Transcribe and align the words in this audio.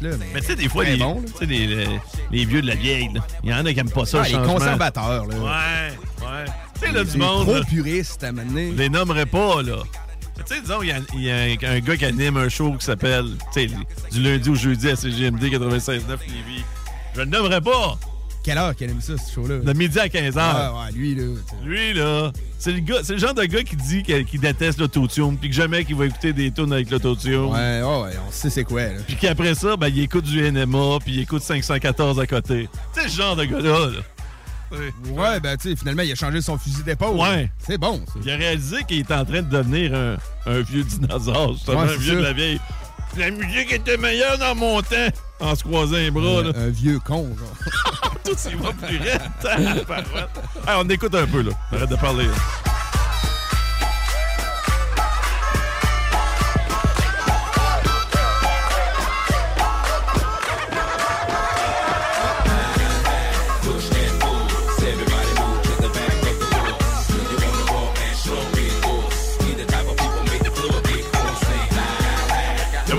Là, 0.00 0.10
mais 0.18 0.26
Mais 0.34 0.40
tu 0.40 0.46
sais, 0.46 0.56
des 0.56 0.68
fois, 0.68 0.84
les, 0.84 0.96
bon, 0.96 1.22
les, 1.40 1.66
les- 1.66 2.00
les 2.30 2.44
vieux 2.44 2.62
de 2.62 2.68
la 2.68 2.76
vieille, 2.76 3.10
il 3.42 3.50
y 3.50 3.52
en 3.54 3.66
a 3.66 3.72
qui 3.72 3.80
aiment 3.80 3.90
pas 3.90 4.06
ça. 4.06 4.22
Ah, 4.24 4.28
le 4.28 4.38
les 4.38 4.46
conservateurs, 4.46 5.26
là. 5.26 5.36
Ouais, 5.36 6.24
ouais. 6.26 6.44
Tu 6.74 6.80
sais, 6.86 6.92
là, 6.92 7.02
du 7.04 7.18
monde. 7.18 7.46
trop 7.48 7.64
puristes 7.64 8.22
à 8.22 8.30
mener. 8.30 8.70
je 8.72 8.76
les 8.76 8.88
nommerai 8.88 9.26
pas, 9.26 9.60
là. 9.62 9.78
Tu 10.36 10.54
sais, 10.54 10.60
disons, 10.60 10.82
il 10.82 10.88
y 11.20 11.22
y 11.24 11.30
a 11.32 11.36
un, 11.36 11.74
un 11.76 11.80
gars 11.80 11.96
qui 11.96 12.04
anime 12.04 12.36
un 12.36 12.48
show 12.48 12.72
qui 12.78 12.84
s'appelle, 12.84 13.26
tu 13.52 13.68
sais, 13.68 13.74
du 14.12 14.22
lundi 14.22 14.48
au 14.50 14.54
jeudi 14.54 14.88
à 14.88 14.94
CGMD 14.94 15.42
96.9 15.42 16.00
Lévis. 16.28 16.62
Je 17.14 17.20
le 17.20 17.24
nommerai 17.26 17.60
pas. 17.60 17.98
Quelle 18.48 18.56
heure 18.56 18.74
qu'elle 18.74 18.88
aime 18.88 19.00
ça, 19.02 19.12
ce 19.18 19.30
show-là? 19.30 19.58
De 19.58 19.72
midi 19.74 19.98
à 19.98 20.08
15 20.08 20.34
h 20.34 20.38
Ah, 20.40 20.72
ouais, 20.72 20.92
lui, 20.98 21.14
là. 21.14 21.24
Lui, 21.66 21.92
là, 21.92 22.32
c'est 22.58 22.72
le, 22.72 22.80
gars, 22.80 23.00
c'est 23.02 23.12
le 23.12 23.18
genre 23.18 23.34
de 23.34 23.44
gars 23.44 23.62
qui 23.62 23.76
dit 23.76 24.02
qu'il 24.02 24.40
déteste 24.40 24.78
l'autotune, 24.78 25.36
puis 25.36 25.50
que 25.50 25.54
jamais 25.54 25.84
qu'il 25.84 25.96
va 25.96 26.06
écouter 26.06 26.32
des 26.32 26.50
tunes 26.50 26.72
avec 26.72 26.90
l'autotune. 26.90 27.44
Ouais, 27.44 27.82
ouais, 27.82 28.02
ouais, 28.04 28.12
on 28.26 28.32
sait 28.32 28.48
c'est 28.48 28.64
quoi, 28.64 28.84
là. 28.84 29.00
Puis 29.06 29.16
qu'après 29.16 29.54
ça, 29.54 29.76
ben, 29.76 29.88
il 29.88 30.00
écoute 30.00 30.24
du 30.24 30.40
NMA, 30.40 30.98
puis 31.04 31.12
il 31.16 31.20
écoute 31.20 31.42
514 31.42 32.18
à 32.18 32.26
côté. 32.26 32.70
Tu 32.94 33.02
sais, 33.02 33.08
ce 33.10 33.16
genre 33.18 33.36
de 33.36 33.44
gars-là, 33.44 33.90
là. 33.90 33.98
Ouais. 34.72 35.12
Ouais, 35.12 35.40
ben, 35.40 35.54
tu 35.58 35.68
sais, 35.68 35.76
finalement, 35.76 36.02
il 36.04 36.12
a 36.12 36.14
changé 36.14 36.40
son 36.40 36.56
fusil 36.56 36.82
d'épaule. 36.84 37.18
Ouais. 37.18 37.50
C'est 37.58 37.76
bon, 37.76 38.00
ça. 38.06 38.18
Il 38.24 38.30
a 38.30 38.36
réalisé 38.36 38.78
qu'il 38.88 39.00
était 39.00 39.12
en 39.12 39.26
train 39.26 39.42
de 39.42 39.50
devenir 39.50 39.94
un, 39.94 40.16
un 40.46 40.60
vieux 40.62 40.84
dinosaure, 40.84 41.52
justement, 41.52 41.82
Ouais, 41.82 41.84
un 41.84 41.88
c'est 41.88 41.98
vieux 41.98 42.16
de 42.16 42.22
la 42.22 42.32
vieille. 42.32 42.60
La 43.18 43.32
musique 43.32 43.72
était 43.72 43.96
meilleure 43.96 44.38
dans 44.38 44.54
mon 44.54 44.80
temps, 44.80 45.08
en 45.40 45.54
se 45.56 45.64
croisant 45.64 45.96
les 45.96 46.10
bras, 46.12 46.42
là. 46.42 46.52
Un, 46.54 46.68
vieux 46.68 47.00
con, 47.00 47.28
genre. 47.36 48.12
Tout 48.24 48.34
s'y 48.36 48.54
va 48.54 48.72
plus 48.72 48.96
raide. 48.98 49.20
Hey, 50.66 50.74
on 50.76 50.88
écoute 50.88 51.14
un 51.16 51.26
peu, 51.26 51.42
là. 51.42 51.50
Arrête 51.72 51.90
de 51.90 51.96
parler. 51.96 52.26
là. 52.26 52.32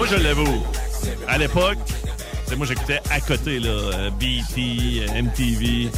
Je 0.09 0.15
l'avoue. 0.15 0.63
À 1.27 1.37
l'époque, 1.37 1.77
c'est 2.45 2.55
moi, 2.55 2.65
j'écoutais 2.65 2.99
à 3.11 3.19
côté, 3.21 3.59
là, 3.59 3.69
euh, 3.69 4.09
BT, 4.11 5.01
euh, 5.01 5.21
MTV. 5.21 5.89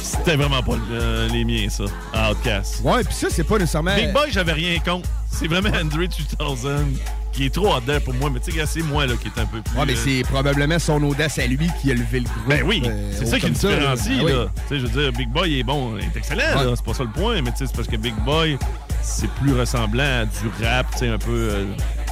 C'était 0.00 0.36
vraiment 0.36 0.62
pas 0.62 0.76
euh, 0.92 1.28
les 1.28 1.44
miens, 1.44 1.68
ça. 1.68 1.84
Outcast. 2.30 2.82
Ouais, 2.84 3.02
puis 3.04 3.14
ça, 3.14 3.28
c'est 3.30 3.44
pas 3.44 3.58
nécessairement. 3.58 3.94
Big 3.96 4.12
Boy, 4.12 4.30
j'avais 4.30 4.52
rien 4.52 4.78
contre. 4.80 5.08
C'est 5.30 5.48
vraiment 5.48 5.70
Andre 5.70 6.06
2000 6.06 6.98
qui 7.32 7.46
est 7.46 7.50
trop 7.54 7.80
there 7.80 8.00
pour 8.00 8.14
moi. 8.14 8.30
Mais 8.32 8.40
tu 8.40 8.52
sais, 8.52 8.66
c'est 8.66 8.82
moi 8.82 9.06
là, 9.06 9.14
qui 9.20 9.28
est 9.28 9.40
un 9.40 9.46
peu 9.46 9.60
plus. 9.60 9.78
Ouais, 9.78 9.84
mais 9.86 9.94
euh, 9.94 10.02
c'est 10.04 10.22
probablement 10.22 10.78
son 10.78 11.02
audace 11.02 11.38
à 11.38 11.46
lui 11.46 11.68
qui 11.80 11.90
a 11.90 11.94
levé 11.94 12.20
le 12.20 12.24
groupe. 12.24 12.48
Ben 12.48 12.62
oui, 12.64 12.82
c'est 13.12 13.24
haut 13.24 13.26
ça 13.26 13.40
qui 13.40 13.46
le 13.46 13.52
différencie, 13.52 14.18
Ah 14.20 14.30
là. 14.30 14.46
Tu 14.68 14.74
sais, 14.74 14.80
je 14.80 14.86
veux 14.86 15.02
dire, 15.02 15.12
Big 15.12 15.28
Boy 15.30 15.58
est 15.58 15.64
bon, 15.64 15.96
il 15.98 16.04
est 16.04 16.16
excellent, 16.16 16.42
Ouais. 16.56 16.74
C'est 16.76 16.84
pas 16.84 16.94
ça 16.94 17.02
le 17.02 17.10
point, 17.10 17.42
mais 17.42 17.50
tu 17.50 17.58
sais, 17.58 17.66
c'est 17.66 17.76
parce 17.76 17.88
que 17.88 17.96
Big 17.96 18.14
Boy, 18.24 18.56
c'est 19.02 19.30
plus 19.32 19.58
ressemblant 19.58 20.22
à 20.22 20.24
du 20.26 20.64
rap, 20.64 20.86
tu 20.92 20.98
sais, 20.98 21.08
un 21.08 21.18
peu 21.18 21.32
euh, 21.32 21.64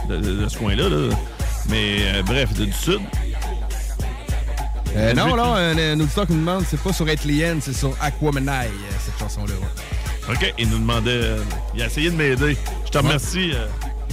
de, 0.09 0.17
de- 0.17 0.43
de 0.45 0.49
ce 0.49 0.59
coin-là, 0.59 0.89
là. 0.89 1.15
Mais 1.69 1.97
euh, 2.07 2.23
bref, 2.23 2.53
de- 2.55 2.65
du 2.67 2.73
Sud. 2.73 3.01
Euh, 4.95 5.15
non, 5.15 5.37
non, 5.37 5.55
un, 5.55 5.77
un 5.79 6.01
auditeur 6.01 6.27
qui 6.27 6.33
nous 6.35 6.41
demande, 6.41 6.65
c'est 6.69 6.81
pas 6.81 6.93
sur 6.93 7.09
Etlienne, 7.09 7.61
c'est 7.63 7.73
sur 7.73 7.97
Aquamanai, 8.01 8.67
euh, 8.67 8.95
cette 9.05 9.19
chanson-là. 9.19 9.55
ouais. 9.55 10.35
OK, 10.35 10.55
il 10.59 10.69
nous 10.69 10.79
demandait. 10.79 11.11
euh, 11.11 11.39
il 11.75 11.83
a 11.83 11.87
essayé 11.87 12.11
de 12.11 12.17
m'aider. 12.17 12.57
Je 12.85 12.91
te 12.91 12.99
remercie, 12.99 13.53
euh, 13.55 13.67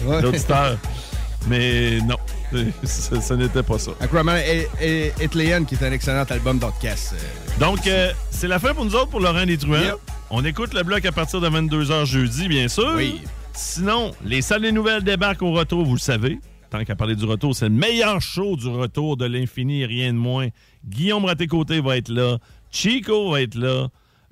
Ouais. 0.05 0.21
l'auditeur. 0.21 0.77
mais 1.47 1.99
non, 2.01 2.15
ce, 2.83 3.19
ce 3.19 3.33
n'était 3.33 3.63
pas 3.63 3.77
ça. 3.77 3.91
Aquaman 3.99 4.37
et, 4.37 5.11
qui 5.19 5.41
est 5.75 5.83
un 5.83 5.91
excellent 5.91 6.23
album 6.29 6.59
d'Outcast. 6.59 7.13
euh, 7.13 7.59
Donc, 7.59 7.85
euh, 7.87 8.13
c'est 8.31 8.47
la 8.47 8.57
fin 8.59 8.73
pour 8.73 8.85
nous 8.85 8.95
autres 8.95 9.09
pour 9.09 9.19
Laurent 9.19 9.43
Les 9.45 9.57
Truands. 9.57 9.81
Yep. 9.81 9.95
On 10.29 10.45
écoute 10.45 10.73
le 10.73 10.83
bloc 10.83 11.05
à 11.05 11.11
partir 11.11 11.41
de 11.41 11.49
22h 11.49 12.05
jeudi, 12.05 12.47
bien 12.47 12.67
sûr. 12.69 12.93
Oui. 12.95 13.21
Sinon, 13.53 14.11
les 14.23 14.41
salles 14.41 14.61
des 14.61 14.71
nouvelles 14.71 15.03
débarquent 15.03 15.41
au 15.41 15.51
retour, 15.51 15.83
vous 15.85 15.95
le 15.95 15.99
savez. 15.99 16.39
Tant 16.69 16.83
qu'à 16.85 16.95
parler 16.95 17.15
du 17.15 17.25
retour, 17.25 17.55
c'est 17.55 17.67
le 17.67 17.73
meilleur 17.75 18.21
show 18.21 18.55
du 18.55 18.67
retour 18.67 19.17
de 19.17 19.25
l'infini 19.25 19.81
et 19.81 19.85
rien 19.85 20.13
de 20.13 20.17
moins. 20.17 20.47
Guillaume 20.85 21.25
Raté-Côté 21.25 21.81
va 21.81 21.97
être 21.97 22.09
là. 22.09 22.37
Chico 22.71 23.31
va 23.31 23.41
être 23.41 23.55
là. 23.55 23.87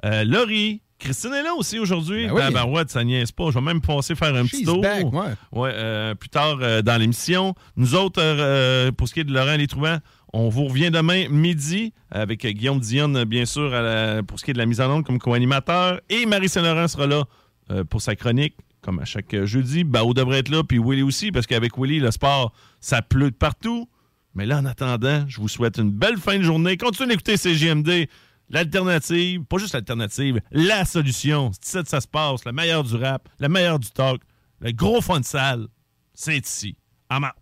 Euh, 0.06 0.23
Laurie. 0.23 0.81
Christine 1.00 1.33
est 1.33 1.44
là 1.44 1.53
aussi 1.53 1.77
aujourd'hui. 1.77 2.25
Ben 2.27 2.33
oui. 2.33 2.53
Ben, 2.53 2.66
ouais, 2.66 2.81
ça 2.88 3.03
niaise 3.03 3.31
pas. 3.31 3.50
Je 3.51 3.56
vais 3.56 3.61
même 3.66 3.81
passer 3.81 4.16
faire 4.16 4.33
un 4.33 4.45
petit 4.45 4.63
tour. 4.63 4.81
back, 4.81 5.06
ouais. 5.13 5.33
Ouais, 5.51 5.69
euh, 5.73 6.16
plus 6.16 6.29
tard 6.29 6.57
euh, 6.61 6.81
dans 6.81 6.97
l'émission. 7.00 7.53
Nous 7.75 7.94
autres, 7.94 8.19
euh, 8.22 8.91
pour 8.91 9.07
ce 9.07 9.13
qui 9.13 9.19
est 9.19 9.23
de 9.23 9.31
Laurent 9.33 9.57
Les 9.57 9.67
Trouvants, 9.67 9.97
on 10.33 10.50
vous 10.50 10.66
revient 10.66 10.89
demain 10.89 11.27
midi 11.29 11.94
avec 12.09 12.45
Guillaume 12.47 12.79
Dionne, 12.79 13.25
bien 13.25 13.45
sûr, 13.45 13.72
à 13.75 13.81
la- 13.81 14.23
pour 14.23 14.39
ce 14.39 14.45
qui 14.45 14.51
est 14.51 14.53
de 14.56 14.57
la 14.59 14.66
mise 14.66 14.81
en 14.81 14.89
onde 14.91 15.06
comme 15.06 15.19
co-animateur. 15.19 16.00
Et 16.09 16.25
Marie 16.25 16.50
Saint-Laurent 16.50 16.88
sera 16.88 17.06
là 17.06 17.25
pour 17.89 18.01
sa 18.01 18.16
chronique, 18.16 18.56
comme 18.81 18.99
à 18.99 19.05
chaque 19.05 19.33
euh, 19.33 19.45
jeudi. 19.45 19.83
Bao 19.83 20.13
devrait 20.13 20.39
être 20.39 20.49
là, 20.49 20.63
puis 20.63 20.79
Willy 20.79 21.03
aussi, 21.03 21.31
parce 21.31 21.47
qu'avec 21.47 21.77
Willy, 21.77 21.99
le 21.99 22.11
sport, 22.11 22.53
ça 22.79 23.01
pleut 23.01 23.31
de 23.31 23.35
partout. 23.35 23.89
Mais 24.33 24.45
là, 24.45 24.59
en 24.59 24.65
attendant, 24.65 25.25
je 25.27 25.41
vous 25.41 25.47
souhaite 25.47 25.77
une 25.77 25.91
belle 25.91 26.17
fin 26.17 26.38
de 26.38 26.43
journée. 26.43 26.77
Continuez 26.77 27.09
d'écouter 27.09 27.38
CGMD. 27.38 28.07
L'alternative, 28.49 29.43
pas 29.43 29.57
juste 29.57 29.73
l'alternative, 29.73 30.39
la 30.51 30.85
solution. 30.85 31.51
C'est 31.59 31.79
ici 31.79 31.83
que 31.83 31.89
ça 31.89 31.99
se 31.99 32.07
passe. 32.07 32.45
Le 32.45 32.53
meilleur 32.53 32.83
du 32.83 32.95
rap, 32.95 33.27
le 33.39 33.49
meilleur 33.49 33.77
du 33.77 33.89
talk, 33.89 34.21
le 34.61 34.71
gros 34.71 35.01
fun 35.01 35.19
de 35.19 35.25
salle, 35.25 35.67
c'est 36.13 36.38
ici. 36.38 36.77
À 37.09 37.19
Marthe. 37.19 37.35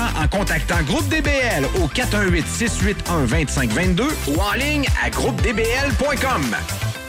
en 0.00 0.28
contactant 0.28 0.82
Groupe 0.82 1.08
DBL 1.08 1.64
au 1.82 1.86
418-681-2522 1.88 4.02
ou 4.28 4.38
en 4.40 4.52
ligne 4.52 4.86
à 5.02 5.10
groupedbl.com. 5.10 6.56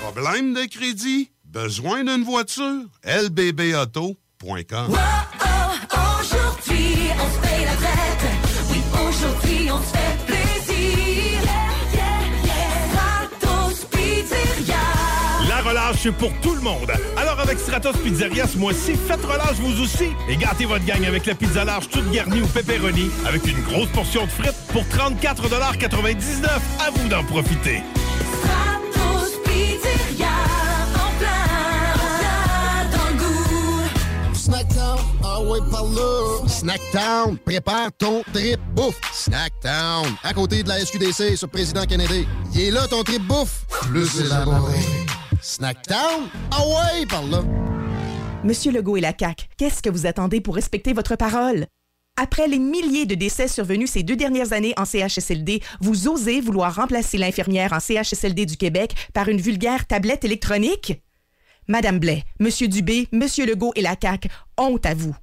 Problème 0.02 0.54
de 0.54 0.66
crédit? 0.66 1.30
Besoin 1.46 2.04
d'une 2.04 2.24
voiture? 2.24 2.82
lbbauto.com 3.06 4.98
Aujourd'hui, 6.20 6.98
on 7.20 7.28
se 7.34 7.40
paye 7.48 7.66
la 7.66 7.76
traite. 7.76 8.26
Oui, 8.70 8.82
aujourd'hui, 8.94 9.72
on 9.72 9.80
se 9.80 9.86
fait 9.88 10.25
La 16.06 16.12
c'est 16.12 16.18
pour 16.18 16.31
tout 16.42 16.54
le 16.54 16.62
monde. 16.62 16.92
Alors 17.18 17.40
avec 17.40 17.57
Stratos 17.57 17.98
Pizzeria 17.98 18.48
ce 18.48 18.57
mois-ci, 18.57 18.94
faites 19.07 19.24
relâche 19.25 19.56
vous 19.60 19.81
aussi 19.81 20.10
et 20.30 20.38
gâtez 20.38 20.66
votre 20.66 20.86
gang 20.86 21.04
avec 21.04 21.25
la 21.25 21.34
pizza 21.34 21.66
large 21.66 21.90
toute 21.90 22.10
garnie 22.12 22.42
ou 22.42 22.48
pepperoni 22.48 23.10
avec 23.25 23.48
une 23.48 23.60
grosse 23.63 23.90
portion 23.90 24.25
de 24.25 24.30
frites 24.30 24.56
pour 24.72 24.84
34,99 24.84 26.46
À 26.80 26.92
vous 26.92 27.07
d'en 27.07 27.24
profiter. 27.24 27.81
Stratos 28.44 29.31
Pizzeria. 29.46 30.28
En 30.94 31.18
plein, 31.18 32.98
dans 32.98 33.10
le 33.10 33.18
goût. 33.18 34.36
Snackdown, 34.36 35.00
ah 35.24 35.42
ouais, 35.42 35.60
par 35.72 35.86
là. 35.86 36.48
Snackdown, 36.48 37.38
prépare 37.40 37.90
ton 37.98 38.22
trip 38.31 38.60
bouffe. 38.75 39.00
Snackdown, 39.12 40.06
à 40.24 40.34
côté 40.34 40.62
de 40.62 40.69
la 40.69 40.80
SQDC 40.86 41.36
sur 41.36 41.50
Président 41.50 41.86
Kennedy. 41.86 42.28
Il 42.54 42.62
est 42.62 42.72
là 42.72 42.88
ton 42.88 43.01
trip 43.04 43.24
bouffe, 43.24 43.66
plus 43.81 44.19
élaboré. 44.22 44.78
Snackdown, 45.46 46.28
ah 46.50 46.68
ouais, 46.68 47.06
par 47.06 47.24
là. 47.28 47.44
Monsieur 48.44 48.72
Legault 48.72 48.98
et 48.98 49.02
la 49.02 49.14
CAQ, 49.18 49.46
qu'est-ce 49.58 49.84
que 49.84 49.92
vous 49.92 50.08
attendez 50.08 50.42
pour 50.42 50.56
respecter 50.56 50.92
votre 50.92 51.16
parole? 51.16 51.68
Après 52.18 52.48
les 52.48 52.58
milliers 52.58 53.06
de 53.06 53.14
décès 53.14 53.48
survenus 53.48 53.92
ces 53.92 54.02
deux 54.02 54.16
dernières 54.16 54.54
années 54.54 54.74
en 54.76 54.86
CHSLD, 54.86 55.62
vous 55.82 56.08
osez 56.08 56.42
vouloir 56.42 56.74
remplacer 56.74 57.20
l'infirmière 57.20 57.74
en 57.74 57.80
CHSLD 57.80 58.48
du 58.48 58.58
Québec 58.58 58.96
par 59.14 59.30
une 59.30 59.40
vulgaire 59.40 59.86
tablette 59.86 60.26
électronique? 60.26 61.04
Madame 61.68 62.00
Blais, 62.00 62.24
Monsieur 62.40 62.68
Dubé, 62.68 63.08
Monsieur 63.12 63.46
Legault 63.46 63.74
et 63.76 63.84
la 63.84 63.96
CAQ, 64.02 64.30
honte 64.58 64.88
à 64.88 64.96
vous. 64.96 65.16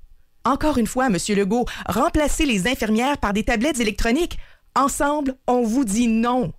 Encore 0.44 0.78
une 0.78 0.86
fois, 0.86 1.08
Monsieur 1.08 1.34
Legault, 1.34 1.66
remplacez 1.88 2.46
les 2.46 2.68
infirmières 2.68 3.18
par 3.18 3.32
des 3.32 3.42
tablettes 3.42 3.80
électroniques. 3.80 4.38
Ensemble, 4.76 5.34
on 5.48 5.62
vous 5.62 5.84
dit 5.84 6.06
non. 6.06 6.52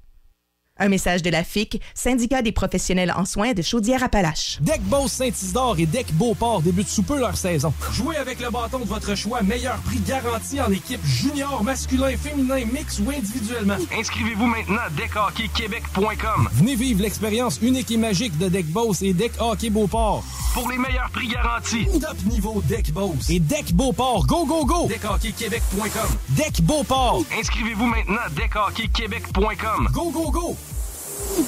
Un 0.79 0.89
message 0.89 1.21
de 1.21 1.29
la 1.29 1.43
FIC, 1.43 1.79
syndicat 1.93 2.41
des 2.41 2.51
professionnels 2.51 3.13
en 3.15 3.25
soins 3.25 3.53
de 3.53 3.61
Chaudière-Appalaches. 3.61 4.57
Deck 4.59 4.81
Boss 4.81 5.11
Saint-Isidore 5.11 5.75
et 5.77 5.85
Deck 5.85 6.11
Beauport 6.13 6.63
débutent 6.63 6.87
sous 6.87 7.03
peu 7.03 7.19
leur 7.19 7.37
saison. 7.37 7.71
Jouez 7.91 8.17
avec 8.17 8.39
le 8.41 8.49
bâton 8.49 8.79
de 8.79 8.85
votre 8.85 9.13
choix, 9.13 9.43
meilleur 9.43 9.77
prix 9.83 9.99
garanti 9.99 10.59
en 10.59 10.71
équipe 10.71 11.05
junior, 11.05 11.63
masculin, 11.63 12.17
féminin, 12.17 12.65
mix 12.65 12.97
ou 12.97 13.11
individuellement. 13.11 13.77
Inscrivez-vous 13.95 14.47
maintenant 14.47 14.81
à 14.83 14.89
deckhockeyquebec.com. 14.89 16.49
Venez 16.53 16.75
vivre 16.75 17.03
l'expérience 17.03 17.59
unique 17.61 17.91
et 17.91 17.97
magique 17.97 18.35
de 18.39 18.49
Deck 18.49 18.65
Boss 18.65 19.03
et 19.03 19.13
Deck 19.13 19.33
Hockey 19.39 19.69
Beauport. 19.69 20.23
Pour 20.55 20.69
les 20.71 20.77
meilleurs 20.77 21.09
prix 21.11 21.27
garantis. 21.27 21.85
Top 22.01 22.17
niveau 22.25 22.63
Deck 22.67 22.91
Boss 22.91 23.29
et 23.29 23.39
Deck 23.39 23.73
Beauport. 23.73 24.25
Go, 24.25 24.43
go, 24.45 24.65
go! 24.65 24.87
Deckhockeyquebec.com. 24.87 26.17
Deck 26.29 26.61
Beauport. 26.63 27.23
Inscrivez-vous 27.39 27.85
maintenant 27.85 28.21
à 28.25 28.29
deckhockeyquebec.com. 28.29 29.89
Go, 29.93 30.09
go, 30.11 30.31
go! 30.31 30.57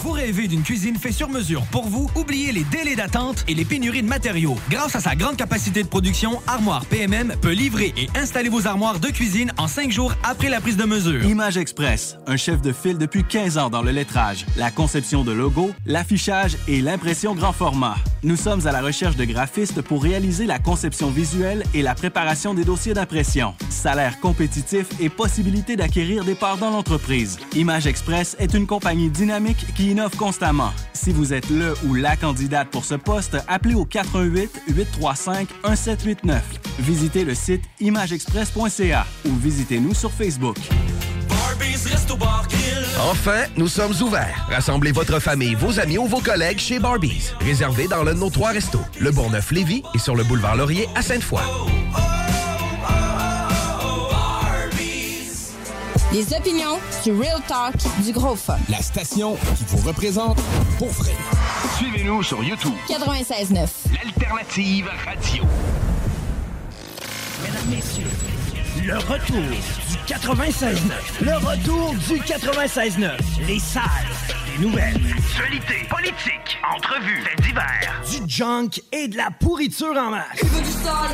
Vous 0.02 0.12
rêvez 0.12 0.48
d'une 0.48 0.64
cuisine 0.64 0.98
faite 0.98 1.14
sur 1.14 1.30
mesure 1.30 1.64
pour 1.72 1.88
vous? 1.88 2.10
Oubliez 2.16 2.52
les 2.52 2.64
délais 2.64 2.96
d'attente 2.96 3.44
et 3.48 3.54
les 3.54 3.66
pénuries 3.66 4.02
de 4.02 4.08
matériaux. 4.08 4.56
Grâce 4.70 4.96
à 4.96 5.00
sa 5.00 5.16
grande 5.16 5.36
capacité 5.36 5.84
de 5.84 5.88
production, 5.88 6.42
Armoire 6.48 6.86
PMM 6.86 7.36
peut 7.42 7.52
livrer 7.52 7.94
et 7.98 8.08
installer 8.18 8.50
vos 8.50 8.68
armoires 8.68 9.00
de 9.00 9.08
cuisine 9.10 9.52
en 9.58 9.68
cinq 9.68 9.92
jours 9.92 10.14
après 10.24 10.50
la 10.50 10.62
prise 10.62 10.78
de 10.78 10.86
mesure. 10.86 11.24
Image 11.26 11.58
Express, 11.58 12.18
un 12.28 12.38
chef 12.38 12.62
de 12.62 12.72
file 12.72 12.98
depuis 12.98 13.24
15 13.24 13.58
ans 13.58 13.70
dans 13.70 13.82
le 13.82 13.92
lettrage, 13.92 14.46
la 14.58 14.72
conception 14.72 15.24
de 15.24 15.32
logos, 15.32 15.72
l'affichage 15.86 16.58
et 16.68 16.82
l'impression 16.82 17.36
grand 17.36 17.54
format. 17.54 17.96
Nous 18.24 18.38
sommes 18.38 18.66
à 18.66 18.72
la 18.72 18.82
recherche 18.82 19.16
de 19.16 19.26
graphistes 19.26 19.82
pour 19.82 20.02
réaliser 20.02 20.46
la 20.48 20.58
conception 20.58 21.12
visuelle 21.12 21.64
et 21.76 21.84
la 21.84 21.94
préparation 21.94 22.54
des 22.56 22.66
dossiers 22.66 22.96
d'impression. 22.96 23.54
Salaire 23.70 24.20
compétitif 24.20 24.88
et 25.00 25.10
possibilité 25.10 25.76
d'acquérir 25.76 26.26
des 26.26 26.34
parts 26.34 26.58
dans 26.58 26.72
l'entreprise. 26.72 27.38
Image 27.56 27.86
Express 27.86 28.36
est 28.40 28.54
une 28.56 28.66
compagnie 28.66 29.10
dynamique 29.10 29.65
qui 29.74 29.92
innove 29.92 30.16
constamment. 30.16 30.72
Si 30.94 31.12
vous 31.12 31.34
êtes 31.34 31.50
le 31.50 31.74
ou 31.86 31.94
la 31.94 32.16
candidate 32.16 32.70
pour 32.70 32.86
ce 32.86 32.96
poste, 32.96 33.38
appelez 33.48 33.76
au 33.76 33.86
418 33.86 34.64
835 34.68 35.50
1789. 35.64 36.44
Visitez 36.80 37.24
le 37.24 37.36
site 37.36 37.64
imageexpress.ca 37.80 39.06
ou 39.26 39.36
visitez-nous 39.36 39.94
sur 39.94 40.12
Facebook. 40.12 40.58
Enfin, 43.10 43.44
nous 43.58 43.68
sommes 43.68 43.94
ouverts. 44.02 44.48
Rassemblez 44.50 44.92
votre 44.92 45.20
famille, 45.20 45.56
vos 45.56 45.80
amis 45.80 45.98
ou 45.98 46.06
vos 46.06 46.22
collègues 46.22 46.60
chez 46.60 46.80
Barbies. 46.80 47.32
Réservé 47.42 47.88
dans 47.88 48.04
l'un 48.04 48.14
de 48.14 48.20
nos 48.20 48.30
trois 48.30 48.52
restos, 48.52 48.82
le 49.00 49.12
Bourgneuf-Lévis 49.12 49.84
et 49.94 50.00
sur 50.00 50.16
le 50.16 50.24
boulevard 50.24 50.56
Laurier 50.56 50.88
à 50.96 51.02
Sainte-Foy. 51.02 51.42
Les 56.16 56.34
opinions 56.34 56.80
du 57.04 57.12
Real 57.12 57.42
Talk 57.46 57.76
du 58.02 58.14
Gros 58.14 58.38
Fun. 58.38 58.56
La 58.70 58.82
station 58.82 59.36
qui 59.58 59.66
vous 59.68 59.86
représente 59.86 60.40
pour 60.78 60.88
vrai. 60.88 61.12
Suivez-nous 61.76 62.24
sur 62.24 62.42
YouTube. 62.42 62.72
96.9. 62.88 63.68
L'alternative 63.92 64.90
radio. 65.04 65.44
Mesdames, 67.44 67.70
Messieurs, 67.70 68.08
le 68.82 68.96
retour 68.96 69.42
du 69.42 70.14
96.9. 70.14 70.78
Le 71.20 71.36
retour 71.36 71.94
du 72.08 72.22
96.9. 72.22 73.12
Les 73.46 73.60
salles 73.60 73.84
des 74.56 74.64
nouvelles. 74.64 75.02
Actualité, 75.18 75.86
politique, 75.90 76.58
entrevues, 76.78 77.24
faits 77.24 77.42
divers. 77.42 78.02
Du 78.10 78.22
junk 78.26 78.70
et 78.94 79.10
de 79.10 79.18
la 79.18 79.32
pourriture 79.32 79.98
en 79.98 80.12
masse. 80.12 80.28
Tu 80.40 80.46
veux 80.46 80.62
du 80.64 80.72
sol? 80.72 81.10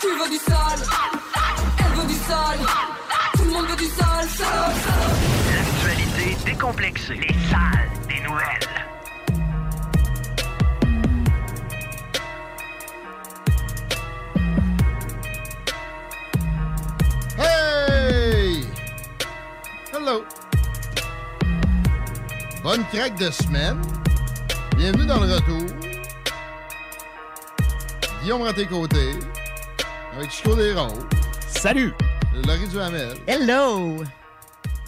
Tu 0.00 0.06
veux 0.06 0.30
du 0.30 0.38
sol? 0.38 0.88
Elle 1.80 2.00
veut 2.00 2.08
du 2.08 2.14
sol? 2.14 2.66
Du 3.80 3.86
sol, 3.86 4.28
sol, 4.28 4.72
sol. 4.84 5.10
L'actualité 5.54 6.36
décomplexée. 6.44 7.14
Les 7.14 7.34
salles 7.48 7.88
des 8.08 8.20
nouvelles. 8.20 8.68
Hey! 17.38 18.66
Hello! 19.94 20.24
Bonne 22.62 22.84
craque 22.92 23.18
de 23.18 23.30
semaine. 23.30 23.80
Bienvenue 24.76 25.06
dans 25.06 25.20
le 25.20 25.34
retour. 25.34 25.76
Guillaume 28.22 28.46
à 28.46 28.52
tes 28.52 28.66
côtés. 28.66 29.14
Avec 30.14 30.30
Chico 30.30 30.54
des 30.54 30.74
Roses. 30.74 31.06
Salut! 31.48 31.94
Laurie 32.34 32.68
Duhamel. 32.68 33.16
Hello! 33.26 34.02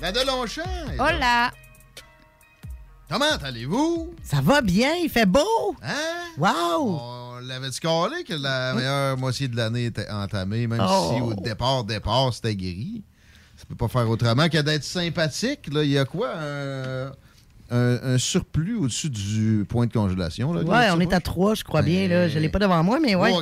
Est 0.03 0.13
là. 0.25 0.35
Hola! 0.99 1.53
Comment 3.11 3.37
allez-vous? 3.43 4.15
Ça 4.23 4.41
va 4.41 4.63
bien, 4.63 4.95
il 5.03 5.11
fait 5.11 5.27
beau! 5.27 5.77
Hein? 5.83 6.25
Wow! 6.39 6.99
On 7.01 7.39
l'avait 7.43 7.71
scalé 7.73 8.25
que 8.25 8.35
la 8.35 8.75
meilleure 8.75 9.17
moitié 9.19 9.49
de 9.49 9.57
l'année 9.57 9.87
était 9.87 10.09
entamée, 10.11 10.67
même 10.67 10.85
Oh. 10.89 11.13
si 11.15 11.21
au 11.21 11.35
départ, 11.35 11.85
départ, 11.85 12.33
c'était 12.33 12.57
gris. 12.57 13.03
Ça 13.57 13.65
peut 13.69 13.75
pas 13.77 13.89
faire 13.89 14.09
autrement 14.09 14.49
que 14.49 14.59
d'être 14.59 14.85
sympathique. 14.85 15.73
Là, 15.73 15.83
il 15.85 15.91
y 15.91 15.99
a 15.99 16.05
quoi? 16.05 16.31
Un, 16.37 17.13
un- 17.71 18.15
un 18.15 18.19
surplus 18.19 18.77
au-dessus 18.77 19.09
du 19.11 19.65
point 19.69 19.87
de 19.87 19.93
congélation. 19.93 20.53
Là, 20.53 20.63
Ouais, 20.63 20.89
on 20.95 21.01
est 21.01 21.13
à 21.13 21.21
3, 21.21 21.55
je 21.55 21.65
crois 21.65 21.83
bien. 21.83 22.09
Là. 22.09 22.29
Je 22.29 22.39
l'ai 22.39 22.49
pas 22.49 22.59
devant 22.59 22.83
moi, 22.83 22.99
mais 23.01 23.15
ouais. 23.15 23.33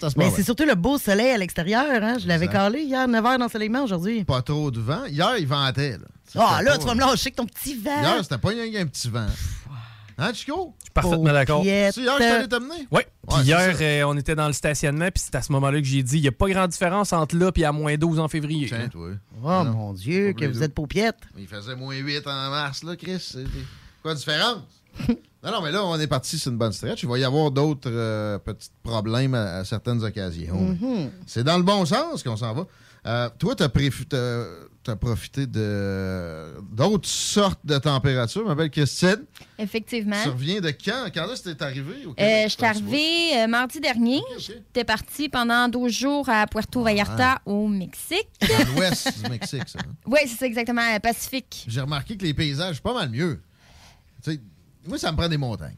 Ça 0.00 0.10
se 0.10 0.18
Mais 0.18 0.30
c'est 0.30 0.42
surtout 0.42 0.64
le 0.64 0.74
beau 0.74 0.98
soleil 0.98 1.30
à 1.30 1.38
l'extérieur. 1.38 2.02
Hein? 2.02 2.18
Je 2.20 2.26
l'avais 2.28 2.48
calé 2.48 2.80
hier, 2.82 3.06
9 3.06 3.24
h 3.24 3.38
d'ensoleillement 3.38 3.84
aujourd'hui. 3.84 4.24
Pas 4.24 4.42
trop 4.42 4.70
de 4.70 4.80
vent. 4.80 5.04
Hier, 5.08 5.36
il 5.38 5.46
ventait. 5.46 5.92
Là. 5.92 5.98
Ah, 6.34 6.60
là, 6.62 6.72
pas- 6.72 6.78
tu 6.78 6.86
vas 6.86 6.94
me 6.94 7.00
lâcher 7.00 7.22
avec 7.28 7.36
ton 7.36 7.46
petit 7.46 7.74
vent. 7.74 8.00
Hier, 8.02 8.18
c'était 8.22 8.38
pas 8.38 8.48
rien 8.50 8.70
qu'un 8.70 8.86
petit 8.86 9.08
vent. 9.08 9.26
Hein, 10.20 10.32
Chico? 10.34 10.74
Je 10.78 10.84
suis 10.84 10.92
Parfaitement 10.92 11.32
d'accord. 11.32 11.62
C'est 11.62 11.68
hier 11.68 11.92
que 12.18 12.22
allé 12.38 12.48
t'amener? 12.48 12.88
Oui. 12.90 13.02
Puis 13.28 13.36
Ouais, 13.36 13.44
hier, 13.44 13.76
euh, 13.80 14.02
on 14.08 14.16
était 14.16 14.34
dans 14.34 14.48
le 14.48 14.52
stationnement, 14.52 15.08
puis 15.14 15.22
c'est 15.24 15.34
à 15.36 15.42
ce 15.42 15.52
moment-là 15.52 15.78
que 15.80 15.86
j'ai 15.86 16.02
dit 16.02 16.16
il 16.16 16.22
n'y 16.22 16.28
a 16.28 16.32
pas 16.32 16.48
grande 16.48 16.70
différence 16.70 17.12
entre 17.12 17.36
là 17.36 17.52
et 17.54 17.64
à 17.64 17.70
moins 17.70 17.96
12 17.96 18.18
en 18.18 18.26
février. 18.26 18.66
Tiens, 18.66 18.88
toi. 18.88 19.10
Oh 19.44 19.64
mon 19.64 19.92
Dieu, 19.92 20.32
que 20.32 20.44
vous 20.44 20.62
êtes 20.62 20.74
paupiette. 20.74 21.18
Il 21.38 21.46
faisait 21.46 21.76
moins 21.76 21.94
8 21.94 22.26
en 22.26 22.50
mars, 22.50 22.82
là, 22.82 22.96
Chris. 22.96 23.36
Quoi 24.02 24.14
de 24.14 24.18
différence? 24.18 24.62
non, 25.08 25.52
non, 25.52 25.62
mais 25.62 25.70
là, 25.70 25.84
on 25.84 25.98
est 26.00 26.08
parti 26.08 26.36
sur 26.36 26.50
une 26.50 26.58
bonne 26.58 26.72
stretch. 26.72 27.04
Il 27.04 27.08
va 27.08 27.18
y 27.18 27.24
avoir 27.24 27.52
d'autres 27.52 27.88
euh, 27.90 28.38
petits 28.38 28.70
problèmes 28.82 29.34
à, 29.34 29.58
à 29.58 29.64
certaines 29.64 30.02
occasions. 30.02 30.60
Mhm. 30.60 31.10
C'est 31.26 31.44
dans 31.44 31.58
le 31.58 31.62
bon 31.62 31.84
sens 31.84 32.24
qu'on 32.24 32.36
s'en 32.36 32.54
va. 32.54 32.66
Euh, 33.06 33.30
toi, 33.38 33.54
tu 34.88 34.92
as, 34.92 34.96
profité 34.96 35.46
de 35.46 36.54
d'autres 36.72 37.08
sortes 37.08 37.60
de 37.64 37.78
températures, 37.78 38.44
ma 38.46 38.54
belle 38.54 38.70
Christine. 38.70 39.24
Effectivement. 39.58 40.16
Tu 40.22 40.28
reviens 40.28 40.60
de 40.60 40.70
quand? 40.70 41.06
Quand 41.14 41.30
est-ce 41.32 41.42
que 41.42 41.50
t'es 41.50 41.62
arrivé 41.64 42.04
au 42.06 42.10
Euh, 42.10 42.14
Québec? 42.14 42.44
je 42.44 42.48
suis 42.54 42.64
arrivée 42.64 43.36
euh, 43.42 43.46
mardi 43.46 43.80
dernier. 43.80 44.20
J'étais 44.38 44.84
partie 44.84 45.28
pendant 45.28 45.68
12 45.68 45.92
jours 45.92 46.28
à 46.28 46.46
Puerto 46.46 46.82
Vallarta, 46.82 47.40
au 47.46 47.66
Mexique. 47.68 48.28
Dans 48.40 48.74
l'ouest 48.74 49.22
du 49.22 49.30
Mexique, 49.30 49.68
ça. 49.68 49.78
hein? 49.80 49.92
Oui, 50.06 50.18
c'est 50.26 50.36
ça 50.36 50.46
exactement, 50.46 50.82
euh, 50.94 50.98
Pacifique. 50.98 51.64
J'ai 51.68 51.80
remarqué 51.80 52.16
que 52.16 52.24
les 52.24 52.34
paysages, 52.34 52.80
pas 52.82 52.94
mal 52.94 53.10
mieux. 53.10 53.40
Tu 54.22 54.32
sais, 54.32 54.40
moi, 54.86 54.98
ça 54.98 55.12
me 55.12 55.16
prend 55.16 55.28
des 55.28 55.36
montagnes. 55.38 55.76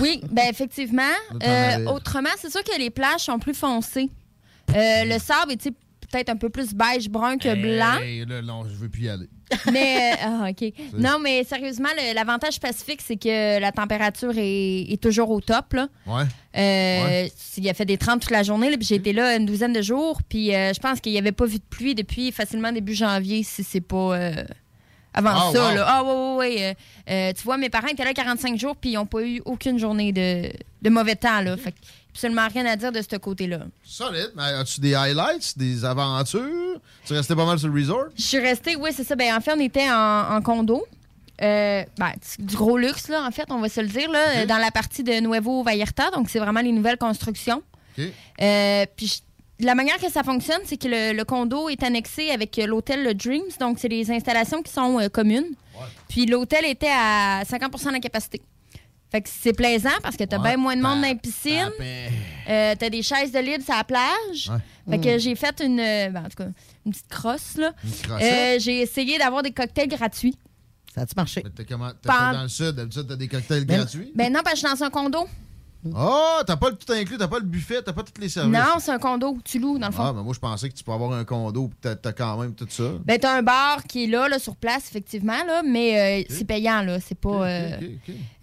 Oui, 0.00 0.20
ben 0.30 0.46
effectivement. 0.50 1.02
Euh, 1.42 1.84
autrement, 1.86 2.30
c'est 2.38 2.50
sûr 2.50 2.62
que 2.64 2.78
les 2.78 2.90
plages 2.90 3.20
sont 3.22 3.38
plus 3.38 3.54
foncées. 3.54 4.10
Euh, 4.74 5.04
le 5.04 5.18
sable 5.18 5.52
est 5.52 5.56
tu 5.58 5.70
peut-être 6.14 6.28
un 6.30 6.36
peu 6.36 6.48
plus 6.48 6.74
beige 6.74 7.08
brun 7.08 7.36
que 7.38 7.54
blanc. 7.54 8.00
Hey, 8.00 8.24
là, 8.24 8.40
non, 8.40 8.64
je 8.68 8.74
veux 8.74 8.88
plus 8.88 9.02
y 9.04 9.08
aller. 9.08 9.28
Mais, 9.72 10.12
euh, 10.12 10.16
ah, 10.44 10.46
OK. 10.50 10.72
Non, 10.98 11.18
mais 11.20 11.42
sérieusement, 11.44 11.88
l'avantage 12.14 12.60
pacifique, 12.60 13.00
c'est 13.04 13.16
que 13.16 13.58
la 13.60 13.72
température 13.72 14.32
est, 14.36 14.82
est 14.92 15.02
toujours 15.02 15.30
au 15.30 15.40
top. 15.40 15.72
Là. 15.72 15.88
Ouais. 16.06 16.22
Euh, 16.56 17.28
Il 17.56 17.68
a 17.68 17.74
fait 17.74 17.84
des 17.84 17.98
30 17.98 18.20
toute 18.20 18.30
la 18.30 18.42
journée, 18.42 18.70
puis 18.76 18.86
j'ai 18.86 18.94
été 18.96 19.12
là 19.12 19.36
une 19.36 19.46
douzaine 19.46 19.72
de 19.72 19.82
jours. 19.82 20.20
Puis 20.28 20.54
euh, 20.54 20.72
je 20.72 20.78
pense 20.80 21.00
qu'il 21.00 21.12
n'y 21.12 21.18
avait 21.18 21.32
pas 21.32 21.46
vu 21.46 21.56
de 21.58 21.64
pluie 21.68 21.94
depuis 21.94 22.30
facilement 22.32 22.70
début 22.72 22.94
janvier, 22.94 23.42
si 23.42 23.64
c'est 23.64 23.80
pas 23.80 24.16
euh, 24.16 24.44
avant 25.12 25.30
Ah, 25.34 25.50
ça. 25.52 25.68
wow. 25.70 25.74
là. 25.76 25.84
Ah, 25.86 26.04
ouais, 26.04 26.10
ouais, 26.12 26.36
ouais. 26.36 26.62
Euh, 26.62 26.74
euh, 27.10 27.32
tu 27.36 27.42
vois, 27.42 27.56
mes 27.56 27.70
parents 27.70 27.88
étaient 27.88 28.04
là 28.04 28.14
45 28.14 28.58
jours, 28.58 28.76
puis 28.76 28.90
ils 28.90 28.94
n'ont 28.94 29.06
pas 29.06 29.22
eu 29.22 29.42
aucune 29.44 29.78
journée 29.78 30.12
de, 30.12 30.48
de 30.82 30.90
mauvais 30.90 31.16
temps. 31.16 31.40
Là. 31.40 31.56
Fait 31.56 31.72
que 31.72 31.76
absolument 32.14 32.46
rien 32.48 32.64
à 32.66 32.76
dire 32.76 32.92
de 32.92 33.02
ce 33.02 33.16
côté-là. 33.16 33.58
Solide. 33.82 34.30
Mais 34.36 34.44
as-tu 34.44 34.80
des 34.80 34.94
highlights, 34.94 35.58
des 35.58 35.84
aventures? 35.84 36.80
Tu 37.04 37.12
restais 37.12 37.34
pas 37.34 37.44
mal 37.44 37.58
sur 37.58 37.68
le 37.68 37.74
resort? 37.74 38.06
Je 38.16 38.22
suis 38.22 38.38
restée, 38.38 38.76
oui, 38.76 38.90
c'est 38.94 39.02
ça. 39.04 39.16
Ben, 39.16 39.34
en 39.36 39.40
fait, 39.40 39.52
on 39.52 39.58
était 39.60 39.90
en, 39.90 40.36
en 40.36 40.40
condo. 40.40 40.84
Euh, 41.42 41.82
ben, 41.98 42.12
du- 42.38 42.54
gros 42.54 42.78
luxe, 42.78 43.08
là, 43.08 43.24
en 43.26 43.32
fait, 43.32 43.46
on 43.50 43.60
va 43.60 43.68
se 43.68 43.80
le 43.80 43.88
dire, 43.88 44.08
là, 44.10 44.46
dans 44.46 44.58
la 44.58 44.70
partie 44.70 45.02
de 45.02 45.18
Nuevo 45.20 45.64
Vallarta. 45.64 46.10
Donc, 46.12 46.30
c'est 46.30 46.38
vraiment 46.38 46.60
les 46.60 46.70
nouvelles 46.70 46.98
constructions. 46.98 47.62
Euh, 48.40 48.86
puis, 48.96 49.22
la 49.60 49.74
manière 49.74 49.98
que 49.98 50.10
ça 50.10 50.22
fonctionne, 50.22 50.60
c'est 50.64 50.76
que 50.76 50.88
le, 50.88 51.12
le 51.16 51.24
condo 51.24 51.68
est 51.68 51.82
annexé 51.82 52.30
avec 52.30 52.56
euh, 52.60 52.66
l'hôtel 52.66 53.02
Le 53.02 53.14
Dreams. 53.14 53.42
Donc, 53.58 53.78
c'est 53.80 53.88
les 53.88 54.10
installations 54.12 54.62
qui 54.62 54.72
sont 54.72 55.00
euh, 55.00 55.08
communes. 55.08 55.54
Puis, 56.08 56.26
l'hôtel 56.26 56.64
était 56.64 56.92
à 56.92 57.42
50% 57.42 57.86
de 57.88 57.92
la 57.92 57.98
capacité. 58.00 58.40
Fait 59.14 59.22
que 59.22 59.28
c'est 59.30 59.52
plaisant 59.52 59.90
parce 60.02 60.16
que 60.16 60.24
t'as 60.24 60.38
Ouais. 60.38 60.48
bien 60.48 60.56
moins 60.56 60.74
de 60.74 60.82
monde 60.82 61.00
dans 61.00 61.06
les 61.06 61.14
piscines. 61.14 61.70
Euh, 62.48 62.74
t'as 62.76 62.90
des 62.90 63.02
chaises 63.04 63.30
de 63.30 63.38
libre 63.38 63.62
sur 63.64 63.72
la 63.76 63.84
plage. 63.84 64.50
Fait 64.90 64.98
que 64.98 65.14
Mm. 65.14 65.18
j'ai 65.20 65.34
fait 65.36 65.60
une, 65.64 65.78
euh, 65.78 66.08
ben, 66.10 66.24
en 66.24 66.28
tout 66.28 66.36
cas, 66.36 66.48
une 66.84 66.90
petite 66.90 67.08
crosse, 67.08 67.56
là. 67.56 67.72
Euh, 68.10 68.58
j'ai 68.58 68.80
essayé 68.80 69.16
d'avoir 69.18 69.44
des 69.44 69.52
cocktails 69.52 69.86
gratuits. 69.86 70.36
Ça 70.92 71.02
a-tu 71.02 71.14
marché? 71.16 71.44
T'es 71.54 71.64
comment? 71.64 71.90
T'es 72.02 72.08
dans 72.08 72.42
le 72.42 72.48
sud, 72.48 72.72
d'habitude, 72.72 73.06
t'as 73.08 73.14
des 73.14 73.28
cocktails 73.28 73.64
Ben- 73.64 73.76
gratuits? 73.76 74.10
Ben 74.16 74.32
non, 74.32 74.40
parce 74.42 74.60
que 74.60 74.60
je 74.62 74.66
suis 74.66 74.78
dans 74.80 74.84
un 74.84 74.90
condo. 74.90 75.28
Oh, 75.96 76.40
t'as 76.46 76.56
pas 76.56 76.70
le 76.70 76.76
tout 76.76 76.92
inclus, 76.92 77.18
t'as 77.18 77.28
pas 77.28 77.38
le 77.38 77.44
buffet, 77.44 77.82
t'as 77.82 77.92
pas 77.92 78.02
tous 78.02 78.20
les 78.20 78.28
services. 78.28 78.52
Non, 78.56 78.78
c'est 78.78 78.90
un 78.92 78.98
condo. 78.98 79.36
Tu 79.44 79.58
loues, 79.58 79.78
dans 79.78 79.88
le 79.88 79.92
fond. 79.92 80.02
Ah, 80.02 80.12
mais 80.14 80.22
moi, 80.22 80.32
je 80.34 80.38
pensais 80.38 80.68
que 80.68 80.74
tu 80.74 80.82
peux 80.84 80.92
avoir 80.92 81.12
un 81.12 81.24
condo 81.24 81.68
pis 81.68 81.76
t'as, 81.80 81.94
t'as 81.96 82.12
quand 82.12 82.38
même 82.38 82.54
tout 82.54 82.66
ça. 82.70 82.84
Ben, 83.04 83.18
t'as 83.18 83.36
un 83.36 83.42
bar 83.42 83.82
qui 83.84 84.04
est 84.04 84.06
là, 84.06 84.28
là, 84.28 84.38
sur 84.38 84.56
place, 84.56 84.88
effectivement, 84.88 85.44
là, 85.46 85.62
mais 85.62 86.22
euh, 86.22 86.26
c'est 86.30 86.44
payant, 86.46 86.82
là. 86.82 86.98
C'est 87.00 87.18
pas. 87.18 87.46
euh, 87.48 87.70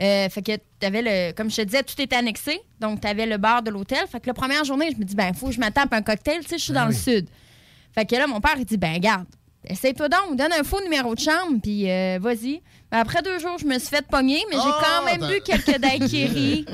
euh, 0.01 0.29
fait 0.29 0.41
que 0.41 0.51
t'avais 0.79 1.01
le. 1.01 1.33
Comme 1.33 1.49
je 1.49 1.55
te 1.57 1.61
disais, 1.61 1.83
tout 1.83 1.99
était 1.99 2.15
annexé. 2.15 2.59
Donc, 2.79 3.01
t'avais 3.01 3.25
le 3.25 3.37
bar 3.37 3.63
de 3.63 3.71
l'hôtel. 3.71 4.05
Fait 4.11 4.19
que 4.19 4.27
la 4.27 4.33
première 4.33 4.63
journée, 4.63 4.89
je 4.93 4.97
me 4.99 5.03
dis, 5.03 5.15
ben, 5.15 5.33
faut 5.33 5.47
que 5.47 5.53
je 5.53 5.59
m'attape 5.59 5.91
un 5.93 6.01
cocktail, 6.01 6.41
tu 6.41 6.49
sais, 6.49 6.57
je 6.57 6.63
suis 6.63 6.73
dans 6.73 6.85
le 6.85 6.93
sud. 6.93 7.27
Fait 7.93 8.05
que 8.05 8.15
là, 8.15 8.27
mon 8.27 8.39
père, 8.39 8.55
il 8.57 8.65
dit, 8.65 8.77
ben, 8.77 8.97
garde, 8.99 9.25
essaye-toi 9.65 10.09
donc, 10.09 10.37
donne 10.37 10.53
un 10.53 10.63
faux 10.63 10.81
numéro 10.81 11.13
de 11.15 11.19
chambre, 11.19 11.59
puis 11.61 11.89
euh, 11.89 12.17
vas-y. 12.21 12.61
Ben, 12.91 12.99
après 12.99 13.21
deux 13.21 13.39
jours, 13.39 13.57
je 13.59 13.65
me 13.65 13.77
suis 13.79 13.89
fait 13.89 14.05
pogner, 14.05 14.41
mais 14.49 14.55
j'ai 14.55 14.61
Ah, 14.65 14.81
quand 14.99 15.05
même 15.05 15.29
bu 15.29 15.41
quelques 15.41 15.77
daiquiris. 15.79 16.65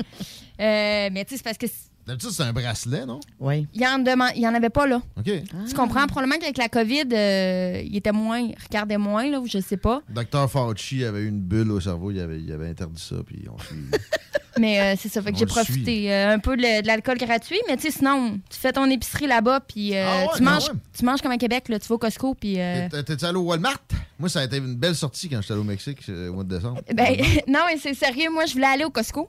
Euh, 0.60 1.08
mais 1.12 1.24
tu 1.24 1.30
sais, 1.30 1.36
c'est 1.38 1.42
parce 1.44 1.58
que. 1.58 1.66
D'habitude, 2.06 2.30
c'est 2.30 2.42
un 2.42 2.54
bracelet, 2.54 3.04
non? 3.04 3.20
Oui. 3.38 3.66
Il 3.74 3.82
y 3.82 3.86
en, 3.86 3.98
deman- 3.98 4.32
il 4.34 4.40
y 4.40 4.48
en 4.48 4.54
avait 4.54 4.70
pas 4.70 4.86
là. 4.86 5.02
OK. 5.18 5.24
Tu 5.24 5.74
comprends? 5.74 6.06
Probablement 6.06 6.38
qu'avec 6.40 6.56
la 6.56 6.70
COVID, 6.70 7.04
euh, 7.12 7.82
il 7.84 7.94
était 7.96 8.12
moins, 8.12 8.38
il 8.40 8.56
regardait 8.66 8.96
moins, 8.96 9.28
là, 9.30 9.40
ou 9.40 9.46
je 9.46 9.58
sais 9.58 9.76
pas. 9.76 10.00
Docteur 10.08 10.50
Fauci 10.50 11.04
avait 11.04 11.20
eu 11.20 11.28
une 11.28 11.40
bulle 11.42 11.70
au 11.70 11.80
cerveau, 11.80 12.10
il 12.10 12.18
avait, 12.18 12.40
il 12.40 12.50
avait 12.50 12.68
interdit 12.70 13.02
ça, 13.02 13.16
puis 13.26 13.44
on 13.54 13.58
suit. 13.58 13.76
Mais 14.58 14.80
euh, 14.80 14.94
c'est 14.98 15.10
ça, 15.10 15.20
fait 15.22 15.32
que 15.32 15.38
j'ai 15.38 15.44
profité 15.46 16.10
euh, 16.12 16.32
un 16.34 16.38
peu 16.38 16.56
de, 16.56 16.84
l'alcool 16.86 17.18
gratuit. 17.18 17.60
Mais 17.68 17.76
tu 17.76 17.82
sais, 17.82 17.90
sinon, 17.90 18.40
tu 18.50 18.58
fais 18.58 18.72
ton 18.72 18.88
épicerie 18.90 19.26
là-bas, 19.26 19.60
puis 19.60 19.94
euh, 19.94 20.04
Ah 20.08 20.20
ouais, 20.22 20.28
tu, 20.34 20.42
quand 20.42 20.50
manges, 20.50 20.70
tu 20.98 21.04
manges 21.04 21.20
comme 21.20 21.30
à 21.30 21.36
Québec, 21.38 21.68
là, 21.68 21.78
tu 21.78 21.86
vas 21.88 21.94
au 21.96 21.98
Costco, 21.98 22.34
puis... 22.34 22.58
euh, 22.58 22.88
T'es- 22.88 23.02
T'es-tu 23.04 23.24
allé 23.26 23.36
au 23.36 23.42
Walmart? 23.42 23.78
Moi, 24.18 24.30
ça 24.30 24.40
a 24.40 24.44
été 24.44 24.56
une 24.56 24.74
belle 24.76 24.96
sortie 24.96 25.28
quand 25.28 25.40
j'étais 25.42 25.52
allé 25.52 25.60
au 25.60 25.64
Mexique 25.64 25.98
au 26.08 26.32
mois 26.32 26.42
de 26.44 26.56
décembre. 26.56 26.80
ben, 26.92 27.16
non, 27.46 27.60
mais 27.68 27.76
c'est 27.78 27.92
sérieux, 27.94 28.30
moi, 28.32 28.46
je 28.46 28.54
voulais 28.54 28.66
aller 28.66 28.84
au 28.86 28.90
Costco. 28.90 29.28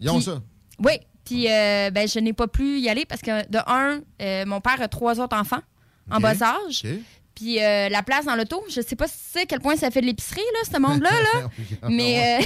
Ils 0.00 0.10
ont 0.10 0.20
ça. 0.20 0.42
Oui, 0.78 0.92
puis 1.24 1.50
euh, 1.50 1.90
ben, 1.90 2.06
je 2.08 2.18
n'ai 2.20 2.32
pas 2.32 2.46
pu 2.46 2.78
y 2.78 2.88
aller 2.88 3.04
parce 3.04 3.20
que, 3.22 3.48
de 3.48 3.58
un, 3.66 4.00
euh, 4.22 4.44
mon 4.46 4.60
père 4.60 4.80
a 4.80 4.88
trois 4.88 5.20
autres 5.20 5.36
enfants 5.36 5.62
en 6.10 6.20
bas 6.20 6.34
âge. 6.42 6.82
Puis 7.34 7.62
euh, 7.62 7.90
la 7.90 8.02
place 8.02 8.24
dans 8.24 8.34
l'auto, 8.34 8.64
je 8.70 8.80
sais 8.80 8.96
pas 8.96 9.06
si 9.08 9.14
tu 9.18 9.24
sais 9.32 9.40
à 9.42 9.46
quel 9.46 9.60
point 9.60 9.76
ça 9.76 9.90
fait 9.90 10.00
de 10.00 10.06
l'épicerie, 10.06 10.40
là, 10.54 10.60
ce 10.72 10.80
monde-là. 10.80 11.10
Là. 11.10 11.48
Mais 11.90 12.40
euh, 12.40 12.44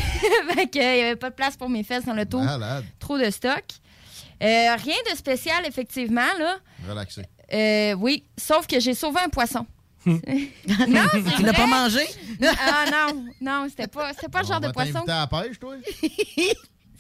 il 0.75 0.81
n'y 0.81 0.87
avait 0.87 1.15
pas 1.17 1.31
de 1.31 1.35
place 1.37 1.57
pour 1.57 1.69
mes 1.69 1.85
fesses 1.85 2.05
dans 2.07 2.15
l'auto. 2.15 2.41
Trop 2.99 3.17
de 3.17 3.31
stock. 3.31 3.63
Euh, 4.43 4.75
rien 4.77 4.97
de 5.13 5.17
spécial, 5.17 5.65
effectivement, 5.67 6.27
là. 6.39 6.57
Relaxé. 6.89 7.23
Euh, 7.53 7.93
oui, 7.95 8.25
sauf 8.37 8.67
que 8.67 8.81
j'ai 8.81 8.95
sauvé 8.95 9.21
un 9.25 9.29
poisson. 9.29 9.67
non, 10.07 10.19
c'est 10.25 11.37
Tu 11.37 11.43
l'as 11.43 11.53
vrai. 11.53 11.53
pas 11.53 11.67
mangé? 11.67 12.01
Ah 12.43 12.85
non, 12.91 13.27
non, 13.41 13.67
c'était 13.69 13.87
pas, 13.87 14.13
c'était 14.15 14.29
pas 14.31 14.41
le 14.41 14.47
genre 14.47 14.61
de 14.61 14.71
poisson. 14.71 15.05
à 15.07 15.21
la 15.21 15.27
pêche, 15.27 15.61
toi? 15.61 15.75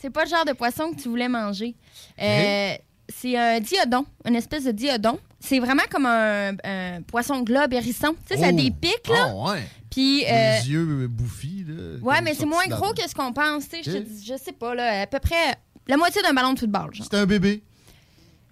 C'est 0.00 0.10
pas 0.10 0.24
le 0.24 0.30
genre 0.30 0.44
de 0.44 0.52
poisson 0.52 0.92
que 0.92 1.00
tu 1.00 1.08
voulais 1.08 1.28
manger. 1.28 1.74
Euh, 2.20 2.74
C'est 3.12 3.36
un 3.36 3.58
diodon, 3.60 4.06
une 4.24 4.36
espèce 4.36 4.64
de 4.64 4.70
diodon. 4.72 5.18
C'est 5.40 5.58
vraiment 5.58 5.82
comme 5.90 6.06
un, 6.06 6.52
un 6.62 7.02
poisson 7.02 7.40
globe 7.42 7.72
hérisson. 7.72 8.14
Tu 8.28 8.34
sais, 8.34 8.40
ça 8.40 8.46
a 8.46 8.50
Oh. 8.52 8.56
des 8.56 8.70
pics, 8.70 9.08
là. 9.08 9.26
Ah, 9.30 9.50
ouais. 9.52 9.62
Puis, 9.90 10.24
euh, 10.26 10.58
Les 10.60 10.70
yeux 10.70 11.08
bouffis, 11.08 11.64
là. 11.66 11.98
ouais, 12.02 12.20
mais 12.22 12.34
c'est 12.34 12.46
moins 12.46 12.66
gros 12.68 12.92
que 12.94 13.02
ce 13.08 13.14
qu'on 13.14 13.32
pense. 13.32 13.64
Je 13.72 13.90
te 13.90 13.98
dis- 13.98 14.24
je 14.24 14.34
sais 14.36 14.52
pas, 14.52 14.74
là, 14.76 15.02
à 15.02 15.06
peu 15.08 15.18
près 15.18 15.56
la 15.88 15.96
moitié 15.96 16.22
d'un 16.22 16.32
ballon 16.32 16.52
de 16.52 16.60
football, 16.60 16.94
genre. 16.94 17.04
C'était 17.04 17.16
un 17.16 17.26
bébé. 17.26 17.62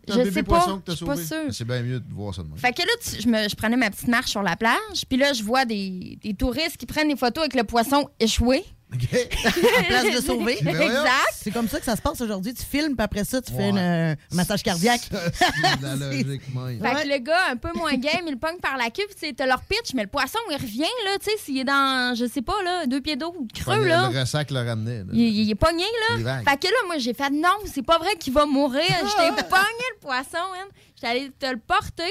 C'est 0.06 0.14
un 0.14 0.16
Je 0.16 0.20
bébé 0.22 0.32
sais 0.34 0.42
pas, 0.42 0.56
poisson 0.56 0.78
que 0.78 0.90
je 0.90 0.96
suis 0.96 1.06
pas 1.06 1.14
sauvé. 1.16 1.26
sûre. 1.44 1.54
C'est 1.54 1.64
bien 1.64 1.82
mieux 1.82 2.00
de 2.00 2.12
voir 2.12 2.34
ça 2.34 2.42
de 2.42 2.48
même. 2.48 2.56
Fait 2.58 2.72
que 2.72 2.80
là, 2.82 2.88
tu- 3.00 3.20
je, 3.22 3.28
me- 3.28 3.48
je 3.48 3.54
prenais 3.54 3.76
ma 3.76 3.90
petite 3.90 4.08
marche 4.08 4.30
sur 4.30 4.42
la 4.42 4.56
plage, 4.56 5.04
puis 5.08 5.18
là, 5.18 5.32
je 5.34 5.42
vois 5.44 5.66
des, 5.66 6.18
des 6.22 6.34
touristes 6.34 6.78
qui 6.78 6.86
prennent 6.86 7.08
des 7.08 7.16
photos 7.16 7.42
avec 7.44 7.54
le 7.54 7.62
poisson 7.64 8.08
échoué. 8.18 8.64
En 8.90 9.82
place 9.88 10.04
de 10.16 10.20
sauver. 10.24 10.58
Ben. 10.62 10.80
Exact. 10.80 11.10
C'est 11.34 11.50
comme 11.50 11.68
ça 11.68 11.78
que 11.78 11.84
ça 11.84 11.94
se 11.96 12.00
passe 12.00 12.20
aujourd'hui. 12.20 12.54
Tu 12.54 12.64
filmes, 12.64 12.96
puis 12.96 13.04
après 13.04 13.24
ça, 13.24 13.42
tu 13.42 13.52
fais 13.52 13.68
une, 13.68 13.78
euh, 13.78 14.12
un 14.32 14.34
massage 14.34 14.62
cardiaque. 14.62 15.02
La 15.82 15.94
logique, 15.96 16.42
même. 16.54 16.80
Fait 16.82 17.02
que 17.02 17.08
le 17.08 17.18
gars, 17.18 17.50
un 17.50 17.56
peu 17.56 17.70
moins 17.74 17.94
game, 17.96 18.22
il 18.26 18.32
le 18.32 18.38
pogne 18.38 18.58
par 18.62 18.76
la 18.78 18.90
queue, 18.90 19.04
puis 19.14 19.34
t'as 19.34 19.46
leur 19.46 19.60
pitch, 19.62 19.92
mais 19.94 20.02
le 20.02 20.08
poisson, 20.08 20.38
il 20.50 20.56
revient, 20.56 20.80
là, 21.04 21.18
tu 21.22 21.30
sais, 21.30 21.36
s'il 21.38 21.58
est 21.58 21.64
dans, 21.64 22.14
je 22.16 22.26
sais 22.26 22.42
pas, 22.42 22.62
là, 22.64 22.86
deux 22.86 23.00
pieds 23.00 23.16
d'eau, 23.16 23.34
creux, 23.54 23.74
Pogné- 23.76 23.88
là. 23.88 24.08
Le 24.10 24.18
ressac 24.20 24.50
le 24.50 24.66
ramenait. 24.66 24.98
là. 25.00 25.04
Il, 25.12 25.20
il 25.20 25.50
est 25.50 25.54
pogné, 25.54 25.84
là. 26.10 26.40
Fait 26.44 26.56
que 26.56 26.66
là, 26.68 26.78
moi, 26.86 26.96
j'ai 26.98 27.12
fait 27.14 27.30
non, 27.30 27.48
c'est 27.72 27.84
pas 27.84 27.98
vrai 27.98 28.16
qu'il 28.18 28.32
va 28.32 28.46
mourir. 28.46 28.82
J'étais 28.82 29.42
pogné 29.48 29.84
le 29.94 30.00
poisson, 30.00 30.38
hein. 30.56 30.66
J'étais 30.94 31.06
allée 31.06 31.30
te 31.38 31.46
le 31.46 31.58
porter. 31.58 32.10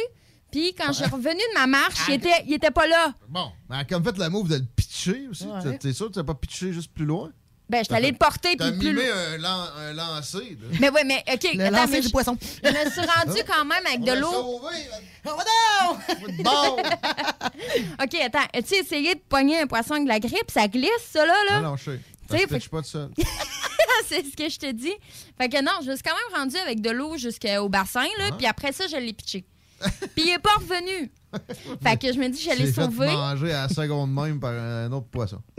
Puis 0.51 0.73
quand 0.73 0.87
je 0.87 0.93
suis 1.03 1.05
revenue 1.05 1.41
de 1.53 1.59
ma 1.59 1.67
marche, 1.67 1.99
il 2.07 2.15
était, 2.15 2.43
il 2.47 2.53
était 2.53 2.71
pas 2.71 2.87
là. 2.87 3.13
Bon, 3.27 3.51
mais 3.69 3.85
comme 3.85 4.03
fait 4.03 4.17
la 4.17 4.29
move 4.29 4.47
de 4.47 4.55
le 4.55 4.65
pitcher 4.75 5.27
aussi. 5.29 5.45
Ouais. 5.45 5.77
T'es- 5.77 5.93
sûr 5.93 6.07
que 6.07 6.13
tu 6.13 6.19
n'as 6.19 6.25
pas 6.25 6.35
pitché 6.35 6.71
juste 6.73 6.91
plus 6.93 7.05
loin? 7.05 7.31
Ben, 7.69 7.79
j'étais 7.83 7.95
allée 7.95 8.11
le 8.11 8.17
porter, 8.17 8.55
T'as 8.55 8.69
puis 8.71 8.79
plus 8.79 8.89
mimé 8.93 9.07
loin. 9.09 9.17
un, 9.33 9.37
lan- 9.39 9.67
un 9.77 9.93
lancer. 9.93 10.57
là. 10.61 10.77
Mais 10.79 10.89
ouais, 10.89 11.03
mais 11.03 11.21
OK. 11.33 11.49
Le 11.53 11.65
attends, 11.65 11.75
lancer 11.75 11.91
mais 11.91 11.99
du 11.99 12.07
je- 12.07 12.11
poisson. 12.13 12.37
Je 12.63 12.69
me 12.69 12.89
suis 12.89 13.01
rendue 13.01 13.41
quand 13.45 13.65
même 13.65 13.85
avec 13.85 13.99
On 13.99 14.03
de 14.03 14.11
l'a 14.11 14.15
l'eau. 14.15 14.31
sauvé, 14.31 14.75
Oh, 15.25 15.97
Bon! 16.43 16.77
OK, 18.03 18.15
attends. 18.23 18.47
As-tu 18.53 18.75
essayé 18.75 19.15
de 19.15 19.19
pogner 19.27 19.59
un 19.59 19.67
poisson 19.67 19.95
avec 19.95 20.05
de 20.05 20.09
la 20.09 20.19
grippe? 20.21 20.49
Ça 20.49 20.67
glisse, 20.69 20.89
ça, 21.11 21.25
là? 21.25 21.33
là? 21.49 21.59
Non, 21.61 21.71
non, 21.71 21.75
je 21.75 21.83
sais. 21.91 21.99
Tu 22.29 22.35
sais, 22.37 22.43
Je 22.43 22.47
fait- 22.47 22.55
pitche 22.55 22.69
pas 22.69 22.81
de 22.81 22.85
ça. 22.85 23.09
c'est 24.07 24.23
ce 24.25 24.35
que 24.35 24.47
je 24.49 24.59
te 24.59 24.71
dis. 24.71 24.93
Fait 25.37 25.49
que 25.49 25.61
non, 25.61 25.71
je 25.83 25.89
me 25.91 25.95
suis 25.95 26.03
quand 26.03 26.15
même 26.15 26.39
rendue 26.41 26.57
avec 26.57 26.81
de 26.81 26.89
l'eau 26.89 27.17
jusqu'au 27.17 27.67
bassin, 27.69 28.05
là. 28.17 28.31
Puis 28.37 28.45
après 28.47 28.71
ça, 28.71 28.87
je 28.87 28.95
l'ai 28.95 29.11
pitché. 29.13 29.45
Puis 30.15 30.25
il 30.25 30.29
est 30.29 30.39
pas 30.39 30.55
revenu. 30.55 31.11
fait 31.83 31.97
que 31.99 32.13
je 32.13 32.17
me 32.19 32.29
dis, 32.29 32.41
je 32.41 32.57
l'ai 32.57 32.71
sauvé. 32.71 33.07
manger 33.07 33.53
à 33.53 33.63
la 33.63 33.69
seconde 33.69 34.11
même 34.13 34.39
par 34.39 34.51
un 34.53 34.91
autre 34.91 35.07
poisson. 35.07 35.39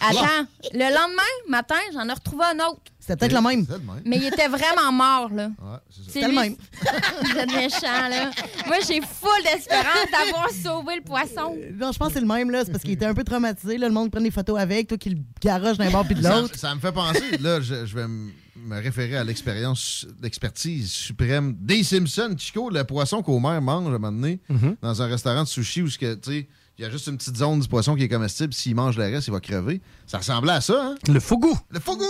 Attends, 0.00 0.46
le 0.72 0.94
lendemain 0.94 1.22
matin, 1.48 1.76
j'en 1.92 2.08
ai 2.08 2.12
retrouvé 2.12 2.44
un 2.52 2.58
autre. 2.66 2.80
C'était 2.98 3.16
peut-être 3.28 3.32
le 3.42 3.48
même. 3.48 3.64
C'est 3.66 3.78
le 3.78 3.84
même. 3.84 4.02
Mais 4.04 4.16
il 4.18 4.24
était 4.26 4.48
vraiment 4.48 4.92
mort, 4.92 5.30
là. 5.32 5.46
Ouais, 5.46 5.78
c'est 5.88 5.96
ça. 5.96 6.02
C'est 6.08 6.12
C'était 6.20 6.28
le 6.28 6.34
même. 6.34 6.56
Vous 7.22 7.38
êtes 7.38 7.52
méchant, 7.54 8.08
là. 8.10 8.30
Moi, 8.66 8.76
j'ai 8.86 9.00
full 9.00 9.42
d'espérance 9.44 10.10
d'avoir 10.12 10.50
sauvé 10.50 10.96
le 10.96 11.02
poisson. 11.02 11.56
Non, 11.74 11.92
je 11.92 11.98
pense 11.98 12.08
que 12.08 12.14
c'est 12.14 12.20
le 12.20 12.26
même, 12.26 12.50
là. 12.50 12.64
C'est 12.66 12.70
parce 12.72 12.82
qu'il 12.82 12.92
était 12.92 13.06
un 13.06 13.14
peu 13.14 13.24
traumatisé. 13.24 13.78
Là, 13.78 13.88
le 13.88 13.94
monde 13.94 14.10
prend 14.10 14.20
des 14.20 14.30
photos 14.30 14.58
avec, 14.58 14.88
toi 14.88 14.98
qui 14.98 15.10
le 15.10 15.18
garoche 15.40 15.78
d'un 15.78 15.90
bord 15.90 16.04
puis 16.04 16.16
de 16.16 16.22
l'autre. 16.28 16.58
ça 16.58 16.74
me 16.74 16.80
fait 16.80 16.92
penser, 16.92 17.38
là, 17.40 17.60
je, 17.62 17.86
je 17.86 17.94
vais 17.94 18.02
m- 18.02 18.30
me 18.66 18.80
référer 18.80 19.16
à 19.16 19.24
l'expérience, 19.24 20.06
l'expertise 20.22 20.90
suprême 20.90 21.54
des 21.58 21.82
Simpsons. 21.82 22.34
Chico, 22.38 22.70
le 22.70 22.84
poisson 22.84 23.22
qu'Homer 23.22 23.60
mange 23.60 23.84
à 23.84 23.88
un 23.88 23.90
moment 23.98 24.12
donné, 24.12 24.40
dans 24.82 25.02
un 25.02 25.06
restaurant 25.06 25.42
de 25.44 25.48
sushi 25.48 25.82
où 25.82 25.88
ce 25.90 25.98
que, 25.98 26.14
tu 26.14 26.30
sais, 26.30 26.48
il 26.78 26.82
y 26.82 26.84
a 26.84 26.90
juste 26.90 27.08
une 27.08 27.16
petite 27.16 27.36
zone 27.36 27.58
du 27.60 27.66
poisson 27.68 27.96
qui 27.96 28.04
est 28.04 28.08
comestible. 28.08 28.54
S'il 28.54 28.76
mange 28.76 28.96
le 28.96 29.04
reste, 29.04 29.26
il 29.26 29.32
va 29.32 29.40
crever. 29.40 29.80
Ça 30.06 30.18
ressemblait 30.18 30.52
à 30.52 30.60
ça, 30.60 30.90
hein? 30.90 30.94
Le 31.08 31.18
fougou. 31.18 31.58
Le 31.70 31.80
fougou! 31.80 32.04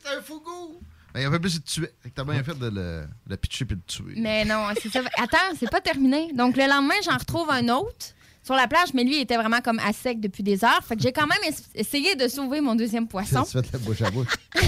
C'est 0.00 0.16
un 0.16 0.22
fougou! 0.22 0.80
Mais 1.14 1.22
il 1.22 1.26
a 1.26 1.30
pas 1.30 1.38
plus 1.40 1.58
de 1.58 1.64
tuer. 1.64 1.90
T'as 2.14 2.22
bien 2.22 2.44
fait 2.44 2.56
de 2.56 2.68
le, 2.68 3.04
le 3.26 3.36
pitcher 3.36 3.64
puis 3.64 3.74
de 3.74 3.80
le 3.80 3.86
tuer. 3.86 4.20
Mais 4.20 4.44
non, 4.44 4.68
c'est 4.80 4.88
ça. 4.92 5.00
Attends, 5.16 5.38
c'est 5.58 5.70
pas 5.70 5.80
terminé. 5.80 6.32
Donc, 6.32 6.56
le 6.56 6.68
lendemain, 6.68 6.94
j'en 7.04 7.16
retrouve 7.16 7.50
un 7.50 7.68
autre 7.70 8.14
sur 8.48 8.56
la 8.56 8.66
plage, 8.66 8.88
mais 8.94 9.04
lui, 9.04 9.16
il 9.16 9.20
était 9.20 9.36
vraiment 9.36 9.60
comme 9.60 9.78
à 9.78 9.92
sec 9.92 10.20
depuis 10.20 10.42
des 10.42 10.64
heures. 10.64 10.80
Fait 10.88 10.96
que 10.96 11.02
j'ai 11.02 11.12
quand 11.12 11.26
même 11.26 11.38
es- 11.46 11.80
essayé 11.80 12.14
de 12.16 12.26
sauver 12.28 12.60
mon 12.60 12.74
deuxième 12.74 13.06
poisson. 13.06 13.42
Tu 13.44 13.52
fais 13.52 13.60
de 13.62 13.68
la 13.72 13.78
bouche 13.78 14.02
à 14.02 14.10
bouche? 14.10 14.34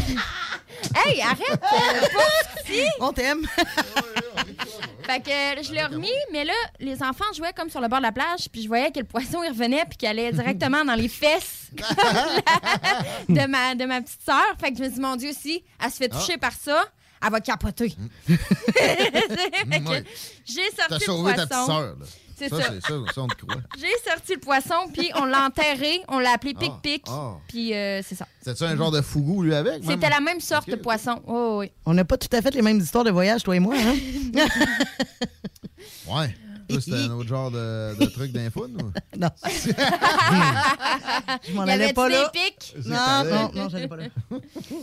Hey, 1.04 1.20
arrête! 1.20 1.60
euh. 1.62 2.84
On 3.00 3.12
t'aime. 3.12 3.46
Fait 5.06 5.20
que 5.20 5.30
euh, 5.58 5.62
je 5.62 5.72
l'ai 5.72 5.84
remis, 5.84 6.08
mais 6.32 6.44
là, 6.44 6.52
les 6.78 7.02
enfants 7.02 7.24
jouaient 7.36 7.52
comme 7.54 7.68
sur 7.68 7.80
le 7.82 7.88
bord 7.88 7.98
de 7.98 8.04
la 8.04 8.12
plage, 8.12 8.48
puis 8.50 8.62
je 8.62 8.68
voyais 8.68 8.90
que 8.90 9.00
le 9.00 9.04
poisson, 9.04 9.42
il 9.42 9.50
revenait, 9.50 9.84
puis 9.88 9.98
qu'il 9.98 10.08
allait 10.08 10.32
directement 10.32 10.82
dans 10.84 10.94
les 10.94 11.08
fesses 11.08 11.70
de, 13.28 13.46
ma, 13.46 13.74
de 13.74 13.84
ma 13.84 14.00
petite 14.00 14.22
sœur. 14.24 14.42
Fait 14.60 14.70
que 14.72 14.78
je 14.78 14.84
me 14.84 14.88
dis, 14.88 15.00
mon 15.00 15.16
Dieu, 15.16 15.32
si 15.38 15.62
elle 15.84 15.90
se 15.90 15.96
fait 15.96 16.08
toucher 16.08 16.38
par 16.38 16.52
ça, 16.52 16.84
elle 17.22 17.30
va 17.30 17.40
capoter. 17.40 17.94
Fait 18.26 18.36
que 19.80 19.88
Ouais. 19.88 20.04
J'ai 20.46 20.62
T'as 20.76 20.88
sorti 20.88 21.04
le 21.06 21.12
sauvé 21.12 21.34
ta 21.34 21.46
poisson. 21.46 21.66
petite 21.66 21.66
sœur. 21.66 21.96
là. 21.98 22.06
C'est 22.40 22.48
ça. 22.48 22.56
ça. 22.56 22.72
c'est 22.72 22.80
ça, 22.80 22.94
ça, 23.14 23.20
on 23.20 23.26
te 23.26 23.34
croit. 23.34 23.60
J'ai 23.78 24.10
sorti 24.10 24.32
le 24.32 24.40
poisson, 24.40 24.88
puis 24.94 25.10
on 25.14 25.26
l'a 25.26 25.44
enterré, 25.44 26.00
on 26.08 26.18
l'a 26.18 26.30
appelé 26.30 26.54
pic-pic, 26.54 27.04
ah. 27.08 27.34
puis 27.46 27.74
euh, 27.74 28.00
c'est 28.02 28.14
ça. 28.14 28.26
C'était-tu 28.40 28.64
un 28.64 28.76
genre 28.76 28.90
de 28.90 29.02
fougou, 29.02 29.42
lui, 29.42 29.54
avec? 29.54 29.84
C'était 29.84 30.08
la 30.08 30.20
même 30.20 30.40
sorte 30.40 30.70
de 30.70 30.76
poisson. 30.76 31.20
Oh, 31.26 31.58
oui. 31.60 31.70
On 31.84 31.92
n'a 31.92 32.06
pas 32.06 32.16
tout 32.16 32.34
à 32.34 32.40
fait 32.40 32.54
les 32.54 32.62
mêmes 32.62 32.78
histoires 32.78 33.04
de 33.04 33.10
voyage, 33.10 33.42
toi 33.42 33.54
et 33.54 33.60
moi. 33.60 33.74
Hein? 33.76 33.94
Ouais. 36.08 36.34
C'était 36.78 36.96
un 36.96 37.10
autre 37.16 37.28
genre 37.28 37.50
de, 37.50 37.98
de 37.98 38.04
truc 38.06 38.32
d'info, 38.32 38.68
nous? 38.68 38.92
Non. 39.18 39.28
Je 41.46 41.52
m'en 41.52 41.62
allais 41.62 41.92
pas 41.92 42.08
là. 42.08 42.30
pics? 42.32 42.74
Non, 42.86 43.24
non, 43.24 43.50
non, 43.54 43.68
j'allais 43.68 43.88
pas 43.88 43.96
là. 43.96 44.04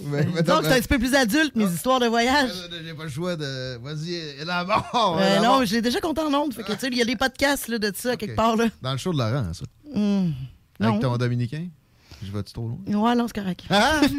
Mais- 0.03 0.27
mais 0.33 0.43
Donc, 0.43 0.63
c'est 0.63 0.73
un 0.73 0.79
petit 0.79 0.87
peu 0.87 0.99
plus 0.99 1.13
adulte, 1.15 1.55
mes 1.55 1.65
histoires 1.71 1.99
de 1.99 2.07
voyage. 2.07 2.51
J'ai 2.85 2.93
pas 2.93 3.03
le 3.03 3.09
choix 3.09 3.35
de. 3.35 3.77
Vas-y, 3.77 4.13
élabore. 4.41 5.17
Euh, 5.19 5.39
non, 5.39 5.63
j'ai 5.65 5.81
déjà 5.81 5.99
compté 5.99 6.21
en 6.21 6.33
ondes. 6.33 6.53
Fait 6.53 6.63
que, 6.63 6.73
tu 6.73 6.79
sais, 6.79 6.87
il 6.87 6.97
y 6.97 7.01
a 7.01 7.05
des 7.05 7.15
podcasts 7.15 7.67
là, 7.67 7.79
de 7.79 7.91
ça, 7.95 8.17
quelque 8.17 8.35
part. 8.35 8.55
Là. 8.55 8.65
Dans 8.81 8.91
le 8.91 8.97
show 8.97 9.13
de 9.13 9.17
Laurent, 9.17 9.53
ça. 9.53 9.65
Hum, 9.93 10.33
Avec 10.79 10.95
non. 10.95 10.99
ton 10.99 11.17
dominicain? 11.17 11.67
Je 12.23 12.31
vais-tu 12.31 12.53
trop 12.53 12.67
loin? 12.67 12.79
Ouais, 13.09 13.15
non, 13.15 13.27
c'est 13.27 13.39
correct. 13.41 13.63
Ah! 13.69 14.01
OK, 14.03 14.11
euh, 14.11 14.17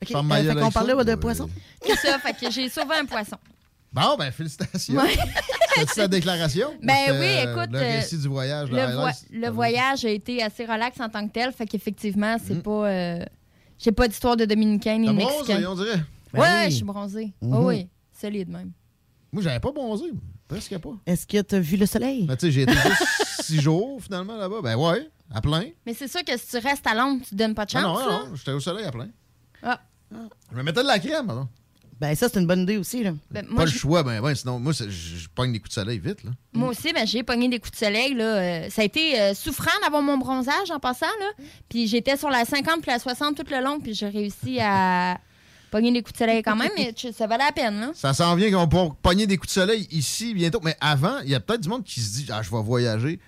fait 0.00 0.12
qu'on 0.12 0.64
ça, 0.66 0.70
parlait 0.70 0.92
ouais, 0.94 1.04
de 1.04 1.14
poisson. 1.14 1.48
C'est 1.84 1.96
ça, 1.96 2.18
fait 2.18 2.32
que 2.34 2.50
j'ai 2.50 2.68
sauvé 2.68 2.96
un 3.00 3.04
poisson. 3.06 3.36
Bon, 3.94 4.16
ben, 4.18 4.30
félicitations. 4.32 4.96
Ouais. 4.96 5.14
C'est 5.76 5.94
ta 5.94 6.08
déclaration? 6.08 6.68
Ben 6.82 6.94
oui, 7.12 7.26
euh, 7.26 7.52
écoute. 7.52 7.70
Le 7.72 7.78
euh, 7.78 7.96
récit 7.96 8.18
du 8.18 8.28
voyage, 8.28 8.68
le 8.70 8.76
le, 9.40 9.48
voyage 9.50 10.04
a 10.04 10.10
été 10.10 10.42
assez 10.42 10.64
relax 10.66 11.00
en 11.00 11.08
tant 11.08 11.26
que 11.26 11.32
tel, 11.32 11.52
fait 11.52 11.66
qu'effectivement, 11.66 12.36
Mm. 12.36 12.40
c'est 12.46 12.62
pas. 12.62 12.88
euh, 12.88 13.24
J'ai 13.78 13.92
pas 13.92 14.06
d'histoire 14.08 14.36
de 14.36 14.44
dominicain 14.44 14.98
ni 14.98 15.06
T'as 15.06 15.12
mexicain. 15.12 15.62
on 15.68 15.74
dirait. 15.74 15.94
Ouais, 16.32 16.40
Ben 16.40 16.64
oui. 16.64 16.70
je 16.70 16.76
suis 16.76 16.84
bronzé. 16.84 17.32
Mhm. 17.40 17.54
Oh 17.54 17.68
oui, 17.68 17.88
solide 18.12 18.48
même. 18.48 18.72
Moi, 19.32 19.42
j'avais 19.42 19.60
pas 19.60 19.72
bronzé. 19.72 20.06
Presque 20.48 20.76
pas. 20.78 20.92
Est-ce 21.06 21.26
que 21.26 21.40
tu 21.42 21.54
as 21.54 21.60
vu 21.60 21.76
le 21.76 21.86
soleil? 21.86 22.26
Mais 22.28 22.36
tu 22.36 22.46
sais, 22.46 22.52
j'ai 22.52 22.62
été 22.62 22.72
juste 22.72 23.04
six 23.42 23.60
jours, 23.60 24.00
finalement, 24.02 24.36
là-bas. 24.36 24.60
Ben 24.62 24.76
ouais, 24.76 25.08
à 25.32 25.40
plein. 25.40 25.64
Mais 25.86 25.94
c'est 25.94 26.06
sûr 26.08 26.22
que 26.24 26.36
si 26.36 26.48
tu 26.48 26.58
restes 26.58 26.86
à 26.86 26.94
l'ombre, 26.94 27.22
tu 27.24 27.30
te 27.30 27.34
donnes 27.36 27.54
pas 27.54 27.64
de 27.64 27.70
Ah 27.74 27.80
chance. 27.80 27.98
non, 28.00 28.10
non, 28.10 28.26
non, 28.28 28.34
j'étais 28.36 28.50
au 28.52 28.60
soleil 28.60 28.84
à 28.84 28.92
plein. 28.92 29.08
Ah. 29.62 29.80
Je 30.52 30.56
me 30.56 30.62
mettais 30.62 30.82
de 30.82 30.86
la 30.88 30.98
crème, 30.98 31.30
alors. 31.30 31.48
Ben, 32.00 32.14
ça, 32.16 32.28
c'est 32.28 32.40
une 32.40 32.46
bonne 32.46 32.62
idée 32.62 32.76
aussi. 32.76 33.02
Là. 33.04 33.12
Ben, 33.30 33.46
Pas 33.54 33.64
le 33.64 33.70
choix, 33.70 34.02
ben 34.02 34.20
ouais, 34.20 34.34
sinon, 34.34 34.58
moi, 34.58 34.72
je 34.72 34.88
je 34.90 35.28
pogne 35.34 35.52
des 35.52 35.58
coups 35.58 35.70
de 35.70 35.74
soleil 35.74 35.98
vite, 35.98 36.24
là. 36.24 36.30
Moi 36.52 36.68
aussi, 36.70 36.92
ben, 36.92 37.06
j'ai 37.06 37.22
pogné 37.22 37.48
des 37.48 37.58
coups 37.58 37.72
de 37.72 37.84
soleil. 37.84 38.14
Là. 38.14 38.24
Euh, 38.24 38.70
ça 38.70 38.82
a 38.82 38.84
été 38.84 39.20
euh, 39.20 39.34
souffrant 39.34 39.70
d'avoir 39.82 40.02
mon 40.02 40.18
bronzage 40.18 40.70
en 40.70 40.80
passant. 40.80 41.06
Là. 41.20 41.44
Puis 41.68 41.86
j'étais 41.86 42.16
sur 42.16 42.30
la 42.30 42.44
50 42.44 42.82
puis 42.82 42.90
la 42.90 42.98
60 42.98 43.36
tout 43.36 43.44
le 43.50 43.62
long, 43.62 43.78
puis 43.80 43.94
j'ai 43.94 44.08
réussi 44.08 44.58
à 44.60 45.18
pogner 45.70 45.92
des 45.92 46.02
coups 46.02 46.12
de 46.14 46.18
soleil 46.18 46.42
quand 46.42 46.56
même, 46.56 46.70
mais 46.76 46.92
tu- 46.92 47.12
ça 47.12 47.26
valait 47.26 47.44
la 47.44 47.52
peine. 47.52 47.80
Là. 47.80 47.90
Ça 47.94 48.12
s'en 48.14 48.34
vient 48.36 48.50
qu'on 48.50 48.66
va 48.66 48.90
pogner 49.02 49.26
des 49.26 49.36
coups 49.36 49.48
de 49.54 49.60
soleil 49.60 49.88
ici 49.90 50.34
bientôt. 50.34 50.60
Mais 50.62 50.76
avant, 50.80 51.18
il 51.24 51.30
y 51.30 51.34
a 51.34 51.40
peut-être 51.40 51.62
du 51.62 51.68
monde 51.68 51.84
qui 51.84 52.00
se 52.00 52.12
dit 52.16 52.26
Ah, 52.30 52.42
je 52.42 52.50
vais 52.50 52.62
voyager. 52.62 53.18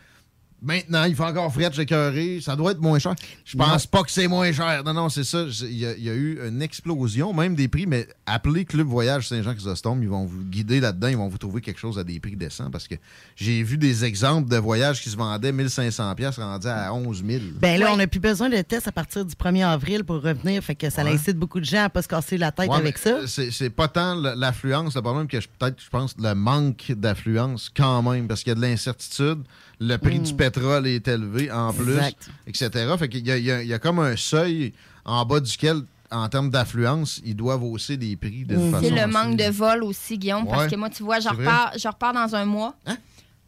Maintenant, 0.62 1.04
il 1.04 1.14
fait 1.14 1.22
encore 1.22 1.52
fret, 1.52 1.68
j'ai 1.72 1.82
écœuré. 1.82 2.40
Ça 2.42 2.56
doit 2.56 2.72
être 2.72 2.80
moins 2.80 2.98
cher. 2.98 3.14
Je 3.44 3.56
pense 3.56 3.86
pas 3.86 4.02
que 4.02 4.10
c'est 4.10 4.26
moins 4.26 4.50
cher. 4.52 4.82
Non, 4.84 4.94
non, 4.94 5.08
c'est 5.10 5.22
ça. 5.22 5.44
Il 5.62 5.76
y, 5.76 5.86
a, 5.86 5.94
il 5.96 6.02
y 6.02 6.08
a 6.10 6.14
eu 6.14 6.40
une 6.48 6.62
explosion, 6.62 7.32
même 7.34 7.54
des 7.54 7.68
prix, 7.68 7.86
mais 7.86 8.08
appelez 8.24 8.64
Club 8.64 8.86
Voyage 8.86 9.28
Saint-Jean-Chrysostome. 9.28 10.02
Ils 10.02 10.08
vont 10.08 10.24
vous 10.24 10.42
guider 10.42 10.80
là-dedans. 10.80 11.08
Ils 11.08 11.16
vont 11.16 11.28
vous 11.28 11.38
trouver 11.38 11.60
quelque 11.60 11.78
chose 11.78 11.98
à 11.98 12.04
des 12.04 12.18
prix 12.20 12.36
décents 12.36 12.70
parce 12.70 12.88
que 12.88 12.94
j'ai 13.36 13.62
vu 13.62 13.76
des 13.78 14.04
exemples 14.04 14.48
de 14.48 14.56
voyages 14.56 15.02
qui 15.02 15.10
se 15.10 15.16
vendaient 15.16 15.52
1500$ 15.52 16.40
rendus 16.40 16.66
à 16.68 16.92
11 16.92 17.22
000. 17.24 17.40
Ben 17.60 17.78
là, 17.78 17.92
on 17.92 17.96
n'a 17.96 18.06
plus 18.06 18.20
besoin 18.20 18.48
de 18.48 18.60
tests 18.62 18.88
à 18.88 18.92
partir 18.92 19.24
du 19.24 19.34
1er 19.34 19.64
avril 19.66 20.04
pour 20.04 20.22
revenir. 20.22 20.62
Fait 20.64 20.74
que 20.74 20.88
ça 20.90 21.04
Ouais. 21.04 21.12
incite 21.12 21.36
beaucoup 21.36 21.60
de 21.60 21.64
gens 21.66 21.84
à 21.84 21.88
pas 21.90 22.02
se 22.02 22.08
casser 22.08 22.38
la 22.38 22.50
tête 22.50 22.70
Ouais, 22.70 22.76
avec 22.76 22.98
ça. 22.98 23.26
C'est 23.26 23.50
c'est 23.50 23.70
pas 23.70 23.88
tant 23.88 24.14
l'affluence, 24.14 24.94
le 24.96 25.02
problème 25.02 25.28
que 25.28 25.40
je- 25.40 25.48
peut-être, 25.58 25.80
je 25.82 25.90
pense, 25.90 26.14
le 26.18 26.34
manque 26.34 26.92
d'affluence 26.96 27.70
quand 27.74 28.02
même, 28.02 28.26
parce 28.26 28.42
qu'il 28.42 28.50
y 28.50 28.52
a 28.52 28.54
de 28.56 28.60
l'incertitude. 28.62 29.42
Le 29.78 29.96
prix 29.98 30.18
Mm. 30.20 30.22
du 30.22 30.34
pétrole 30.34 30.86
est 30.86 31.06
élevé 31.06 31.50
en 31.52 31.72
plus, 31.72 31.94
Exact. 31.96 32.30
etc. 32.46 32.70
Fait 32.98 33.08
qu'il 33.10 33.26
y 33.26 33.30
a, 33.30 33.36
y 33.62 33.68
y 33.74 33.78
comme 33.78 33.98
un 33.98 34.16
seuil 34.16 34.72
en 35.04 35.24
bas 35.26 35.40
duquel, 35.40 35.82
en 36.10 36.28
termes 36.28 36.50
d'affluence, 36.50 37.20
ils 37.24 37.36
doivent 37.36 37.62
hausser 37.64 37.96
des 37.96 38.16
prix 38.16 38.44
d'une 38.44 38.70
façon. 38.70 38.84
C'est 38.84 38.90
le 38.90 39.06
manque 39.06 39.36
de 39.36 39.50
vol 39.50 39.82
aussi, 39.84 40.16
Guillaume, 40.18 40.46
parce 40.46 40.68
que 40.68 40.76
moi, 40.76 40.88
tu 40.88 41.02
vois, 41.02 41.20
je 41.20 41.28
repars, 41.28 41.72
je 41.76 41.86
repars 41.88 42.12
dans 42.14 42.34
un 42.34 42.44
mois. 42.46 42.74
Hein? 42.86 42.96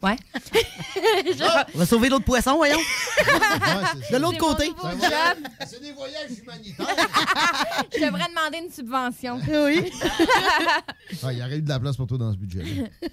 Ouais. 0.01 0.15
Je- 0.53 1.67
On 1.75 1.77
va 1.79 1.85
sauver 1.85 2.07
l'autre 2.07 2.23
poisson, 2.23 2.55
voyons. 2.55 2.77
de 4.11 4.17
l'autre 4.17 4.37
côté. 4.37 4.67
job. 4.67 5.47
C'est 5.67 5.81
des 5.81 5.91
voyages 5.91 6.31
humanitaires. 6.41 6.87
Je 7.93 8.05
devrais 8.05 8.27
demander 8.29 8.59
une 8.65 8.71
subvention. 8.71 9.39
Oui. 9.45 9.91
Ah, 11.21 11.33
il 11.33 11.39
y 11.39 11.41
aurait 11.43 11.57
eu 11.57 11.61
de 11.61 11.67
la 11.69 11.79
place 11.81 11.97
pour 11.97 12.07
toi 12.07 12.17
dans 12.17 12.31
ce 12.31 12.37
budget. 12.37 12.63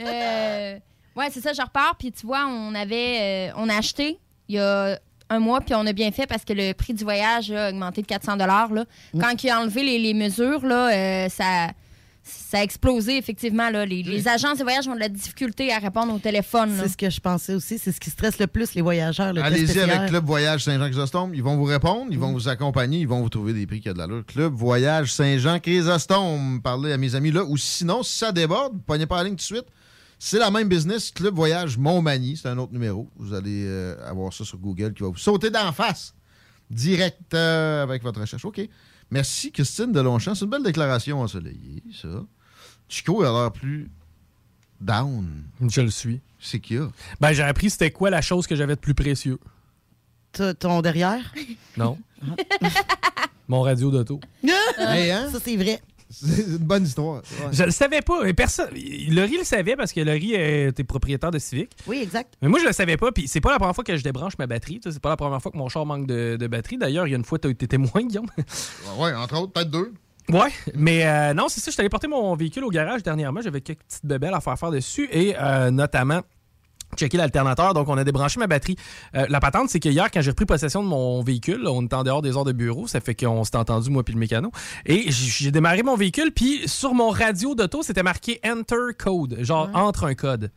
Euh, 0.01 0.79
ouais, 1.17 1.29
c'est 1.31 1.41
ça, 1.41 1.53
je 1.53 1.63
repars. 1.63 1.97
Puis 1.99 2.13
tu 2.13 2.27
vois, 2.27 2.47
on 2.47 2.75
avait, 2.75 3.51
euh, 3.51 3.55
on 3.57 3.69
a 3.69 3.77
acheté 3.77 4.19
il 4.49 4.57
y 4.57 4.59
a 4.59 4.99
un 5.29 5.39
mois, 5.41 5.61
puis 5.61 5.75
on 5.75 5.87
a 5.87 5.93
bien 5.93 6.13
fait 6.13 6.27
parce 6.27 6.45
que 6.45 6.53
le 6.53 6.73
prix 6.73 6.95
du 6.95 7.03
voyage 7.05 7.51
a 7.51 7.71
augmenté 7.71 8.03
de 8.03 8.07
400 8.07 8.37
là. 8.37 8.85
Quand 9.19 9.43
il 9.43 9.51
a 9.51 9.61
enlevé 9.61 9.83
les, 9.83 9.99
les 9.99 10.15
mesures, 10.15 10.65
là, 10.65 10.93
euh, 10.93 11.29
ça, 11.29 11.73
ça 12.23 12.59
a 12.59 12.63
explosé, 12.63 13.17
effectivement. 13.17 13.71
Là. 13.71 13.85
Les, 13.87 14.05
les 14.05 14.29
agences 14.29 14.59
de 14.59 14.63
voyage 14.63 14.87
ont 14.87 14.95
de 14.95 15.01
la 15.01 15.09
difficulté 15.09 15.73
à 15.73 15.79
répondre 15.79 16.15
au 16.15 16.19
téléphone. 16.19 16.73
C'est 16.81 16.89
ce 16.89 16.97
que 16.97 17.11
je 17.11 17.21
pensais 17.21 17.55
aussi. 17.55 17.79
C'est 17.79 17.91
ce 17.91 17.99
qui 17.99 18.11
stresse 18.11 18.39
le 18.39 18.47
plus 18.47 18.75
les 18.75 18.83
voyageurs. 18.83 19.33
le 19.33 19.43
Allez-y 19.43 19.81
avec 19.81 20.09
Club 20.09 20.25
Voyage 20.25 20.63
Saint-Jean-Chrysostome. 20.65 21.35
Ils 21.35 21.43
vont 21.43 21.57
vous 21.57 21.65
répondre, 21.65 22.07
ils 22.11 22.19
vont 22.19 22.33
vous 22.33 22.49
accompagner, 22.49 23.01
ils 23.01 23.09
vont 23.09 23.21
vous 23.21 23.29
trouver 23.29 23.53
des 23.53 23.67
prix 23.67 23.81
qui 23.81 23.91
ont 23.91 23.95
de 23.95 23.99
l'allure. 23.99 24.25
Club 24.27 24.55
Voyage 24.55 25.13
Saint-Jean-Chrysostome. 25.13 26.61
Parlez 26.63 26.93
à 26.93 26.99
mes 26.99 27.17
amis 27.17 27.33
là. 27.33 27.45
Ou 27.45 27.57
sinon, 27.57 28.05
si 28.05 28.17
ça 28.19 28.31
déborde, 28.31 28.81
pognez 28.87 29.07
pas 29.07 29.19
la 29.19 29.25
ligne 29.25 29.35
tout 29.35 29.39
de 29.39 29.43
suite. 29.43 29.67
C'est 30.19 30.39
la 30.39 30.51
même 30.51 30.69
business. 30.69 31.11
Club 31.11 31.35
Voyage 31.35 31.77
Montmagny. 31.79 32.37
C'est 32.37 32.49
un 32.49 32.59
autre 32.59 32.73
numéro. 32.73 33.09
Vous 33.17 33.35
allez 33.35 33.65
euh, 33.67 33.97
avoir 34.09 34.33
ça 34.33 34.45
sur 34.45 34.59
Google 34.59 34.95
qui 34.95 35.03
va 35.03 35.09
vous 35.11 35.17
sauter 35.19 35.51
d'en 35.51 35.73
face. 35.73 36.15
Direct 36.71 37.35
euh, 37.35 37.83
avec 37.83 38.03
votre 38.03 38.21
recherche. 38.21 38.45
OK. 38.45 38.61
Merci, 39.11 39.53
Christine 39.53 39.93
de 39.93 40.01
Longchamp. 40.01 40.35
C'est 40.35 40.45
une 40.45 40.51
belle 40.51 40.63
déclaration 40.65 41.21
ensoleillée, 41.21 41.83
ça. 42.01 42.25
Chico 42.89 43.23
a 43.23 43.31
l'air 43.31 43.53
plus 43.53 43.91
down. 44.81 45.45
Je 45.69 45.81
le 45.81 45.91
suis. 45.91 46.21
C'est 46.41 46.61
a. 46.61 46.91
Ben, 47.21 47.33
j'ai 47.33 47.43
appris 47.43 47.71
c'était 47.71 47.91
quoi 47.91 48.11
la 48.11 48.21
chose 48.23 48.47
que 48.47 48.57
j'avais 48.57 48.75
de 48.75 48.81
plus 48.81 48.95
précieux. 48.95 49.39
T- 50.33 50.55
Ton 50.55 50.81
derrière? 50.83 51.33
Non. 51.77 51.99
Mon 53.49 53.61
radio 53.63 53.91
d'auto. 53.91 54.21
Hey, 54.79 55.11
hein? 55.11 55.29
Ça, 55.33 55.39
c'est 55.43 55.57
vrai. 55.57 55.81
C'est 56.25 56.47
une 56.47 56.57
bonne 56.59 56.85
histoire. 56.85 57.17
Ouais. 57.17 57.49
Je 57.53 57.65
le 57.65 57.71
savais 57.71 58.01
pas. 58.01 58.27
Et 58.27 58.33
personne. 58.33 58.71
Laurie 59.11 59.37
le 59.39 59.45
savait 59.45 59.77
parce 59.77 59.93
que 59.93 60.01
Laurie 60.01 60.35
était 60.35 60.85
propriétaire 60.85 61.31
de 61.31 61.39
Civic. 61.39 61.71
Oui, 61.87 62.01
exact. 62.03 62.35
Mais 62.41 62.49
moi, 62.49 62.59
je 62.59 62.67
le 62.67 62.73
savais 62.73 62.97
pas. 62.97 63.13
Puis 63.13 63.29
c'est 63.29 63.41
pas 63.41 63.51
la 63.51 63.59
première 63.59 63.75
fois 63.75 63.85
que 63.85 63.97
je 63.97 64.03
débranche 64.03 64.39
ma 64.39 64.47
batterie. 64.47 64.81
C'est 64.83 64.99
pas 65.01 65.11
la 65.11 65.17
première 65.17 65.43
fois 65.43 65.53
que 65.53 65.59
mon 65.59 65.69
char 65.69 65.85
manque 65.85 66.07
de, 66.07 66.37
de 66.37 66.47
batterie. 66.47 66.79
D'ailleurs, 66.79 67.07
il 67.07 67.11
y 67.11 67.15
a 67.15 67.19
une 67.19 67.25
fois, 67.25 67.39
tu 67.39 67.51
été 67.51 67.69
témoin, 67.69 68.03
Guillaume. 68.03 68.27
Ouais, 68.99 69.13
entre 69.13 69.41
autres, 69.41 69.53
peut-être 69.53 69.71
deux. 69.71 69.93
Ouais, 70.29 70.51
mais 70.75 71.07
euh, 71.07 71.35
non, 71.35 71.49
c'est 71.49 71.61
ça. 71.61 71.71
Je 71.71 71.73
suis 71.73 71.81
allé 71.81 71.89
porter 71.89 72.09
mon 72.09 72.35
véhicule 72.35 72.65
au 72.65 72.71
garage 72.71 73.03
dernièrement. 73.03 73.41
J'avais 73.43 73.61
quelques 73.61 73.83
petites 73.85 74.07
bébelles 74.07 74.35
à 74.35 74.41
faire 74.41 74.59
faire 74.59 74.71
dessus 74.73 75.09
et 75.13 75.37
euh, 75.39 75.71
notamment 75.71 76.23
checker 76.97 77.17
l'alternateur. 77.17 77.75
Donc, 77.75 77.89
on 77.89 77.97
a 77.97 78.05
débranché 78.05 78.39
ma 78.39 78.47
batterie. 78.47 78.77
Euh, 79.15 79.27
la 79.29 79.41
patente, 79.41 79.71
c'est 79.71 79.81
que 79.81 79.89
hier, 79.89 80.11
quand 80.11 80.21
j'ai 80.21 80.31
repris 80.31 80.47
possession 80.47 80.83
de 80.83 80.89
mon 80.89 81.23
véhicule, 81.23 81.63
là, 81.63 81.71
on 81.71 81.83
était 81.83 81.95
en 81.95 82.05
dehors 82.05 82.23
des 82.23 82.37
heures 82.37 82.45
de 82.45 82.53
bureau. 82.53 82.87
Ça 82.87 83.01
fait 83.01 83.15
qu'on 83.15 83.45
s'est 83.45 83.57
entendu, 83.57 83.91
moi 83.91 84.03
puis 84.05 84.15
le 84.15 84.21
mécano. 84.21 84.51
Et 84.85 85.11
j'ai 85.11 85.51
démarré 85.51 85.83
mon 85.83 85.97
véhicule, 85.97 86.33
puis 86.33 86.63
sur 86.67 86.95
mon 86.95 87.11
radio 87.11 87.55
d'auto, 87.55 87.83
c'était 87.83 88.03
marqué 88.03 88.41
Enter 88.45 88.95
Code, 88.99 89.39
genre 89.41 89.71
entre 89.75 90.05
un 90.05 90.15
code. 90.15 90.51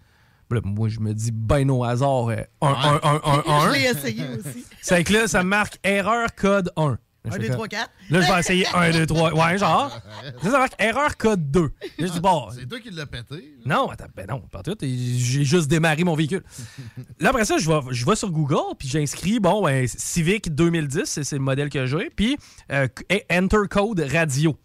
Là, 0.52 0.62
moi, 0.64 0.90
je 0.90 1.00
me 1.00 1.14
dis, 1.14 1.32
ben 1.32 1.70
au 1.70 1.84
hasard, 1.84 2.30
1, 2.30 2.36
1, 2.62 3.00
1, 3.04 3.22
1, 3.24 3.44
1. 3.46 3.68
Je 3.68 3.74
l'ai 3.74 3.86
essayé 3.86 4.24
aussi. 4.34 4.66
C'est 4.82 5.04
que 5.04 5.14
là, 5.14 5.28
ça 5.28 5.44
marque 5.44 5.78
erreur 5.84 6.28
code 6.36 6.72
1. 6.76 6.98
Un, 7.26 7.38
deux, 7.38 7.50
trois, 7.50 7.68
quatre. 7.68 7.92
Là, 8.10 8.22
je 8.22 8.32
vais 8.32 8.40
essayer 8.40 8.66
1, 8.74 8.92
2, 8.92 9.06
3. 9.06 9.34
Ouais, 9.34 9.58
genre. 9.58 10.02
Là, 10.24 10.32
ça 10.52 10.58
marque 10.58 10.82
erreur 10.82 11.18
code 11.18 11.52
2. 11.52 11.62
Là, 11.62 11.70
je 12.00 12.06
dis, 12.06 12.20
bon. 12.20 12.48
C'est 12.52 12.66
toi 12.66 12.80
qui 12.80 12.92
l'as 12.92 13.06
pété. 13.06 13.56
Non, 13.66 13.90
attends, 13.90 14.06
ben 14.16 14.26
non, 14.28 14.40
pas 14.40 14.64
tout. 14.64 14.78
J'ai 14.82 15.44
juste 15.44 15.68
démarré 15.68 16.04
mon 16.04 16.16
véhicule. 16.16 16.44
Là, 17.20 17.30
après 17.30 17.46
ça, 17.46 17.58
je 17.58 17.70
vais, 17.70 17.80
je 17.92 18.06
vais 18.06 18.16
sur 18.16 18.32
Google, 18.32 18.76
puis 18.78 18.88
j'inscris, 18.88 19.40
bon, 19.40 19.64
ben, 19.64 19.86
Civic 19.88 20.54
2010, 20.56 21.02
c'est 21.06 21.24
c'est 21.24 21.36
le 21.36 21.42
modèle 21.42 21.70
que 21.70 21.86
j'ai, 21.86 22.10
puis 22.10 22.38
euh, 22.72 22.88
Enter 23.32 23.68
Code 23.70 24.00
Radio. 24.00 24.58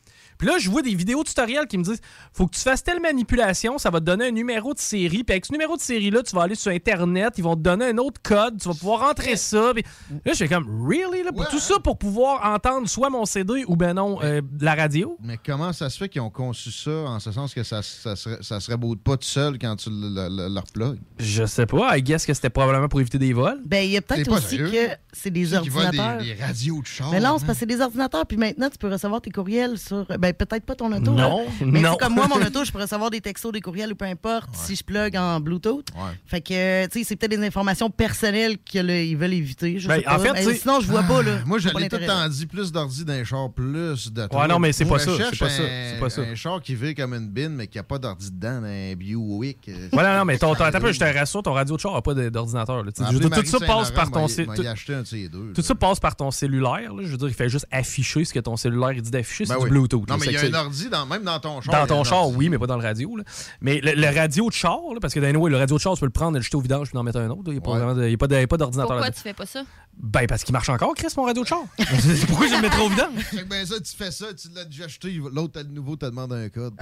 Puis 0.44 0.52
là, 0.52 0.58
je 0.58 0.68
vois 0.68 0.82
des 0.82 0.94
vidéos 0.94 1.24
tutoriels 1.24 1.66
qui 1.66 1.78
me 1.78 1.84
disent 1.84 2.00
faut 2.34 2.46
que 2.46 2.54
tu 2.54 2.60
fasses 2.60 2.84
telle 2.84 3.00
manipulation, 3.00 3.78
ça 3.78 3.88
va 3.88 4.00
te 4.00 4.04
donner 4.04 4.26
un 4.28 4.30
numéro 4.30 4.74
de 4.74 4.78
série. 4.78 5.24
Puis 5.24 5.32
avec 5.32 5.46
ce 5.46 5.52
numéro 5.52 5.74
de 5.74 5.80
série-là, 5.80 6.22
tu 6.22 6.36
vas 6.36 6.42
aller 6.42 6.54
sur 6.54 6.70
Internet, 6.70 7.32
ils 7.38 7.44
vont 7.44 7.56
te 7.56 7.62
donner 7.62 7.86
un 7.86 7.96
autre 7.96 8.20
code, 8.22 8.60
tu 8.60 8.68
vas 8.68 8.74
pouvoir 8.74 9.00
rentrer 9.08 9.36
ça. 9.36 9.72
Puis 9.74 9.82
là, 10.24 10.32
je 10.32 10.36
fais 10.38 10.48
comme 10.48 10.86
really? 10.86 11.22
Là, 11.22 11.32
pour 11.32 11.48
tout 11.48 11.58
ça 11.60 11.78
pour 11.82 11.96
pouvoir 11.96 12.44
entendre 12.44 12.86
soit 12.90 13.08
mon 13.08 13.24
CD 13.24 13.64
ou 13.66 13.74
ben 13.76 13.94
non, 13.94 14.18
euh, 14.22 14.42
la 14.60 14.74
radio? 14.74 15.16
Mais 15.22 15.38
comment 15.44 15.72
ça 15.72 15.88
se 15.88 15.96
fait 15.96 16.10
qu'ils 16.10 16.20
ont 16.20 16.28
conçu 16.28 16.70
ça 16.70 16.90
en 16.90 17.20
ce 17.20 17.32
sens 17.32 17.54
que 17.54 17.62
ça, 17.62 17.80
ça, 17.82 18.14
serait, 18.14 18.38
ça 18.42 18.60
serait 18.60 18.76
beau 18.76 18.94
pas 18.96 19.16
tout 19.16 19.26
seul 19.26 19.58
quand 19.58 19.76
tu 19.76 19.88
le, 19.88 20.28
le, 20.28 20.48
le 20.52 20.60
replugues? 20.60 21.00
Je 21.18 21.46
sais 21.46 21.64
pas. 21.64 21.96
I 21.96 22.02
guess 22.02 22.26
que 22.26 22.34
c'était 22.34 22.50
probablement 22.50 22.88
pour 22.88 23.00
éviter 23.00 23.18
des 23.18 23.32
vols. 23.32 23.62
Ben, 23.64 23.82
il 23.82 23.92
y 23.92 23.96
a 23.96 24.02
peut-être 24.02 24.30
aussi 24.30 24.56
sérieux? 24.58 24.70
que 24.70 24.94
c'est 25.14 25.30
des 25.30 25.46
Ceux 25.46 25.60
qui 25.60 25.70
volent 25.70 25.90
des- 25.90 25.98
ordinateurs. 25.98 26.22
des 26.36 26.42
radios 26.42 26.82
de 26.82 26.86
char, 26.86 27.10
Mais 27.12 27.20
non, 27.20 27.30
hein? 27.30 27.36
c'est 27.38 27.46
parce 27.46 27.58
que 27.58 27.60
c'est 27.60 27.66
des 27.76 27.80
ordinateurs, 27.80 28.26
puis 28.26 28.36
maintenant, 28.36 28.68
tu 28.68 28.76
peux 28.76 28.90
recevoir 28.90 29.22
tes 29.22 29.30
courriels 29.30 29.78
sur. 29.78 30.04
Ben, 30.18 30.33
peut-être 30.34 30.64
pas 30.64 30.74
ton 30.74 30.92
auto. 30.92 31.12
Non, 31.12 31.42
hein. 31.48 31.52
Mais 31.66 31.80
non. 31.80 31.96
comme 31.96 32.14
moi, 32.14 32.26
mon 32.28 32.36
auto, 32.46 32.64
je 32.64 32.72
peux 32.72 32.80
recevoir 32.80 33.10
des 33.10 33.20
textos, 33.20 33.52
des 33.52 33.60
courriels 33.60 33.92
ou 33.92 33.96
peu 33.96 34.04
importe 34.04 34.48
si 34.54 34.76
je 34.76 34.84
plug 34.84 35.16
en 35.16 35.40
Bluetooth. 35.40 35.86
Fait 36.26 36.40
que, 36.40 36.86
tu 36.86 36.98
sais, 37.00 37.04
c'est 37.04 37.16
peut-être 37.16 37.38
des 37.38 37.46
informations 37.46 37.90
personnelles 37.90 38.58
qu'ils 38.58 39.16
veulent 39.16 39.32
éviter. 39.34 39.78
Je 39.78 39.88
Ben, 39.88 39.96
sais 39.96 40.02
pas. 40.02 40.16
en 40.16 40.18
fait, 40.18 40.32
Mais 40.32 40.54
sinon, 40.54 40.80
je 40.80 40.86
vois 40.86 41.02
pas, 41.02 41.22
là. 41.22 41.38
Moi, 41.46 41.58
Je 41.58 41.64
vois 41.64 41.72
pas 41.72 41.78
j'allais 41.78 41.88
tout 41.88 41.96
le 41.98 42.06
temps 42.06 42.28
dit 42.28 42.46
plus 42.46 42.72
d'ordi 42.72 43.04
d'un 43.04 43.24
char, 43.24 43.50
plus 43.52 44.10
de 44.12 44.22
Ouais, 44.32 44.48
non, 44.48 44.58
mais 44.58 44.72
c'est 44.72 44.84
Moi, 44.84 44.98
pas 44.98 45.04
ça, 45.04 45.10
c'est 45.30 45.38
pas 45.38 45.48
ça, 45.48 45.62
un- 45.62 45.66
c'est 45.94 46.00
pas 46.00 46.10
ça. 46.10 46.22
Un 46.22 46.34
char 46.34 46.60
qui 46.62 46.74
vit 46.74 46.94
comme 46.94 47.14
une 47.14 47.28
bin, 47.28 47.48
mais 47.50 47.66
qui 47.66 47.78
a 47.78 47.82
pas 47.82 47.98
d'ordi 47.98 48.30
dedans, 48.30 48.62
un 48.64 48.94
Buick. 48.94 49.70
Voilà, 49.92 50.18
non, 50.18 50.24
mais 50.24 50.38
ton, 50.38 50.54
je 50.54 50.98
te 50.98 51.04
rassure, 51.18 51.42
ton 51.42 51.52
radio 51.52 51.76
de 51.76 51.80
char 51.80 51.92
n'a 51.94 52.02
pas 52.02 52.14
d'ordinateur. 52.14 52.84
dire, 52.84 52.92
Tout 53.20 53.44
ça 53.46 53.60
passe 53.60 53.90
par 53.90 54.10
ton 54.10 54.22
m'a- 54.22 54.28
cell- 54.28 54.46
m'a 54.46 54.54
tout- 54.54 54.62
y 54.62 54.66
acheté 54.66 54.94
un 54.94 55.02
de 55.02 55.06
ces 55.06 55.28
deux. 55.28 55.52
Tout 55.54 55.62
ça 55.62 55.74
passe 55.74 56.00
par 56.00 56.16
ton 56.16 56.30
cellulaire. 56.30 56.90
Je 57.00 57.06
veux 57.08 57.16
dire, 57.16 57.28
il 57.28 57.34
fait 57.34 57.48
juste 57.48 57.66
afficher 57.70 58.24
ce 58.24 58.32
que 58.32 58.40
ton 58.40 58.56
cellulaire 58.56 58.92
dit 59.00 59.10
d'afficher. 59.10 59.44
Ben 59.46 59.56
c'est 59.58 59.64
du 59.64 59.70
Bluetooth. 59.70 60.06
Non, 60.14 60.20
mais 60.20 60.26
il 60.26 60.32
y 60.32 60.36
a 60.36 60.58
un 60.58 60.64
ordi, 60.64 60.88
dans, 60.88 61.06
même 61.06 61.22
dans 61.22 61.38
ton 61.40 61.60
char. 61.60 61.74
Dans 61.74 61.86
ton 61.86 62.04
char, 62.04 62.28
oui, 62.30 62.48
mais 62.48 62.58
pas 62.58 62.66
dans 62.66 62.76
le 62.76 62.82
radio. 62.82 63.16
là. 63.16 63.24
Mais 63.60 63.80
le, 63.80 63.92
le 63.92 64.14
radio 64.14 64.48
de 64.48 64.54
char, 64.54 64.78
là, 64.92 64.98
parce 65.00 65.14
que 65.14 65.20
d'un 65.20 65.32
le 65.32 65.56
radio 65.56 65.76
de 65.76 65.80
char, 65.80 65.94
tu 65.94 66.00
peux 66.00 66.06
le 66.06 66.12
prendre, 66.12 66.36
le 66.36 66.42
jeter 66.42 66.56
au 66.56 66.60
vidange 66.60 66.90
puis 66.90 66.98
en 66.98 67.02
mettre 67.02 67.18
un 67.18 67.30
autre. 67.30 67.42
Il 67.46 67.52
n'y 67.52 67.58
a 67.58 68.16
pas 68.16 68.56
a 68.56 68.56
d'ordinateur 68.56 68.88
Pourquoi 68.88 69.10
tu 69.10 69.20
fais 69.20 69.34
pas 69.34 69.46
ça? 69.46 69.62
Ben, 69.96 70.26
parce 70.26 70.44
qu'il 70.44 70.52
marche 70.52 70.68
encore, 70.68 70.94
Chris, 70.94 71.08
mon 71.16 71.24
radio 71.24 71.42
de 71.42 71.48
char. 71.48 71.64
C'est 71.78 72.26
pourquoi 72.26 72.46
je 72.48 72.54
le 72.54 72.60
mettrais 72.62 72.82
au 72.84 72.88
vidange. 72.88 73.18
Fait 73.30 73.38
que 73.38 73.44
ben 73.48 73.64
ça, 73.66 73.76
tu 73.80 73.96
fais 73.96 74.10
ça, 74.10 74.26
tu 74.34 74.48
l'as 74.54 74.64
déjà 74.64 74.84
acheté, 74.84 75.10
l'autre, 75.12 75.52
t'as 75.54 75.62
de 75.62 75.72
nouveau, 75.72 75.96
te 75.96 76.06
demande 76.06 76.32
un 76.32 76.48
code. 76.48 76.74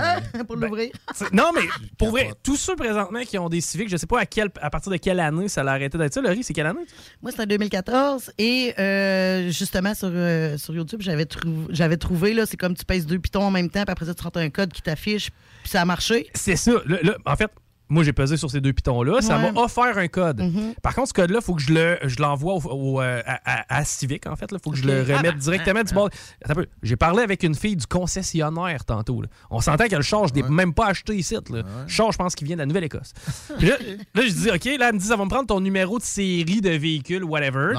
pour 0.46 0.56
l'ouvrir. 0.56 0.90
C'est- 1.14 1.32
Non, 1.32 1.50
mais 1.54 1.62
pour 1.98 2.10
vrai, 2.10 2.32
tous 2.42 2.56
ceux 2.56 2.74
présentement 2.76 3.22
qui 3.22 3.38
ont 3.38 3.48
des 3.48 3.60
civiques, 3.60 3.88
je 3.90 3.96
sais 3.96 4.06
pas 4.06 4.20
à, 4.20 4.26
quel, 4.26 4.50
à 4.60 4.70
partir 4.70 4.90
de 4.92 4.96
quelle 4.96 5.20
année 5.20 5.48
ça 5.48 5.62
a 5.62 5.66
arrêté 5.70 5.96
d'être 5.98 6.14
ça. 6.14 6.20
Laurie, 6.20 6.42
c'est 6.42 6.52
quelle 6.54 6.66
année? 6.66 6.84
Moi, 7.22 7.30
c'était 7.30 7.44
en 7.44 7.46
2014 7.46 8.32
et 8.38 8.74
euh, 8.78 9.50
justement 9.50 9.94
sur, 9.94 10.08
euh, 10.10 10.56
sur 10.58 10.74
YouTube, 10.74 11.00
j'avais 11.02 11.26
trou- 11.26 11.66
j'avais 11.70 11.96
trouvé, 11.96 12.34
là, 12.34 12.46
c'est 12.46 12.56
comme 12.56 12.74
tu 12.74 12.84
pèses 12.84 13.06
deux 13.06 13.18
pitons 13.18 13.44
en 13.44 13.50
même 13.50 13.70
temps, 13.70 13.84
puis 13.84 13.92
après 13.92 14.06
ça, 14.06 14.14
tu 14.14 14.22
rentres 14.22 14.38
un 14.38 14.50
code 14.50 14.72
qui 14.72 14.82
t'affiche, 14.82 15.30
puis 15.62 15.70
ça 15.70 15.80
a 15.80 15.84
marché. 15.84 16.28
C'est 16.34 16.56
ça. 16.56 16.72
Là, 16.86 16.98
là, 17.02 17.16
en 17.26 17.36
fait, 17.36 17.50
moi, 17.92 18.02
j'ai 18.04 18.12
pesé 18.12 18.36
sur 18.36 18.50
ces 18.50 18.60
deux 18.60 18.72
pitons-là. 18.72 19.20
Ça 19.20 19.38
m'a 19.38 19.60
offert 19.60 19.98
un 19.98 20.08
code. 20.08 20.40
Mhm. 20.40 20.74
Par 20.82 20.94
contre, 20.94 21.08
ce 21.08 21.12
code-là, 21.14 21.38
il 21.40 21.44
faut 21.44 21.54
que 21.54 21.62
je 21.62 21.72
le- 21.72 21.98
je 22.04 22.20
l'envoie 22.20 22.54
au, 22.54 22.60
au, 22.64 23.00
euh, 23.00 23.20
à, 23.26 23.40
à- 23.44 23.76
à 23.80 23.84
Civic, 23.84 24.26
en 24.26 24.34
fait. 24.36 24.46
Il 24.50 24.58
faut 24.64 24.70
que 24.70 24.76
je 24.78 24.84
le 24.84 25.00
Ah, 25.10 25.16
remette 25.16 25.34
ah, 25.36 25.38
directement 25.38 25.82
du 25.82 25.92
bord. 25.94 26.08
Peu. 26.54 26.66
J'ai 26.82 26.96
parlé 26.96 27.22
avec 27.22 27.42
une 27.42 27.54
fille 27.54 27.76
du 27.76 27.86
concessionnaire 27.86 28.84
tantôt. 28.84 29.22
là. 29.22 29.28
On 29.50 29.60
s'entend 29.60 29.86
que 29.88 29.96
le 29.96 30.02
char, 30.02 30.26
je 30.28 30.34
l'ai 30.34 30.42
même 30.42 30.74
pas 30.74 30.86
acheté 30.88 31.14
ici. 31.16 31.34
Là. 31.50 31.62
Char, 31.86 32.12
je 32.12 32.18
pense 32.18 32.34
qu'il 32.34 32.46
vient 32.46 32.56
de 32.56 32.60
la 32.62 32.66
Nouvelle-Écosse. 32.66 33.12
Là, 33.60 33.76
là, 34.14 34.22
je 34.26 34.32
dis, 34.32 34.50
OK, 34.50 34.64
là, 34.78 34.88
elle 34.88 34.94
me 34.94 34.98
dit, 34.98 35.06
ça 35.06 35.16
va 35.16 35.24
me 35.24 35.30
prendre 35.30 35.46
ton 35.46 35.60
numéro 35.60 35.98
de 35.98 36.02
série 36.04 36.60
de 36.60 36.70
véhicule, 36.70 37.24
whatever. 37.24 37.74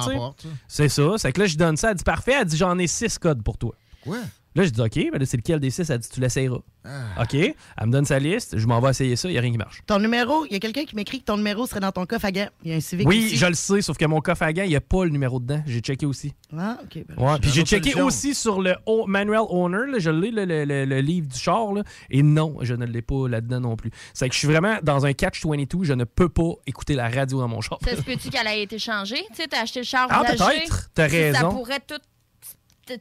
C'est 0.67 0.89
ça. 0.89 1.03
C'est 1.17 1.31
que 1.31 1.41
là, 1.41 1.47
je 1.47 1.57
donne 1.57 1.77
ça. 1.77 1.89
Elle 1.91 1.97
dit, 1.97 2.03
parfait. 2.03 2.33
Elle 2.39 2.45
dit, 2.45 2.57
j'en 2.57 2.77
ai 2.77 2.87
six 2.87 3.17
codes 3.17 3.41
pour 3.43 3.57
toi. 3.57 3.73
Quoi? 4.03 4.17
Là, 4.55 4.63
je 4.63 4.69
dis, 4.69 4.81
OK, 4.81 4.95
ben 5.11 5.19
là, 5.19 5.25
c'est 5.25 5.37
lequel 5.37 5.59
des 5.59 5.69
six? 5.71 5.89
Elle 5.89 5.97
dit, 5.99 6.09
tu 6.09 6.19
l'essayeras. 6.19 6.59
Ah. 6.85 7.23
OK. 7.23 7.33
Elle 7.33 7.55
me 7.87 7.91
donne 7.91 8.05
sa 8.05 8.19
liste. 8.19 8.57
Je 8.57 8.67
m'en 8.67 8.79
vais 8.81 8.89
essayer 8.89 9.15
ça. 9.15 9.29
Il 9.29 9.31
n'y 9.31 9.37
a 9.37 9.41
rien 9.41 9.51
qui 9.51 9.57
marche. 9.57 9.81
Ton 9.87 9.99
numéro, 9.99 10.45
il 10.45 10.51
y 10.53 10.55
a 10.55 10.59
quelqu'un 10.59 10.83
qui 10.83 10.95
m'écrit 10.95 11.21
que 11.21 11.25
ton 11.25 11.37
numéro 11.37 11.65
serait 11.65 11.79
dans 11.79 11.93
ton 11.93 12.05
coffre 12.05 12.25
à 12.25 12.31
gants. 12.31 12.49
Il 12.63 12.71
y 12.71 12.73
a 12.73 12.77
un 12.77 12.81
Civic 12.81 13.07
Oui, 13.07 13.31
je 13.35 13.45
le 13.45 13.53
sais, 13.53 13.81
sauf 13.81 13.97
que 13.97 14.05
mon 14.05 14.19
coffre 14.19 14.43
à 14.43 14.51
gants, 14.51 14.63
il 14.63 14.69
n'y 14.69 14.75
a 14.75 14.81
pas 14.81 15.05
le 15.05 15.09
numéro 15.11 15.39
dedans. 15.39 15.63
J'ai 15.65 15.79
checké 15.79 16.05
aussi. 16.05 16.33
Ah, 16.57 16.77
OK. 16.83 17.03
ben, 17.07 17.15
Ouais, 17.25 17.39
puis 17.39 17.51
j'ai 17.51 17.63
checké 17.63 17.91
solution. 17.91 18.05
aussi 18.05 18.35
sur 18.35 18.61
le 18.61 18.75
o- 18.85 19.07
Manual 19.07 19.43
Owner, 19.49 19.89
là, 19.91 19.99
je 19.99 20.09
l'ai, 20.09 20.29
le, 20.29 20.43
le- 20.45 20.65
le- 20.65 20.85
le 20.85 20.99
livre 20.99 21.27
du 21.27 21.39
char, 21.39 21.71
là, 21.73 21.83
et 22.11 22.21
non, 22.21 22.57
je 22.61 22.73
ne 22.75 22.85
l'ai 22.85 23.01
pas 23.01 23.27
là-dedans 23.29 23.61
non 23.61 23.75
plus. 23.77 23.89
C'est 24.13 24.27
que 24.27 24.33
je 24.33 24.39
suis 24.39 24.47
vraiment 24.49 24.77
dans 24.83 25.05
un 25.05 25.13
catch-22, 25.13 25.83
je 25.85 25.93
ne 25.93 26.03
peux 26.03 26.29
pas 26.29 26.51
écouter 26.67 26.95
la 26.95 27.07
radio 27.09 27.39
dans 27.39 27.47
mon 27.47 27.61
char. 27.61 27.79
Ça 27.83 27.95
se 27.95 28.01
peut-tu 28.01 28.29
qu'elle 28.29 28.45
a 28.47 28.55
été 28.55 28.77
changée? 28.77 29.23
Tu 29.29 29.41
sais, 29.41 29.47
t'as 29.47 29.61
acheté 29.61 29.79
le 29.79 29.85
char 29.85 30.07
Ah, 30.11 30.23
peut-être. 30.27 30.89
T'as 30.93 31.07
Si 31.09 31.15
raison. 31.15 31.39
Ça 31.39 31.45
pourrait 31.45 31.79
tout. 31.87 31.95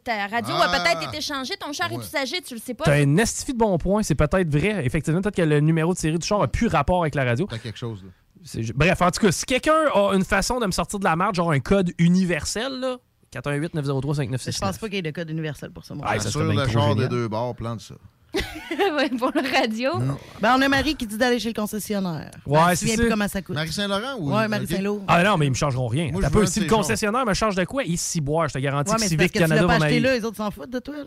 Ta 0.04 0.26
radio 0.28 0.54
Ah. 0.58 0.70
a 0.70 0.78
peut-être 0.80 1.08
été 1.08 1.20
changée, 1.20 1.54
ton 1.58 1.72
char 1.72 1.90
est 1.92 1.96
usagé, 1.96 2.40
tu 2.40 2.54
le 2.54 2.60
sais 2.60 2.74
pas. 2.74 2.84
T'as 2.84 3.02
un 3.02 3.16
estifi 3.16 3.52
de 3.52 3.58
bon 3.58 3.76
point, 3.78 4.02
c'est 4.02 4.14
peut-être 4.14 4.48
vrai. 4.48 4.84
Effectivement, 4.86 5.20
peut-être 5.20 5.34
que 5.36 5.42
le 5.42 5.58
numéro 5.60 5.92
de 5.92 5.98
série 5.98 6.18
du 6.18 6.26
char 6.26 6.40
a 6.40 6.48
plus 6.48 6.68
rapport 6.68 7.02
avec 7.02 7.14
la 7.16 7.24
radio. 7.24 7.46
T'as 7.50 7.58
quelque 7.58 7.78
chose, 7.78 8.04
là. 8.04 8.10
Bref, 8.74 9.02
en 9.02 9.10
tout 9.10 9.20
cas, 9.20 9.32
si 9.32 9.44
quelqu'un 9.44 9.86
a 9.94 10.12
une 10.14 10.24
façon 10.24 10.58
de 10.60 10.66
me 10.66 10.72
sortir 10.72 10.98
de 10.98 11.04
la 11.04 11.14
marge, 11.16 11.36
genre 11.36 11.50
un 11.52 11.60
code 11.60 11.92
universel, 11.98 12.80
là, 12.80 12.96
418-903-5969. 13.32 14.52
Je 14.54 14.58
pense 14.60 14.78
pas 14.78 14.86
qu'il 14.86 14.96
y 14.96 14.98
ait 14.98 15.02
de 15.02 15.10
code 15.10 15.30
universel 15.30 15.70
pour 15.70 15.84
ça. 15.84 15.94
Mon 15.94 16.02
Ah, 16.04 16.14
gars. 16.16 16.20
ça 16.22 16.30
Sur 16.30 16.40
serait 16.40 16.52
bien 16.52 16.64
le 16.64 16.70
génial. 16.70 16.96
des 16.96 17.08
deux 17.08 17.28
bords, 17.28 17.54
plante 17.54 17.80
ça. 17.80 17.94
Ouais, 18.96 19.10
pour 19.10 19.30
le 19.34 19.42
radio. 19.54 19.90
Ben, 20.40 20.54
on 20.56 20.62
a 20.62 20.68
Marie 20.68 20.94
qui 20.96 21.06
dit 21.06 21.18
d'aller 21.18 21.38
chez 21.38 21.48
le 21.50 21.54
concessionnaire. 21.54 22.30
Ouais, 22.46 22.74
se 22.74 22.86
c'est 22.86 22.96
ça. 22.96 23.02
plus 23.02 23.10
comment 23.10 23.28
ça 23.28 23.42
coûte. 23.42 23.54
Marie 23.54 23.72
Saint-Laurent 23.72 24.16
ou. 24.18 24.34
Ouais, 24.34 24.48
Marie. 24.48 24.66
Saint-Lô. 24.66 25.02
Ah 25.06 25.22
non, 25.22 25.36
mais 25.36 25.46
ils 25.46 25.50
me 25.50 25.54
changeront 25.54 25.88
rien. 25.88 26.10
Moi, 26.10 26.22
peu, 26.30 26.46
si 26.46 26.60
le 26.60 26.66
concessionnaire 26.68 27.26
me 27.26 27.34
change 27.34 27.54
de 27.54 27.64
quoi, 27.64 27.84
ici 27.84 28.20
boire, 28.20 28.48
je 28.48 28.54
te 28.54 28.58
garantis 28.58 28.90
Ouais, 28.92 28.98
que 28.98 29.04
Civic 29.06 29.28
que 29.32 29.38
tu 29.38 29.38
Canada 29.40 29.60
l'as 29.62 29.66
pas 29.78 29.84
acheté 29.84 30.00
là, 30.00 30.14
les 30.14 30.24
autres 30.24 30.36
s'en 30.38 30.50
foutent 30.50 30.70
de 30.70 30.78
toi. 30.78 30.96
Là. 30.96 31.04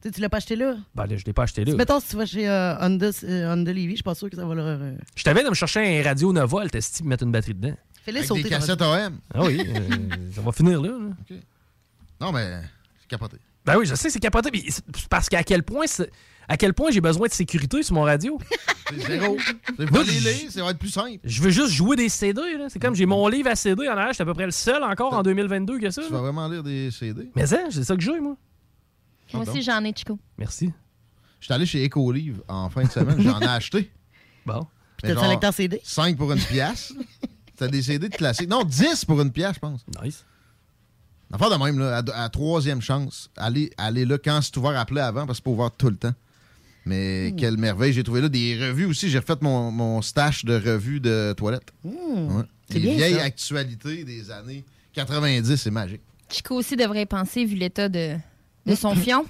Tu 0.00 0.08
sais, 0.08 0.10
tu 0.12 0.20
l'as 0.20 0.28
pas 0.28 0.36
acheté 0.36 0.54
là. 0.54 0.76
Ben 0.94 1.06
là, 1.06 1.16
je 1.16 1.24
l'ai 1.24 1.32
pas 1.32 1.42
acheté 1.42 1.64
là. 1.64 1.74
Mettons, 1.74 1.98
si 1.98 2.08
tu 2.10 2.16
vas 2.16 2.26
chez 2.26 2.48
euh, 2.48 2.76
Honda, 2.80 3.10
euh, 3.24 3.52
Honda 3.52 3.72
Levy, 3.72 3.90
je 3.90 3.94
suis 3.96 4.02
pas 4.04 4.14
sûr 4.14 4.30
que 4.30 4.36
ça 4.36 4.44
va 4.46 4.54
leur. 4.54 4.64
euh, 4.66 4.92
Je 5.16 5.24
t'avais 5.24 5.42
de 5.42 5.48
me 5.48 5.54
chercher 5.54 6.00
un 6.00 6.04
radio 6.04 6.32
9 6.32 6.48
volts, 6.48 6.70
pour 6.98 7.06
mettre 7.06 7.24
une 7.24 7.32
batterie 7.32 7.54
dedans. 7.54 7.74
Fais-les 8.04 8.22
sauter. 8.24 8.44
des 8.44 8.48
cassettes. 8.48 8.80
AM. 8.80 9.18
Ah 9.34 9.42
oui, 9.44 9.60
ça 10.34 10.40
va 10.40 10.52
finir 10.52 10.80
là. 10.80 10.88
là. 10.90 11.36
Non, 12.20 12.30
mais 12.32 12.60
c'est 13.00 13.08
capoté. 13.08 13.38
Ben 13.68 13.78
oui, 13.78 13.84
je 13.86 13.94
sais, 13.94 14.08
c'est 14.08 14.18
capoté. 14.18 14.48
mais 14.52 14.62
c'est 14.68 14.82
parce 15.08 15.28
qu'à 15.28 15.42
quel 15.42 15.62
point 15.62 15.86
c'est- 15.86 16.10
à 16.48 16.56
quel 16.56 16.72
point 16.72 16.90
j'ai 16.90 17.02
besoin 17.02 17.28
de 17.28 17.32
sécurité 17.32 17.82
sur 17.82 17.94
mon 17.94 18.04
radio? 18.04 18.38
C'est 18.88 19.06
zéro. 19.06 19.36
C'est 19.76 20.50
ça 20.50 20.64
va 20.64 20.70
être 20.70 20.78
plus 20.78 20.88
simple. 20.88 21.18
Je 21.22 21.42
veux 21.42 21.50
juste 21.50 21.72
jouer 21.72 21.94
des 21.94 22.08
CD. 22.08 22.40
là. 22.56 22.68
C'est 22.70 22.78
comme 22.78 22.94
j'ai 22.94 23.04
mon 23.04 23.28
livre 23.28 23.50
à 23.50 23.54
CD 23.54 23.86
en 23.86 23.92
arrière, 23.92 24.12
j'étais 24.14 24.22
à 24.22 24.24
peu 24.24 24.32
près 24.32 24.46
le 24.46 24.50
seul 24.50 24.82
encore 24.82 25.12
en 25.12 25.22
2022 25.22 25.78
que 25.78 25.90
ça. 25.90 26.00
Tu 26.00 26.10
là. 26.10 26.16
vas 26.16 26.22
vraiment 26.22 26.48
lire 26.48 26.62
des 26.62 26.90
CD? 26.90 27.30
Mais 27.36 27.46
ça, 27.46 27.58
c'est 27.68 27.84
ça 27.84 27.94
que 27.94 28.00
j'ai, 28.00 28.18
moi. 28.18 28.34
Moi 29.34 29.42
aussi, 29.46 29.60
j'en 29.60 29.84
ai, 29.84 29.92
Chico. 29.94 30.18
Merci. 30.38 30.72
Je 31.38 31.44
suis 31.44 31.52
allé 31.52 31.66
chez 31.66 31.84
Ecolive 31.86 32.40
en 32.48 32.70
fin 32.70 32.84
de 32.84 32.88
semaine, 32.90 33.20
j'en 33.20 33.40
ai 33.40 33.46
acheté. 33.46 33.90
Bon. 34.46 34.66
Puis 35.02 35.12
t'as 35.12 35.22
un 35.22 35.28
lecteur 35.28 35.52
CD? 35.52 35.78
5 35.84 36.16
pour 36.16 36.32
une 36.32 36.40
pièce. 36.40 36.94
C'était 37.50 37.68
des 37.68 37.82
CD 37.82 38.08
de 38.08 38.16
classique. 38.16 38.48
Non, 38.48 38.64
10 38.64 39.04
pour 39.04 39.20
une 39.20 39.30
pièce, 39.30 39.56
je 39.56 39.58
pense. 39.58 39.84
Nice. 40.02 40.24
Enfin, 41.32 41.50
de 41.50 41.62
même, 41.62 41.78
là, 41.78 41.98
à, 42.14 42.24
à 42.24 42.28
troisième 42.30 42.80
chance, 42.80 43.30
allez, 43.36 43.70
allez 43.76 44.04
là 44.06 44.16
quand 44.22 44.40
c'est 44.42 44.56
ouvert, 44.56 44.78
appelez 44.78 45.00
avant 45.02 45.26
parce 45.26 45.38
que 45.40 45.44
c'est 45.44 45.54
pas 45.56 45.62
ouvert 45.62 45.70
tout 45.76 45.90
le 45.90 45.96
temps. 45.96 46.14
Mais 46.86 47.34
quelle 47.36 47.58
merveille, 47.58 47.92
j'ai 47.92 48.02
trouvé 48.02 48.22
là 48.22 48.30
des 48.30 48.56
revues 48.58 48.86
aussi. 48.86 49.10
J'ai 49.10 49.18
refait 49.18 49.34
mon, 49.42 49.70
mon 49.70 50.00
stash 50.00 50.46
de 50.46 50.54
revues 50.54 51.00
de 51.00 51.34
toilettes. 51.36 51.70
Mmh. 51.84 51.90
Ouais. 52.36 52.44
C'est 52.68 52.74
Des 52.74 52.80
bien, 52.80 52.94
vieilles 52.96 53.14
ça. 53.16 53.22
actualités 53.24 54.04
des 54.04 54.30
années 54.30 54.64
90, 54.94 55.56
c'est 55.56 55.70
magique. 55.70 56.00
Chico 56.30 56.54
aussi 56.54 56.76
devrait 56.76 57.02
y 57.02 57.06
penser 57.06 57.44
vu 57.44 57.56
l'état 57.56 57.90
de, 57.90 58.16
de 58.64 58.74
son 58.74 58.94
fion. 58.94 59.26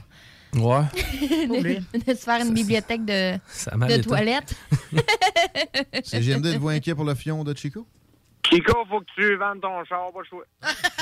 Ouais. 0.54 0.82
de, 1.48 1.98
de 1.98 2.14
se 2.16 2.22
faire 2.22 2.44
une 2.46 2.54
bibliothèque 2.54 3.04
de, 3.04 3.34
de 3.34 4.02
toilettes. 4.02 4.54
C'est 6.04 6.20
GMD 6.20 6.42
de 6.54 6.58
vous 6.58 6.68
inquiet 6.68 6.94
pour 6.94 7.04
le 7.04 7.14
fion 7.14 7.42
de 7.44 7.54
Chico? 7.56 7.86
Chico, 8.46 8.84
faut 8.88 9.00
que 9.00 9.06
tu 9.14 9.36
vendes 9.36 9.60
ton 9.60 9.84
char, 9.84 10.10
pas 10.12 10.20
le 10.20 10.24
choix. 10.26 10.44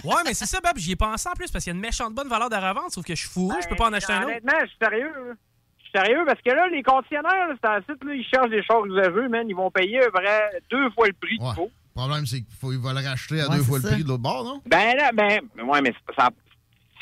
Ouais, 0.04 0.22
mais 0.24 0.34
c'est 0.34 0.46
ça, 0.46 0.60
Bab. 0.60 0.76
J'y 0.78 0.92
ai 0.92 0.96
pensé 0.96 1.28
en 1.28 1.32
plus 1.32 1.50
parce 1.50 1.64
qu'il 1.64 1.72
y 1.72 1.74
a 1.74 1.76
une 1.76 1.82
méchante 1.82 2.14
bonne 2.14 2.28
valeur 2.28 2.50
de 2.50 2.56
revente, 2.56 2.90
sauf 2.90 3.04
que 3.04 3.14
je 3.14 3.20
suis 3.20 3.28
fourré, 3.30 3.56
je 3.62 3.68
peux 3.68 3.76
pas 3.76 3.88
en 3.88 3.92
acheter 3.92 4.12
un 4.12 4.18
autre. 4.22 4.28
Honnêtement, 4.30 4.52
je 4.62 4.66
suis 4.66 4.76
sérieux. 4.82 5.12
là. 5.28 5.34
Je 5.78 5.82
suis 5.84 5.92
sérieux 6.06 6.24
parce 6.26 6.40
que 6.42 6.50
là, 6.50 6.68
les 6.68 6.82
concessionnaires, 6.82 7.48
là, 7.48 7.54
c'est 7.62 7.68
un 7.70 7.80
site, 7.82 8.02
là, 8.04 8.14
ils 8.14 8.24
cherchent 8.24 8.50
des 8.50 8.62
chars 8.64 8.84
usagés, 8.84 9.28
man. 9.28 9.48
Ils 9.48 9.54
vont 9.54 9.70
payer 9.70 10.00
à 10.00 10.06
peu 10.06 10.12
près 10.12 10.60
deux 10.70 10.90
fois 10.90 11.06
le 11.06 11.12
prix 11.12 11.38
qu'il 11.38 11.54
faut. 11.54 11.70
Le 11.94 12.00
problème, 12.02 12.26
c'est 12.26 12.38
qu'il 12.42 12.54
faut- 12.60 12.72
il 12.72 12.78
va 12.80 12.92
le 12.92 13.06
racheter 13.06 13.40
à 13.40 13.48
Ouais, 13.48 13.56
deux 13.58 13.62
fois 13.62 13.78
le 13.78 13.84
ça. 13.84 13.92
prix 13.92 14.02
de 14.04 14.08
l'autre 14.08 14.22
bord, 14.22 14.44
non? 14.44 14.60
Ben 14.66 14.96
là, 14.96 15.10
ben, 15.14 15.40
ouais, 15.64 15.80
mais 15.82 15.92
c'est- 15.92 16.14
ça. 16.18 16.28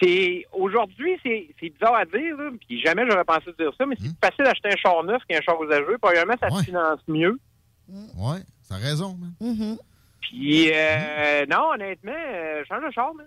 C'est 0.02 0.44
aujourd'hui, 0.52 1.18
c'est 1.22 1.48
bizarre 1.62 1.94
à 1.94 2.04
dire, 2.04 2.36
là, 2.36 2.50
puis 2.66 2.80
jamais 2.82 3.04
j'aurais 3.08 3.24
pensé 3.24 3.46
dire 3.58 3.70
ça, 3.78 3.86
mais 3.86 3.94
c'est 3.98 4.08
plus 4.08 4.16
facile 4.22 4.44
d'acheter 4.44 4.68
un 4.72 4.76
char 4.76 5.02
neuf 5.04 5.22
qu'un 5.28 5.40
char 5.40 5.56
usagé. 5.62 5.96
Premièrement, 6.02 6.34
ça 6.40 6.50
se 6.50 6.64
finance 6.64 7.00
mieux. 7.08 7.38
Ouais, 7.88 8.40
t'as 8.68 8.76
raison, 8.76 9.16
man. 9.16 9.32
Mm-hmm. 9.40 9.78
Puis, 10.28 10.70
euh, 10.72 11.46
non, 11.50 11.70
honnêtement, 11.74 12.12
euh, 12.12 12.62
change 12.68 12.84
de 12.84 12.90
char, 12.92 13.12
man. 13.14 13.26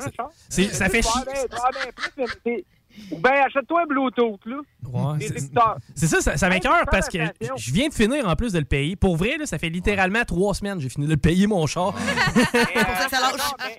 Change 0.00 0.10
de 0.10 0.14
char. 0.16 0.30
C'est- 0.48 0.72
ça 0.72 0.88
fait 0.88 1.02
chier. 1.02 1.20
mais 1.26 2.26
c'est- 2.44 2.64
Ou 3.10 3.18
bien, 3.18 3.44
achète-toi 3.44 3.82
un 3.82 3.86
Bluetooth, 3.86 4.40
là. 4.46 4.56
Ouais, 4.90 5.18
Des 5.18 5.28
c'est- 5.28 5.38
écouteurs. 5.44 5.76
C'est 5.94 6.06
ça, 6.06 6.20
ça, 6.22 6.36
ça 6.38 6.48
m'écœure 6.48 6.84
parce 6.90 7.08
que 7.10 7.18
je 7.56 7.72
viens 7.72 7.88
de 7.88 7.94
finir 7.94 8.26
en 8.26 8.34
plus 8.36 8.52
de 8.54 8.58
le 8.58 8.64
payer. 8.64 8.96
Pour 8.96 9.16
vrai, 9.18 9.36
là, 9.36 9.44
ça 9.44 9.58
fait 9.58 9.68
littéralement 9.68 10.24
trois 10.24 10.54
semaines 10.54 10.76
que 10.78 10.82
j'ai 10.82 10.88
fini 10.88 11.04
de 11.06 11.10
le 11.12 11.18
payer 11.18 11.46
mon 11.46 11.66
char. 11.66 11.94
C'est 11.98 12.04
pour 12.54 12.96
ça 12.96 13.04
que 13.04 13.10
ça 13.10 13.20
lâche. 13.20 13.76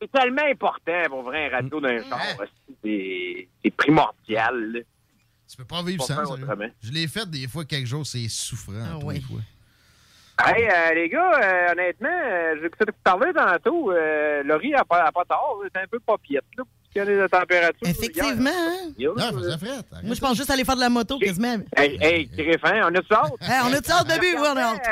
C'est 0.00 0.10
tellement 0.12 0.42
important 0.50 1.02
pour 1.10 1.22
vrai 1.24 1.46
un 1.46 1.56
radio 1.56 1.80
d'un 1.80 2.02
char. 2.08 2.18
C'est 2.82 3.48
c'est 3.62 3.70
primordial. 3.76 4.72
là. 4.72 4.80
Tu 5.50 5.56
peux 5.58 5.64
pas 5.64 5.82
vivre 5.82 5.98
Pas 5.98 6.04
sans, 6.14 6.16
faire 6.16 6.26
sérieux. 6.26 6.44
autrement. 6.44 6.68
Je 6.82 6.92
l'ai 6.92 7.06
fait 7.08 7.28
des 7.30 7.46
fois 7.46 7.64
quelques 7.66 7.86
jours, 7.86 8.06
c'est 8.06 8.26
souffrant. 8.28 9.00
fois. 9.00 9.12
Hey, 10.44 10.68
euh, 10.68 10.94
les 10.94 11.08
gars, 11.08 11.32
euh, 11.42 11.72
honnêtement, 11.72 12.08
euh, 12.10 12.56
j'ai 12.60 12.66
écouté 12.66 12.84
parler 13.02 13.32
tantôt. 13.34 13.90
Euh, 13.90 14.42
Laurie 14.42 14.74
a 14.74 14.84
pas, 14.84 15.04
a 15.04 15.12
pas 15.12 15.24
tort. 15.24 15.62
C'est 15.64 15.80
un 15.80 15.86
peu 15.86 15.98
papiette, 15.98 16.44
là, 16.58 16.64
pour 16.64 16.68
ce 16.84 16.92
qui 16.92 16.98
est 16.98 17.06
de 17.06 17.26
température. 17.26 17.86
Effectivement, 17.88 18.50
hein? 18.50 18.92
Non, 18.98 19.32
faisait 19.38 19.56
frette. 19.58 19.86
Moi, 20.04 20.14
je 20.14 20.20
pense 20.20 20.36
juste 20.36 20.50
aller 20.50 20.64
faire 20.64 20.74
de 20.76 20.80
la 20.80 20.90
moto 20.90 21.18
quasiment. 21.18 21.56
Hey, 21.74 21.96
hey, 22.02 22.26
Griffin, 22.26 22.82
on 22.84 22.94
a 22.94 23.00
tout 23.00 23.14
hâte? 23.14 23.32
Hey, 23.40 23.60
on 23.64 23.72
a 23.72 23.80
tout 23.80 23.90
hâte, 23.90 24.08
bébé, 24.08 24.34
on 24.38 24.56
a 24.56 24.60
hâte. 24.60 24.88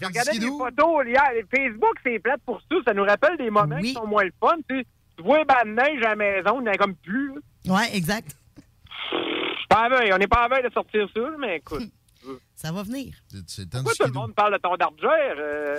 Je 0.00 0.06
regardais 0.06 0.32
les 0.32 0.46
photos 0.46 1.06
hier. 1.06 1.24
Facebook, 1.54 1.94
c'est 2.04 2.18
plate 2.20 2.40
pour 2.46 2.60
ça. 2.70 2.76
Ça 2.86 2.94
nous 2.94 3.04
rappelle 3.04 3.36
des 3.36 3.50
moments 3.50 3.80
qui 3.80 3.92
sont 3.92 4.06
moins 4.06 4.24
le 4.24 4.32
fun. 4.40 4.56
Tu, 4.68 4.78
sais. 4.78 4.86
tu 5.16 5.24
vois 5.24 5.44
ben 5.44 5.56
de 5.64 5.70
neige 5.70 6.02
à 6.04 6.10
la 6.10 6.16
maison, 6.16 6.60
on 6.62 6.66
est 6.66 6.76
comme 6.78 6.94
plus. 6.94 7.32
là. 7.66 7.74
Ouais, 7.74 7.96
exact. 7.96 8.36
Pas 9.68 9.86
à 9.86 9.88
veille. 9.88 10.12
On 10.12 10.18
n'est 10.18 10.28
pas 10.28 10.44
à 10.44 10.48
veille 10.48 10.62
de 10.62 10.72
sortir 10.72 11.08
ça, 11.14 11.20
mais 11.38 11.56
écoute. 11.56 11.82
Ça 12.54 12.72
va 12.72 12.82
venir. 12.82 13.14
Pourquoi 13.70 13.92
tout 13.94 14.06
le 14.06 14.12
monde 14.12 14.34
parle 14.34 14.52
de 14.54 14.58
ton 14.58 14.76
dargère, 14.76 15.34
euh... 15.38 15.76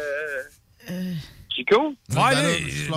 Chico? 1.49 1.93
Ouais, 2.11 2.35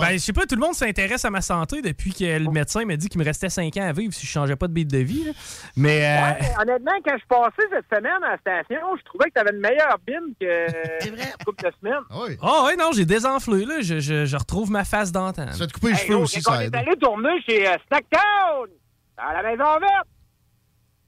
ben, 0.00 0.12
je 0.12 0.18
sais 0.18 0.32
pas, 0.32 0.46
tout 0.46 0.54
le 0.54 0.60
monde 0.60 0.74
s'intéresse 0.74 1.24
à 1.24 1.30
ma 1.30 1.40
santé 1.40 1.82
depuis 1.82 2.12
que 2.12 2.38
le 2.38 2.48
médecin 2.50 2.84
m'a 2.84 2.96
dit 2.96 3.08
qu'il 3.08 3.18
me 3.18 3.24
restait 3.24 3.48
5 3.48 3.76
ans 3.78 3.88
à 3.88 3.92
vivre 3.92 4.12
si 4.14 4.24
je 4.26 4.30
changeais 4.30 4.54
pas 4.56 4.68
de 4.68 4.72
beat 4.72 4.88
de 4.88 4.98
vie. 4.98 5.24
là. 5.24 5.32
Mais. 5.76 6.06
euh, 6.06 6.20
Ouais, 6.40 6.52
honnêtement, 6.62 6.92
quand 7.04 7.16
je 7.18 7.26
passais 7.26 7.68
cette 7.70 7.86
semaine 7.92 8.22
à 8.22 8.32
la 8.32 8.38
station, 8.38 8.78
je 8.98 9.02
trouvais 9.04 9.30
que 9.30 9.34
tu 9.34 9.40
avais 9.40 9.50
une 9.50 9.60
meilleure 9.60 9.98
bine 10.06 10.34
que 10.40 11.06
une 11.08 11.16
couple 11.44 11.64
de 11.64 11.72
semaines. 11.80 12.38
Ah 12.40 12.64
ouais, 12.66 12.76
non, 12.76 12.92
j'ai 12.94 13.04
désenflé, 13.06 13.64
là. 13.64 13.80
Je, 13.80 13.98
je- 13.98 14.26
je 14.26 14.36
retrouve 14.36 14.70
ma 14.70 14.84
face 14.84 15.10
d'antan. 15.10 15.46
Tu 15.52 15.58
vas 15.58 15.66
te 15.66 15.72
couper 15.72 15.88
Hey, 15.92 16.08
gros, 16.08 16.24
quand 16.44 16.56
on 16.56 16.60
est 16.60 16.74
allé 16.76 16.96
tourner 17.00 17.42
chez 17.48 17.66
euh, 17.66 17.76
Snacktown, 17.88 18.68
dans 19.16 19.32
la 19.32 19.42
maison 19.42 19.64
verte, 19.80 20.06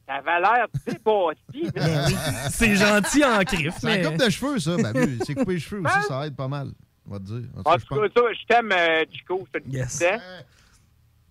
ça 0.06 0.14
avait 0.14 0.40
l'air, 0.40 0.66
tu 0.74 0.92
sais, 0.92 0.98
bâti. 1.04 1.70
Ben 1.74 2.48
C'est 2.50 2.74
gentil 2.76 3.24
en 3.24 3.38
crif, 3.44 3.74
C'est 3.78 3.86
mais... 3.86 4.02
la 4.02 4.08
coupe 4.10 4.18
de 4.18 4.30
cheveux, 4.30 4.58
ça. 4.58 4.76
Babu. 4.76 5.18
C'est 5.26 5.34
couper 5.34 5.54
les 5.54 5.60
cheveux 5.60 5.82
aussi, 5.84 6.02
ça 6.08 6.26
aide 6.26 6.36
pas 6.36 6.48
mal. 6.48 6.68
On 7.08 7.12
va 7.12 7.18
te 7.18 7.24
dire. 7.24 7.48
En 7.56 7.58
tout 7.58 7.62
cas, 7.64 7.70
En 7.70 7.78
je 7.78 7.84
tout 7.86 7.94
cas, 7.94 8.08
ça, 8.16 8.22
je 8.32 8.46
t'aime, 8.46 8.72
euh, 8.72 9.04
Chico, 9.12 9.46
je 9.52 9.58
te 9.58 9.64
le 9.64 9.70
disais. 9.70 10.18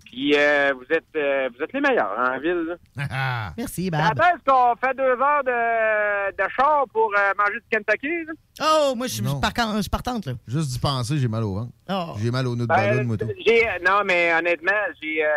Puis 0.06 0.34
euh, 0.38 0.74
vous 0.76 0.86
êtes 0.96 1.06
euh, 1.16 1.50
vous 1.58 1.64
êtes 1.64 1.74
les 1.74 1.82
meilleurs 1.82 2.16
en 2.20 2.40
ville. 2.40 2.78
là. 2.96 3.50
Merci, 3.58 3.90
Quand 3.90 3.98
Bab. 3.98 4.20
est-ce 4.20 4.44
qu'on 4.46 4.76
fait 4.76 4.96
deux 4.96 5.04
heures 5.04 5.44
de, 5.44 6.32
de 6.38 6.50
char 6.56 6.86
pour 6.94 7.12
euh, 7.18 7.32
manger 7.36 7.56
du 7.60 7.66
Kentucky? 7.72 8.24
là? 8.28 8.34
Oh, 8.62 8.94
moi, 8.96 9.08
je 9.08 9.14
suis 9.14 9.26
suis 9.26 9.90
partante, 9.90 10.28
là. 10.28 10.34
Juste 10.48 10.70
d'y 10.70 10.78
penser, 10.78 11.18
j'ai 11.18 11.28
mal 11.28 11.44
au 11.44 11.56
ventre. 11.56 11.72
Oh. 11.90 12.14
J'ai 12.22 12.30
mal 12.30 12.46
au 12.46 12.56
nœud 12.56 12.66
de 12.66 12.68
Ben, 12.68 12.76
ballon, 12.76 13.04
moi, 13.06 13.18
tout. 13.18 13.28
j'ai, 13.44 13.66
non, 13.84 14.02
mais 14.06 14.32
honnêtement, 14.38 14.72
j'ai, 15.02 15.26
euh, 15.26 15.30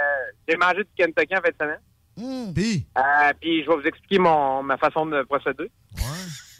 j'ai 0.46 0.56
mangé 0.58 0.84
du 0.84 0.90
Kentucky 0.94 1.34
en 1.34 1.40
fin 1.40 1.48
de 1.48 1.56
semaine. 1.58 1.80
Puis? 2.54 2.86
Euh, 2.96 3.32
puis 3.40 3.62
je 3.62 3.70
vais 3.70 3.76
vous 3.76 3.86
expliquer 3.86 4.18
mon, 4.18 4.62
ma 4.62 4.76
façon 4.76 5.06
de 5.06 5.22
procéder. 5.24 5.70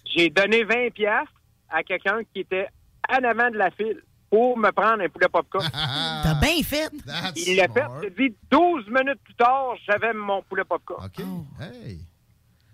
J'ai 0.05 0.31
donné 0.31 0.65
20 0.65 0.93
piastres 0.95 1.33
à 1.69 1.83
quelqu'un 1.83 2.21
qui 2.33 2.41
était 2.41 2.69
en 3.09 3.23
avant 3.25 3.51
de 3.51 3.57
la 3.57 3.71
file 3.71 4.03
pour 4.31 4.59
me 4.59 4.71
prendre 4.71 5.03
un 5.03 5.09
poulet 5.09 5.29
popcorn. 5.29 5.67
T'as 5.73 6.35
bien 6.35 6.63
fait. 6.63 6.91
Il 7.37 7.57
l'a 7.57 7.69
fait. 7.69 8.11
Dit 8.19 8.35
12 8.51 8.87
minutes 8.89 9.21
plus 9.25 9.35
tard, 9.35 9.75
j'avais 9.87 10.13
mon 10.13 10.43
poulet 10.43 10.65
popcorn. 10.65 11.05
OK. 11.05 11.25
Hey. 11.61 12.01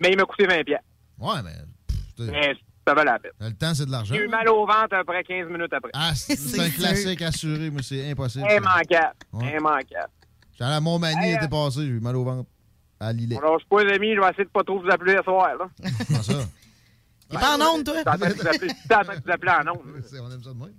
Mais 0.01 0.11
il 0.11 0.17
m'a 0.17 0.25
coûté 0.25 0.47
20 0.47 0.65
piastres. 0.65 0.87
Ouais, 1.19 1.43
mais. 1.45 2.27
Mais 2.27 2.55
ça 2.87 2.95
valait 2.95 3.11
la 3.13 3.19
peine. 3.19 3.33
Le 3.41 3.53
temps, 3.53 3.75
c'est 3.75 3.87
de 3.87 3.91
l'argent. 3.91 4.15
J'ai 4.15 4.25
eu 4.25 4.29
mal 4.29 4.49
au 4.49 4.67
ventre 4.67 4.95
après 4.95 5.23
15 5.23 5.49
minutes 5.49 5.73
après. 5.73 5.91
Ah, 5.95 6.13
c'est 6.15 6.59
un 6.61 6.71
classique 6.71 7.23
assuré, 7.23 7.71
mais 7.71 7.83
c'est 7.83 8.11
impossible. 8.11 8.47
Immanquable. 8.51 9.15
Ouais. 9.33 9.57
Immanquable. 9.57 10.11
J'allais 10.59 10.75
à 10.75 10.81
Montmagny 10.81 11.27
Hey, 11.27 11.33
l'été 11.33 11.45
euh, 11.45 11.49
passé, 11.49 11.81
j'ai 11.81 11.87
eu 11.87 12.01
mal 12.01 12.17
au 12.17 12.25
ventre. 12.25 12.49
À 13.03 13.13
Lillet. 13.13 13.37
Alors, 13.39 13.55
je 13.59 13.65
suis 13.65 13.69
pas 13.69 13.83
les 13.85 13.95
amis, 13.95 14.15
je 14.15 14.21
vais 14.21 14.29
essayer 14.29 14.45
de 14.45 14.51
pas 14.51 14.63
trop 14.63 14.81
vous 14.81 14.89
appeler 14.91 15.17
ce 15.17 15.23
soir. 15.25 15.49
Là. 15.57 15.69
Comment 16.07 16.23
ça? 16.23 16.35
T'es 17.31 17.39
pas 17.39 17.57
en 17.57 17.61
onde, 17.75 17.85
toi? 17.85 17.95
T'es 18.05 18.09
en 18.11 18.17
train 18.19 18.29
de 18.29 18.35
vous 18.35 18.47
appeler- 18.47 18.71
en 18.71 19.03
train 19.03 19.17
de 19.17 19.23
vous 19.25 19.31
appeler 19.31 19.53
en 19.53 19.71
onde. 19.73 19.81
On 20.23 20.31
aime 20.31 20.43
ça 20.43 20.51
de 20.53 20.59
même. 20.59 20.75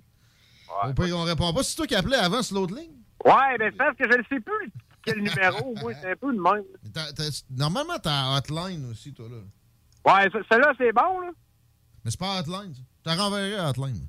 Au 0.88 0.92
pire, 0.94 1.16
on 1.18 1.22
répond 1.24 1.52
pas. 1.52 1.62
C'est 1.62 1.76
toi 1.76 1.86
qui 1.86 1.94
appelais 1.94 2.16
avant 2.16 2.42
sur 2.42 2.56
l'autre 2.56 2.74
ligne? 2.74 2.90
Ouais, 3.24 3.56
mais 3.58 3.70
c'est 3.70 3.76
parce 3.76 3.96
que 3.96 4.04
je 4.10 4.18
ne 4.18 4.22
sais 4.24 4.40
plus 4.40 4.72
quel 5.04 5.18
numéro. 5.18 5.74
Moi, 5.82 5.92
c'est 6.00 6.12
un 6.12 6.16
peu 6.16 6.32
de 6.34 6.40
même. 6.40 6.64
T'as- 6.92 7.12
t'as- 7.12 7.42
Normalement, 7.50 7.98
t'as 8.02 8.36
hotline 8.38 8.90
aussi, 8.90 9.12
toi, 9.12 9.26
là. 9.28 9.36
Ouais, 10.14 10.24
ce- 10.32 10.42
celui-là, 10.50 10.72
c'est 10.78 10.92
bon, 10.92 11.20
là. 11.20 11.30
Mais 12.04 12.10
c'est 12.10 12.18
pas 12.20 12.40
hotline, 12.40 12.74
ça. 12.74 12.80
T'as 13.04 13.14
renverré 13.16 13.54
à 13.56 13.68
hotline. 13.70 14.06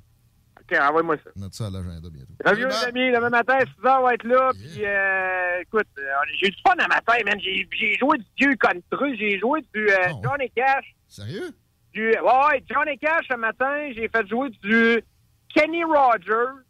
OK, 0.70 0.78
envoie-moi 0.78 1.16
ça. 1.22 1.30
Note 1.36 1.54
ça 1.54 1.66
à 1.66 1.70
l'agenda 1.70 2.08
bientôt. 2.10 2.32
Salut, 2.44 2.66
les 2.66 2.84
amis. 2.84 3.12
Demain 3.12 3.30
matin, 3.30 3.58
6 3.60 3.66
h, 3.84 3.98
on 4.00 4.02
va 4.04 4.14
être 4.14 4.24
là. 4.24 4.50
Puis, 4.52 4.84
euh, 4.84 5.60
écoute, 5.62 5.86
euh, 5.98 6.02
j'ai 6.38 6.48
eu 6.48 6.50
du 6.50 6.56
fun 6.66 6.74
à 6.78 6.88
matin, 6.88 7.14
man. 7.24 7.38
J'ai 7.40 7.96
joué 7.98 8.18
du 8.18 8.24
vieux 8.38 8.56
country. 8.56 9.16
J'ai 9.16 9.38
joué 9.38 9.60
du 9.72 9.88
euh, 9.88 10.08
Johnny 10.22 10.50
Cash. 10.54 10.94
Sérieux? 11.08 11.50
Du, 11.92 12.10
ouais, 12.10 12.20
ouais, 12.20 12.64
Johnny 12.68 12.98
Cash 12.98 13.26
ce 13.30 13.36
matin. 13.36 13.90
J'ai 13.94 14.08
fait 14.08 14.26
jouer 14.28 14.50
du 14.62 15.02
Kenny 15.54 15.84
Rogers. 15.84 16.60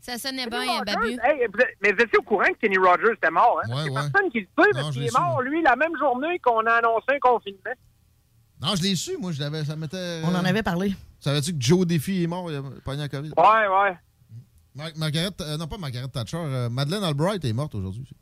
Ça 0.00 0.16
sonnait 0.16 0.46
Kenny 0.46 0.64
bien, 0.64 0.82
Babu. 0.82 1.10
hey, 1.22 1.46
mais 1.82 1.92
vous 1.92 2.02
étiez 2.02 2.18
au 2.18 2.22
courant 2.22 2.44
que 2.44 2.58
Kenny 2.66 2.78
Rogers 2.78 3.12
était 3.14 3.30
mort, 3.30 3.60
hein? 3.64 3.68
Ouais, 3.68 3.82
Il 3.86 3.92
y 3.92 3.96
a 3.96 4.00
ouais. 4.00 4.08
personne 4.10 4.30
qui 4.30 4.40
le 4.40 4.46
sait, 4.46 4.70
parce 4.72 4.90
qu'il 4.92 5.04
est 5.04 5.18
mort, 5.18 5.42
lui, 5.42 5.62
la 5.62 5.76
même 5.76 5.96
journée 5.98 6.38
qu'on 6.38 6.64
a 6.66 6.74
annoncé 6.74 7.06
un 7.08 7.18
confinement. 7.18 7.72
Non, 8.62 8.74
je 8.76 8.82
l'ai 8.82 8.94
su, 8.96 9.16
moi. 9.18 9.32
Je 9.32 9.40
l'avais, 9.40 9.64
ça 9.64 9.76
m'était. 9.76 10.20
On 10.24 10.34
en 10.34 10.44
avait 10.44 10.62
parlé. 10.62 10.94
Savais-tu 11.20 11.52
que 11.52 11.60
Joe 11.60 11.86
Défi 11.86 12.22
est 12.22 12.26
mort? 12.26 12.50
Il 12.50 12.56
a 12.56 12.62
pogné 12.84 13.02
la 13.02 13.08
COVID? 13.08 13.30
Ouais, 13.36 13.44
ouais. 13.68 13.96
Mar- 14.74 14.90
Margaret, 14.96 15.30
euh, 15.40 15.56
non 15.56 15.66
pas 15.66 15.78
Margaret 15.78 16.08
Thatcher, 16.08 16.36
euh, 16.38 16.68
Madeleine 16.68 17.02
Albright 17.04 17.44
est 17.44 17.52
morte 17.52 17.74
aujourd'hui. 17.74 18.02
aussi. 18.02 18.14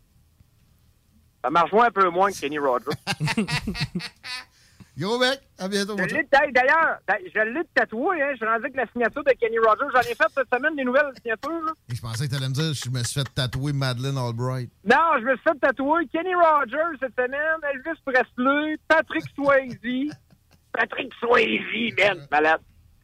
Ça 1.45 1.51
marche 1.51 1.73
moins 1.73 1.87
un 1.87 1.91
peu 1.91 2.09
moins 2.11 2.31
que 2.31 2.39
Kenny 2.39 2.59
Rogers. 2.59 2.87
Gros 4.99 5.17
bec, 5.21 5.41
à 5.59 5.69
bientôt. 5.69 5.95
D'ailleurs, 5.95 6.99
ben, 7.07 7.15
je 7.33 7.39
l'ai 7.55 7.63
tatoué, 7.73 8.21
hein. 8.21 8.35
Je 8.41 8.45
rendu 8.45 8.65
avec 8.65 8.75
la 8.75 8.85
signature 8.91 9.23
de 9.23 9.31
Kenny 9.39 9.57
Rogers. 9.59 9.87
J'en 9.95 10.01
ai 10.01 10.15
fait 10.15 10.27
cette 10.35 10.49
semaine 10.53 10.75
des 10.75 10.83
nouvelles 10.83 11.13
signatures, 11.23 11.65
là. 11.67 11.73
Et 11.89 11.95
Je 11.95 12.01
pensais 12.01 12.27
que 12.27 12.33
t'allais 12.35 12.49
me 12.49 12.55
dire 12.55 12.75
je 12.75 12.91
me 12.91 13.05
suis 13.05 13.21
fait 13.21 13.29
tatouer 13.33 13.73
Madeleine 13.73 14.19
Albright. 14.19 14.71
Non, 14.85 14.97
je 15.21 15.25
me 15.25 15.35
suis 15.37 15.43
fait 15.45 15.59
tatouer 15.61 16.09
Kenny 16.13 16.35
Rogers 16.35 16.99
cette 16.99 17.15
semaine, 17.15 17.61
Elvis 17.73 18.01
Presley, 18.05 18.77
Patrick 18.89 19.23
Swayze. 19.37 20.11
Patrick 20.73 21.13
Swayze, 21.21 21.95
man, 21.97 22.27
malade. 22.31 22.61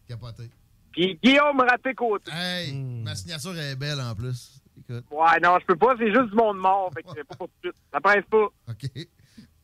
Capoté. 0.09 0.50
Puis 0.92 1.18
Guillaume 1.22 1.61
Raté-Côté. 1.61 2.31
Hey, 2.33 2.72
ma 2.72 3.14
signature 3.14 3.59
est 3.59 3.77
belle 3.77 4.00
en 4.00 4.14
plus. 4.14 4.61
Écoute. 4.79 5.05
Ouais, 5.11 5.40
non, 5.42 5.59
je 5.61 5.66
peux 5.66 5.77
pas, 5.77 5.94
c'est 5.98 6.12
juste 6.12 6.31
du 6.31 6.37
monde 6.37 6.59
mort. 6.59 6.90
Fait 6.94 7.03
que 7.03 7.09
c'est 7.14 7.24
pas 7.24 7.37
pour 7.37 7.48
tout 7.48 7.55
de 7.64 7.68
suite. 7.72 7.83
Ça 7.92 8.00
presse 8.00 8.24
pas. 8.31 8.44
OK. 8.68 8.90
Euh, 8.96 9.03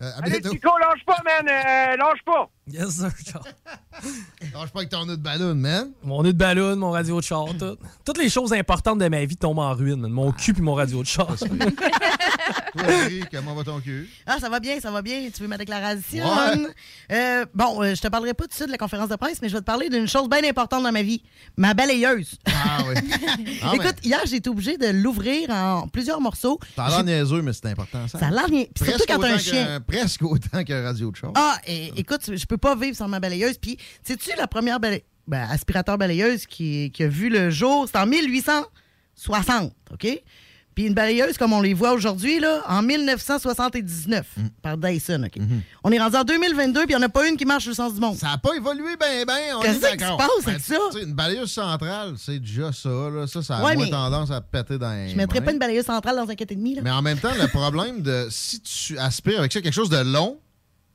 à 0.00 0.18
Allez, 0.22 0.40
bientôt. 0.40 0.50
Chico, 0.50 0.70
lâche 0.78 1.04
pas, 1.04 1.18
man. 1.24 1.46
Euh, 1.48 1.96
lâche 1.96 2.22
pas. 2.24 2.48
Yes, 2.72 2.90
sir, 2.96 3.11
Charles. 3.26 3.44
Lâche 4.54 4.70
pas 4.70 4.78
avec 4.80 4.88
ton 4.90 5.04
nœud 5.06 5.16
de 5.16 5.22
ballon, 5.22 5.54
man. 5.54 5.90
Mon 6.02 6.22
nœud 6.22 6.33
de 6.33 6.38
ballon, 6.38 6.76
mon 6.76 6.90
radio 6.90 7.18
de 7.20 7.24
char, 7.24 7.46
tout. 7.59 7.76
Toutes 8.04 8.18
les 8.18 8.28
choses 8.30 8.52
importantes 8.52 8.98
de 8.98 9.09
ma 9.09 9.24
vie 9.24 9.37
tombent 9.37 9.59
en 9.59 9.74
ruine, 9.74 10.00
man. 10.00 10.11
Mon 10.11 10.33
cul 10.33 10.52
puis 10.54 10.62
mon 10.62 10.74
radio 10.74 11.02
de 11.02 11.06
char. 11.06 11.28
Toi, 12.76 12.87
comment 13.33 13.54
va 13.54 13.64
ton 13.64 13.80
cul? 13.80 14.09
Ah, 14.26 14.38
ça 14.40 14.48
va 14.48 14.61
bien, 14.61 14.80
ça 14.80 14.90
va 14.90 15.02
bien. 15.02 15.28
Tu 15.35 15.42
veux 15.42 15.48
ma 15.48 15.59
déclaration? 15.59 16.24
Ouais. 16.24 16.66
Euh, 17.12 17.44
bon, 17.54 17.83
euh, 17.83 17.94
je 17.94 18.00
te 18.00 18.09
parlerai 18.09 18.35
pas 18.35 18.44
tout 18.44 18.50
de 18.50 18.54
suite 18.54 18.66
de 18.66 18.72
la 18.72 18.78
conférence 18.78 19.09
de 19.09 19.16
presse, 19.16 19.38
mais 19.42 19.48
je 19.48 19.54
vais 19.54 19.61
te 19.61 19.64
parler 19.66 19.88
d'une 19.88 20.06
chose 20.09 20.28
bien 20.28 20.42
importante 20.48 20.83
dans 20.85 20.92
ma 20.92 21.02
vie. 21.02 21.22
Ma 21.56 21.74
balayeuse. 21.74 22.37
Ah 22.46 22.78
oui. 22.88 22.94
Ah, 23.62 23.72
Écoute, 23.74 23.96
hier, 24.02 24.20
j'ai 24.26 24.37
été 24.37 24.48
obligée 24.48 24.76
de 24.78 24.87
l'ouvrir 24.88 25.50
en 25.50 25.87
plusieurs 25.88 26.20
morceaux. 26.20 26.59
T'as 26.76 26.88
l'air 26.88 27.04
niaiseux, 27.04 27.42
mais 27.42 27.52
c'est 27.52 27.66
important, 27.66 28.09
ça. 28.09 28.18
Ça 28.18 28.26
a 28.28 28.30
l'air 28.30 28.48
niais- 28.50 28.70
puis 28.74 28.85
surtout 28.85 29.04
Presque 29.04 29.09
quand 29.09 29.18
t'as 29.20 29.28
un 29.28 29.35
autant 29.35 29.38
chien. 29.38 29.64
qu'un- 29.66 29.80
Presque 29.80 30.22
autant 30.22 30.64
qu'un 30.64 30.83
radio 30.83 31.11
de 31.11 31.16
char. 31.16 31.33
Ah, 31.35 31.59
et- 31.66 31.92
écoute, 31.96 32.20
je 32.35 32.44
peux 32.46 32.56
pas 32.61 32.77
vivre 32.77 32.96
sans 32.96 33.09
ma 33.09 33.18
balayeuse. 33.20 33.59
Puis, 33.59 33.77
sais-tu, 34.03 34.31
la 34.37 34.46
première 34.46 34.79
ben, 34.81 35.01
aspirateur 35.51 35.96
balayeuse 35.99 36.46
qui, 36.46 36.90
qui 36.92 37.03
a 37.05 37.09
vu 37.09 37.29
le 37.29 37.51
jour, 37.51 37.87
c'est 37.90 37.99
en 37.99 38.07
1860, 38.07 39.73
OK? 39.92 40.23
Puis 40.73 40.87
une 40.87 40.94
balayeuse 40.94 41.37
comme 41.37 41.53
on 41.53 41.61
les 41.61 41.75
voit 41.75 41.92
aujourd'hui, 41.92 42.38
là, 42.38 42.62
en 42.68 42.81
1979, 42.83 44.27
Mm. 44.37 44.42
par 44.62 44.77
Dyson, 44.79 45.25
OK? 45.27 45.42
On 45.83 45.90
est 45.90 45.99
rendu 45.99 46.16
en 46.16 46.23
2022, 46.25 46.85
puis 46.85 46.92
il 46.94 46.96
n'y 46.96 47.03
en 47.03 47.07
a 47.07 47.09
pas 47.09 47.29
une 47.29 47.37
qui 47.37 47.44
marche 47.44 47.66
le 47.66 47.75
sens 47.75 47.92
du 47.92 48.01
monde. 48.01 48.16
Ça 48.16 48.29
n'a 48.29 48.38
pas 48.38 48.55
évolué 48.55 48.96
ben 48.99 49.25
ben, 49.27 49.57
on 49.57 49.61
Qu'est-ce 49.61 49.85
est 49.85 49.96
qui 49.96 50.05
se 50.05 50.16
passe 50.16 50.29
Ben, 50.46 50.53
avec 50.53 50.61
ça? 50.62 50.77
Une 51.03 51.12
balayeuse 51.12 51.51
centrale, 51.51 52.14
c'est 52.16 52.38
déjà 52.38 52.73
ça. 52.73 52.88
Là. 52.88 53.27
Ça, 53.27 53.42
ça 53.42 53.57
a 53.57 53.64
Ouais, 53.64 53.75
moins 53.77 53.88
tendance 53.90 54.31
à 54.31 54.40
péter 54.40 54.79
dans 54.79 54.92
les 54.92 55.09
Je 55.11 55.16
mettrais 55.16 55.40
mains. 55.40 55.46
pas 55.46 55.53
une 55.53 55.59
balayeuse 55.59 55.85
centrale 55.87 56.16
dans 56.16 56.31
un 56.31 56.35
4,5, 56.35 56.77
là. 56.77 56.81
Mais 56.85 56.90
en 56.92 57.03
même 57.03 57.18
temps, 57.18 57.35
le 57.38 57.49
problème 57.49 58.01
de 58.01 58.29
si 58.31 58.61
tu 58.61 58.96
aspires 58.96 59.40
avec 59.40 59.53
ça 59.53 59.61
quelque 59.61 59.75
chose 59.75 59.90
de 59.90 59.99
long, 59.99 60.38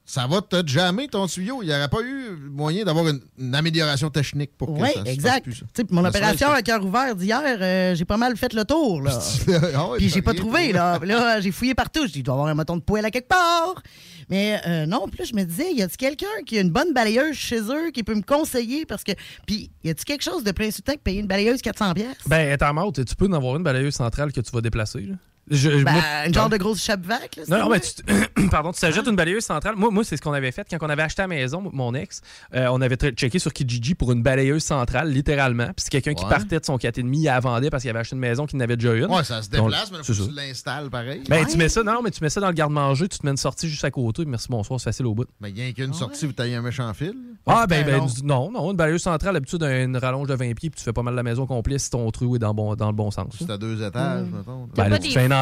ça 0.05 0.27
va 0.27 0.41
te 0.41 0.65
jammer 0.67 1.07
ton 1.07 1.25
tuyau. 1.25 1.63
Il 1.63 1.67
n'y 1.67 1.73
aurait 1.73 1.87
pas 1.89 2.01
eu 2.01 2.35
moyen 2.51 2.83
d'avoir 2.85 3.07
une, 3.07 3.21
une 3.39 3.55
amélioration 3.55 4.09
technique 4.11 4.51
pour 4.55 4.67
que 4.67 4.81
Oui, 4.81 4.89
ça 4.93 5.03
se 5.03 5.09
exact. 5.09 5.45
fasse 5.51 5.73
plus, 5.73 5.83
mon 5.89 6.03
Ça 6.03 6.09
opération 6.09 6.49
à 6.51 6.61
cœur 6.61 6.85
ouvert 6.85 7.15
d'hier, 7.15 7.41
euh, 7.43 7.95
j'ai 7.95 8.05
pas 8.05 8.17
mal 8.17 8.37
fait 8.37 8.53
le 8.53 8.65
tour. 8.65 9.01
Là. 9.01 9.19
Ah 9.73 9.89
ouais, 9.89 9.97
Puis 9.97 10.09
j'ai 10.09 10.21
pas 10.21 10.33
trouvé. 10.33 10.71
Là, 10.71 10.99
là 11.01 11.41
j'ai 11.41 11.51
fouillé 11.51 11.73
partout. 11.73 12.01
J'ai 12.05 12.13
dit, 12.13 12.19
il 12.19 12.23
doit 12.23 12.33
y 12.33 12.37
avoir 12.37 12.47
un 12.49 12.53
moton 12.53 12.77
de 12.77 12.81
poêle 12.81 13.05
à 13.05 13.11
quelque 13.11 13.27
part. 13.27 13.81
Mais 14.29 14.59
euh, 14.67 14.85
non, 14.85 15.07
plus 15.07 15.25
je 15.25 15.35
me 15.35 15.43
disais, 15.43 15.71
y 15.73 15.81
a-t-il 15.81 15.97
quelqu'un 15.97 16.43
qui 16.45 16.57
a 16.57 16.61
une 16.61 16.69
bonne 16.71 16.93
balayeuse 16.93 17.35
chez 17.35 17.61
eux 17.61 17.91
qui 17.91 18.03
peut 18.03 18.15
me 18.15 18.21
conseiller? 18.21 18.85
Parce 18.85 19.03
que. 19.03 19.11
Puis 19.45 19.71
y 19.83 19.89
a-t-il 19.89 20.05
quelque 20.05 20.23
chose 20.23 20.43
de 20.43 20.51
plein 20.51 20.67
insultant 20.67 20.93
que 20.93 20.99
payer 20.99 21.19
une 21.19 21.27
balayeuse 21.27 21.61
400$? 21.61 21.93
pièces 21.95 22.15
Ben, 22.27 22.51
étant 22.51 22.73
mort, 22.73 22.91
tu 22.93 23.03
peux 23.15 23.27
en 23.27 23.33
avoir 23.33 23.55
une 23.55 23.63
balayeuse 23.63 23.95
centrale 23.95 24.31
que 24.31 24.41
tu 24.41 24.51
vas 24.51 24.61
déplacer. 24.61 25.01
Là. 25.01 25.15
Je- 25.49 25.84
Ben, 25.84 25.91
moi- 25.93 26.01
une 26.27 26.34
genre 26.34 26.49
de 26.49 26.58
grosse 26.58 26.81
chape 26.81 27.05
vac. 27.05 27.36
Là, 27.36 27.43
Non, 27.47 27.65
non, 27.65 27.69
mais 27.69 27.79
tu, 27.79 28.49
Pardon, 28.49 28.71
tu 28.71 28.86
une 28.86 29.15
balayeuse 29.15 29.43
centrale. 29.43 29.75
Moi, 29.75 29.91
moi 29.91 30.03
c'est 30.03 30.17
ce 30.17 30.21
qu'on 30.21 30.34
avait 30.34 30.51
fait 30.51 30.65
quand 30.69 30.77
on 30.81 30.89
avait 30.89 31.03
acheté 31.03 31.21
la 31.21 31.27
maison, 31.27 31.69
mon 31.73 31.93
ex. 31.93 32.21
euh, 32.55 32.67
on 32.71 32.81
avait 32.81 32.95
checké 32.95 33.39
sur 33.39 33.53
Kijiji 33.53 33.95
pour 33.95 34.12
une 34.12 34.23
balayeuse 34.23 34.63
centrale, 34.63 35.10
littéralement. 35.10 35.65
Puis 35.67 35.75
c'est 35.86 35.89
quelqu'un 35.89 36.13
qui 36.13 36.25
partait 36.25 36.60
de 36.60 36.65
son 36.65 36.77
4,5, 36.77 37.15
il 37.15 37.23
la 37.23 37.39
vendait 37.39 37.69
parce 37.69 37.81
qu'il 37.84 37.89
avait 37.89 37.99
acheté 37.99 38.15
une 38.15 38.21
maison 38.21 38.45
qui 38.45 38.55
n'avait 38.55 38.77
déjà 38.77 38.93
une. 38.93 39.05
Ouais, 39.05 39.23
ça 39.23 39.41
se 39.41 39.49
Donc, 39.49 39.69
déplace, 39.69 39.91
mais 39.91 39.97
là, 39.99 40.03
tu 40.03 40.13
l'installes 40.34 40.89
pareil. 40.89 41.21
Ben, 41.29 41.45
tu 41.45 41.58
mets 41.58 41.69
ça, 41.69 41.84
non, 41.84 42.01
mais 42.03 42.12
tu 42.12 42.23
mets 42.23 42.29
ça 42.29 42.39
dans 42.41 42.47
le 42.47 42.53
garde-manger, 42.53 43.08
tu 43.08 43.19
te 43.19 43.25
mets 43.25 43.31
une 43.31 43.38
sortie 43.38 43.69
juste 43.69 43.86
à 43.86 43.91
côté. 43.91 44.25
Merci, 44.25 44.47
bonsoir, 44.49 44.79
c'est 44.79 44.86
facile 44.86 45.05
au 45.05 45.13
bout. 45.13 45.25
Mais 45.41 45.51
il 45.51 45.60
y 45.60 45.67
a 45.67 45.71
qu'une 45.71 45.93
sortie, 45.93 46.25
vous 46.25 46.34
taillez 46.34 46.55
un 46.55 46.62
méchant 46.62 46.91
fil. 46.93 47.13
Ah, 47.45 47.67
ben, 47.67 47.86
ben, 47.86 47.97
non. 47.97 48.08
non, 48.23 48.51
non, 48.51 48.71
une 48.71 48.77
balayeuse 48.77 49.03
centrale, 49.03 49.34
d'habitude, 49.34 49.62
une 49.62 49.97
rallonge 49.97 50.27
de 50.27 50.34
20 50.34 50.53
pieds, 50.55 50.69
puis 50.69 50.77
tu 50.79 50.84
fais 50.84 50.93
pas 50.93 51.03
mal 51.03 51.13
la 51.13 51.23
maison 51.23 51.45
complète 51.45 51.79
si 51.79 51.89
ton 51.91 52.10
trou 52.10 52.36
est 52.36 52.39
dans, 52.39 52.53
bon, 52.53 52.73
dans 52.75 52.88
le 52.88 52.95
bon 52.95 53.12
sens. 53.12 53.36
C'est 53.38 53.49
à 53.49 53.58
deux 53.58 53.84
étages, 53.84 54.27
mettons. 54.31 54.67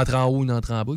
Entrée 0.02 0.16
en 0.16 0.26
haut, 0.28 0.44
une 0.44 0.52
entrée 0.52 0.74
en 0.74 0.84
bas. 0.84 0.94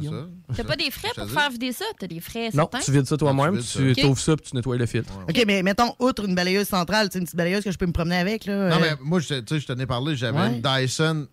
T'as 0.57 0.65
pas 0.65 0.77
des 0.77 0.91
frais 0.91 1.09
pour 1.15 1.29
faire 1.31 1.51
vider 1.51 1.73
ça? 1.73 1.85
T'as 1.99 2.07
des 2.07 2.21
frais 2.21 2.47
Non, 2.55 2.69
certains? 2.71 2.79
tu 2.81 2.93
vides 2.93 3.07
ça 3.07 3.17
toi-même, 3.17 3.61
tu 3.63 3.95
t'ouvres 3.95 4.19
ça, 4.19 4.37
puis 4.37 4.51
tu 4.51 4.57
nettoies 4.57 4.77
le 4.77 4.87
filtre. 4.87 5.13
OK, 5.29 5.45
mais 5.47 5.63
mettons, 5.63 5.95
outre 5.99 6.25
une 6.27 6.35
balayeuse 6.35 6.69
centrale, 6.69 7.09
c'est 7.13 7.19
une 7.19 7.25
petite 7.25 7.37
balayeuse 7.37 7.65
que 7.65 7.71
je 7.71 7.79
peux 7.79 7.87
me 7.87 7.93
promener 7.93 8.17
avec. 8.17 8.45
Là, 8.47 8.71
Non, 8.71 8.77
euh, 8.77 8.81
mais 8.81 8.93
moi, 9.03 9.21
je, 9.21 9.35
tu 9.35 9.43
sais, 9.49 9.61
je 9.61 9.67
t'en 9.67 9.79
ai 9.79 9.87
parlé, 9.87 10.17
j'avais 10.17 10.39
Ouais. 10.39 10.57
une 10.57 10.63
Dyson 10.63 11.27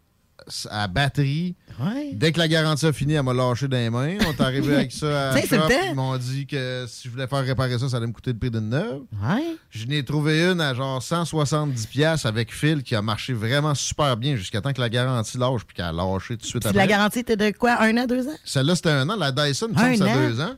à 0.69 0.87
batterie. 0.87 1.55
Ouais. 1.79 2.11
Dès 2.13 2.31
que 2.31 2.39
la 2.39 2.47
garantie 2.47 2.85
a 2.85 2.93
fini, 2.93 3.13
elle 3.13 3.23
m'a 3.23 3.33
lâché 3.33 3.67
dans 3.67 3.77
les 3.77 3.89
mains. 3.89 4.17
On 4.27 4.31
est 4.31 4.41
arrivé 4.41 4.75
avec 4.75 4.91
ça 4.91 5.29
à 5.33 5.41
shop. 5.41 5.55
Ils 5.89 5.95
m'ont 5.95 6.17
dit 6.17 6.45
que 6.45 6.85
si 6.87 7.07
je 7.07 7.09
voulais 7.13 7.27
faire 7.27 7.43
réparer 7.43 7.77
ça, 7.79 7.89
ça 7.89 7.97
allait 7.97 8.07
me 8.07 8.11
coûter 8.13 8.31
le 8.33 8.37
prix 8.39 8.51
d'une 8.51 8.69
neuve. 8.69 9.01
Ouais. 9.23 9.55
Je 9.69 9.85
n'ai 9.87 10.03
trouvé 10.03 10.43
une 10.51 10.61
à 10.61 10.73
genre 10.73 11.01
170$ 11.01 11.87
piastres 11.87 12.27
avec 12.27 12.53
fil 12.53 12.83
qui 12.83 12.95
a 12.95 13.01
marché 13.01 13.33
vraiment 13.33 13.75
super 13.75 14.17
bien 14.17 14.35
jusqu'à 14.35 14.61
temps 14.61 14.73
que 14.73 14.81
la 14.81 14.89
garantie 14.89 15.37
lâche 15.37 15.63
puis 15.65 15.75
qu'elle 15.75 15.85
a 15.85 15.91
lâché 15.91 16.35
tout 16.37 16.41
de 16.41 16.45
suite 16.45 16.61
Puis 16.61 16.69
après. 16.69 16.79
la 16.79 16.87
garantie 16.87 17.19
était 17.19 17.37
de 17.37 17.51
quoi? 17.57 17.77
Un 17.81 17.97
an, 17.97 18.05
deux 18.05 18.27
ans? 18.27 18.35
Celle-là, 18.45 18.75
c'était 18.75 18.89
un 18.91 19.09
an. 19.09 19.15
La 19.15 19.31
Dyson, 19.31 19.69
c'est 19.75 20.01
an? 20.01 20.15
deux 20.27 20.39
ans. 20.41 20.53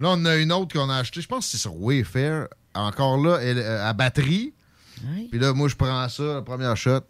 Là, 0.00 0.08
on 0.12 0.24
a 0.24 0.36
une 0.36 0.52
autre 0.52 0.72
qu'on 0.78 0.88
a 0.88 0.96
achetée. 0.96 1.20
Je 1.20 1.28
pense 1.28 1.44
que 1.46 1.50
c'est 1.52 1.58
sur 1.58 1.74
Wayfair. 1.80 2.48
Encore 2.74 3.18
là, 3.18 3.38
elle, 3.42 3.58
euh, 3.58 3.86
à 3.88 3.92
batterie. 3.92 4.54
Puis 5.30 5.38
là, 5.40 5.52
moi, 5.52 5.68
je 5.68 5.74
prends 5.76 6.08
ça, 6.08 6.22
la 6.22 6.42
première 6.42 6.76
shot. 6.76 7.00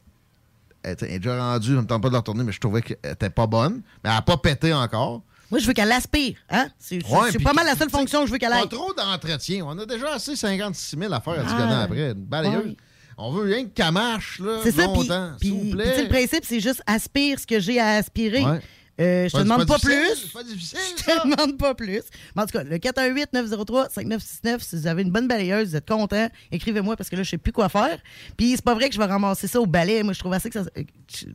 Elle 0.83 0.93
était 0.93 1.19
déjà 1.19 1.39
rendue. 1.39 1.69
Je 1.69 1.75
me 1.77 1.85
tente 1.87 2.03
pas 2.03 2.09
de 2.09 2.13
la 2.15 2.21
retourner, 2.21 2.43
mais 2.45 2.53
je 2.53 2.61
trouvais 2.61 2.83
qu'elle 2.83 2.99
était 3.13 3.31
pas 3.31 3.47
bonne. 3.47 3.83
Mais 4.03 4.11
elle 4.11 4.17
n'a 4.17 4.23
pas 4.23 4.37
pété 4.37 4.73
encore. 4.73 5.23
Moi, 5.51 5.59
je 5.59 5.67
veux 5.67 5.73
qu'elle 5.73 5.91
aspire. 5.93 6.37
Hein? 6.49 6.69
C'est 6.79 7.05
Ouais, 7.09 7.33
pas 7.43 7.53
mal 7.53 7.67
la 7.67 7.75
seule 7.75 7.91
fonction 7.91 8.21
que 8.21 8.27
je 8.29 8.33
veux 8.33 8.39
qu'elle 8.39 8.51
Pas 8.51 8.63
ait. 8.63 8.69
trop 8.69 8.95
d'entretien. 8.95 9.65
On 9.67 9.77
a 9.79 9.85
déjà 9.85 10.15
assez 10.15 10.37
56 10.37 10.97
000 10.97 11.13
à 11.13 11.21
faire 11.21 11.33
à 11.41 11.45
Ah. 11.49 11.81
Après. 11.83 12.13
Une 12.13 12.15
balayeuse. 12.15 12.77
On 13.19 13.33
veut 13.33 13.43
rien 13.53 13.67
qu'elle 13.67 13.93
marche, 13.93 14.39
là, 14.39 14.61
C'est 14.63 14.73
ça, 14.73 14.87
puis 14.89 15.09
longtemps. 15.09 15.33
le 15.43 16.09
principe, 16.09 16.45
c'est 16.45 16.61
juste 16.61 16.83
aspire 16.87 17.39
ce 17.39 17.47
que 17.47 17.61
j'ai 17.61 17.79
à 17.79 17.97
aspirer. 17.97 18.43
Ouais. 18.43 18.61
Euh, 19.01 19.29
je 19.29 19.33
te 19.37 19.43
demande 19.43 19.67
pas 19.67 19.79
plus. 19.79 20.29
pas 20.33 20.43
difficile, 20.43 20.79
Je 20.99 21.03
te 21.05 21.23
demande 21.29 21.57
pas 21.59 21.75
plus. 21.75 22.03
Mais 22.37 22.43
en 22.43 22.47
tout 22.47 22.53
cas, 22.59 22.65
le 22.65 22.77
418-903-5969, 22.77 24.59
si 24.61 24.77
vous 24.77 24.87
avez 24.87 25.03
une 25.03 25.11
bonne 25.11 25.27
balayeuse, 25.29 25.71
vous 25.71 25.77
êtes 25.77 25.89
content, 25.89 26.29
écrivez-moi 26.53 26.97
parce 26.97 27.09
que 27.09 27.17
là, 27.17 27.23
je 27.23 27.31
sais 27.31 27.39
plus 27.39 27.53
quoi 27.53 27.69
faire. 27.69 27.99
Puis 28.37 28.53
c'est 28.57 28.65
pas 28.65 28.75
vrai 28.75 28.89
que 28.89 28.95
je 28.95 29.01
vais 29.01 29.07
ramasser 29.07 29.47
ça 29.47 29.61
au 29.61 29.67
balai. 29.67 30.03
Moi, 30.03 30.13
je 30.13 30.19
trouve 30.19 30.33
assez 30.33 30.51
que 30.51 30.63
ça. 30.63 30.69
euh, 30.77 30.83
Ch- 31.09 31.27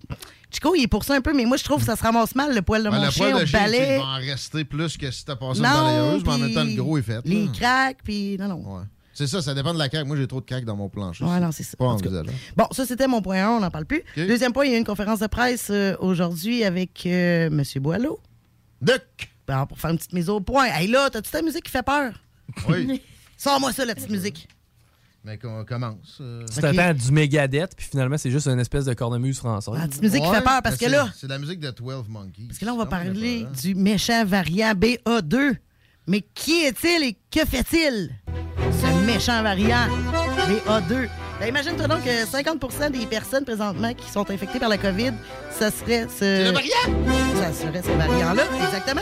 Chico, 0.51 0.73
il 0.75 0.84
est 0.84 0.88
pour 0.88 1.04
ça 1.04 1.15
un 1.15 1.21
peu, 1.21 1.34
mais 1.34 1.45
moi, 1.45 1.58
je 1.58 1.63
trouve 1.63 1.80
que 1.80 1.86
ça 1.86 1.95
se 1.95 2.04
ramasse 2.04 2.36
mal, 2.36 2.54
le 2.54 2.62
poil 2.62 2.84
de 2.84 2.89
Ouais, 2.89 2.97
mon 2.99 3.10
chien 3.12 3.36
au 3.36 3.45
balai. 3.51 3.95
il 3.95 3.99
va 3.99 4.06
en 4.06 4.15
rester 4.15 4.63
plus 4.63 4.95
que 4.97 5.10
si 5.12 5.25
t'as 5.25 5.36
passé 5.36 5.60
une 5.60 5.65
Non, 5.65 5.71
balayeuse, 5.71 6.23
mais 6.25 6.32
en 6.32 6.38
même 6.38 6.54
temps, 6.54 6.63
le 6.63 6.75
gros 6.75 6.97
est 6.97 7.01
fait. 7.01 7.21
Les 7.25 7.47
craques, 7.51 7.99
puis 8.04 8.38
non, 8.39 8.47
non. 8.47 8.78
Ouais. 8.78 8.84
C'est 9.15 9.25
ça, 9.28 9.41
ça 9.41 9.54
dépend 9.56 9.73
de 9.73 9.80
la 9.80 9.89
craque. 9.89 10.06
Moi, 10.06 10.17
j'ai 10.17 10.28
trop 10.28 10.41
de 10.41 10.45
craques 10.45 10.65
dans 10.65 10.75
mon 10.75 10.89
plancher. 10.89 11.23
Ouais, 11.23 11.39
non, 11.39 11.51
c'est 11.51 11.63
ça. 11.63 11.75
Pas 11.78 11.86
En 11.86 11.95
tout 11.95 12.01
cas. 12.04 12.10
envisageable. 12.10 12.34
Bon, 12.56 12.65
ça, 12.71 12.86
c'était 12.86 13.08
mon 13.08 13.21
point 13.23 13.43
1, 13.43 13.49
on 13.49 13.60
n'en 13.62 13.71
parle 13.71 13.86
plus. 13.86 14.04
Deuxième 14.15 14.54
point, 14.54 14.65
il 14.65 14.71
y 14.71 14.73
a 14.73 14.78
eu 14.78 14.80
une 14.80 14.86
conférence 14.86 15.19
de 15.19 15.28
presse 15.28 15.69
euh, 15.71 15.95
aujourd'hui 15.99 16.63
avec 16.63 17.04
euh, 17.08 17.47
M. 17.47 17.63
Boileau. 17.82 18.19
Duc! 18.82 19.32
Ben, 19.47 19.65
pour 19.65 19.80
faire 19.80 19.91
une 19.91 19.97
petite 19.97 20.13
mise 20.13 20.30
au 20.30 20.39
point. 20.41 20.65
Hey 20.65 20.88
là, 20.88 21.10
t'as-tu 21.10 21.32
ta 21.32 21.41
musique 21.41 21.63
qui 21.63 21.71
fait 21.71 21.82
peur? 21.86 22.13
Oui. 22.69 23.01
Sors-moi 23.38 23.71
ça, 23.73 23.86
la 23.86 23.95
petite 23.95 24.10
musique. 24.10 24.47
Mais 25.23 25.38
qu'on 25.39 25.63
commence. 25.65 26.17
euh. 26.21 26.45
Tu 26.54 26.60
t'attends 26.62 26.78
à 26.89 26.93
du 26.93 27.12
Megadeth, 27.12 27.75
puis 27.75 27.88
finalement, 27.89 28.17
c'est 28.17 28.30
juste 28.32 28.47
une 28.47 28.60
espèce 28.60 28.86
de 28.86 28.93
cornemuse 28.93 29.38
française. 29.39 29.73
Ah, 29.80 29.88
petite 29.88 30.04
musique 30.04 30.23
qui 30.23 30.30
fait 30.30 30.41
peur 30.43 30.62
parce 30.62 30.75
que 30.78 30.86
c'est- 30.86 30.91
là. 30.91 31.10
C'est 31.15 31.28
la 31.28 31.39
musique 31.39 31.60
de 31.60 31.71
12 31.71 32.08
Monkeys. 32.10 32.45
Parce 32.47 32.60
que 32.60 32.65
là, 32.65 32.73
on 32.73 32.78
va 32.78 32.84
Non, 32.84 32.89
parler 32.89 33.45
hein? 33.47 33.51
du 33.60 33.73
méchant 33.75 34.23
variant 34.25 34.73
BA2. 34.73 35.56
Mais 36.08 36.21
qui 36.36 36.65
est-il 36.65 37.04
et 37.04 37.17
que 37.32 37.43
fait-il? 37.45 38.12
Méchant 39.05 39.43
variant 39.43 39.87
BA2. 40.47 41.07
Ben, 41.39 41.47
imagine-toi 41.49 41.87
donc 41.87 42.03
que 42.03 42.25
50% 42.25 42.91
des 42.91 43.05
personnes 43.05 43.43
présentement 43.45 43.93
qui 43.93 44.09
sont 44.09 44.29
infectées 44.31 44.59
par 44.59 44.69
la 44.69 44.77
COVID, 44.77 45.11
ça 45.51 45.69
serait 45.69 46.07
ce. 46.09 46.45
le 46.45 46.51
variant? 46.51 46.71
Ça 47.35 47.53
serait 47.53 47.81
ce 47.81 47.91
variant-là, 47.91 48.43
exactement. 48.65 49.01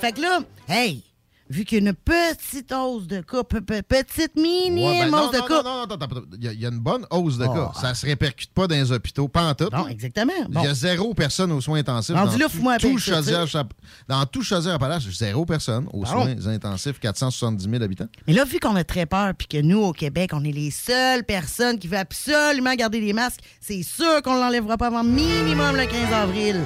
Fait 0.00 0.12
que 0.12 0.20
là, 0.20 0.40
hey, 0.68 1.02
vu 1.50 1.64
qu'il 1.64 1.82
y 1.82 1.86
a 1.86 1.90
une 1.90 1.94
petite 1.94 2.72
hausse 2.72 3.06
de 3.06 3.20
cas, 3.20 3.42
pe- 3.42 3.60
pe- 3.60 3.82
petite 3.82 4.36
minime 4.36 4.78
Ouais, 4.86 5.00
ben 5.04 5.10
non, 5.10 5.24
hausse 5.24 5.32
de 5.32 5.38
non, 5.38 5.46
cas. 5.46 5.62
non, 5.62 5.76
non, 5.78 5.82
attends. 5.82 6.06
Il 6.38 6.44
y, 6.44 6.48
a- 6.48 6.52
il 6.52 6.60
y 6.60 6.64
a 6.64 6.68
une 6.68 6.78
bonne 6.78 7.04
hausse 7.10 7.36
de 7.38 7.44
Oh. 7.44 7.52
cas. 7.52 7.72
Ça 7.80 7.92
se 7.94 8.06
répercute 8.06 8.52
pas 8.54 8.66
dans 8.68 8.74
les 8.76 8.92
hôpitaux, 8.92 9.26
pas 9.28 9.50
en 9.50 9.54
tout. 9.54 9.68
Non, 9.72 9.88
exactement. 9.88 10.32
Il 10.48 10.54
Bon. 10.54 10.62
y 10.62 10.66
a 10.68 10.74
zéro 10.74 11.12
personne 11.12 11.50
aux 11.52 11.60
soins 11.60 11.80
intensifs. 11.80 12.14
Dans 12.14 12.24
là, 12.24 12.30
tout- 12.48 12.88
tout 12.88 12.98
Chaudière- 12.98 13.46
Dans 14.08 14.24
tout 14.26 14.42
Chaudière-Appalaches, 14.42 15.08
zéro 15.10 15.44
personne 15.44 15.86
aux 15.92 16.04
Bon. 16.04 16.06
soins 16.06 16.46
intensifs, 16.46 16.98
470 17.00 17.68
000 17.68 17.82
habitants. 17.82 18.06
Mais 18.26 18.32
là, 18.32 18.44
vu 18.44 18.60
qu'on 18.60 18.76
a 18.76 18.84
très 18.84 19.06
peur, 19.06 19.32
puis 19.36 19.48
que 19.48 19.60
nous, 19.60 19.80
au 19.82 19.92
Québec, 19.92 20.30
on 20.32 20.44
est 20.44 20.52
les 20.52 20.70
seules 20.70 21.24
personnes 21.24 21.78
qui 21.78 21.88
veulent 21.88 21.98
absolument 21.98 22.74
garder 22.74 23.00
les 23.00 23.12
masques, 23.12 23.40
c'est 23.60 23.82
sûr 23.82 24.22
qu'on 24.22 24.34
l'enlèvera 24.36 24.76
pas 24.76 24.86
avant 24.86 25.02
minimum 25.04 25.76
le 25.76 25.86
15 25.86 26.12
avril. 26.12 26.60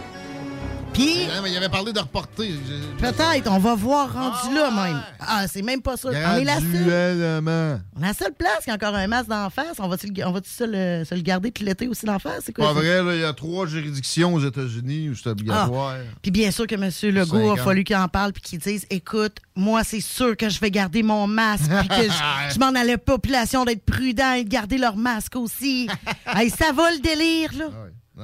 Puis, 0.95 1.27
Mais 1.43 1.51
il 1.51 1.57
avait 1.57 1.69
parlé 1.69 1.93
de 1.93 1.99
reporter. 1.99 2.53
peut-être, 2.99 3.51
on 3.51 3.59
va 3.59 3.75
voir 3.75 4.13
rendu 4.13 4.55
là 4.55 4.71
même. 4.71 5.03
Ah, 5.19 5.47
c'est 5.49 5.63
même 5.63 5.83
pas 5.83 5.97
ça. 5.97 6.09
On 6.09 6.13
est 6.13 6.45
la 6.45 6.61
seule. 6.61 7.83
On 7.97 8.03
est 8.03 8.07
la 8.07 8.15
seule 8.15 8.33
place 8.33 8.65
qui 8.65 8.71
a 8.71 8.75
encore 8.75 8.95
un 8.95 9.07
masque 9.09 9.29
d'en 9.29 9.51
face. 9.51 9.77
On 9.81 9.89
va-tu 9.89 10.13
va-tu 10.13 10.51
se 10.51 10.65
le, 10.65 11.05
se 11.05 11.15
le 11.15 11.21
garder 11.23 11.51
puis 11.51 11.65
l'été 11.65 11.89
aussi 11.89 12.07
d'en 12.07 12.19
face? 12.19 12.45
C'est 12.47 12.53
quoi 12.53 12.67
Pas 12.67 12.73
vrai, 12.73 13.17
il 13.17 13.21
y 13.21 13.25
a 13.25 13.33
trois 13.33 13.67
juridictions 13.67 14.35
aux 14.35 14.41
États-Unis 14.41 15.11
où 15.11 15.15
c'est 15.15 15.29
obligatoire. 15.31 15.97
Puis 16.23 16.31
bien 16.31 16.51
sûr 16.51 16.67
que 16.67 16.77
M. 16.77 16.91
Legault 17.15 17.51
a 17.53 17.57
50. 17.57 17.59
fallu 17.59 17.85
qu'il 17.85 17.97
en 17.97 18.09
parle 18.09 18.33
puis 18.33 18.43
qu'il 18.43 18.59
dise 18.61 18.87
écoute, 18.91 19.39
moi, 19.57 19.83
c'est 19.83 20.01
sûr 20.01 20.37
que 20.37 20.49
je 20.49 20.61
vais 20.61 20.71
garder 20.71 21.03
mon 21.03 21.27
masque 21.27 21.71
puis 21.81 21.89
que 21.89 22.05
je, 22.05 22.09
je 22.51 22.55
demande 22.55 22.77
à 22.77 22.85
la 22.85 22.99
population 22.99 23.65
d'être 23.65 23.85
prudent 23.85 24.35
et 24.35 24.45
de 24.45 24.49
garder 24.49 24.79
leur 24.79 24.97
masque 24.97 25.35
aussi. 25.37 25.89
hey, 26.27 26.51
ça 26.51 26.73
va 26.73 26.91
le 26.93 27.01
délire, 27.01 27.51
là. 27.59 27.67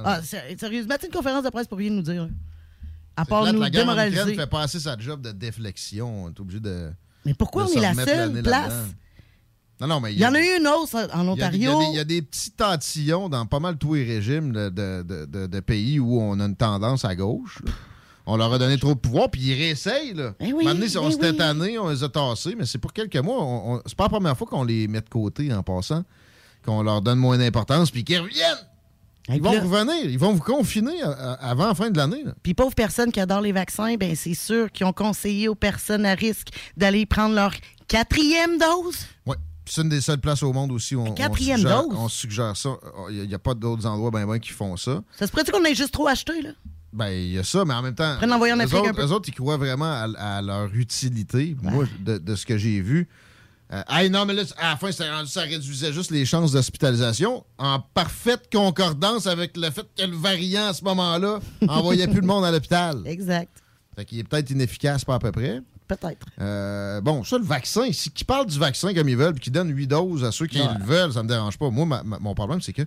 Ah, 0.05 0.21
sé- 0.23 0.55
sérieusement, 0.57 0.95
tu 0.99 1.07
une 1.07 1.11
conférence 1.11 1.43
de 1.43 1.49
presse 1.49 1.67
pour 1.67 1.77
rien 1.77 1.89
nous 1.89 2.01
dire. 2.01 2.29
À 3.21 3.25
part 3.25 3.53
nous 3.53 3.61
la 3.61 3.69
démoraliser. 3.69 4.35
fait 4.35 4.47
pas 4.47 4.61
assez 4.61 4.79
sa 4.79 4.97
job 4.97 5.21
de 5.21 5.31
déflexion. 5.31 6.25
On 6.25 6.29
est 6.29 6.39
obligé 6.39 6.59
de. 6.59 6.91
Mais 7.25 7.33
pourquoi 7.33 7.65
de 7.65 7.69
on 7.69 7.73
est 7.73 7.81
la 7.81 7.93
seule 7.93 8.41
place? 8.43 8.73
Non, 9.79 9.87
non, 9.87 9.99
mais 9.99 10.13
Il 10.13 10.19
y 10.19 10.25
en 10.25 10.33
a 10.35 10.39
eu 10.39 10.57
une 10.59 10.67
hausse 10.67 10.93
en 10.93 10.99
Il 10.99 11.23
y 11.23 11.25
y, 11.25 11.29
Ontario. 11.29 11.81
il 11.91 11.95
y 11.95 11.99
a 11.99 12.03
des 12.03 12.21
petits 12.21 12.51
tantillons 12.51 13.29
dans 13.29 13.45
pas 13.47 13.59
mal 13.59 13.77
tous 13.77 13.95
les 13.95 14.03
régimes 14.03 14.51
de, 14.51 14.69
de- 14.69 15.01
de- 15.03 15.25
de- 15.25 15.47
de 15.47 15.59
pays 15.59 15.99
où 15.99 16.19
on 16.21 16.39
a 16.39 16.45
une 16.45 16.55
tendance 16.55 17.03
à 17.03 17.15
gauche. 17.15 17.59
là. 17.65 17.71
On 18.27 18.37
leur 18.37 18.53
a 18.53 18.59
donné 18.59 18.77
trop 18.77 18.93
de 18.93 18.99
pouvoir, 18.99 19.31
puis 19.31 19.41
ils 19.41 19.55
réessayent. 19.55 20.13
Là. 20.13 20.33
Eh 20.39 20.53
oui, 20.53 20.63
Maintenant, 20.63 20.85
on 21.01 21.09
eh 21.09 21.11
s'était 21.11 21.31
oui. 21.31 21.37
tanné, 21.37 21.79
on 21.79 21.89
les 21.89 22.03
a 22.03 22.09
tassés, 22.09 22.53
mais 22.55 22.67
c'est 22.67 22.77
pour 22.77 22.93
quelques 22.93 23.17
mois. 23.17 23.41
On- 23.43 23.73
on- 23.77 23.81
c'est 23.87 23.95
pas 23.97 24.03
la 24.03 24.09
première 24.09 24.37
fois 24.37 24.45
qu'on 24.45 24.63
les 24.63 24.87
met 24.87 25.01
de 25.01 25.09
côté 25.09 25.51
en 25.51 25.63
passant, 25.63 26.03
qu'on 26.63 26.83
leur 26.83 27.01
donne 27.01 27.17
moins 27.17 27.39
d'importance, 27.39 27.89
puis 27.89 28.03
qu'ils 28.03 28.19
reviennent. 28.19 28.67
Ils 29.35 29.41
vont 29.41 29.53
là- 29.53 29.61
revenir, 29.61 30.05
ils 30.09 30.19
vont 30.19 30.33
vous 30.33 30.41
confiner 30.41 31.01
à- 31.01 31.09
à- 31.11 31.49
avant 31.51 31.67
la 31.67 31.75
fin 31.75 31.89
de 31.89 31.97
l'année. 31.97 32.23
Puis 32.43 32.53
pauvres 32.53 32.75
personnes 32.75 33.11
qui 33.11 33.19
adorent 33.19 33.41
les 33.41 33.51
vaccins, 33.51 33.95
ben 33.95 34.15
c'est 34.15 34.33
sûr 34.33 34.71
qu'ils 34.71 34.85
ont 34.85 34.93
conseillé 34.93 35.47
aux 35.47 35.55
personnes 35.55 36.05
à 36.05 36.13
risque 36.13 36.47
d'aller 36.77 37.05
prendre 37.05 37.35
leur 37.35 37.53
quatrième 37.87 38.57
dose. 38.57 38.97
Puis 39.63 39.75
C'est 39.75 39.81
une 39.83 39.89
des 39.89 40.01
seules 40.01 40.19
places 40.19 40.41
au 40.41 40.51
monde 40.53 40.71
aussi 40.71 40.95
où 40.95 41.01
on, 41.01 41.09
on 41.09 41.13
quatrième 41.13 41.59
suggère, 41.59 41.83
dose? 41.87 41.95
on 41.97 42.09
suggère 42.09 42.57
ça. 42.57 42.69
Il 43.11 43.27
n'y 43.27 43.33
a, 43.35 43.39
pas 43.39 43.53
d'autres 43.53 43.85
endroits 43.85 44.09
ben, 44.09 44.25
ben, 44.25 44.39
qui 44.39 44.49
font 44.49 44.75
ça. 44.75 45.03
Ça 45.17 45.27
se 45.27 45.31
pourrait 45.31 45.43
qu'on 45.45 45.63
ait 45.63 45.75
juste 45.75 45.93
trop 45.93 46.07
acheté, 46.07 46.41
là? 46.41 46.49
Ben, 46.91 47.09
il 47.09 47.31
y 47.31 47.37
a 47.37 47.43
ça, 47.43 47.63
mais 47.63 47.73
en 47.75 47.81
même 47.83 47.95
temps, 47.95 48.17
Afrique 48.63 48.81
autres, 49.11 49.29
ils 49.29 49.33
croient 49.35 49.57
vraiment 49.57 49.85
à, 49.85 50.37
à 50.37 50.41
leur 50.41 50.73
utilité. 50.73 51.55
Moi, 51.61 51.85
de, 51.99 52.17
de 52.17 52.35
ce 52.35 52.45
que 52.45 52.57
j'ai 52.57 52.81
vu. 52.81 53.07
Euh, 53.73 53.81
hey, 53.89 54.09
non, 54.09 54.25
mais 54.25 54.33
là, 54.33 54.43
à 54.57 54.71
la 54.71 54.77
fin, 54.77 54.89
rendu, 55.15 55.29
ça 55.29 55.41
réduisait 55.41 55.93
juste 55.93 56.11
les 56.11 56.25
chances 56.25 56.51
d'hospitalisation 56.51 57.45
en 57.57 57.79
parfaite 57.79 58.49
concordance 58.51 59.27
avec 59.27 59.55
le 59.55 59.69
fait 59.71 59.85
que 59.97 60.03
le 60.05 60.15
variant, 60.17 60.67
à 60.67 60.73
ce 60.73 60.83
moment-là, 60.83 61.39
envoyait 61.67 62.07
plus 62.07 62.21
de 62.21 62.25
monde 62.25 62.43
à 62.43 62.51
l'hôpital. 62.51 63.01
Exact. 63.05 63.49
Fait 63.95 64.03
qu'il 64.05 64.19
est 64.19 64.23
peut-être 64.23 64.49
inefficace, 64.49 65.05
pas 65.05 65.15
à 65.15 65.19
peu 65.19 65.31
près. 65.31 65.61
Peut-être. 65.87 66.25
Euh, 66.39 67.01
bon, 67.01 67.23
ça, 67.23 67.37
le 67.37 67.43
vaccin, 67.45 67.85
ici, 67.85 68.09
qui 68.11 68.23
parle 68.25 68.45
du 68.45 68.57
vaccin 68.59 68.93
comme 68.93 69.07
ils 69.09 69.17
veulent, 69.17 69.33
puis 69.33 69.43
qui 69.45 69.51
donne 69.51 69.69
8 69.75 69.87
doses 69.87 70.23
à 70.23 70.31
ceux 70.31 70.47
qui 70.47 70.59
Ouais. 70.61 70.67
le 70.79 70.85
veulent, 70.85 71.11
ça 71.13 71.23
me 71.23 71.27
dérange 71.27 71.57
pas. 71.57 71.69
Moi, 71.69 71.85
ma- 71.85 72.03
ma- 72.03 72.19
mon 72.19 72.33
problème, 72.33 72.61
c'est 72.61 72.73
que 72.73 72.83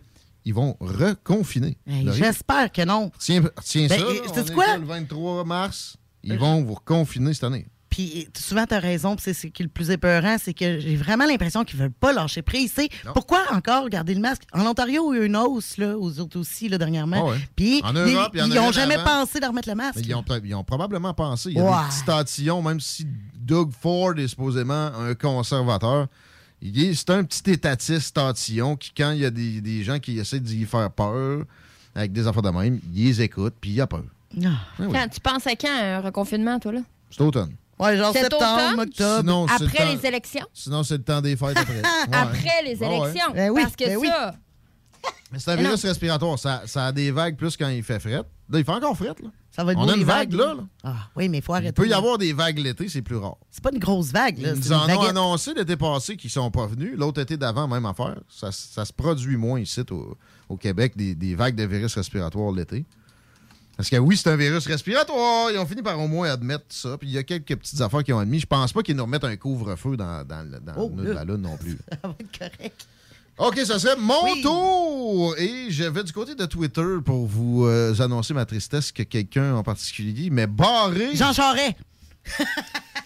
ils 0.47 0.53
vont 0.55 0.77
reconfiner. 0.81 1.79
Hey, 1.87 2.07
J'espère 2.13 2.71
que 2.71 2.83
non. 2.85 3.11
Tiens, 3.19 3.43
tiens 3.63 3.87
Ben, 3.89 3.99
ça, 3.99 4.07
on 4.07 4.13
est 4.45 4.53
quoi, 4.53 4.77
le 4.77 4.85
23 4.85 5.45
mars, 5.45 5.97
ils 6.23 6.39
vont 6.39 6.63
vous 6.63 6.75
reconfiner 6.75 7.33
cette 7.33 7.45
année. 7.45 7.67
Puis 7.95 8.27
souvent, 8.37 8.67
tu 8.67 8.75
as 8.75 8.81
raison, 8.81 9.15
c'est 9.21 9.35
ce 9.35 9.47
qui 9.47 9.63
est 9.63 9.67
le 9.67 9.71
plus 9.71 9.89
épeurant, 9.91 10.35
c'est 10.43 10.53
que 10.53 10.81
j'ai 10.81 10.97
vraiment 10.97 11.27
l'impression 11.27 11.63
qu'ils 11.63 11.79
veulent 11.79 11.93
pas 11.93 12.13
lâcher 12.13 12.43
prise. 12.43 12.73
C'est 12.75 12.89
pourquoi 13.15 13.39
encore 13.53 13.89
garder 13.89 14.15
le 14.15 14.21
masque? 14.21 14.43
En 14.53 14.67
Ontario, 14.67 15.13
il 15.15 15.17
y 15.17 15.21
a 15.21 15.23
eu 15.23 15.27
une 15.27 15.37
hausse, 15.37 15.77
là, 15.79 15.97
aux 15.97 16.19
autres 16.19 16.41
aussi, 16.41 16.69
là, 16.69 16.77
dernièrement. 16.77 17.25
Ah 17.29 17.31
ouais. 17.31 17.39
Puis 17.55 17.81
En 17.85 17.95
ils- 17.95 18.15
Europe, 18.15 18.31
il 18.35 18.41
y 18.41 18.43
en 18.43 18.47
a 18.47 18.49
ils 18.49 18.55
n'ont 18.57 18.73
jamais 18.73 18.97
avant. 18.97 19.21
pensé 19.25 19.39
de 19.39 19.47
remettre 19.47 19.69
le 19.69 19.77
masque. 19.77 19.95
Mais 19.99 20.03
ils 20.03 20.15
ont, 20.17 20.25
ils 20.43 20.65
probablement 20.67 21.15
pensé. 21.15 21.51
Il 21.51 21.57
y 21.59 21.61
a 21.61 21.65
Ouais. 21.65 21.71
des 21.85 21.89
petits 21.89 22.05
tatillons, 22.05 22.63
même 22.63 22.81
si 22.81 23.07
Doug 23.39 23.71
Ford 23.81 24.15
est 24.19 24.27
supposément 24.27 24.91
un 24.99 25.15
conservateur. 25.15 26.09
Il 26.61 26.83
est- 26.83 26.95
C'est 26.95 27.11
un 27.11 27.23
petit 27.23 27.49
étatiste 27.53 28.17
tantillon 28.17 28.75
qui, 28.75 28.91
quand 28.97 29.13
il 29.13 29.21
y 29.21 29.25
a 29.25 29.31
des, 29.31 29.61
des 29.61 29.85
gens 29.85 30.01
qui 30.01 30.19
essaient 30.19 30.41
d'y 30.41 30.65
faire 30.65 30.91
peur 30.91 31.45
avec 31.95 32.11
des 32.11 32.27
affaires 32.27 32.43
de 32.43 32.51
même, 32.51 32.81
il 32.93 33.05
les 33.05 33.23
écoute 33.23 33.55
puis 33.61 33.71
il 33.71 33.81
a 33.81 33.87
peur. 33.87 34.03
Ah. 34.45 34.49
oui. 34.81 34.87
Quand, 34.91 35.07
tu 35.13 35.21
penses 35.21 35.47
à 35.47 35.55
quand 35.55 35.69
un 35.71 36.01
reconfinement, 36.01 36.59
toi, 36.59 36.73
là? 36.73 36.81
C'est 37.09 37.21
automne. 37.23 37.53
Ouais, 37.79 37.97
genre 37.97 38.13
Cet 38.13 38.23
septembre, 38.23 38.45
automne? 38.75 38.81
octobre. 38.81 39.21
Sinon, 39.21 39.47
c'est 39.49 39.59
le 39.59 39.67
Après 39.69 39.79
temps- 39.87 39.93
les 39.93 40.07
élections? 40.07 40.47
Sinon, 40.53 40.83
c'est 40.85 40.97
le 40.99 41.03
temps 41.05 41.21
des 41.21 41.37
fêtes 41.37 41.57
après. 41.57 41.83
Ouais. 42.09 42.17
Après 42.17 42.63
les 42.65 42.77
ouais. 42.79 42.87
élections. 42.97 43.33
Ben 43.35 43.51
oui, 43.51 43.63
Parce 43.63 43.77
que 43.77 43.85
ben 43.87 43.97
oui. 43.97 44.07
ça, 44.09 44.35
Mais 45.33 45.39
c'est 45.39 45.51
un 45.51 45.57
virus 45.57 45.83
non. 45.85 45.89
respiratoire. 45.89 46.39
Ça, 46.39 46.63
ça 46.67 46.87
a 46.87 46.93
des 46.93 47.11
vagues 47.11 47.37
plus 47.37 47.57
quand 47.57 47.69
il 47.69 47.83
fait 47.83 47.99
fret. 47.99 48.13
Là, 48.51 48.59
il 48.59 48.65
fait 48.65 48.71
encore 48.73 48.97
fret. 48.97 49.09
Là. 49.23 49.29
Ça 49.51 49.63
va 49.65 49.73
être 49.73 49.79
On 49.79 49.85
beau, 49.85 49.91
a 49.91 49.93
une 49.95 49.99
les 50.01 50.05
vague 50.05 50.33
vagues, 50.35 50.41
là. 50.41 50.55
là. 50.55 50.63
Ah, 50.85 50.95
oui, 51.17 51.29
mais 51.29 51.39
il 51.39 51.43
faut 51.43 51.55
arrêter. 51.55 51.69
Il 51.69 51.75
peut 51.75 51.89
y 51.89 51.93
avoir 51.93 52.19
des 52.19 52.33
vagues 52.33 52.59
l'été, 52.59 52.89
c'est 52.89 53.03
plus 53.03 53.17
rare. 53.17 53.37
C'est 53.51 53.63
pas 53.63 53.71
une 53.73 53.79
grosse 53.79 54.11
vague, 54.13 54.39
là. 54.39 54.51
Ils 54.55 54.63
c'est 54.63 54.71
nous 54.71 54.75
une 54.77 54.81
en 54.81 54.85
ont 54.85 54.87
vaguette. 54.87 55.11
annoncé 55.11 55.55
l'été 55.55 55.77
passé 55.77 56.17
qu'ils 56.17 56.31
sont 56.31 56.51
pas 56.51 56.67
venus. 56.67 56.95
L'autre 56.97 57.21
été 57.21 57.37
d'avant, 57.37 57.67
même 57.69 57.87
affaire. 57.87 58.17
Ça, 58.29 58.51
ça 58.53 58.85
se 58.85 58.93
produit 58.93 59.37
moins 59.37 59.61
ici 59.61 59.81
au, 59.91 60.17
au 60.49 60.57
Québec, 60.57 60.97
des, 60.97 61.15
des 61.15 61.35
vagues 61.35 61.55
de 61.57 61.65
virus 61.65 61.95
respiratoires 61.95 62.51
l'été. 62.53 62.85
Parce 63.77 63.89
que 63.91 63.97
oui, 63.97 64.17
c'est 64.17 64.29
un 64.31 64.37
virus 64.37 64.67
respiratoire. 64.67 65.51
Ils 65.51 65.59
ont 65.59 65.67
fini 65.67 65.83
par 65.83 65.99
au 66.01 66.07
moins 66.09 66.31
admettre 66.31 66.65
ça. 66.69 66.97
Puis 66.99 67.09
il 67.09 67.13
y 67.15 67.19
a 67.19 67.23
quelques 67.25 67.57
petites 67.57 67.81
affaires 67.81 68.05
qu'ils 68.05 68.15
ont 68.15 68.19
admis. 68.21 68.39
Je 68.41 68.47
pense 68.47 68.73
pas 68.73 68.83
qu'ils 68.83 68.95
nous 68.97 69.03
remettent 69.05 69.25
un 69.25 69.37
couvre-feu 69.37 69.97
dans, 69.97 70.25
dans, 70.25 70.49
le- 70.49 70.61
dans 70.61 70.75
Oh, 70.77 70.93
le 70.97 71.03
nœud 71.03 71.09
de 71.09 71.15
la 71.15 71.25
lune 71.25 71.37
non 71.43 71.57
plus. 71.57 71.77
Ça 71.91 71.97
va 72.09 72.15
être 72.21 72.39
correct. 72.39 72.87
OK, 73.37 73.59
ça 73.65 73.81
serait 73.81 73.97
mon 73.97 74.23
Oui. 74.23 74.43
tour. 74.43 75.35
Et 75.39 75.67
je 75.69 75.83
vais 75.83 76.05
du 76.05 76.13
côté 76.13 76.37
de 76.37 76.45
Twitter 76.47 76.99
pour 77.05 77.27
vous 77.27 77.65
euh, 77.67 77.93
annoncer 78.01 78.33
ma 78.33 78.45
tristesse 78.47 78.93
que 78.93 79.03
quelqu'un 79.03 79.57
en 79.57 79.65
particulier 79.65 80.31
m'ait 80.31 80.47
barré. 80.47 81.17
Jean 81.17 81.33
Charest. 81.33 81.75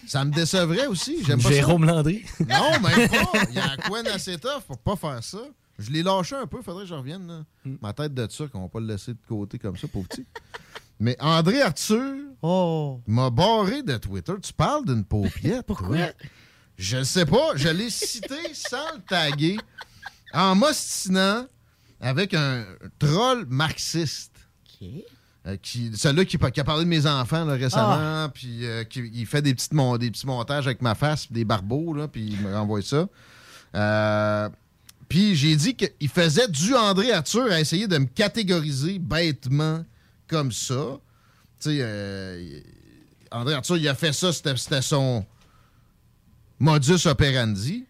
Ça 0.07 0.23
me 0.25 0.31
décevrait 0.31 0.85
aussi. 0.85 1.17
J'aime 1.25 1.41
pas 1.41 1.49
Jérôme 1.49 1.85
ça. 1.87 1.93
Landry. 1.93 2.23
Non, 2.47 2.71
même 2.79 3.09
pas. 3.09 3.31
Il 3.49 3.55
y 3.55 3.59
a 3.59 3.71
un 3.71 3.77
coin 3.77 4.03
assez 4.05 4.37
tough 4.37 4.61
pour 4.67 4.77
pas 4.77 4.95
faire 4.95 5.23
ça. 5.23 5.39
Je 5.79 5.89
l'ai 5.91 6.03
lâché 6.03 6.35
un 6.35 6.45
peu, 6.45 6.61
faudrait 6.61 6.83
que 6.83 6.89
je 6.89 6.93
revienne. 6.93 7.25
là. 7.27 7.43
Hmm. 7.65 7.75
Ma 7.81 7.93
tête 7.93 8.13
de 8.13 8.27
ça, 8.29 8.45
qu'on 8.47 8.61
va 8.61 8.67
pas 8.69 8.79
le 8.79 8.85
laisser 8.87 9.13
de 9.13 9.19
côté 9.27 9.57
comme 9.57 9.75
ça, 9.77 9.87
pauvre 9.87 10.07
petit. 10.07 10.25
Mais 10.99 11.15
André 11.19 11.61
Arthur 11.61 12.15
Oh. 12.41 13.01
m'a 13.07 13.29
barré 13.29 13.81
de 13.83 13.97
Twitter. 13.97 14.33
Tu 14.41 14.53
parles 14.53 14.85
d'une 14.85 15.03
paupiette. 15.05 15.65
Pourquoi? 15.65 15.95
toi? 15.97 16.05
Je 16.77 16.97
ne 16.97 17.03
sais 17.03 17.25
pas. 17.25 17.55
Je 17.55 17.69
l'ai 17.69 17.89
cité 17.89 18.35
sans 18.53 18.93
le 18.95 19.01
taguer 19.01 19.57
en 20.33 20.55
m'ostinant 20.55 21.45
avec 22.01 22.33
un 22.33 22.65
troll 22.99 23.45
marxiste. 23.49 24.35
OK. 24.81 24.87
Euh, 25.47 25.55
qui, 25.61 25.95
celui-là 25.95 26.25
qui, 26.25 26.37
qui 26.37 26.59
a 26.59 26.63
parlé 26.65 26.83
de 26.83 26.89
mes 26.89 27.07
enfants 27.07 27.45
là, 27.45 27.53
récemment, 27.53 27.95
Ah. 28.25 28.31
puis 28.33 28.65
euh, 28.65 28.83
qui 28.83 29.09
il 29.13 29.25
fait 29.25 29.41
des, 29.41 29.53
petites 29.55 29.73
mon- 29.73 29.97
des 29.97 30.11
petits 30.11 30.27
montages 30.27 30.67
avec 30.67 30.81
ma 30.81 30.95
face, 30.95 31.31
des 31.31 31.45
barbeaux, 31.45 31.93
là, 31.93 32.09
puis 32.09 32.25
il 32.27 32.41
me 32.41 32.53
renvoie 32.53 32.81
ça. 32.81 33.07
Euh, 33.75 34.49
puis 35.09 35.35
j'ai 35.35 35.55
dit 35.55 35.75
qu'il 35.75 36.09
faisait 36.09 36.47
du 36.47 36.75
André 36.75 37.11
Arthur 37.11 37.51
à 37.51 37.59
essayer 37.59 37.87
de 37.87 37.97
me 37.97 38.05
catégoriser 38.05 38.99
bêtement 38.99 39.83
comme 40.27 40.51
ça. 40.51 40.99
Tu 41.59 41.71
sais, 41.71 41.77
euh, 41.81 42.61
André 43.31 43.55
Arthur, 43.55 43.77
il 43.77 43.87
a 43.87 43.95
fait 43.95 44.13
ça, 44.13 44.31
c'était 44.31 44.81
son 44.81 45.25
modus 46.59 47.05
operandi. 47.05 47.85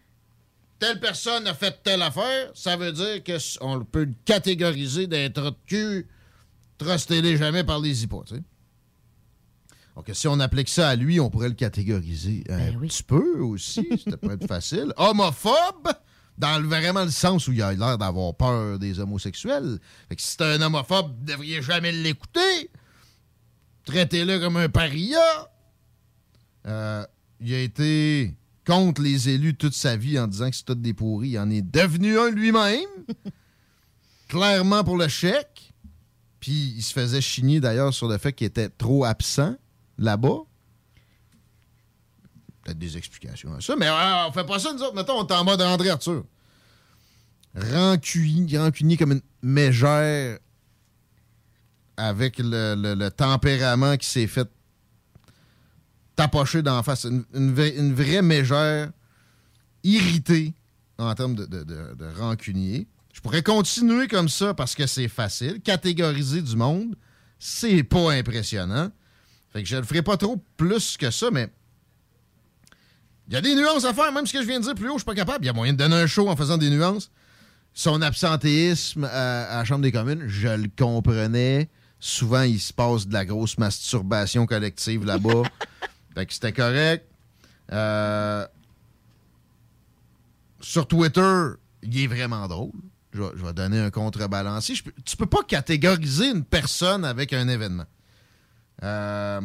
Telle 0.80 0.98
personne 0.98 1.46
a 1.46 1.54
fait 1.54 1.78
telle 1.84 2.02
affaire, 2.02 2.50
ça 2.54 2.76
veut 2.76 2.92
dire 2.92 3.22
qu'on 3.22 3.84
peut 3.84 4.04
le 4.04 4.14
catégoriser 4.24 5.06
d'un 5.06 5.30
trou 5.30 5.50
de 5.50 5.56
cul 5.66 6.08
trustez-les 6.80 7.36
jamais 7.36 7.64
par 7.64 7.78
les 7.78 7.94
sais. 7.94 8.42
Donc, 9.96 10.10
si 10.12 10.28
on 10.28 10.40
applique 10.40 10.68
ça 10.68 10.88
à 10.88 10.96
lui, 10.96 11.20
on 11.20 11.28
pourrait 11.30 11.48
le 11.48 11.54
catégoriser 11.54 12.44
un 12.48 12.78
petit 12.78 13.02
peu 13.02 13.40
aussi. 13.40 13.86
C'était 13.90 14.16
pas 14.16 14.32
être 14.34 14.46
facile. 14.46 14.92
Homophobe, 14.96 15.92
dans 16.40 16.62
vraiment 16.62 17.04
le 17.04 17.10
sens 17.10 17.46
où 17.48 17.52
il 17.52 17.60
a 17.60 17.74
l'air 17.74 17.98
d'avoir 17.98 18.34
peur 18.34 18.78
des 18.78 18.98
homosexuels. 18.98 19.78
Fait 20.08 20.16
que 20.16 20.22
si 20.22 20.36
c'est 20.38 20.42
un 20.42 20.62
homophobe, 20.62 21.08
vous 21.08 21.20
ne 21.20 21.26
devriez 21.26 21.62
jamais 21.62 21.92
l'écouter. 21.92 22.70
Traitez-le 23.84 24.40
comme 24.40 24.56
un 24.56 24.70
paria. 24.70 25.20
Euh, 26.66 27.04
il 27.40 27.54
a 27.54 27.60
été 27.60 28.34
contre 28.66 29.02
les 29.02 29.28
élus 29.28 29.54
toute 29.54 29.74
sa 29.74 29.96
vie 29.96 30.18
en 30.18 30.26
disant 30.26 30.48
que 30.48 30.56
c'est 30.56 30.80
des 30.80 30.94
pourris. 30.94 31.30
Il 31.30 31.38
en 31.38 31.50
est 31.50 31.62
devenu 31.62 32.18
un 32.18 32.30
lui-même. 32.30 32.88
Clairement 34.28 34.82
pour 34.82 34.96
le 34.96 35.08
chèque. 35.08 35.74
Puis 36.40 36.74
il 36.76 36.82
se 36.82 36.94
faisait 36.94 37.20
chigner 37.20 37.60
d'ailleurs 37.60 37.92
sur 37.92 38.08
le 38.08 38.16
fait 38.16 38.32
qu'il 38.32 38.46
était 38.46 38.70
trop 38.70 39.04
absent 39.04 39.56
là-bas. 39.98 40.38
Des 42.74 42.96
explications 42.96 43.52
à 43.54 43.60
ça, 43.60 43.74
mais 43.76 43.86
euh, 43.88 44.26
on 44.28 44.32
fait 44.32 44.44
pas 44.46 44.58
ça 44.58 44.72
nous 44.72 44.80
autres. 44.82 44.94
Mettons, 44.94 45.18
on 45.20 45.26
est 45.26 45.32
en 45.32 45.44
mode 45.44 45.60
André 45.62 45.90
Arthur. 45.90 46.24
Rancunier, 47.54 48.58
rancunier 48.58 48.96
comme 48.96 49.12
une 49.12 49.22
mégère 49.42 50.38
avec 51.96 52.38
le, 52.38 52.74
le- 52.76 53.10
tempérament 53.10 53.96
qui 53.96 54.06
s'est 54.06 54.26
fait 54.26 54.48
tapocher 56.16 56.62
d'en 56.62 56.82
face. 56.82 57.04
Une, 57.04 57.24
une 57.34 57.92
vraie 57.94 58.22
mégère 58.22 58.90
irritée 59.82 60.54
en 60.98 61.14
termes 61.14 61.34
de, 61.34 61.46
de- 61.46 61.64
de- 61.64 61.94
de 61.94 62.06
rancunier. 62.18 62.86
Je 63.12 63.20
pourrais 63.20 63.42
continuer 63.42 64.06
comme 64.06 64.28
ça 64.28 64.54
parce 64.54 64.74
que 64.74 64.86
c'est 64.86 65.08
facile. 65.08 65.60
Catégoriser 65.60 66.42
du 66.42 66.56
monde, 66.56 66.94
c'est 67.38 67.82
pas 67.82 68.12
impressionnant. 68.12 68.90
Fait 69.52 69.62
que 69.62 69.68
je 69.68 69.76
le 69.76 69.82
ferai 69.82 70.02
pas 70.02 70.16
trop 70.16 70.42
plus 70.56 70.96
que 70.96 71.10
ça, 71.10 71.30
mais 71.32 71.50
il 73.30 73.34
y 73.34 73.36
a 73.36 73.40
des 73.40 73.54
nuances 73.54 73.84
à 73.84 73.94
faire. 73.94 74.12
Même 74.12 74.26
ce 74.26 74.32
que 74.32 74.42
je 74.42 74.46
viens 74.46 74.58
de 74.58 74.64
dire 74.64 74.74
plus 74.74 74.88
haut, 74.88 74.94
je 74.94 74.98
suis 74.98 75.04
pas 75.04 75.14
capable. 75.14 75.44
Il 75.44 75.46
y 75.46 75.50
a 75.50 75.52
moyen 75.52 75.72
de 75.72 75.78
donner 75.78 75.94
un 75.94 76.06
show 76.08 76.28
en 76.28 76.34
faisant 76.34 76.58
des 76.58 76.68
nuances. 76.68 77.12
Son 77.72 78.02
absentéisme 78.02 79.04
à, 79.04 79.44
à 79.44 79.58
la 79.58 79.64
Chambre 79.64 79.82
des 79.82 79.92
communes, 79.92 80.24
je 80.26 80.48
le 80.48 80.68
comprenais. 80.76 81.68
Souvent, 82.00 82.42
il 82.42 82.58
se 82.58 82.72
passe 82.72 83.06
de 83.06 83.12
la 83.12 83.24
grosse 83.24 83.56
masturbation 83.56 84.46
collective 84.46 85.04
là-bas. 85.04 85.44
fait 86.14 86.26
que 86.26 86.32
c'était 86.32 86.52
correct. 86.52 87.06
Euh, 87.72 88.44
sur 90.60 90.88
Twitter, 90.88 91.50
il 91.82 92.00
est 92.00 92.06
vraiment 92.08 92.48
drôle. 92.48 92.72
Je 93.12 93.22
vais, 93.22 93.30
je 93.36 93.44
vais 93.44 93.52
donner 93.52 93.78
un 93.78 93.90
contrebalancier. 93.90 94.74
Tu 95.04 95.16
peux 95.16 95.26
pas 95.26 95.44
catégoriser 95.46 96.30
une 96.30 96.44
personne 96.44 97.04
avec 97.04 97.32
un 97.32 97.46
événement. 97.46 97.86
Euh, 98.82 99.40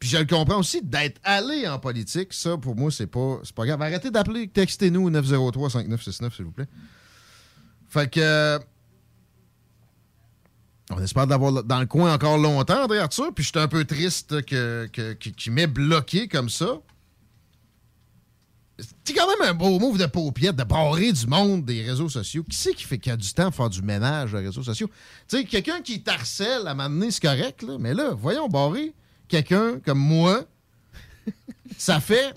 puis 0.00 0.08
je 0.08 0.16
le 0.16 0.24
comprends 0.24 0.58
aussi, 0.58 0.80
d'être 0.82 1.20
allé 1.22 1.68
en 1.68 1.78
politique, 1.78 2.32
ça, 2.32 2.56
pour 2.56 2.74
moi, 2.74 2.90
c'est 2.90 3.06
pas, 3.06 3.38
pas 3.54 3.66
grave. 3.66 3.80
Arrêtez 3.82 4.10
d'appeler, 4.10 4.48
textez-nous 4.48 5.06
au 5.06 5.10
903-5969, 5.10 6.34
s'il 6.34 6.44
vous 6.46 6.50
plaît. 6.52 6.66
Fait 7.88 8.10
que... 8.10 8.18
euh, 8.20 8.58
On 10.90 11.00
espère 11.02 11.26
d'avoir 11.26 11.62
dans 11.62 11.80
le 11.80 11.86
coin 11.86 12.12
encore 12.14 12.38
longtemps, 12.38 12.82
André 12.84 12.98
Arthur, 12.98 13.32
puis 13.34 13.44
je 13.44 13.50
suis 13.50 13.58
un 13.58 13.68
peu 13.68 13.84
triste 13.84 14.42
que, 14.46 14.88
que- 14.92 15.12
qu'il 15.12 15.52
m'ait 15.52 15.66
bloqué 15.68 16.26
comme 16.28 16.48
ça. 16.48 16.80
C'est 19.04 19.12
quand 19.12 19.26
même 19.28 19.50
un 19.50 19.52
beau 19.54 19.78
move 19.78 19.98
de 19.98 20.06
paupiette, 20.06 20.56
de 20.56 20.64
barrer 20.64 21.12
du 21.12 21.26
monde 21.26 21.66
des 21.66 21.82
réseaux 21.82 22.08
sociaux. 22.08 22.42
Qui 22.48 22.56
c'est 22.56 22.72
qui 22.72 22.84
fait 22.84 22.96
qui 22.98 23.10
a 23.10 23.16
du 23.16 23.30
temps 23.34 23.44
pour 23.50 23.56
faire 23.56 23.68
du 23.68 23.82
ménage 23.82 24.32
des 24.32 24.38
réseaux 24.38 24.62
sociaux? 24.62 24.88
Tu 25.28 25.36
sais, 25.36 25.44
quelqu'un 25.44 25.82
qui 25.82 26.02
t'harcèle 26.02 26.66
à 26.66 26.74
m'amener, 26.74 27.10
c'est 27.10 27.20
correct, 27.20 27.62
là. 27.62 27.76
Mais 27.78 27.92
là, 27.92 28.14
voyons, 28.14 28.48
barrer 28.48 28.94
quelqu'un 29.30 29.80
comme 29.80 29.98
moi, 29.98 30.44
ça 31.78 32.00
fait 32.00 32.34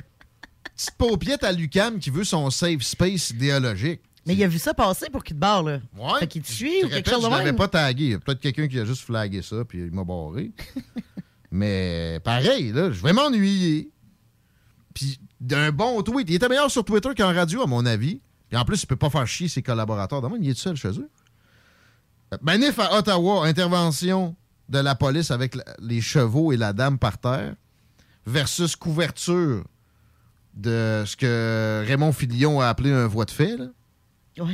petite 0.75 0.95
paupiette 0.97 1.43
à 1.43 1.51
Lucam 1.51 1.99
qui 1.99 2.09
veut 2.09 2.23
son 2.23 2.49
safe 2.49 2.81
space 2.81 3.31
idéologique. 3.31 4.01
Mais 4.25 4.35
il 4.35 4.43
a 4.43 4.47
vu 4.47 4.57
ça 4.57 4.73
passer 4.73 5.09
pour 5.09 5.23
qu'il 5.23 5.35
te 5.35 5.41
barre, 5.41 5.63
là. 5.63 5.79
Ouais. 5.97 6.19
Fait 6.19 6.27
qu'il 6.27 6.41
te 6.41 6.51
suit 6.51 6.81
Je 6.81 6.85
ou 6.85 6.89
quelque 6.89 7.09
chose 7.09 7.23
de 7.23 7.29
je 7.29 7.29
l'avais 7.29 7.53
pas 7.53 7.67
tagué. 7.67 8.05
Il 8.05 8.11
y 8.11 8.13
a 8.13 8.19
Peut-être 8.19 8.39
quelqu'un 8.39 8.67
qui 8.69 8.79
a 8.79 8.85
juste 8.85 9.01
flagué 9.01 9.41
ça, 9.41 9.65
puis 9.65 9.79
il 9.79 9.91
m'a 9.91 10.05
barré. 10.05 10.51
Mais 11.51 12.21
pareil, 12.23 12.71
là, 12.71 12.89
je 12.89 13.03
vais 13.03 13.11
m'ennuyer. 13.11 13.91
Puis 14.93 15.19
d'un 15.41 15.71
bon 15.71 16.01
tweet. 16.01 16.29
Il 16.29 16.35
était 16.35 16.47
meilleur 16.47 16.71
sur 16.71 16.85
Twitter 16.85 17.09
qu'en 17.17 17.33
radio, 17.33 17.63
à 17.63 17.67
mon 17.67 17.85
avis. 17.85 18.21
Puis 18.49 18.57
en 18.57 18.63
plus, 18.63 18.81
il 18.81 18.87
peut 18.87 18.95
pas 18.95 19.09
faire 19.09 19.27
chier 19.27 19.49
ses 19.49 19.61
collaborateurs. 19.61 20.21
Dans 20.21 20.33
il 20.35 20.49
est 20.49 20.57
seul 20.57 20.75
chez 20.75 20.99
eux. 20.99 21.09
Manif 22.41 22.79
à 22.79 22.97
Ottawa, 22.97 23.45
intervention 23.45 24.35
de 24.69 24.79
la 24.79 24.95
police 24.95 25.31
avec 25.31 25.55
la- 25.55 25.65
les 25.79 26.01
chevaux 26.01 26.51
et 26.51 26.57
la 26.57 26.73
dame 26.73 26.97
par 26.97 27.17
terre, 27.17 27.55
versus 28.25 28.75
couverture 28.75 29.65
de 30.53 31.03
ce 31.05 31.15
que 31.15 31.83
Raymond 31.87 32.13
Filion 32.13 32.59
a 32.61 32.67
appelé 32.67 32.91
un 32.91 33.07
voie 33.07 33.25
de 33.25 33.31
fait. 33.31 33.57
Là. 33.57 33.67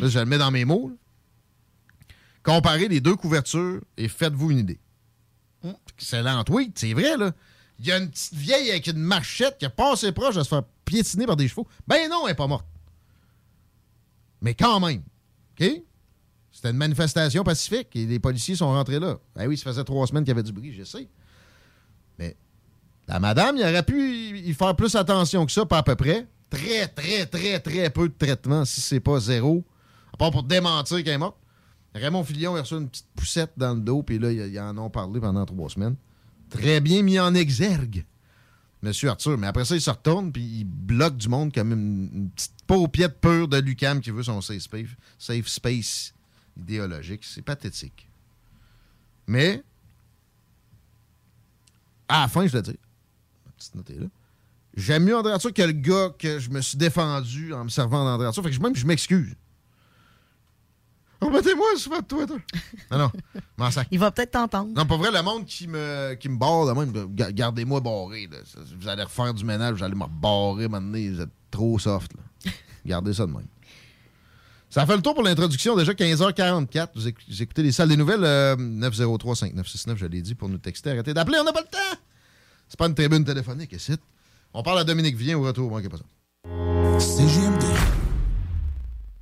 Là, 0.02 0.08
je 0.10 0.20
le 0.20 0.26
mets 0.26 0.38
dans 0.38 0.52
mes 0.52 0.66
mots. 0.66 0.90
là. 0.90 0.96
Comparez 2.44 2.88
les 2.88 3.02
deux 3.02 3.16
couvertures 3.16 3.82
et 3.98 4.08
faites-vous 4.08 4.52
une 4.52 4.60
idée. 4.60 4.80
Excellent 5.98 6.44
tweet, 6.46 6.78
c'est 6.80 6.94
vrai, 6.94 7.18
là. 7.18 7.32
Il 7.80 7.86
y 7.86 7.92
a 7.92 7.98
une 7.98 8.10
petite 8.10 8.34
vieille 8.34 8.72
avec 8.72 8.88
une 8.88 8.98
machette 8.98 9.58
qui 9.58 9.66
a 9.66 9.70
passé 9.70 10.12
proche 10.12 10.36
de 10.36 10.44
se 10.44 10.48
faire 10.50 10.64
piétiner 10.86 11.26
par 11.26 11.36
des 11.38 11.48
chevaux. 11.48 11.68
Ben 11.88 12.10
non, 12.10 12.22
elle 12.24 12.32
n'est 12.32 12.36
pas 12.36 12.48
morte. 12.48 12.66
Mais 14.42 14.54
quand 14.54 14.80
même. 14.80 15.02
OK? 15.60 15.70
C'était 16.60 16.72
une 16.72 16.78
manifestation 16.78 17.42
pacifique 17.46 17.88
et 17.96 18.06
les 18.06 18.20
policiers 18.20 18.54
sont 18.54 18.68
rentrés 18.68 19.00
là. 19.00 19.18
Ben 19.34 19.48
oui, 19.48 19.58
ça 19.58 19.70
faisait 19.70 19.86
trois 19.86 20.06
semaines 20.06 20.26
qu'il 20.26 20.32
y 20.32 20.38
avait 20.38 20.44
du 20.44 20.52
bruit, 20.52 20.74
je 20.74 20.84
sais. 20.84 21.08
Mais 22.18 22.36
La 23.08 23.18
madame, 23.18 23.56
il 23.56 23.64
aurait 23.64 23.82
pu 23.82 24.38
y 24.38 24.54
faire 24.54 24.76
plus 24.76 24.94
attention 24.96 25.46
que 25.46 25.54
ça, 25.54 25.66
pas 25.66 25.78
à 25.78 25.84
peu 25.84 25.96
près. 25.96 26.28
Très, 26.50 26.90
très, 26.90 27.26
très, 27.28 27.62
très 27.62 27.90
peu 27.90 28.10
de 28.10 28.14
traitement, 28.14 28.66
si 28.66 28.82
c'est 28.82 29.00
pas 29.00 29.22
zéro. 29.22 29.64
À 30.14 30.18
part 30.18 30.32
pour 30.32 30.44
démentir 30.44 30.98
qu'elle 30.98 31.14
est 31.14 31.18
morte. 31.18 31.38
Raymond 31.96 32.26
Filion, 32.26 32.58
il 32.58 32.60
a 32.60 32.62
reçu 32.64 32.74
une 32.74 32.90
petite 32.90 33.08
poussette 33.16 33.54
dans 33.56 33.74
le 33.74 33.80
dos, 33.80 34.04
puis 34.04 34.20
là, 34.20 34.30
ils 34.30 34.60
en 34.60 34.78
ont 34.80 34.90
parlé 34.90 35.22
pendant 35.22 35.46
trois 35.46 35.70
semaines. 35.70 35.96
Très 36.50 36.82
bien 36.82 37.04
mis 37.04 37.22
en 37.22 37.36
exergue, 37.36 38.04
Monsieur 38.82 39.08
Arthur. 39.08 39.38
Mais 39.38 39.48
après 39.48 39.64
ça, 39.64 39.76
il 39.76 39.82
se 39.82 39.90
retourne, 39.90 40.34
puis 40.34 40.44
il 40.44 40.66
bloque 40.66 41.16
du 41.16 41.30
monde 41.30 41.54
comme 41.54 41.72
une, 41.72 42.10
une 42.14 42.30
petite 42.32 42.52
paupiette 42.68 43.22
pure 43.22 43.48
de 43.48 43.60
Lucam 43.60 44.02
qui 44.02 44.12
veut 44.12 44.24
son 44.24 44.42
safe 44.42 45.48
space 45.48 46.14
idéologique. 46.58 47.24
C'est 47.24 47.42
pathétique. 47.42 48.08
Mais, 49.28 49.64
à 52.08 52.22
la 52.22 52.28
fin, 52.28 52.46
je 52.48 52.52
dois 52.52 52.62
dire, 52.62 52.74
ma 53.46 53.52
petite 53.52 53.76
note 53.76 53.90
est 53.92 54.00
là, 54.00 54.08
j'aime 54.76 55.04
mieux 55.04 55.16
André 55.18 55.32
Arthur 55.34 55.54
que 55.54 55.62
le 55.62 55.72
gars 55.74 56.10
que 56.18 56.40
je 56.40 56.50
me 56.50 56.62
suis 56.62 56.78
défendu 56.78 57.54
en 57.54 57.64
me 57.66 57.70
servant 57.70 58.04
d'André 58.06 58.28
Arthur. 58.28 58.44
Fait 58.44 58.50
que 58.50 58.56
je- 58.56 58.62
même 58.62 58.76
je 58.76 58.86
m'excuse. 58.86 59.36
Remettez-moi 61.22 61.68
sur 61.76 61.92
votre 61.92 62.08
Twitter. 62.08 62.42
Non, 62.90 62.98
non, 62.98 63.12
m'en. 63.58 63.70
Il 63.92 64.00
va 64.00 64.10
peut-être 64.10 64.32
t'entendre. 64.32 64.72
Non, 64.74 64.86
pas 64.86 64.96
vrai, 64.96 65.12
le 65.12 65.22
monde 65.22 65.46
qui 65.46 65.68
me, 65.68 66.14
qui 66.14 66.30
me 66.30 66.38
barre 66.38 66.66
de 66.66 66.72
même, 66.72 67.14
ga- 67.14 67.32
gardez-moi 67.34 67.82
barré. 67.82 68.28
là. 68.32 68.38
Vous 68.80 68.88
allez 68.88 69.04
refaire 69.04 69.34
du 69.34 69.44
ménage, 69.44 69.76
vous 69.76 69.84
allez 69.84 69.96
me 69.96 70.06
barrer 70.08 70.70
maintenant, 70.70 70.98
vous 70.98 71.22
êtes 71.22 71.30
trop 71.52 71.78
soft. 71.78 72.14
Là. 72.46 72.52
Gardez 72.86 73.14
ça 73.14 73.26
de 73.26 73.34
même. 73.34 73.48
Ça 74.70 74.86
fait 74.86 74.96
le 74.96 75.02
tour 75.02 75.16
pour 75.16 75.24
l'introduction, 75.24 75.76
déjà 75.76 75.94
15h44. 75.94 76.90
Vous, 76.96 77.08
éc- 77.08 77.16
vous 77.28 77.42
écoutez 77.42 77.64
les 77.64 77.72
salles 77.72 77.90
des 77.90 77.98
nouvelles, 77.98 78.24
euh, 78.24 78.56
903-5969, 78.56 79.96
je 79.98 80.06
l'ai 80.06 80.22
dit, 80.22 80.36
pour 80.36 80.48
nous 80.48 80.60
texter. 80.60 80.92
Arrêtez 80.92 81.14
d'appeler, 81.14 81.38
on 81.42 81.44
n'a 81.44 81.54
pas 81.54 81.62
le 81.62 81.68
temps! 81.68 82.00
C'est 82.68 82.78
pas 82.78 82.86
une 82.88 82.94
tribune 82.94 83.26
téléphonique, 83.26 83.72
ici. 83.74 83.94
On 84.54 84.62
parle 84.62 84.80
à 84.80 84.84
Dominique 84.84 85.16
Vien 85.16 85.38
au 85.38 85.42
retour, 85.42 85.72
manquez 85.72 85.90
pas 85.90 85.98
ça. 85.98 87.00
CGMD. 87.00 87.64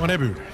On 0.00 0.08
a 0.08 0.20
bu. 0.20 0.53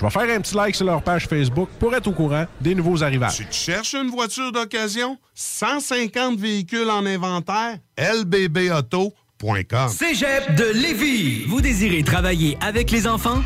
Je 0.00 0.06
vais 0.06 0.10
faire 0.10 0.34
un 0.34 0.40
petit 0.40 0.54
like 0.54 0.74
sur 0.74 0.86
leur 0.86 1.02
page 1.02 1.26
Facebook 1.26 1.68
pour 1.78 1.94
être 1.94 2.06
au 2.06 2.12
courant 2.12 2.46
des 2.58 2.74
nouveaux 2.74 3.02
arrivages. 3.02 3.36
Tu 3.36 3.44
cherches 3.50 3.92
une 3.92 4.08
voiture 4.08 4.50
d'occasion? 4.50 5.18
150 5.34 6.38
véhicules 6.38 6.88
en 6.88 7.04
inventaire? 7.04 7.76
lbbauto.com 7.98 9.88
Cégep 9.90 10.54
de 10.54 10.72
Lévis. 10.72 11.44
Vous 11.48 11.60
désirez 11.60 12.02
travailler 12.02 12.56
avec 12.62 12.90
les 12.90 13.06
enfants? 13.06 13.42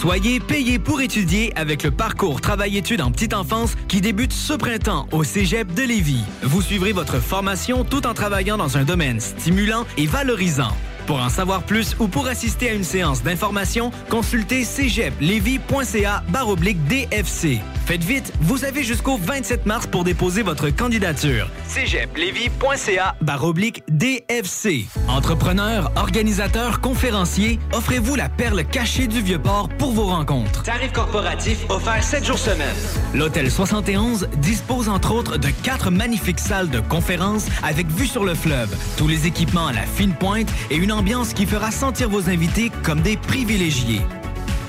Soyez 0.00 0.38
payé 0.38 0.78
pour 0.78 1.00
étudier 1.00 1.52
avec 1.56 1.82
le 1.82 1.90
parcours 1.90 2.40
Travail-études 2.40 3.00
en 3.00 3.10
petite 3.10 3.34
enfance 3.34 3.74
qui 3.88 4.00
débute 4.00 4.32
ce 4.32 4.52
printemps 4.52 5.08
au 5.10 5.24
Cégep 5.24 5.74
de 5.74 5.82
Lévis. 5.82 6.22
Vous 6.44 6.62
suivrez 6.62 6.92
votre 6.92 7.18
formation 7.18 7.82
tout 7.82 8.06
en 8.06 8.14
travaillant 8.14 8.58
dans 8.58 8.76
un 8.76 8.84
domaine 8.84 9.18
stimulant 9.18 9.86
et 9.96 10.06
valorisant. 10.06 10.76
Pour 11.08 11.22
en 11.22 11.30
savoir 11.30 11.62
plus 11.62 11.96
ou 12.00 12.06
pour 12.06 12.26
assister 12.26 12.68
à 12.68 12.74
une 12.74 12.84
séance 12.84 13.22
d'information, 13.22 13.92
consultez 14.10 14.62
cégeplevy.ca 14.62 16.22
baroblique 16.28 16.84
DFC. 16.84 17.60
Faites 17.86 18.04
vite, 18.04 18.30
vous 18.42 18.66
avez 18.66 18.82
jusqu'au 18.82 19.16
27 19.16 19.64
mars 19.64 19.86
pour 19.86 20.04
déposer 20.04 20.42
votre 20.42 20.68
candidature. 20.68 21.48
cégeplevy.ca 21.66 23.14
baroblique 23.22 23.82
DFC. 23.88 24.84
Entrepreneurs, 25.08 25.90
organisateurs, 25.96 26.82
conférenciers, 26.82 27.58
offrez-vous 27.72 28.14
la 28.14 28.28
perle 28.28 28.62
cachée 28.64 29.06
du 29.06 29.22
Vieux-Port 29.22 29.70
pour 29.78 29.92
vos 29.92 30.08
rencontres. 30.08 30.62
Tarif 30.62 30.92
corporatif 30.92 31.64
offert 31.70 32.04
7 32.04 32.26
jours 32.26 32.38
semaine. 32.38 32.76
L'Hôtel 33.14 33.50
71 33.50 34.28
dispose 34.36 34.90
entre 34.90 35.14
autres 35.14 35.38
de 35.38 35.48
quatre 35.62 35.90
magnifiques 35.90 36.40
salles 36.40 36.68
de 36.68 36.80
conférences 36.80 37.46
avec 37.62 37.86
vue 37.86 38.06
sur 38.06 38.26
le 38.26 38.34
fleuve, 38.34 38.68
tous 38.98 39.08
les 39.08 39.26
équipements 39.26 39.68
à 39.68 39.72
la 39.72 39.86
fine 39.86 40.12
pointe 40.12 40.52
et 40.70 40.76
une 40.76 40.92
ambiance 40.98 41.32
qui 41.32 41.46
fera 41.46 41.70
sentir 41.70 42.08
vos 42.08 42.28
invités 42.28 42.70
comme 42.82 43.00
des 43.00 43.16
privilégiés. 43.16 44.02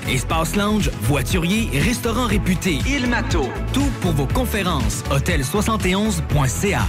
Espace 0.08 0.56
lounge, 0.56 0.90
voiturier, 1.02 1.68
restaurant 1.80 2.26
réputé, 2.26 2.78
Il 2.86 3.08
Mato, 3.08 3.48
tout 3.72 3.90
pour 4.00 4.12
vos 4.12 4.26
conférences. 4.26 5.02
Hôtel71.ca. 5.10 6.82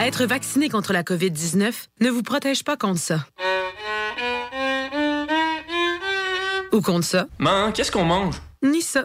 Être 0.00 0.26
vacciné 0.26 0.68
contre 0.68 0.92
la 0.92 1.02
COVID-19 1.02 1.72
ne 2.00 2.10
vous 2.10 2.22
protège 2.22 2.64
pas 2.64 2.76
contre 2.76 3.00
ça. 3.00 3.26
Ou 6.72 6.80
contre 6.80 7.04
ça. 7.04 7.26
Man, 7.38 7.72
qu'est-ce 7.72 7.92
qu'on 7.92 8.04
mange? 8.04 8.36
Ni 8.62 8.80
ça. 8.80 9.04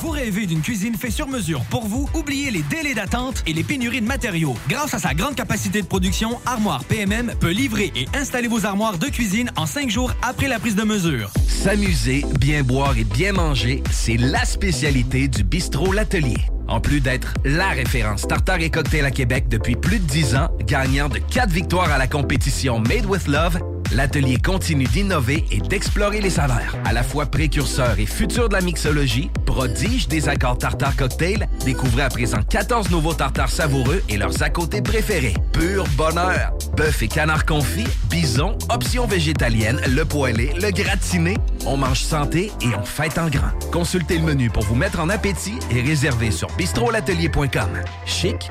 Vous 0.00 0.10
rêvez 0.10 0.46
d'une 0.46 0.62
cuisine 0.62 0.94
faite 0.94 1.12
sur 1.12 1.28
mesure 1.28 1.62
pour 1.70 1.86
vous? 1.86 2.08
Oubliez 2.14 2.50
les 2.50 2.62
délais 2.62 2.94
d'attente 2.94 3.42
et 3.46 3.52
les 3.52 3.62
pénuries 3.62 4.00
de 4.00 4.06
matériaux. 4.06 4.54
Grâce 4.68 4.94
à 4.94 4.98
sa 4.98 5.14
grande 5.14 5.34
capacité 5.34 5.82
de 5.82 5.86
production, 5.86 6.38
Armoire 6.46 6.84
PMM 6.84 7.32
peut 7.38 7.50
livrer 7.50 7.92
et 7.94 8.06
installer 8.16 8.48
vos 8.48 8.66
armoires 8.66 8.98
de 8.98 9.06
cuisine 9.06 9.50
en 9.56 9.66
cinq 9.66 9.90
jours 9.90 10.12
après 10.22 10.48
la 10.48 10.58
prise 10.58 10.76
de 10.76 10.84
mesure. 10.84 11.30
S'amuser, 11.46 12.24
bien 12.38 12.62
boire 12.62 12.96
et 12.96 13.04
bien 13.04 13.32
manger, 13.32 13.82
c'est 13.90 14.16
la 14.16 14.44
spécialité 14.44 15.28
du 15.28 15.44
bistrot 15.44 15.92
L'Atelier. 15.92 16.38
En 16.68 16.80
plus 16.80 17.00
d'être 17.00 17.34
la 17.44 17.68
référence 17.70 18.28
tartare 18.28 18.60
et 18.60 18.70
cocktail 18.70 19.04
à 19.04 19.10
Québec 19.10 19.48
depuis 19.48 19.74
plus 19.74 19.98
de 19.98 20.04
10 20.04 20.36
ans, 20.36 20.48
gagnant 20.66 21.08
de 21.08 21.18
4 21.18 21.50
victoires 21.50 21.90
à 21.90 21.98
la 21.98 22.06
compétition 22.06 22.78
Made 22.78 23.06
with 23.06 23.26
Love, 23.26 23.58
l'atelier 23.92 24.36
continue 24.36 24.84
d'innover 24.84 25.44
et 25.50 25.58
d'explorer 25.58 26.20
les 26.20 26.30
saveurs. 26.30 26.76
À 26.84 26.92
la 26.92 27.02
fois 27.02 27.26
précurseur 27.26 27.98
et 27.98 28.06
futur 28.06 28.48
de 28.48 28.54
la 28.54 28.60
mixologie, 28.60 29.30
prodige 29.46 30.08
des 30.08 30.28
accords 30.28 30.58
tartare 30.58 30.96
cocktail, 30.96 31.48
découvrez 31.64 32.02
à 32.02 32.08
présent 32.08 32.40
14 32.48 32.90
nouveaux 32.90 33.14
tartares 33.14 33.50
savoureux 33.50 34.02
et 34.08 34.16
leurs 34.16 34.42
à 34.42 34.50
côté 34.50 34.82
préférés. 34.82 35.34
Pur 35.52 35.84
bonheur! 35.96 36.52
Bœuf 36.76 37.02
et 37.02 37.08
canard 37.08 37.46
confit, 37.46 37.86
bison, 38.08 38.56
options 38.68 39.06
végétaliennes, 39.06 39.80
le 39.88 40.04
poêlé, 40.04 40.52
le 40.60 40.70
gratiné, 40.70 41.36
On 41.66 41.76
mange 41.76 42.00
santé 42.00 42.52
et 42.62 42.74
on 42.78 42.84
fête 42.84 43.18
en 43.18 43.28
grand. 43.28 43.50
Consultez 43.72 44.18
le 44.18 44.24
menu 44.24 44.50
pour 44.50 44.64
vous 44.64 44.74
mettre 44.74 45.00
en 45.00 45.08
appétit 45.08 45.58
et 45.70 45.82
réservez 45.82 46.30
sur 46.30 46.48
bistrolatelier.com. 46.56 47.70
Chic, 48.06 48.50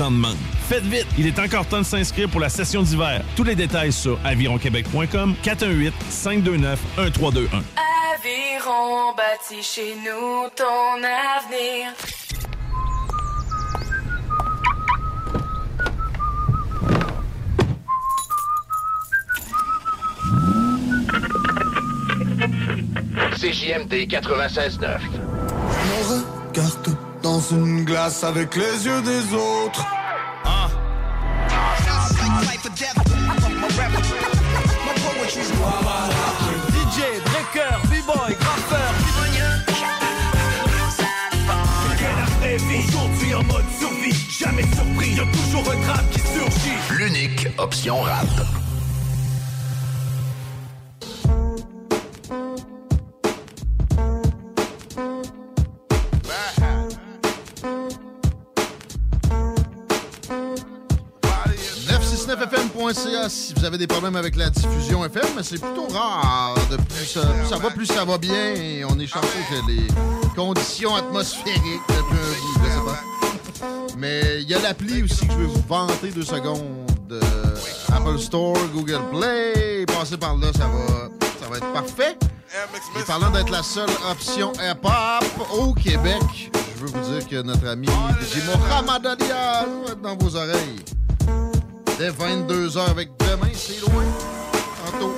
en 0.00 0.10
demande. 0.10 0.36
Faites 0.68 0.84
vite, 0.84 1.06
il 1.18 1.26
est 1.26 1.38
encore 1.38 1.66
temps 1.66 1.78
de 1.78 1.84
s'inscrire 1.84 2.28
pour 2.28 2.40
la 2.40 2.48
session 2.48 2.82
d'hiver. 2.82 3.22
Tous 3.34 3.44
les 3.44 3.54
détails 3.54 3.92
sur 3.92 4.18
avironquebec.com 4.24 5.34
418 5.42 5.94
529 6.10 6.78
1321. 6.98 7.62
Aviron 8.14 9.14
bâti 9.16 9.62
chez 9.62 9.94
nous 9.96 10.48
ton 10.54 11.02
avenir. 11.02 11.94
CJMD 23.36 24.06
96.9. 24.06 25.00
Je 25.00 25.88
me 25.88 26.50
regarde 26.52 27.09
dans 27.22 27.40
une 27.40 27.84
glace 27.84 28.24
avec 28.24 28.56
les 28.56 28.86
yeux 28.86 29.02
des 29.02 29.34
autres. 29.34 29.86
DJ, 36.90 36.98
breaker, 37.24 37.78
b-boy, 37.88 38.36
graffeur. 38.38 38.94
Aujourd'hui 42.88 43.34
en 43.34 43.42
mode 43.44 43.64
survie, 43.78 44.26
jamais 44.28 44.64
surpris, 44.74 45.14
y'a 45.14 45.24
toujours 45.26 45.72
un 45.72 45.76
drame 45.86 46.06
qui 46.10 46.20
surgit. 46.20 46.78
L'unique 46.90 47.48
option 47.58 48.00
rap. 48.00 48.59
Si 62.92 63.54
vous 63.54 63.64
avez 63.64 63.78
des 63.78 63.86
problèmes 63.86 64.16
avec 64.16 64.36
la 64.36 64.50
diffusion 64.50 65.04
FM, 65.04 65.26
mais 65.36 65.42
c'est 65.42 65.60
plutôt 65.60 65.86
rare. 65.88 66.54
De 66.70 66.76
plus, 66.76 67.06
ça, 67.06 67.20
plus 67.20 67.48
ça 67.48 67.56
va, 67.56 67.70
plus 67.70 67.86
ça 67.86 68.04
va 68.04 68.18
bien. 68.18 68.86
On 68.88 68.98
est 68.98 69.06
chanceux 69.06 69.28
que 69.48 69.70
les 69.70 69.86
conditions 70.34 70.94
atmosphériques. 70.94 71.80
Mais 73.96 74.42
il 74.42 74.48
y 74.48 74.54
a 74.54 74.60
l'appli 74.60 75.02
aussi 75.02 75.26
que 75.26 75.32
je 75.32 75.38
vais 75.38 75.44
vous 75.44 75.62
vanter 75.68 76.10
deux 76.10 76.24
secondes. 76.24 76.90
Euh, 77.12 77.20
Apple 77.92 78.18
Store, 78.18 78.56
Google 78.72 79.02
Play. 79.12 79.84
Passez 79.86 80.16
par 80.16 80.36
là, 80.36 80.48
ça 80.56 80.66
va, 80.66 81.08
ça 81.40 81.48
va 81.48 81.58
être 81.58 81.72
parfait. 81.72 82.16
Et 82.98 83.02
parlant 83.04 83.30
d'être 83.30 83.50
la 83.50 83.62
seule 83.62 83.90
option 84.10 84.52
hip-hop 84.54 85.48
au 85.52 85.72
Québec, 85.74 86.50
je 86.76 86.84
veux 86.84 86.90
vous 86.90 87.12
dire 87.12 87.28
que 87.28 87.42
notre 87.42 87.68
ami 87.68 87.86
DJ 87.86 88.38
Mohamed 88.46 89.02
va 89.04 89.12
être 89.12 90.00
dans 90.02 90.16
vos 90.16 90.34
oreilles. 90.34 90.84
Dès 92.00 92.08
22h 92.08 92.78
avec 92.88 93.10
demain, 93.18 93.52
c'est 93.52 93.78
loin. 93.82 94.02
Tantôt. 94.90 95.12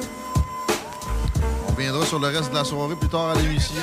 On 1.69 1.73
viendra 1.75 2.05
sur 2.05 2.19
le 2.19 2.27
reste 2.27 2.51
de 2.51 2.57
la 2.57 2.65
soirée 2.65 2.97
plus 2.97 3.09
tard 3.09 3.29
à 3.29 3.35
l'émission. 3.37 3.77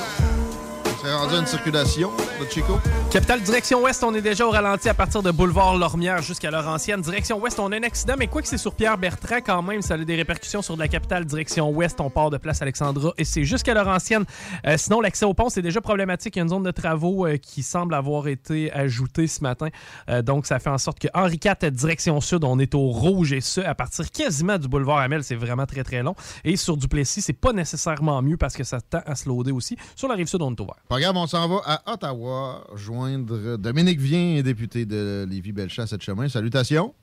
On 1.00 1.06
s'est 1.06 1.14
rendu 1.14 1.36
une 1.36 1.45
circulation 1.45 2.12
de 2.41 2.45
Chico? 2.50 2.78
Capitale 3.10 3.41
direction 3.41 3.82
ouest, 3.82 4.04
on 4.04 4.14
est 4.14 4.22
déjà 4.22 4.45
au 4.45 4.52
ralenti 4.52 4.89
à 4.89 4.93
partir 4.93 5.24
de 5.24 5.32
boulevard 5.32 5.78
Lormière 5.78 6.22
jusqu'à 6.22 6.52
Laurentienne. 6.52 7.00
Direction 7.02 7.39
ouest, 7.39 7.58
on 7.60 7.72
a 7.72 7.78
un 7.78 7.84
accident, 7.84 8.16
mais 8.20 8.28
quoi 8.28 8.41
que 8.41 8.50
c'est 8.50 8.58
sur 8.58 8.76
Pierre 8.76 8.97
Bertrand 8.97 9.38
quand 9.38 9.62
même, 9.62 9.82
ça 9.82 9.93
a 9.93 9.97
des 9.97 10.16
répercussions 10.16 10.62
sur 10.62 10.76
la 10.76 10.89
capitale 10.89 11.24
direction 11.24 11.70
ouest. 11.70 12.02
On 12.02 12.10
part 12.10 12.30
de 12.32 12.38
place 12.38 12.62
Alexandra 12.62 13.14
et 13.18 13.24
c'est 13.24 13.45
jusqu'à 13.45 13.74
Laurentienne. 13.74 14.26
Euh, 14.68 14.76
sinon, 14.78 15.00
l'accès 15.00 15.26
au 15.26 15.34
pont, 15.34 15.47
c'est 15.47 15.62
déjà 15.62 15.80
problématique. 15.80 16.36
Il 16.36 16.39
y 16.39 16.41
a 16.41 16.43
une 16.43 16.50
zone 16.50 16.64
de 16.64 16.72
travaux 16.72 17.26
euh, 17.26 17.38
qui 17.38 17.64
semble 17.64 17.93
avoir 17.93 18.28
été 18.28 18.70
ajoutée 18.74 19.28
ce 19.28 19.41
matin. 19.41 19.70
Euh, 20.10 20.22
donc, 20.22 20.47
ça 20.47 20.60
fait 20.60 20.70
en 20.70 20.78
sorte 20.78 21.00
que 21.00 21.08
Henri 21.14 21.39
IV, 21.43 21.72
direction 21.72 22.20
sud, 22.20 22.43
on 22.43 22.60
est 22.60 22.76
au 22.76 22.89
rouge 22.89 23.32
et 23.32 23.41
ce, 23.41 23.62
à 23.62 23.74
partir 23.74 24.12
quasiment 24.12 24.58
du 24.58 24.68
boulevard 24.68 24.97
Amel, 24.97 25.24
c'est 25.24 25.36
vraiment 25.36 25.66
très 25.66 25.84
très 25.84 26.04
long. 26.04 26.16
Et 26.43 26.58
sur 26.58 26.76
Duplessis, 26.76 27.22
c'est 27.22 27.34
pas 27.34 27.54
nécessairement 27.54 28.22
mieux 28.22 28.38
parce 28.38 28.58
que 28.58 28.66
ça 28.66 28.82
tend 28.82 29.02
à 29.06 29.16
se 29.16 29.30
loader 29.30 29.54
aussi. 29.54 29.78
Sur 29.95 30.10
la 30.10 30.16
rive 30.16 30.28
sud, 30.28 30.41
on 30.41 30.52
est 30.52 30.60
ouvert. 30.60 30.76
Regarde, 30.89 31.17
on 31.17 31.27
s'en 31.27 31.47
va 31.47 31.61
à 31.65 31.93
Ottawa 31.93 32.65
joindre 32.73 33.57
Dominique 33.57 33.99
Vien, 33.99 34.41
député 34.41 34.85
de 34.87 35.23
Lévis-Bellechasse 35.29 35.91
cette 35.91 36.01
chemin. 36.01 36.27
Salutations. 36.27 36.95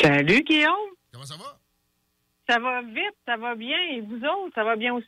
Salut, 0.00 0.42
Guillaume. 0.44 0.72
Comment 1.12 1.26
ça 1.26 1.36
va? 1.36 1.58
Ça 2.48 2.58
va 2.58 2.80
vite, 2.80 3.14
ça 3.26 3.36
va 3.36 3.54
bien. 3.54 3.76
Et 3.92 4.00
vous 4.00 4.16
autres, 4.16 4.54
ça 4.54 4.64
va 4.64 4.76
bien 4.76 4.94
aussi? 4.94 5.06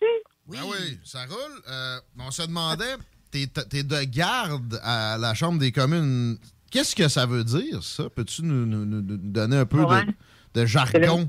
Oui. 0.48 0.58
Ah 0.60 0.64
oui, 0.70 0.98
ça 1.02 1.20
roule. 1.24 1.62
Euh, 1.70 1.96
on 2.18 2.30
se 2.30 2.42
demandait, 2.42 2.96
t'es 3.30 3.44
es 3.72 3.82
de 3.84 4.04
garde 4.04 4.78
à 4.82 5.16
la 5.16 5.32
Chambre 5.32 5.58
des 5.58 5.72
communes. 5.72 6.36
Qu'est-ce 6.70 6.94
que 6.94 7.08
ça 7.08 7.24
veut 7.24 7.42
dire, 7.44 7.82
ça? 7.82 8.10
Peux-tu 8.10 8.42
nous, 8.42 8.66
nous- 8.66 8.84
nous 8.84 9.00
donner 9.00 9.56
un 9.56 9.64
peu 9.66 9.82
Ouais. 9.82 10.04
de, 10.04 10.60
de 10.60 10.66
jargon 10.66 11.26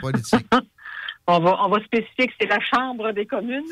politique? 0.00 0.46
On 1.32 1.40
va, 1.40 1.56
on 1.64 1.68
va 1.68 1.78
spécifier 1.84 2.26
que 2.26 2.32
c'est 2.40 2.48
la 2.48 2.58
Chambre 2.60 3.12
des 3.12 3.26
communes. 3.26 3.62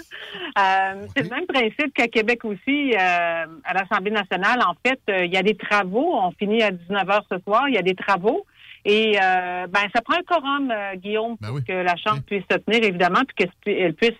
Euh, 0.59 1.07
C'est 1.17 1.25
le 1.25 1.29
même 1.31 1.47
principe 1.47 1.93
qu'à 1.95 2.07
Québec 2.09 2.45
aussi, 2.45 2.95
euh, 2.95 3.47
à 3.65 3.75
l'Assemblée 3.75 4.11
nationale. 4.13 4.61
En 4.67 4.75
fait, 4.87 5.01
euh, 5.11 5.25
il 5.25 5.33
y 5.33 5.37
a 5.37 5.43
des 5.43 5.57
travaux. 5.57 6.11
On 6.15 6.31
finit 6.33 6.63
à 6.63 6.71
19 6.71 7.07
h 7.07 7.21
ce 7.31 7.39
soir. 7.41 7.69
Il 7.69 7.75
y 7.75 7.79
a 7.79 7.83
des 7.83 7.95
travaux. 7.95 8.47
Et 8.85 9.19
ben, 9.21 9.87
ça 9.95 10.01
prend 10.03 10.15
un 10.17 10.23
quorum, 10.23 10.73
Guillaume, 10.97 11.37
pour 11.37 11.63
que 11.65 11.73
la 11.73 11.95
Chambre 11.97 12.23
puisse 12.23 12.45
se 12.51 12.57
tenir, 12.59 12.83
évidemment, 12.85 13.21
puis 13.27 13.49
qu'elle 13.65 13.93
puisse 13.95 14.13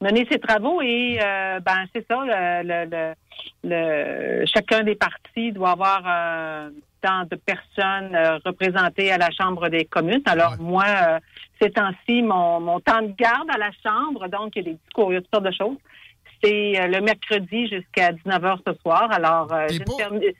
mener 0.00 0.28
ses 0.30 0.38
travaux. 0.38 0.80
Et 0.82 1.18
ben, 1.18 1.86
c'est 1.92 2.06
ça, 2.06 2.18
le, 2.62 3.14
le- 3.64 4.44
chacun 4.46 4.84
des 4.84 4.94
partis 4.94 5.50
doit 5.52 5.70
avoir 5.70 6.02
tant 7.02 7.24
de 7.24 7.34
personnes 7.36 8.16
représentées 8.44 9.10
à 9.10 9.18
la 9.18 9.30
Chambre 9.30 9.68
des 9.70 9.86
communes. 9.86 10.22
Alors, 10.26 10.56
moi, 10.60 10.84
ces 11.60 11.70
temps-ci, 11.70 12.22
mon, 12.22 12.60
mon 12.60 12.80
temps 12.80 13.02
de 13.02 13.12
garde 13.12 13.48
à 13.52 13.58
la 13.58 13.70
Chambre, 13.84 14.28
donc 14.28 14.52
il 14.56 14.58
y 14.64 14.68
a 14.68 14.72
des 14.72 14.78
discours, 14.84 15.12
il 15.12 15.14
y 15.14 15.18
a 15.18 15.20
toutes 15.20 15.30
sortes 15.34 15.46
de 15.46 15.50
choses. 15.52 15.76
C'est 16.42 16.80
euh, 16.80 16.86
le 16.86 17.00
mercredi 17.02 17.68
jusqu'à 17.68 18.12
19h 18.12 18.58
ce 18.66 18.72
soir. 18.80 19.08
Alors, 19.12 19.52
euh, 19.52 19.66
permi- 19.98 20.34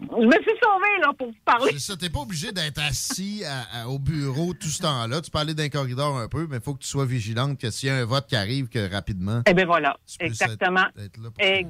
je 0.00 0.26
me 0.26 0.32
suis 0.32 0.58
sauvée 0.62 1.00
là, 1.00 1.12
pour 1.18 1.28
vous 1.28 1.34
parler. 1.44 1.72
C'est 1.72 1.78
ça, 1.78 1.96
t'es 1.96 2.10
pas 2.10 2.20
obligé 2.20 2.52
d'être 2.52 2.78
assis 2.80 3.42
à- 3.44 3.82
à- 3.82 3.88
au 3.88 3.98
bureau 3.98 4.52
tout 4.54 4.68
ce 4.68 4.82
temps-là. 4.82 5.20
Tu 5.20 5.30
peux 5.30 5.38
aller 5.38 5.54
le 5.54 5.68
corridor 5.68 6.18
un 6.18 6.28
peu, 6.28 6.46
mais 6.48 6.56
il 6.56 6.62
faut 6.62 6.74
que 6.74 6.82
tu 6.82 6.88
sois 6.88 7.06
vigilante 7.06 7.58
que 7.58 7.70
s'il 7.70 7.88
y 7.88 7.92
a 7.92 7.96
un 7.96 8.04
vote 8.04 8.26
qui 8.26 8.36
arrive, 8.36 8.68
que 8.68 8.90
rapidement. 8.92 9.42
Eh 9.48 9.54
bien 9.54 9.66
voilà, 9.66 9.96
exactement. 10.20 10.84
être- 10.98 11.32
être 11.38 11.68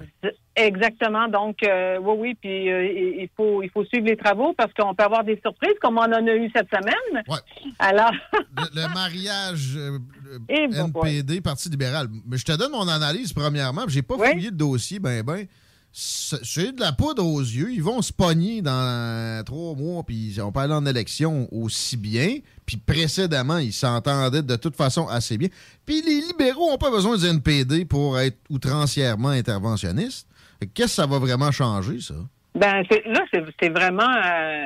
exactement. 0.57 1.29
Donc, 1.29 1.63
euh, 1.63 1.99
oui, 2.03 2.15
oui, 2.19 2.35
puis 2.41 2.71
euh, 2.71 2.85
il 3.23 3.29
faut, 3.37 3.63
il 3.63 3.71
faut 3.71 3.85
suivre 3.85 4.07
les 4.07 4.17
travaux 4.17 4.53
parce 4.53 4.73
qu'on 4.75 4.95
peut 4.95 5.05
avoir 5.05 5.25
des 5.25 5.41
surprises 5.45 5.77
comme 5.81 5.97
on 5.99 6.03
en 6.03 6.13
a 6.13 6.35
eu 6.35 6.51
cette 6.55 6.69
semaine. 6.69 7.25
Alors, 7.79 8.13
le, 8.57 8.83
le 8.83 8.95
mariage 8.95 9.75
euh, 9.77 9.99
Eh 10.49 10.65
NPD, 10.75 11.41
Parti 11.41 11.69
libéral. 11.71 12.09
Mais 12.27 12.37
je 12.37 12.45
te 12.45 12.53
donne 12.57 12.73
mon 12.73 12.89
analyse 12.89 13.33
premièrement. 13.33 13.83
J'ai 13.89 14.03
pas 14.03 14.17
fouillé 14.17 14.51
le 14.51 14.57
dossier, 14.57 14.99
ben 14.99 15.23
ben. 15.23 15.47
C'est 15.93 16.73
de 16.77 16.81
la 16.81 16.93
poudre 16.93 17.25
aux 17.25 17.41
yeux. 17.41 17.73
Ils 17.73 17.83
vont 17.83 18.03
se 18.03 18.13
pogner 18.13 18.63
dans 18.63 19.43
trois 19.45 19.75
mois, 19.75 20.03
puis 20.05 20.37
on 20.43 20.53
peut 20.53 20.61
aller 20.61 20.75
en 20.75 20.87
élection 20.87 21.49
aussi 21.51 21.97
bien. 21.97 22.37
Puis 22.67 22.77
précédemment, 22.77 23.59
ils 23.59 23.73
s'entendaient 23.73 24.43
de 24.43 24.57
toute 24.57 24.77
façon 24.77 25.09
assez 25.09 25.39
bien. 25.39 25.49
Puis 25.87 26.03
les 26.03 26.21
libéraux 26.21 26.71
n'ont 26.71 26.79
pas 26.79 26.91
besoin 26.91 27.17
du 27.17 27.27
NPD 27.27 27.85
pour 27.85 28.19
être 28.19 28.39
outrancièrement 28.51 29.31
interventionnistes. 29.31 30.29
Qu'est-ce 30.75 30.89
que 30.89 31.03
ça 31.03 31.07
va 31.07 31.19
vraiment 31.19 31.51
changer, 31.51 32.01
ça? 32.01 32.15
ben 32.55 32.83
là, 33.07 33.21
c'est 33.61 33.69
vraiment, 33.69 34.03
euh, 34.03 34.65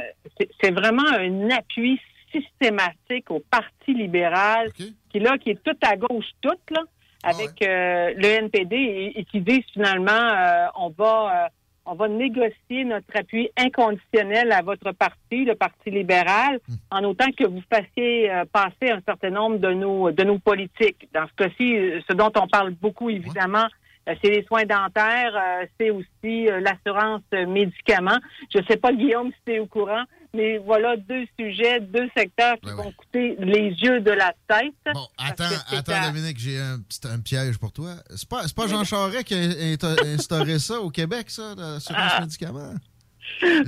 c'est- 0.63 0.71
vraiment 0.71 1.07
un 1.13 1.51
appui 1.51 2.01
systématique 2.33 3.31
au 3.31 3.41
Parti 3.51 3.93
libéral 3.95 4.73
qui 4.73 5.19
là, 5.21 5.37
qui 5.37 5.51
est 5.51 5.63
tout 5.63 5.77
à 5.83 5.95
gauche, 5.97 6.25
tout 6.41 6.49
là, 6.71 6.81
avec 7.23 7.63
euh, 7.63 8.13
le 8.17 8.25
NPD 8.25 8.77
et, 8.77 9.21
et 9.21 9.25
qui 9.25 9.41
disent 9.41 9.65
finalement, 9.73 10.11
euh, 10.11 10.67
on 10.77 10.91
va, 10.91 11.45
euh, 11.45 11.49
on 11.87 11.95
va 11.95 12.09
négocier 12.09 12.85
notre 12.85 13.17
appui 13.17 13.51
inconditionnel 13.57 14.53
à 14.53 14.63
votre 14.63 14.93
parti, 14.93 15.45
le 15.45 15.55
Parti 15.55 15.91
libéral, 15.91 16.61
en 16.91 17.05
autant 17.05 17.31
que 17.37 17.45
vous 17.45 17.63
fassiez 17.73 18.31
euh, 18.31 18.45
passer 18.53 18.91
un 18.91 19.01
certain 19.07 19.31
nombre 19.31 19.59
de 19.59 19.73
nos 19.73 20.11
de 20.11 20.23
nos 20.25 20.39
politiques. 20.39 21.09
Dans 21.13 21.27
ce 21.27 21.45
cas-ci, 21.45 21.77
euh, 21.77 22.01
ce 22.09 22.13
dont 22.15 22.33
on 22.37 22.47
parle 22.47 22.71
beaucoup, 22.71 23.11
évidemment, 23.11 23.67
euh, 24.09 24.15
c'est 24.23 24.31
les 24.31 24.45
soins 24.45 24.65
dentaires, 24.65 25.41
c'est 25.79 25.91
aussi 25.91 26.49
l'assurance 26.61 27.23
médicaments. 27.33 28.19
Je 28.53 28.59
ne 28.59 28.65
sais 28.65 28.77
pas, 28.77 28.93
Guillaume, 28.93 29.31
si 29.31 29.39
tu 29.47 29.53
es 29.55 29.59
au 29.59 29.67
courant, 29.67 30.05
mais 30.35 30.59
voilà 30.59 30.97
deux 30.97 31.25
sujets, 31.39 31.81
deux 31.81 32.09
secteurs 32.17 32.57
qui 32.61 32.71
vont 32.71 32.91
coûter 32.93 33.37
les 33.39 33.69
yeux 33.71 34.01
de 34.01 34.11
la 34.11 34.33
tête. 34.49 34.73
Bon, 34.95 35.07
attends, 35.19 35.45
c'est 35.69 35.77
attends, 35.77 35.93
à- 35.93 36.09
Dominique, 36.11 36.39
j'ai 36.39 36.59
un, 36.59 36.79
piège 37.21 37.59
pour 37.59 37.73
toi. 37.73 37.95
C'est 38.15 38.29
pas, 38.29 38.43
c'est 38.47 38.57
pas 38.57 38.67
Jean 38.67 38.85
Charest 38.85 39.25
qui 39.25 39.35
a 39.35 39.39
insta- 39.39 40.07
instauré 40.15 40.59
ça 40.59 40.81
au 40.81 40.91
Québec, 40.91 41.31
ça, 41.31 41.55
l'assurance 41.57 42.13
Ah. 42.17 42.21
médicaments? 42.21 42.75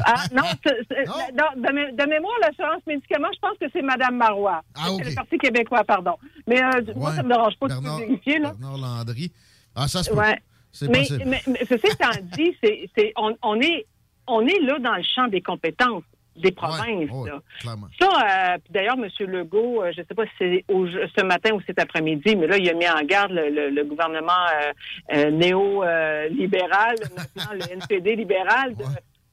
Ah, 0.05 0.25
non, 0.33 0.43
c'est- 0.67 0.81
c'est- 0.91 1.05
non, 1.33 1.45
de, 1.57 1.69
mé- 1.73 1.95
de 1.95 2.09
mémoire, 2.09 2.35
l'assurance 2.43 2.83
médicaments, 2.87 3.29
je 3.35 3.39
pense 3.41 3.57
que 3.61 3.67
c'est 3.73 3.83
Mme 3.83 4.17
Marois. 4.17 4.63
Ah, 4.75 4.91
ok. 4.93 5.01
C'est 5.05 5.11
le 5.11 5.15
Parti 5.15 5.39
québécois, 5.39 5.85
pardon. 5.85 6.17
Mais 6.47 6.63
euh, 6.63 6.83
moi, 6.97 7.15
ça 7.15 7.23
me 7.23 7.29
dérange 7.29 7.57
pas 7.59 7.69
Bernard- 7.69 7.99
de 8.01 8.05
vérifier, 8.05 8.39
là. 8.41 8.53
Bernard 8.59 8.79
Landry. 8.79 9.33
Ah, 9.75 9.87
ça 9.89 10.03
peut. 10.03 10.17
Ouais. 10.17 10.41
C'est 10.73 10.89
mais, 10.89 11.07
mais, 11.25 11.41
mais 11.47 11.61
ceci 11.69 11.87
étant 11.87 12.11
dit, 12.37 12.57
c'est, 12.63 12.91
c'est, 12.97 13.13
on, 13.17 13.37
on, 13.43 13.61
est, 13.61 13.87
on 14.27 14.45
est 14.47 14.59
là 14.61 14.79
dans 14.81 14.97
le 14.97 15.05
champ 15.05 15.29
des 15.29 15.41
compétences 15.41 16.03
des 16.37 16.51
provinces. 16.53 17.11
ouais. 17.25 17.31
Ça, 18.01 18.09
euh, 18.09 18.59
puis 18.63 18.73
d'ailleurs, 18.73 18.97
M. 18.99 19.09
Legault, 19.27 19.83
euh, 19.83 19.93
je 19.95 20.01
ne 20.01 20.07
sais 20.07 20.15
pas 20.15 20.25
si 20.25 20.31
c'est 20.39 20.65
au- 20.69 20.87
ce 20.89 21.23
matin 21.25 21.53
ou 21.55 21.61
cet 21.67 21.79
après-midi, 21.79 22.35
mais 22.37 22.47
là, 22.47 22.57
il 22.57 22.69
a 22.69 22.75
mis 22.75 22.89
en 22.89 23.03
garde 23.05 23.31
le, 23.33 23.49
le- 23.51 23.71
le 23.71 23.85
gouvernement 23.85 24.33
euh, 24.33 24.73
euh, 25.17 25.31
néo-libéral, 25.31 26.97
maintenant 27.17 27.53
le 27.53 27.73
NPD 27.73 28.17
libéral, 28.17 28.75
de 28.75 28.85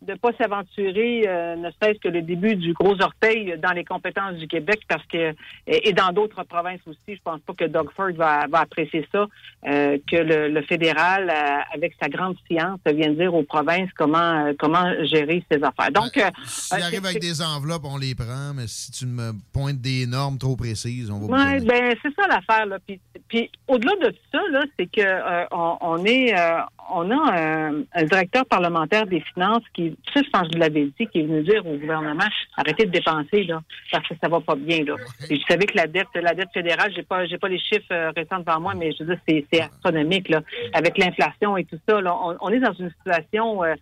ne 0.08 0.16
pas 0.16 0.32
s'aventurer, 0.40 1.26
euh, 1.28 1.56
ne 1.56 1.70
serait-ce 1.72 2.00
que 2.00 2.08
le 2.08 2.22
début 2.22 2.56
du 2.56 2.74
gros 2.74 3.00
orteil 3.02 3.56
dans 3.62 3.72
les 3.72 3.86
compétences 3.86 4.36
du 4.36 4.48
Québec, 4.48 4.82
parce 4.88 5.06
que 5.06 5.34
et, 5.68 5.90
et 5.90 5.94
dans 5.94 6.12
d'autres 6.12 6.44
provinces 6.44 6.80
aussi, 6.88 7.16
je 7.16 7.22
pense 7.24 7.40
pas 7.42 7.54
que 7.54 7.66
Doug 7.66 7.90
Ford 7.96 8.12
va, 8.16 8.48
va 8.48 8.60
apprécier 8.62 9.08
ça, 9.12 9.28
euh, 9.68 9.98
que 10.10 10.16
le, 10.16 10.50
le 10.50 10.62
fédéral, 10.64 11.30
euh, 11.30 11.60
avec 11.76 11.94
sa 12.02 12.10
grande 12.10 12.36
science, 12.48 12.80
vienne 12.86 13.16
dire 13.16 13.34
aux 13.34 13.44
provinces 13.44 13.90
comment 13.96 14.18
euh, 14.48 14.54
comment 14.58 14.92
gérer 15.06 15.44
ses 15.52 15.58
affaires. 15.64 15.92
Donc, 15.92 16.18
euh, 16.18 16.30
S'il 16.46 16.80
euh, 16.80 16.84
arrive 16.84 17.02
c'est- 17.02 17.08
avec 17.10 17.22
des 17.22 17.42
enveloppes, 17.42 17.86
on 17.86 17.98
les 17.98 18.16
prend, 18.16 18.54
mais 18.56 18.68
si 18.68 18.92
tu 18.92 19.06
me 19.06 19.32
pointes 19.54 19.80
des 19.82 20.08
normes 20.08 20.38
trop 20.38 20.56
précises, 20.56 21.12
on 21.12 21.20
va 21.20 21.26
Ouais, 21.54 21.60
ben 21.62 21.94
c'est 22.02 22.14
ça 22.16 22.28
l'affaire 22.28 22.66
là. 22.66 22.78
Puis, 22.86 23.00
puis 23.28 23.50
au-delà 23.68 23.94
de 24.10 24.16
ça 24.32 24.40
là, 24.52 24.64
c'est 24.78 24.88
que 24.88 25.02
euh, 25.02 25.46
on, 25.52 25.78
on 25.82 26.06
est, 26.06 26.34
euh, 26.38 26.60
on 26.94 27.10
a 27.12 27.40
un, 27.40 27.84
un 27.94 28.04
directeur 28.04 28.46
parlementaire 28.46 29.06
des 29.06 29.22
finances 29.34 29.64
qui, 29.74 29.96
ça 30.14 30.22
je 30.24 30.30
pense 30.30 30.42
que 30.44 30.48
je 30.54 30.58
vous 30.58 30.60
l'avais 30.62 30.86
dit, 31.00 31.08
qui 31.08 31.20
est 31.20 31.24
venu 31.24 31.42
dire 31.44 31.66
au 31.66 31.76
gouvernement 31.78 32.26
arrêtez 32.58 32.86
de 32.86 32.92
dépenser 32.92 33.44
là, 33.44 33.62
parce 33.92 34.08
que 34.08 34.14
ça 34.22 34.28
va 34.28 34.40
pas 34.42 34.56
bien 34.56 34.84
là. 34.84 34.96
Et 35.30 35.36
je 35.38 35.42
savais 35.48 35.66
que 35.66 35.78
la 35.78 35.88
dette, 35.88 36.08
la 36.16 36.34
dette 36.34 36.50
fédérale, 36.54 36.92
j'ai 36.96 37.04
pas, 37.04 37.26
j'ai 37.26 37.38
pas 37.38 37.48
les 37.48 37.60
chiffres 37.60 37.86
euh, 37.92 38.12
récents 38.16 38.40
devant 38.40 38.60
moi, 38.60 38.74
mais 38.76 38.92
je 38.92 39.04
veux 39.04 39.14
dire 39.16 39.22
c'est, 39.28 39.46
c'est 39.52 39.62
astronomique 39.62 40.28
là, 40.30 40.42
avec 40.74 40.98
l'inflation 40.98 41.56
et 41.58 41.66
tout 41.66 41.80
ça. 41.88 42.02
Là, 42.02 42.14
on, 42.16 42.36
on 42.42 42.50
est 42.50 42.60
dans 42.60 42.74
une 42.74 42.92
situation 42.92 43.64
euh, 43.64 43.76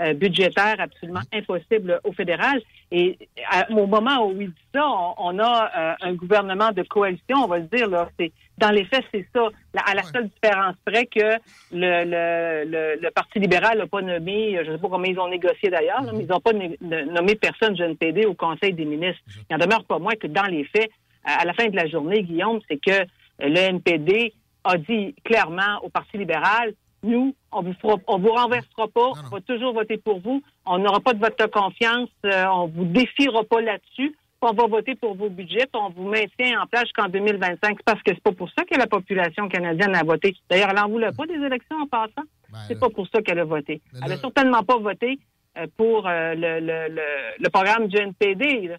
euh, 0.00 0.12
budgétaire 0.14 0.76
absolument 0.78 1.20
impossible 1.32 2.00
au 2.04 2.12
fédéral. 2.12 2.60
Et 2.90 3.18
à- 3.50 3.70
au 3.70 3.86
moment 3.86 4.26
où 4.26 4.32
il 4.40 4.48
dit 4.48 4.54
ça, 4.74 4.86
on, 4.86 5.14
on 5.18 5.38
a 5.38 5.70
euh, 5.78 5.94
un 6.02 6.14
gouvernement 6.14 6.72
de 6.72 6.82
coalition, 6.82 7.38
on 7.44 7.46
va 7.46 7.58
le 7.58 7.64
dire. 7.64 7.88
Là, 7.88 8.08
c'est 8.18 8.32
dans 8.58 8.70
les 8.70 8.84
faits, 8.84 9.04
c'est 9.12 9.26
ça. 9.34 9.48
À 9.84 9.94
la 9.94 10.02
seule 10.02 10.28
différence 10.28 10.76
près 10.84 11.06
que 11.06 11.36
le, 11.72 12.04
le, 12.04 12.70
le, 12.70 13.00
le 13.00 13.10
Parti 13.10 13.38
libéral 13.38 13.78
n'a 13.78 13.86
pas 13.86 14.02
nommé, 14.02 14.58
je 14.64 14.70
ne 14.70 14.76
sais 14.76 14.80
pas 14.80 14.88
comment 14.88 15.04
ils 15.04 15.18
ont 15.18 15.28
négocié 15.28 15.68
d'ailleurs, 15.68 16.02
là, 16.02 16.12
mais 16.12 16.24
ils 16.24 16.28
n'ont 16.28 16.40
pas 16.40 16.52
nommé 16.52 17.34
personne 17.34 17.74
du 17.74 17.82
NPD 17.82 18.24
au 18.26 18.34
Conseil 18.34 18.72
des 18.72 18.84
ministres. 18.84 19.22
Il 19.50 19.56
n'en 19.56 19.64
demeure 19.64 19.84
pas 19.84 19.98
moins 19.98 20.14
que 20.14 20.26
dans 20.26 20.46
les 20.46 20.64
faits, 20.64 20.90
à 21.24 21.44
la 21.44 21.52
fin 21.54 21.66
de 21.66 21.76
la 21.76 21.86
journée, 21.86 22.22
Guillaume, 22.22 22.60
c'est 22.68 22.78
que 22.78 23.04
le 23.40 23.58
NPD 23.58 24.32
a 24.64 24.78
dit 24.78 25.14
clairement 25.24 25.80
au 25.82 25.88
Parti 25.88 26.16
libéral, 26.16 26.72
nous, 27.02 27.34
on 27.52 27.62
vous 27.62 27.74
fera, 27.74 27.96
on 28.08 28.18
vous 28.18 28.32
renversera 28.32 28.88
pas, 28.88 29.10
on 29.10 29.34
va 29.34 29.40
toujours 29.40 29.74
voter 29.74 29.96
pour 29.98 30.20
vous, 30.20 30.42
on 30.64 30.78
n'aura 30.78 31.00
pas 31.00 31.12
de 31.12 31.20
vote 31.20 31.38
de 31.38 31.46
confiance, 31.46 32.08
euh, 32.24 32.44
on 32.52 32.66
vous 32.66 32.84
défiera 32.84 33.44
pas 33.44 33.60
là-dessus, 33.60 34.16
on 34.42 34.52
va 34.52 34.66
voter 34.66 34.94
pour 34.94 35.14
vos 35.16 35.28
budgets, 35.28 35.66
on 35.74 35.90
vous 35.90 36.08
maintient 36.08 36.60
en 36.62 36.66
place 36.66 36.84
jusqu'en 36.84 37.08
2025. 37.08 37.58
C'est 37.62 37.84
parce 37.84 38.02
que 38.02 38.12
c'est 38.14 38.22
pas 38.22 38.32
pour 38.32 38.48
ça 38.56 38.64
que 38.64 38.78
la 38.78 38.86
population 38.86 39.48
canadienne 39.48 39.94
a 39.94 40.02
voté. 40.04 40.34
D'ailleurs, 40.50 40.68
elle 40.70 40.76
n'en 40.76 40.88
voulait 40.88 41.12
pas 41.12 41.26
des 41.26 41.34
élections 41.34 41.76
en 41.80 41.86
passant. 41.86 42.26
c'est 42.68 42.78
pas 42.78 42.90
pour 42.90 43.06
ça 43.08 43.22
qu'elle 43.22 43.38
a 43.38 43.44
voté. 43.44 43.80
Elle 44.04 44.12
a 44.12 44.16
certainement 44.18 44.62
pas 44.62 44.76
voté 44.78 45.18
euh, 45.58 45.66
pour 45.76 46.06
euh, 46.06 46.34
le, 46.34 46.60
le, 46.60 46.94
le, 46.94 47.02
le 47.40 47.48
programme 47.50 47.88
du 47.88 47.96
NPD. 47.96 48.68
là. 48.68 48.76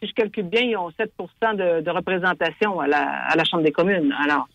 Si 0.00 0.08
je 0.08 0.14
calcule 0.14 0.44
bien, 0.48 0.60
ils 0.62 0.76
ont 0.76 0.90
7 0.92 1.10
de, 1.56 1.80
de 1.80 1.90
représentation 1.90 2.78
à 2.80 2.86
la, 2.86 3.24
à 3.26 3.34
la 3.36 3.44
Chambre 3.44 3.64
des 3.64 3.72
communes. 3.72 4.14
Alors, 4.24 4.48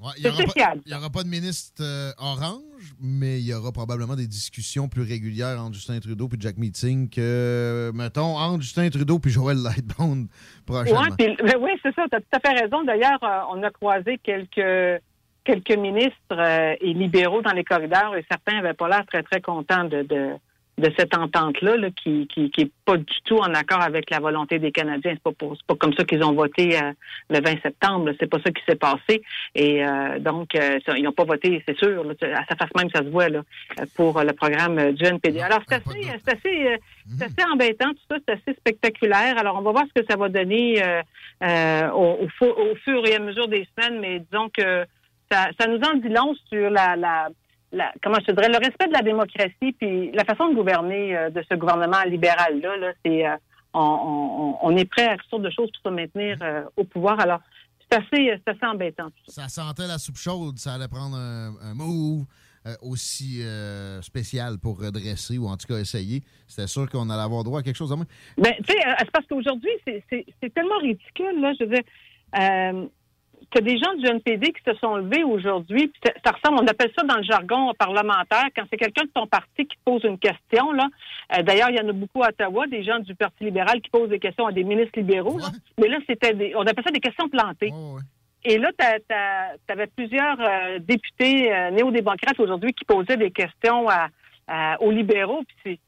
Ouais, 0.00 0.12
il 0.16 0.22
n'y 0.22 0.30
aura, 0.30 1.08
pas- 1.10 1.16
aura 1.18 1.24
de 1.24 1.28
ministre 1.28 1.82
euh, 1.82 2.10
orange, 2.16 2.94
mais 3.02 3.38
il 3.38 3.44
y 3.46 3.52
aura 3.52 3.70
probablement 3.70 4.16
des 4.16 4.26
discussions 4.26 4.88
plus 4.88 5.02
régulières 5.02 5.60
entre 5.60 5.74
Justin 5.74 6.00
Trudeau 6.00 6.26
et 6.32 6.36
Jack 6.40 6.56
Meeting 6.56 7.10
que, 7.10 7.90
mettons, 7.94 8.38
entre 8.38 8.62
Justin 8.62 8.88
Trudeau 8.88 9.20
et 9.22 9.28
Joël 9.28 9.58
Lightbone 9.58 10.28
prochainement. 10.66 11.02
Ouais, 11.02 11.36
ben 11.36 11.56
oui, 11.60 11.70
c'est 11.82 11.94
ça. 11.94 12.04
Tu 12.10 12.16
as 12.16 12.20
tout 12.20 12.26
à 12.32 12.40
fait 12.40 12.62
raison. 12.62 12.82
D'ailleurs, 12.82 13.22
euh, 13.22 13.40
on 13.52 13.62
a 13.62 13.70
croisé 13.70 14.18
quelques 14.22 15.02
quelques 15.44 15.76
ministres 15.76 16.14
euh, 16.32 16.76
et 16.80 16.92
libéraux 16.94 17.42
dans 17.42 17.52
les 17.52 17.64
corridors 17.64 18.14
et 18.16 18.24
certains 18.30 18.56
n'avaient 18.56 18.74
pas 18.74 18.88
l'air 18.88 19.04
très, 19.06 19.22
très 19.22 19.40
contents 19.40 19.84
de, 19.84 20.02
de, 20.02 20.30
de 20.80 20.90
cette 20.98 21.16
entente-là, 21.16 21.76
là, 21.76 21.88
qui, 21.90 22.26
qui, 22.26 22.50
qui 22.50 22.62
est 22.62 22.70
pas 22.84 22.96
du 22.96 23.20
tout 23.24 23.36
en 23.38 23.52
accord 23.54 23.80
avec 23.82 24.10
la 24.10 24.18
volonté 24.18 24.58
des 24.58 24.72
Canadiens. 24.72 25.12
C'est 25.14 25.22
pas 25.22 25.32
pour, 25.32 25.56
pas 25.66 25.76
comme 25.76 25.92
ça 25.94 26.04
qu'ils 26.04 26.24
ont 26.24 26.32
voté 26.32 26.76
euh, 26.76 26.92
le 27.28 27.40
20 27.40 27.62
septembre. 27.62 28.10
C'est 28.18 28.26
pas 28.28 28.38
ça 28.44 28.50
qui 28.50 28.62
s'est 28.68 28.74
passé. 28.76 29.22
Et 29.54 29.84
euh, 29.86 30.18
donc, 30.18 30.54
euh, 30.54 30.78
ils 30.96 31.02
n'ont 31.02 31.12
pas 31.12 31.24
voté, 31.24 31.62
c'est 31.66 31.76
sûr. 31.78 32.02
là. 32.04 32.14
à 32.34 32.44
sa 32.48 32.56
face 32.56 32.70
même, 32.76 32.90
ça 32.94 33.02
se 33.04 33.08
voit 33.08 33.28
là, 33.28 33.42
pour 33.94 34.20
le 34.22 34.32
programme 34.32 34.92
du 34.92 35.04
NPD. 35.04 35.40
Alors, 35.40 35.60
c'est 35.68 35.76
assez, 35.76 36.02
c'est 36.24 36.32
assez, 36.32 36.78
c'est 37.18 37.24
assez 37.24 37.50
embêtant, 37.52 37.90
tout 37.90 38.00
ça, 38.10 38.16
c'est 38.26 38.34
assez 38.34 38.58
spectaculaire. 38.58 39.38
Alors, 39.38 39.56
on 39.58 39.62
va 39.62 39.72
voir 39.72 39.84
ce 39.94 40.00
que 40.00 40.06
ça 40.10 40.16
va 40.16 40.28
donner 40.28 40.82
au, 41.42 42.18
au 42.24 42.28
fu- 42.28 42.44
au 42.44 42.74
fur 42.84 43.06
et 43.06 43.14
à 43.14 43.18
mesure 43.20 43.48
des 43.48 43.66
semaines, 43.76 44.00
mais 44.00 44.20
disons 44.20 44.48
que 44.48 44.84
ça, 45.30 45.48
ça 45.58 45.66
nous 45.68 45.80
en 45.80 45.94
dit 45.98 46.08
long 46.08 46.34
sur 46.50 46.70
la, 46.70 46.96
la, 46.96 47.28
la- 47.72 47.92
comment 48.02 48.16
je 48.20 48.26
te 48.26 48.32
dirais, 48.32 48.48
le 48.48 48.58
respect 48.58 48.88
de 48.88 48.92
la 48.92 49.02
démocratie, 49.02 49.72
puis 49.78 50.10
la 50.12 50.24
façon 50.24 50.48
de 50.50 50.54
gouverner 50.54 51.16
euh, 51.16 51.30
de 51.30 51.42
ce 51.48 51.54
gouvernement 51.56 52.02
libéral-là, 52.04 52.76
là, 52.76 52.92
c'est 53.04 53.26
euh, 53.26 53.36
on, 53.74 53.80
on, 53.80 54.58
on 54.68 54.76
est 54.76 54.84
prêt 54.84 55.06
à 55.06 55.16
toutes 55.16 55.30
sortes 55.30 55.42
de 55.42 55.50
choses 55.50 55.70
pour 55.72 55.90
se 55.90 55.94
maintenir 55.94 56.36
euh, 56.42 56.64
au 56.76 56.84
pouvoir. 56.84 57.20
Alors, 57.20 57.40
c'est 57.90 57.98
assez, 57.98 58.32
c'est 58.44 58.48
assez 58.50 58.66
embêtant. 58.66 59.08
Ça 59.26 59.48
sentait 59.48 59.86
la 59.86 59.98
soupe 59.98 60.16
chaude, 60.16 60.58
ça 60.58 60.74
allait 60.74 60.88
prendre 60.88 61.16
un, 61.16 61.52
un 61.62 61.74
move 61.74 62.24
aussi 62.82 63.42
spécial 64.02 64.58
pour 64.58 64.78
redresser 64.78 65.38
ou 65.38 65.46
en 65.46 65.56
tout 65.56 65.66
cas 65.66 65.78
essayer. 65.78 66.22
C'était 66.46 66.66
sûr 66.66 66.90
qu'on 66.90 67.08
allait 67.08 67.22
avoir 67.22 67.42
droit 67.42 67.60
à 67.60 67.62
quelque 67.62 67.76
chose 67.78 67.88
de 67.88 67.94
moins. 67.94 68.04
Ben, 68.36 68.52
tu 68.58 68.72
sais, 68.74 68.78
c'est 68.98 69.10
parce 69.10 69.26
qu'aujourd'hui, 69.26 69.70
c'est 69.86 70.54
tellement 70.54 70.76
ridicule, 70.76 71.40
là. 71.40 71.54
Je 71.58 71.64
veux 71.64 71.74
dire, 71.74 71.82
euh, 73.56 73.60
t'as 73.60 73.60
des 73.60 73.78
gens 73.78 73.94
du 73.94 74.06
NPD 74.06 74.52
qui 74.52 74.62
se 74.66 74.74
sont 74.78 74.96
levés 74.96 75.24
aujourd'hui, 75.24 75.88
puis 75.88 76.00
ça, 76.04 76.12
ça 76.24 76.32
ressemble, 76.32 76.62
on 76.62 76.66
appelle 76.66 76.90
ça 76.96 77.04
dans 77.04 77.16
le 77.16 77.22
jargon 77.22 77.72
parlementaire, 77.78 78.46
quand 78.56 78.64
c'est 78.70 78.76
quelqu'un 78.76 79.04
de 79.04 79.10
ton 79.14 79.26
parti 79.26 79.66
qui 79.66 79.76
pose 79.84 80.02
une 80.04 80.18
question, 80.18 80.72
là. 80.72 80.86
Euh, 81.36 81.42
D'ailleurs, 81.42 81.70
il 81.70 81.76
y 81.76 81.80
en 81.80 81.88
a 81.88 81.92
beaucoup 81.92 82.22
à 82.22 82.28
Ottawa, 82.28 82.66
des 82.66 82.82
gens 82.82 82.98
du 82.98 83.14
Parti 83.14 83.44
libéral 83.44 83.80
qui 83.80 83.90
posent 83.90 84.08
des 84.10 84.18
questions 84.18 84.46
à 84.46 84.52
des 84.52 84.64
ministres 84.64 84.98
libéraux, 84.98 85.38
là. 85.38 85.46
Mais 85.80 85.88
là, 85.88 85.98
c'était 86.08 86.34
des, 86.34 86.54
on 86.56 86.60
appelle 86.62 86.84
ça 86.84 86.90
des 86.90 87.00
questions 87.00 87.28
plantées. 87.28 87.72
Et 88.44 88.56
là, 88.58 88.70
tu 88.78 89.72
avais 89.72 89.86
plusieurs 89.88 90.40
euh, 90.40 90.78
députés 90.78 91.52
euh, 91.52 91.70
néo-démocrates 91.72 92.38
aujourd'hui 92.40 92.72
qui 92.72 92.84
posaient 92.86 93.18
des 93.18 93.30
questions 93.30 93.88
à, 93.88 94.08
à- 94.48 94.80
aux 94.82 94.90
libéraux, 94.90 95.42
puis 95.62 95.78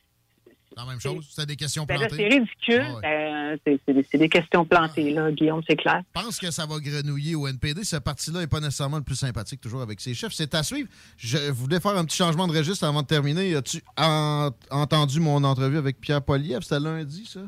c'est 0.75 0.81
La 0.85 0.87
même 0.91 1.01
chose, 1.01 1.27
c'était 1.29 1.47
des 1.47 1.57
questions 1.57 1.85
ben 1.85 1.99
plantées? 1.99 2.16
c'est 2.16 2.29
ridicule. 2.29 2.85
Ah 2.87 2.95
ouais. 2.95 3.01
Ben, 3.03 3.59
c'est- 3.66 3.81
c'est 3.87 3.95
des- 3.95 4.07
c'est 4.11 4.29
questions 4.29 4.64
plantées, 4.64 5.11
là, 5.11 5.31
Guillaume, 5.33 5.62
c'est 5.68 5.77
clair. 5.77 6.03
Je 6.16 6.20
pense 6.23 6.39
que 6.39 6.51
ça 6.51 6.64
va 6.66 6.79
grenouiller 6.79 7.35
au 7.35 7.47
NPD. 7.47 7.85
Ce 7.85 7.97
parti-là 7.97 8.41
n'est 8.41 8.47
pas 8.47 8.61
nécessairement 8.61 8.99
le 8.99 9.03
plus 9.05 9.16
sympathique, 9.16 9.61
toujours 9.61 9.83
avec 9.83 10.01
ses 10.01 10.14
chefs. 10.14 10.33
C'est 10.33 10.55
à 10.55 10.62
suivre. 10.62 10.89
Je 11.16 11.51
voulais 11.51 11.81
faire 11.81 11.97
un 11.97 12.05
petit 12.05 12.16
changement 12.16 12.47
de 12.47 12.57
registre 12.57 12.85
avant 12.87 13.03
de 13.03 13.07
terminer? 13.07 13.55
As-tu 13.57 13.83
en- 13.99 14.51
entendu 14.70 15.20
mon 15.20 15.43
entrevue 15.45 15.79
avec 15.79 16.01
Pierre 16.01 16.23
Poliev? 16.23 16.62
C'était 16.62 16.81
lundi, 16.81 17.27
ça? 17.27 17.41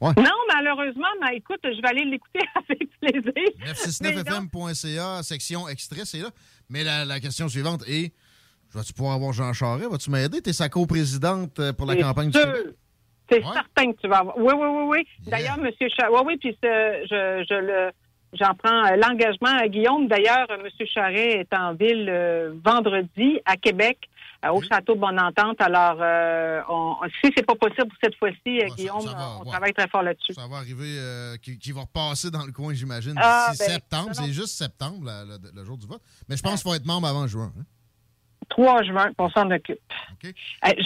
Ouais. 0.00 0.12
Non, 0.16 0.30
malheureusement, 0.52 1.06
mais 1.22 1.36
écoute, 1.36 1.60
je 1.62 1.80
vais 1.80 1.88
aller 1.88 2.04
l'écouter 2.04 2.40
avec 2.68 2.90
plaisir. 3.00 3.32
Mais 3.58 3.66
non. 3.66 3.72
969fm.ca, 3.72 5.22
section 5.22 5.68
extrait, 5.68 6.04
c'est 6.04 6.18
là. 6.18 6.30
Mais 6.68 6.82
la, 6.84 7.04
la 7.04 7.20
question 7.20 7.48
suivante 7.48 7.82
est 7.86 8.12
vas-tu 8.74 8.92
pouvoir 8.92 9.14
avoir 9.14 9.32
Jean 9.32 9.52
Charest? 9.52 9.90
Vas-tu 9.90 10.10
m'aider? 10.10 10.40
Tu 10.42 10.50
es 10.50 10.52
sa 10.52 10.68
coprésidente 10.68 11.58
euh, 11.60 11.72
pour 11.72 11.86
la 11.86 11.96
campagne 11.96 12.30
du 12.30 12.38
sûr. 12.38 12.46
Québec. 12.52 12.74
C'est 13.30 13.42
certain 13.42 13.92
que 13.92 14.00
tu 14.00 14.08
vas 14.08 14.18
avoir. 14.18 14.36
Oui, 14.38 14.52
oui, 14.54 14.66
oui, 14.68 14.84
oui. 14.98 15.06
D'ailleurs, 15.30 15.58
Monsieur 15.58 15.88
Charest, 15.96 16.14
oui, 16.14 16.22
oui, 16.26 16.36
puis 16.36 16.56
je, 16.62 17.44
je 17.48 17.54
le, 17.54 17.90
j'en 18.38 18.54
prends 18.54 18.84
euh, 18.84 18.96
l'engagement 18.96 19.56
à 19.58 19.66
Guillaume. 19.68 20.06
D'ailleurs, 20.08 20.46
euh, 20.50 20.62
Monsieur 20.62 20.84
Charest 20.86 21.36
est 21.50 21.54
en 21.56 21.72
ville 21.74 22.06
euh, 22.10 22.52
vendredi 22.64 23.40
à 23.46 23.56
Québec 23.56 23.98
au 24.52 24.60
château 24.60 24.94
Bonne 24.94 25.18
Entente. 25.18 25.58
Alors, 25.62 25.96
euh, 26.02 26.60
on, 26.68 26.96
si 27.24 27.32
c'est 27.34 27.46
pas 27.46 27.54
possible 27.54 27.88
pour 27.88 27.96
cette 28.02 28.14
fois-ci, 28.16 28.58
Guillaume, 28.76 29.08
on 29.40 29.44
travaille 29.46 29.72
très 29.72 29.88
fort 29.88 30.02
là-dessus. 30.02 30.34
Ça 30.34 30.46
va 30.46 30.58
arriver, 30.58 30.98
qui, 31.42 31.58
qui 31.58 31.72
va 31.72 31.80
repasser 31.80 32.30
dans 32.30 32.44
le 32.44 32.52
coin, 32.52 32.74
j'imagine, 32.74 33.12
d'ici 33.12 33.22
Ah, 33.24 33.52
ben, 33.58 33.64
septembre. 33.66 34.10
C'est 34.12 34.32
juste 34.34 34.48
septembre, 34.58 35.06
la- 35.06 35.24
le, 35.24 35.38
le 35.54 35.64
jour 35.64 35.78
du 35.78 35.86
vote. 35.86 36.02
Mais 36.28 36.36
je 36.36 36.42
pense 36.42 36.62
qu'il 36.62 36.70
faut 36.70 36.74
être 36.76 36.84
membre 36.84 37.06
avant 37.08 37.26
juin. 37.26 37.54
hein. 37.58 37.62
3 38.48 38.82
juin, 38.84 39.10
on 39.18 39.28
s'en 39.30 39.50
occupe. 39.50 39.78
Euh, 40.24 40.28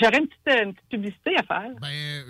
J'aurais 0.00 0.18
une 0.18 0.26
petite, 0.28 0.64
une 0.64 0.74
petite 0.74 0.88
publicité 0.90 1.36
à 1.36 1.42
faire. 1.42 1.70
Ben, 1.80 2.24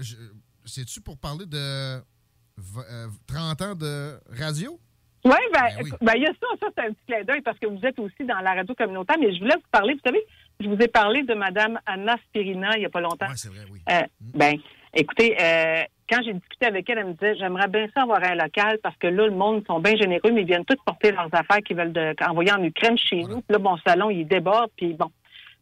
c'est-tu 0.64 1.00
pour 1.00 1.16
parler 1.18 1.46
de 1.46 1.96
v- 1.96 2.82
euh, 2.90 3.06
30 3.26 3.62
ans 3.62 3.74
de 3.74 4.18
radio? 4.38 4.78
Ouais, 5.24 5.32
ben, 5.52 5.66
ben, 6.00 6.12
il 6.16 6.22
y 6.22 6.26
a 6.26 6.30
ça, 6.30 6.46
ça, 6.60 6.66
c'est 6.76 6.84
un 6.84 6.92
petit 6.92 7.04
clin 7.06 7.24
d'œil 7.24 7.40
parce 7.42 7.58
que 7.58 7.66
vous 7.66 7.84
êtes 7.84 7.98
aussi 7.98 8.24
dans 8.24 8.38
la 8.40 8.54
radio 8.54 8.74
communautaire, 8.74 9.16
mais 9.18 9.34
je 9.34 9.40
voulais 9.40 9.56
vous 9.56 9.68
parler, 9.70 9.94
vous 9.94 10.00
savez, 10.04 10.22
je 10.60 10.68
vous 10.68 10.76
ai 10.80 10.88
parlé 10.88 11.22
de 11.24 11.34
Mme 11.34 11.78
Anna 11.86 12.16
Spirina 12.28 12.70
il 12.76 12.80
n'y 12.80 12.86
a 12.86 12.90
pas 12.90 13.00
longtemps. 13.00 13.26
Oui, 13.28 13.34
c'est 13.36 13.48
vrai, 13.48 13.64
oui. 13.70 13.80
Euh, 13.90 14.02
ben, 14.20 14.54
écoutez, 14.94 15.36
euh, 15.40 15.82
quand 16.08 16.22
j'ai 16.24 16.32
discuté 16.34 16.66
avec 16.66 16.88
elle, 16.88 16.98
elle 16.98 17.06
me 17.08 17.12
disait, 17.14 17.36
j'aimerais 17.36 17.66
bien 17.68 17.86
ça 17.94 18.02
avoir 18.02 18.22
un 18.22 18.36
local 18.36 18.78
parce 18.82 18.96
que 18.96 19.08
là, 19.08 19.26
le 19.26 19.32
monde 19.34 19.64
sont 19.66 19.80
bien 19.80 19.96
généreux, 19.96 20.30
mais 20.32 20.42
ils 20.42 20.46
viennent 20.46 20.64
tous 20.64 20.76
porter 20.86 21.10
leurs 21.10 21.28
affaires 21.34 21.58
qu'ils 21.66 21.76
veulent 21.76 21.92
de- 21.92 22.14
envoyer 22.26 22.52
en 22.52 22.62
Ukraine 22.62 22.96
chez 22.96 23.22
nous. 23.22 23.40
Puis 23.42 23.50
là, 23.52 23.58
mon 23.58 23.76
salon, 23.78 24.08
il 24.10 24.26
déborde, 24.26 24.70
puis 24.76 24.94
bon. 24.94 25.10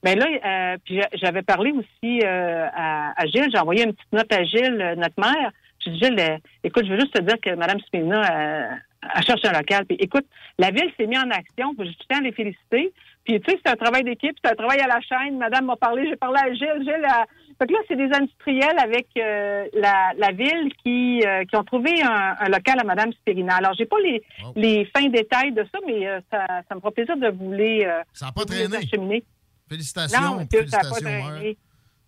Ben 0.03 0.19
là, 0.19 0.27
euh, 0.27 0.77
puis 0.85 0.97
j'a- 0.97 1.09
j'avais 1.15 1.43
parlé 1.43 1.73
aussi 1.73 2.21
euh, 2.25 2.67
à, 2.75 3.13
à 3.21 3.27
Gilles, 3.27 3.49
j'ai 3.53 3.59
envoyé 3.59 3.85
une 3.85 3.93
petite 3.95 4.13
note 4.13 4.33
à 4.33 4.45
Gilles, 4.45 4.81
euh, 4.81 4.95
notre 4.95 5.19
mère. 5.21 5.51
J'ai 5.81 5.91
dit, 5.93 5.99
Gilles, 5.99 6.21
euh, 6.21 6.37
écoute, 6.65 6.85
je 6.87 6.93
veux 6.93 7.01
juste 7.01 7.15
te 7.15 7.23
dire 7.23 7.37
que 7.41 7.51
Mme 7.55 7.81
Spina, 7.81 8.21
euh, 8.21 8.69
elle 9.17 9.23
cherche 9.25 9.45
un 9.45 9.53
local. 9.53 9.85
Puis 9.87 9.97
écoute, 10.01 10.27
la 10.59 10.71
ville 10.71 10.91
s'est 10.97 11.07
mise 11.07 11.19
en 11.19 11.31
action, 11.31 11.75
puis 11.75 11.89
je 11.89 12.07
tiens 12.09 12.19
à 12.19 12.23
les 12.23 12.33
féliciter. 12.33 12.93
Puis 13.25 13.41
tu 13.41 13.51
sais, 13.51 13.59
c'est 13.65 13.73
un 13.73 13.77
travail 13.77 14.05
d'équipe, 14.05 14.37
c'est 14.45 14.51
un 14.51 14.55
travail 14.55 14.81
à 14.81 14.87
la 14.87 15.01
chaîne. 15.01 15.39
Madame 15.39 15.67
m'a 15.67 15.77
parlé, 15.77 16.07
j'ai 16.09 16.17
parlé 16.17 16.39
à 16.41 16.53
Gilles. 16.53 16.81
Gilles, 16.83 17.05
a- 17.09 17.27
fait 17.59 17.67
que 17.69 17.73
là, 17.73 17.79
c'est 17.89 17.97
des 17.97 18.13
industriels 18.15 18.79
avec 18.79 19.07
euh, 19.17 19.65
la, 19.73 20.13
la 20.19 20.31
ville 20.33 20.71
qui, 20.85 21.23
euh, 21.27 21.45
qui 21.45 21.57
ont 21.57 21.65
trouvé 21.65 22.03
un, 22.03 22.35
un 22.39 22.49
local 22.49 22.79
à 22.81 22.85
Madame 22.85 23.13
Spirina. 23.15 23.57
Alors, 23.57 23.73
j'ai 23.79 23.87
pas 23.87 23.97
les, 24.05 24.23
les 24.57 24.85
fins 24.87 25.09
détails 25.09 25.53
de 25.53 25.65
ça, 25.73 25.79
mais 25.87 26.07
euh, 26.07 26.21
ça, 26.31 26.47
ça 26.69 26.75
me 26.75 26.81
fera 26.81 26.91
plaisir 26.93 27.17
de 27.17 27.29
vous 27.29 27.53
les, 27.53 27.85
euh, 27.87 28.01
Ça 28.67 28.75
pas 28.79 28.85
traîné. 28.99 29.25
Félicitations. 29.69 30.21
Non, 30.21 30.35
monsieur, 30.37 30.59
félicitations. 30.61 31.57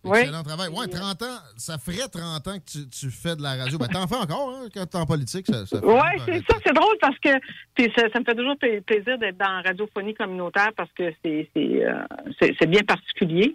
Oui. 0.04 0.18
Excellent 0.20 0.44
travail. 0.44 0.68
Ouais, 0.68 0.86
30 0.86 1.22
ans, 1.22 1.38
ça 1.56 1.76
ferait 1.76 2.08
30 2.08 2.46
ans 2.46 2.58
que 2.60 2.64
tu, 2.70 2.88
tu 2.88 3.10
fais 3.10 3.34
de 3.34 3.42
la 3.42 3.56
radio. 3.56 3.78
Ben, 3.78 3.88
t'en 3.88 4.06
fais 4.06 4.14
encore, 4.16 4.50
hein, 4.54 4.68
quand 4.72 4.86
t'es 4.86 4.96
en 4.96 5.04
politique. 5.06 5.46
Ça, 5.46 5.66
ça 5.66 5.80
Oui, 5.82 6.22
c'est 6.24 6.38
ça, 6.48 6.56
c'est 6.64 6.72
drôle 6.72 6.96
parce 7.00 7.18
que 7.18 7.30
puis 7.74 7.92
ça, 7.96 8.04
ça 8.12 8.20
me 8.20 8.24
fait 8.24 8.34
toujours 8.36 8.56
pla- 8.58 8.80
plaisir 8.86 9.18
d'être 9.18 9.36
dans 9.36 9.50
la 9.50 9.62
radiophonie 9.62 10.14
communautaire 10.14 10.70
parce 10.76 10.90
que 10.92 11.12
c'est 11.24 11.50
euh, 11.56 12.04
c'est- 12.40 12.66
bien 12.66 12.82
particulier. 12.86 13.54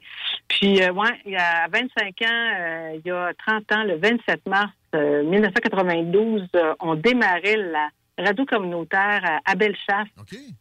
Puis 0.49 0.81
euh, 0.83 0.91
ouais, 0.91 1.17
il 1.25 1.31
y 1.31 1.37
a 1.37 1.65
25 1.71 2.21
ans, 2.23 2.25
euh, 2.59 2.97
il 3.03 3.07
y 3.07 3.11
a 3.11 3.31
30 3.47 3.71
ans, 3.71 3.83
le 3.85 3.97
27 3.97 4.45
mars 4.45 4.69
euh, 4.95 5.23
1992, 5.23 6.47
euh, 6.55 6.73
on 6.81 6.95
démarrait 6.95 7.55
la 7.57 7.87
radio 8.19 8.45
communautaire 8.45 9.39
à, 9.45 9.55
Bellechasse. 9.55 10.09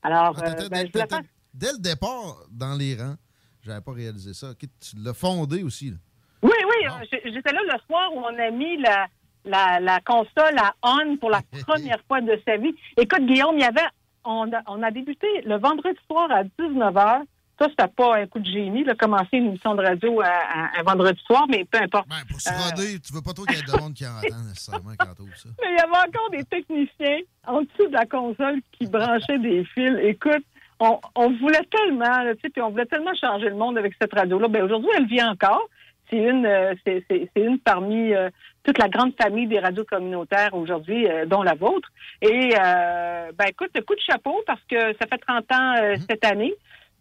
Alors, 0.03 0.36
Ah, 0.40 0.55
ben, 0.70 0.86
je 0.86 1.16
Dès 1.53 1.72
le 1.72 1.78
départ, 1.80 2.38
dans 2.51 2.74
les 2.74 2.95
rangs, 2.97 3.16
j'avais 3.63 3.81
pas 3.81 3.93
réalisé 3.93 4.35
ça. 4.35 4.49
Tu 4.59 4.69
l'as 5.03 5.15
fondé 5.15 5.63
aussi. 5.63 5.91
là. 5.91 5.97
Oui, 6.43 6.51
oui, 6.51 6.87
euh, 6.89 7.19
j'étais 7.25 7.53
là 7.53 7.61
le 7.65 7.79
soir 7.87 8.13
où 8.15 8.19
on 8.19 8.39
a 8.39 8.51
mis 8.51 8.77
la, 8.79 9.07
la, 9.45 9.79
la 9.81 10.01
console 10.01 10.59
à 10.59 10.75
on 10.83 11.17
pour 11.19 11.31
la 11.31 11.41
première 11.67 12.01
fois 12.09 12.21
de 12.21 12.41
sa 12.47 12.57
vie. 12.57 12.75
Écoute, 12.97 13.25
Guillaume, 13.27 13.55
il 13.57 13.61
y 13.63 13.65
avait, 13.65 13.81
on 14.25 14.53
a, 14.53 14.61
on 14.67 14.83
a 14.83 14.91
débuté 14.91 15.27
le 15.47 15.59
vendredi 15.59 15.99
soir 16.11 16.29
à 16.33 16.43
19h. 16.45 17.23
Ça, 17.61 17.69
c'était 17.69 17.87
pas 17.87 18.17
un 18.17 18.27
coup 18.27 18.41
de 18.41 18.51
génie, 18.51 18.83
de 18.83 18.93
commencer 18.95 19.29
une 19.37 19.49
émission 19.49 19.77
de 19.77 19.83
radio 19.83 20.21
un 20.21 20.83
vendredi 20.83 21.21
soir, 21.27 21.45
mais 21.49 21.65
peu 21.65 21.79
importe. 21.81 22.09
Ben, 22.09 22.17
Pour 22.29 22.41
se 22.41 22.49
Euh, 22.49 22.53
roder, 22.71 22.99
tu 22.99 23.13
veux 23.13 23.23
pas 23.23 23.33
trop 23.33 23.45
qu'il 23.45 23.57
y 23.57 23.61
ait 23.61 23.63
de 23.63 23.79
monde 23.81 23.95
qui 23.95 24.05
entend 24.05 24.43
nécessairement 24.49 24.93
quand 24.99 25.15
ça. 25.37 25.49
Mais 25.63 25.69
il 25.71 25.77
y 25.77 25.81
avait 25.81 26.09
encore 26.09 26.31
des 26.31 26.43
techniciens 26.45 27.19
en 27.47 27.61
dessous 27.61 27.87
de 27.87 27.93
la 27.93 28.07
console 28.07 28.61
qui 28.73 28.87
branchaient 28.87 29.39
des 29.39 29.65
fils. 29.67 29.93
Écoute, 30.03 30.43
on, 30.85 30.99
on 31.14 31.30
voulait 31.39 31.66
tellement, 31.70 32.33
tu 32.35 32.41
sais, 32.43 32.49
puis 32.51 32.61
on 32.62 32.70
voulait 32.70 32.87
tellement 32.87 33.14
changer 33.14 33.49
le 33.49 33.55
monde 33.57 33.78
avec 33.78 33.93
cette 34.01 34.12
radio-là. 34.12 34.49
Ben 34.49 34.62
aujourd'hui, 34.64 34.91
elle 34.97 35.07
vit 35.07 35.22
encore. 35.22 35.68
C'est 36.11 36.18
une, 36.18 36.45
euh, 36.45 36.74
c'est, 36.85 37.05
c'est- 37.09 37.30
c'est 37.35 37.43
une 37.43 37.59
parmi 37.59 38.12
euh, 38.12 38.28
toute 38.64 38.78
la 38.78 38.89
grande 38.89 39.12
famille 39.20 39.47
des 39.47 39.61
radios 39.61 39.85
communautaires 39.85 40.53
aujourd'hui, 40.55 41.07
euh, 41.09 41.24
dont 41.26 41.43
la 41.43 41.55
vôtre. 41.55 41.89
Et 42.20 42.51
ben 42.55 43.47
écoute, 43.49 43.70
coup 43.87 43.95
de 43.95 44.01
chapeau 44.07 44.37
parce 44.47 44.61
que 44.68 44.93
ça 45.01 45.07
fait 45.11 45.18
30 45.26 45.53
ans 45.53 45.74
euh, 45.80 45.97
cette 46.09 46.24
année. 46.24 46.53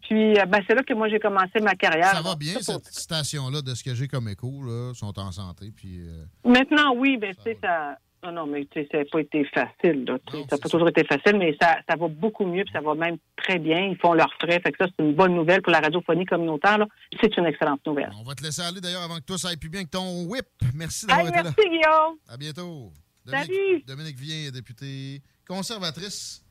Puis 0.08 0.34
ben 0.48 0.60
c'est 0.66 0.74
là 0.74 0.82
que 0.82 0.94
moi 0.94 1.08
j'ai 1.08 1.18
commencé 1.20 1.60
ma 1.60 1.74
carrière. 1.74 2.06
Ça 2.16 2.22
va 2.22 2.34
bien, 2.36 2.54
cette 2.60 2.86
station-là, 2.86 3.62
de 3.62 3.74
ce 3.74 3.84
que 3.84 3.94
j'ai 3.94 4.08
comme 4.08 4.28
écho, 4.28 4.50
là, 4.64 4.92
sont 4.94 5.16
en 5.18 5.30
santé. 5.30 5.66
Puis, 5.76 6.00
Maintenant, 6.44 6.94
oui, 6.96 7.16
ben, 7.18 7.34
tu 7.34 7.42
sais, 7.42 7.58
ça. 7.62 7.96
Non, 8.24 8.30
non, 8.32 8.46
mais 8.46 8.64
tu 8.66 8.80
sais, 8.80 8.88
ça 8.92 8.98
n'a 8.98 9.04
pas 9.10 9.20
été 9.20 9.44
facile. 9.46 10.04
Là, 10.04 10.16
tu 10.26 10.36
sais, 10.36 10.44
ça 10.48 10.56
n'a 10.56 10.58
pas 10.62 10.68
toujours 10.68 10.88
été 10.88 11.02
facile, 11.04 11.38
mais 11.38 11.56
ça, 11.60 11.78
ça 11.88 11.96
va 11.96 12.06
beaucoup 12.06 12.46
mieux, 12.46 12.62
puis 12.62 12.72
ça 12.72 12.80
va 12.80 12.94
même 12.94 13.16
très 13.36 13.58
bien. 13.58 13.80
Ils 13.86 13.96
font 13.96 14.12
leurs 14.14 14.32
frais. 14.40 14.60
Fait 14.60 14.70
que 14.70 14.78
ça, 14.78 14.86
c'est 14.96 15.04
une 15.04 15.14
bonne 15.14 15.34
nouvelle 15.34 15.60
pour 15.60 15.72
la 15.72 15.80
radiophonie 15.80 16.24
communautaire. 16.24 16.78
là. 16.78 16.86
C'est 17.20 17.36
une 17.36 17.46
excellente 17.46 17.84
nouvelle. 17.84 18.10
on 18.20 18.22
va 18.22 18.34
te 18.36 18.44
laisser 18.44 18.62
aller 18.62 18.80
d'ailleurs 18.80 19.02
avant 19.02 19.16
que 19.16 19.24
toi 19.24 19.38
ça 19.38 19.48
aille 19.48 19.56
plus 19.56 19.70
bien 19.70 19.82
que 19.84 19.90
ton 19.90 20.24
whip. 20.26 20.46
Merci 20.74 21.06
d'avoir 21.06 21.26
là. 21.26 21.42
merci, 21.42 21.68
Guillaume. 21.68 22.16
À 22.28 22.36
bientôt. 22.36 22.92
Salut. 23.26 23.48
Dominique, 23.48 23.86
Dominique 23.86 24.18
Vien, 24.18 24.50
députée 24.52 25.20
conservatrice 25.46 26.44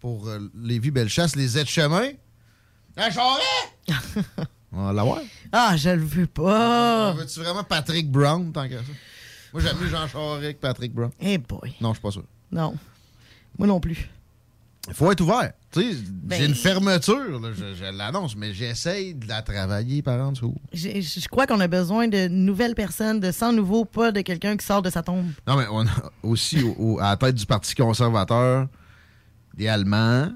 pour 0.00 0.28
euh, 0.28 0.38
Lévis-Bellechasse, 0.54 1.36
les 1.36 1.56
aides-chemins. 1.58 2.10
Un 2.96 3.10
charret! 3.10 3.42
On 4.72 4.86
va 4.86 4.92
l'avoir. 4.92 5.20
Ah, 5.52 5.74
je 5.76 5.90
le 5.90 6.02
veux 6.02 6.26
pas. 6.26 7.12
Veux-tu 7.12 7.40
vraiment 7.40 7.62
Patrick 7.62 8.10
Brown, 8.10 8.52
tant 8.52 8.68
qu'à 8.68 8.78
ça? 8.78 8.92
Moi, 9.52 9.62
j'aime 9.62 9.76
mieux 9.80 9.88
Jean 9.88 10.06
Charest 10.08 10.54
que 10.54 10.60
Patrick 10.60 10.92
Brown. 10.94 11.10
Eh 11.20 11.38
boy. 11.38 11.74
Non, 11.80 11.90
je 11.90 11.94
suis 11.94 12.02
pas 12.02 12.10
sûr. 12.10 12.24
Non. 12.50 12.74
Moi 13.58 13.68
non 13.68 13.80
plus. 13.80 14.08
Il 14.88 14.94
faut 14.94 15.12
être 15.12 15.20
ouvert. 15.20 15.52
Tu 15.70 15.80
sais, 15.92 15.96
Ben- 16.10 16.38
j'ai 16.40 16.46
une 16.46 16.54
fermeture, 16.56 17.38
là, 17.40 17.50
je, 17.56 17.74
je 17.74 17.96
l'annonce, 17.96 18.34
mais 18.34 18.52
j'essaye 18.52 19.14
de 19.14 19.28
la 19.28 19.40
travailler 19.42 20.02
par 20.02 20.18
en 20.26 20.32
dessous. 20.32 20.56
Je 20.72 21.28
crois 21.28 21.46
qu'on 21.46 21.60
a 21.60 21.68
besoin 21.68 22.08
de 22.08 22.26
nouvelles 22.28 22.74
personnes, 22.74 23.20
de 23.20 23.30
sans 23.30 23.52
nouveau, 23.52 23.84
pas 23.84 24.10
de 24.10 24.22
quelqu'un 24.22 24.56
qui 24.56 24.66
sort 24.66 24.82
de 24.82 24.90
sa 24.90 25.02
tombe. 25.02 25.26
Non, 25.46 25.56
mais 25.56 25.66
on 25.70 25.86
a 25.86 25.90
aussi 26.24 26.62
au- 26.64 26.74
au- 26.78 26.98
à 26.98 27.10
la 27.10 27.16
tête 27.16 27.36
du 27.36 27.46
Parti 27.46 27.74
conservateur, 27.76 28.66
idéalement, 29.54 30.30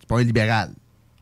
c'est 0.00 0.08
pas 0.08 0.18
un 0.18 0.24
libéral. 0.24 0.72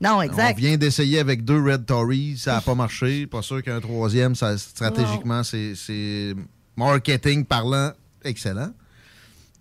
Non, 0.01 0.23
exact. 0.23 0.55
On 0.57 0.61
vient 0.61 0.77
d'essayer 0.77 1.19
avec 1.19 1.45
deux 1.45 1.63
Red 1.63 1.85
Tories, 1.87 2.37
ça 2.39 2.55
n'a 2.55 2.61
pas 2.63 2.75
marché. 2.75 3.27
Pas 3.27 3.43
sûr 3.43 3.63
qu'un 3.63 3.81
troisième, 3.81 4.35
ça, 4.35 4.57
stratégiquement, 4.57 5.43
c'est 5.43 6.35
marketing 6.77 7.45
parlant 7.45 7.93
excellent. 8.25 8.73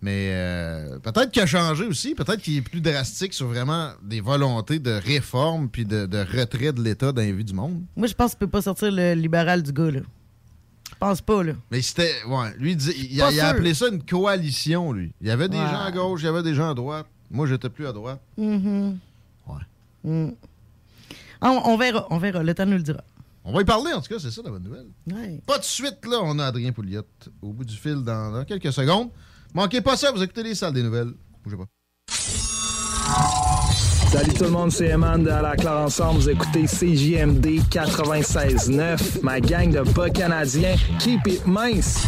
Mais 0.01 0.29
euh, 0.33 0.99
peut-être 0.99 1.31
qu'il 1.31 1.41
a 1.41 1.45
changé 1.47 1.85
aussi. 1.85 2.13
Peut-être 2.13 2.41
qu'il 2.41 2.57
est 2.57 2.61
plus 2.61 2.81
drastique 2.81 3.33
sur 3.33 3.47
vraiment 3.47 3.91
des 4.03 4.21
volontés 4.21 4.77
de 4.79 4.91
réforme 4.91 5.69
puis 5.69 5.85
de, 5.85 6.05
de 6.05 6.17
retrait 6.19 6.73
de 6.73 6.81
l'État 6.83 7.11
dans 7.11 7.21
les 7.21 7.31
vies 7.31 7.45
du 7.45 7.53
monde. 7.53 7.81
Moi, 7.95 8.07
je 8.07 8.13
pense 8.13 8.31
qu'il 8.31 8.39
peut 8.39 8.47
pas 8.47 8.61
sortir 8.61 8.91
le 8.91 9.13
libéral 9.13 9.63
du 9.63 9.71
gars, 9.71 9.89
là. 9.89 10.01
Je 10.91 10.95
pense 10.99 11.21
pas, 11.21 11.43
là. 11.43 11.53
Mais 11.71 11.81
c'était. 11.81 12.13
Ouais, 12.27 12.53
lui, 12.59 12.73
il, 12.73 13.21
a, 13.21 13.31
il 13.31 13.39
a 13.41 13.43
sûr. 13.43 13.43
appelé 13.45 13.73
ça 13.73 13.87
une 13.87 14.03
coalition, 14.03 14.91
lui. 14.93 15.11
Il 15.21 15.27
y 15.27 15.31
avait 15.31 15.49
des 15.49 15.57
Ouais. 15.57 15.63
gens 15.65 15.81
à 15.81 15.91
gauche, 15.91 16.21
il 16.21 16.25
y 16.25 16.29
avait 16.29 16.43
des 16.43 16.53
gens 16.53 16.69
à 16.69 16.73
droite. 16.75 17.07
Moi, 17.31 17.47
j'étais 17.47 17.69
plus 17.69 17.87
à 17.87 17.91
droite. 17.93 18.19
Mhm. 18.37 18.99
Mm. 20.03 20.29
Ah, 21.41 21.49
On, 21.51 21.71
on 21.73 21.77
verra, 21.77 22.05
on 22.11 22.19
verra. 22.19 22.43
Le 22.43 22.53
temps 22.53 22.65
nous 22.67 22.77
le 22.77 22.83
dira. 22.83 23.03
On 23.47 23.53
va 23.53 23.61
y 23.61 23.65
parler, 23.65 23.93
en 23.93 24.01
tout 24.01 24.11
cas, 24.11 24.19
c'est 24.19 24.31
ça 24.31 24.41
la 24.43 24.49
bonne 24.49 24.63
nouvelle. 24.63 24.87
Ouais. 25.13 25.39
Pas 25.45 25.59
de 25.59 25.63
suite, 25.63 26.03
là, 26.09 26.17
on 26.23 26.39
a 26.39 26.45
Adrien 26.47 26.71
Pouliot 26.71 27.03
au 27.43 27.53
bout 27.53 27.63
du 27.63 27.75
fil 27.75 28.01
dans, 28.01 28.31
dans 28.31 28.43
quelques 28.43 28.73
secondes. 28.73 29.11
Manquez 29.53 29.81
pas 29.81 29.95
ça, 29.95 30.11
vous 30.11 30.23
écoutez 30.23 30.41
les 30.41 30.55
salles 30.55 30.73
des 30.73 30.81
nouvelles. 30.81 31.13
Bougez 31.43 31.55
pas. 31.55 31.67
Salut 34.11 34.33
tout 34.33 34.45
le 34.45 34.49
monde, 34.49 34.71
c'est 34.71 34.87
Eman 34.87 35.23
de 35.23 35.29
À 35.29 35.43
la 35.43 35.55
Claire 35.55 35.77
Ensemble. 35.77 36.21
Vous 36.21 36.29
écoutez 36.29 36.65
CJMD 36.65 37.45
96.9, 37.69 39.21
ma 39.21 39.39
gang 39.39 39.71
de 39.71 39.81
bas 39.91 40.09
canadiens. 40.09 40.75
Keep 40.99 41.27
it 41.27 41.45
mince! 41.45 42.07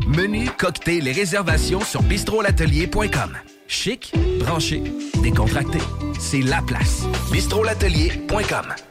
Menu, 0.07 0.49
cocktail 0.57 1.07
et 1.07 1.11
réservations 1.11 1.81
sur 1.81 2.01
bistrolatelier.com. 2.03 3.37
Chic, 3.67 4.13
branché, 4.39 4.83
décontracté. 5.23 5.79
C'est 6.19 6.41
la 6.41 6.61
place. 6.61 7.05
bistrolatelier.com. 7.31 8.90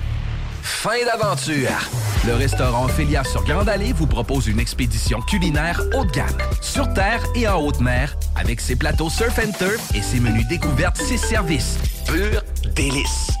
Fin 0.61 1.05
d'aventure. 1.05 1.69
Le 2.25 2.35
restaurant 2.35 2.85
Ophélia 2.85 3.23
sur 3.23 3.43
Grande 3.43 3.69
Allée 3.69 3.93
vous 3.93 4.07
propose 4.07 4.47
une 4.47 4.59
expédition 4.59 5.21
culinaire 5.21 5.81
haut 5.95 6.05
de 6.05 6.11
gamme, 6.11 6.27
sur 6.61 6.91
terre 6.93 7.23
et 7.35 7.47
en 7.47 7.59
haute 7.61 7.79
mer, 7.79 8.15
avec 8.35 8.61
ses 8.61 8.75
plateaux 8.75 9.09
surf 9.09 9.39
and 9.39 9.51
turf 9.57 9.95
et 9.95 10.01
ses 10.01 10.19
menus 10.19 10.47
découvertes, 10.47 10.97
ses 10.97 11.17
services. 11.17 11.77
Pur 12.05 12.41
délice. 12.75 13.40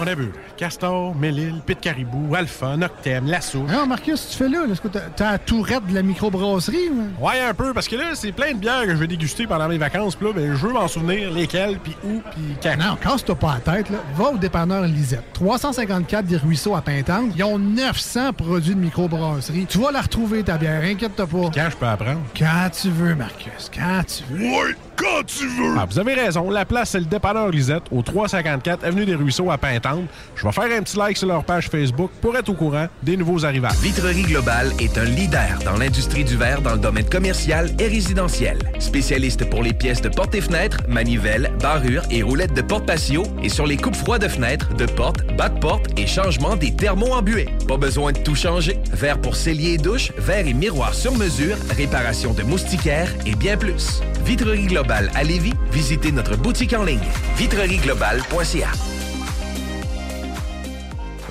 On 0.00 0.06
a 0.06 0.14
vu 0.14 0.30
Castor, 0.56 1.14
Mélile, 1.14 1.60
Pit 1.66 1.80
Caribou, 1.80 2.34
Alpha, 2.34 2.76
Noctem, 2.76 3.26
Lasso. 3.26 3.64
Non, 3.64 3.86
Marcus, 3.86 4.28
tu 4.30 4.36
fais 4.36 4.48
là? 4.48 4.64
Est-ce 4.70 4.80
que 4.80 4.88
t'as 4.88 5.00
t'as 5.16 5.32
la 5.32 5.38
tourette 5.38 5.86
de 5.86 5.94
la 5.94 6.02
microbrasserie? 6.02 6.90
ou? 6.90 7.24
Ouais, 7.26 7.40
un 7.40 7.54
peu, 7.54 7.72
parce 7.72 7.88
que 7.88 7.96
là, 7.96 8.14
c'est 8.14 8.30
plein 8.32 8.52
de 8.52 8.58
bières 8.58 8.84
que 8.84 8.90
je 8.90 8.96
vais 8.96 9.08
déguster 9.08 9.46
pendant 9.46 9.68
mes 9.68 9.78
vacances. 9.78 10.14
Puis 10.14 10.26
là, 10.26 10.32
ben, 10.34 10.54
je 10.54 10.66
veux 10.66 10.72
m'en 10.72 10.86
souvenir 10.86 11.32
lesquelles, 11.32 11.78
puis 11.78 11.96
où, 12.04 12.20
puis 12.30 12.56
quand. 12.62 12.76
Non, 12.78 12.96
casse-toi 12.96 13.34
pas 13.34 13.54
la 13.54 13.74
tête. 13.74 13.90
Là. 13.90 13.98
Va 14.16 14.30
au 14.30 14.38
dépanneur 14.38 14.82
Lisette. 14.82 15.24
354 15.32 16.26
des 16.26 16.36
Ruisseaux 16.36 16.76
à 16.76 16.82
Pintante. 16.82 17.32
Ils 17.36 17.42
ont 17.42 17.58
900 17.58 18.32
produits 18.34 18.74
de 18.74 18.80
microbrasserie. 18.80 19.66
Tu 19.68 19.78
vas 19.78 19.90
la 19.90 20.02
retrouver, 20.02 20.44
ta 20.44 20.58
bière. 20.58 20.82
Inquiète-toi 20.84 21.26
pas. 21.26 21.50
Quand 21.54 21.70
je 21.70 21.76
peux 21.76 21.86
apprendre? 21.86 22.20
Quand 22.38 22.70
tu 22.70 22.88
veux, 22.90 23.14
Marcus. 23.14 23.70
Quand 23.74 24.02
tu 24.06 24.22
veux. 24.32 24.44
Oui, 24.44 24.74
quand 24.98 25.24
tu 25.24 25.46
veux. 25.46 25.74
Ah, 25.78 25.86
vous 25.88 25.98
avez 25.98 26.14
raison. 26.14 26.50
La 26.50 26.64
place, 26.64 26.90
c'est 26.90 26.98
le 26.98 27.06
dépanneur 27.06 27.48
Lisette, 27.50 27.84
au 27.92 28.02
354 28.02 28.84
Avenue 28.84 29.06
des 29.06 29.14
Ruisseaux 29.14 29.50
à 29.50 29.56
Pintante. 29.56 30.04
Je 30.34 30.44
vais 30.44 30.52
faire 30.52 30.64
un 30.64 30.82
petit 30.82 30.96
like 30.96 31.16
sur 31.16 31.28
leur 31.28 31.44
page 31.44 31.68
Facebook 31.68 32.10
pour 32.20 32.36
être 32.36 32.48
au 32.48 32.54
courant 32.54 32.88
des 33.02 33.16
nouveaux 33.16 33.44
arrivages. 33.44 33.76
Vitrerie 33.80 34.22
Globale 34.22 34.72
est 34.80 34.98
un 34.98 35.04
leader 35.04 35.58
dans 35.64 35.76
l'industrie 35.76 36.24
du 36.24 36.36
verre 36.36 36.60
dans 36.60 36.72
le 36.72 36.78
domaine 36.78 37.08
commercial 37.08 37.70
et 37.78 37.86
résidentiel. 37.86 38.58
Spécialiste 38.80 39.48
pour 39.48 39.62
les 39.62 39.72
pièces 39.72 40.02
de 40.02 40.08
portes 40.08 40.34
et 40.34 40.40
fenêtres, 40.40 40.78
manivelles, 40.88 41.52
barrures 41.60 42.02
et 42.10 42.22
roulettes 42.22 42.54
de 42.54 42.62
porte 42.62 42.86
patio 42.86 43.22
et 43.42 43.48
sur 43.48 43.66
les 43.66 43.76
coupes 43.76 43.96
froides 43.96 44.22
de 44.22 44.28
fenêtres, 44.28 44.74
de 44.74 44.86
portes, 44.86 45.24
bas 45.36 45.48
de 45.48 45.58
porte 45.60 45.86
et 45.96 46.06
changement 46.06 46.56
des 46.56 46.74
thermos 46.74 47.12
embués. 47.12 47.48
Pas 47.68 47.76
besoin 47.76 48.12
de 48.12 48.18
tout 48.18 48.34
changer. 48.34 48.78
Verre 48.92 49.20
pour 49.20 49.36
cellier 49.36 49.74
et 49.74 49.78
douche, 49.78 50.10
verre 50.18 50.46
et 50.46 50.54
miroir 50.54 50.92
sur 50.92 51.14
mesure, 51.16 51.56
réparation 51.76 52.32
de 52.32 52.42
moustiquaires 52.42 53.12
et 53.26 53.34
bien 53.36 53.56
plus. 53.56 54.00
Vitrerie 54.24 54.66
Globale 54.66 54.87
à 54.90 55.22
Lévis, 55.22 55.54
visitez 55.70 56.12
notre 56.12 56.36
boutique 56.36 56.72
en 56.72 56.84
ligne 56.84 56.98
vitrerieglobale.ca. 57.36 58.97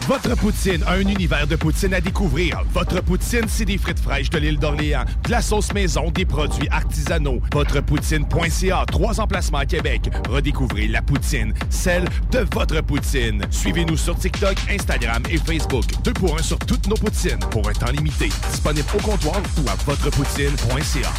Votre 0.07 0.37
poutine, 0.37 0.85
un 0.87 1.01
univers 1.01 1.45
de 1.47 1.57
poutine 1.57 1.93
à 1.93 1.99
découvrir. 1.99 2.63
Votre 2.73 3.01
poutine, 3.01 3.43
c'est 3.49 3.65
des 3.65 3.77
frites 3.77 3.99
fraîches 3.99 4.29
de 4.29 4.37
l'île 4.37 4.57
d'Orléans, 4.57 5.03
de 5.25 5.31
la 5.31 5.41
sauce 5.41 5.73
maison, 5.73 6.11
des 6.11 6.23
produits 6.23 6.69
artisanaux. 6.69 7.41
Votrepoutine.ca, 7.53 8.85
trois 8.87 9.19
emplacements 9.19 9.57
à 9.57 9.65
Québec. 9.65 10.09
Redécouvrez 10.29 10.87
la 10.87 11.01
poutine, 11.01 11.53
celle 11.69 12.05
de 12.31 12.47
votre 12.53 12.79
poutine. 12.81 13.41
Suivez-nous 13.51 13.97
sur 13.97 14.17
TikTok, 14.17 14.55
Instagram 14.69 15.23
et 15.29 15.39
Facebook. 15.39 15.83
Deux 16.05 16.13
pour 16.13 16.39
un 16.39 16.41
sur 16.41 16.57
toutes 16.59 16.87
nos 16.87 16.95
poutines, 16.95 17.39
pour 17.51 17.67
un 17.67 17.73
temps 17.73 17.91
limité. 17.91 18.29
Disponible 18.49 18.87
au 18.97 19.01
comptoir 19.01 19.41
ou 19.57 19.69
à 19.69 19.75
votrepoutine.ca. 19.85 21.11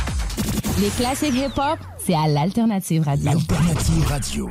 Les 0.80 0.88
classiques 0.88 1.34
hip-hop, 1.34 1.78
c'est 2.02 2.14
à 2.14 2.26
l'Alternative 2.26 3.02
Radio. 3.02 3.32
Alternative 3.32 4.06
Radio. 4.06 4.50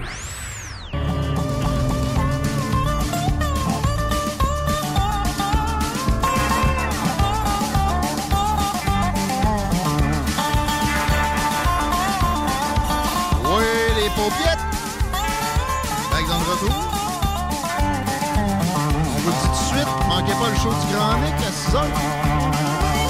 Du 20.70 20.93
Grand 20.93 21.18
Nick 21.22 21.34
à 21.36 21.51
6 21.51 21.76
heures. 21.76 23.07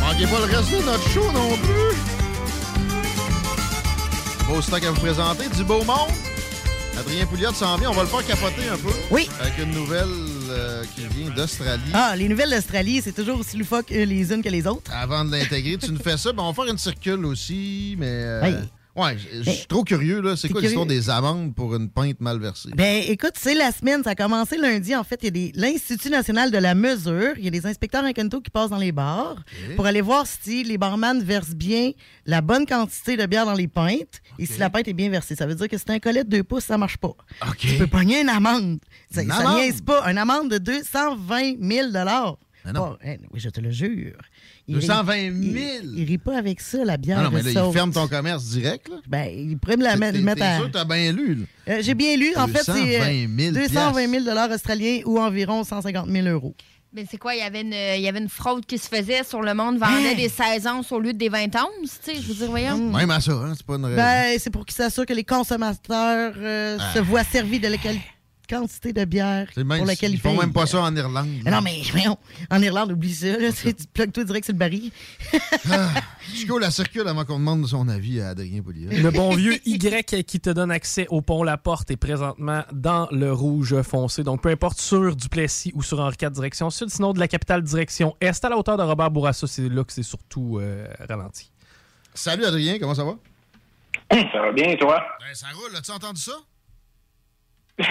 Manquez 0.00 0.26
pas 0.26 0.38
le 0.46 0.56
reste 0.56 0.70
de 0.72 0.84
notre 0.84 1.08
show 1.08 1.32
non 1.32 1.56
plus. 1.56 1.96
Beau 4.46 4.60
stock 4.60 4.84
à 4.84 4.90
vous 4.90 5.00
présenter, 5.00 5.48
du 5.56 5.64
beau 5.64 5.82
monde. 5.84 6.10
Adrien 6.98 7.24
Pouliot 7.26 7.52
s'en 7.52 7.76
vient, 7.78 7.90
on 7.90 7.94
va 7.94 8.02
le 8.02 8.08
faire 8.08 8.26
capoter 8.26 8.68
un 8.68 8.76
peu. 8.76 8.90
Oui. 9.10 9.28
Avec 9.40 9.56
une 9.58 9.70
nouvelle 9.70 10.08
euh, 10.50 10.84
qui 10.94 11.06
vient 11.06 11.30
d'Australie. 11.34 11.80
Ah, 11.94 12.14
les 12.16 12.28
nouvelles 12.28 12.50
d'Australie, 12.50 13.00
c'est 13.02 13.12
toujours 13.12 13.38
aussi 13.40 13.56
loufoque 13.56 13.90
euh, 13.92 14.04
les 14.04 14.30
unes 14.32 14.42
que 14.42 14.50
les 14.50 14.66
autres. 14.66 14.90
Avant 14.94 15.24
de 15.24 15.32
l'intégrer, 15.32 15.78
tu 15.78 15.90
nous 15.90 15.98
fais 16.02 16.18
ça. 16.18 16.32
Ben, 16.32 16.42
on 16.42 16.52
va 16.52 16.62
faire 16.64 16.70
une 16.70 16.78
circule 16.78 17.24
aussi, 17.24 17.96
mais. 17.98 18.06
euh. 18.10 18.60
Ouais, 18.94 19.16
je 19.16 19.42
je 19.42 19.50
suis 19.50 19.66
trop 19.66 19.84
curieux, 19.84 20.20
là. 20.20 20.36
C'est 20.36 20.50
quoi 20.50 20.60
l'histoire 20.60 20.84
des 20.84 21.08
amendes 21.08 21.54
pour 21.54 21.74
une 21.74 21.88
pinte 21.88 22.20
mal 22.20 22.38
versée? 22.38 22.68
Ben, 22.76 23.02
écoute, 23.08 23.32
c'est 23.38 23.54
la 23.54 23.72
semaine. 23.72 24.02
Ça 24.04 24.10
a 24.10 24.14
commencé 24.14 24.58
lundi. 24.58 24.94
En 24.94 25.02
fait, 25.02 25.18
il 25.22 25.34
y 25.36 25.48
a 25.48 25.52
l'Institut 25.54 26.10
national 26.10 26.50
de 26.50 26.58
la 26.58 26.74
mesure. 26.74 27.32
Il 27.38 27.44
y 27.44 27.48
a 27.48 27.50
des 27.50 27.64
inspecteurs 27.64 28.04
incognito 28.04 28.42
qui 28.42 28.50
passent 28.50 28.68
dans 28.68 28.76
les 28.76 28.92
bars 28.92 29.36
pour 29.76 29.86
aller 29.86 30.02
voir 30.02 30.26
si 30.26 30.62
les 30.62 30.76
barman 30.76 31.22
versent 31.22 31.54
bien 31.54 31.92
la 32.26 32.42
bonne 32.42 32.66
quantité 32.66 33.16
de 33.16 33.24
bière 33.24 33.46
dans 33.46 33.54
les 33.54 33.68
pintes 33.68 34.20
et 34.38 34.44
si 34.44 34.58
la 34.58 34.68
pinte 34.68 34.86
est 34.88 34.92
bien 34.92 35.08
versée. 35.08 35.36
Ça 35.36 35.46
veut 35.46 35.54
dire 35.54 35.68
que 35.68 35.78
c'est 35.78 35.90
un 35.90 35.98
collet 35.98 36.24
de 36.24 36.28
deux 36.28 36.42
pouces, 36.44 36.64
ça 36.64 36.76
marche 36.76 36.98
pas. 36.98 37.14
Tu 37.58 37.78
peux 37.78 37.86
pogner 37.86 38.20
une 38.20 38.28
amende. 38.28 38.78
Ça, 39.10 39.22
Une 39.22 39.30
ça 39.30 39.36
amende? 39.38 39.56
niaise 39.56 39.80
pas. 39.80 40.10
Une 40.10 40.18
amende 40.18 40.50
de 40.50 40.58
220 40.58 41.56
000 41.60 41.88
Mais 42.64 42.72
non. 42.72 42.90
Pas- 42.90 42.98
hein, 43.06 43.16
oui, 43.32 43.40
je 43.40 43.48
te 43.48 43.60
le 43.60 43.70
jure. 43.70 44.16
220 44.68 45.14
000? 45.14 45.32
Il, 45.82 45.98
il 45.98 46.04
rit 46.04 46.18
pas 46.18 46.38
avec 46.38 46.60
ça, 46.60 46.84
la 46.84 46.96
bière. 46.96 47.18
Ah 47.20 47.24
non, 47.24 47.30
mais 47.32 47.42
là, 47.42 47.50
il 47.66 47.72
ferme 47.72 47.92
ton 47.92 48.06
commerce 48.08 48.44
direct, 48.46 48.88
là. 48.88 48.96
Ben, 49.08 49.28
il 49.34 49.58
pourrait 49.58 49.76
me 49.76 49.82
la 49.82 49.96
mettre, 49.96 50.18
à. 50.42 50.56
sûr 50.58 50.66
que 50.66 50.72
t'as 50.72 50.84
bien 50.84 51.12
lu? 51.12 51.46
Euh, 51.68 51.78
J'ai 51.82 51.94
bien 51.94 52.16
lu. 52.16 52.32
En 52.36 52.46
fait, 52.46 52.62
c'est 52.62 52.72
220 52.72 53.38
000 53.38 53.52
220 53.54 54.24
000 54.24 54.52
australiens 54.54 55.00
ou 55.04 55.18
environ 55.18 55.64
150 55.64 56.08
000 56.08 56.26
euros. 56.28 56.54
Ben, 56.92 57.06
c'est 57.10 57.16
quoi? 57.16 57.34
Il 57.34 57.38
y, 57.38 57.42
avait 57.42 57.62
une, 57.62 57.72
il 57.72 58.02
y 58.02 58.08
avait 58.08 58.18
une 58.18 58.28
fraude 58.28 58.66
qui 58.66 58.76
se 58.76 58.86
faisait 58.86 59.24
sur 59.24 59.40
le 59.40 59.54
monde, 59.54 59.78
vendait 59.78 60.10
Hein? 60.10 60.14
des 60.14 60.28
16 60.28 60.66
onces 60.66 60.92
au 60.92 61.00
lieu 61.00 61.14
des 61.14 61.30
20 61.30 61.46
onces. 61.56 61.98
Tu 62.04 62.12
sais, 62.14 62.20
je 62.20 62.28
veux 62.28 62.34
dire, 62.34 62.50
voyons. 62.50 62.76
Même 62.92 63.10
à 63.10 63.18
ça, 63.18 63.32
hein, 63.32 63.54
c'est 63.56 63.64
pas 63.66 63.76
une 63.76 63.84
raison. 63.86 63.96
Ben, 63.96 64.38
c'est 64.38 64.50
pour 64.50 64.66
qu'ils 64.66 64.74
s'assurent 64.76 65.06
que 65.06 65.14
les 65.14 65.24
consommateurs 65.24 66.34
euh, 66.36 66.76
Ah. 66.78 66.92
se 66.94 66.98
voient 66.98 67.24
servis 67.24 67.60
de 67.60 67.68
la 67.68 67.78
quelle 67.78 67.98
quantité 68.52 68.92
de 68.92 69.04
bière 69.04 69.48
C'est 69.54 69.64
même- 69.64 69.78
pour 69.78 69.86
laquelle 69.86 70.10
ils 70.10 70.16
ils 70.16 70.20
font 70.20 70.38
même 70.38 70.52
pas 70.52 70.66
ça 70.66 70.82
en 70.82 70.94
Irlande. 70.94 71.28
Mais 71.44 71.50
non, 71.50 71.62
mais 71.62 71.80
voyons, 71.90 72.18
en 72.50 72.60
Irlande, 72.60 72.92
oublie 72.92 73.14
ça. 73.14 73.38
Là, 73.38 73.50
tu 73.50 73.72
tu 73.74 73.86
plugues 73.86 74.12
toi 74.12 74.24
direct 74.24 74.44
sur 74.44 74.52
le 74.52 74.58
baril. 74.58 74.90
Chico, 76.34 76.58
la 76.58 76.70
circule 76.70 77.08
avant 77.08 77.24
qu'on 77.24 77.38
demande 77.38 77.66
son 77.66 77.88
avis 77.88 78.20
à 78.20 78.28
Adrien 78.30 78.62
Pouliot. 78.62 78.90
Le 78.90 79.10
bon 79.10 79.34
vieux 79.34 79.58
Y 79.66 80.24
qui 80.26 80.38
te 80.40 80.50
donne 80.50 80.70
accès 80.70 81.06
au 81.08 81.22
pont 81.22 81.42
La 81.42 81.56
Porte 81.56 81.90
est 81.90 81.96
présentement 81.96 82.64
dans 82.72 83.08
le 83.10 83.32
rouge 83.32 83.80
foncé. 83.82 84.22
Donc, 84.22 84.42
peu 84.42 84.50
importe 84.50 84.78
sur 84.78 85.16
Duplessis 85.16 85.72
ou 85.74 85.82
sur 85.82 86.00
Henri 86.00 86.16
IV 86.20 86.30
direction 86.30 86.68
sud, 86.68 86.90
sinon 86.90 87.12
de 87.12 87.18
la 87.18 87.28
capitale 87.28 87.62
direction 87.62 88.16
est 88.20 88.44
à 88.44 88.48
la 88.50 88.58
hauteur 88.58 88.76
de 88.76 88.82
Robert 88.82 89.10
Bourassa, 89.10 89.46
c'est 89.46 89.68
là 89.68 89.82
que 89.84 89.92
c'est 89.92 90.02
surtout 90.02 90.58
euh, 90.60 90.86
ralenti. 91.08 91.50
Salut 92.14 92.44
Adrien, 92.44 92.78
comment 92.78 92.94
ça 92.94 93.04
va? 93.04 93.16
Ça 94.10 94.42
va 94.42 94.52
bien, 94.52 94.76
toi? 94.76 95.02
Ben, 95.20 95.34
ça 95.34 95.46
roule, 95.54 95.74
as-tu 95.74 95.90
entendu 95.90 96.20
ça? 96.20 96.32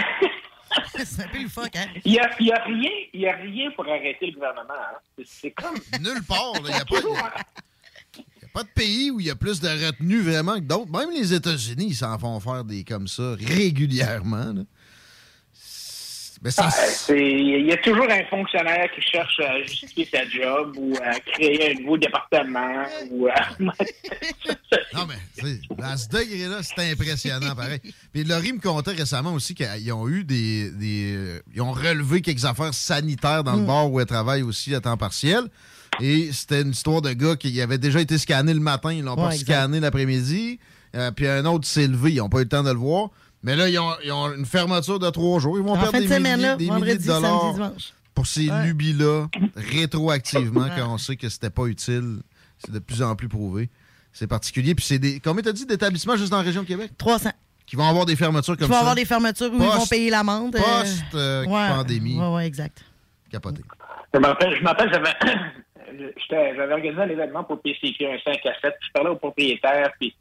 c'est 1.06 1.24
un 1.24 1.28
peu 1.28 1.42
le 1.42 1.50
fuck, 1.50 1.76
hein? 1.76 1.88
Il 2.06 2.12
n'y 2.14 2.20
a, 2.20 2.30
y 2.42 2.52
a 2.52 2.64
rien, 2.64 2.90
y 3.14 3.28
a 3.28 3.36
rien 3.36 3.72
pour 3.72 3.86
arrêter 3.88 4.28
le 4.28 4.34
gouvernement. 4.34 4.74
hein. 4.74 4.98
C'est- 5.26 5.52
comme. 5.52 5.76
Nulle 6.02 6.24
part, 6.24 6.54
il 6.60 6.64
n'y 6.66 6.72
a, 6.74 6.86
pas 6.86 7.02
de- 7.02 7.08
y 7.08 8.46
a 8.46 8.48
pas 8.54 8.64
de 8.64 8.70
pays 8.70 9.12
où 9.12 9.20
il 9.20 9.26
y 9.28 9.30
a 9.30 9.36
plus 9.36 9.60
de 9.60 9.68
retenue 9.68 10.22
vraiment 10.22 10.56
que 10.56 10.62
d'autres. 10.66 10.92
Même 10.92 11.12
les 11.12 11.34
États-Unis, 11.34 11.88
ils 11.90 11.96
s'en 11.96 12.18
font 12.20 12.40
faire 12.40 12.64
des 12.64 12.84
comme 12.84 13.08
ça 13.08 13.36
régulièrement. 13.40 14.54
là. 14.54 14.62
Mais 16.44 16.50
ça, 16.50 16.70
Ah, 16.72 17.14
Il 17.14 17.68
y 17.68 17.72
a 17.72 17.78
toujours 17.78 18.10
un 18.10 18.24
fonctionnaire 18.30 18.90
qui 18.96 19.02
cherche 19.02 19.40
à 19.42 19.62
justifier 19.62 20.08
sa 20.12 20.28
job 20.28 20.76
ou 20.78 20.96
à 21.04 21.20
créer 21.20 21.72
un 21.72 21.82
nouveau 21.82 21.98
département 22.00 22.84
ou 23.12 23.28
à... 23.28 23.50
Non, 24.94 25.08
mais 25.08 25.84
à 25.84 25.98
ce 25.98 26.08
degré-là, 26.10 26.62
c'est 26.64 26.92
impressionnant, 26.92 27.56
pareil. 27.56 27.80
Puis 28.14 28.24
Laurie 28.24 28.54
me 28.54 28.60
contait 28.60 28.92
récemment 28.92 29.34
aussi 29.34 29.54
qu'ils 29.54 29.92
ont 29.94 30.08
eu 30.10 30.24
des, 30.24 30.72
des- 30.72 31.14
euh, 31.16 31.40
Ils 31.54 31.62
ont 31.62 31.72
relevé 31.72 32.22
quelques 32.22 32.46
affaires 32.46 32.74
sanitaires 32.74 33.44
dans 33.44 33.56
le 33.56 33.64
bar 33.66 33.90
où 33.92 34.00
elle 34.00 34.06
travaille 34.06 34.42
aussi 34.42 34.74
à 34.76 34.82
temps 34.82 34.98
partiel. 34.98 35.44
Et 36.00 36.32
c'était 36.32 36.62
une 36.62 36.72
histoire 36.72 37.02
de 37.02 37.12
gars 37.14 37.36
qui 37.36 37.60
avait 37.62 37.78
déjà 37.78 38.00
été 38.02 38.18
scanné 38.18 38.54
le 38.54 38.60
matin, 38.62 38.92
ils 38.94 39.04
l'ont 39.04 39.16
pas 39.16 39.32
exact. 39.32 39.46
scanné 39.46 39.80
l'après-midi. 39.80 40.60
Euh, 40.96 41.12
puis 41.12 41.28
un 41.28 41.46
autre 41.46 41.68
s'est 41.68 41.88
levé, 41.88 42.12
ils 42.14 42.18
n'ont 42.18 42.30
pas 42.30 42.40
eu 42.40 42.44
le 42.44 42.50
temps 42.50 42.64
de 42.64 42.72
le 42.72 42.78
voir. 42.78 43.10
Mais 43.44 43.56
là, 43.56 43.68
ils 43.70 43.80
ont, 43.80 43.92
ils 44.04 44.12
ont 44.12 44.32
une 44.34 44.46
fermeture 44.46 45.00
de 45.00 45.10
trois 45.10 45.40
jours. 45.40 45.58
Ils 45.58 45.64
vont 45.64 45.72
En 45.72 45.78
perdre 45.78 45.92
fin 45.92 45.98
de 46.00 46.04
des, 46.08 46.14
semaine, 46.16 46.36
milliers, 46.38 46.48
là, 46.50 46.56
des 46.58 46.66
vendredi, 46.68 46.86
milliers 46.86 46.98
de 47.00 47.08
dollars 47.08 47.42
samedi, 47.42 47.54
dimanche. 47.56 47.94
pour 48.14 48.28
ces 48.28 48.50
Ouais. 48.50 48.66
lubies-là, 48.68 49.28
rétroactivement, 49.56 50.62
Ouais. 50.62 50.70
quand 50.78 50.94
on 50.94 50.98
sait 50.98 51.16
que 51.16 51.28
c'était 51.30 51.50
pas 51.50 51.66
utile. 51.66 52.18
C'est 52.60 52.72
de 52.72 52.80
plus 52.80 53.02
en 53.02 53.16
plus 53.16 53.28
prouvé. 53.28 53.70
C'est 54.14 54.28
particulier. 54.28 54.76
Puis 54.76 54.86
c'est 54.86 55.00
des. 55.00 55.20
Combien 55.20 55.42
t'as 55.42 55.52
dit 55.54 55.66
d'établissements 55.66 56.16
juste 56.18 56.30
dans 56.32 56.38
la 56.38 56.44
région 56.44 56.62
de 56.62 56.68
Québec? 56.68 56.92
300. 56.98 57.32
Qui 57.66 57.76
vont 57.76 57.88
avoir 57.88 58.06
des 58.06 58.16
fermetures 58.16 58.56
comme 58.58 58.66
Ils 58.68 58.70
vont 58.70 58.74
ça. 58.76 58.80
avoir 58.82 58.96
des 58.96 59.06
fermetures 59.06 59.52
où 59.52 59.56
ils 59.56 59.62
vont 59.64 59.86
payer 59.88 60.10
l'amende. 60.12 60.56
euh, 61.16 61.44
Post-pandémie. 61.46 62.20
Ouais, 62.20 62.28
ouais, 62.36 62.46
exact. 62.46 62.84
Capoté. 63.32 63.64
Je 64.14 64.20
m'appelle, 64.20 64.56
je 64.58 64.64
m'appelle, 64.64 64.92
j'avais, 64.92 66.62
organisé 66.74 67.02
un 67.02 67.10
événement 67.10 67.44
pour 67.46 67.62
PCQ, 67.62 68.06
un 68.08 68.18
5 68.24 68.46
à 68.46 68.54
7, 68.62 68.74
puis 68.80 68.88
je 68.88 68.92
parlais 68.94 69.10
au 69.10 69.16
propriétaire, 69.16 69.90
puis 70.00 70.14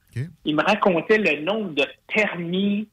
il 0.44 0.56
me 0.56 0.62
racontait 0.62 1.18
le 1.18 1.40
nombre 1.42 1.70
de 1.74 1.86
permis 2.12 2.88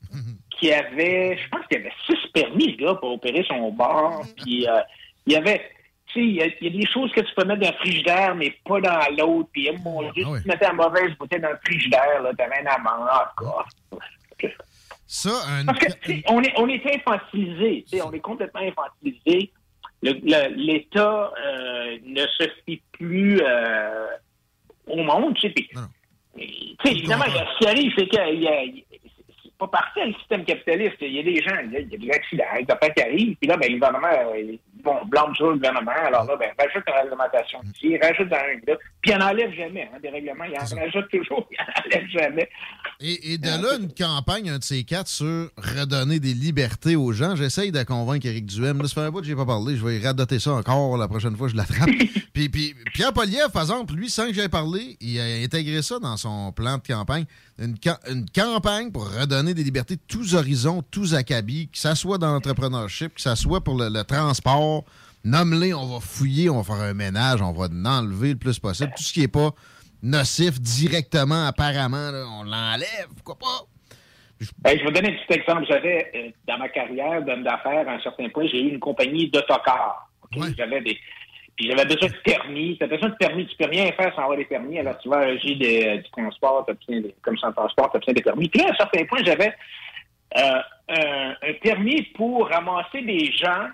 qu'il 0.51 0.69
y 0.69 0.73
avait, 0.73 1.37
je 1.37 1.49
pense 1.49 1.65
qu'il 1.67 1.77
y 1.77 1.81
avait 1.81 1.93
six 2.05 2.17
permis, 2.33 2.75
le 2.75 2.85
gars, 2.85 2.95
pour 2.95 3.13
opérer 3.13 3.43
son 3.47 3.71
bar, 3.71 4.21
puis 4.41 4.67
euh, 4.67 4.79
il 5.25 5.33
y 5.33 5.35
avait, 5.35 5.61
tu 6.07 6.13
sais, 6.13 6.19
il 6.25 6.35
y, 6.35 6.41
a- 6.41 6.47
il 6.47 6.73
y 6.73 6.75
a 6.75 6.81
des 6.81 6.87
choses 6.91 7.11
que 7.11 7.21
tu 7.21 7.33
peux 7.35 7.45
mettre 7.45 7.61
dans 7.61 7.67
le 7.71 7.77
frigidaire, 7.77 8.33
mais 8.35 8.51
pas 8.65 8.79
dans 8.81 8.99
l'autre, 9.17 9.49
puis 9.51 9.69
mon 9.83 10.09
Dieu, 10.13 10.23
si 10.37 10.43
tu 10.43 10.47
mettais 10.47 10.65
la 10.65 10.73
mauvaise 10.73 11.11
bouteille 11.19 11.41
dans 11.41 11.49
le 11.51 11.59
frigidaire, 11.63 12.21
là, 12.23 12.31
t'avais 12.35 12.59
un 12.61 12.65
amende, 12.71 13.07
encore. 13.09 13.67
Ça, 15.09 15.29
un. 15.49 15.65
Parce 15.65 15.79
que, 15.79 15.91
tu 16.01 16.15
sais, 16.17 16.23
on 16.27 16.41
est, 16.43 16.53
on 16.57 16.67
est 16.67 16.83
infantilisé, 16.95 17.83
tu 17.83 17.97
sais, 17.97 18.01
on 18.01 18.11
est 18.11 18.19
complètement 18.19 18.61
infantilisé. 18.61 19.51
L'État 20.01 21.31
euh, 21.45 21.97
ne 22.05 22.21
se 22.27 22.49
fie 22.65 22.81
plus 22.91 23.39
euh, 23.41 24.07
au 24.87 25.03
monde, 25.03 25.35
tu 25.35 25.51
sais. 26.41 26.47
puis- 26.47 26.77
Tu 26.83 26.87
sais, 26.89 26.95
évidemment, 26.97 27.25
ce 27.25 27.57
qui 27.59 27.67
arrive, 27.67 27.91
c'est 27.97 28.07
que 28.07 28.17
c'est 29.43 29.57
pas 29.59 29.67
parfait 29.67 30.05
le 30.05 30.13
système 30.13 30.45
capitaliste. 30.45 30.97
Il 31.01 31.13
y 31.13 31.19
a 31.19 31.23
des 31.23 31.41
gens, 31.41 31.55
il 31.65 31.71
y 31.73 31.77
a, 31.77 31.79
il 31.79 31.89
y 31.91 31.95
a 31.95 31.97
des 31.97 32.11
accidents, 32.11 32.43
des 32.59 32.71
affaires 32.71 32.93
qui 32.93 33.01
arrivent, 33.01 33.35
puis 33.37 33.47
là, 33.49 33.57
ben, 33.57 33.67
le 33.71 33.79
gouvernement, 33.79 34.07
euh, 34.35 34.55
bon, 34.83 34.95
blâme 35.07 35.33
sur 35.35 35.47
le 35.49 35.55
gouvernement, 35.55 35.91
alors 36.05 36.25
là, 36.25 36.35
ben, 36.37 36.49
rajoute 36.59 36.83
une 36.87 36.93
réglementation 36.93 37.59
ici, 37.73 37.97
rajoute 37.97 38.29
dans 38.29 38.35
un 38.37 38.53
là, 38.67 38.77
puis 39.01 39.11
il 39.11 39.13
en 39.15 39.25
enlève 39.25 39.51
jamais, 39.55 39.89
hein, 39.91 39.97
des 39.99 40.09
règlements, 40.09 40.43
il 40.43 40.53
en 40.59 40.79
rajoute 40.79 41.09
toujours, 41.09 41.47
il 41.51 41.57
en 41.59 41.85
enlève 41.87 42.07
jamais. 42.09 42.49
Et, 42.99 43.33
et 43.33 43.37
de 43.39 43.47
là, 43.47 43.77
une 43.79 43.91
campagne, 43.93 44.49
un 44.51 44.59
de 44.59 44.63
ces 44.63 44.83
quatre, 44.83 45.07
sur 45.07 45.49
redonner 45.57 46.19
des 46.19 46.33
libertés 46.35 46.95
aux 46.95 47.11
gens. 47.11 47.35
J'essaye 47.35 47.71
de 47.71 47.81
convaincre 47.83 48.27
Éric 48.27 48.45
Duhem. 48.45 48.79
Là, 48.81 48.87
ça 48.87 48.93
fait 49.01 49.07
un 49.07 49.11
bout 49.11 49.21
que 49.21 49.25
j'ai 49.27 49.35
pas 49.35 49.45
parlé. 49.45 49.75
Je 49.75 49.85
vais 49.85 49.99
radoter 50.05 50.37
ça 50.39 50.51
encore 50.53 50.97
la 50.97 51.07
prochaine 51.07 51.35
fois 51.35 51.47
que 51.47 51.53
je 51.53 51.57
l'attrape. 51.57 51.89
puis, 52.37 52.49
puis 52.49 52.75
Pierre 52.93 53.13
Poliev, 53.13 53.49
par 53.51 53.63
exemple, 53.63 53.93
lui, 53.95 54.09
sans 54.09 54.27
que 54.27 54.33
j'aie 54.33 54.49
parlé, 54.49 54.95
il 55.01 55.19
a 55.19 55.43
intégré 55.43 55.81
ça 55.81 55.97
dans 55.97 56.17
son 56.17 56.51
plan 56.51 56.77
de 56.77 56.83
campagne. 56.85 57.25
Une, 57.57 57.75
ca- 57.83 57.99
une 58.09 58.25
campagne 58.29 58.91
pour 58.91 59.09
redonner 59.11 59.53
des 59.55 59.63
libertés 59.63 59.97
tous 60.07 60.35
horizons, 60.35 60.83
tous 60.91 61.15
acabis, 61.15 61.67
que 61.69 61.77
ça 61.79 61.95
soit 61.95 62.17
dans 62.19 62.31
l'entrepreneurship, 62.33 63.15
que 63.15 63.21
ça 63.21 63.35
soit 63.35 63.63
pour 63.63 63.75
le, 63.77 63.89
le 63.89 64.03
transport. 64.03 64.83
Nomme-les, 65.23 65.73
on 65.73 65.85
va 65.87 65.99
fouiller, 65.99 66.49
on 66.49 66.61
va 66.61 66.75
faire 66.75 66.83
un 66.83 66.93
ménage, 66.93 67.41
on 67.41 67.51
va 67.53 67.65
en 67.65 67.85
enlever 67.85 68.29
le 68.29 68.37
plus 68.37 68.59
possible. 68.59 68.93
Tout 68.95 69.03
ce 69.03 69.11
qui 69.13 69.21
n'est 69.21 69.27
pas 69.27 69.51
nocif 70.03 70.61
directement, 70.61 71.47
apparemment, 71.47 72.11
là, 72.11 72.23
on 72.39 72.43
l'enlève. 72.43 73.07
Pourquoi 73.15 73.37
pas? 73.39 73.65
Ben, 74.59 74.77
je 74.77 74.83
vais 74.83 74.91
donner 74.91 75.09
un 75.09 75.25
petit 75.25 75.39
exemple. 75.39 75.65
J'avais, 75.67 76.11
euh, 76.15 76.29
dans 76.47 76.59
ma 76.59 76.69
carrière 76.69 77.25
d'homme 77.25 77.43
d'affaires, 77.43 77.89
à 77.89 77.93
un 77.93 78.01
certain 78.01 78.29
point, 78.29 78.45
j'ai 78.45 78.61
eu 78.61 78.69
une 78.73 78.79
compagnie 78.79 79.29
d'autocars. 79.31 80.07
J'avais 80.57 80.81
des. 80.81 80.97
Puis 81.57 81.67
j'avais 81.69 81.85
besoin 81.85 82.07
de 82.09 82.15
permis. 82.23 82.77
T'as 82.79 82.87
besoin 82.87 83.09
de 83.09 83.15
permis. 83.15 83.47
Tu 83.47 83.55
peux 83.57 83.65
rien 83.69 83.91
faire 83.93 84.13
sans 84.15 84.21
avoir 84.23 84.37
des 84.37 84.45
permis. 84.45 84.77
Alors, 84.79 84.97
tu 84.99 85.09
vas 85.09 85.17
à 85.17 85.25
régie 85.25 85.55
des- 85.57 85.97
du 85.97 86.09
transport, 86.11 86.63
tu 86.65 86.71
obtiens 86.71 87.01
des, 87.01 87.15
comme 87.23 87.37
sans 87.37 87.51
transport, 87.51 87.89
tu 87.91 87.97
obtiens 87.97 88.13
des 88.13 88.21
permis. 88.21 88.47
Puis 88.47 88.61
là, 88.61 88.67
à 88.69 88.73
un 88.73 88.75
certain 88.77 89.03
point, 89.05 89.19
j'avais 89.25 89.51
euh, 90.37 90.61
un, 90.89 91.31
un 91.41 91.53
permis 91.61 92.01
pour 92.15 92.47
ramasser 92.47 93.01
des 93.01 93.31
gens 93.31 93.67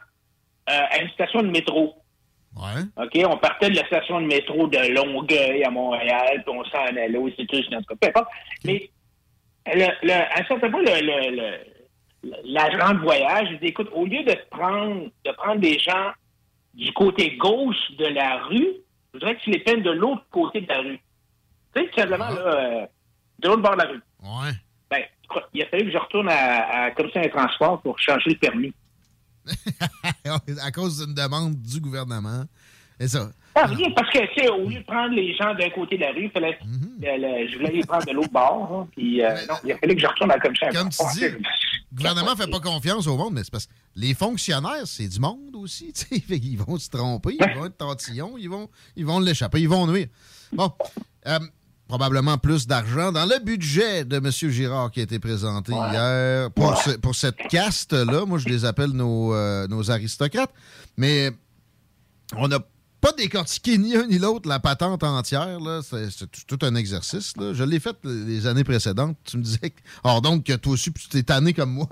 euh, 0.70 0.80
à 0.92 1.02
une 1.02 1.10
station 1.10 1.42
de 1.42 1.50
métro. 1.50 1.96
OK, 2.98 3.20
on 3.28 3.38
partait 3.38 3.70
de 3.72 3.76
la 3.76 3.86
station 3.88 4.22
de 4.22 4.28
métro 4.28 4.68
de 4.68 4.94
Longueuil 4.94 5.64
à 5.66 5.70
Montréal, 5.72 6.44
puis 6.46 6.56
on 6.56 6.64
s'en 6.66 6.84
allait 6.86 7.18
en 7.76 7.82
tout 7.82 7.96
cas, 7.96 7.96
peu 8.00 8.08
importe. 8.08 8.28
Mais 8.64 8.90
le, 9.66 9.88
le, 10.04 10.12
à 10.14 10.40
un 10.40 10.46
certain 10.46 10.70
point, 10.70 10.82
le, 10.84 11.02
le, 11.02 11.36
le- 11.36 12.36
l'agent 12.46 12.94
de 12.94 13.00
voyage, 13.00 13.48
il 13.52 13.60
dit, 13.60 13.68
écoute, 13.68 13.90
au 13.92 14.06
lieu 14.06 14.24
de 14.24 14.38
prendre, 14.52 15.08
de 15.26 15.32
prendre 15.32 15.60
des 15.60 15.78
gens 15.80 16.12
du 16.74 16.92
côté 16.94 17.38
gauche 17.38 17.92
de 17.98 18.06
la 18.06 18.44
rue, 18.46 18.68
je 19.14 19.20
voudrais 19.20 19.36
que 19.36 19.42
tu 19.42 19.52
les 19.52 19.60
prennes 19.60 19.84
de 19.84 19.92
l'autre 19.92 20.26
côté 20.32 20.62
de 20.62 20.68
la 20.68 20.82
rue. 20.82 21.00
Tu 21.76 21.82
sais, 21.82 21.90
tout 21.90 22.00
simplement, 22.00 22.30
là, 22.30 22.40
euh, 22.40 22.86
de 23.40 23.48
l'autre 23.48 23.62
bord 23.62 23.74
de 23.74 23.82
la 23.82 23.90
rue. 23.90 24.02
Ouais. 24.22 24.52
Ben, 24.90 25.04
il 25.54 25.64
a 25.64 25.68
fallu 25.68 25.86
que 25.86 25.92
je 25.92 25.98
retourne 25.98 26.30
à, 26.30 26.86
à 26.86 26.92
Commission 26.92 27.22
des 27.22 27.30
transports 27.30 27.82
pour 27.82 28.00
changer 28.00 28.32
le 28.32 28.38
permis. 28.38 28.74
à 30.62 30.72
cause 30.72 31.06
d'une 31.06 31.14
demande 31.14 31.62
du 31.62 31.80
gouvernement. 31.80 32.46
Et 33.00 33.08
ça. 33.08 33.30
Ah, 33.56 33.66
rien, 33.68 33.92
parce 33.96 34.10
que, 34.12 34.20
tu 34.34 34.42
sais, 34.42 34.50
au 34.50 34.68
lieu 34.68 34.80
de 34.80 34.84
prendre 34.86 35.14
les 35.14 35.36
gens 35.36 35.54
d'un 35.54 35.70
côté 35.70 35.96
de 35.98 36.02
la 36.02 36.12
rue, 36.12 36.24
il 36.26 36.32
fallait, 36.32 36.58
le- 37.00 37.18
le- 37.44 37.48
je 37.52 37.58
voulais 37.58 37.72
les 37.72 37.84
prendre 37.84 38.06
de 38.06 38.12
l'autre 38.12 38.32
bord. 38.32 38.70
hein, 38.82 38.88
puis, 38.96 39.22
euh, 39.24 39.30
non, 39.48 39.56
il 39.64 39.72
a 39.72 39.78
fallu 39.78 39.96
que 39.96 40.02
je 40.02 40.08
retourne 40.08 40.32
à 40.32 40.36
la 40.36 40.40
commission. 40.42 40.68
Comme 40.74 40.90
tu 40.90 40.98
dis, 41.14 41.22
le 41.26 41.38
gouvernement 41.96 42.36
fait 42.36 42.50
pas 42.50 42.60
confiance 42.60 43.06
au 43.06 43.16
monde, 43.16 43.34
mais 43.34 43.44
c'est 43.44 43.52
parce 43.52 43.68
que 43.68 43.72
les 43.96 44.14
fonctionnaires, 44.16 44.86
c'est 44.86 45.08
du 45.08 45.20
monde 45.20 45.56
aussi. 45.56 45.94
tu 46.10 46.20
sais. 46.20 46.40
Qu'ils 46.40 46.58
vont 46.58 46.78
se 46.80 46.90
tromper, 46.90 47.38
ils 47.40 47.56
vont 47.60 47.66
être 47.66 47.78
tantillons, 47.78 48.36
ils 48.40 48.50
vont, 48.50 48.68
ils 48.96 49.06
vont 49.06 49.20
l'échapper, 49.20 49.62
ils 49.62 49.70
vont 49.70 49.86
nuire. 49.86 50.08
Bon, 50.52 50.72
euh, 51.28 51.40
probablement 51.88 52.40
plus 52.40 52.66
d'argent 52.66 53.12
dans 53.12 53.26
le 53.26 53.38
budget 53.44 54.04
de 54.06 54.16
M. 54.18 54.32
Girard 54.32 54.90
qui 54.90 55.00
a 55.02 55.04
été 55.04 55.20
présenté 55.20 55.74
hier 55.74 56.50
pour, 56.52 56.76
ce- 56.78 56.98
pour 56.98 57.14
cette 57.14 57.38
caste-là. 57.50 58.26
Moi, 58.26 58.40
je 58.40 58.48
les 58.50 58.66
appelle 58.66 58.90
nos, 58.92 59.36
euh, 59.36 59.68
nos 59.68 59.92
aristocrates. 59.92 60.52
Mais 60.98 61.30
on 62.36 62.48
n'a 62.48 62.58
pas 63.04 63.12
décortiqué 63.12 63.78
ni 63.78 63.96
un 63.98 64.08
ni 64.08 64.18
l'autre 64.18 64.48
la 64.48 64.60
patente 64.60 65.04
entière. 65.04 65.60
C'est 65.84 66.46
tout 66.48 66.60
un 66.62 66.74
exercice. 66.76 67.36
là. 67.38 67.54
Je 67.54 67.64
l'ai 67.66 67.80
fait 67.82 67.98
les 68.06 68.48
années 68.48 68.64
précédentes. 68.64 69.18
Tu 69.26 69.38
me 69.38 69.44
disais, 69.44 69.74
or 70.06 70.22
donc, 70.22 70.46
que 70.46 70.54
toi 70.54 70.72
aussi, 70.74 70.92
tu 70.94 71.10
t'es 71.10 71.24
tanné 71.24 71.54
comme 71.54 71.72
moi. 71.72 71.90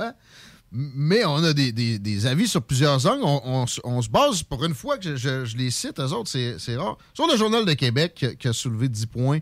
Mais 0.72 1.26
on 1.26 1.44
a 1.44 1.52
des, 1.52 1.74
des- 1.74 2.26
avis 2.26 2.48
sur 2.48 2.62
plusieurs 2.64 3.06
angles. 3.06 3.24
On, 3.26 3.66
on 3.84 4.02
se 4.02 4.10
base, 4.10 4.42
pour 4.44 4.64
une 4.64 4.74
fois 4.74 4.98
que 4.98 5.18
je, 5.18 5.44
je- 5.44 5.58
les 5.58 5.70
cite, 5.70 6.00
eux 6.00 6.14
autres, 6.14 6.30
c'est 6.30 6.76
rare. 6.78 6.98
Sur 7.14 7.28
le 7.28 7.36
Journal 7.36 7.66
de 7.66 7.74
Québec, 7.74 8.26
qui 8.40 8.48
a- 8.48 8.54
soulevé 8.54 8.88
10 8.88 9.06
points 9.08 9.40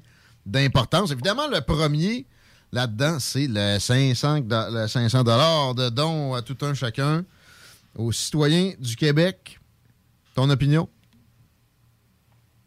d'importance. 0.47 1.11
Évidemment, 1.11 1.47
le 1.47 1.61
premier 1.61 2.25
là-dedans, 2.71 3.19
c'est 3.19 3.45
le 3.47 3.77
500, 3.77 4.39
do- 4.39 4.55
le 4.71 4.87
500 4.87 5.23
de 5.23 5.89
dons 5.89 6.33
à 6.33 6.41
tout 6.41 6.57
un 6.65 6.73
chacun 6.73 7.23
aux 7.95 8.11
citoyens 8.11 8.73
du 8.79 8.95
Québec. 8.95 9.59
Ton 10.33 10.49
opinion? 10.49 10.89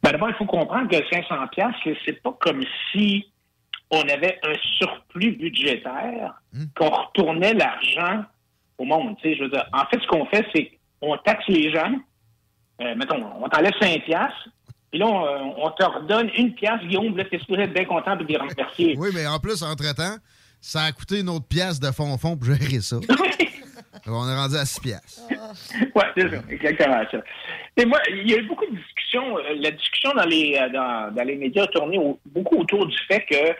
Ben, 0.02 0.12
D'abord, 0.12 0.30
il 0.30 0.34
faut 0.34 0.46
comprendre 0.46 0.88
que 0.88 0.96
500 1.10 1.48
pièces, 1.52 1.96
c'est 2.04 2.22
pas 2.22 2.36
comme 2.40 2.62
si 2.90 3.26
on 3.90 4.00
avait 4.02 4.38
un 4.42 4.54
surplus 4.78 5.32
budgétaire, 5.32 6.34
qu'on 6.76 6.88
retournait 6.88 7.54
l'argent 7.54 8.24
au 8.78 8.84
monde. 8.84 9.16
Je 9.22 9.42
veux 9.42 9.50
dire, 9.50 9.66
en 9.72 9.84
fait, 9.86 10.00
ce 10.00 10.06
qu'on 10.06 10.24
fait, 10.26 10.44
c'est 10.54 10.72
qu'on 11.00 11.16
taxe 11.18 11.44
les 11.48 11.70
gens. 11.72 11.92
Euh, 12.80 12.94
mettons, 12.96 13.22
on 13.40 13.48
t'enlève 13.48 13.72
5 13.80 14.02
piastres, 14.04 14.48
puis 14.90 14.98
là, 14.98 15.06
on, 15.06 15.66
on 15.66 15.70
te 15.70 15.84
redonne 15.84 16.30
une 16.36 16.54
pièce, 16.54 16.80
Guillaume, 16.80 17.16
là, 17.16 17.24
t'es 17.24 17.38
supposé 17.38 17.62
être 17.62 17.74
bien 17.74 17.84
content 17.84 18.16
de 18.16 18.24
les 18.24 18.36
remercier. 18.36 18.94
Oui, 18.98 19.10
mais 19.14 19.26
en 19.26 19.38
plus, 19.38 19.62
entre-temps, 19.62 20.16
ça 20.60 20.82
a 20.84 20.92
coûté 20.92 21.20
une 21.20 21.28
autre 21.28 21.46
pièce 21.46 21.78
de 21.78 21.90
fond-fond 21.90 22.36
pour 22.36 22.46
gérer 22.46 22.80
ça. 22.80 22.96
on 24.06 24.28
est 24.28 24.36
rendu 24.36 24.56
à 24.56 24.64
6 24.64 24.80
pièces. 24.80 25.22
Oui, 25.94 26.02
c'est 26.16 26.28
ça, 26.30 26.36
exactement 26.50 27.02
ça. 27.10 27.18
Et 27.76 27.84
moi, 27.84 27.98
il 28.10 28.30
y 28.30 28.34
a 28.34 28.38
eu 28.38 28.46
beaucoup 28.46 28.66
de 28.66 28.76
discussions. 28.76 29.38
euh, 29.38 29.42
La 29.56 29.70
discussion 29.70 30.12
dans 30.14 30.24
les, 30.24 30.58
euh, 30.60 30.68
dans, 30.70 31.14
dans 31.14 31.24
les 31.24 31.36
médias 31.36 31.64
a 31.64 31.66
tourné 31.68 31.98
au- 31.98 32.18
beaucoup 32.26 32.56
autour 32.58 32.86
du 32.86 32.96
fait 33.08 33.24
que 33.26 33.54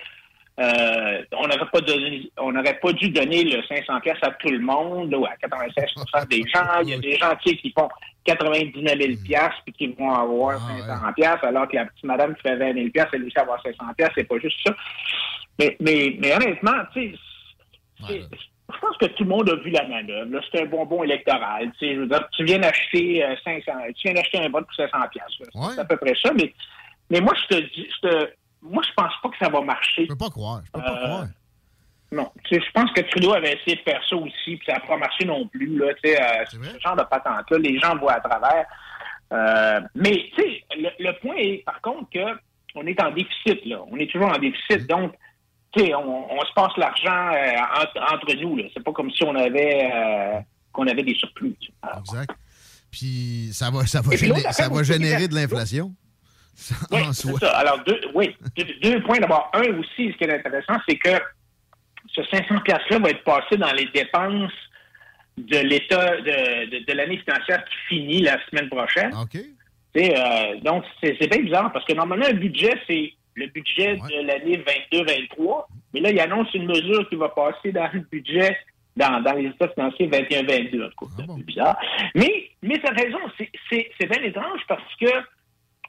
euh, 0.60 1.22
on 1.32 1.46
n'aurait 1.48 1.70
pas 1.72 1.80
donné, 1.80 2.30
on 2.36 2.52
n'aurait 2.52 2.78
pas 2.78 2.92
dû 2.92 3.08
donner 3.08 3.42
le 3.44 3.62
500 3.62 4.00
pièces 4.00 4.18
à 4.22 4.30
tout 4.32 4.50
le 4.50 4.58
monde 4.60 5.14
ou 5.14 5.24
à 5.24 5.30
96% 5.36 6.28
des 6.28 6.42
gens. 6.54 6.80
Il 6.82 6.90
y 6.90 6.94
a 6.94 6.98
des 6.98 7.16
gens 7.16 7.34
qui 7.36 7.72
font 7.76 7.88
99 8.24 8.96
000 8.98 9.12
pièces 9.24 9.50
puis 9.64 9.72
qui 9.72 9.86
vont 9.98 10.12
avoir 10.12 10.60
500 10.86 11.12
pièces 11.14 11.38
alors 11.42 11.66
que 11.68 11.76
la 11.76 11.86
petite 11.86 12.04
madame 12.04 12.34
qui 12.36 12.42
fait 12.42 12.56
20 12.56 12.74
000 12.74 12.88
pièces 12.90 13.06
elle 13.14 13.24
aussi 13.24 13.38
avoir 13.38 13.62
500 13.62 13.78
pièces. 13.96 14.10
C'est 14.14 14.24
pas 14.28 14.38
juste 14.38 14.58
ça. 14.64 14.74
Mais, 15.58 15.76
mais, 15.80 16.16
mais 16.20 16.34
honnêtement, 16.34 16.72
tu 16.92 17.12
sais, 17.12 17.18
c'est- 18.08 18.28
je 18.74 18.78
pense 18.78 18.96
que 18.98 19.06
tout 19.06 19.24
le 19.24 19.28
monde 19.30 19.48
a 19.50 19.56
vu 19.56 19.70
la 19.70 19.86
manœuvre. 19.86 20.40
C'est 20.50 20.62
un 20.62 20.66
bonbon 20.66 21.02
électoral. 21.04 21.70
Tu, 21.78 21.86
sais, 21.86 21.94
je 21.94 22.00
veux 22.00 22.06
dire, 22.06 22.26
tu 22.36 22.44
viens 22.44 22.58
d'acheter 22.58 23.24
euh, 23.24 23.34
500, 23.44 23.72
tu 23.96 24.02
viens 24.08 24.14
d'acheter 24.14 24.38
un 24.38 24.48
vote 24.48 24.66
pour 24.66 24.74
500 24.74 24.98
pièces. 25.10 25.24
C'est 25.74 25.80
à 25.80 25.84
peu 25.84 25.96
près 25.96 26.14
ça. 26.22 26.32
Mais, 26.34 26.52
mais 27.10 27.20
moi, 27.20 27.32
je 27.34 27.56
te 27.56 27.60
dis, 27.74 27.88
je 28.02 28.08
te- 28.08 28.30
moi, 28.62 28.82
je 28.86 28.92
pense 28.94 29.12
pas 29.22 29.28
que 29.28 29.36
ça 29.40 29.48
va 29.50 29.60
marcher. 29.60 30.02
Je 30.04 30.08
peux 30.08 30.16
pas 30.16 30.30
croire. 30.30 30.62
Je 30.66 30.72
peux 30.72 30.80
pas 30.80 30.96
croire. 30.96 31.26
Non, 32.12 32.30
tu 32.44 32.54
sais, 32.56 32.62
je 32.66 32.70
pense 32.72 32.92
que 32.92 33.00
Trudeau 33.00 33.32
avait 33.32 33.54
essayé 33.54 33.76
de 33.76 33.80
faire 33.82 34.00
ça 34.06 34.16
aussi, 34.16 34.56
puis 34.56 34.60
ça 34.66 34.74
n'a 34.74 34.80
pas 34.80 34.98
marché 34.98 35.24
non 35.24 35.46
plus. 35.48 35.78
Là, 35.78 35.94
tu 35.94 36.10
sais, 36.10 36.20
euh, 36.22 36.44
ce 36.46 36.80
genre 36.80 36.94
de 36.96 37.04
patente-là, 37.04 37.58
les 37.58 37.78
gens 37.78 37.96
voient 37.96 38.12
à 38.12 38.20
travers. 38.20 38.66
Euh, 39.32 39.80
mais 39.94 40.28
tu 40.36 40.42
sais, 40.42 40.64
le, 40.76 40.90
le 40.98 41.12
point 41.20 41.36
est, 41.36 41.64
par 41.64 41.80
contre, 41.80 42.10
que 42.10 42.38
on 42.74 42.86
est 42.86 43.00
en 43.02 43.10
déficit. 43.12 43.64
Là. 43.66 43.80
On 43.90 43.96
est 43.96 44.10
toujours 44.10 44.28
en 44.28 44.38
déficit. 44.38 44.86
Donc, 44.88 45.12
tu 45.12 45.18
sais, 45.80 45.94
on, 45.94 46.32
on 46.32 46.44
se 46.44 46.52
passe 46.54 46.76
l'argent 46.76 47.30
euh, 47.32 47.80
entre, 47.82 48.14
entre 48.14 48.34
nous. 48.40 48.56
Là. 48.56 48.64
C'est 48.74 48.82
pas 48.82 48.92
comme 48.92 49.10
si 49.10 49.22
on 49.24 49.34
avait 49.34 49.90
euh, 49.92 50.40
qu'on 50.72 50.86
avait 50.86 51.02
des 51.02 51.14
surplus. 51.14 51.54
sais. 51.60 51.98
Exact. 51.98 52.30
Puis 52.90 53.48
ça 53.52 53.70
va, 53.70 53.86
ça 53.86 54.00
va, 54.02 54.14
géné- 54.14 54.52
ça 54.52 54.68
générer 54.82 55.28
de 55.28 55.34
l'inflation. 55.34 55.92
Oui, 56.90 56.98
c'est 57.12 57.32
ça. 57.38 57.56
Alors, 57.56 57.82
deux, 57.84 58.00
oui, 58.14 58.36
deux, 58.56 58.64
deux 58.82 59.02
points. 59.02 59.18
D'abord, 59.18 59.50
un 59.54 59.78
aussi, 59.78 60.12
ce 60.12 60.16
qui 60.18 60.24
est 60.24 60.34
intéressant, 60.34 60.74
c'est 60.86 60.96
que 60.96 61.10
ce 62.14 62.22
500 62.24 62.60
pièces-là 62.60 62.98
va 62.98 63.10
être 63.10 63.24
passé 63.24 63.56
dans 63.56 63.72
les 63.72 63.86
dépenses 63.94 64.52
de 65.38 65.58
l'État 65.58 66.16
de, 66.18 66.70
de, 66.70 66.84
de 66.84 66.92
l'année 66.92 67.16
financière 67.18 67.64
qui 67.64 67.94
finit 67.94 68.20
la 68.22 68.36
semaine 68.50 68.68
prochaine. 68.68 69.12
OK. 69.14 69.38
donc, 70.62 70.84
c'est 71.02 71.16
c'est 71.18 71.28
bien 71.28 71.42
bizarre 71.42 71.72
parce 71.72 71.84
que 71.86 71.94
normalement, 71.94 72.26
un 72.26 72.34
budget, 72.34 72.74
c'est 72.86 73.14
le 73.34 73.46
budget 73.46 73.96
de 73.96 74.26
l'année 74.26 74.62
22-23. 74.92 75.64
Mais 75.94 76.00
là, 76.00 76.10
il 76.10 76.20
annonce 76.20 76.52
une 76.54 76.66
mesure 76.66 77.08
qui 77.08 77.16
va 77.16 77.28
passer 77.30 77.72
dans 77.72 77.88
le 77.92 78.00
budget, 78.00 78.56
dans, 78.96 79.20
dans 79.22 79.32
les 79.34 79.46
états 79.48 79.68
financiers 79.68 80.08
21-22. 80.08 80.86
En 80.86 80.88
tout 80.90 81.06
cas, 81.06 81.22
c'est 81.36 81.44
bizarre. 81.44 81.78
Mais, 82.14 82.50
mais 82.62 82.78
t'as 82.78 82.92
raison, 82.94 83.18
c'est- 83.38 83.50
bien 84.06 84.22
étrange 84.22 84.60
parce 84.68 84.94
que 85.00 85.06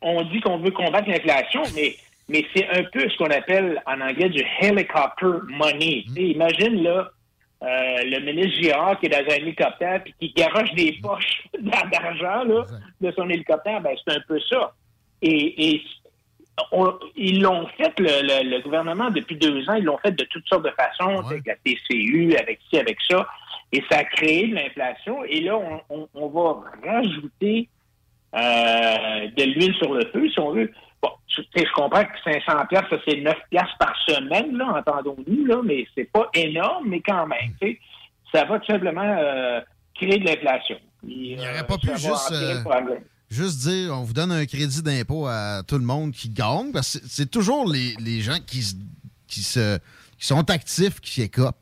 on 0.01 0.21
dit 0.23 0.39
qu'on 0.41 0.57
veut 0.57 0.71
combattre 0.71 1.07
l'inflation, 1.09 1.63
mais, 1.75 1.95
mais 2.27 2.45
c'est 2.55 2.67
un 2.69 2.83
peu 2.83 3.07
ce 3.09 3.17
qu'on 3.17 3.29
appelle 3.31 3.81
en 3.85 4.01
anglais 4.01 4.29
du 4.29 4.43
helicopter 4.61 5.27
money. 5.49 6.03
Sais, 6.13 6.21
imagine 6.23 6.83
là, 6.83 7.09
euh, 7.63 7.67
le 8.03 8.19
ministre 8.19 8.61
Girard 8.61 8.99
qui 8.99 9.05
est 9.05 9.09
dans 9.09 9.31
un 9.31 9.35
hélicoptère 9.37 10.03
puis 10.03 10.13
qui 10.19 10.33
garoche 10.33 10.73
des 10.73 10.97
poches 11.01 11.43
d'argent 11.61 12.43
là, 12.43 12.65
de 12.99 13.11
son 13.15 13.29
hélicoptère, 13.29 13.79
ben 13.81 13.95
c'est 14.05 14.15
un 14.15 14.19
peu 14.27 14.37
ça. 14.49 14.73
Et, 15.21 15.71
et 15.75 15.81
on- 16.71 16.93
ils 17.15 17.41
l'ont 17.41 17.67
fait, 17.77 17.93
le, 17.99 18.21
le- 18.21 18.49
le 18.57 18.61
gouvernement, 18.61 19.09
depuis 19.09 19.35
deux 19.35 19.67
ans, 19.69 19.73
ils 19.73 19.83
l'ont 19.83 19.97
fait 19.97 20.11
de 20.11 20.23
toutes 20.25 20.47
sortes 20.47 20.63
de 20.65 20.71
façons, 20.71 21.21
avec 21.31 21.45
la 21.47 21.55
TCU, 21.55 22.35
avec 22.35 22.59
ci, 22.69 22.77
avec 22.79 22.97
ça, 23.09 23.27
et 23.71 23.83
ça 23.89 23.99
a 23.99 24.03
créé 24.03 24.47
de 24.47 24.55
l'inflation. 24.55 25.23
Et 25.25 25.41
là, 25.41 25.57
on, 25.57 25.81
on- 25.89 26.07
on 26.13 26.27
va 26.27 26.61
rajouter 26.85 27.69
euh, 28.35 29.27
de 29.37 29.43
l'huile 29.43 29.75
sur 29.75 29.93
le 29.93 30.05
feu, 30.11 30.27
si 30.29 30.39
on 30.39 30.51
veut. 30.51 30.71
Bon, 31.01 31.09
tu 31.27 31.41
sais, 31.55 31.65
je 31.65 31.71
comprends 31.73 32.03
que 32.03 32.17
500 32.23 32.65
pièces, 32.67 32.83
ça 32.89 32.97
c'est 33.07 33.17
9 33.17 33.35
pièces 33.49 33.63
par 33.79 33.95
semaine, 34.07 34.57
là, 34.57 34.67
entendons-nous, 34.77 35.45
là, 35.45 35.57
mais 35.63 35.85
c'est 35.95 36.09
pas 36.11 36.29
énorme, 36.33 36.87
mais 36.89 37.01
quand 37.01 37.27
même, 37.27 37.53
tu 37.61 37.67
sais, 37.67 37.79
ça 38.33 38.45
va 38.45 38.59
tout 38.59 38.71
simplement 38.71 39.01
euh, 39.19 39.61
créer 39.95 40.17
de 40.17 40.25
l'inflation. 40.25 40.77
Il 41.05 41.35
n'aurait 41.37 41.65
pas 41.67 41.77
pu 41.77 41.87
juste, 41.97 42.31
euh, 42.31 42.63
Juste 43.33 43.59
dire, 43.67 43.93
on 43.97 44.03
vous 44.03 44.13
donne 44.13 44.31
un 44.31 44.45
crédit 44.45 44.81
d'impôt 44.83 45.25
à 45.27 45.63
tout 45.65 45.77
le 45.77 45.83
monde 45.83 46.11
qui 46.11 46.29
gagne, 46.29 46.71
parce 46.71 46.97
que 46.99 47.05
c'est- 47.09 47.25
toujours 47.25 47.67
les, 47.67 47.95
les 47.99 48.21
gens 48.21 48.37
qui, 48.45 48.61
se- 48.63 48.75
qui, 49.27 49.41
se, 49.43 49.77
qui 50.19 50.27
sont 50.27 50.47
actifs 50.49 50.99
qui 51.01 51.21
écopent. 51.23 51.57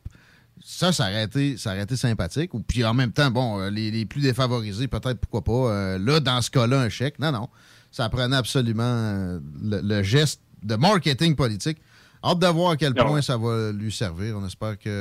Ça, 0.64 0.92
ça 0.92 1.04
aurait 1.10 1.24
été, 1.24 1.58
ça 1.58 1.72
aurait 1.72 1.84
été 1.84 1.96
sympathique. 1.96 2.54
Ou 2.54 2.60
puis 2.60 2.84
en 2.84 2.94
même 2.94 3.12
temps, 3.12 3.32
bon, 3.32 3.60
euh, 3.60 3.70
les, 3.70 3.90
les 3.90 4.06
plus 4.06 4.22
défavorisés, 4.22 4.88
peut-être, 4.88 5.20
pourquoi 5.20 5.44
pas. 5.44 5.72
euh, 5.74 5.98
là, 5.98 6.20
dans 6.20 6.42
ce 6.42 6.52
cas-là, 6.52 6.82
un 6.82 6.90
chèque. 6.90 7.20
Non, 7.20 7.32
non. 7.32 7.50
Ça 7.92 8.08
prenait 8.10 8.36
absolument 8.36 8.84
euh, 8.84 9.40
le, 9.62 9.82
le 9.82 10.04
geste 10.04 10.42
de 10.64 10.76
marketing 10.76 11.36
politique. 11.36 11.78
Hâte 12.24 12.38
de 12.40 12.48
voir 12.48 12.72
à 12.72 12.78
quel 12.78 12.94
Non. 12.94 13.06
point 13.08 13.22
ça 13.22 13.36
va 13.38 13.72
lui 13.72 13.92
servir. 13.92 14.38
On 14.38 14.46
espère 14.46 14.78
qu'il 14.78 14.92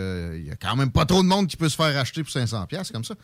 n'y 0.45 0.51
a 0.51 0.57
quand 0.57 0.75
même 0.77 0.91
pas 0.91 1.05
trop 1.05 1.23
de 1.23 1.29
monde 1.29 1.47
qui 1.49 1.57
peut 1.59 1.69
se 1.69 1.77
faire 1.77 1.97
acheter 1.99 2.23
pour 2.23 2.33
500$ 2.33 2.67
piastres 2.67 2.93
comme 2.95 3.05
ça. 3.05 3.15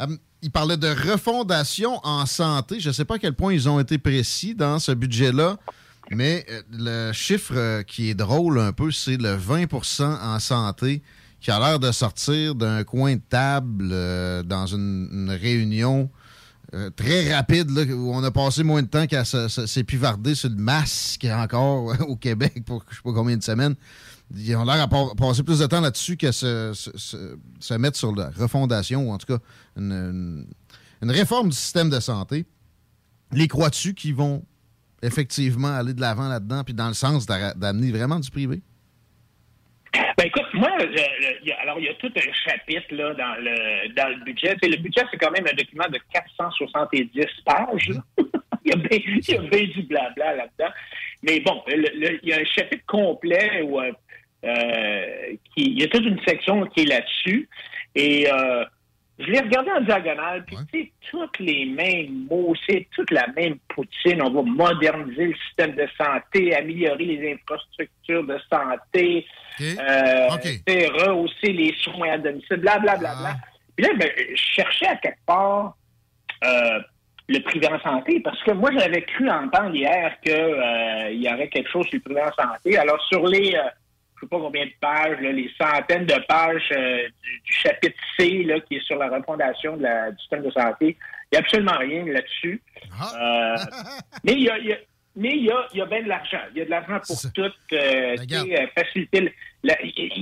Euh, 0.00 0.06
il 0.42 0.50
parlait 0.50 0.76
de 0.76 0.88
refondation 0.88 2.00
en 2.02 2.26
santé. 2.26 2.80
Je 2.80 2.88
ne 2.88 2.92
sais 2.92 3.04
pas 3.04 3.16
à 3.16 3.18
quel 3.18 3.34
point 3.34 3.52
ils 3.52 3.68
ont 3.68 3.78
été 3.78 3.98
précis 3.98 4.54
dans 4.54 4.78
ce 4.78 4.92
budget-là, 4.92 5.56
mais 6.10 6.44
euh, 6.50 6.62
le 6.72 7.12
chiffre 7.12 7.54
euh, 7.56 7.82
qui 7.82 8.10
est 8.10 8.14
drôle 8.14 8.58
un 8.58 8.72
peu, 8.72 8.90
c'est 8.90 9.16
le 9.16 9.36
20% 9.36 10.02
en 10.02 10.38
santé 10.38 11.02
qui 11.40 11.50
a 11.50 11.58
l'air 11.58 11.80
de 11.80 11.90
sortir 11.90 12.54
d'un 12.54 12.84
coin 12.84 13.16
de 13.16 13.20
table 13.28 13.88
dans 14.46 14.66
une, 14.66 15.28
réunion 15.28 16.08
très 16.94 17.34
rapide 17.34 17.68
où 17.70 18.12
on 18.14 18.22
a 18.22 18.30
passé 18.30 18.62
moins 18.62 18.80
de 18.80 18.86
temps 18.86 19.08
qu'à 19.08 19.24
s'épivarder 19.24 20.36
sur 20.36 20.50
le 20.50 20.54
masque 20.54 21.26
encore 21.28 21.96
au 22.08 22.14
Québec 22.14 22.64
pour 22.64 22.84
je 22.88 22.94
sais 22.94 23.02
pas 23.02 23.12
combien 23.12 23.36
de 23.36 23.42
semaines. 23.42 23.74
Ils 24.30 24.56
ont 24.56 24.64
l'air 24.64 24.80
à 24.80 24.88
pa- 24.88 25.14
passer 25.16 25.42
plus 25.42 25.58
de 25.58 25.66
temps 25.66 25.80
là-dessus 25.80 26.16
qu'à 26.16 26.32
se, 26.32 27.76
mettre 27.76 27.96
sur 27.96 28.14
la 28.14 28.30
refondation 28.30 29.08
ou 29.08 29.12
en 29.12 29.18
tout 29.18 29.26
cas 29.26 29.42
une, 29.76 30.46
réforme 31.02 31.50
du 31.50 31.56
système 31.56 31.90
de 31.90 32.00
santé. 32.00 32.46
Les 33.32 33.48
crois-tu 33.48 33.94
qui 33.94 34.12
vont 34.12 34.44
effectivement 35.02 35.74
aller 35.74 35.94
de 35.94 36.00
l'avant 36.00 36.28
là-dedans 36.28 36.62
puis 36.64 36.74
dans 36.74 36.88
le 36.88 36.94
sens 36.94 37.26
d'amener 37.26 37.90
vraiment 37.90 38.20
du 38.20 38.30
privé? 38.30 38.62
Ben 40.16 40.24
écoute, 40.24 40.46
moi, 40.54 40.70
alors 41.62 41.78
il 41.78 41.84
y 41.84 41.88
a 41.88 41.94
tout 41.94 42.10
un 42.16 42.50
chapitre 42.50 42.94
là, 42.94 43.12
dans 43.14 43.34
le 43.42 43.94
dans 43.94 44.08
le 44.08 44.24
budget. 44.24 44.54
Tu 44.54 44.70
sais, 44.70 44.76
le 44.76 44.82
budget, 44.82 45.02
c'est 45.10 45.18
quand 45.18 45.30
même 45.30 45.46
un 45.46 45.54
document 45.54 45.88
de 45.90 45.98
470 46.12 47.10
pages. 47.44 47.92
il, 48.64 48.70
y 48.70 49.34
a 49.34 49.40
bien, 49.42 49.64
du 49.64 49.82
blabla 49.82 50.36
là-dedans. 50.36 50.72
Mais 51.22 51.40
bon, 51.40 51.62
il 51.68 52.20
y 52.22 52.32
a 52.32 52.38
un 52.38 52.44
chapitre 52.44 52.84
complet 52.86 53.62
où 53.62 53.80
euh, 53.80 53.84
euh, 53.84 53.92
qui, 54.42 55.64
il 55.64 55.80
y 55.80 55.84
a 55.84 55.88
toute 55.88 56.04
une 56.04 56.20
section 56.26 56.66
qui 56.66 56.82
est 56.82 56.86
là-dessus. 56.86 57.48
Et 57.94 58.26
euh, 58.32 58.64
je 59.18 59.26
l'ai 59.26 59.40
regardé 59.40 59.70
en 59.70 59.82
diagonale, 59.82 60.44
puis 60.46 60.56
tu 60.72 60.80
sais, 60.80 60.90
tous 61.10 61.28
les 61.38 61.66
mêmes 61.66 62.26
mots, 62.30 62.54
c'est 62.66 62.88
toute 62.92 63.10
la 63.10 63.26
même 63.36 63.58
poutine. 63.68 64.22
On 64.22 64.30
va 64.30 64.42
moderniser 64.42 65.26
le 65.26 65.34
système 65.46 65.74
de 65.74 65.86
santé, 65.96 66.56
améliorer 66.56 67.04
les 67.04 67.32
infrastructures 67.34 68.24
de 68.24 68.38
santé, 68.50 69.26
euh, 69.60 70.28
rehausser 70.28 71.52
les 71.52 71.74
soins 71.82 72.12
à 72.12 72.18
domicile, 72.18 72.56
blablabla. 72.56 72.96
Bla, 72.96 73.14
bla, 73.14 73.14
bla. 73.14 73.36
Puis 73.76 73.86
là, 73.86 73.92
ben, 73.96 74.10
je 74.34 74.42
cherchais 74.54 74.86
à 74.86 74.96
quelque 74.96 75.24
part 75.26 75.76
euh, 76.44 76.80
le 77.28 77.38
privé 77.40 77.68
en 77.68 77.80
santé, 77.80 78.20
parce 78.20 78.42
que 78.42 78.52
moi, 78.52 78.70
j'avais 78.76 79.02
cru 79.02 79.28
entendre 79.30 79.74
hier 79.74 80.18
qu'il 80.24 81.22
y 81.22 81.32
aurait 81.32 81.48
quelque 81.48 81.70
chose 81.70 81.86
sur 81.86 81.96
le 81.98 82.00
privé 82.00 82.22
en 82.22 82.32
santé. 82.32 82.76
Alors, 82.78 83.00
sur 83.08 83.26
les... 83.28 83.54
je 84.22 84.26
sais 84.26 84.30
pas 84.30 84.38
combien 84.38 84.64
de 84.64 84.72
pages, 84.80 85.18
là, 85.20 85.32
les 85.32 85.50
centaines 85.60 86.06
de 86.06 86.14
pages 86.28 86.62
euh, 86.76 87.08
du, 87.22 87.40
du 87.44 87.52
chapitre 87.52 87.96
C 88.16 88.44
là, 88.44 88.60
qui 88.60 88.76
est 88.76 88.84
sur 88.86 88.96
la 88.96 89.08
refondation 89.08 89.76
de 89.76 89.82
la- 89.82 90.12
du 90.12 90.18
système 90.18 90.42
de 90.44 90.50
santé. 90.52 90.96
Il 91.32 91.34
n'y 91.34 91.38
a 91.38 91.40
absolument 91.40 91.76
rien 91.78 92.04
là-dessus. 92.04 92.62
Euh, 93.16 93.56
mais 94.24 94.32
il 94.34 94.42
y 94.44 94.48
a, 94.50 94.58
il 94.58 94.66
y 94.68 94.72
a- 94.72 94.78
mais 95.16 95.30
il 95.34 95.44
y 95.44 95.50
a, 95.50 95.66
y 95.74 95.80
a 95.82 95.86
bien 95.86 96.02
de 96.04 96.08
l'argent. 96.08 96.40
Il 96.52 96.58
y 96.58 96.62
a 96.62 96.64
de 96.64 96.70
l'argent 96.70 96.98
pour 97.06 97.20
tout. 97.34 97.42
euh, 97.72 98.16
faciliter. 98.74 99.34
Il 99.64 99.68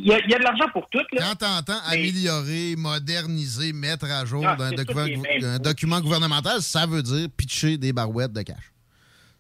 y, 0.07 0.13
a, 0.13 0.19
il 0.19 0.31
y 0.31 0.35
a 0.35 0.39
de 0.39 0.43
l'argent 0.43 0.69
pour 0.73 0.89
tout. 0.89 0.99
Là. 1.13 1.21
Quand 1.31 1.37
t'entends 1.47 1.79
améliorer, 1.89 2.75
moderniser, 2.77 3.73
mettre 3.73 4.11
à 4.11 4.25
jour 4.25 4.45
Ah, 4.47 4.57
un 4.61 5.59
document 5.59 6.01
gouvernemental, 6.01 6.61
ça 6.61 6.87
veut 6.87 7.03
dire 7.03 7.29
pitcher 7.37 7.77
des 7.79 7.93
barouettes 7.93 8.33
de 8.33 8.43
cash. 8.43 8.73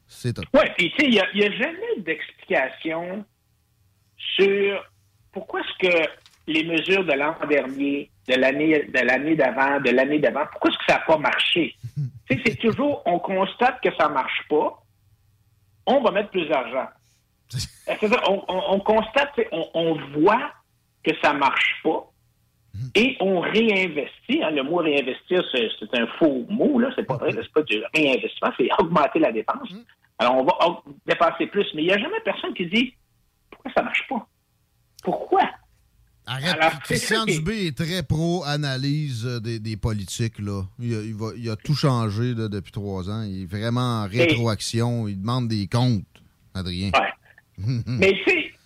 C'est 0.07 0.32
tout. 0.35 0.43
Oui, 0.55 0.61
puis 0.77 0.91
tu 0.93 0.97
sais, 1.01 1.07
il 1.07 1.11
n'y 1.15 1.20
a, 1.20 1.27
il 1.35 1.41
y 1.41 1.45
a 1.45 1.51
jamais 1.53 1.97
d'explication 1.99 3.24
sur 4.36 4.85
pourquoi 5.32 5.61
est-ce 5.61 5.89
que 5.89 6.09
les 6.47 6.65
mesures 6.65 7.05
de 7.05 7.12
l'an 7.12 7.35
dernier, 7.48 8.11
de 8.28 8.35
l'année 8.35 8.85
de 8.85 9.07
l'année 9.07 9.36
d'avant, 9.36 9.81
de 9.81 9.90
l'année 9.90 10.19
d'avant, 10.19 10.44
pourquoi 10.51 10.70
est-ce 10.70 10.78
que 10.78 10.85
ça 10.89 10.98
n'a 10.98 11.05
pas 11.05 11.19
marché? 11.19 11.74
tu 12.28 12.36
sais, 12.36 12.43
c'est 12.47 12.57
toujours, 12.57 13.02
on 13.07 13.19
constate 13.19 13.81
que 13.82 13.94
ça 13.98 14.09
ne 14.09 14.15
marche 14.15 14.43
pas, 14.48 14.82
on 15.86 16.01
va 16.02 16.11
mettre 16.11 16.31
plus 16.31 16.47
d'argent. 16.48 16.89
On, 18.28 18.44
on- 18.47 18.74
on 18.74 18.81
constate, 18.81 19.32
on, 19.51 19.66
on 19.74 19.94
voit 20.20 20.52
que 21.02 21.11
ça 21.20 21.32
ne 21.32 21.39
marche 21.40 21.81
pas 21.82 22.07
et 22.94 23.16
on 23.19 23.40
réinvestit. 23.40 24.43
hein. 24.44 24.51
le 24.52 24.62
mot 24.62 24.77
réinvestir, 24.77 25.43
c'est 25.52 25.98
un 25.98 26.07
faux 26.19 26.47
mot, 26.48 26.78
là. 26.78 26.90
C'est 26.94 27.05
pas 27.05 27.16
vrai, 27.16 27.32
c'est 27.32 27.52
pas 27.52 27.62
du 27.62 27.82
réinvestissement, 27.94 28.51
c'est 28.57 28.69
augmenter 28.78 29.19
la 29.19 29.32
dépense. 29.32 29.69
Alors, 30.19 30.36
on 30.36 30.44
va 30.44 30.82
dépenser 31.07 31.47
plus, 31.48 31.66
mais 31.74 31.82
il 31.82 31.86
n'y 31.86 31.93
a 31.93 31.98
jamais 31.98 32.20
personne 32.24 32.55
qui 32.55 32.66
dit 32.66 32.94
pourquoi 33.62 33.73
ça 33.74 33.82
marche 33.82 34.07
pas? 34.09 34.27
Pourquoi? 35.03 35.43
Arrête, 36.27 36.57
Alors, 36.61 36.78
Christian 36.82 37.24
qui- 37.24 37.39
Dubé 37.39 37.66
est 37.66 37.77
très 37.77 38.03
pro-analyse 38.05 39.27
euh, 39.27 39.41
des, 39.41 39.59
des 39.59 39.77
politiques. 39.77 40.39
Là. 40.39 40.62
Il, 40.78 40.95
a, 40.95 41.01
il 41.03 41.15
va- 41.15 41.32
il 41.37 41.49
a 41.51 41.57
tout 41.57 41.74
changé 41.74 42.35
là, 42.35 42.49
depuis 42.49 42.70
trois 42.73 43.09
ans. 43.11 43.23
Il 43.23 43.43
est 43.43 43.47
vraiment 43.47 44.03
en 44.05 44.07
rétroaction. 44.09 45.09
Il 45.09 45.20
demande 45.20 45.49
des 45.49 45.66
comptes, 45.66 46.05
Adrien. 46.55 46.91
Mais 47.87 48.15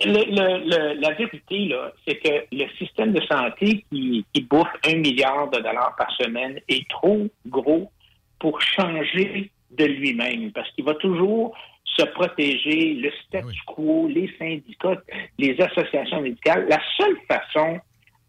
la 0.05 1.11
vérité, 1.15 1.73
c'est 2.07 2.16
que 2.19 2.45
le 2.53 2.66
système 2.79 3.12
de 3.12 3.21
santé 3.23 3.85
qui, 3.91 4.25
qui 4.33 4.43
bouffe 4.43 4.69
un 4.87 4.97
milliard 4.97 5.49
de 5.51 5.57
dollars 5.59 5.95
par 5.97 6.11
semaine 6.16 6.59
est 6.69 6.87
trop 6.91 7.27
gros 7.47 7.91
pour 8.39 8.61
changer 8.61 9.51
de 9.71 9.85
lui-même, 9.87 10.53
parce 10.53 10.71
qu'il 10.73 10.85
va 10.85 10.95
toujours 10.95 11.57
se 11.97 12.03
protéger, 12.07 12.95
le 12.95 13.11
statu 13.27 13.61
quo, 13.66 14.09
les 14.09 14.31
syndicats, 14.39 15.01
les 15.39 15.61
associations 15.61 16.21
médicales. 16.21 16.66
La 16.69 16.81
seule 16.97 17.16
façon 17.29 17.79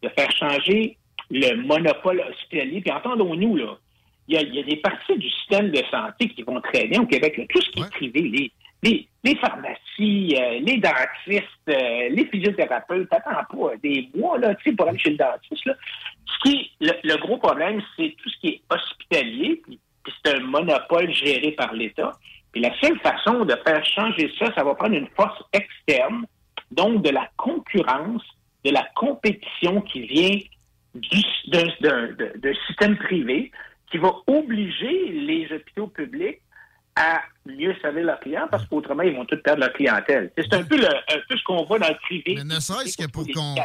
de 0.04 0.10
faire 0.10 0.32
changer 0.32 0.98
le 1.32 1.56
monopole 1.56 2.22
hospitalier, 2.30 2.82
puis 2.82 2.92
entendons-nous, 2.92 3.56
là, 3.56 3.78
il 4.28 4.36
y, 4.36 4.38
a, 4.38 4.42
il 4.42 4.56
y 4.56 4.60
a 4.60 4.64
des 4.64 4.78
parties 4.78 5.18
du 5.18 5.30
système 5.30 5.70
de 5.70 5.82
santé 5.92 6.30
qui 6.30 6.44
vont 6.44 6.60
très 6.62 6.88
bien 6.88 7.02
au 7.02 7.06
Québec. 7.06 7.38
là. 7.38 7.44
Tout 7.50 7.62
ce 7.62 7.70
qui 7.72 7.80
est 7.80 7.90
privé, 7.90 8.22
les, 8.22 8.52
les, 8.84 9.08
les 9.24 9.36
pharmacies, 9.36 10.36
euh, 10.36 10.60
les 10.62 10.78
dentistes, 10.78 11.70
euh, 11.70 12.10
les 12.10 12.26
physiothérapeutes, 12.32 13.08
attends 13.12 13.58
pas 13.58 13.76
des 13.84 14.10
mois 14.16 14.38
là, 14.40 14.56
tu 14.56 14.70
sais, 14.70 14.76
pour 14.76 14.88
aller 14.88 14.98
chez 15.00 15.12
le 15.12 15.18
dentiste. 15.18 15.66
Là. 15.66 15.76
Ce 16.26 16.50
qui 16.50 16.58
est, 16.58 16.86
le, 16.86 16.94
le 17.04 17.18
gros 17.18 17.38
problème, 17.38 17.82
c'est 17.96 18.16
tout 18.22 18.30
ce 18.30 18.40
qui 18.40 18.48
est 18.48 18.62
hospitalier, 18.70 19.62
puis, 19.64 19.80
puis 20.04 20.14
c'est 20.24 20.36
un 20.36 20.40
monopole 20.42 21.12
géré 21.14 21.52
par 21.52 21.74
l'État. 21.74 22.12
Puis 22.56 22.61
la 22.64 22.73
seule 22.80 22.98
façon 23.02 23.44
de 23.44 23.53
faire 23.68 23.84
changer 23.86 24.32
ça, 24.40 24.45
ça 24.56 24.64
va 24.64 24.73
prendre 24.76 24.95
une 24.95 25.10
force 25.14 25.44
externe, 25.52 26.26
donc 26.72 27.02
de 27.02 27.10
la 27.10 27.30
concurrence, 27.36 28.22
de 28.64 28.72
la 28.72 28.88
compétition 28.95 29.82
qui 29.82 30.03
vient 30.07 30.40
du- 30.95 31.22
d'un 31.49 32.53
système 32.68 32.95
privé 32.98 33.52
qui 33.91 33.98
va 33.98 34.14
obliger 34.27 35.10
les 35.11 35.49
hôpitaux 35.53 35.88
publics 35.88 36.40
à 36.95 37.19
mieux 37.45 37.76
servir 37.82 38.06
leurs 38.06 38.19
clients 38.22 38.48
parce 38.49 38.65
qu'autrement, 38.68 39.03
ils 39.03 39.14
vont 39.14 39.26
tous 39.26 39.36
perdre 39.44 39.60
leur 39.60 39.73
clientèle. 39.73 40.32
C'est 40.38 40.53
un 40.53 40.64
peu, 40.64 40.77
le, 40.77 40.88
un 40.88 41.19
peu 41.27 41.38
ce 41.38 41.44
qu'on 41.44 41.65
voit 41.65 41.77
dans 41.77 41.90
le 41.90 41.98
privé. 42.03 42.36
Mais 42.38 42.44
ne 42.45 42.60
serait-ce 42.61 42.95
que 42.98 43.11
pour 43.11 43.26
qu'on. 43.34 43.56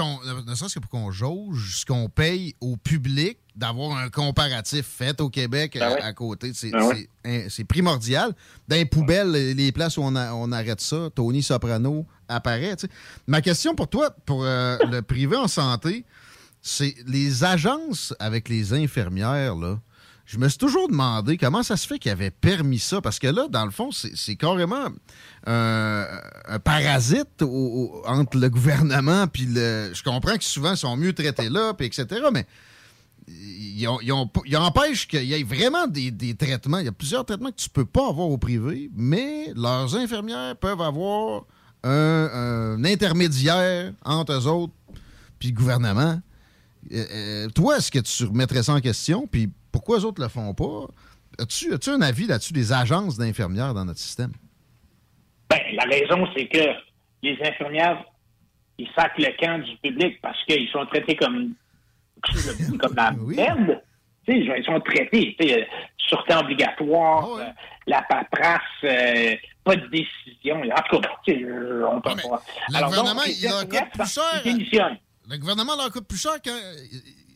Qu'on- 0.00 0.44
ne 0.46 0.54
serait-ce 0.54 0.74
que 0.74 0.80
pour 0.80 0.90
qu'on 0.90 1.10
jauge 1.10 1.76
ce 1.80 1.86
qu'on 1.86 2.08
paye 2.08 2.54
au 2.60 2.76
public, 2.76 3.38
d'avoir 3.56 3.96
un 3.98 4.08
comparatif 4.08 4.86
fait 4.86 5.20
au 5.20 5.28
Québec 5.28 5.72
Ben 5.74 5.82
à, 5.82 5.92
ouais. 5.94 6.00
à 6.00 6.12
côté, 6.12 6.52
c'est 6.54 6.70
Ben 6.70 6.82
ouais. 6.86 7.08
hein, 7.24 7.46
c'est 7.48 7.64
primordial. 7.64 8.34
Dans 8.68 8.76
les 8.76 8.84
poubelles, 8.86 9.30
les 9.32 9.72
places 9.72 9.96
où 9.98 10.02
on, 10.02 10.16
a- 10.16 10.32
on 10.32 10.50
arrête 10.52 10.80
ça, 10.80 11.08
Tony 11.14 11.42
Soprano 11.42 12.06
apparaît. 12.28 12.76
Ma 13.26 13.40
question 13.42 13.74
pour 13.74 13.88
toi, 13.88 14.10
pour 14.24 14.44
euh, 14.44 14.78
le 14.90 15.02
privé 15.02 15.36
en 15.36 15.48
santé, 15.48 16.04
c'est 16.62 16.94
les 17.06 17.44
agences 17.44 18.14
avec 18.18 18.48
les 18.48 18.72
infirmières, 18.72 19.56
là. 19.56 19.78
Je 20.30 20.38
me 20.38 20.48
suis 20.48 20.58
toujours 20.58 20.86
demandé 20.86 21.36
comment 21.36 21.64
ça 21.64 21.76
se 21.76 21.84
fait 21.88 21.98
qu'ils 21.98 22.12
avaient 22.12 22.30
permis 22.30 22.78
ça. 22.78 23.00
Parce 23.00 23.18
que 23.18 23.26
là, 23.26 23.48
dans 23.48 23.64
le 23.64 23.72
fond, 23.72 23.90
c'est 23.90 24.36
carrément 24.36 24.86
un, 25.44 26.06
parasite 26.62 27.42
entre 27.42 28.38
le 28.38 28.48
gouvernement 28.48 29.26
puis 29.26 29.46
le. 29.46 29.90
Je 29.92 30.04
comprends 30.04 30.36
que 30.36 30.44
souvent, 30.44 30.74
ils 30.74 30.76
sont 30.76 30.96
mieux 30.96 31.14
traités 31.14 31.48
là, 31.48 31.74
puis 31.74 31.88
etc. 31.88 32.06
Mais 32.32 32.46
ils, 33.26 33.88
empêchent 34.56 35.08
qu'il 35.08 35.24
y 35.24 35.34
ait 35.34 35.42
vraiment 35.42 35.88
des, 35.88 36.36
traitements. 36.38 36.78
Il 36.78 36.84
y 36.84 36.88
a 36.88 36.92
plusieurs 36.92 37.24
traitements 37.24 37.50
que 37.50 37.60
tu 37.60 37.68
peux 37.68 37.84
pas 37.84 38.06
avoir 38.06 38.28
au 38.28 38.38
privé, 38.38 38.88
mais 38.94 39.52
leurs 39.56 39.96
infirmières 39.96 40.54
peuvent 40.54 40.80
avoir 40.80 41.42
un, 41.82 42.78
un 42.78 42.84
intermédiaire 42.84 43.94
entre 44.04 44.34
eux 44.34 44.46
autres 44.46 44.74
puis 45.40 45.48
le 45.48 45.54
gouvernement. 45.56 46.20
Euh, 46.92 47.04
euh, 47.10 47.48
toi, 47.48 47.78
est-ce 47.78 47.90
que 47.90 47.98
tu 47.98 48.24
remettrais 48.26 48.62
ça 48.62 48.74
en 48.74 48.80
question? 48.80 49.26
Puis 49.26 49.50
pourquoi 49.80 49.96
les 49.96 50.04
autres 50.04 50.20
le 50.20 50.28
font 50.28 50.52
pas? 50.52 50.88
As-tu 51.38 51.90
un 51.90 52.02
avis 52.02 52.26
là-dessus 52.26 52.52
des 52.52 52.70
agences 52.70 53.16
d'infirmières 53.16 53.72
dans 53.72 53.86
notre 53.86 53.98
système? 53.98 54.32
Ben, 55.48 55.58
la 55.72 55.84
raison, 55.84 56.28
c'est 56.36 56.46
que 56.48 56.68
les 57.22 57.38
infirmières, 57.42 58.04
ils 58.76 58.88
sacent 58.94 59.16
le 59.16 59.34
camp 59.40 59.58
du 59.64 59.74
public 59.78 60.20
parce 60.20 60.36
qu'ils 60.44 60.68
sont 60.68 60.84
traités 60.84 61.16
comme, 61.16 61.54
comme 62.78 62.94
la 62.94 63.12
merde. 63.12 63.80
Tu 64.26 64.32
sais, 64.32 64.58
ils 64.58 64.64
sont 64.66 64.80
traités, 64.80 65.34
euh, 65.40 65.64
sûreté 65.96 66.34
obligatoire, 66.34 67.36
euh, 67.36 67.44
la 67.86 68.02
paperasse, 68.02 68.60
euh, 68.84 69.34
pas 69.64 69.76
de 69.76 69.86
décision. 69.86 70.60
En 70.60 70.82
tout 70.90 71.00
cas, 71.00 71.08
on 71.90 72.00
peut 72.02 72.10
pas. 72.10 72.42
Le 72.68 72.76
Alors, 72.76 72.90
donc, 72.90 72.98
gouvernement, 72.98 73.22
les 73.26 73.44
il 73.44 73.48
leur 73.48 73.66
coûte 73.66 73.90
plus 73.94 74.10
cher. 74.10 74.96
Le 75.26 75.38
gouvernement 75.38 75.74
leur 75.74 75.90
coûte 75.90 76.06
plus 76.06 76.20
cher 76.20 76.34
quand. 76.44 76.60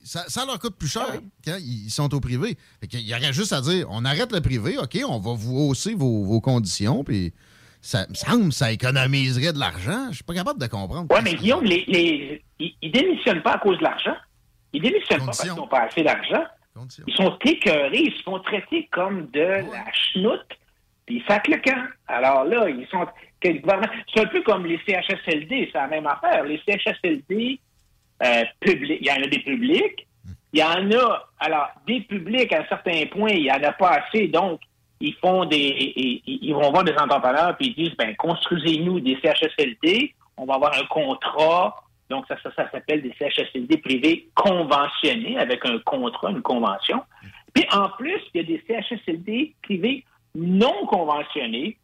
Ça, 0.05 0.25
ça 0.29 0.45
leur 0.47 0.59
coûte 0.59 0.77
plus 0.77 0.89
cher 0.93 1.07
quand 1.45 1.57
ils 1.59 1.91
sont 1.91 2.15
au 2.15 2.21
privé. 2.21 2.57
Fait 2.81 2.87
qu'il 2.87 3.01
y 3.01 3.15
aurait 3.15 3.33
juste 3.33 3.53
à 3.53 3.61
dire 3.61 3.87
on 3.91 4.05
arrête 4.05 4.31
le 4.33 4.41
privé, 4.41 4.77
OK, 4.79 4.99
on 5.09 5.19
va 5.19 5.33
vous 5.35 5.57
hausser 5.69 5.95
vos, 5.95 6.25
vos 6.25 6.41
conditions, 6.41 7.03
puis 7.05 7.33
ça 7.81 8.07
me 8.09 8.15
semble 8.15 8.49
que 8.49 8.55
ça 8.55 8.71
économiserait 8.71 9.53
de 9.53 9.59
l'argent. 9.59 10.09
Je 10.11 10.17
suis 10.17 10.25
pas 10.25 10.35
capable 10.35 10.61
de 10.61 10.67
comprendre. 10.67 11.07
Oui, 11.11 11.21
mais 11.25 11.35
Guillaume, 11.35 11.65
les, 11.65 11.85
les, 11.89 12.43
ils, 12.59 12.75
ils 12.83 12.93
démissionnent 12.93 13.43
pas 13.43 13.53
à 13.55 13.59
cause 13.59 13.79
de 13.79 13.83
l'argent. 13.85 14.15
Ils 14.73 14.83
démissionnent 14.83 15.21
pas 15.21 15.27
parce 15.27 15.41
qu'ils 15.41 15.49
n'ont 15.57 15.69
pas 15.69 15.83
assez 15.83 16.03
d'argent. 16.03 16.45
Ils 17.07 17.15
sont 17.15 17.39
écœurés, 17.45 18.03
ils 18.07 18.13
se 18.17 18.23
font 18.25 18.39
traiter 18.41 18.89
comme 18.93 19.31
de 19.31 19.41
la 19.41 19.85
chenoute, 20.13 20.47
puis 21.07 21.17
ils 21.17 21.25
sacent 21.27 21.47
le 21.49 21.59
camp. 21.63 21.87
Alors 22.09 22.45
là, 22.45 22.69
ils 22.69 22.87
sont. 22.91 23.07
que 23.41 23.49
le 23.49 23.61
gouvernement- 23.61 23.93
C'est 24.13 24.21
un 24.23 24.27
peu 24.27 24.43
comme 24.43 24.67
les 24.67 24.79
CHSLD, 24.87 25.71
c'est 25.73 25.79
la 25.79 25.87
même 25.87 26.07
affaire. 26.07 26.45
Les 26.45 26.61
CHSLD 26.67 27.61
euh, 28.25 28.45
il 28.67 29.07
y 29.07 29.11
en 29.11 29.23
a 29.23 29.27
des 29.27 29.41
publics, 29.41 30.07
il 30.53 30.61
y 30.61 30.63
en 30.63 30.91
a, 30.93 31.29
alors, 31.41 31.69
des 31.87 32.01
publics 32.03 32.53
à 32.53 32.61
un 32.61 32.67
certain 32.67 33.07
point, 33.07 33.31
il 33.31 33.43
n'y 33.43 33.51
en 33.51 33.63
a 33.63 33.73
pas 33.73 33.91
assez, 33.91 34.29
donc 34.29 34.61
ils 35.01 35.15
font 35.15 35.45
des. 35.45 36.23
Ils, 36.27 36.55
vont 36.55 36.71
voir 36.71 36.85
des 36.85 36.95
entrepreneurs 36.95 37.57
puis 37.57 37.75
ils 37.77 37.85
disent 37.85 37.97
ben 37.97 38.15
construisez-nous 38.17 39.01
des 39.01 39.19
CHSLD, 39.23 40.15
on 40.37 40.47
va 40.47 40.55
avoir 40.55 40.73
un 40.75 40.87
contrat. 40.87 41.77
Donc, 42.11 42.27
ça, 42.29 42.37
ça, 42.43 42.51
ça 42.55 42.71
s'appelle 42.71 43.03
des 43.03 43.15
CHSLD 43.19 43.79
privés 43.79 44.29
conventionnés 44.35 45.39
avec 45.39 45.65
un 45.67 45.79
contrat, 45.79 46.31
une 46.31 46.43
convention. 46.43 47.03
Puis 47.55 47.67
en 47.73 47.89
plus, 47.91 48.21
il 48.35 48.41
y 48.43 48.45
a 48.45 48.47
des 48.47 48.63
CHSLD 48.69 49.55
privés 49.63 50.05
non 50.35 50.87
conventionnés 50.87 51.79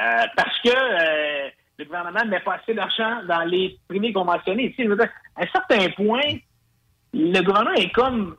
euh, 0.00 0.24
parce 0.36 0.58
que 0.60 0.70
euh, 0.70 1.48
le 1.78 1.84
gouvernement 1.84 2.24
ne 2.24 2.30
met 2.30 2.40
pas 2.40 2.54
assez 2.54 2.74
d'argent 2.74 3.22
dans 3.28 3.42
les 3.44 3.78
privés 3.88 4.12
conventionnés. 4.12 4.70
Tu 4.70 4.76
sais, 4.76 4.84
je 4.84 4.88
veux 4.88 4.96
dire, 4.96 5.10
à 5.36 5.42
un 5.42 5.46
certain 5.48 5.88
point, 5.90 6.22
le 7.12 7.40
gouvernement 7.42 7.74
est 7.74 7.90
comme 7.92 8.36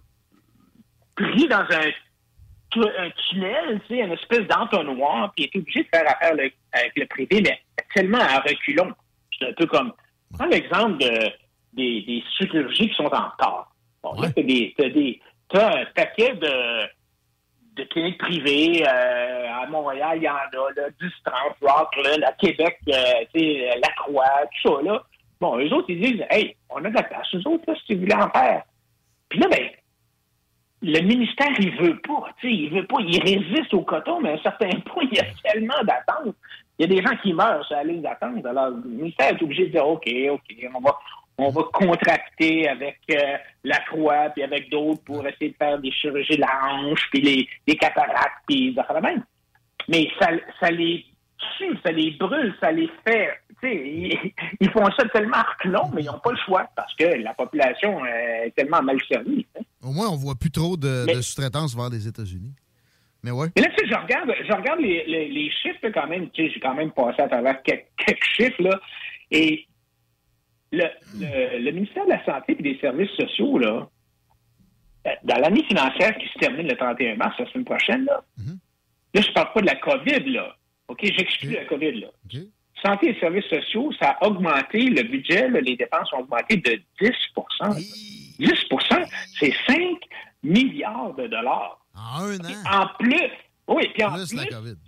pris 1.16 1.48
dans 1.48 1.60
un, 1.70 1.90
tu- 2.72 2.82
un 2.82 3.10
tunnel, 3.30 3.82
tu 3.88 3.96
sais, 3.96 4.02
une 4.04 4.12
espèce 4.12 4.48
d'entonnoir, 4.48 5.32
puis 5.36 5.46
il 5.54 5.58
est 5.58 5.62
obligé 5.62 5.84
de 5.84 5.88
faire 5.94 6.10
affaire 6.10 6.36
le- 6.36 6.52
avec 6.74 6.94
le 6.96 7.06
privé, 7.06 7.42
mais 7.44 7.62
tellement 7.94 8.20
à 8.20 8.40
reculons. 8.40 8.94
C'est 9.38 9.50
un 9.50 9.54
peu 9.54 9.66
comme, 9.68 9.94
prends 10.34 10.46
l'exemple 10.48 10.98
de, 10.98 11.30
des, 11.74 12.02
des 12.02 12.24
chirurgies 12.38 12.90
qui 12.90 12.96
sont 12.96 13.06
en 13.06 13.30
retard. 13.30 13.72
Bon, 14.04 14.20
là, 14.22 14.30
t'as 14.32 14.42
des, 14.44 14.74
t'as 14.78 14.90
des, 14.90 15.22
t'as 15.50 15.82
un 15.82 15.86
paquet 15.96 16.34
de, 16.36 16.88
de 17.78 17.84
cliniques 17.86 18.18
privées, 18.18 18.84
euh, 18.88 19.64
à 19.64 19.68
Montréal, 19.68 20.18
il 20.18 20.24
y 20.24 20.30
en 20.30 20.36
a, 20.36 20.72
là, 20.76 20.90
Distance, 21.00 21.56
Rockland, 21.62 22.24
à 22.26 22.32
Québec, 22.34 22.80
euh, 22.90 22.94
sais, 23.36 23.70
La 23.82 23.90
Croix, 23.94 24.26
tout 24.62 24.76
ça, 24.76 24.82
là. 24.84 25.04
Bon, 25.40 25.58
eux 25.60 25.72
autres, 25.74 25.90
ils 25.90 26.02
disent, 26.02 26.26
hey, 26.32 26.56
on 26.70 26.84
a 26.84 26.90
de 26.90 26.96
la 26.96 27.04
place, 27.04 27.28
eux 27.36 27.48
autres, 27.48 27.64
là, 27.68 27.76
si 27.86 27.94
vous 27.94 28.02
voulez 28.02 28.16
en 28.16 28.30
faire. 28.30 28.64
Puis 29.30 29.40
là, 29.40 29.48
ben, 29.50 29.70
le 30.82 31.00
ministère, 31.02 31.52
il 31.60 31.76
veut 31.78 32.00
pas. 32.00 32.30
tu 32.40 32.48
sais, 32.48 32.54
Il 32.54 32.70
veut 32.72 32.86
pas. 32.86 32.98
Il 33.00 33.22
résiste 33.22 33.74
au 33.74 33.82
coton, 33.82 34.22
mais 34.22 34.32
à 34.32 34.34
un 34.34 34.42
certain 34.42 34.70
point, 34.86 35.04
il 35.12 35.18
y 35.18 35.20
a 35.20 35.26
tellement 35.44 35.84
d'attentes. 35.84 36.36
Il 36.78 36.84
y 36.84 36.92
a 36.92 36.96
des 36.96 37.06
gens 37.06 37.16
qui 37.18 37.34
meurent 37.34 37.66
sur 37.66 37.76
la 37.76 37.84
ligne 37.84 38.02
d'attente. 38.02 38.46
Alors, 38.46 38.70
le 38.70 38.84
ministère 38.84 39.30
est 39.30 39.42
obligé 39.42 39.66
de 39.68 39.72
dire 39.72 39.88
OK, 39.88 40.08
OK, 40.32 40.70
on 40.76 40.80
va, 40.80 40.98
on 41.38 41.50
va 41.50 41.64
contracter 41.74 42.68
avec 42.68 43.00
euh, 43.12 43.38
la 43.64 43.78
Croix 43.82 44.30
puis 44.32 44.44
avec 44.44 44.70
d'autres 44.70 45.04
pour 45.04 45.26
essayer 45.28 45.52
de 45.52 45.56
faire 45.56 45.78
des 45.80 45.92
chirurgies 45.92 46.36
de 46.36 46.42
la 46.42 46.60
hanche, 46.66 47.02
puis 47.12 47.22
les, 47.22 47.48
les 47.68 47.76
cataractes, 47.76 48.44
puis 48.48 48.74
des 48.74 48.80
affaires 48.80 48.98
de 49.02 49.06
même. 49.08 49.24
Mais 49.88 50.08
ça, 50.20 50.30
ça 50.60 50.72
les 50.72 51.06
tue, 51.58 51.78
ça 51.86 51.92
les 51.92 52.12
brûle, 52.12 52.56
ça 52.60 52.72
les 52.72 52.90
fait. 53.08 53.30
Tu 53.62 53.70
sais, 53.70 53.76
ils, 53.76 54.32
ils 54.60 54.70
font 54.72 54.86
ça 54.98 55.08
tellement 55.10 55.38
reculons, 55.54 55.90
mais 55.94 56.02
ils 56.02 56.06
n'ont 56.08 56.20
pas 56.20 56.32
le 56.32 56.38
choix 56.46 56.68
parce 56.76 56.94
que 56.96 57.06
la 57.06 57.34
population 57.34 58.04
euh, 58.04 58.46
est 58.46 58.54
tellement 58.56 58.82
mal 58.82 58.98
servie. 59.10 59.46
hein. 59.58 59.62
Au 59.84 59.92
moins, 59.92 60.08
on 60.10 60.16
voit 60.16 60.36
plus 60.36 60.52
trop 60.52 60.76
de, 60.76 61.04
Mais- 61.06 61.16
de 61.16 61.22
sous-traitance 61.22 61.76
vers 61.76 61.90
les 61.90 62.08
États-Unis. 62.08 62.54
Mais 63.24 63.32
ouais. 63.32 63.48
Mais 63.56 63.62
là, 63.64 63.70
tu 63.78 63.84
sais, 63.86 63.92
je 63.92 64.00
regarde, 64.00 64.32
je 64.48 64.54
regarde 64.54 64.80
les, 64.80 65.04
les- 65.06 65.28
les 65.30 65.52
chiffres 65.52 65.80
là, 65.84 65.92
quand 65.92 66.08
même. 66.08 66.30
Tu 66.32 66.46
sais, 66.48 66.54
j'ai 66.54 66.60
quand 66.60 66.74
même 66.76 66.92
passé 66.92 67.22
à 67.22 67.28
travers 67.28 67.62
quelques, 67.64 67.86
quelques 68.06 68.24
chiffres 68.36 68.62
là, 68.62 68.80
et 69.32 69.66
le, 70.72 70.84
le, 71.16 71.60
le 71.64 71.72
ministère 71.72 72.06
de 72.06 72.12
la 72.12 72.26
Santé 72.26 72.56
et 72.60 72.62
des 72.62 72.78
Services 72.80 73.12
sociaux 73.12 73.58
là, 73.58 73.88
euh, 75.08 75.10
dans 75.24 75.38
l'année 75.38 75.64
financière 75.64 76.18
qui 76.18 76.28
se 76.28 76.40
termine 76.40 76.68
le 76.68 76.76
31 76.76 77.16
mars 77.16 77.36
la 77.40 77.50
semaine 77.52 77.66
prochaine 77.66 78.06
là, 78.06 78.22
là, 79.14 79.22
je 79.22 79.32
parle 79.32 79.54
pas 79.54 79.62
de 79.62 79.66
la 79.68 79.76
COVID 79.76 80.30
là. 80.32 80.56
Ok, 80.88 81.00
j'exclus 81.04 81.52
la 81.52 81.66
COVID 81.66 82.02
là. 82.02 82.08
Santé 82.86 83.10
et 83.10 83.20
services 83.20 83.46
sociaux, 83.46 83.92
ça 84.00 84.12
a 84.12 84.28
augmenté 84.28 84.80
le 84.84 85.04
budget, 85.04 85.50
là, 85.50 85.60
les 85.62 85.76
dépenses 85.76 86.14
ont 86.14 86.20
augmenté 86.20 86.58
de 86.58 86.82
10% 87.02 87.14
10% 88.40 89.08
c'est 89.40 89.54
5 89.66 89.80
milliards 90.44 91.14
de 91.16 91.28
dollars. 91.28 91.80
En 91.96 92.24
un 92.26 92.40
an. 92.40 92.82
En 92.84 92.88
plus, 93.00 93.32
oui, 93.68 93.90
puis 93.94 94.04
en 94.04 94.14
Plus 94.14 94.28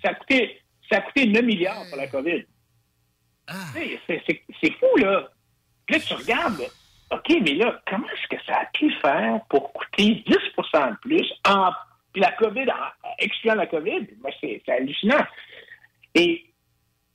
ça 0.03 0.09
a 0.09 0.13
coûté, 0.13 0.61
ça 0.89 0.97
a 0.97 1.01
coûté 1.01 1.27
9 1.27 1.43
milliards 1.43 1.83
pour 1.89 1.97
la 1.97 2.07
COVID. 2.07 2.45
Ah. 3.47 3.53
C'est 4.07 4.73
fou, 4.79 4.97
là. 4.97 5.29
Puis 5.89 5.97
là, 5.97 6.05
tu 6.05 6.13
regardes, 6.13 6.61
OK, 7.11 7.33
mais 7.41 7.53
là, 7.55 7.81
comment 7.89 8.07
est-ce 8.09 8.27
que 8.37 8.43
ça 8.45 8.59
a 8.59 8.65
pu 8.67 8.91
faire 9.01 9.39
pour 9.49 9.73
coûter 9.73 10.23
10% 10.27 10.91
de 10.91 10.97
plus 11.01 11.33
en. 11.47 11.71
Puis 12.13 12.21
la 12.21 12.31
COVID, 12.33 12.69
en 12.69 13.09
excluant 13.17 13.55
la 13.55 13.65
COVID, 13.65 14.01
ben, 14.21 14.31
c'est 14.39 14.61
hallucinant. 14.67 15.25
Et 16.13 16.45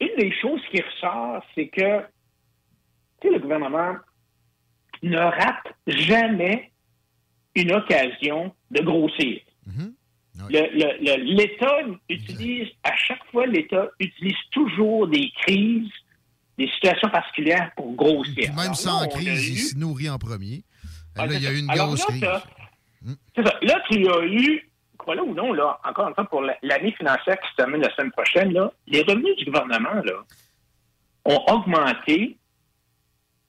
une 0.01 0.17
des 0.19 0.33
choses 0.41 0.61
qui 0.73 0.81
ressort, 0.83 1.45
c'est 1.55 1.69
que, 1.69 2.03
le 3.23 3.39
gouvernement 3.39 3.95
ne 5.03 5.17
rate 5.19 5.73
jamais 5.87 6.71
une 7.55 7.73
occasion 7.73 8.55
de 8.71 8.83
grossir. 8.83 9.41
Le- 10.51 11.17
L'État 11.37 11.79
utilise, 12.09 12.69
à 12.83 12.95
chaque 12.97 13.25
fois, 13.31 13.47
l'État 13.47 13.89
utilise 14.01 14.37
toujours 14.51 15.07
des 15.09 15.31
crises, 15.43 15.91
des 16.59 16.69
situations 16.69 17.09
particulières 17.09 17.71
pour 17.77 17.93
grossir. 17.95 18.35
Puis 18.35 18.51
même 18.57 18.75
sans 18.75 19.07
crise, 19.09 19.49
il 19.49 19.55
eu- 19.55 19.59
se 19.59 19.77
nourrit 19.77 20.09
en 20.11 20.19
premier. 20.19 20.63
Ah, 21.17 21.27
là, 21.27 21.35
il 21.35 21.43
y 21.43 21.47
a 21.47 21.53
eu 21.53 21.59
une. 21.59 21.71
Alors 21.71 21.89
grosse 21.89 22.01
là, 22.01 22.07
crise. 22.07 22.25
c'est 23.37 23.45
ça. 23.45 23.55
Là, 23.63 23.83
tu 23.91 24.09
as 24.09 24.25
eu, 24.25 24.71
voilà 25.05 25.23
ou 25.23 25.35
non, 25.35 25.53
là, 25.53 25.79
encore 25.85 26.09
une 26.09 26.15
fois, 26.15 26.25
pour 26.25 26.43
la- 26.43 26.57
l'année 26.63 26.93
financière 26.93 27.39
qui 27.41 27.51
se 27.51 27.57
termine 27.57 27.81
la 27.83 27.95
semaine 27.95 28.13
prochaine, 28.13 28.53
là, 28.53 28.73
les 28.87 29.03
revenus 29.03 29.37
du 29.37 29.45
gouvernement 29.47 29.95
là, 30.05 30.13
ont 31.25 31.45
augmenté. 31.53 32.37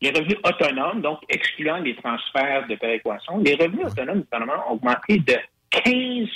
Les 0.02 0.10
revenus 0.12 0.38
autonomes, 0.44 1.02
donc 1.02 1.20
excluant 1.30 1.78
les 1.78 1.96
transferts 1.96 2.68
de 2.68 2.76
péréquation, 2.76 3.38
les 3.40 3.56
revenus 3.56 3.86
autonomes 3.88 4.20
du 4.20 4.24
gouvernement 4.26 4.70
ont 4.70 4.74
augmenté 4.74 5.18
de 5.20 5.38
15 5.72 6.28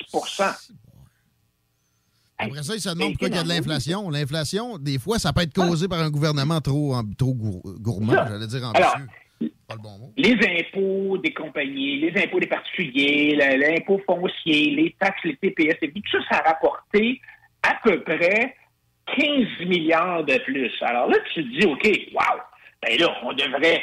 Après 2.39 2.63
ça, 2.63 2.73
il 2.75 2.79
se 2.81 2.89
demande 2.89 3.11
pourquoi 3.11 3.27
il 3.27 3.35
y 3.35 3.37
a 3.37 3.43
de 3.43 3.49
l'inflation. 3.49 4.09
L'inflation, 4.09 4.77
des 4.77 4.97
fois, 4.97 5.19
ça 5.19 5.33
peut 5.33 5.41
être 5.41 5.53
causé 5.53 5.87
par 5.87 5.99
un 5.99 6.09
gouvernement 6.09 6.61
trop, 6.61 6.95
trop 7.17 7.33
gour- 7.33 7.61
gourmand, 7.79 8.13
j'allais 8.27 8.47
dire 8.47 8.65
Alors, 8.73 8.93
ambitieux. 8.95 9.51
Pas 9.67 9.75
le 9.75 9.81
bon 9.81 9.97
mot. 9.99 10.13
les 10.17 10.33
impôts 10.33 11.17
des 11.19 11.33
compagnies, 11.33 11.99
les 12.01 12.23
impôts 12.23 12.39
des 12.39 12.47
particuliers, 12.47 13.35
l'impôt 13.35 14.01
foncier, 14.05 14.71
les 14.71 14.95
taxes, 14.99 15.21
les 15.23 15.35
TPS, 15.37 15.77
et 15.81 15.87
puis 15.89 16.01
tout 16.01 16.17
ça, 16.21 16.27
ça 16.31 16.41
a 16.43 16.49
rapporté 16.49 17.21
à 17.63 17.75
peu 17.83 18.01
près 18.01 18.55
15 19.17 19.67
milliards 19.67 20.23
de 20.23 20.37
plus. 20.39 20.71
Alors 20.81 21.07
là, 21.09 21.17
tu 21.33 21.43
te 21.43 21.59
dis, 21.59 21.65
OK, 21.67 21.87
wow, 22.13 22.39
ben 22.81 22.99
là, 22.99 23.07
on 23.23 23.33
devrait 23.33 23.81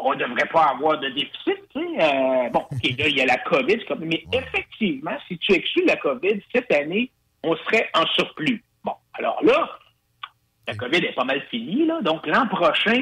on 0.00 0.14
devrait 0.14 0.48
pas 0.52 0.66
avoir 0.76 1.00
de 1.00 1.08
déficit. 1.08 1.56
tu 1.74 1.80
sais. 1.80 2.04
Euh, 2.04 2.48
bon, 2.50 2.60
OK, 2.70 2.82
là, 2.98 3.08
il 3.08 3.16
y 3.16 3.20
a 3.20 3.26
la 3.26 3.36
COVID, 3.38 3.78
mais 4.00 4.22
effectivement, 4.32 5.16
si 5.26 5.36
tu 5.38 5.52
exclues 5.52 5.84
la 5.86 5.96
COVID, 5.96 6.40
cette 6.54 6.72
année, 6.72 7.10
on 7.42 7.56
serait 7.56 7.88
en 7.94 8.06
surplus. 8.14 8.62
Bon, 8.84 8.92
alors 9.14 9.42
là, 9.44 9.68
la 10.66 10.74
COVID 10.74 10.98
est 10.98 11.14
pas 11.14 11.24
mal 11.24 11.42
finie, 11.50 11.86
là, 11.86 12.00
donc 12.02 12.26
l'an 12.26 12.46
prochain, 12.46 13.00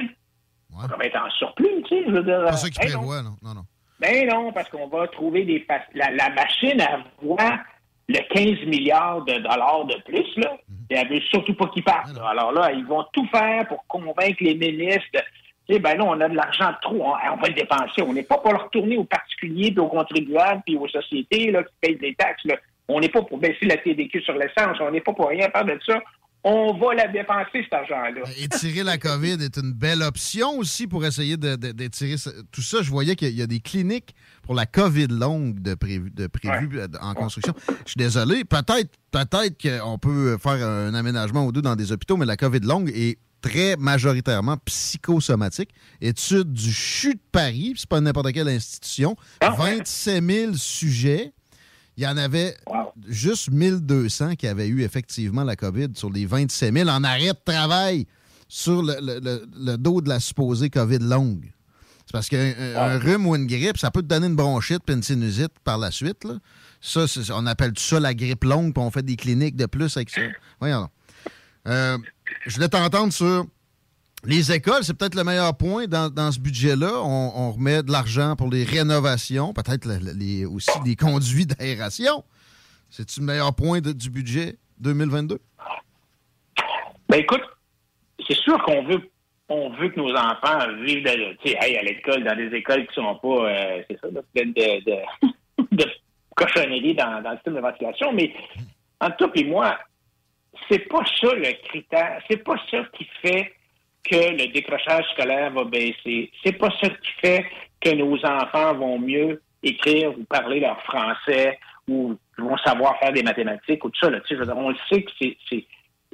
on 0.72 0.86
va 0.86 1.04
être 1.04 1.16
en 1.16 1.30
surplus, 1.30 1.82
tu 1.88 1.96
sais, 1.96 2.04
je 2.06 2.12
veux 2.12 2.22
dire. 2.22 2.44
Pas 2.44 2.52
ça 2.52 2.66
hey, 2.66 2.92
non. 2.92 2.98
prévoit, 2.98 3.22
non. 3.22 3.36
non, 3.42 3.54
non. 3.54 3.62
Ben 3.98 4.28
non, 4.28 4.52
parce 4.52 4.68
qu'on 4.68 4.88
va 4.88 5.08
trouver 5.08 5.44
des... 5.44 5.66
La, 5.94 6.10
la 6.10 6.28
machine, 6.30 6.78
elle 6.78 7.02
voit 7.22 7.58
le 8.08 8.18
15 8.32 8.66
milliards 8.68 9.24
de 9.24 9.34
dollars 9.34 9.86
de 9.86 9.96
plus, 10.02 10.36
là, 10.36 10.56
et 10.90 10.94
elle 10.94 11.08
veut 11.08 11.20
surtout 11.30 11.54
pas 11.54 11.66
qu'ils 11.68 11.82
partent. 11.82 12.14
là. 12.16 12.28
Alors 12.28 12.52
là, 12.52 12.72
ils 12.72 12.84
vont 12.84 13.04
tout 13.12 13.26
faire 13.28 13.66
pour 13.66 13.84
convaincre 13.86 14.36
les 14.40 14.54
ministres. 14.54 15.08
de, 15.14 15.20
Tu 15.66 15.74
sais, 15.74 15.78
ben 15.80 15.96
non, 15.96 16.10
on 16.10 16.20
a 16.20 16.28
de 16.28 16.36
l'argent 16.36 16.70
de 16.70 16.76
trop, 16.82 17.02
on, 17.02 17.14
on 17.32 17.36
va 17.36 17.48
le 17.48 17.54
dépenser. 17.54 18.02
On 18.02 18.12
n'est 18.12 18.22
pas 18.22 18.38
pour 18.38 18.52
le 18.52 18.58
retourner 18.58 18.96
aux 18.98 19.04
particuliers, 19.04 19.70
puis 19.72 19.80
aux 19.80 19.88
contribuables, 19.88 20.62
puis 20.64 20.76
aux 20.76 20.88
sociétés 20.88 21.50
là, 21.50 21.64
qui 21.64 21.72
payent 21.80 21.98
des 21.98 22.14
taxes. 22.14 22.44
Là. 22.44 22.56
On 22.88 23.00
n'est 23.00 23.08
pas 23.08 23.22
pour 23.22 23.38
baisser 23.38 23.66
la 23.66 23.76
TDQ 23.76 24.20
sur 24.22 24.34
l'essence. 24.34 24.76
On 24.80 24.90
n'est 24.90 25.00
pas 25.00 25.12
pour 25.12 25.28
rien 25.28 25.48
faire 25.50 25.64
de 25.64 25.78
ça. 25.86 26.00
On 26.48 26.74
va 26.74 26.94
la 26.94 27.08
dépenser, 27.08 27.64
cet 27.64 27.72
argent-là. 27.72 28.20
Étirer 28.40 28.84
la 28.84 28.98
COVID 28.98 29.42
est 29.42 29.56
une 29.56 29.72
belle 29.72 30.02
option 30.02 30.56
aussi 30.58 30.86
pour 30.86 31.04
essayer 31.04 31.36
de- 31.36 31.56
de- 31.56 31.72
d'étirer 31.72 32.14
tout 32.52 32.62
ça. 32.62 32.82
Je 32.82 32.90
voyais 32.90 33.16
qu'il 33.16 33.32
y 33.36 33.42
a 33.42 33.48
des 33.48 33.58
cliniques 33.58 34.14
pour 34.44 34.54
la 34.54 34.64
COVID 34.66 35.08
longue 35.08 35.58
de 35.60 35.74
prévu, 35.74 36.12
de 36.12 36.28
prévu 36.28 36.78
euh, 36.78 36.86
en 37.00 37.14
construction. 37.14 37.52
Je 37.66 37.90
suis 37.90 37.98
désolé. 37.98 38.44
Peut-être 38.44 38.90
peut-être 39.10 39.60
qu'on 39.60 39.98
peut 39.98 40.38
faire 40.38 40.64
un 40.64 40.94
aménagement 40.94 41.44
ou 41.46 41.50
deux 41.50 41.62
dans 41.62 41.74
des 41.74 41.90
hôpitaux, 41.90 42.16
mais 42.16 42.26
la 42.26 42.36
COVID 42.36 42.60
longue 42.60 42.92
est 42.94 43.18
très 43.40 43.74
majoritairement 43.76 44.56
psychosomatique. 44.66 45.70
Étude 46.00 46.52
du 46.52 46.70
CHU 46.72 47.14
de 47.14 47.20
Paris, 47.32 47.74
c'est 47.76 47.88
pas 47.88 48.00
n'importe 48.00 48.32
quelle 48.32 48.48
institution. 48.48 49.16
27 49.42 50.22
000 50.24 50.52
sujets. 50.54 51.32
Il 51.96 52.04
y 52.04 52.06
en 52.06 52.16
avait 52.16 52.56
juste 53.08 53.50
1200 53.50 54.36
qui 54.36 54.46
avaient 54.46 54.68
eu 54.68 54.82
effectivement 54.82 55.44
la 55.44 55.56
COVID 55.56 55.88
sur 55.94 56.10
les 56.10 56.26
27 56.26 56.72
000 56.74 56.88
en 56.88 57.02
arrêt 57.04 57.28
de 57.32 57.38
travail 57.52 58.06
sur 58.48 58.82
le, 58.82 58.96
le- 59.00 59.18
le- 59.20 59.46
le 59.58 59.76
dos 59.78 60.00
de 60.00 60.08
la 60.08 60.20
supposée 60.20 60.68
COVID 60.70 60.98
longue. 61.00 61.52
C'est 62.04 62.12
parce 62.12 62.28
qu'un 62.28 62.52
un- 62.58 62.76
un 62.76 62.98
rhume 62.98 63.26
ou 63.26 63.34
une 63.34 63.46
grippe, 63.46 63.78
ça 63.78 63.90
peut 63.90 64.02
te 64.02 64.06
donner 64.06 64.26
une 64.26 64.36
bronchite 64.36 64.80
puis 64.86 64.94
une 64.94 65.02
sinusite 65.02 65.52
par 65.64 65.78
la 65.78 65.90
suite. 65.90 66.22
là. 66.24 66.34
Ça, 66.80 67.06
on 67.32 67.46
appelle 67.46 67.72
ça 67.76 67.98
la 67.98 68.14
grippe 68.14 68.44
longue, 68.44 68.72
puis 68.74 68.82
on 68.82 68.90
fait 68.90 69.02
des 69.02 69.16
cliniques 69.16 69.56
de 69.56 69.66
plus 69.66 69.96
avec 69.96 70.10
ça. 70.10 70.20
Voyons. 70.60 70.88
Euh, 71.66 71.98
je 72.46 72.54
voulais 72.54 72.68
t'entendre 72.68 73.12
sur 73.12 73.46
les 74.26 74.52
écoles, 74.52 74.82
c'est 74.82 74.96
peut-être 74.96 75.14
le 75.14 75.24
meilleur 75.24 75.56
point 75.56 75.86
dans, 75.86 76.32
ce 76.32 76.40
budget-là. 76.40 76.92
On, 77.02 77.52
remet 77.52 77.82
de 77.82 77.92
l'argent 77.92 78.34
pour 78.36 78.50
les 78.50 78.64
rénovations, 78.64 79.52
peut-être 79.52 79.88
aussi 80.52 80.80
des 80.84 80.96
conduits 80.96 81.46
d'aération. 81.46 82.24
C'est-tu 82.90 83.20
le 83.20 83.26
meilleur 83.26 83.54
point 83.54 83.80
du 83.80 84.10
budget 84.10 84.56
2022? 84.80 85.38
Ben 87.08 87.20
écoute, 87.20 87.42
c'est 88.26 88.36
sûr 88.36 88.60
qu'on 88.64 88.84
veut 88.84 89.88
que 89.88 90.00
nos 90.00 90.12
enfants 90.14 90.58
vivent 90.82 91.04
de- 91.04 91.36
hey, 91.44 91.76
à 91.76 91.82
l'école, 91.82 92.24
dans 92.24 92.36
des 92.36 92.54
écoles 92.56 92.86
qui 92.88 92.94
sont 92.94 93.14
pas 93.16 93.28
euh, 93.28 93.82
c'est 93.88 94.00
ça, 94.00 94.08
pleines 94.34 94.52
de, 94.52 94.84
de, 94.84 95.66
de 95.72 95.84
cochonneries 96.34 96.94
dans, 96.94 97.22
dans 97.22 97.30
le 97.30 97.36
système 97.36 97.54
de 97.54 97.60
ventilation, 97.60 98.12
mais 98.12 98.34
en 99.00 99.10
tout 99.10 99.28
cas, 99.28 99.32
et 99.36 99.44
moi, 99.44 99.78
c'est 100.68 100.88
pas 100.88 101.04
ça 101.20 101.32
le 101.34 101.52
critère, 101.68 102.20
c'est 102.28 102.42
pas 102.42 102.56
ça 102.70 102.78
qui 102.96 103.06
fait 103.22 103.52
que 104.08 104.30
le 104.42 104.52
décrochage 104.52 105.04
scolaire 105.12 105.50
va 105.52 105.64
baisser. 105.64 106.30
C'est 106.44 106.52
pas 106.52 106.70
ça 106.80 106.88
qui 106.88 107.12
fait 107.20 107.44
que 107.80 107.90
nos 107.94 108.16
enfants 108.24 108.74
vont 108.74 108.98
mieux 108.98 109.42
écrire 109.62 110.10
ou 110.18 110.24
parler 110.24 110.60
leur 110.60 110.80
français 110.82 111.58
ou 111.88 112.16
vont 112.38 112.56
savoir 112.58 112.98
faire 112.98 113.12
des 113.12 113.22
mathématiques 113.22 113.84
ou 113.84 113.90
tout 113.90 113.98
ça. 114.00 114.10
Là. 114.10 114.20
Tu 114.20 114.36
sais, 114.36 114.44
dire, 114.44 114.56
on 114.56 114.70
le 114.70 114.76
sait 114.90 115.02
que 115.02 115.10
c'est, 115.20 115.36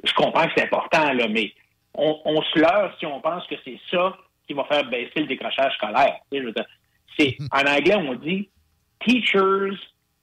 Je 0.03 0.13
comprends 0.13 0.45
que 0.45 0.51
c'est 0.55 0.63
important, 0.63 1.13
là, 1.13 1.27
mais 1.27 1.51
on, 1.93 2.19
on 2.25 2.41
se 2.41 2.59
leurre 2.59 2.95
si 2.99 3.05
on 3.05 3.21
pense 3.21 3.45
que 3.47 3.55
c'est 3.63 3.79
ça 3.91 4.15
qui 4.47 4.53
va 4.53 4.65
faire 4.65 4.89
baisser 4.89 5.11
le 5.21 5.27
décrochage 5.27 5.73
scolaire. 5.75 6.15
Tu 6.31 6.37
sais, 6.37 6.41
je 6.41 6.45
veux 6.47 6.53
dire, 6.53 6.65
c'est, 7.17 7.37
en 7.51 7.61
anglais, 7.61 7.95
on 7.95 8.13
dit 8.15 8.49
teachers 9.05 9.77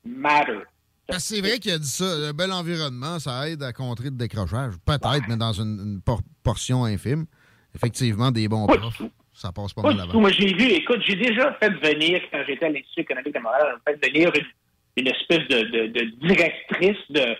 matter. 0.04 0.60
Que 1.08 1.18
c'est 1.18 1.40
vrai 1.40 1.58
qu'il 1.58 1.72
a 1.72 1.78
dit 1.78 1.88
ça. 1.88 2.04
Un 2.04 2.32
bel 2.32 2.52
environnement, 2.52 3.18
ça 3.18 3.48
aide 3.48 3.62
à 3.62 3.72
contrer 3.72 4.04
le 4.06 4.16
décrochage. 4.16 4.74
Peut-être, 4.86 5.24
mais 5.28 5.36
dans 5.36 5.52
une, 5.52 5.80
une 5.80 6.00
por- 6.00 6.22
portion 6.44 6.84
infime. 6.84 7.26
Effectivement, 7.74 8.30
des 8.30 8.48
bons 8.48 8.66
profs, 8.66 9.02
ça 9.32 9.52
passe 9.52 9.72
pas 9.72 9.82
Pas 9.82 9.92
mal 9.92 10.00
avant. 10.08 10.20
Moi, 10.20 10.30
j'ai 10.32 10.52
vu, 10.54 10.64
écoute, 10.72 11.00
j'ai 11.06 11.16
déjà 11.16 11.52
fait 11.54 11.70
venir, 11.70 12.20
quand 12.32 12.42
j'étais 12.46 12.66
à 12.66 12.68
l'Institut 12.70 13.00
économique 13.02 13.34
de 13.34 13.38
Montréal, 13.40 13.76
j'ai 13.86 13.92
fait 13.94 14.08
venir 14.10 14.32
une, 14.34 15.04
une 15.04 15.08
espèce 15.08 15.46
de, 15.48 15.62
de- 15.70 15.86
de 15.86 16.04
directrice 16.26 16.98
de 17.10 17.36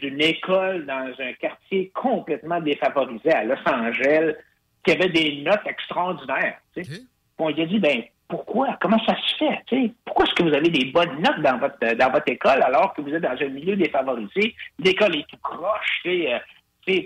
d'une 0.00 0.22
école 0.22 0.86
dans 0.86 1.12
un 1.18 1.32
quartier 1.34 1.90
complètement 1.94 2.58
défavorisé 2.60 3.30
à 3.32 3.44
Los 3.44 3.56
Angeles 3.66 4.34
qui 4.82 4.92
avait 4.92 5.10
des 5.10 5.42
notes 5.42 5.60
extraordinaires. 5.66 6.58
tu 6.74 6.84
sais. 6.84 6.90
Puis 7.00 7.06
On 7.38 7.48
lui 7.50 7.60
a 7.62 7.66
dit, 7.66 7.78
ben 7.78 8.02
pourquoi? 8.28 8.78
Comment 8.80 8.98
ça 9.04 9.14
se 9.14 9.36
fait? 9.36 9.58
tu 9.66 9.76
sais? 9.76 9.92
Pourquoi 10.06 10.24
est-ce 10.24 10.34
que 10.36 10.42
vous 10.44 10.54
avez 10.54 10.70
des 10.70 10.86
bonnes 10.86 11.20
notes 11.20 11.42
dans 11.42 11.58
votre 11.58 11.78
dans 11.96 12.10
votre 12.10 12.28
école 12.30 12.62
alors 12.62 12.94
que 12.94 13.02
vous 13.02 13.12
êtes 13.12 13.22
dans 13.22 13.36
un 13.38 13.48
milieu 13.48 13.76
défavorisé? 13.76 14.54
L'école 14.78 15.16
est 15.16 15.26
tout 15.28 15.36
croche, 15.42 16.00
tu 16.02 16.22
sais, 16.22 16.32
euh, 16.32 16.38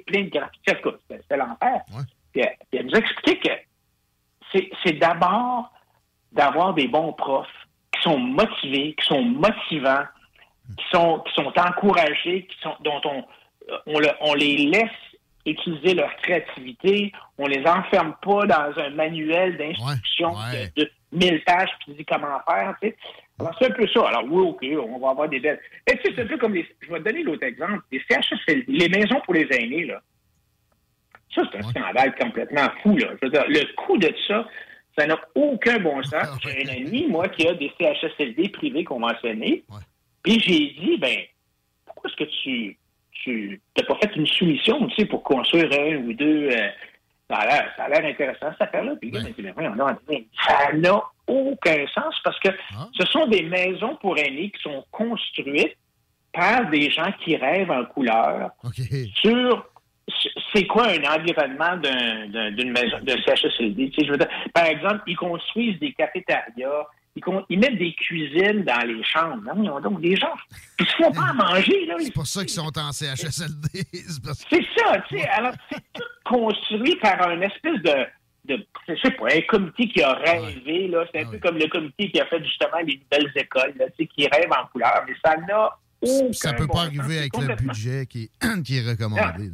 plein 0.07 0.23
de 0.25 0.31
C'était 0.65 0.81
c'était 1.11 1.37
l'enfer. 1.37 1.81
Puis, 2.37 2.43
elle- 2.45 2.57
puis 2.71 2.81
elle 2.81 2.87
nous 2.87 2.95
a 2.95 2.99
expliqué 2.99 3.39
que 4.53 4.59
c'est 4.85 4.93
d'abord 4.99 5.73
d'avoir 6.33 6.75
des 6.75 6.87
bons 6.89 7.13
profs 7.15 7.49
qui 7.93 8.03
sont 8.03 8.19
motivés, 8.19 8.95
qui 9.01 9.07
sont 9.07 9.23
motivants, 9.23 10.05
qui 10.77 10.85
sont, 10.93 11.21
qui 11.21 11.33
sont 11.35 11.53
encouragés, 11.59 12.47
qui 12.47 12.59
sont, 12.61 12.75
dont 12.81 13.01
on, 13.05 13.25
euh, 13.71 13.79
on, 13.87 13.99
le- 13.99 14.11
on 14.21 14.35
les 14.35 14.57
laisse 14.67 14.91
utiliser 15.47 15.95
leur 15.95 16.15
créativité, 16.17 17.13
on 17.39 17.47
les 17.47 17.65
enferme 17.67 18.15
pas 18.21 18.45
dans 18.47 18.79
un 18.79 18.91
manuel 18.91 19.57
d'instruction 19.57 20.33
de, 20.75 20.83
de 20.83 20.91
1000 21.13 21.43
pages 21.45 21.71
qui 21.85 21.95
dit 21.95 22.05
comment 22.05 22.39
faire. 22.49 22.75
Tu 22.83 22.89
sais. 22.89 22.97
Alors, 23.39 23.55
c'est 23.59 23.67
un 23.71 23.75
peu 23.75 23.87
ça. 23.89 24.09
Alors, 24.09 24.25
oui, 24.25 24.43
OK, 24.49 24.67
on 24.93 24.99
va 24.99 25.11
avoir 25.11 25.29
des 25.29 25.39
belles. 25.41 25.61
Et 25.87 25.97
tu 25.99 26.03
sais, 26.03 26.13
c'est 26.17 26.23
un 26.23 26.27
peu 26.27 26.37
comme 26.39 26.55
les. 26.55 26.67
Je 26.81 26.89
vais 26.93 26.99
te 26.99 27.05
donner 27.05 27.23
l'autre 27.23 27.45
exemple. 27.45 27.81
Les 27.93 28.03
CHSLD, 28.11 28.65
les 28.69 28.89
maisons 28.89 29.21
pour 29.25 29.35
les 29.35 29.47
aînés, 29.53 29.85
là. 29.87 30.01
Ça, 31.37 31.43
c'est 31.53 31.59
un 31.59 31.63
scandale 31.71 32.15
complètement 32.17 32.67
fou, 32.83 32.97
là. 32.97 33.09
Je 33.23 33.27
veux 33.27 33.31
dire, 33.33 33.45
le 33.47 33.75
coût 33.77 33.99
de 33.99 34.13
ça, 34.27 34.45
ça 34.99 35.07
n'a 35.07 35.17
aucun 35.37 35.79
bon 35.79 36.03
sens. 36.03 36.27
J'ai 36.43 36.65
un 36.69 36.73
ami, 36.75 37.07
moi, 37.09 37.29
qui 37.29 37.47
a 37.47 37.55
des 37.55 37.71
CHSLD 37.79 38.49
privés 38.49 38.83
conventionnés. 38.85 39.63
Puis 40.25 40.41
j'ai 40.41 40.71
dit, 40.81 40.97
ben, 40.99 41.19
pourquoi 41.85 42.11
est-ce 42.11 42.17
que 42.25 42.31
tu 42.43 42.77
tu 43.25 43.61
n'as 43.77 43.85
pas 43.85 43.97
fait 44.03 44.15
une 44.17 44.27
soumission, 44.27 44.87
tu 44.89 44.97
sais, 44.97 45.05
pour 45.07 45.23
construire 45.23 45.69
un 45.73 45.97
ou 45.97 46.13
deux. 46.13 46.49
euh, 46.51 46.69
ça 47.29 47.37
a 47.39 47.89
l'air- 47.89 48.05
intéressant, 48.05 48.53
cette 48.53 48.63
affaire-là. 48.69 48.93
Puis 49.01 49.11
m'a 49.23 49.31
dit, 49.31 49.43
mais 49.43 49.53
mais 50.09 50.27
ça 50.47 50.73
n'a 50.75 51.03
aucun 51.27 51.87
sens 51.93 52.15
parce 52.23 52.39
que 52.41 52.51
ce 52.93 53.05
sont 53.07 53.27
des 53.27 53.43
maisons 53.43 53.97
pour 53.97 54.17
aînés 54.17 54.51
qui 54.51 54.63
sont 54.63 54.85
construites 54.93 55.77
par 56.33 56.69
des 56.71 56.89
gens 56.91 57.11
qui 57.25 57.35
rêvent 57.37 57.71
en 57.71 57.85
couleur 57.87 58.51
sur 59.17 59.67
c'est 60.55 60.67
quoi 60.67 60.89
un 60.89 61.03
environnement 61.05 61.77
d'un- 61.77 62.27
d'un- 62.29 62.51
d'une 62.53 62.73
maison, 62.73 62.99
d'un 63.03 63.17
CHSLD. 63.25 63.93
Je 63.99 64.11
veux 64.11 64.19
dire, 64.19 64.29
par 64.55 64.65
exemple, 64.67 65.03
ils 65.07 65.17
construisent 65.17 65.79
des 65.81 65.93
cafétérias, 65.93 66.87
ils, 67.49 67.59
mettent 67.59 67.79
des 67.79 67.95
cuisines 67.95 68.63
dans 68.65 68.87
les 68.87 69.03
chambres. 69.05 69.43
Non, 69.55 69.63
ils 69.63 69.71
ont 69.71 69.81
donc 69.81 70.01
des 70.01 70.17
gens. 70.17 70.35
Ils 70.79 70.87
se 70.87 70.97
font 70.97 71.11
pas 71.13 71.29
à 71.31 71.33
manger. 71.55 71.89
C'est 72.01 72.13
pour 72.13 72.27
ça 72.27 72.41
qu'ils 72.41 72.51
sont 72.51 72.73
en 72.79 72.93
CHSLD. 72.93 73.85
c'est 73.93 74.23
parce 74.23 74.41
ça, 74.41 75.01
tu 75.09 75.19
sais. 75.19 75.27
Alors, 75.29 75.53
c'est 75.71 75.81
tout 75.95 76.03
construit 76.25 76.97
par 76.97 77.29
un 77.29 77.41
espèce 77.41 77.81
de, 77.83 78.55
de 78.55 78.67
je 78.89 78.95
sais 79.03 79.11
pas, 79.13 79.27
un 79.35 79.41
comité 79.43 79.89
qui 79.89 80.03
a 80.03 80.13
rêvé, 80.13 80.89
là. 80.89 81.05
C'est 81.13 81.23
un 81.23 81.31
peu 81.31 81.39
comme 81.39 81.57
le 81.57 81.69
comité 81.69 82.11
qui 82.11 82.21
a 82.21 82.27
fait 82.27 82.43
justement 82.45 82.79
les 82.87 83.01
nouvelles 83.11 83.33
écoles, 83.35 83.73
là, 83.79 83.87
tu 83.97 84.05
sais, 84.05 84.07
qui 84.09 84.29
rêve 84.29 84.51
en 84.51 84.67
couleur, 84.67 85.03
mais 85.09 85.15
ça 85.25 85.37
n'a 85.39 85.71
aucun 86.03 86.33
Ça 86.33 86.53
peut 86.53 86.67
bon 86.67 86.75
pas 86.75 86.85
sens. 86.85 86.99
arriver 86.99 87.19
avec 87.21 87.37
le 87.37 87.55
budget 87.57 88.07
qui 88.07 88.25
est 88.25 88.87
recommandé. 88.91 89.51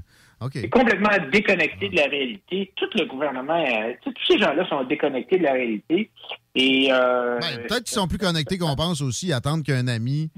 C'est 0.53 0.69
complètement 0.71 1.11
déconnecté 1.33 1.89
de 1.89 1.97
la 1.97 2.07
réalité. 2.07 2.73
Tout 2.77 2.87
le 2.95 3.05
gouvernement, 3.07 3.63
euh, 3.65 3.93
tous 4.03 4.13
ces 4.29 4.39
gens-là 4.39 4.67
sont 4.69 4.85
déconnectés 4.85 5.39
de 5.39 5.43
la 5.45 5.53
réalité. 5.53 6.11
Et 6.55 6.89
euh, 6.93 7.39
Ben, 7.41 7.67
Peut-être 7.69 7.85
qu'ils 7.85 7.95
sont 7.95 8.09
plus 8.09 8.19
connectés 8.19 8.59
qu'on 8.59 8.75
pense 8.77 9.01
aussi, 9.01 9.33
attendre 9.33 9.63
qu'un 9.65 9.87
ami 9.89 10.31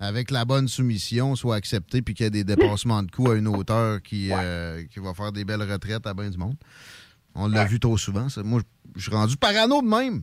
avec 0.00 0.30
la 0.30 0.44
bonne 0.44 0.68
soumission 0.68 1.34
soit 1.34 1.56
accepté 1.56 2.02
puis 2.02 2.14
qu'il 2.14 2.24
y 2.24 2.26
ait 2.28 2.30
des 2.30 2.44
dépassements 2.44 3.02
de 3.02 3.10
coûts 3.10 3.30
à 3.30 3.34
une 3.34 3.48
hauteur 3.48 4.00
qui, 4.02 4.28
euh, 4.32 4.82
qui 4.92 5.00
va 5.00 5.12
faire 5.14 5.32
des 5.32 5.44
belles 5.44 5.62
retraites 5.62 6.06
à 6.06 6.14
bien 6.14 6.30
du 6.30 6.38
monde. 6.38 6.54
On 7.34 7.48
l'a 7.48 7.64
vu 7.64 7.78
trop 7.80 7.96
souvent. 7.98 8.28
ça. 8.28 8.42
Moi, 8.42 8.60
je 8.96 9.02
suis 9.02 9.10
rendu 9.12 9.36
parano 9.36 9.80
de 9.82 9.86
même. 9.86 10.22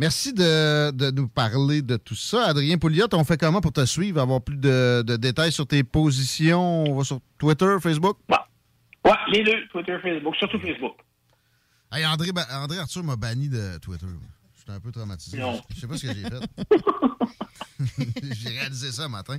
Merci 0.00 0.32
de, 0.32 0.90
de 0.92 1.10
nous 1.10 1.28
parler 1.28 1.82
de 1.82 1.96
tout 1.96 2.14
ça. 2.14 2.46
Adrien 2.46 2.78
Pouliot, 2.78 3.06
on 3.12 3.24
fait 3.24 3.38
comment 3.38 3.60
pour 3.60 3.72
te 3.72 3.84
suivre, 3.84 4.20
avoir 4.20 4.40
plus 4.40 4.56
de, 4.56 5.02
de 5.06 5.16
détails 5.16 5.52
sur 5.52 5.66
tes 5.66 5.82
positions? 5.84 6.84
On 6.84 6.94
va 6.96 7.04
sur 7.04 7.20
Twitter, 7.38 7.76
Facebook? 7.80 8.16
Ouais, 9.04 9.12
les 9.32 9.44
deux, 9.44 9.66
Twitter, 9.68 9.96
Facebook, 10.02 10.34
surtout 10.36 10.58
Facebook. 10.60 10.94
Hey, 11.90 12.06
André, 12.06 12.32
Ba- 12.32 12.46
André 12.52 12.78
Arthur 12.78 13.02
m'a 13.04 13.16
banni 13.16 13.48
de 13.48 13.78
Twitter. 13.78 14.06
J'étais 14.58 14.72
un 14.72 14.80
peu 14.80 14.92
traumatisé. 14.92 15.38
Non. 15.38 15.60
Je 15.74 15.80
sais 15.80 15.86
pas 15.86 15.96
ce 15.96 16.06
que 16.06 16.14
j'ai 16.14 16.22
fait. 16.22 16.40
j'ai 18.34 18.48
réalisé 18.50 18.92
ça 18.92 19.04
un 19.04 19.08
matin. 19.08 19.38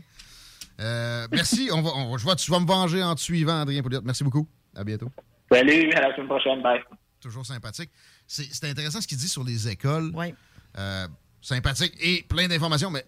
Euh, 0.80 1.28
merci. 1.32 1.70
On 1.72 1.82
va, 1.82 1.92
on 1.96 2.18
je 2.18 2.24
vois, 2.24 2.36
tu 2.36 2.52
vas 2.52 2.60
me 2.60 2.66
venger 2.68 3.04
en 3.04 3.16
te 3.16 3.22
suivant, 3.22 3.62
Adrien 3.62 3.82
Pouliot. 3.82 4.02
Merci 4.04 4.24
beaucoup. 4.24 4.48
À 4.76 4.84
bientôt. 4.84 5.12
Salut, 5.52 5.92
à 5.94 6.02
la 6.02 6.16
semaine 6.16 6.28
prochaine. 6.28 6.62
Bye. 6.62 6.80
Toujours 7.20 7.46
sympathique. 7.46 7.90
C'est 8.28 8.48
c'est 8.54 8.70
intéressant 8.70 9.02
ce 9.02 9.08
qu'il 9.08 9.18
dit 9.18 9.28
sur 9.28 9.44
les 9.44 9.68
écoles. 9.70 10.12
Euh, 10.78 11.08
sympathique 11.42 11.94
et 12.02 12.24
plein 12.24 12.48
d'informations, 12.48 12.90
mais 12.90 13.06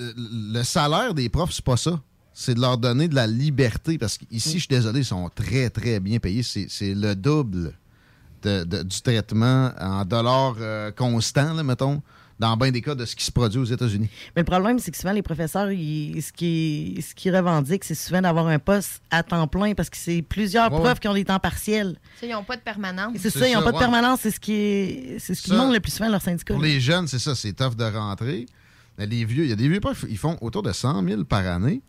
euh, 0.00 0.12
le 0.16 0.62
salaire 0.64 1.14
des 1.14 1.28
profs, 1.28 1.52
c'est 1.52 1.64
pas 1.64 1.76
ça. 1.76 2.00
C'est 2.36 2.54
de 2.54 2.60
leur 2.60 2.76
donner 2.78 3.06
de 3.08 3.14
la 3.14 3.26
liberté. 3.28 3.96
Parce 3.96 4.18
qu'ici, 4.18 4.54
je 4.54 4.58
suis 4.58 4.68
désolé, 4.68 5.00
ils 5.00 5.04
sont 5.04 5.30
très, 5.34 5.70
très 5.70 6.00
bien 6.00 6.18
payés. 6.18 6.42
C'est 6.42 6.66
c'est 6.68 6.92
le 6.94 7.14
double 7.14 7.72
de- 8.42 8.64
de- 8.64 8.82
du 8.82 9.00
traitement 9.00 9.70
en 9.80 10.04
dollars 10.04 10.56
euh, 10.60 10.90
constants, 10.90 11.54
là, 11.54 11.62
mettons, 11.62 12.02
dans 12.40 12.56
bien 12.56 12.72
des 12.72 12.82
cas 12.82 12.96
de 12.96 13.04
ce 13.06 13.14
qui 13.14 13.24
se 13.24 13.30
produit 13.30 13.58
aux 13.60 13.64
États-Unis. 13.64 14.10
Mais 14.34 14.42
le 14.42 14.46
problème, 14.46 14.80
c'est 14.80 14.90
que 14.90 14.96
souvent, 14.98 15.12
les 15.12 15.22
professeurs, 15.22 15.70
ils- 15.70 16.20
ce 16.20 16.32
qu'ils 16.32 17.00
ce 17.02 17.14
qu'ils 17.14 17.34
revendiquent, 17.34 17.84
c'est 17.84 17.94
souvent 17.94 18.20
d'avoir 18.20 18.48
un 18.48 18.58
poste 18.58 19.00
à 19.12 19.22
temps 19.22 19.46
plein 19.46 19.72
parce 19.74 19.88
que 19.88 19.96
c'est 19.96 20.20
plusieurs 20.20 20.72
Ouais, 20.72 20.80
profs 20.80 20.98
qui 20.98 21.06
ont 21.06 21.14
des 21.14 21.24
temps 21.24 21.38
partiels. 21.38 21.96
Ça, 22.20 22.26
ils 22.26 22.32
n'ont 22.32 22.42
pas 22.42 22.56
de 22.56 22.62
permanence. 22.62 23.14
C'est 23.20 23.30
ça, 23.30 23.48
ils 23.48 23.54
n'ont 23.54 23.62
pas 23.62 23.70
de 23.72 23.78
permanence. 23.78 24.18
C'est 24.22 24.32
ce 24.32 24.40
qui, 24.40 24.52
est- 24.52 25.16
c'est 25.20 25.34
ce 25.36 25.40
qui 25.42 25.50
Ça, 25.50 25.54
demande 25.54 25.72
le 25.72 25.78
plus 25.80 25.92
souvent 25.92 26.08
à 26.08 26.10
leur 26.10 26.20
syndicat. 26.22 26.52
Pour 26.54 26.62
les 26.64 26.80
jeunes, 26.80 27.06
c'est 27.06 27.20
ça, 27.20 27.36
c'est 27.36 27.52
tough 27.52 27.76
de 27.76 27.84
rentrer. 27.84 28.46
Mais 28.98 29.06
les 29.06 29.24
vieux, 29.24 29.44
il 29.44 29.50
y 29.50 29.52
a 29.52 29.56
des 29.56 29.68
vieux 29.68 29.80
profs, 29.80 30.04
ils 30.08 30.18
font 30.18 30.36
autour 30.40 30.62
de 30.64 30.72
100 30.72 31.02
000 31.06 31.24
par 31.24 31.46
année. 31.46 31.80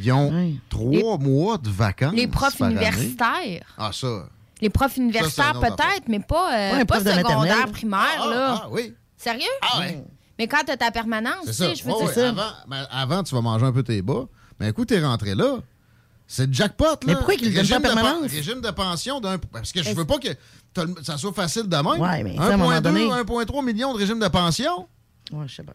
Ils 0.00 0.12
ont 0.12 0.52
trois 0.68 1.18
mois 1.18 1.58
de 1.58 1.68
vacances. 1.70 2.14
Les 2.14 2.26
profs 2.28 2.56
par 2.58 2.68
année. 2.68 2.76
universitaires. 2.76 3.66
Ah, 3.78 3.90
ça. 3.92 4.28
Les 4.60 4.70
profs 4.70 4.96
universitaires, 4.96 5.58
peut-être, 5.60 6.08
mais 6.08 6.20
pas, 6.20 6.54
euh, 6.56 6.72
Ouais, 6.78 6.84
pas 6.84 6.98
secondaire, 7.00 7.66
primaire, 7.72 8.26
là. 8.30 8.60
Ah, 8.64 8.68
oui. 8.70 8.94
Sérieux? 9.16 9.42
Ah, 9.62 9.80
ouais. 9.80 10.04
Mais 10.38 10.46
quand 10.46 10.62
tu 10.64 10.72
as 10.72 10.76
ta 10.76 10.90
permanence, 10.90 11.46
tu 11.46 11.52
sais, 11.52 11.74
je 11.74 11.84
veux 11.84 11.92
dire 11.92 12.10
ça. 12.10 12.28
Avant, 12.28 12.42
ben, 12.66 12.86
avant, 12.90 13.22
tu 13.22 13.34
vas 13.34 13.40
manger 13.40 13.66
un 13.66 13.72
peu 13.72 13.82
tes 13.82 14.02
bas. 14.02 14.26
Mais 14.60 14.70
écoute, 14.70 14.88
t'es 14.88 15.02
rentré 15.04 15.34
là. 15.34 15.58
C'est 16.26 16.46
le 16.46 16.52
jackpot, 16.52 16.84
là. 16.84 16.96
Mais 17.06 17.14
pourquoi 17.14 17.34
qu'ils 17.36 17.48
le 17.48 17.52
donnent 17.54 17.60
Régime 17.62 17.82
pas 17.82 17.88
de 17.90 17.94
permanence? 17.94 18.30
Régime 18.30 18.60
de 18.60 18.70
pension 18.70 19.20
d'un. 19.20 19.38
Parce 19.38 19.72
que 19.72 19.82
je 19.82 19.92
veux 19.94 20.04
pas 20.04 20.18
que 20.18 20.28
t'as 20.74 20.84
ça 21.04 21.16
soit 21.18 21.32
facile 21.32 21.64
de 21.68 21.76
même. 21.76 21.86
Ouais, 21.86 22.22
mais 22.24 22.36
ça, 22.36 22.42
à 22.44 22.52
un 22.52 22.56
moment 22.56 22.70
1,2, 22.72 22.80
donné- 22.82 23.08
1,3 23.10 23.62
million 23.62 23.92
de 23.94 23.98
régime 23.98 24.18
de 24.18 24.28
pension. 24.28 24.88
Ouais, 25.32 25.46
je 25.46 25.54
sais 25.56 25.62
pas. 25.62 25.72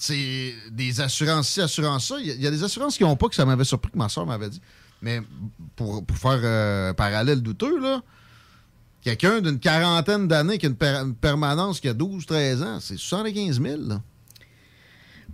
C'est 0.00 0.54
des 0.70 1.00
assurances 1.02 1.50
ci, 1.50 1.60
assurances 1.60 2.08
ça. 2.08 2.16
Il 2.18 2.40
y, 2.40 2.46
a- 2.46 2.50
des 2.50 2.64
assurances 2.64 2.96
qui 2.96 3.02
n'ont 3.02 3.16
pas, 3.16 3.28
que 3.28 3.34
ça 3.34 3.44
m'avait 3.44 3.64
surpris, 3.64 3.92
que 3.92 3.98
ma 3.98 4.08
soeur 4.08 4.24
m'avait 4.24 4.48
dit. 4.48 4.60
Mais 5.02 5.20
pour, 5.76 6.02
faire 6.14 6.40
euh, 6.42 6.90
un 6.90 6.94
parallèle 6.94 7.42
douteux, 7.42 7.78
là, 7.78 8.02
quelqu'un 9.02 9.42
d'une 9.42 9.58
quarantaine 9.58 10.26
d'années 10.26 10.56
qui 10.56 10.66
a 10.66 10.70
une 10.70 11.14
permanence 11.14 11.80
qui 11.80 11.88
a 11.88 11.92
12-13 11.92 12.62
ans, 12.64 12.80
c'est 12.80 12.96
75 12.96 13.60
000. 13.60 13.76
Là. 13.88 14.00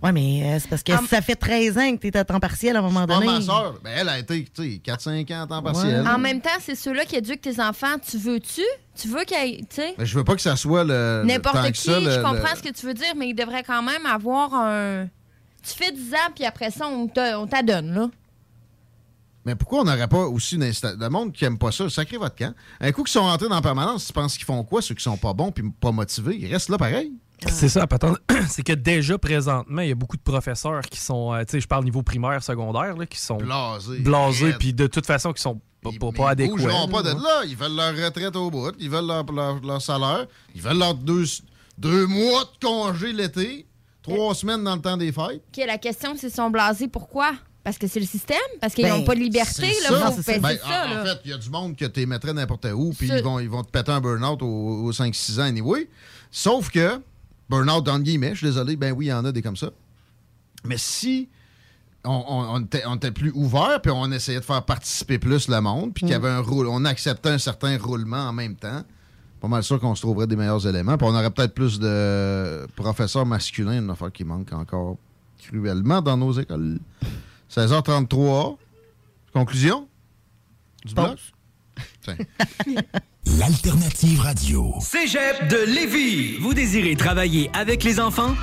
Ouais, 0.03 0.11
mais 0.11 0.43
euh, 0.43 0.59
c'est 0.59 0.69
parce 0.69 0.83
que 0.83 0.91
ça 1.07 1.21
fait 1.21 1.35
13 1.35 1.77
ans 1.77 1.95
que 1.95 2.01
tu 2.01 2.07
es 2.07 2.17
à 2.17 2.23
temps 2.23 2.39
partiel 2.39 2.75
à 2.75 2.79
un 2.79 2.81
moment 2.83 3.07
Pas 3.07 3.15
donné. 3.15 3.25
ma 3.27 3.41
soeur. 3.41 3.79
Ben, 3.83 3.91
elle 3.97 4.09
a 4.09 4.19
été 4.19 4.43
tu 4.43 4.63
sais, 4.63 4.81
4-5 4.83 5.33
ans 5.33 5.43
à 5.43 5.47
temps 5.47 5.63
partiel. 5.63 6.07
En 6.07 6.17
même 6.19 6.39
temps, 6.41 6.49
c'est 6.59 6.75
ceux-là 6.75 7.05
qui 7.05 7.15
éduquent 7.15 7.41
tes 7.41 7.59
enfants. 7.59 7.95
Tu 8.07 8.17
veux-tu? 8.17 8.61
Tu 8.95 9.07
veux 9.07 9.23
qu'ils. 9.23 9.59
Tu 9.67 9.75
sais? 9.77 9.95
Mais 9.97 10.05
je 10.05 10.15
veux 10.17 10.23
pas 10.23 10.35
que 10.35 10.41
ça 10.41 10.55
soit 10.55 10.83
le. 10.83 11.23
N'importe 11.25 11.65
qui, 11.65 11.71
que 11.71 11.77
ça, 11.77 11.99
le- 11.99 12.11
je 12.11 12.15
comprends 12.21 12.51
le- 12.51 12.57
ce 12.57 12.63
que 12.63 12.73
tu 12.73 12.85
veux 12.85 12.93
dire, 12.93 13.13
mais 13.15 13.29
il 13.29 13.33
devrait 13.33 13.63
quand 13.63 13.81
même 13.81 14.05
avoir 14.05 14.53
un. 14.53 15.07
Tu 15.63 15.73
fais 15.73 15.91
10 15.91 16.13
ans, 16.13 16.31
puis 16.35 16.45
après 16.45 16.71
ça, 16.71 16.87
on 16.87 17.07
te- 17.07 17.35
on 17.35 17.47
t'adonne, 17.47 17.93
là. 17.93 18.09
Mais 19.45 19.55
pourquoi 19.55 19.81
on 19.81 19.83
n'aurait 19.85 20.07
pas 20.09 20.25
aussi 20.27 20.55
une 20.55 20.63
insta- 20.63 20.97
Le 20.99 21.09
monde 21.09 21.31
qui 21.31 21.45
aime 21.45 21.57
pas 21.57 21.71
ça, 21.71 21.89
sacré 21.89 22.17
votre 22.17 22.35
camp. 22.35 22.53
Un 22.81 22.91
coup 22.91 23.03
qu'ils 23.03 23.13
sont 23.13 23.21
rentrés 23.21 23.47
dans 23.47 23.55
la 23.55 23.61
permanence, 23.61 24.05
tu 24.07 24.13
penses 24.13 24.35
qu'ils 24.35 24.45
font 24.45 24.61
quoi, 24.63 24.81
ceux 24.81 24.93
qui 24.93 25.03
sont 25.03 25.15
pas 25.17 25.33
bons 25.33 25.51
puis 25.51 25.63
pas 25.79 25.91
motivés? 25.91 26.35
Ils 26.37 26.51
restent 26.51 26.69
là 26.69 26.77
pareil. 26.77 27.13
C'est 27.49 27.69
ça, 27.69 27.85
patente. 27.87 28.17
c'est 28.49 28.63
que 28.63 28.73
déjà 28.73 29.17
présentement, 29.17 29.81
il 29.81 29.89
y 29.89 29.91
a 29.91 29.95
beaucoup 29.95 30.17
de 30.17 30.21
professeurs 30.21 30.81
qui 30.81 30.99
sont, 30.99 31.33
euh, 31.33 31.41
tu 31.43 31.51
sais, 31.51 31.61
je 31.61 31.67
parle 31.67 31.83
niveau 31.83 32.01
primaire, 32.01 32.41
secondaire, 32.43 32.95
là, 32.97 33.05
qui 33.05 33.19
sont 33.19 33.37
Blasés. 33.37 33.99
blasés, 33.99 34.53
puis 34.53 34.73
de 34.73 34.87
toute 34.87 35.05
façon, 35.05 35.33
qui 35.33 35.41
sont 35.41 35.61
pas, 35.83 35.91
pas, 35.99 36.11
pas 36.11 36.23
Ils 36.23 36.31
adéquats. 36.31 36.55
bougeront 36.55 36.87
pas 36.87 37.03
de 37.03 37.09
là. 37.09 37.43
Ils 37.45 37.55
veulent 37.55 37.75
leur 37.75 37.95
retraite 37.95 38.35
au 38.35 38.49
bout. 38.49 38.71
Ils 38.79 38.89
veulent 38.89 39.05
leur, 39.05 39.23
leur- 39.31 39.61
leur 39.61 39.81
salaire. 39.81 40.25
Ils 40.55 40.61
veulent 40.61 40.79
leurs 40.79 40.95
deux, 40.95 41.23
deux 41.77 42.07
mois 42.07 42.43
de 42.45 42.65
congé 42.67 43.13
l'été. 43.13 43.67
Trois 44.01 44.33
semaines 44.33 44.63
dans 44.63 44.75
le 44.75 44.81
temps 44.81 44.97
des 44.97 45.11
fêtes. 45.11 45.43
OK, 45.55 45.65
la 45.65 45.77
question, 45.77 46.15
c'est 46.17 46.29
sont 46.29 46.49
blasés. 46.49 46.87
Pourquoi? 46.87 47.33
Parce 47.63 47.77
que 47.77 47.85
c'est 47.87 47.99
le 47.99 48.05
système? 48.05 48.37
Parce 48.61 48.73
qu'ils 48.73 48.85
Ben, 48.85 48.97
n'ont 48.97 49.03
pas 49.03 49.13
de 49.13 49.19
liberté, 49.19 49.73
c'est 49.73 49.91
là, 49.91 49.99
ça. 49.99 50.09
vous 50.09 50.23
Ben, 50.41 50.57
ça, 50.57 51.01
en, 51.01 51.05
fait, 51.05 51.19
il 51.25 51.31
y 51.31 51.33
a 51.33 51.37
du 51.37 51.49
monde 51.49 51.75
que 51.75 51.83
tu 51.83 52.05
mettrais 52.05 52.31
n'importe 52.33 52.65
où, 52.73 52.93
puis 52.97 53.09
ils 53.09 53.21
vont, 53.21 53.39
ils 53.39 53.49
vont 53.49 53.63
te 53.63 53.69
péter 53.69 53.91
un 53.91 53.99
burn-out 53.99 54.41
aux, 54.41 54.45
aux 54.85 54.91
5-6 54.93 55.39
ans 55.41 55.43
anyway. 55.43 55.89
Sauf 56.31 56.69
que, 56.69 57.01
burn-out 57.49 57.83
dans 57.85 57.99
guillemets, 57.99 58.31
je 58.31 58.37
suis 58.39 58.47
désolé, 58.47 58.75
ben 58.75 58.93
oui, 58.93 59.05
il 59.05 59.09
y 59.09 59.13
en 59.13 59.25
a 59.25 59.31
des 59.31 59.41
comme 59.41 59.57
ça. 59.57 59.69
Mais 60.65 60.77
si 60.77 61.29
on, 62.03 62.11
on- 62.27 62.55
on 62.55 62.59
était, 62.61 62.83
on 62.85 62.95
était 62.95 63.11
plus 63.11 63.31
ouvert, 63.35 63.81
puis 63.81 63.91
on 63.93 64.11
essayait 64.11 64.39
de 64.39 64.45
faire 64.45 64.63
participer 64.63 65.19
plus 65.19 65.47
le 65.47 65.59
monde, 65.61 65.93
puis 65.93 66.01
qu'il 66.01 66.11
y 66.11 66.15
avait 66.15 66.29
un 66.29 66.41
roule, 66.41 66.67
on 66.67 66.83
acceptait 66.85 67.29
un 67.29 67.37
certain 67.37 67.77
roulement 67.77 68.27
en 68.29 68.33
même 68.33 68.55
temps, 68.55 68.83
pas 69.39 69.47
mal 69.47 69.63
sûr 69.63 69.79
qu'on 69.79 69.93
se 69.95 70.01
trouverait 70.01 70.27
des 70.27 70.35
meilleurs 70.35 70.65
éléments. 70.67 70.97
Puis 70.97 71.07
on 71.07 71.13
aurait 71.13 71.29
peut-être 71.31 71.53
plus 71.53 71.79
de 71.79 72.65
professeurs 72.75 73.25
masculins, 73.25 73.79
une 73.79 73.89
affaire 73.89 74.11
qui 74.11 74.23
manque 74.23 74.51
encore 74.53 74.97
cruellement 75.39 76.01
dans 76.01 76.17
nos 76.17 76.31
écoles. 76.33 76.79
16h33. 77.51 78.57
Conclusion? 79.33 79.87
Du 80.85 80.93
bloc? 80.95 81.17
Tiens. 82.01 82.17
L'alternative 83.35 84.21
radio. 84.21 84.73
Cégep 84.79 85.49
de 85.49 85.57
Lévis. 85.57 86.37
Vous 86.39 86.53
désirez 86.53 86.95
travailler 86.95 87.49
avec 87.53 87.83
les 87.83 87.99
enfants? 87.99 88.33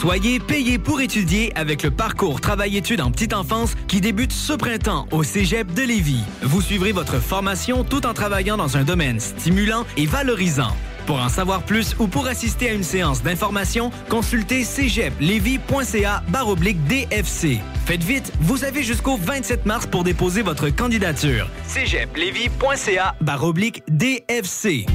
Soyez 0.00 0.40
payé 0.40 0.78
pour 0.78 1.02
étudier 1.02 1.54
avec 1.56 1.82
le 1.82 1.90
parcours 1.90 2.40
Travail-études 2.40 3.02
en 3.02 3.10
petite 3.10 3.34
enfance 3.34 3.74
qui 3.88 4.00
débute 4.00 4.32
ce 4.32 4.54
printemps 4.54 5.06
au 5.10 5.22
Cégep 5.22 5.74
de 5.74 5.82
Lévis. 5.82 6.24
Vous 6.42 6.62
suivrez 6.62 6.92
votre 6.92 7.20
formation 7.20 7.84
tout 7.84 8.06
en 8.06 8.14
travaillant 8.14 8.56
dans 8.56 8.78
un 8.78 8.84
domaine 8.84 9.20
stimulant 9.20 9.84
et 9.98 10.06
valorisant. 10.06 10.74
Pour 11.06 11.20
en 11.20 11.28
savoir 11.28 11.62
plus 11.62 11.96
ou 11.98 12.06
pour 12.06 12.26
assister 12.26 12.70
à 12.70 12.72
une 12.72 12.82
séance 12.82 13.22
d'information, 13.22 13.90
consultez 14.08 14.64
cégeplevy.ca 14.64 16.22
baroblique 16.28 16.84
DFC. 16.86 17.60
Faites 17.86 18.04
vite, 18.04 18.32
vous 18.40 18.64
avez 18.64 18.82
jusqu'au 18.82 19.16
27 19.16 19.66
mars 19.66 19.86
pour 19.86 20.04
déposer 20.04 20.42
votre 20.42 20.68
candidature. 20.68 21.48
cégeplevy.ca 21.66 23.14
baroblique 23.20 23.82
DFC. 23.88 24.86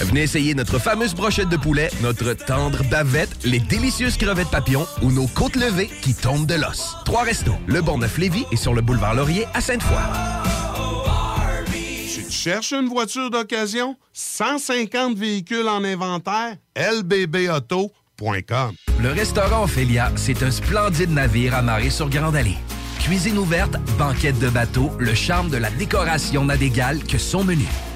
Venez 0.00 0.22
essayer 0.22 0.54
notre 0.54 0.78
fameuse 0.78 1.14
brochette 1.14 1.48
de 1.48 1.56
poulet, 1.56 1.90
notre 2.02 2.32
tendre 2.32 2.82
bavette, 2.84 3.30
les 3.44 3.60
délicieuses 3.60 4.16
crevettes 4.16 4.50
papillons 4.50 4.86
ou 5.02 5.12
nos 5.12 5.26
côtes 5.26 5.56
levées 5.56 5.90
qui 6.00 6.14
tombent 6.14 6.46
de 6.46 6.54
l'os. 6.54 6.96
Trois 7.04 7.22
restos, 7.22 7.54
le 7.66 7.80
Bonneuf 7.82 8.18
Lévis 8.18 8.46
et 8.50 8.56
sur 8.56 8.74
le 8.74 8.80
boulevard 8.80 9.14
Laurier 9.14 9.46
à 9.54 9.60
Sainte-Foy. 9.60 10.59
Tu 12.30 12.36
cherches 12.36 12.72
une 12.72 12.86
voiture 12.86 13.28
d'occasion? 13.28 13.96
150 14.12 15.18
véhicules 15.18 15.66
en 15.68 15.82
inventaire? 15.82 16.54
lbbauto.com 16.76 18.72
Le 19.02 19.10
restaurant 19.10 19.64
Ophélia, 19.64 20.12
c'est 20.14 20.40
un 20.44 20.52
splendide 20.52 21.10
navire 21.10 21.56
amarré 21.56 21.90
sur 21.90 22.08
Grande 22.08 22.36
Allée. 22.36 22.58
Cuisine 23.00 23.36
ouverte, 23.36 23.78
banquette 23.98 24.38
de 24.38 24.48
bateau, 24.48 24.92
le 25.00 25.12
charme 25.12 25.50
de 25.50 25.56
la 25.56 25.70
décoration 25.70 26.44
n'a 26.44 26.56
d'égal 26.56 27.02
que 27.02 27.18
son 27.18 27.42
menu. 27.42 27.66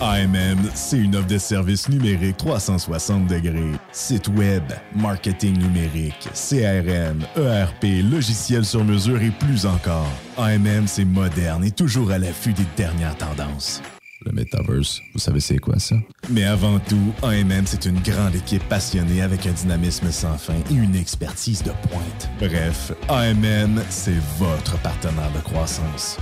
AMM, 0.00 0.58
c'est 0.74 0.98
une 0.98 1.14
offre 1.14 1.26
de 1.26 1.36
services 1.36 1.88
numériques 1.88 2.38
360 2.38 3.26
degrés. 3.26 3.72
Site 3.92 4.28
web, 4.28 4.62
marketing 4.96 5.58
numérique, 5.58 6.28
CRM, 6.32 7.20
ERP, 7.36 8.02
logiciel 8.10 8.64
sur 8.64 8.82
mesure 8.82 9.20
et 9.20 9.30
plus 9.30 9.66
encore. 9.66 10.10
AMM, 10.38 10.86
c'est 10.86 11.04
moderne 11.04 11.64
et 11.64 11.70
toujours 11.70 12.10
à 12.12 12.18
l'affût 12.18 12.54
des 12.54 12.66
dernières 12.76 13.16
tendances. 13.16 13.82
Le 14.24 14.32
Metaverse, 14.32 15.00
vous 15.14 15.20
savez 15.20 15.40
c'est 15.40 15.58
quoi 15.58 15.78
ça? 15.78 15.96
Mais 16.30 16.44
avant 16.44 16.78
tout, 16.78 17.12
AMM, 17.22 17.66
c'est 17.66 17.84
une 17.84 18.00
grande 18.00 18.34
équipe 18.34 18.66
passionnée 18.68 19.20
avec 19.20 19.46
un 19.46 19.52
dynamisme 19.52 20.10
sans 20.10 20.38
fin 20.38 20.54
et 20.70 20.74
une 20.74 20.94
expertise 20.94 21.62
de 21.62 21.72
pointe. 21.88 22.30
Bref, 22.38 22.92
AMM, 23.08 23.82
c'est 23.90 24.18
votre 24.38 24.78
partenaire 24.80 25.30
de 25.34 25.40
croissance. 25.40 26.18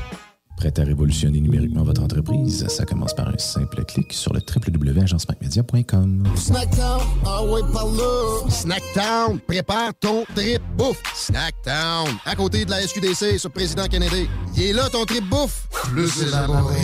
Prêt 0.59 0.72
à 0.76 0.82
révolutionner 0.82 1.40
numériquement 1.40 1.85
votre 1.85 2.02
entreprise? 2.02 2.66
Ça 2.66 2.85
commence 2.85 3.14
par 3.14 3.28
un 3.28 3.39
simple 3.39 3.85
clic 3.85 4.12
sur 4.12 4.32
le 4.32 4.40
www.agencemacmedia.com. 4.40 6.24
Snackdown, 6.35 7.01
ah 7.24 7.44
ouais, 7.44 7.60
par 7.72 7.86
là. 7.86 8.51
Snackdown, 8.51 9.39
prépare 9.39 9.93
ton 10.01 10.24
trip 10.35 10.60
bouffe. 10.76 11.01
Snackdown, 11.14 12.09
à 12.24 12.35
côté 12.35 12.64
de 12.64 12.70
la 12.70 12.82
SQDC 12.82 13.39
sur 13.39 13.52
Président 13.52 13.86
Kennedy. 13.86 14.28
Il 14.56 14.62
est 14.64 14.72
là 14.72 14.89
ton 14.90 15.05
trip 15.05 15.28
bouffe. 15.28 15.68
Plus 15.93 16.22
élaboré. 16.22 16.74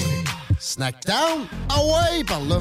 Snackdown, 0.60 1.40
ah 1.68 1.80
ouais, 1.84 2.22
par 2.24 2.44
là. 2.44 2.60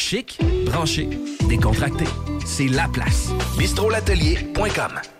Chic, 0.00 0.38
branché, 0.64 1.10
décontracté. 1.46 2.04
C'est 2.46 2.68
la 2.68 2.88
place. 2.88 3.28
bistrolatelier.com. 3.58 5.19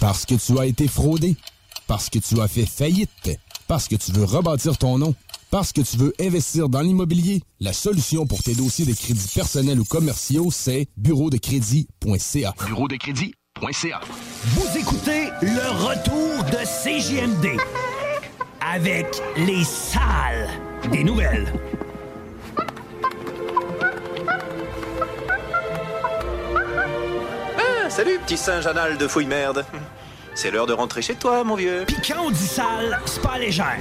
Parce 0.00 0.26
que 0.26 0.34
tu 0.34 0.58
as 0.58 0.66
été 0.66 0.88
fraudé. 0.88 1.36
Parce 1.86 2.10
que 2.10 2.18
tu 2.18 2.40
as 2.40 2.48
fait 2.48 2.66
faillite. 2.66 3.38
Parce 3.68 3.88
que 3.88 3.96
tu 3.96 4.12
veux 4.12 4.24
rebâtir 4.24 4.76
ton 4.76 4.98
nom. 4.98 5.14
Parce 5.50 5.72
que 5.72 5.80
tu 5.80 5.96
veux 5.96 6.12
investir 6.20 6.68
dans 6.68 6.80
l'immobilier. 6.80 7.42
La 7.60 7.72
solution 7.72 8.26
pour 8.26 8.42
tes 8.42 8.54
dossiers 8.54 8.84
de 8.84 8.92
crédits 8.92 9.30
personnels 9.34 9.80
ou 9.80 9.84
commerciaux, 9.84 10.50
c'est 10.50 10.88
bureau 10.96 11.30
de 11.30 11.38
crédit.ca. 11.38 12.54
Bureau 12.66 12.88
de 12.88 12.96
crédit.ca. 12.96 14.00
Vous 14.44 14.78
écoutez 14.78 15.28
le 15.40 15.70
retour 15.86 16.44
de 16.50 16.64
CJMD 16.64 17.58
avec 18.60 19.06
les 19.36 19.64
salles 19.64 20.48
des 20.90 21.04
nouvelles. 21.04 21.52
Salut, 27.96 28.18
petit 28.26 28.36
singe 28.36 28.66
anal 28.66 28.98
de 28.98 29.08
fouille 29.08 29.24
merde. 29.24 29.64
C'est 30.34 30.50
l'heure 30.50 30.66
de 30.66 30.74
rentrer 30.74 31.00
chez 31.00 31.14
toi, 31.14 31.42
mon 31.44 31.54
vieux. 31.54 31.84
Puis 31.86 31.96
quand 32.06 32.26
on 32.26 32.30
dit 32.30 32.46
sale, 32.46 33.00
c'est 33.06 33.22
pas 33.22 33.38
légère. 33.38 33.78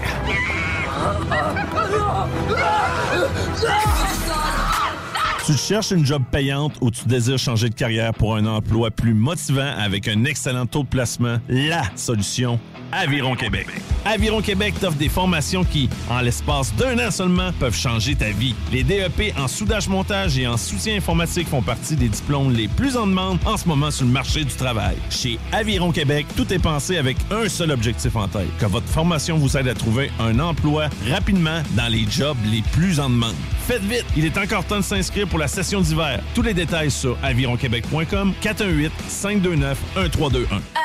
Tu 5.45 5.53
cherches 5.57 5.91
une 5.91 6.05
job 6.05 6.23
payante 6.31 6.77
ou 6.79 6.91
tu 6.91 7.03
désires 7.05 7.37
changer 7.37 7.67
de 7.67 7.75
carrière 7.75 8.13
pour 8.13 8.37
un 8.37 8.45
emploi 8.45 8.89
plus 8.89 9.13
motivant 9.13 9.73
avec 9.77 10.07
un 10.07 10.23
excellent 10.23 10.65
taux 10.65 10.83
de 10.83 10.87
placement? 10.87 11.39
La 11.49 11.83
solution, 11.97 12.57
Aviron 12.91 13.35
Québec. 13.35 13.67
Aviron 14.05 14.41
Québec 14.41 14.75
t'offre 14.79 14.97
des 14.97 15.09
formations 15.09 15.63
qui, 15.63 15.89
en 16.09 16.21
l'espace 16.21 16.73
d'un 16.75 16.99
an 16.99 17.11
seulement, 17.11 17.51
peuvent 17.59 17.75
changer 17.75 18.15
ta 18.15 18.29
vie. 18.29 18.55
Les 18.71 18.83
DEP 18.83 19.33
en 19.37 19.47
soudage-montage 19.47 20.37
et 20.37 20.47
en 20.47 20.57
soutien 20.57 20.95
informatique 20.95 21.47
font 21.47 21.61
partie 21.61 21.95
des 21.95 22.09
diplômes 22.09 22.53
les 22.53 22.67
plus 22.67 22.97
en 22.97 23.07
demande 23.07 23.39
en 23.45 23.57
ce 23.57 23.67
moment 23.67 23.91
sur 23.91 24.05
le 24.05 24.11
marché 24.11 24.43
du 24.43 24.53
travail. 24.53 24.95
Chez 25.09 25.39
Aviron 25.51 25.91
Québec, 25.91 26.27
tout 26.35 26.51
est 26.53 26.59
pensé 26.59 26.97
avec 26.97 27.17
un 27.31 27.49
seul 27.49 27.71
objectif 27.71 28.15
en 28.15 28.27
tête, 28.27 28.55
que 28.59 28.65
votre 28.65 28.87
formation 28.87 29.37
vous 29.37 29.57
aide 29.57 29.67
à 29.67 29.73
trouver 29.73 30.11
un 30.19 30.39
emploi 30.39 30.89
rapidement 31.09 31.61
dans 31.75 31.87
les 31.87 32.05
jobs 32.09 32.37
les 32.51 32.61
plus 32.73 32.99
en 32.99 33.09
demande. 33.09 33.35
Faites 33.67 33.83
vite, 33.83 34.05
il 34.15 34.25
est 34.25 34.37
encore 34.37 34.63
temps 34.63 34.77
de 34.77 34.83
s'inscrire 34.83 35.27
pour 35.27 35.39
la 35.39 35.47
session 35.47 35.81
d'hiver. 35.81 36.21
Tous 36.35 36.43
les 36.43 36.53
détails 36.53 36.91
sur 36.91 37.17
avironquebec.com 37.23 38.33
418 38.41 38.91
529 39.07 39.77
1321. 39.95 40.84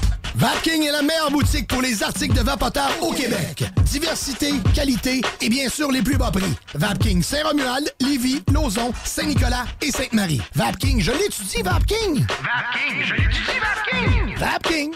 Vapking 0.35 0.83
est 0.83 0.91
la 0.91 1.01
meilleure 1.01 1.31
boutique 1.31 1.67
pour 1.67 1.81
les 1.81 2.01
articles 2.03 2.33
de 2.35 2.41
vapoteurs 2.41 2.91
au 3.01 3.11
Québec. 3.11 3.63
Diversité, 3.83 4.53
qualité 4.73 5.21
et 5.41 5.49
bien 5.49 5.67
sûr 5.69 5.91
les 5.91 6.01
plus 6.01 6.17
bas 6.17 6.31
prix. 6.31 6.53
Vapking 6.73 7.21
Saint-Romuald, 7.21 7.93
Lévis, 7.99 8.41
Lauson, 8.51 8.93
Saint-Nicolas 9.03 9.65
et 9.81 9.91
Sainte-Marie. 9.91 10.41
Vapking, 10.55 11.01
je 11.01 11.11
l'étudie, 11.11 11.61
Vapking! 11.63 12.25
Vapking, 12.25 13.03
je 13.03 13.13
l'étudie, 13.13 13.59
Vapking! 13.59 14.37
Vapking! 14.37 14.91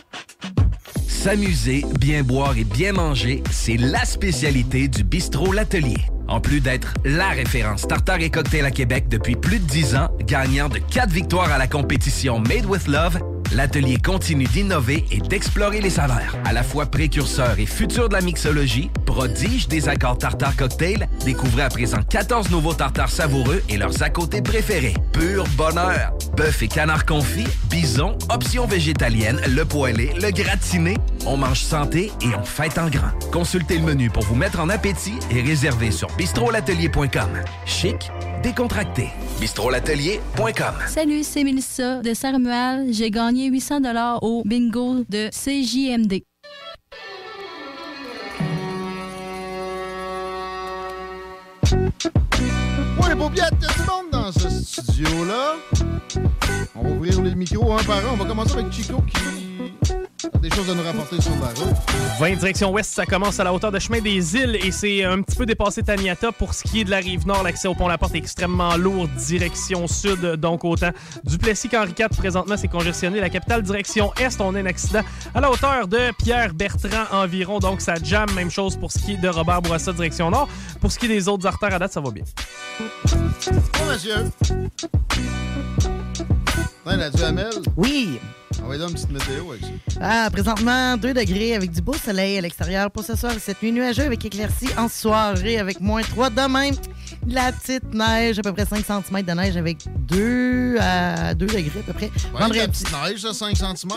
S'amuser, 1.07 1.85
bien 1.99 2.23
boire 2.23 2.57
et 2.57 2.63
bien 2.63 2.93
manger, 2.93 3.43
c'est 3.51 3.77
la 3.77 4.05
spécialité 4.05 4.87
du 4.87 5.03
bistrot 5.03 5.51
L'Atelier. 5.51 5.97
En 6.27 6.39
plus 6.39 6.61
d'être 6.61 6.93
la 7.03 7.29
référence 7.29 7.87
tartare 7.87 8.21
et 8.21 8.29
cocktail 8.29 8.65
à 8.65 8.71
Québec 8.71 9.07
depuis 9.09 9.35
plus 9.35 9.59
de 9.59 9.65
10 9.65 9.95
ans, 9.95 10.09
gagnant 10.21 10.69
de 10.69 10.79
4 10.79 11.09
victoires 11.09 11.51
à 11.51 11.57
la 11.57 11.67
compétition 11.67 12.39
Made 12.39 12.65
with 12.65 12.87
Love, 12.87 13.19
l'atelier 13.53 13.97
continue 13.97 14.45
d'innover 14.45 15.05
et 15.11 15.19
d'explorer 15.19 15.81
les 15.81 15.89
saveurs. 15.89 16.35
À 16.45 16.53
la 16.53 16.63
fois 16.63 16.85
précurseur 16.85 17.59
et 17.59 17.65
futur 17.65 18.09
de 18.09 18.13
la 18.13 18.21
mixologie, 18.21 18.89
prodige 19.05 19.67
des 19.67 19.89
accords 19.89 20.17
tartare 20.17 20.55
cocktail, 20.55 21.07
découvrez 21.23 21.63
à 21.63 21.69
présent 21.69 22.01
14 22.09 22.49
nouveaux 22.49 22.73
tartares 22.73 23.09
savoureux 23.09 23.61
et 23.69 23.77
leurs 23.77 24.01
à 24.01 24.09
côté 24.09 24.41
préférés. 24.41 24.95
Pur 25.11 25.45
bonheur! 25.57 26.13
Bœuf 26.35 26.63
et 26.63 26.67
canard 26.67 27.05
confit, 27.05 27.47
bison, 27.69 28.17
options 28.29 28.65
végétaliennes, 28.65 29.39
le 29.47 29.63
poêlé, 29.63 30.11
le 30.21 30.31
gratiné. 30.31 30.95
On 31.25 31.37
mange 31.37 31.61
santé 31.61 32.11
et 32.21 32.35
on 32.39 32.43
fête 32.43 32.77
en 32.77 32.89
grand. 32.89 33.11
Consultez 33.31 33.77
le 33.77 33.83
menu 33.83 34.09
pour 34.09 34.23
vous 34.23 34.35
mettre 34.35 34.59
en 34.59 34.69
appétit 34.69 35.15
et 35.31 35.41
réservez 35.41 35.91
sur 35.91 36.07
bistrolatelier.com. 36.17 37.29
Chic, 37.65 38.11
décontracté. 38.43 39.09
bistrolatelier.com. 39.39 40.75
Salut, 40.87 41.23
c'est 41.23 41.43
Mélissa 41.43 42.01
de 42.01 42.13
Saint-Romuald. 42.13 42.93
J'ai 42.93 43.11
800 43.43 43.81
dollars 43.81 44.23
au 44.23 44.43
bingo 44.45 45.03
de 45.09 45.29
CJMD. 45.29 46.23
Ouais, 52.97 53.09
les 53.09 53.15
paupiètes, 53.15 53.53
il 53.59 53.63
y 53.63 53.65
a 53.65 53.73
du 53.73 53.79
monde 53.87 54.09
dans 54.11 54.31
ce 54.31 54.49
studio-là. 54.49 55.55
On 56.75 56.83
va 56.83 56.89
ouvrir 56.89 57.21
les 57.21 57.35
micros 57.35 57.73
un 57.73 57.83
par 57.83 57.97
un. 57.97 58.13
On 58.13 58.17
va 58.17 58.25
commencer 58.25 58.53
avec 58.53 58.71
Chico 58.71 59.01
qui 59.01 59.17
des 60.41 60.49
choses 60.49 60.69
à 60.69 60.73
nous 60.73 60.83
rapporter 60.83 61.21
sur 61.21 61.31
la 61.31 61.47
route. 61.47 61.75
20 62.19 62.35
direction 62.35 62.71
ouest, 62.71 62.93
ça 62.93 63.05
commence 63.05 63.39
à 63.39 63.43
la 63.43 63.53
hauteur 63.53 63.71
de 63.71 63.79
chemin 63.79 63.99
des 63.99 64.35
îles 64.35 64.57
et 64.63 64.71
c'est 64.71 65.03
un 65.03 65.21
petit 65.21 65.35
peu 65.35 65.45
dépassé 65.45 65.83
Taniata. 65.83 66.31
Pour 66.31 66.53
ce 66.53 66.63
qui 66.63 66.81
est 66.81 66.83
de 66.83 66.91
la 66.91 66.97
rive 66.97 67.25
nord, 67.27 67.43
l'accès 67.43 67.67
au 67.67 67.75
pont 67.75 67.87
La 67.87 67.97
Porte 67.97 68.15
est 68.15 68.19
extrêmement 68.19 68.75
lourd, 68.77 69.07
direction 69.07 69.87
sud, 69.87 70.21
donc 70.35 70.63
autant 70.63 70.91
Duplessis 71.23 71.69
qu'Henri 71.69 71.93
IV. 71.97 72.09
Présentement, 72.17 72.57
c'est 72.57 72.67
congestionné. 72.67 73.19
La 73.19 73.29
capitale, 73.29 73.61
direction 73.63 74.13
est, 74.15 74.39
on 74.39 74.55
a 74.55 74.59
un 74.59 74.65
accident 74.65 75.01
à 75.33 75.41
la 75.41 75.51
hauteur 75.51 75.87
de 75.87 76.11
Pierre 76.17 76.53
Bertrand 76.53 77.05
environ, 77.11 77.59
donc 77.59 77.81
ça 77.81 77.95
jamme. 78.01 78.31
Même 78.35 78.51
chose 78.51 78.75
pour 78.77 78.91
ce 78.91 78.99
qui 78.99 79.13
est 79.13 79.17
de 79.17 79.29
Robert 79.29 79.61
Bourassa, 79.61 79.91
direction 79.93 80.29
nord. 80.29 80.47
Pour 80.81 80.91
ce 80.91 80.99
qui 80.99 81.05
est 81.05 81.09
des 81.09 81.27
autres 81.27 81.45
artères 81.45 81.73
à 81.73 81.79
date, 81.79 81.93
ça 81.93 82.01
va 82.01 82.11
bien. 82.11 82.23
Bon, 82.79 83.85
monsieur. 83.91 84.31
La 86.85 87.09
Duhamel? 87.09 87.49
Oui. 87.75 88.19
On 88.63 88.67
va 88.67 88.77
donner 88.77 88.89
une 88.89 88.93
petite 88.95 89.11
météo 89.11 89.51
avec 89.51 89.61
ça. 89.63 89.99
Ah, 90.01 90.29
présentement, 90.31 90.97
2 90.97 91.13
degrés 91.13 91.55
avec 91.55 91.71
du 91.71 91.81
beau 91.81 91.93
soleil 91.93 92.37
à 92.37 92.41
l'extérieur 92.41 92.89
pour 92.91 93.03
ce 93.03 93.15
soir 93.15 93.33
et 93.33 93.39
cette 93.39 93.61
nuit 93.61 93.71
nuageux 93.71 94.03
avec 94.03 94.23
éclaircie 94.25 94.69
en 94.77 94.87
soirée 94.87 95.57
avec 95.59 95.79
moins 95.81 96.01
3 96.01 96.29
demain. 96.29 96.69
De 97.25 97.33
La 97.33 97.51
petite 97.51 97.93
neige, 97.93 98.39
à 98.39 98.41
peu 98.43 98.53
près 98.53 98.65
5 98.65 98.85
cm 98.85 99.21
de 99.23 99.31
neige 99.33 99.57
avec 99.57 99.77
2 100.07 100.77
à 100.79 101.33
2 101.33 101.45
degrés 101.45 101.71
à 101.79 101.83
peu 101.83 101.93
près. 101.93 102.05
Ouais, 102.05 102.11
la 102.33 102.39
Vendredi. 102.39 102.67
petite 102.67 102.91
neige, 102.91 103.21
ça, 103.21 103.33
5 103.33 103.57
cm. 103.57 103.91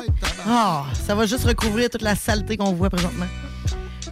Ah, 0.46 0.84
ça 1.06 1.14
va 1.14 1.26
juste 1.26 1.44
recouvrir 1.44 1.90
toute 1.90 2.02
la 2.02 2.14
saleté 2.14 2.56
qu'on 2.56 2.72
voit 2.72 2.90
présentement. 2.90 3.26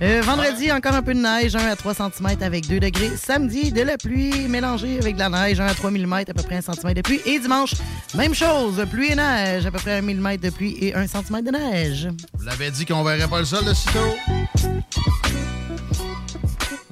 Euh, 0.03 0.21
vendredi, 0.23 0.71
encore 0.71 0.95
un 0.95 1.03
peu 1.03 1.15
de 1.15 1.21
neige, 1.21 1.57
1 1.57 1.59
à 1.71 1.75
3 1.75 1.95
cm 1.95 2.43
avec 2.43 2.67
2 2.69 2.79
degrés. 2.81 3.11
Samedi, 3.17 3.73
de 3.73 3.81
la 3.81 3.97
pluie 3.97 4.47
mélangée 4.47 4.99
avec 4.99 5.15
de 5.15 5.21
la 5.21 5.31
neige, 5.31 5.59
1 5.59 5.67
à 5.67 5.73
3 5.75 5.91
mm, 5.91 6.13
à 6.13 6.25
peu 6.27 6.43
près 6.43 6.57
1 6.57 6.61
cm 6.61 6.93
de 6.93 7.01
pluie. 7.01 7.21
Et 7.25 7.39
dimanche, 7.39 7.73
même 8.15 8.35
chose, 8.35 8.85
pluie 8.91 9.13
et 9.13 9.15
neige, 9.15 9.65
à 9.65 9.71
peu 9.71 9.79
près 9.79 9.99
1 9.99 10.03
mm 10.03 10.37
de 10.37 10.51
pluie 10.51 10.77
et 10.83 10.95
1 10.95 11.07
cm 11.07 11.43
de 11.43 11.51
neige. 11.51 12.09
Vous 12.35 12.45
l'avez 12.45 12.71
dit 12.71 12.85
qu'on 12.85 13.03
verrait 13.05 13.27
pas 13.27 13.39
le 13.39 13.47
sol 13.47 13.65
de 13.65 13.73
sitôt. 13.73 14.15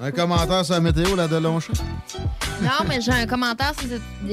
Un 0.02 0.10
commentaire 0.10 0.64
sur 0.64 0.74
la 0.74 0.80
météo, 0.80 1.14
la 1.14 1.28
de 1.28 1.36
Longchamp? 1.36 1.72
Non, 2.62 2.86
mais 2.88 3.00
j'ai 3.02 3.12
un 3.12 3.26
commentaire 3.26 3.72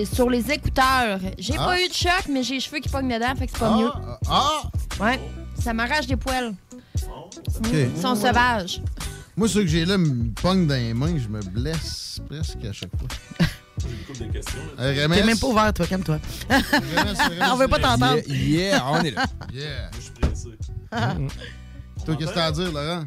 sur- 0.06 0.30
les 0.30 0.52
écouteurs. 0.52 1.20
J'ai 1.38 1.56
Ah. 1.58 1.66
pas 1.66 1.82
eu 1.82 1.88
de 1.90 1.94
choc, 1.94 2.24
mais 2.30 2.44
j'ai 2.44 2.56
les 2.56 2.60
cheveux 2.62 2.80
qui 2.80 2.88
pognent 2.90 3.10
dedans, 3.14 3.34
fait 3.38 3.48
que 3.48 3.52
c'est 3.54 3.60
pas 3.60 3.74
Ah, 3.74 3.78
mieux. 3.78 3.92
Ah! 4.30 4.62
Ouais, 5.04 5.20
ça 5.62 5.74
m'arrache 5.74 6.08
des 6.08 6.16
poils. 6.16 6.54
Ils 7.74 8.02
sont 8.02 8.16
sauvages. 8.16 8.82
Moi, 9.38 9.48
ceux 9.48 9.62
que 9.62 9.68
j'ai 9.68 9.86
là 9.86 9.98
me 9.98 10.32
pognent 10.34 10.68
dans 10.68 10.76
les 10.76 10.94
mains, 10.94 11.18
je 11.18 11.28
me 11.28 11.42
blesse 11.42 12.20
presque 12.28 12.64
à 12.66 12.74
chaque 12.74 12.92
fois. 12.98 13.08
Euh, 14.80 14.94
T'es 14.94 15.06
Remes? 15.06 15.26
même 15.26 15.40
pas 15.40 15.48
ouvert, 15.48 15.74
toi, 15.74 15.88
calme-toi. 15.88 16.20
On 17.52 17.56
veut 17.56 17.68
pas 17.68 17.80
t'entendre. 17.80 18.20
Yeah, 18.28 18.38
yeah, 18.78 18.86
on 18.92 19.02
est 19.02 19.12
là. 19.12 19.26
Yeah. 19.54 19.90
Je 19.96 20.02
suis 20.02 20.12
pressé. 20.12 20.50
Toi, 22.06 22.16
qu'est-ce 22.16 22.30
que 22.30 22.36
t'as 22.36 22.46
à 22.46 22.52
dire, 22.52 22.72
Laurent? 22.72 23.06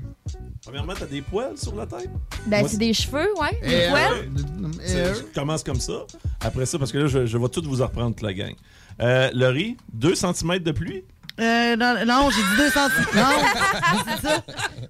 Premièrement, 0.64 0.94
t'as 0.98 1.06
des 1.06 1.22
poils 1.22 1.56
sur 1.56 1.76
la 1.76 1.86
tête? 1.86 2.10
Ben, 2.46 2.66
c'est 2.66 2.78
des 2.78 2.92
cheveux, 2.92 3.28
ouais. 3.40 3.60
Des 3.62 3.88
poils. 3.88 4.30
C'est- 4.84 5.14
Je 5.14 5.20
commence 5.34 5.62
comme 5.62 5.78
ça. 5.80 6.06
Après 6.40 6.66
ça, 6.66 6.78
parce 6.78 6.90
que 6.90 6.98
là, 6.98 7.06
je, 7.06 7.26
je 7.26 7.38
vais 7.38 7.48
tout 7.48 7.62
vous 7.64 7.80
en 7.82 7.86
reprendre, 7.86 8.14
toute 8.16 8.22
la 8.26 8.34
gang. 8.34 8.54
Euh, 9.00 9.30
Laurie, 9.32 9.76
2 9.92 10.14
cm 10.16 10.58
de 10.58 10.72
pluie? 10.72 11.04
Euh, 11.40 11.74
non, 11.76 12.04
non, 12.06 12.30
j'ai 12.30 12.42
dit 12.42 12.56
2 12.58 12.70
cm. 12.70 12.90
Non, 13.14 14.02
c'est 14.06 14.26
ça. 14.26 14.44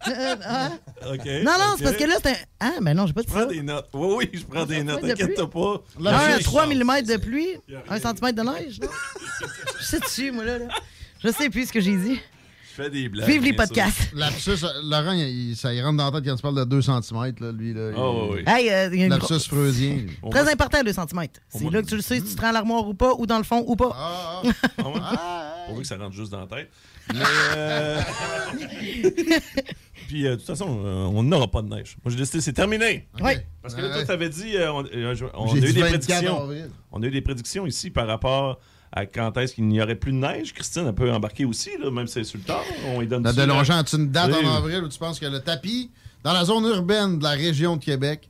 Euh, 0.08 0.36
hein? 0.46 0.78
OK. 1.12 1.24
Non, 1.42 1.52
non, 1.58 1.74
c'est 1.78 1.84
parce 1.84 1.96
que 1.96 2.04
là, 2.04 2.16
c'est 2.22 2.30
un. 2.32 2.36
Ah, 2.60 2.72
ben 2.82 2.94
non, 2.94 3.06
j'ai 3.06 3.12
pas 3.14 3.22
dit 3.22 3.28
Je 3.28 3.32
ça. 3.34 3.40
prends 3.40 3.50
des 3.54 3.62
notes. 3.62 3.88
Oui, 3.94 4.14
oui, 4.18 4.30
je 4.34 4.44
prends 4.44 4.66
des 4.66 4.82
notes. 4.82 5.00
T'inquiète 5.00 5.44
pas. 5.46 5.82
1 6.00 6.06
à 6.06 6.38
3 6.40 6.66
mm 6.66 7.02
de 7.02 7.16
pluie, 7.16 7.48
1 7.88 7.98
cm 7.98 8.32
de 8.32 8.42
neige, 8.42 8.80
non? 8.80 8.88
Je 9.78 9.84
sais 9.84 10.00
dessus, 10.00 10.32
moi, 10.32 10.44
là. 10.44 10.58
là. 10.58 10.66
Je 11.22 11.28
sais 11.30 11.48
plus 11.48 11.66
ce 11.68 11.72
que 11.72 11.80
j'ai 11.80 11.96
dit. 11.96 12.20
Fais 12.76 12.90
des 12.90 13.08
blagues. 13.08 13.28
Vive 13.28 13.44
les 13.44 13.52
podcasts. 13.52 14.10
Lapsus, 14.14 14.56
Laurent, 14.82 15.12
il- 15.12 15.54
ça 15.56 15.72
y 15.72 15.80
rentre 15.80 15.96
dans 15.98 16.10
la 16.10 16.20
tête 16.20 16.28
quand 16.28 16.34
tu 16.36 16.42
parles 16.42 16.56
de 16.58 16.64
2 16.64 16.82
cm, 16.82 17.34
là, 17.40 17.52
lui. 17.52 17.72
Là, 17.72 17.90
il- 17.92 18.32
oui. 18.32 18.42
Hey, 18.46 18.68
euh, 18.70 18.88
il 18.92 18.98
y 18.98 19.02
a 19.02 19.06
une 19.06 19.10
Lapsus 19.12 19.38
freudien. 19.48 19.94
lui. 19.94 20.30
Très 20.30 20.50
important, 20.52 20.82
2 20.82 20.92
cm. 20.92 21.26
C'est 21.48 21.70
là 21.70 21.82
que 21.82 21.86
tu 21.86 21.94
le 21.94 22.02
sais 22.02 22.16
si 22.18 22.24
tu 22.24 22.34
te 22.34 22.40
rends 22.40 22.48
à 22.48 22.52
l'armoire 22.52 22.88
ou 22.88 22.94
pas, 22.94 23.12
ou 23.16 23.26
dans 23.26 23.38
le 23.38 23.44
fond 23.44 23.62
ou 23.66 23.76
pas. 23.76 23.92
Ah, 23.94 24.42
ah. 24.78 25.50
Pourvu 25.68 25.82
que 25.82 25.86
ça 25.86 25.96
rentre 25.96 26.14
juste 26.14 26.32
dans 26.32 26.40
la 26.40 26.46
tête. 26.46 26.68
Mais, 27.14 27.20
euh, 27.56 28.00
Puis, 30.08 30.26
euh, 30.26 30.30
de 30.32 30.36
toute 30.36 30.46
façon, 30.46 30.80
euh, 30.84 31.04
on 31.06 31.22
n'aura 31.22 31.50
pas 31.50 31.62
de 31.62 31.68
neige. 31.68 31.96
Moi, 32.04 32.10
j'ai 32.12 32.16
décidé, 32.18 32.40
c'est 32.42 32.52
terminé. 32.52 33.08
Oui. 33.22 33.32
Parce 33.62 33.74
que 33.74 33.80
là, 33.80 33.88
toi, 33.88 33.98
Ouais. 33.98 34.04
t'avais 34.04 34.28
dit, 34.28 34.56
euh, 34.56 34.72
on, 34.72 34.84
euh, 34.84 35.12
a 35.12 35.14
J'ai 35.14 35.58
eu 35.58 35.72
des 35.72 35.80
24 35.80 35.88
prédictions. 35.88 36.42
avril. 36.42 36.70
On 36.92 37.02
a 37.02 37.06
eu 37.06 37.10
des 37.10 37.22
prédictions 37.22 37.66
ici 37.66 37.90
par 37.90 38.06
rapport 38.06 38.58
à 38.96 39.06
quand 39.06 39.36
est-ce 39.38 39.54
qu'il 39.56 39.66
n'y 39.66 39.82
aurait 39.82 39.96
plus 39.96 40.12
de 40.12 40.18
neige? 40.18 40.52
Christine, 40.54 40.84
elle 40.86 40.94
peut 40.94 41.10
embarquer 41.12 41.44
aussi, 41.44 41.70
là, 41.82 41.90
même 41.90 42.06
si 42.06 42.14
c'est 42.14 42.24
sur 42.24 42.38
le 42.38 42.44
tard. 42.44 42.62
On 42.86 43.00
lui 43.00 43.08
donne 43.08 43.22
de 43.24 43.42
Longchamp, 43.42 43.78
as-tu 43.78 43.96
une 43.96 44.10
date 44.10 44.30
Oui. 44.40 44.46
en 44.46 44.54
avril 44.54 44.84
où 44.84 44.88
tu 44.88 44.98
penses 44.98 45.18
que 45.18 45.26
le 45.26 45.40
tapis, 45.40 45.90
dans 46.22 46.32
la 46.32 46.44
zone 46.44 46.64
urbaine 46.66 47.18
de 47.18 47.24
la 47.24 47.30
région 47.30 47.76
de 47.76 47.84
Québec, 47.84 48.28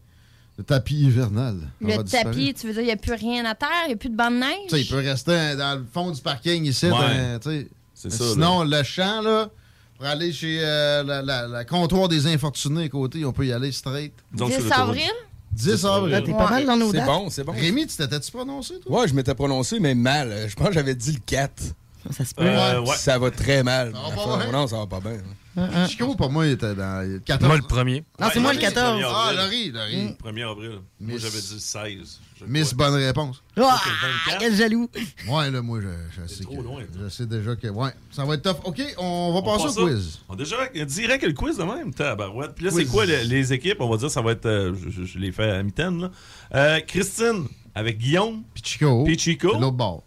le 0.56 0.64
tapis 0.64 0.94
hivernal, 1.02 1.56
Le 1.80 2.02
tapis, 2.04 2.54
tu 2.54 2.66
veux 2.68 2.72
dire, 2.72 2.82
il 2.82 2.86
n'y 2.86 2.92
a 2.92 2.96
plus 2.96 3.12
rien 3.14 3.44
à 3.44 3.54
terre, 3.54 3.68
il 3.84 3.88
n'y 3.88 3.94
a 3.94 3.96
plus 3.96 4.08
de 4.08 4.16
bande 4.16 4.34
de 4.34 4.38
neige? 4.40 4.68
Tu 4.70 4.76
il 4.78 4.86
peut 4.88 4.96
rester 4.96 5.54
dans 5.56 5.78
le 5.78 5.84
fond 5.92 6.10
du 6.10 6.20
parking 6.20 6.64
ici. 6.64 6.86
Ouais. 6.86 7.38
tu 7.42 7.68
ça, 7.94 8.08
Sinon, 8.10 8.64
le 8.64 8.82
champ, 8.82 9.20
là, 9.22 9.50
pour 9.96 10.06
aller 10.06 10.32
chez 10.32 10.58
euh, 10.62 11.02
la, 11.02 11.22
la- 11.22 11.46
la 11.48 11.64
comptoir 11.64 12.08
des 12.08 12.26
infortunés 12.26 12.84
à 12.84 12.88
côté, 12.88 13.24
on 13.24 13.32
peut 13.32 13.46
y 13.46 13.52
aller 13.52 13.70
straight. 13.72 14.12
Donc, 14.32 14.50
10 14.50 14.70
avril? 14.72 15.10
10 15.54 15.84
avril. 15.86 16.12
Là, 16.12 16.22
t'es 16.22 16.32
pas 16.32 16.50
mal 16.50 16.66
dans 16.66 16.76
nos 16.76 16.90
C'est 16.90 16.98
dates. 16.98 17.06
bon, 17.06 17.30
c'est 17.30 17.44
bon. 17.44 17.52
Rémi, 17.52 17.86
tu 17.86 17.96
t'étais-tu 17.96 18.30
prononcé, 18.32 18.74
toi? 18.80 19.00
Ouais, 19.00 19.08
je 19.08 19.14
m'étais 19.14 19.34
prononcé, 19.34 19.80
mais 19.80 19.94
mal. 19.94 20.46
Je 20.48 20.54
pense 20.54 20.68
que 20.68 20.74
j'avais 20.74 20.94
dit 20.94 21.12
le 21.12 21.20
4. 21.24 21.52
Ça 22.10 22.24
se 22.24 22.34
peut. 22.34 22.44
Euh, 22.44 22.80
ouais. 22.80 22.96
Ça 22.96 23.18
va 23.18 23.30
très 23.30 23.62
mal. 23.62 23.92
va 23.92 24.00
ma 24.10 24.14
pas 24.16 24.36
bien. 24.44 24.52
Non, 24.52 24.66
ça 24.66 24.76
va 24.78 24.86
pas 24.86 25.00
bien. 25.00 25.12
Hein, 25.56 25.86
Chico, 25.86 26.16
pour 26.16 26.30
moi, 26.30 26.46
il 26.46 26.52
était 26.52 26.74
dans 26.74 27.06
le 27.08 27.20
14. 27.20 27.46
Moi, 27.48 27.56
le 27.58 27.62
premier. 27.62 28.04
Non, 28.20 28.26
c'est 28.32 28.40
moi 28.40 28.52
le 28.52 28.58
14. 28.58 29.00
Ah, 29.06 29.32
Laurie, 29.36 29.70
Laurie. 29.70 30.16
1er 30.24 30.50
avril. 30.50 30.70
Moi, 31.00 31.14
Miss- 31.14 31.20
j'avais 31.22 31.40
dit 31.40 31.60
16. 31.60 32.20
je 32.40 32.44
Miss 32.46 32.72
crois. 32.74 32.90
bonne 32.90 33.00
réponse. 33.02 33.42
Ah, 33.56 33.60
le 33.86 34.08
24. 34.08 34.38
quel 34.40 34.54
jaloux. 34.56 34.90
Ouais, 35.28 35.50
là, 35.52 35.62
moi, 35.62 35.78
je, 35.80 36.22
je 36.22 36.26
sais 36.26 36.42
trop 36.42 36.56
que- 36.56 36.62
loin, 36.62 36.82
je 37.00 37.08
sais 37.08 37.26
déjà 37.26 37.54
que. 37.54 37.68
Ouais, 37.68 37.90
ça 38.10 38.24
va 38.24 38.34
être 38.34 38.42
tough. 38.42 38.60
OK, 38.64 38.82
on 38.98 39.32
va 39.32 39.38
On 39.38 39.42
passer 39.42 39.64
passe 39.66 39.76
au 39.78 39.86
ça. 39.88 39.92
quiz. 39.94 40.18
On 40.28 40.34
déjà 40.34 40.56
dirait 40.86 41.18
que 41.20 41.26
le 41.26 41.32
quiz 41.34 41.56
de 41.56 41.62
même, 41.62 41.94
tabarouette. 41.94 42.54
Puis 42.56 42.64
là, 42.64 42.70
c'est 42.72 42.86
quoi 42.86 43.06
les, 43.06 43.24
les 43.24 43.52
équipes? 43.52 43.80
On 43.80 43.88
va 43.88 43.96
dire, 43.96 44.10
ça 44.10 44.22
va 44.22 44.32
être. 44.32 44.46
euh, 44.46 44.74
je, 44.74 44.90
je- 44.90 45.04
je 45.04 45.18
l'ai 45.18 45.30
fait 45.30 45.50
à 45.50 45.62
mitaine, 45.62 46.00
là. 46.02 46.10
Euh, 46.54 46.80
Christine, 46.80 47.46
avec 47.76 47.98
Guillaume, 47.98 48.42
Puis 48.54 48.62
Chico. 48.64 49.04
puis 49.04 49.16
Chico. 49.18 49.52
l'autre 49.52 49.70
bord. 49.76 50.02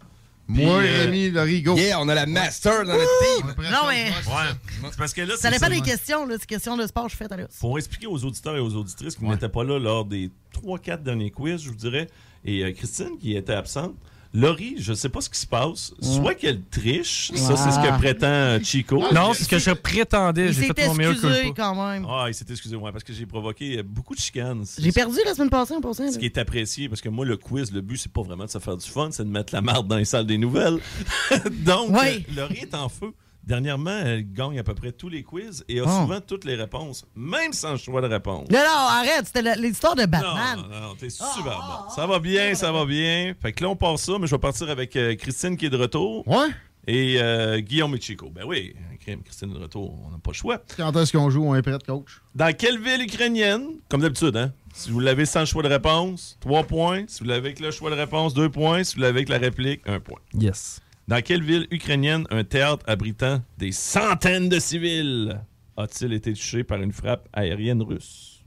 Moi, 0.48 0.76
euh, 0.82 1.04
Rémi, 1.04 1.30
Laurie, 1.30 1.60
go. 1.62 1.76
Yeah, 1.76 2.00
on 2.00 2.08
a 2.08 2.14
la 2.14 2.24
master 2.24 2.84
dans 2.84 2.94
notre 2.94 3.36
team. 3.36 3.54
Non, 3.70 3.86
mais 3.88 4.04
Ouais. 4.10 4.88
C'est 4.90 4.96
parce 4.96 5.12
que 5.12 5.20
là, 5.20 5.36
ça 5.36 5.50
dépend 5.50 5.66
ça. 5.66 5.70
des 5.70 5.82
questions. 5.82 6.26
là. 6.26 6.36
C'est 6.40 6.46
question 6.46 6.76
de 6.76 6.86
sport, 6.86 7.08
je 7.08 7.16
fais 7.16 7.30
à. 7.30 7.36
Pour 7.60 7.78
expliquer 7.78 8.06
aux 8.06 8.24
auditeurs 8.24 8.56
et 8.56 8.60
aux 8.60 8.74
auditrices 8.74 9.14
qui 9.16 9.24
n'étaient 9.24 9.48
pas 9.50 9.62
là 9.64 9.78
lors 9.78 10.06
des 10.06 10.30
3-4 10.54 11.02
derniers 11.02 11.30
quiz, 11.30 11.62
je 11.62 11.68
vous 11.68 11.74
dirais, 11.76 12.06
et 12.44 12.64
euh, 12.64 12.72
Christine 12.72 13.18
qui 13.20 13.36
était 13.36 13.52
absente, 13.52 13.94
Laurie, 14.34 14.76
je 14.78 14.90
ne 14.90 14.96
sais 14.96 15.08
pas 15.08 15.20
ce 15.20 15.30
qui 15.30 15.38
se 15.38 15.46
passe. 15.46 15.92
Soit 16.00 16.34
qu'elle 16.34 16.60
triche, 16.62 17.32
ça 17.34 17.56
c'est 17.56 17.70
ce 17.70 17.78
que 17.78 17.98
prétend 17.98 18.26
euh, 18.26 18.58
Chico. 18.62 19.02
Non, 19.12 19.32
c'est 19.32 19.44
ce 19.44 19.48
que 19.48 19.58
je 19.58 19.70
prétendais. 19.70 20.48
Il 20.48 20.52
J'ai 20.52 20.66
s'est 20.66 20.74
fait 20.74 20.86
mon 20.86 20.94
meilleur 20.94 21.12
excusé 21.12 21.52
quand 21.56 21.74
même. 21.74 22.06
Ah, 22.08 22.26
il 22.28 22.34
s'est 22.34 22.44
excusé, 22.50 22.76
ouais, 22.76 22.92
parce 22.92 23.04
que 23.04 23.12
j'ai 23.12 23.24
provoqué 23.26 23.78
euh, 23.78 23.82
beaucoup 23.82 24.14
de 24.14 24.20
chicanes. 24.20 24.64
J'ai 24.78 24.92
perdu 24.92 25.16
la 25.24 25.34
semaine 25.34 25.50
passée 25.50 25.74
en 25.74 25.80
passant. 25.80 26.10
Ce 26.10 26.18
qui 26.18 26.26
est 26.26 26.38
apprécié, 26.38 26.88
parce 26.88 27.00
que 27.00 27.08
moi, 27.08 27.24
le 27.24 27.36
quiz, 27.36 27.72
le 27.72 27.80
but, 27.80 27.96
c'est 27.96 28.12
pas 28.12 28.22
vraiment 28.22 28.44
de 28.44 28.50
se 28.50 28.58
faire 28.58 28.76
du 28.76 28.88
fun, 28.88 29.08
c'est 29.12 29.24
de 29.24 29.30
mettre 29.30 29.54
la 29.54 29.62
marde 29.62 29.88
dans 29.88 29.96
les 29.96 30.04
salles 30.04 30.26
des 30.26 30.38
nouvelles. 30.38 30.78
Donc, 31.64 31.90
Oui. 31.90 32.26
Laurie 32.36 32.58
est 32.58 32.74
en 32.74 32.88
feu. 32.88 33.12
Dernièrement, 33.48 33.98
elle 34.04 34.30
gagne 34.30 34.58
à 34.58 34.62
peu 34.62 34.74
près 34.74 34.92
tous 34.92 35.08
les 35.08 35.22
quiz 35.22 35.64
et 35.70 35.80
a 35.80 35.84
Oh. 35.86 36.02
souvent 36.02 36.20
toutes 36.20 36.44
les 36.44 36.54
réponses, 36.54 37.06
même 37.16 37.54
sans 37.54 37.78
choix 37.78 38.02
de 38.02 38.06
réponse. 38.06 38.46
Non, 38.50 38.58
non, 38.58 38.64
arrête. 38.90 39.24
C'était 39.24 39.56
l'histoire 39.56 39.94
de 39.94 40.04
Batman. 40.04 40.58
non, 40.70 40.80
non, 40.88 40.94
t'es 40.96 41.08
super 41.08 41.42
bon. 41.44 41.90
Ça 41.94 42.06
va 42.06 42.18
bien, 42.18 42.54
ça 42.54 42.70
va 42.72 42.84
bien. 42.84 43.32
Fait 43.40 43.54
que 43.54 43.64
là, 43.64 43.70
on 43.70 43.76
part 43.76 43.98
ça, 43.98 44.12
mais 44.20 44.26
je 44.26 44.34
vais 44.34 44.38
partir 44.38 44.68
avec 44.68 44.94
euh, 44.96 45.14
Christine 45.16 45.56
qui 45.56 45.64
est 45.64 45.70
de 45.70 45.78
retour. 45.78 46.28
Ouais. 46.28 46.48
Et 46.86 47.16
euh, 47.22 47.60
Guillaume 47.60 47.94
et 47.94 48.00
Chico. 48.00 48.30
Ben 48.30 48.44
oui, 48.46 48.74
crime, 49.00 49.22
Christine 49.22 49.50
est 49.50 49.54
de 49.54 49.58
retour, 49.62 49.94
on 50.06 50.10
n'a 50.10 50.18
pas 50.18 50.30
le 50.30 50.36
choix. 50.36 50.62
Quand 50.76 50.94
est-ce 50.96 51.12
qu'on 51.12 51.30
joue? 51.30 51.44
On 51.44 51.54
est 51.54 51.62
prêt, 51.62 51.76
coach? 51.86 52.20
Dans 52.34 52.54
quelle 52.54 52.78
ville 52.78 53.00
ukrainienne, 53.02 53.66
comme 53.88 54.02
d'habitude, 54.02 54.36
hein? 54.36 54.52
Si 54.74 54.90
vous 54.90 55.00
l'avez 55.00 55.24
sans 55.26 55.46
choix 55.46 55.62
de 55.62 55.68
réponse, 55.68 56.36
3 56.40 56.64
points. 56.64 57.04
Si 57.08 57.20
vous 57.20 57.28
l'avez 57.30 57.48
avec 57.48 57.60
le 57.60 57.70
choix 57.70 57.90
de 57.90 57.96
réponse, 57.96 58.34
2 58.34 58.50
points. 58.50 58.84
Si 58.84 58.94
vous 58.96 59.00
l'avez 59.00 59.18
avec 59.20 59.28
la 59.30 59.38
réplique, 59.38 59.80
1 59.86 60.00
point. 60.00 60.20
Yes. 60.34 60.80
Dans 61.08 61.22
quelle 61.22 61.42
ville 61.42 61.66
ukrainienne 61.70 62.26
un 62.30 62.44
théâtre 62.44 62.84
abritant 62.86 63.40
des 63.56 63.72
centaines 63.72 64.48
de 64.48 64.58
civils 64.58 65.40
a-t-il 65.76 66.12
été 66.12 66.32
touché 66.34 66.64
par 66.64 66.80
une 66.82 66.92
frappe 66.92 67.28
aérienne 67.32 67.82
russe? 67.82 68.44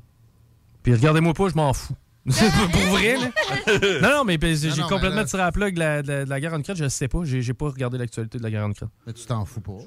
Puis 0.83 0.93
regardez-moi 0.93 1.33
pas, 1.33 1.49
je 1.49 1.55
m'en 1.55 1.73
fous. 1.73 1.95
Pour 2.25 2.81
vrai, 2.95 3.15
là. 3.17 3.31
Non, 4.01 4.09
non, 4.17 4.23
mais 4.25 4.38
ben, 4.38 4.55
j'ai 4.55 4.69
Non, 4.69 4.75
j'ai 4.75 4.81
non, 4.81 4.88
complètement 4.89 5.15
mais 5.17 5.21
là- 5.23 5.25
tiré 5.27 5.41
à 5.41 5.51
la, 5.55 5.71
de 5.71 5.79
la- 5.79 6.03
de 6.25 6.29
la 6.29 6.39
guerre 6.39 6.53
en 6.53 6.59
Ukraine. 6.59 6.77
Je 6.77 6.88
sais 6.88 7.07
pas. 7.07 7.19
J'ai 7.23 7.41
j'ai 7.41 7.53
pas 7.55 7.69
regardé 7.69 7.97
l'actualité 7.97 8.38
de 8.38 8.43
la 8.43 8.51
guerre 8.51 8.65
en 8.65 8.69
Ukraine. 8.71 8.89
Mais 9.07 9.13
tu 9.13 9.25
t'en 9.25 9.43
fous 9.45 9.61
pas. 9.61 9.77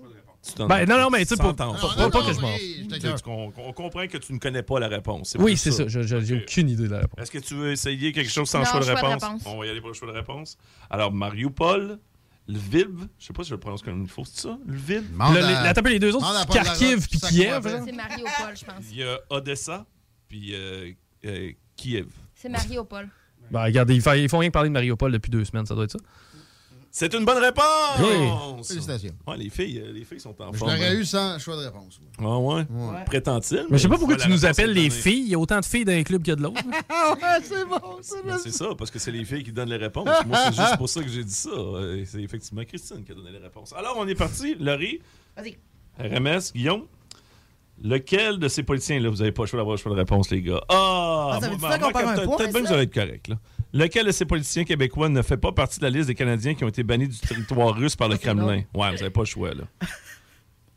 Tu 0.43 0.53
t'en- 0.55 0.67
Ben, 0.67 0.85
non, 0.89 0.99
non, 0.99 1.11
mais 1.11 1.21
tu 1.21 1.27
sais, 1.29 1.37
tu 1.37 1.43
pas, 1.43 1.55
pas- 1.55 1.67
Non, 1.67 1.75
pas- 2.11 2.27
que 2.27 2.33
je 2.33 2.41
m'en 2.41 2.49
fous. 2.49 3.53
On, 3.59 3.73
comprend 3.73 4.07
que 4.09 4.19
tu 4.19 4.33
ne 4.33 4.39
connais 4.39 4.63
pas 4.65 4.81
la 4.81 4.89
réponse. 4.89 5.37
Oui, 5.39 5.57
c'est 5.57 5.71
ça. 5.71 5.87
Je- 5.87 6.03
je- 6.03 6.21
J'ai 6.21 6.39
aucune 6.43 6.69
idée 6.69 6.89
de 6.89 6.93
la 6.93 7.01
réponse. 7.03 7.21
Est-ce 7.21 7.31
que 7.31 7.39
tu 7.39 7.55
veux 7.55 7.71
essayer 7.71 8.11
quelque 8.13 8.31
chose 8.31 8.49
sans 8.49 8.59
Non, 8.59 8.65
choix 8.65 8.81
de 8.81 8.85
choix 8.85 8.95
de 8.95 9.07
réponse? 9.07 9.23
réponse. 9.23 9.43
On 9.47 9.59
va 9.59 9.67
y 9.67 9.71
aller 9.71 9.81
pour 9.81 9.91
le 9.91 9.95
choix 9.95 10.09
de 10.09 10.13
réponse. 10.17 10.59
Alors, 10.91 11.13
Mariupol, 11.13 11.99
Lviv, 12.47 13.09
je 13.19 13.27
sais 13.27 13.33
pas 13.33 13.43
si 13.43 13.49
je 13.51 13.55
le 13.55 13.61
prononce 13.61 13.83
comme 13.83 14.03
il 14.03 14.09
faut, 14.09 14.25
c'est 14.25 14.41
ça? 14.43 14.59
Lviv? 14.67 15.03
Le- 15.19 15.35
les- 15.35 15.55
à- 15.55 15.63
la 15.65 15.75
tape 15.75 15.87
les 15.87 15.99
deux 15.99 16.15
autres, 16.15 16.27
Kharkiv 16.53 17.09
puis 17.09 17.19
Kiev. 17.21 17.63
C'est 17.87 17.93
Mariupol, 17.93 18.57
je 18.57 18.65
pense. 18.65 18.85
Il 18.91 18.97
y 18.99 19.03
a 19.03 19.19
Odessa, 19.31 19.87
puis 20.29 20.55
euh, 20.55 20.91
euh, 21.25 21.53
Kiev. 21.77 22.09
C'est 22.35 22.49
Mariupol. 22.51 23.09
Ben, 23.51 23.63
regardez, 23.65 23.95
ils 23.95 24.03
font, 24.03 24.13
ils 24.13 24.29
font 24.29 24.39
rien 24.39 24.49
que 24.51 24.53
parler 24.55 24.69
de 24.69 24.75
Mariupol 24.75 25.13
depuis 25.13 25.31
deux 25.31 25.45
semaines, 25.45 25.65
ça 25.67 25.75
doit 25.75 25.85
être 25.85 25.93
ça. 25.93 25.99
C'est 26.97 27.13
une 27.13 27.25
bonne 27.25 27.43
réponse! 27.43 28.69
Félicitations. 28.69 29.15
Ouais, 29.27 29.37
les 29.37 29.51
filles, 29.51 29.81
euh, 29.81 29.93
les 29.93 30.05
filles 30.05 30.21
sont 30.21 30.41
en 30.41 30.53
Je 30.53 30.59
forme. 30.59 30.71
l'aurais 30.71 30.91
hein. 30.91 30.95
eu 30.95 31.05
sans 31.05 31.41
choix 31.41 31.57
de 31.57 31.65
réponse. 31.65 31.99
Ah 32.21 32.39
ouais? 32.39 32.55
Ouais. 32.71 33.05
Prétend-il? 33.05 33.67
Mais 33.69 33.79
je 33.79 33.83
sais 33.83 33.89
pas 33.89 33.99
pourquoi 33.99 34.15
tu 34.15 34.29
nous 34.29 34.47
appelles 34.47 34.71
les 34.73 34.91
filles. 34.91 35.23
Il 35.25 35.29
y 35.31 35.35
a 35.35 35.39
autant 35.41 35.59
de 35.59 35.65
filles 35.65 35.85
dans 35.85 35.91
un 35.93 36.05
club 36.05 36.23
qu'il 36.23 36.31
y 36.31 36.35
a 36.35 36.37
de 36.37 36.43
l'autre. 36.43 36.63
ouais, 36.65 37.41
c'est 37.43 37.65
bon, 37.65 37.81
c'est 38.01 38.25
Ben, 38.25 38.39
c'est 38.39 38.53
ça, 38.53 38.69
parce 38.79 38.93
que 38.93 39.01
c'est 39.01 39.11
les 39.11 39.25
filles 39.25 39.43
qui 39.43 39.51
donnent 39.51 39.71
les 39.71 39.77
réponses. 39.77 40.09
Moi, 40.25 40.39
c'est 40.45 40.55
juste 40.55 40.77
pour 40.77 40.89
ça 40.89 41.03
que 41.03 41.09
j'ai 41.09 41.25
dit 41.25 41.35
ça. 41.35 41.51
Euh, 41.51 42.05
C'est 42.07 42.23
effectivement 42.23 42.63
Christine 42.63 43.03
qui 43.03 43.11
a 43.11 43.17
donné 43.17 43.33
les 43.33 43.39
réponses. 43.39 43.73
Alors, 43.77 43.97
on 43.99 44.07
est 44.07 44.15
parti. 44.15 44.55
Laurie, 44.61 45.01
Vas-y. 45.37 45.59
RMS, 45.99 46.53
Guillaume? 46.55 46.85
Lequel 47.83 48.39
de 48.39 48.47
ces 48.47 48.63
politiciens, 48.63 49.01
là, 49.01 49.09
vous 49.11 49.17
n'avez 49.17 49.33
pas 49.33 49.43
le 49.43 49.47
choix 49.49 49.59
d'avoir 49.59 49.75
le 49.75 49.83
choix 49.83 49.91
de 49.91 49.97
réponse, 49.97 50.31
les 50.31 50.43
gars? 50.43 50.61
Ah! 50.69 51.33
Ah, 51.33 51.39
ça 51.41 51.49
veut 51.49 51.57
moi, 51.57 51.71
dire 51.71 51.71
ça 51.71 51.79
qu'on 51.79 51.91
moi, 51.91 51.93
perd 51.93 52.09
un 52.09 52.37
peut-être 52.37 52.37
bien 52.39 52.47
que 52.47 52.53
ça? 52.53 52.61
vous 52.61 52.73
allez 52.75 52.83
être 52.85 52.95
correct, 52.95 53.27
là. 53.27 53.37
Lequel 53.75 54.07
de 54.07 54.13
ces 54.13 54.25
politiciens 54.25 54.63
québécois 54.63 55.09
ne 55.09 55.21
fait 55.21 55.37
pas 55.37 55.51
partie 55.51 55.81
de 55.81 55.85
la 55.85 55.91
liste 55.91 56.07
des 56.07 56.15
Canadiens 56.15 56.55
qui 56.55 56.63
ont 56.63 56.69
été 56.69 56.85
bannis 56.85 57.09
du 57.09 57.19
territoire 57.19 57.75
russe 57.75 57.97
par 57.97 58.09
le 58.09 58.17
Kremlin? 58.17 58.63
Ouais, 58.73 58.91
vous 58.91 58.97
n'avez 58.97 59.11
pas 59.11 59.23
le 59.23 59.27
choix, 59.27 59.53
là. 59.53 59.65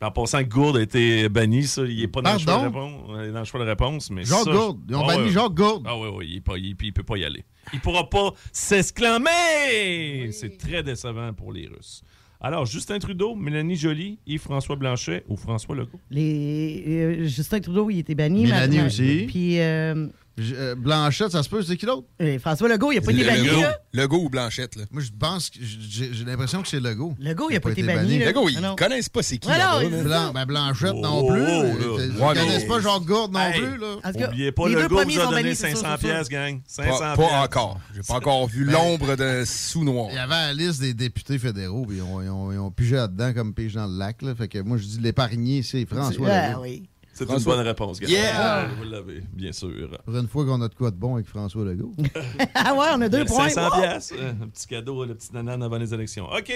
En 0.00 0.10
passant, 0.10 0.42
Gourde 0.42 0.76
a 0.76 0.82
été 0.82 1.28
banni, 1.28 1.64
ça. 1.64 1.82
Il 1.84 2.00
n'est 2.00 2.08
pas 2.08 2.22
dans 2.22 2.32
le, 2.32 2.38
choix 2.38 2.58
de 2.58 2.64
réponse, 2.64 3.10
euh, 3.10 3.32
dans 3.32 3.38
le 3.38 3.44
choix 3.44 3.60
de 3.60 3.64
réponse. 3.64 4.10
Mais 4.10 4.24
ça, 4.24 4.42
Gourde. 4.44 4.80
Ils 4.88 4.94
ont 4.94 5.02
Ah 5.02 5.06
banni 5.06 5.24
ouais. 5.24 5.30
Jacques 5.30 5.54
Gourde. 5.54 5.84
Ah 5.88 5.96
oui, 5.98 6.08
oui, 6.12 6.42
il 6.56 6.86
ne 6.86 6.90
peut 6.92 7.02
pas 7.02 7.16
y 7.16 7.24
aller. 7.24 7.44
Il 7.72 7.80
pourra 7.80 8.08
pas 8.08 8.32
s'exclamer! 8.52 10.30
C'est 10.32 10.56
très 10.56 10.82
décevant 10.82 11.32
pour 11.32 11.52
les 11.52 11.66
Russes. 11.66 12.02
Alors, 12.40 12.66
Justin 12.66 13.00
Trudeau, 13.00 13.34
Mélanie 13.34 13.74
Joly, 13.74 14.20
Yves-François 14.26 14.76
Blanchet 14.76 15.24
ou 15.28 15.36
François 15.36 15.74
Legault? 15.74 15.98
Les, 16.10 16.84
euh, 16.86 17.24
Justin 17.24 17.58
Trudeau, 17.58 17.90
il 17.90 17.98
était 17.98 18.14
banni. 18.14 18.44
Mélanie 18.44 18.82
aussi. 18.82 19.24
Puis 19.26 19.58
euh, 19.58 20.06
Je- 20.40 20.54
euh, 20.54 20.74
Blanchette, 20.76 21.32
ça 21.32 21.42
se 21.42 21.48
peut, 21.48 21.62
c'est 21.62 21.76
qui 21.76 21.84
l'autre? 21.84 22.06
euh, 22.22 22.38
François 22.38 22.68
Legault, 22.68 22.92
il 22.92 22.98
a 22.98 23.00
pas 23.00 23.10
été 23.10 23.22
Le- 23.22 23.26
banni, 23.26 23.46
Legault. 23.48 23.60
là? 23.60 23.76
Legault 23.92 24.18
ou 24.24 24.28
Blanchette, 24.30 24.76
là? 24.76 24.84
Moi, 24.92 25.02
je 25.02 25.10
pense 25.18 25.50
que 25.50 25.58
j'ai 25.60 26.12
j'ai 26.14 26.24
l'impression 26.24 26.62
que 26.62 26.68
c'est 26.68 26.78
Legault. 26.78 27.14
Legault, 27.18 27.48
il 27.50 27.56
a 27.56 27.60
pas 27.60 27.70
été 27.72 27.82
banni, 27.82 28.18
là. 28.20 28.26
Legault, 28.26 28.46
Ah 28.46 28.50
ils 28.52 28.60
non. 28.60 28.76
connaissent 28.76 29.08
pas 29.08 29.22
c'est 29.22 29.38
qui. 29.38 29.48
Ouais, 29.48 29.58
là-bas, 29.58 29.82
non, 29.82 29.90
là. 29.90 30.02
Blanc, 30.04 30.32
ben 30.34 30.46
Blanchette 30.46 30.92
Oh, 30.94 31.00
non 31.02 31.26
plus. 31.26 31.40
oh, 31.42 31.44
Ils 31.44 31.78
là. 31.98 32.04
ils 32.04 32.10
Ouais, 32.22 32.34
connaissent 32.34 32.62
mais- 32.62 32.68
pas 32.68 32.80
Jacques 32.80 33.02
Gourde 33.04 33.32
non 33.32 33.40
Hey. 33.40 33.60
plus. 33.60 33.78
Là. 33.78 33.86
En 34.04 34.12
tout 34.12 34.18
cas, 34.18 34.28
Oubliez 34.28 34.52
pas, 34.52 34.68
les 34.68 34.74
deux 34.76 34.82
Legault 34.82 34.96
premiers 34.96 35.14
vous 35.16 35.20
a 35.20 35.24
donné 35.26 35.42
bannis, 35.42 35.56
c'est 35.56 35.68
sûr, 35.70 35.78
500 35.78 35.96
c'est 36.00 36.06
sûr. 36.06 36.14
pièces, 36.16 36.28
gang. 36.28 36.60
500 36.66 36.98
Pas, 36.98 37.16
pièces. 37.16 37.28
pas 37.30 37.42
encore. 37.42 37.80
J'ai 37.94 38.02
pas 38.02 38.14
encore 38.14 38.46
vu 38.46 38.64
l'ombre 38.64 39.16
d'un 39.16 39.44
sous-noir. 39.44 40.06
Il 40.10 40.14
y 40.16 40.18
avait 40.18 40.30
la 40.30 40.54
liste 40.54 40.80
des 40.80 40.94
députés 40.94 41.38
fédéraux, 41.38 41.84
puis 41.86 41.96
ils 41.96 42.02
ont, 42.02 42.22
ils 42.22 42.28
ont, 42.30 42.52
ils 42.52 42.58
ont 42.58 42.70
pigé 42.70 42.94
là-dedans 42.96 43.32
comme 43.34 43.54
pige 43.54 43.74
dans 43.74 43.86
le 43.86 43.98
lac. 43.98 44.22
Là. 44.22 44.34
Fait 44.36 44.46
que 44.46 44.58
moi, 44.60 44.76
je 44.76 44.84
dis 44.84 45.00
l'épargné, 45.00 45.62
c'est 45.64 45.84
François 45.86 46.28
Ah, 46.30 46.48
Legault. 46.50 46.62
oui. 46.62 46.82
C'est 47.26 47.32
une 47.32 47.44
bonne 47.44 47.60
réponse, 47.66 48.00
gars. 48.00 48.08
Yeah! 48.08 48.32
Ah, 48.34 48.66
Vous 48.78 48.88
l'avez, 48.88 49.22
bien 49.32 49.52
sûr. 49.52 49.98
Pour 50.04 50.16
une 50.16 50.28
fois 50.28 50.44
qu'on 50.44 50.60
a 50.62 50.68
de 50.68 50.74
quoi 50.74 50.90
de 50.90 50.96
bon 50.96 51.14
avec 51.16 51.26
François 51.26 51.64
Legault. 51.64 51.94
Ah 52.54 52.74
ouais, 52.74 52.86
on 52.94 53.00
a 53.00 53.08
deux 53.08 53.24
points. 53.24 53.48
500 53.48 53.62
Wow. 53.76 53.80
pièces, 53.82 54.12
euh, 54.16 54.32
un 54.42 54.48
petit 54.48 54.66
cadeau, 54.66 55.04
le 55.04 55.14
petit 55.14 55.32
nanan 55.32 55.62
avant 55.62 55.78
les 55.78 55.92
élections. 55.92 56.26
OK. 56.30 56.52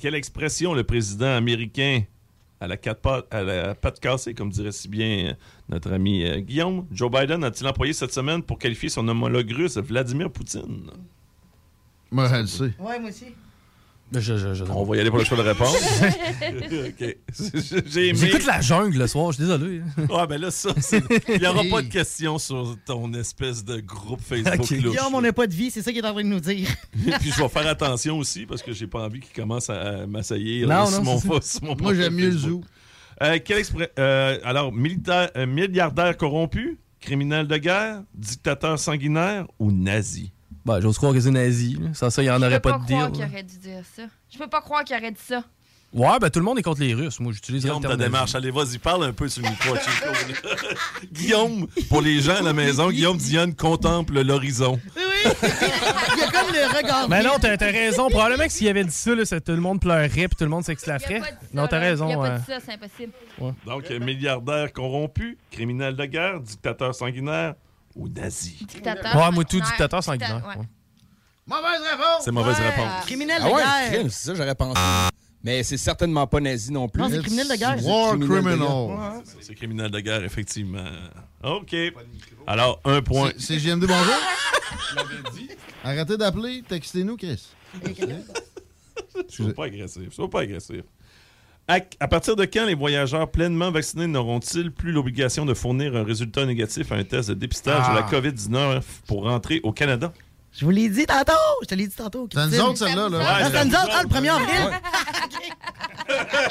Quelle 0.00 0.14
expression 0.14 0.74
le 0.74 0.84
président 0.84 1.34
américain 1.34 2.02
à 2.60 2.66
la, 2.66 2.76
quatre 2.78 3.00
pattes, 3.02 3.26
à 3.30 3.42
la 3.42 3.74
patte 3.74 4.00
cassée, 4.00 4.32
comme 4.34 4.50
dirait 4.50 4.72
si 4.72 4.88
bien 4.88 5.26
euh, 5.30 5.34
notre 5.68 5.92
ami 5.92 6.24
euh, 6.24 6.40
Guillaume, 6.40 6.86
Joe 6.90 7.10
Biden 7.10 7.44
a-t-il 7.44 7.66
employé 7.68 7.92
cette 7.92 8.12
semaine 8.14 8.42
pour 8.42 8.58
qualifier 8.58 8.88
son 8.88 9.06
homologue 9.08 9.50
russe 9.52 9.76
Vladimir 9.76 10.30
Poutine? 10.30 10.90
Moi, 12.10 12.28
je 12.28 12.34
le 12.40 12.46
sais. 12.46 12.72
Ouais, 12.78 12.98
moi 12.98 13.10
aussi. 13.10 13.26
On 14.70 14.84
va 14.84 14.96
y 14.96 15.00
aller 15.00 15.10
pour 15.10 15.18
le 15.18 15.24
choix 15.24 15.36
de 15.36 15.42
réponse. 15.42 15.76
OK. 16.42 17.16
J'ai 17.86 18.08
aimé... 18.08 18.18
J'écoute 18.18 18.46
la 18.46 18.60
jungle 18.60 18.98
le 18.98 19.06
soir, 19.06 19.32
je 19.32 19.36
suis 19.36 19.44
désolé. 19.44 19.80
Ouais, 19.98 20.26
ben 20.28 20.40
là, 20.40 20.50
ça, 20.50 20.70
c'est- 20.80 21.02
il 21.28 21.40
n'y 21.40 21.46
aura 21.46 21.64
pas 21.64 21.82
de 21.82 21.88
questions 21.88 22.38
sur 22.38 22.76
ton 22.86 23.12
espèce 23.14 23.64
de 23.64 23.80
groupe 23.80 24.20
Facebook 24.20 24.60
Ok. 24.60 24.70
louche. 24.70 24.80
Guillaume, 24.96 25.14
on 25.14 25.20
n'a 25.20 25.32
pas 25.32 25.46
de 25.46 25.54
vie, 25.54 25.70
c'est 25.70 25.82
ça 25.82 25.92
qu'il 25.92 26.04
est 26.04 26.08
en 26.08 26.12
train 26.12 26.22
de 26.22 26.28
nous 26.28 26.40
dire. 26.40 26.68
Et 27.06 27.10
puis 27.20 27.32
je 27.32 27.42
vais 27.42 27.48
faire 27.48 27.66
attention 27.66 28.18
aussi 28.18 28.46
parce 28.46 28.62
que 28.62 28.72
j'ai 28.72 28.86
pas 28.86 29.00
envie 29.04 29.20
qu'il 29.20 29.34
commence 29.34 29.68
à, 29.70 30.06
m'assaillir 30.06 30.68
sur, 30.88 31.02
mon, 31.02 31.18
sur 31.40 31.62
mon 31.64 31.76
Moi, 31.76 31.94
j'aime 31.94 32.14
mieux 32.14 32.30
le. 32.30 32.60
Euh, 33.22 33.38
quel 33.44 33.58
exprès- 33.58 33.90
euh, 33.98 34.38
alors, 34.44 34.72
militaire, 34.72 35.30
euh, 35.36 35.46
milliardaire 35.46 36.16
corrompu, 36.16 36.78
criminel 37.00 37.46
de 37.46 37.56
guerre, 37.56 38.02
dictateur 38.14 38.78
sanguinaire 38.78 39.46
ou 39.58 39.72
nazi? 39.72 40.32
Bah, 40.66 40.80
j'ose 40.80 40.96
croire 40.98 41.12
que 41.12 41.20
c'est 41.20 41.30
nazi. 41.30 41.76
là. 41.80 41.90
Sans 41.94 42.10
ça, 42.10 42.22
il 42.22 42.26
n'y 42.26 42.30
en 42.30 42.38
Je 42.40 42.44
aurait 42.44 42.60
peux 42.60 42.70
pas 42.70 42.78
pas 42.80 42.84
de 42.84 42.92
croire 42.92 43.10
deal. 43.10 43.16
qu'il 43.24 43.32
aurait 43.32 43.42
dû 43.44 43.58
dire 43.58 43.82
ça. 43.94 44.02
Je 44.32 44.36
peux 44.36 44.48
pas 44.48 44.60
croire 44.60 44.82
qu'il 44.84 44.96
aurait 44.96 45.12
dit 45.12 45.20
ça. 45.24 45.44
Ouais, 45.92 46.18
ben 46.20 46.28
tout 46.28 46.40
le 46.40 46.44
monde 46.44 46.58
est 46.58 46.62
contre 46.62 46.80
les 46.80 46.92
Russes. 46.92 47.20
Moi, 47.20 47.32
j'utilise 47.32 47.62
Guillaume, 47.62 47.80
ta 47.80 47.96
démarche, 47.96 48.34
allez, 48.34 48.50
vas-y, 48.50 48.76
parle 48.78 49.04
un 49.04 49.12
peu 49.12 49.28
sur 49.28 49.42
le 49.44 49.48
micro. 49.50 49.74
Guillaume, 51.12 51.68
pour 51.88 52.02
les 52.02 52.20
gens 52.20 52.34
à 52.36 52.42
la 52.42 52.52
maison, 52.52 52.90
Guillaume 52.90 53.16
Dionne 53.16 53.54
contemple 53.54 54.20
l'horizon. 54.20 54.78
Il 54.94 56.18
y 56.18 56.22
a 56.22 56.30
comme 56.32 56.52
le 56.52 56.76
regard. 56.76 57.08
Mais 57.08 57.22
non, 57.22 57.34
t'as 57.40 57.56
t'as 57.56 57.70
raison. 57.70 58.10
Probablement 58.10 58.44
que 58.44 58.52
s'il 58.52 58.68
avait 58.68 58.84
dit 58.84 58.90
ça, 58.90 59.14
là, 59.14 59.24
tout 59.24 59.52
le 59.52 59.60
monde 59.60 59.80
pleurerait 59.80 60.08
puis 60.08 60.36
tout 60.36 60.44
le 60.44 60.50
monde 60.50 60.64
s'exclaferait. 60.64 61.22
Non, 61.54 61.66
t'as 61.68 61.78
raison. 61.78 62.08
Il 62.08 62.14
a 62.14 62.16
pas 62.18 62.38
dit 62.38 62.44
ça, 62.46 62.58
c'est 62.64 62.72
impossible. 62.72 63.12
Donc, 63.64 63.84
euh, 63.90 64.00
milliardaire 64.00 64.72
corrompu, 64.72 65.38
criminel 65.50 65.94
de 65.96 66.04
guerre, 66.04 66.40
dictateur 66.40 66.94
sanguinaire 66.94 67.54
ou 67.96 68.08
nazi? 68.08 68.56
Dictateur. 68.66 69.16
Ouais, 69.16 69.30
moi, 69.32 69.44
tout 69.44 69.50
sanguinaire, 69.58 69.66
dictateur 69.70 70.00
dicta- 70.00 70.02
sanguinaire. 70.02 70.46
ouais. 70.46 70.56
ouais. 70.56 70.68
Mauvaise 71.48 71.80
réponse! 71.90 72.22
C'est 72.24 72.32
mauvaise 72.32 72.56
réponse. 72.58 73.04
Criminel 73.06 73.38
Ah 73.40 73.48
de 73.48 73.54
ouais, 73.54 73.62
guerre. 73.62 73.92
crime, 73.92 74.10
c'est 74.10 74.26
ça 74.26 74.34
j'aurais 74.34 74.54
pensé. 74.54 74.80
Mais 75.44 75.62
c'est 75.62 75.76
certainement 75.76 76.26
pas 76.26 76.40
nazi 76.40 76.72
non 76.72 76.88
plus. 76.88 77.00
Non, 77.00 77.08
c'est 77.08 77.20
criminel 77.20 77.46
de 77.48 77.54
guerre. 77.54 77.76
War 77.86 78.10
Criminel 78.18 78.42
criminal. 78.42 79.22
C'est 79.40 79.54
criminel 79.54 79.90
de 79.92 80.00
guerre, 80.00 80.24
effectivement. 80.24 80.84
OK. 81.44 81.74
Alors, 82.48 82.80
un 82.84 83.00
point. 83.00 83.30
C'est- 83.38 83.58
JMD, 83.60 83.86
bonjour. 83.86 84.14
Arrêtez 85.84 86.16
d'appeler, 86.16 86.62
textez-nous, 86.68 87.16
Chris. 87.16 87.46
Sois 89.28 89.54
pas 89.54 89.66
agressif. 89.66 90.12
Sois 90.12 90.28
pas 90.28 90.40
agressif. 90.40 90.82
À, 91.68 91.78
à 91.98 92.06
partir 92.08 92.36
de 92.36 92.44
quand 92.44 92.64
les 92.64 92.74
voyageurs 92.74 93.28
pleinement 93.30 93.72
vaccinés 93.72 94.06
n'auront-ils 94.06 94.70
plus 94.70 94.92
l'obligation 94.92 95.44
de 95.44 95.52
fournir 95.52 95.96
un 95.96 96.04
résultat 96.04 96.46
négatif 96.46 96.92
à 96.92 96.94
un 96.94 97.02
test 97.04 97.28
de 97.30 97.34
dépistage 97.34 97.88
de 97.88 97.94
la 97.94 98.06
Ah. 98.06 98.10
COVID-19 98.10 98.82
pour 99.08 99.24
rentrer 99.24 99.60
au 99.64 99.72
Canada? 99.72 100.12
Je 100.52 100.64
vous 100.64 100.70
l'ai 100.70 100.88
dit 100.88 101.04
tantôt. 101.06 101.32
Je 101.62 101.66
te 101.66 101.74
l'ai 101.74 101.86
dit 101.88 101.94
tantôt. 101.96 102.28
C'est 102.32 102.46
nous 102.46 102.60
autres, 102.60 102.78
celle-là. 102.78 103.08
Là. 103.08 103.18
Ouais, 103.18 103.24
Ah, 103.26 103.50
c'est 103.52 103.64
nous 103.64 103.70
c'est 103.72 103.76
autres. 103.78 103.90
Ah, 103.92 104.02
le 104.04 104.08
1er 104.08 104.30
avril. 104.30 104.80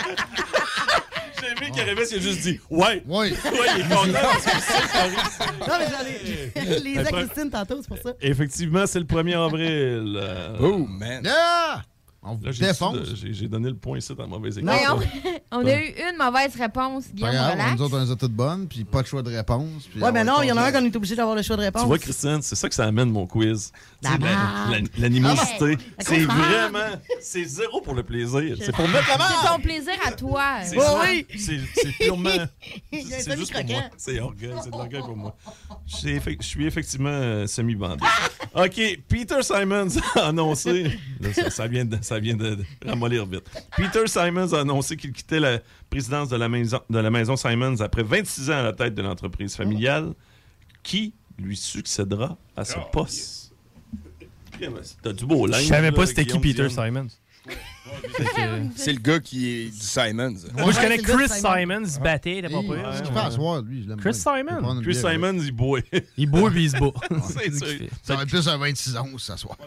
J'ai 1.42 1.48
aimé 1.52 1.72
qu'Aramis 1.76 2.02
il 2.12 2.18
a 2.18 2.20
juste 2.20 2.42
dit 2.42 2.60
Ouais. 2.70 3.04
Oui. 3.08 3.32
Ouais, 3.32 3.36
il 3.78 3.82
est 3.82 3.84
content 3.90 4.20
parce 4.22 4.44
qu'il 4.44 4.54
que 4.92 4.98
arrive. 4.98 5.18
Non, 5.60 5.76
mais 5.80 5.88
j'en 5.90 6.06
ai. 6.06 6.78
Je 6.78 6.84
les 6.84 7.04
Christine 7.04 7.50
tantôt, 7.50 7.78
c'est 7.82 7.88
pour 7.88 7.98
ça. 7.98 8.12
Effectivement, 8.22 8.86
c'est 8.86 9.00
le 9.00 9.06
1er 9.06 9.38
avril. 9.46 10.18
Euh, 10.22 10.58
Oh, 10.60 10.86
man. 10.88 11.24
Yeah! 11.24 11.84
On 12.28 12.36
vous 12.36 12.46
là, 12.46 12.52
j'ai- 12.52 12.66
défonce. 12.66 12.98
J'ai 13.16 13.34
j'ai 13.34 13.48
donné 13.48 13.70
le 13.70 13.76
point 13.76 13.98
ici 14.00 14.14
dans 14.16 14.24
la 14.24 14.30
mauvaise 14.30 14.58
équipe. 14.58 14.68
Voyons, 14.70 15.00
on 15.52 15.66
a 15.66 15.76
eu 15.76 15.94
une 16.12 16.18
mauvaise 16.18 16.56
réponse, 16.56 17.06
Pas 17.06 17.14
Guillaume, 17.14 17.32
grave, 17.34 17.52
relax. 17.54 17.72
nous 17.78 17.82
autres, 17.86 17.98
on 17.98 18.04
les 18.04 18.12
a 18.12 18.16
toutes 18.16 18.32
bonnes, 18.34 18.68
puis 18.68 18.84
pas 18.84 19.02
de 19.02 19.08
choix 19.08 19.22
de 19.22 19.30
réponse. 19.36 19.88
on 20.02 20.12
mais 20.12 20.24
non, 20.24 20.42
il 20.42 20.48
y 20.48 20.52
en 20.52 20.58
a 20.58 20.64
un 20.64 20.72
qu'on 20.72 20.84
est 20.86 20.96
obligé 20.96 21.16
d'avoir 21.16 21.36
le 21.36 21.42
choix 21.44 21.56
de 21.58 21.62
réponse. 21.62 21.84
Tu 21.84 21.88
vois, 21.88 22.00
Christine, 22.00 22.42
c'est 22.42 22.56
ça 22.56 22.68
que 22.68 22.76
ça 22.76 22.86
amène 22.86 23.10
mon 23.12 23.28
quiz. 23.28 23.72
L'animosité. 24.98 25.46
Ah 25.60 25.64
ouais. 25.66 25.78
C'est 26.00 26.20
vraiment. 26.22 26.96
C'est 27.22 27.44
zéro 27.46 27.82
pour 27.82 27.94
le 27.94 28.04
plaisir. 28.04 28.58
C'est 28.60 28.72
pour 28.76 28.88
mettre 28.88 29.08
la 29.08 29.14
C'est 29.14 29.18
marde. 29.18 29.56
ton 29.58 29.62
plaisir 29.62 29.94
à 30.06 30.12
toi. 30.12 30.44
C'est 30.64 30.80
ça. 30.80 31.00
oui. 31.04 31.26
C'est 31.38 31.60
c'est 31.76 31.92
purement. 31.92 32.30
C'est 32.92 33.38
juste 33.38 33.54
pour 33.54 33.64
moi. 33.66 33.82
C'est 33.98 34.20
orgueil, 34.20 34.54
c'est 34.64 34.72
de 34.72 34.78
l'orgueil 34.78 35.02
pour 35.02 35.18
moi. 35.18 35.36
Je 35.86 36.42
suis 36.42 36.66
effectivement 36.66 37.10
euh, 37.10 37.48
semi-bandé. 37.48 38.04
OK, 38.56 39.00
Peter 39.08 39.42
Simons 39.42 39.88
a 40.16 40.28
annoncé. 40.28 40.84
Là, 41.20 41.34
ça, 41.34 41.50
ça 41.50 41.68
vient 41.68 41.86
de, 41.86 41.98
ça 42.16 42.20
vient 42.22 42.36
de, 42.36 42.56
de 42.56 42.64
ramollir 42.88 43.26
vite. 43.26 43.44
Peter 43.76 44.08
Simons 44.08 44.54
a 44.54 44.62
annoncé 44.62 44.96
qu'il 44.96 45.12
quittait 45.12 45.40
la 45.42 45.60
présidence 45.90 46.30
de 46.30 46.38
la, 46.38 46.48
maison, 46.48 46.80
de 46.90 47.00
la 47.00 47.10
maison 47.12 47.36
Simons 47.36 47.82
après 47.82 48.04
26 48.04 48.50
ans 48.52 48.60
à 48.60 48.64
la 48.64 48.74
tête 48.74 48.96
de 48.96 49.02
l'entreprise 49.02 49.56
familiale. 49.56 50.14
Qui 50.82 51.14
lui 51.38 51.58
succédera 51.58 52.38
à 52.56 52.64
ce 52.64 52.76
poste? 52.94 53.52
T'as 55.04 55.12
du 55.12 55.26
beau 55.26 55.46
linge. 55.46 55.64
Je 55.64 55.68
savais 55.68 55.92
pas 55.92 56.06
c'était 56.06 56.26
qui 56.26 56.40
Peter 56.40 56.68
Dion. 56.68 56.86
Simons. 56.86 57.08
C'est 58.76 58.94
le 58.94 59.00
gars 59.00 59.20
qui 59.20 59.50
est 59.50 59.66
du 59.66 59.78
Simons. 59.78 60.36
Moi, 60.58 60.72
je 60.72 60.80
connais 60.80 60.98
Chris 60.98 61.28
Simon. 61.28 61.56
Simons, 61.60 61.86
il 61.98 62.02
battait, 62.02 62.42
t'as 62.42 62.50
pas 62.50 62.58
Hey, 62.60 62.68
peur. 62.68 62.92
Qu'est-ce 62.92 63.04
qu'il 63.04 63.14
fait 63.14 63.20
à 63.20 63.32
soir, 63.32 63.62
lui? 63.62 63.84
Je 63.84 63.90
l'aime 63.90 64.00
Chris 64.00 64.12
bien. 64.12 64.12
Je 64.14 64.44
vais 64.44 64.48
Simon. 64.50 64.62
prendre 64.62 64.80
une 64.80 64.86
Chris 64.86 64.96
Simons, 64.96 65.40
il 65.44 65.52
boit. 65.52 65.80
Il 66.18 66.30
boit 66.30 66.50
puis 66.50 66.64
il 66.64 66.72
se 66.72 66.78
bat. 66.78 66.92
Ça 68.04 68.16
va 68.16 68.24
être 68.24 68.30
plus 68.30 68.48
un 68.48 68.58
26 68.58 68.98
ans, 68.98 69.08
ça 69.18 69.36
soir. 69.38 69.58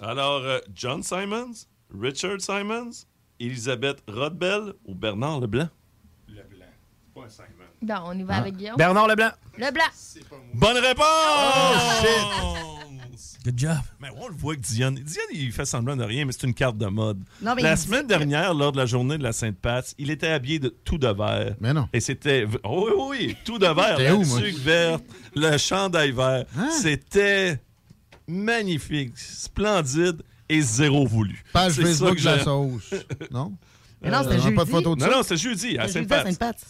Alors, 0.00 0.42
euh, 0.44 0.58
John 0.74 1.02
Simons, 1.02 1.52
Richard 1.98 2.40
Simons, 2.40 3.06
Elisabeth 3.38 4.02
Rodbell 4.08 4.74
ou 4.84 4.94
Bernard 4.94 5.40
Leblanc? 5.40 5.68
Non, 7.82 7.94
on 8.06 8.12
y 8.18 8.22
va 8.22 8.36
avec 8.36 8.56
Guillaume. 8.56 8.76
Bernard 8.76 9.08
Leblanc. 9.08 9.30
Le 9.56 9.72
blanc. 9.72 9.84
Bonne 10.54 10.76
réponse! 10.78 11.06
Good 13.42 13.58
job. 13.58 13.78
Mais 14.00 14.08
on 14.18 14.28
le 14.28 14.34
voit 14.34 14.54
que 14.54 14.60
Diane, 14.60 14.96
Diane, 14.96 15.24
il 15.32 15.50
fait 15.50 15.64
semblant 15.64 15.96
de 15.96 16.04
rien, 16.04 16.26
mais 16.26 16.32
c'est 16.32 16.46
une 16.46 16.52
carte 16.52 16.76
de 16.76 16.86
mode. 16.86 17.22
Non, 17.40 17.54
mais 17.54 17.62
la 17.62 17.72
il 17.72 17.78
semaine 17.78 18.02
que- 18.02 18.08
dernière, 18.08 18.52
lors 18.52 18.70
de 18.72 18.76
la 18.76 18.84
journée 18.84 19.16
de 19.16 19.22
la 19.22 19.32
Sainte-Pat, 19.32 19.94
il 19.96 20.10
était 20.10 20.28
habillé 20.28 20.58
de 20.58 20.68
tout 20.68 20.98
de 20.98 21.08
vert. 21.08 21.56
Mais 21.58 21.72
non. 21.72 21.88
Et 21.94 22.00
c'était. 22.00 22.46
Oh 22.64 22.86
oui, 22.86 22.92
oui, 22.96 23.26
oui, 23.28 23.36
tout 23.46 23.58
de 23.58 23.66
vert. 23.66 23.96
T'es 23.96 24.04
La 24.04 24.14
où, 24.14 24.24
moi? 24.24 24.40
tuque 24.42 24.58
verte, 24.58 25.04
le 25.34 25.56
chandail 25.56 26.10
vert. 26.12 26.44
Hein? 26.58 26.68
C'était 26.70 27.58
magnifique, 28.28 29.16
splendide 29.16 30.22
et 30.50 30.60
zéro 30.62 31.06
voulu. 31.06 31.42
Page 31.52 31.72
Facebook 31.74 32.16
que 32.16 32.20
de 32.20 32.24
la 32.26 32.44
sauce. 32.44 32.94
Non? 33.30 33.52
Mais 34.02 34.10
non, 34.10 34.22
c'était 34.22 34.36
Euh, 34.36 34.40
jeudi. 34.42 34.54
Pas 34.56 34.64
de 34.64 34.70
photo 34.70 34.96
de 34.96 35.00
Non, 35.00 35.06
ça? 35.10 35.16
non, 35.16 35.22
c'est 35.22 35.36
jeudi, 35.36 35.76
à 35.78 35.86
C'était 35.86 36.00
jeudi 36.00 36.14
à 36.14 36.24
Sainte-Pat. 36.24 36.66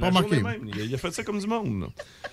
Pas 0.00 0.10
même, 0.10 0.60
il, 0.66 0.80
a, 0.80 0.84
il 0.84 0.94
a 0.94 0.98
fait 0.98 1.12
ça 1.12 1.22
comme 1.22 1.38
du 1.38 1.46
monde. 1.46 1.82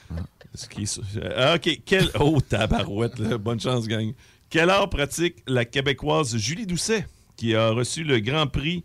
là. 0.09 0.23
Ce 0.55 0.67
qui 0.67 0.81
est- 0.83 1.01
euh, 1.17 1.55
OK, 1.55 1.81
quel... 1.85 2.09
Oh, 2.19 2.39
tabarouette, 2.41 3.19
là. 3.19 3.37
bonne 3.37 3.59
chance, 3.59 3.87
gang. 3.87 4.11
Quel 4.49 4.71
art 4.71 4.89
pratique 4.89 5.35
la 5.45 5.65
Québécoise 5.65 6.35
Julie 6.35 6.65
Doucet, 6.65 7.05
qui 7.37 7.53
a 7.53 7.69
reçu 7.69 8.03
le 8.03 8.19
Grand 8.19 8.47
Prix 8.47 8.83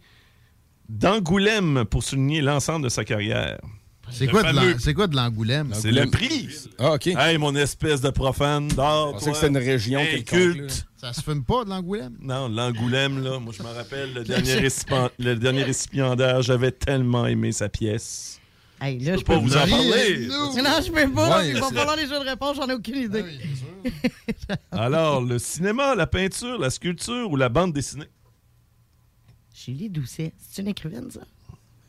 d'Angoulême 0.90 1.84
pour 1.86 2.02
souligner 2.02 2.42
l'ensemble 2.42 2.84
de 2.84 2.90
sa 2.90 3.04
carrière? 3.04 3.58
C'est 4.10 4.26
quoi, 4.28 4.42
de 4.42 4.48
fameux- 4.48 4.70
l'an- 4.72 4.76
c'est 4.78 4.94
quoi 4.94 5.06
de 5.06 5.16
l'Angoulême? 5.16 5.70
C'est 5.74 5.90
le 5.90 6.06
prix. 6.10 6.48
Ah, 6.78 6.92
OK. 6.94 7.06
Hey, 7.08 7.38
mon 7.38 7.54
espèce 7.56 8.00
de 8.00 8.10
profane 8.10 8.68
d'art. 8.68 9.08
Je 9.08 9.12
pensais 9.12 9.24
toi. 9.24 9.32
que 9.32 9.38
c'était 9.38 9.48
une 9.48 9.56
région 9.58 10.00
quelconque, 10.04 10.34
Inculte. 10.40 10.86
Ça 10.96 11.12
se 11.12 11.20
fume 11.22 11.44
pas 11.44 11.64
de 11.64 11.70
l'Angoulême? 11.70 12.16
Non, 12.20 12.48
l'Angoulême, 12.48 13.22
là, 13.22 13.38
moi 13.38 13.52
je 13.56 13.62
me 13.62 13.68
rappelle, 13.68 14.12
le 14.14 14.24
dernier, 14.24 14.54
récipient- 14.54 15.10
le 15.18 15.34
dernier 15.36 15.64
récipiendaire, 15.64 16.42
j'avais 16.42 16.70
tellement 16.70 17.26
aimé 17.26 17.52
sa 17.52 17.68
pièce. 17.68 18.40
Hey, 18.80 18.98
là, 18.98 19.14
Je 19.14 19.20
je 19.20 19.24
peux 19.24 19.32
pas 19.34 19.38
peux 19.40 19.44
vous 19.46 19.56
en 19.56 19.60
parler. 19.66 20.26
nous. 20.26 20.32
Non, 20.62 20.70
je 20.84 20.90
peux 20.92 21.12
pas. 21.12 21.38
Ouais, 21.38 21.48
Il 21.50 21.54
va 21.58 21.68
c'est- 21.68 21.74
falloir 21.74 21.96
les 21.96 22.06
jeux 22.06 22.18
de 22.18 22.28
réponse, 22.28 22.56
j'en 22.56 22.68
ai 22.68 22.74
aucune 22.74 22.96
idée. 22.96 23.24
Alors, 24.70 25.20
le 25.22 25.38
cinéma, 25.38 25.94
la 25.94 26.06
peinture, 26.06 26.58
la 26.58 26.70
sculpture 26.70 27.30
ou 27.30 27.36
la 27.36 27.48
bande 27.48 27.72
dessinée? 27.72 28.08
Julie 29.54 29.88
Doucet, 29.88 30.32
c'est 30.38 30.62
une 30.62 30.68
écrivaine, 30.68 31.10
ça? 31.10 31.20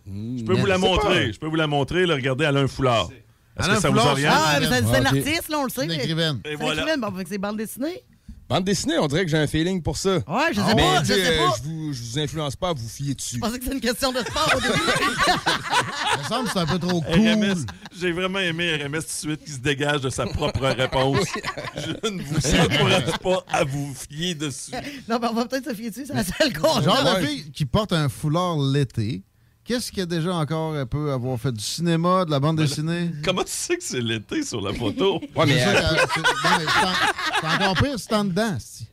Je 0.07 0.43
peux 0.43 0.53
vous 0.53 0.65
la 0.65 0.77
montrer. 0.77 1.33
Je 1.33 1.39
peux 1.39 1.47
vous 1.47 1.55
la 1.55 1.67
montrer. 1.67 2.05
Là, 2.05 2.15
regardez 2.15 2.45
Alain 2.45 2.67
Foulard. 2.67 3.09
Est-ce 3.57 3.69
que 3.69 3.75
ça 3.75 3.87
Foulard, 3.89 4.05
vous 4.05 4.11
oriente? 4.11 4.33
Ah, 4.35 4.55
c'est 4.59 4.65
c'est 4.67 4.73
Ah, 4.73 4.97
un 4.97 5.01
ok. 5.01 5.05
artiste, 5.07 5.49
là, 5.49 5.59
on 5.59 5.63
le 5.63 5.69
sait. 5.69 5.83
Une 5.83 5.87
mais- 5.89 5.95
écrivaine. 5.95 6.41
Et 6.45 6.49
C'est 6.51 6.55
voilà. 6.55 6.73
une 6.73 6.79
écrivaine, 6.89 7.01
bon, 7.01 7.17
fait 7.17 7.23
que 7.23 7.29
c'est 7.29 7.37
bande 7.37 7.57
dessinée. 7.57 8.03
Bande 8.47 8.63
dessinée, 8.63 8.99
on 8.99 9.07
dirait 9.07 9.25
que 9.25 9.31
j'ai 9.31 9.37
un 9.39 9.47
feeling 9.47 9.81
pour 9.81 9.97
ça. 9.97 10.17
Ouais, 10.17 10.49
je 10.51 10.55
sais 10.55 10.61
Ah, 10.69 10.75
pas, 10.75 10.99
Mais 10.99 10.99
je 10.99 11.05
sais, 11.13 11.25
sais 11.25 11.37
pas. 11.37 11.53
je 11.57 11.63
vous, 11.63 11.93
je 11.93 12.03
vous 12.03 12.19
influence 12.19 12.55
pas 12.55 12.69
à 12.69 12.73
vous 12.73 12.87
fier 12.87 13.15
dessus. 13.15 13.37
Je 13.37 13.39
pensais 13.39 13.57
que 13.57 13.63
c'était 13.63 13.75
une 13.75 13.81
question 13.81 14.11
de 14.11 14.19
sport 14.19 14.51
au 14.55 14.61
début. 14.61 14.73
Ça 15.25 16.17
me 16.19 16.23
semble 16.27 16.45
que 16.47 16.53
c'est 16.53 16.59
un 16.59 16.65
peu 16.67 16.77
trop 16.79 17.01
cool. 17.01 17.13
RMS, 17.27 17.65
j'ai 17.99 18.11
vraiment 18.11 18.37
aimé 18.39 18.75
RMS 18.75 18.91
tout 18.99 18.99
de 18.99 19.07
suite 19.07 19.43
qui 19.45 19.51
se 19.51 19.59
dégage 19.59 20.01
de 20.01 20.09
sa 20.11 20.25
propre 20.27 20.61
réponse. 20.67 21.25
Je 21.75 22.07
ne 22.09 22.21
vous 22.21 22.37
encourage 22.59 23.17
pas 23.19 23.43
à 23.51 23.63
vous 23.63 23.93
fier 23.95 24.35
dessus. 24.35 24.71
non, 25.09 25.17
mais 25.19 25.27
on 25.27 25.33
va 25.33 25.45
peut-être 25.45 25.69
se 25.69 25.73
fier 25.73 25.89
dessus, 25.89 26.05
c'est 26.05 26.13
la 26.13 26.23
seule 26.23 26.53
genre 26.53 26.87
a. 27.07 27.19
de 27.21 27.25
fille 27.25 27.51
qui 27.51 27.65
porte 27.65 27.93
un 27.93 28.09
foulard 28.09 28.59
l'été, 28.59 29.23
qu'est-ce 29.65 29.89
qu'il 29.91 29.99
y 29.99 30.03
a 30.03 30.05
déjà 30.05 30.33
encore 30.35 30.75
un 30.75 30.85
peu 30.85 31.11
avoir 31.11 31.37
fait 31.39 31.51
du 31.51 31.63
cinéma, 31.63 32.23
de 32.25 32.31
la 32.31 32.39
bande 32.39 32.57
dessinée? 32.57 33.11
Comment 33.23 33.43
tu 33.43 33.51
sais 33.51 33.75
que 33.77 33.83
c'est 33.83 33.99
l'été 34.01 34.43
sur 34.43 34.61
la 34.61 34.73
photo? 34.73 35.19
Ouais, 35.35 35.45
mais, 35.45 35.59
C'est 35.59 35.65
qu'elle- 35.65 35.97
c'est- 36.13 36.21
c'est 36.21 37.41
c'est 37.41 37.47
encore 37.47 37.73
pire, 37.75 37.95
c'est 37.99 38.13
en 38.13 38.25
dedans. 38.25 38.55
c'est- 38.59 38.83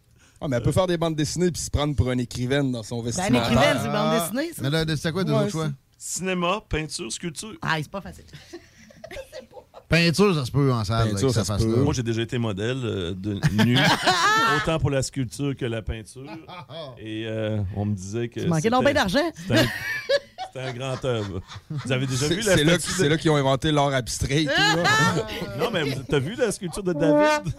ouais, 0.40 0.48
mais 0.48 0.56
elle 0.56 0.62
peut 0.62 0.72
faire 0.72 0.86
des 0.86 0.96
bandes 0.96 1.14
dessinées 1.16 1.50
puis 1.50 1.60
se 1.62 1.70
prendre 1.70 1.94
pour 1.94 2.10
une 2.10 2.20
écrivaine 2.20 2.72
dans 2.72 2.82
son 2.82 2.96
Ben, 2.96 3.00
une 3.02 3.06
vestimentaire. 3.06 3.42
écrivaine, 3.52 3.76
c'est 3.80 3.86
une 3.86 3.92
bande 3.92 4.10
Ah, 4.12 4.20
dessinée, 4.32 4.52
ça. 4.54 4.62
Mais 4.62 4.70
là, 4.70 4.84
c'était 4.96 5.12
quoi 5.12 5.24
tes 5.24 5.30
Ouais, 5.30 5.38
autres 5.38 5.50
choix? 5.50 5.70
Cinéma, 5.98 6.60
peinture, 6.68 7.12
sculpture. 7.12 7.52
Ah, 7.62 7.76
c'est 7.78 7.88
pas 7.90 8.00
facile. 8.00 8.24
Peinture, 9.88 10.34
ça 10.34 10.46
se 10.46 10.50
peut 10.50 10.72
en 10.72 10.84
salle. 10.84 11.10
Peinture, 11.10 11.32
ça 11.34 11.44
se 11.44 11.52
peut. 11.52 11.82
Moi, 11.82 11.92
j'ai 11.92 12.02
déjà 12.02 12.22
été 12.22 12.38
modèle 12.38 12.80
euh, 12.82 13.14
de 13.14 13.38
nu, 13.62 13.76
autant 14.56 14.78
pour 14.78 14.88
la 14.88 15.02
sculpture 15.02 15.54
que 15.54 15.66
la 15.66 15.82
peinture. 15.82 16.24
Et 16.98 17.24
euh, 17.26 17.60
on 17.76 17.84
me 17.84 17.94
disait 17.94 18.28
que. 18.28 18.40
Tu 18.40 18.46
manquais 18.48 18.70
d'argent. 18.94 19.20
C'était 20.54 20.66
un, 20.66 20.72
grand 20.74 21.04
œuvre. 21.06 21.40
Vous 21.70 21.92
avez 21.92 22.06
déjà 22.06 22.26
C'est 22.28 22.34
vu 22.34 22.42
la 22.42 22.56
c'est 22.56 22.64
là, 22.64 22.78
statue 22.78 22.94
c'est 22.96 23.04
de- 23.04 23.08
là 23.08 23.16
qu'ils 23.16 23.30
ont 23.30 23.36
inventé 23.36 23.72
l'art 23.72 23.94
abstrait 23.94 24.42
et 24.42 24.46
tout. 24.46 24.50
là. 24.52 24.84
Non, 25.58 25.70
mais 25.72 25.82
vous- 25.82 26.02
t'as 26.08 26.18
vu 26.18 26.34
la 26.34 26.52
sculpture 26.52 26.82
de 26.82 26.92
David? 26.92 27.54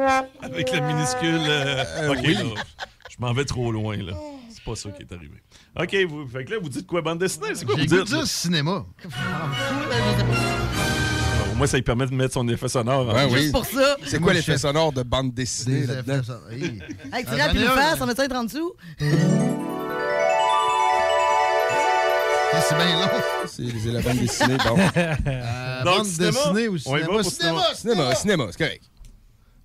Avec 0.42 0.72
le 0.72 0.80
minuscule. 0.80 1.40
euh, 1.46 1.84
Euh, 1.98 2.10
ok, 2.12 2.18
oui. 2.24 2.34
là, 2.34 2.42
je 3.10 3.16
m'en 3.18 3.32
vais 3.34 3.44
trop 3.44 3.70
loin, 3.70 3.96
là. 3.98 4.12
C'est 4.50 4.64
pas 4.64 4.74
ça 4.76 4.88
qui 4.90 5.02
est 5.02 5.12
arrivé. 5.12 5.34
Ok, 5.78 5.94
vous, 6.08 6.26
fait 6.26 6.44
que 6.46 6.52
là, 6.52 6.56
vous 6.62 6.68
dites 6.70 6.86
quoi, 6.86 7.02
bande 7.02 7.18
dessinée? 7.18 7.48
C'est 7.54 7.66
quoi 7.66 7.74
vous 7.74 7.80
J'ai 7.82 7.86
dites? 8.02 8.24
cinéma. 8.24 8.86
Au 11.52 11.54
moins, 11.56 11.66
ça 11.66 11.76
lui 11.76 11.82
permet 11.82 12.06
de 12.06 12.14
mettre 12.14 12.34
son 12.34 12.48
effet 12.48 12.68
sonore. 12.68 13.06
Ouais, 13.14 13.26
plus. 13.28 13.34
oui. 13.46 13.50
pour 13.52 13.64
ça. 13.66 13.96
C'est 14.06 14.20
quoi 14.20 14.32
l'effet 14.32 14.56
sonore 14.58 14.92
de 14.92 15.02
bande 15.02 15.34
dessinée 15.34 15.80
Des 15.82 15.86
là-dedans? 15.86 16.34
Hey. 16.50 16.60
Tu 16.60 17.34
une 17.34 17.40
un, 17.66 17.70
face, 17.74 17.98
on 18.00 18.06
met 18.06 18.14
ça 18.14 18.24
être 18.24 18.36
en 18.36 18.44
dessous? 18.44 18.72
C'est 22.52 22.74
bien 22.76 23.00
long. 23.00 23.10
C'est 23.46 23.92
la 23.92 24.00
bande 24.02 24.18
dessinée. 24.18 24.56
Bon. 24.64 24.76
Euh, 24.96 25.84
Donc, 25.84 25.96
bande 25.98 26.06
cinéma? 26.06 26.30
dessinée 26.32 26.68
ou 26.68 26.76
On 26.86 26.96
y 26.96 27.00
va 27.00 27.06
cinéma? 27.06 27.22
pour 27.22 27.24
Cinéma, 27.32 27.62
Cinéma, 27.74 28.14
cinéma, 28.14 28.46
c'est 28.50 28.58
correct. 28.58 28.84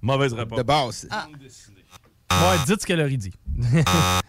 Mauvaise 0.02 0.34
réponse. 0.34 0.58
De 0.58 0.64
base. 0.64 1.08
Ouais, 2.32 2.58
dites 2.66 2.82
ce 2.82 2.86
qu'elle 2.88 3.02
aurait 3.02 3.18
dit. 3.18 3.34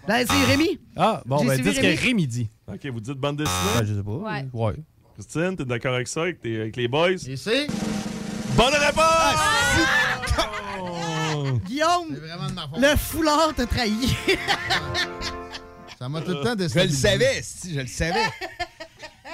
Ben, 0.09 0.27
c'est 0.29 0.45
Rémi. 0.47 0.81
Ah, 0.97 1.23
bon, 1.25 1.45
ben, 1.45 1.61
dites 1.61 1.75
ce 1.75 1.81
que 1.81 2.01
Rémi. 2.03 2.27
Dit. 2.27 2.51
Ok, 2.67 2.85
vous 2.87 3.01
dites 3.01 3.15
bande 3.19 3.37
dessinée? 3.37 3.57
Ben, 3.79 3.85
je 3.87 3.95
sais 3.95 4.03
pas. 4.03 4.11
Ouais. 4.11 4.47
Ouais. 4.53 4.75
Christine, 5.15 5.57
t'es 5.57 5.65
d'accord 5.65 5.95
avec 5.95 6.09
ça, 6.09 6.23
avec, 6.23 6.41
tes- 6.41 6.61
avec 6.63 6.77
les 6.77 6.89
boys? 6.89 7.17
C'est? 7.19 7.67
Bonne 8.57 8.75
réponse! 8.75 9.37
Guillaume, 11.67 12.11
de 12.15 12.21
ma 12.55 12.63
faute. 12.69 12.81
le 12.81 12.97
foulard 12.97 13.53
t'a 13.55 13.67
trahi. 13.67 14.17
Ça 16.03 16.09
m'a 16.09 16.21
tout 16.21 16.33
le 16.33 16.41
temps 16.41 16.57
Je 16.59 16.81
le 16.81 16.89
savais, 16.89 17.41
si, 17.45 17.75
je 17.75 17.81
le 17.81 17.87
savais. 17.87 18.25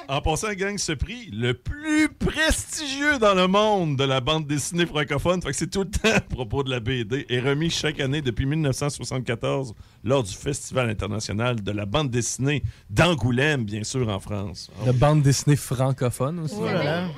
En 0.07 0.21
passant, 0.23 0.53
gang, 0.53 0.77
ce 0.79 0.93
prix, 0.93 1.31
le 1.33 1.53
plus 1.55 2.09
prestigieux 2.11 3.19
dans 3.19 3.35
le 3.35 3.47
monde 3.47 3.97
de 3.97 4.05
la 4.05 4.21
bande 4.21 4.47
dessinée 4.47 4.87
francophone, 4.87 5.43
fait 5.43 5.51
que 5.51 5.57
c'est 5.57 5.67
tout 5.71 5.81
le 5.85 5.91
temps 5.91 6.15
à 6.15 6.21
propos 6.21 6.63
de 6.63 6.71
la 6.71 6.81
BD, 6.81 7.27
est 7.29 7.41
remis 7.41 7.69
chaque 7.69 8.01
année 8.01 8.23
depuis 8.23 8.47
1974 8.47 9.75
lors 10.05 10.23
du 10.23 10.33
Festival 10.35 10.89
international 10.89 11.63
de 11.63 11.73
la 11.73 11.85
bande 11.85 12.11
dessinée 12.11 12.63
d'Angoulême, 12.89 13.65
bien 13.65 13.83
sûr, 13.85 14.09
en 14.09 14.21
France. 14.21 14.71
La 14.87 14.93
bande 14.93 15.23
dessinée 15.23 15.57
francophone 15.57 16.41
aussi. 16.41 16.55
Oh 16.59 16.67
là 16.67 16.83
là. 16.85 17.09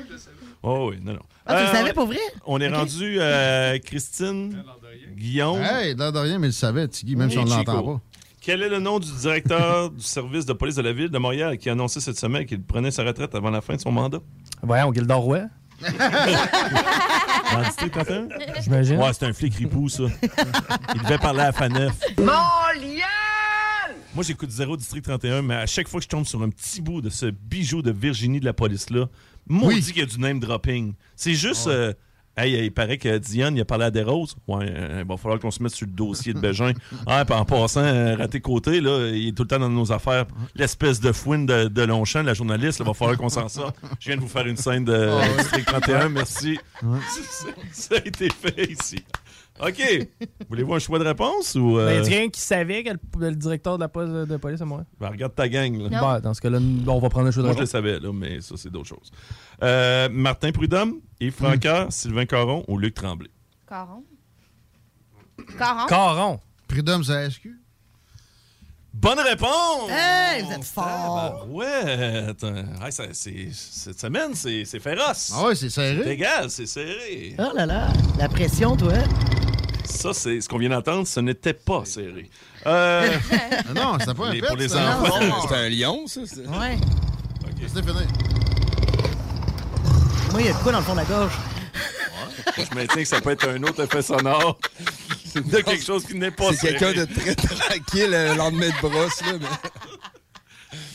Oh 0.63 0.91
oui, 0.91 0.99
non, 1.03 1.15
non. 1.15 1.23
Ah, 1.47 1.57
tu 1.57 1.63
le 1.63 1.69
Euh, 1.69 1.73
savais 1.73 1.93
pour 1.93 2.07
vrai? 2.07 2.19
On 2.45 2.61
est 2.61 2.69
rendu 2.69 3.21
à 3.21 3.79
Christine, 3.79 4.63
Guillaume. 5.17 5.61
Hey, 5.63 5.95
l'air 5.95 6.13
de 6.13 6.19
rien, 6.19 6.39
mais 6.39 6.49
il 6.49 6.51
le 6.51 6.55
savait, 6.55 6.87
Tiggy, 6.89 7.17
même 7.17 7.31
si 7.31 7.39
on 7.39 7.43
et 7.43 7.45
ne 7.47 7.51
l'entend 7.51 7.83
pas. 7.83 8.01
Quel 8.51 8.65
est 8.65 8.69
le 8.69 8.81
nom 8.81 8.99
du 8.99 9.13
directeur 9.13 9.91
du 9.93 10.03
service 10.03 10.45
de 10.45 10.53
police 10.53 10.75
de 10.75 10.83
la 10.83 10.93
ville 10.93 11.09
de 11.09 11.19
Montréal 11.19 11.57
qui 11.57 11.69
a 11.69 11.73
annoncé 11.73 12.01
cette 12.01 12.19
semaine 12.19 12.45
qu'il 12.47 12.61
prenait 12.61 12.91
sa 12.91 13.05
retraite 13.05 13.33
avant 13.37 13.51
la 13.51 13.61
fin 13.61 13.77
de 13.77 13.81
son 13.81 13.93
mandat? 13.93 14.19
Voyons, 14.61 14.93
Gildor 14.93 15.21
Roy. 15.21 15.43
Dans 15.81 17.59
le 17.61 17.65
district 17.67 17.93
31? 17.95 18.29
J'imagine. 18.61 18.97
Ouais, 18.99 19.13
c'est 19.13 19.27
un 19.27 19.33
flic 19.33 19.55
ripou, 19.55 19.89
ça. 19.89 20.03
Il 20.97 21.03
devait 21.03 21.19
parler 21.19 21.43
à 21.43 21.53
Faneuf. 21.53 21.95
Moi, 22.19 22.35
j'écoute 24.25 24.51
Zéro 24.51 24.77
District 24.77 25.05
31, 25.05 25.43
mais 25.43 25.55
à 25.55 25.67
chaque 25.67 25.87
fois 25.87 26.01
que 26.01 26.05
je 26.05 26.09
tombe 26.09 26.27
sur 26.27 26.43
un 26.43 26.51
petit 26.51 26.83
bout 26.83 27.01
de 27.01 27.09
ce 27.11 27.27
bijou 27.27 27.83
de 27.83 27.93
Virginie 27.93 28.41
de 28.41 28.47
la 28.47 28.53
police-là, 28.53 29.07
maudit 29.49 29.77
Oui. 29.77 29.83
qu'il 29.83 29.99
y 29.99 30.03
a 30.03 30.07
du 30.07 30.19
name 30.19 30.41
dropping. 30.41 30.95
C'est 31.15 31.35
juste. 31.35 31.69
euh, 31.69 31.93
hey, 32.45 32.65
il 32.65 32.71
paraît 32.73 32.99
que 32.99 33.19
Diane, 33.19 33.57
il 33.57 33.61
a 33.61 33.65
parlé 33.65 33.85
à 33.85 33.91
des 33.91 34.03
roses. 34.03 34.37
Ouais, 34.49 34.67
euh, 34.69 35.01
il 35.03 35.09
va 35.09 35.17
falloir 35.17 35.39
qu'on 35.41 35.51
se 35.51 35.63
mette 35.63 35.73
sur 35.75 35.87
le 35.87 35.93
dossier 35.93 36.33
de 36.35 36.41
Bégin. 36.41 36.73
Ah, 37.07 37.25
en 37.31 37.45
passant, 37.45 37.81
euh, 37.83 38.15
raté 38.17 38.41
côté, 38.41 38.81
là, 38.81 39.09
il 39.13 39.29
est 39.29 39.33
tout 39.33 39.43
le 39.43 39.49
temps 39.49 39.59
dans 39.59 39.69
nos 39.69 39.91
affaires. 39.93 40.27
L'espèce 40.55 41.01
de 41.01 41.13
fouine 41.13 41.47
de, 41.47 41.69
de 41.69 41.83
Longchamp, 41.83 42.23
la 42.23 42.35
journaliste, 42.35 42.81
il 42.81 42.87
va 42.87 42.95
falloir 42.95 43.17
qu'on 43.17 43.29
s'en 43.29 43.49
sorte. 43.49 43.77
Je 43.99 44.09
viens 44.09 44.17
de 44.17 44.21
vous 44.21 44.29
faire 44.29 44.47
une 44.47 44.57
scène 44.57 44.85
de 44.85 44.93
Ah 45.11 45.17
ouais. 45.19 45.37
District 45.39 45.67
31, 45.67 46.09
merci. 46.11 46.59
Ça, 46.81 47.47
ça 47.73 47.95
a 47.97 48.07
été 48.07 48.29
fait 48.31 48.71
ici. 48.71 49.03
OK. 49.67 50.09
Voulez-vous 50.49 50.75
un 50.75 50.79
choix 50.79 50.99
de 50.99 51.05
réponse 51.05 51.55
ou. 51.55 51.77
Ben, 51.77 51.81
y 51.93 51.97
euh, 51.99 52.03
a 52.03 52.09
quelqu'un 52.09 52.29
qui 52.31 52.41
savait 52.41 52.83
que 52.83 52.91
le, 52.91 52.99
le 53.31 53.35
directeur 53.37 53.77
de 53.77 53.83
la 53.83 53.89
police 53.89 54.29
de 54.29 54.37
police 54.37 54.61
à 54.61 54.65
Montréal? 54.65 54.87
ben, 54.99 55.09
regarde 55.09 55.35
ta 55.35 55.49
gang. 55.49 55.77
Là. 55.77 55.89
Non. 55.91 56.01
Ben, 56.15 56.21
dans 56.21 56.35
ce 56.35 56.41
cas-là, 56.41 56.59
on 56.87 56.99
va 56.99 57.09
prendre 57.09 57.29
un 57.29 57.31
choix 57.31 57.43
de 57.43 57.49
Moi, 57.49 57.55
je 57.55 57.59
le 57.59 57.65
réponse. 57.65 57.71
savais, 57.71 58.01
là, 58.01 58.13
mais 58.13 58.41
ça, 58.41 58.55
c'est 58.57 58.71
d'autres 58.71 58.89
choses. 58.89 59.11
Euh, 59.63 60.09
Martin 60.11 60.53
Prudhomme, 60.53 61.01
Yves 61.21 61.33
Francaire, 61.35 61.87
Sylvain 61.91 62.27
Caron 62.27 62.65
ou 62.69 62.79
Luc 62.79 62.95
Tremblay? 62.95 63.31
Caron. 63.69 64.05
Caron. 65.59 65.87
Caron. 65.87 66.41
Prud'homme, 66.69 67.05
c'est 67.05 67.13
la 67.13 67.31
SQ? 67.31 67.49
Bonne 68.93 69.21
réponse! 69.21 69.89
Hey, 69.89 70.43
vous 70.43 70.51
êtes 70.53 70.65
fort. 70.65 71.47
Ouais. 71.49 71.65
Hey, 72.83 72.91
ça- 72.93 73.05
c'est- 73.13 73.49
cette 73.53 74.01
semaine, 74.01 74.35
c'est 74.35 74.65
c'est 74.65 74.81
féroce. 74.81 75.33
Ah 75.35 75.47
ouais, 75.47 75.55
c'est 75.55 75.71
C'est 75.71 75.95
serré. 75.97 76.11
égal, 76.11 76.51
c'est 76.51 76.67
serré. 76.67 77.37
Oh 77.39 77.51
là 77.55 77.67
là, 77.67 77.89
la 78.19 78.29
pression, 78.29 78.77
toi. 78.77 78.93
Ça, 79.91 80.15
c'est 80.15 80.41
ce 80.41 80.49
qu'on 80.49 80.59
vient 80.59 80.71
d'entendre, 80.71 81.07
ce 81.07 81.21
n'était 81.21 81.53
pas 81.53 81.85
serré. 81.85 82.31
Euh, 82.67 83.09
Ah 83.69 83.73
non, 83.75 83.97
c'était 84.01 84.15
pas 84.15 84.29
un 84.29 84.33
pet, 84.33 84.41
pour 84.47 84.57
les 84.57 84.69
c'était 84.69 84.81
enfants. 84.81 85.47
C'est 85.49 85.55
un 85.57 85.69
lion, 85.69 86.07
ça. 86.07 86.21
c'est- 86.27 86.47
Ouais. 86.47 86.79
C'était 87.67 87.83
fini. 87.87 88.07
Moi, 90.33 90.41
il 90.41 90.47
y 90.47 90.49
a 90.49 90.53
de 90.53 90.59
quoi 90.59 90.73
dans 90.73 90.79
le 90.79 90.85
fond 90.85 90.93
de 90.93 90.99
la 90.99 91.05
gorge? 91.05 91.33
je 92.57 92.75
maintiens 92.75 93.03
que 93.03 93.09
ça 93.09 93.21
peut 93.21 93.31
être 93.31 93.49
un 93.49 93.63
autre 93.63 93.83
effet 93.85 94.03
sonore 94.03 94.59
de 95.35 95.61
quelque 95.61 95.85
chose 95.85 96.05
qui 96.05 96.15
n'est 96.15 96.31
pas 96.31 96.51
C'est 96.53 96.69
serré. 96.73 96.77
quelqu'un 96.79 97.01
de 97.07 97.21
très 97.21 97.35
tranquille 97.35 98.11
euh, 98.15 98.33
le 98.33 98.39
lendemain 98.39 98.69
de 98.69 98.81
brosse, 98.89 99.21
là. 99.23 99.33
Mais... 99.41 99.47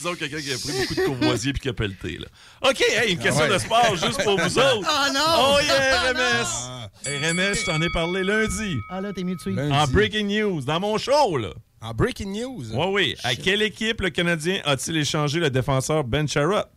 Disons 0.05 0.15
quelqu'un 0.17 0.39
qui 0.39 0.53
a 0.53 0.57
pris 0.57 0.71
beaucoup 0.81 0.93
de 0.95 1.01
courvoisier 1.05 1.51
puis 1.53 1.61
qui 1.63 1.69
a 1.69 1.73
pelleté. 1.73 2.19
Là. 2.19 2.27
OK, 2.69 2.79
hey, 2.81 3.13
une 3.13 3.19
question 3.19 3.43
Ah 3.45 3.47
ouais. 3.47 3.53
de 3.55 3.59
sport 3.59 3.95
juste 3.95 4.23
pour 4.23 4.39
vous 4.39 4.59
autres. 4.59 4.87
Oh 4.87 5.11
non! 5.13 5.55
Oh 5.55 5.57
yeah, 5.65 6.11
RMS! 6.11 6.89
RMS, 7.07 7.55
je 7.55 7.65
t'en 7.65 7.81
ai 7.81 7.89
parlé 7.89 8.23
lundi. 8.23 8.75
Ah 8.91 9.01
là, 9.01 9.13
t'es 9.13 9.23
mieux 9.23 9.35
de 9.35 9.39
suivre. 9.39 9.59
Lundi. 9.59 9.73
En 9.73 9.87
breaking 9.87 10.27
news, 10.27 10.61
dans 10.61 10.79
mon 10.79 10.97
show, 10.99 11.37
là. 11.37 11.49
En 11.81 11.91
breaking 11.93 12.31
news? 12.31 12.65
Oui, 12.73 12.85
oui. 12.91 13.15
À 13.23 13.33
quelle 13.35 13.63
équipe 13.63 14.01
le 14.01 14.11
Canadien 14.11 14.59
a-t-il 14.65 14.97
échangé 14.97 15.39
le 15.39 15.49
défenseur 15.49 16.03
Ben 16.03 16.27
là. 16.35 16.67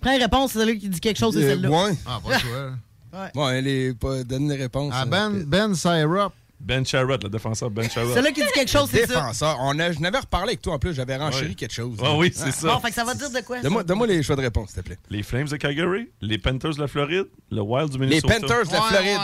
Prends 0.00 0.14
une 0.14 0.22
réponse, 0.22 0.52
c'est 0.52 0.58
celui 0.60 0.78
qui 0.78 0.88
dit 0.88 1.00
quelque 1.00 1.18
chose, 1.18 1.34
c'est 1.34 1.44
Euh, 1.44 1.50
celle-là. 1.50 1.68
ouais. 1.70 1.92
Ah, 2.06 2.18
pas 2.24 2.38
toi. 2.40 3.30
Bon, 3.34 3.48
elle 3.48 3.66
est 3.66 3.94
pas. 3.94 4.22
Donne 4.24 4.48
les 4.48 4.56
réponses. 4.56 4.92
Ah, 4.96 5.02
euh, 5.02 5.06
Ben, 5.06 5.44
ben 5.44 5.74
Syrup. 5.74 6.32
Ben 6.60 6.84
Sherratt, 6.84 7.22
le 7.22 7.30
défenseur 7.30 7.70
Ben 7.70 7.88
Sherratt. 7.88 8.14
Celui 8.14 8.32
qui 8.32 8.42
dit 8.42 8.48
quelque 8.52 8.70
chose, 8.70 8.88
c'est 8.90 9.06
ça. 9.06 9.14
Défenseur. 9.20 9.56
On 9.60 9.78
a, 9.78 9.92
je 9.92 10.00
n'avais 10.00 10.18
reparlé 10.18 10.48
avec 10.50 10.62
toi 10.62 10.74
en 10.74 10.78
plus, 10.78 10.92
j'avais 10.94 11.16
renchéri 11.16 11.48
Ouais. 11.48 11.54
quelque 11.54 11.72
chose. 11.74 11.96
Ah 12.02 12.14
oui, 12.16 12.32
c'est 12.34 12.50
ça. 12.50 12.74
Bon, 12.74 12.80
fait 12.80 12.88
que 12.88 12.94
ça 12.94 13.04
va 13.04 13.14
dire 13.14 13.30
de 13.30 13.40
quoi? 13.40 13.60
Donne-moi 13.60 13.84
donne-moi 13.84 14.06
les 14.08 14.22
choix 14.22 14.36
de 14.36 14.40
réponse, 14.42 14.70
s'il 14.70 14.82
te 14.82 14.86
plaît. 14.86 14.98
Les 15.08 15.22
Flames 15.22 15.46
de 15.48 15.56
Calgary, 15.56 16.08
les 16.20 16.38
Panthers 16.38 16.74
de 16.74 16.80
la 16.80 16.88
Floride, 16.88 17.26
le 17.50 17.60
Wild 17.60 17.90
du 17.90 17.98
Les 17.98 18.06
Minnesota. 18.06 18.34
Panthers 18.40 18.66
de 18.66 18.72
la 18.72 18.80
Ouais, 18.80 18.88
Floride. 18.88 19.18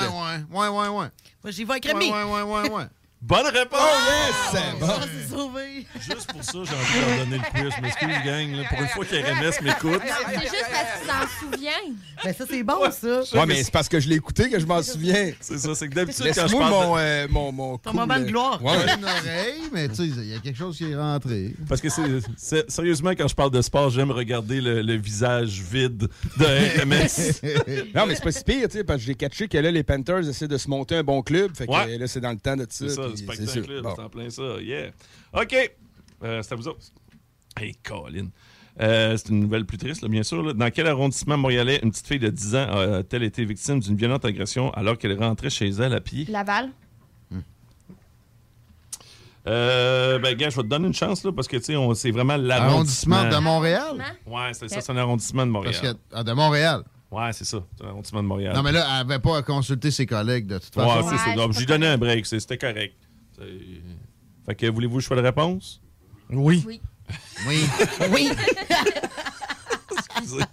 Ouais, 0.53 0.59
ouais, 0.59 0.69
ouais, 0.69 0.69
ouais, 0.69 0.89
ouais. 0.89 1.07
Moi, 1.43 1.51
j'y 1.51 1.65
vais 1.65 1.73
avec 1.73 1.85
Ouais, 1.85 1.93
Rémi. 1.93 2.11
ouais, 2.11 2.23
ouais, 2.23 2.43
ouais, 2.43 2.71
ouais. 2.71 2.85
Bonne 3.27 3.47
réponse! 3.47 3.81
Oh 3.81 4.55
yes! 4.55 4.63
Bon. 4.81 4.87
Ah, 4.91 5.01
sauvé. 5.31 5.87
Juste 5.99 6.31
pour 6.33 6.45
ça, 6.45 6.53
j'ai 6.53 6.59
envie 6.59 6.67
de 6.95 7.17
leur 7.17 7.25
donner 7.25 7.39
le 7.39 7.51
quiz. 7.63 7.75
Je 7.77 7.83
m'excuse, 7.83 8.25
gang. 8.25 8.51
là. 8.57 8.69
Pour 8.69 8.81
une 8.83 8.89
fois 8.89 9.05
qu'RMS 9.07 9.65
m'écoute. 9.65 10.03
C'est 10.05 10.41
juste 10.43 10.67
parce 10.71 10.91
qu'il 10.99 11.09
s'en 11.09 11.51
souvient. 11.53 11.95
Ben, 12.23 12.35
ça, 12.35 12.45
c'est 12.51 12.63
bon, 12.63 12.91
ça. 12.91 13.39
Ouais, 13.41 13.47
mais 13.47 13.63
c'est 13.65 13.71
parce 13.73 13.89
que 13.89 13.99
je 14.01 14.09
l'ai 14.09 14.17
écouté 14.17 14.51
que 14.51 14.59
je 14.61 14.67
m'en 14.67 14.83
souviens. 14.83 15.33
C'est 15.41 15.59
ça, 15.59 15.75
c'est 15.75 15.89
que 15.89 15.95
d'habitude, 15.95 16.27
quand 16.35 16.47
je 16.49 16.57
parle... 16.57 16.71
mon, 16.71 16.95
de- 16.97 17.01
euh, 17.01 17.27
mon, 17.31 17.53
mon 17.53 17.79
Ton 17.79 17.91
cool, 17.93 18.01
moment 18.01 18.19
de 18.19 18.25
euh, 18.25 18.27
gloire. 18.27 18.63
Ouais. 18.63 18.73
Une 18.99 19.05
oreille, 19.05 19.63
mais 19.73 19.89
tu 19.89 19.95
sais, 19.97 20.05
il 20.05 20.27
y 20.27 20.35
a 20.35 20.39
quelque 20.39 20.59
chose 20.59 20.77
qui 20.77 20.91
est 20.91 20.97
rentré. 20.97 21.55
Parce 21.69 21.81
que 21.81 21.89
c'est, 22.37 22.71
sérieusement, 22.71 23.11
quand 23.11 23.29
je 23.29 23.35
parle 23.35 23.51
de 23.53 23.63
sport, 23.63 23.89
j'aime 23.91 24.11
regarder 24.11 24.61
le, 24.61 24.83
le 24.83 24.95
visage 24.97 25.63
vide 25.63 26.09
de 26.37 26.45
RMS. 26.45 27.41
Non, 27.95 28.07
mais 28.07 28.15
c'est 28.17 28.25
pas 28.25 28.33
si 28.33 28.45
pire, 28.45 28.69
tu 28.69 28.79
sais, 28.79 28.85
parce 28.85 28.99
que 29.01 29.07
j'ai 29.07 29.15
catché 29.15 29.49
que 29.49 29.57
là, 29.59 29.71
les 29.71 29.83
Panthers 29.83 30.29
essaient 30.29 30.49
de 30.49 30.59
se 30.59 30.69
monter 30.69 30.97
un 30.97 31.03
bon 31.05 31.23
club. 31.23 31.53
Fait 31.57 31.67
que 31.67 31.73
Ouais. 31.73 31.95
euh, 31.95 31.99
là, 31.99 32.07
c'est 32.07 32.21
dans 32.21 32.31
le 32.31 32.39
temps 32.39 32.57
de 32.57 32.67
ça. 32.69 32.85
Le 33.23 33.35
spectacle, 33.35 33.83
Bon. 33.83 33.93
c'est 33.97 34.03
en 34.03 34.09
plein 34.09 34.31
ça. 34.31 34.61
Yeah. 34.61 34.91
OK. 35.33 35.73
Euh, 36.23 36.43
c'est 36.43 36.53
à 36.53 36.57
vous 36.57 36.69
autres. 36.69 36.81
Hey, 37.59 37.75
Colin. 37.83 38.29
Euh, 38.81 39.17
c'est 39.17 39.29
une 39.29 39.41
nouvelle 39.41 39.65
plus 39.67 39.79
triste, 39.79 40.03
là, 40.03 40.09
bien 40.09 40.23
sûr. 40.25 40.43
là. 40.43 40.53
Dans 40.53 40.71
quel 40.71 40.87
arrondissement 40.89 41.37
montréalais 41.37 41.79
une 41.83 41.91
petite 41.93 42.09
fille 42.09 42.19
de 42.19 42.29
10 42.31 42.55
ans 42.57 42.69
a-t-elle 42.99 43.23
été 43.23 43.45
victime 43.45 43.79
d'une 43.81 43.97
violente 43.97 44.25
agression 44.25 44.73
alors 44.75 44.99
qu'elle 44.99 45.17
rentrait 45.19 45.51
chez 45.51 45.69
elle 45.69 45.93
à 45.95 46.01
pied? 46.01 46.25
Laval. 46.29 46.71
Euh, 49.47 50.19
ben, 50.19 50.35
gars, 50.37 50.49
je 50.49 50.57
vais 50.57 50.63
te 50.63 50.69
donner 50.69 50.87
une 50.87 50.95
chance, 50.95 51.23
là, 51.23 51.31
parce 51.31 51.47
que, 51.49 51.59
tu 51.59 51.65
sais, 51.65 51.75
c'est 51.97 52.11
vraiment 52.11 52.33
Arrondissement 52.33 53.17
l'arrondissement. 53.25 53.29
de 53.29 53.37
Montréal? 53.37 54.05
Ouais, 54.27 54.51
c'est 54.55 54.69
ça, 54.69 54.81
c'est 54.81 54.93
un 54.93 54.97
arrondissement 54.97 55.45
de 55.45 55.51
Montréal. 55.51 55.75
Parce 55.81 55.93
que, 55.93 55.99
ah, 56.13 56.25
de 56.25 56.33
Montréal. 56.33 56.83
Ouais, 57.11 57.31
c'est 57.33 57.45
ça, 57.45 57.63
c'est 57.77 57.85
un 57.85 57.89
arrondissement 57.91 58.23
de 58.23 58.29
Montréal. 58.29 58.55
Non, 58.57 58.63
mais 58.63 58.73
là, 58.73 58.87
elle 59.01 59.07
n'avait 59.07 59.21
pas 59.21 59.37
à 59.37 59.43
consulter 59.43 59.91
ses 59.91 60.07
collègues, 60.07 60.47
de 60.47 60.59
toute 60.59 60.75
Ouais, 60.77 60.85
façon. 60.85 61.11
c'est 61.11 61.19
ça. 61.31 61.35
Donc, 61.37 61.53
J'ai 61.53 61.67
donné 61.67 61.87
un 61.87 61.99
break, 61.99 62.25
c'était 62.25 62.57
correct. 62.57 62.95
Fait 64.47 64.55
que, 64.55 64.67
voulez-vous 64.71 64.97
le 64.97 65.03
choix 65.03 65.17
de 65.17 65.23
réponse? 65.23 65.81
Oui. 66.31 66.63
Oui. 66.67 66.81
Oui. 67.47 67.61
Oui. 68.13 68.31
Excusez. 70.17 70.45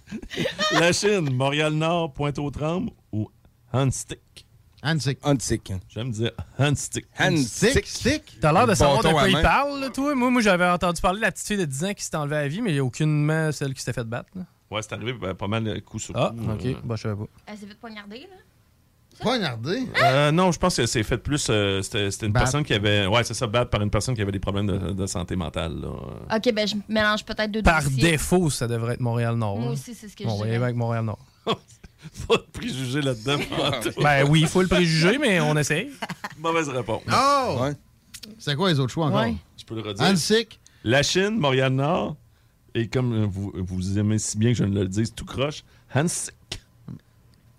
La 0.72 0.92
Chine, 0.92 1.32
Montréal-Nord, 1.34 2.12
Pointe-aux-Trembles 2.12 2.90
ou 3.12 3.30
Handstick? 3.72 4.46
Handstick. 4.82 5.18
Handstick. 5.24 5.72
J'aime 5.88 6.10
dire 6.10 6.32
Handstick. 6.58 7.06
Handstick. 7.18 7.86
Stick? 7.86 8.38
T'as 8.40 8.52
l'air 8.52 8.66
de 8.66 8.74
savoir 8.74 9.02
de 9.02 9.08
quoi 9.08 9.22
à 9.22 9.28
il 9.28 9.40
parle, 9.40 9.80
là, 9.80 9.88
toi. 9.90 10.14
Moi, 10.14 10.30
moi 10.30 10.42
j'avais 10.42 10.66
entendu 10.68 11.00
parler 11.00 11.20
de 11.20 11.24
la 11.24 11.32
petite 11.32 11.46
fille 11.46 11.56
de 11.56 11.64
10 11.64 11.84
ans 11.84 11.94
qui 11.94 12.04
s'était 12.04 12.16
enlevée 12.16 12.34
la 12.36 12.48
vie, 12.48 12.60
mais 12.60 12.70
il 12.70 12.74
n'y 12.74 12.80
a 12.80 12.84
aucunement 12.84 13.50
celle 13.52 13.72
qui 13.74 13.80
s'était 13.80 13.92
fait 13.92 14.04
battre. 14.04 14.28
là. 14.34 14.42
Ouais, 14.70 14.82
c'est 14.82 14.92
arrivé 14.92 15.12
ben, 15.12 15.34
pas 15.34 15.48
mal 15.48 15.64
de 15.64 15.78
coups 15.78 16.04
sur 16.04 16.16
Ah, 16.16 16.34
coup. 16.36 16.50
ok. 16.50 16.64
euh. 16.66 16.74
Bah, 16.84 16.96
je 16.96 17.02
savais 17.02 17.14
pas. 17.16 17.30
Elle 17.46 17.58
s'est 17.58 17.66
fait 17.66 17.78
poignarder, 17.78 18.18
là. 18.20 18.36
Poignardé? 19.20 19.86
Euh, 20.02 20.32
non, 20.32 20.50
je 20.52 20.58
pense 20.58 20.76
que 20.76 20.86
c'est 20.86 21.02
fait 21.02 21.18
plus. 21.18 21.46
euh, 21.50 21.80
C'était 21.82 22.08
une 22.26 22.32
personne 22.32 22.64
qui 22.64 22.74
avait. 22.74 23.06
Ouais, 23.06 23.22
c'est 23.24 23.34
ça, 23.34 23.46
battre 23.46 23.70
par 23.70 23.80
une 23.82 23.90
personne 23.90 24.14
qui 24.14 24.22
avait 24.22 24.32
des 24.32 24.40
problèmes 24.40 24.66
de, 24.66 24.92
de 24.92 25.06
santé 25.06 25.36
mentale. 25.36 25.80
Là. 25.80 25.88
Ok, 26.36 26.52
ben 26.54 26.66
je 26.66 26.74
mélange 26.88 27.24
peut-être 27.24 27.50
deux 27.50 27.62
Par 27.62 27.82
dossiers. 27.84 28.02
défaut, 28.12 28.50
ça 28.50 28.66
devrait 28.66 28.94
être 28.94 29.00
Montréal-Nord. 29.00 29.58
Moi 29.60 29.72
aussi, 29.72 29.94
c'est 29.94 30.08
ce 30.08 30.16
que 30.16 30.24
On 30.24 30.30
je 30.30 30.30
va 30.30 30.34
y 30.34 30.38
dirais. 30.38 30.48
aller 30.56 30.64
avec 30.64 30.76
Montréal-Nord. 30.76 31.18
Pas 31.46 32.36
de 32.36 32.42
préjugés 32.52 33.00
là-dedans. 33.02 33.38
ben 34.02 34.26
oui, 34.28 34.40
il 34.40 34.48
faut 34.48 34.62
le 34.62 34.66
préjuger, 34.68 35.18
mais 35.18 35.40
on 35.40 35.56
essaye. 35.56 35.90
Mauvaise 36.38 36.68
réponse. 36.68 37.02
Oh! 37.12 37.58
Ouais. 37.60 37.72
C'est 38.38 38.56
quoi 38.56 38.70
les 38.70 38.80
autres 38.80 38.92
choix 38.92 39.06
encore? 39.06 39.20
Ouais. 39.22 39.34
Je 39.56 39.64
peux 39.64 39.74
le 39.76 39.82
redire. 39.82 40.04
Handstick? 40.06 40.58
La 40.84 41.02
Chine, 41.04 41.38
Montréal-Nord, 41.38 42.16
et 42.74 42.88
comme 42.88 43.24
vous, 43.26 43.52
vous 43.54 43.98
aimez 43.98 44.18
si 44.18 44.36
bien 44.36 44.50
que 44.50 44.58
je 44.58 44.64
ne 44.64 44.80
le 44.80 44.88
dise 44.88 45.14
tout 45.14 45.24
croche, 45.24 45.62
peu 45.92 46.00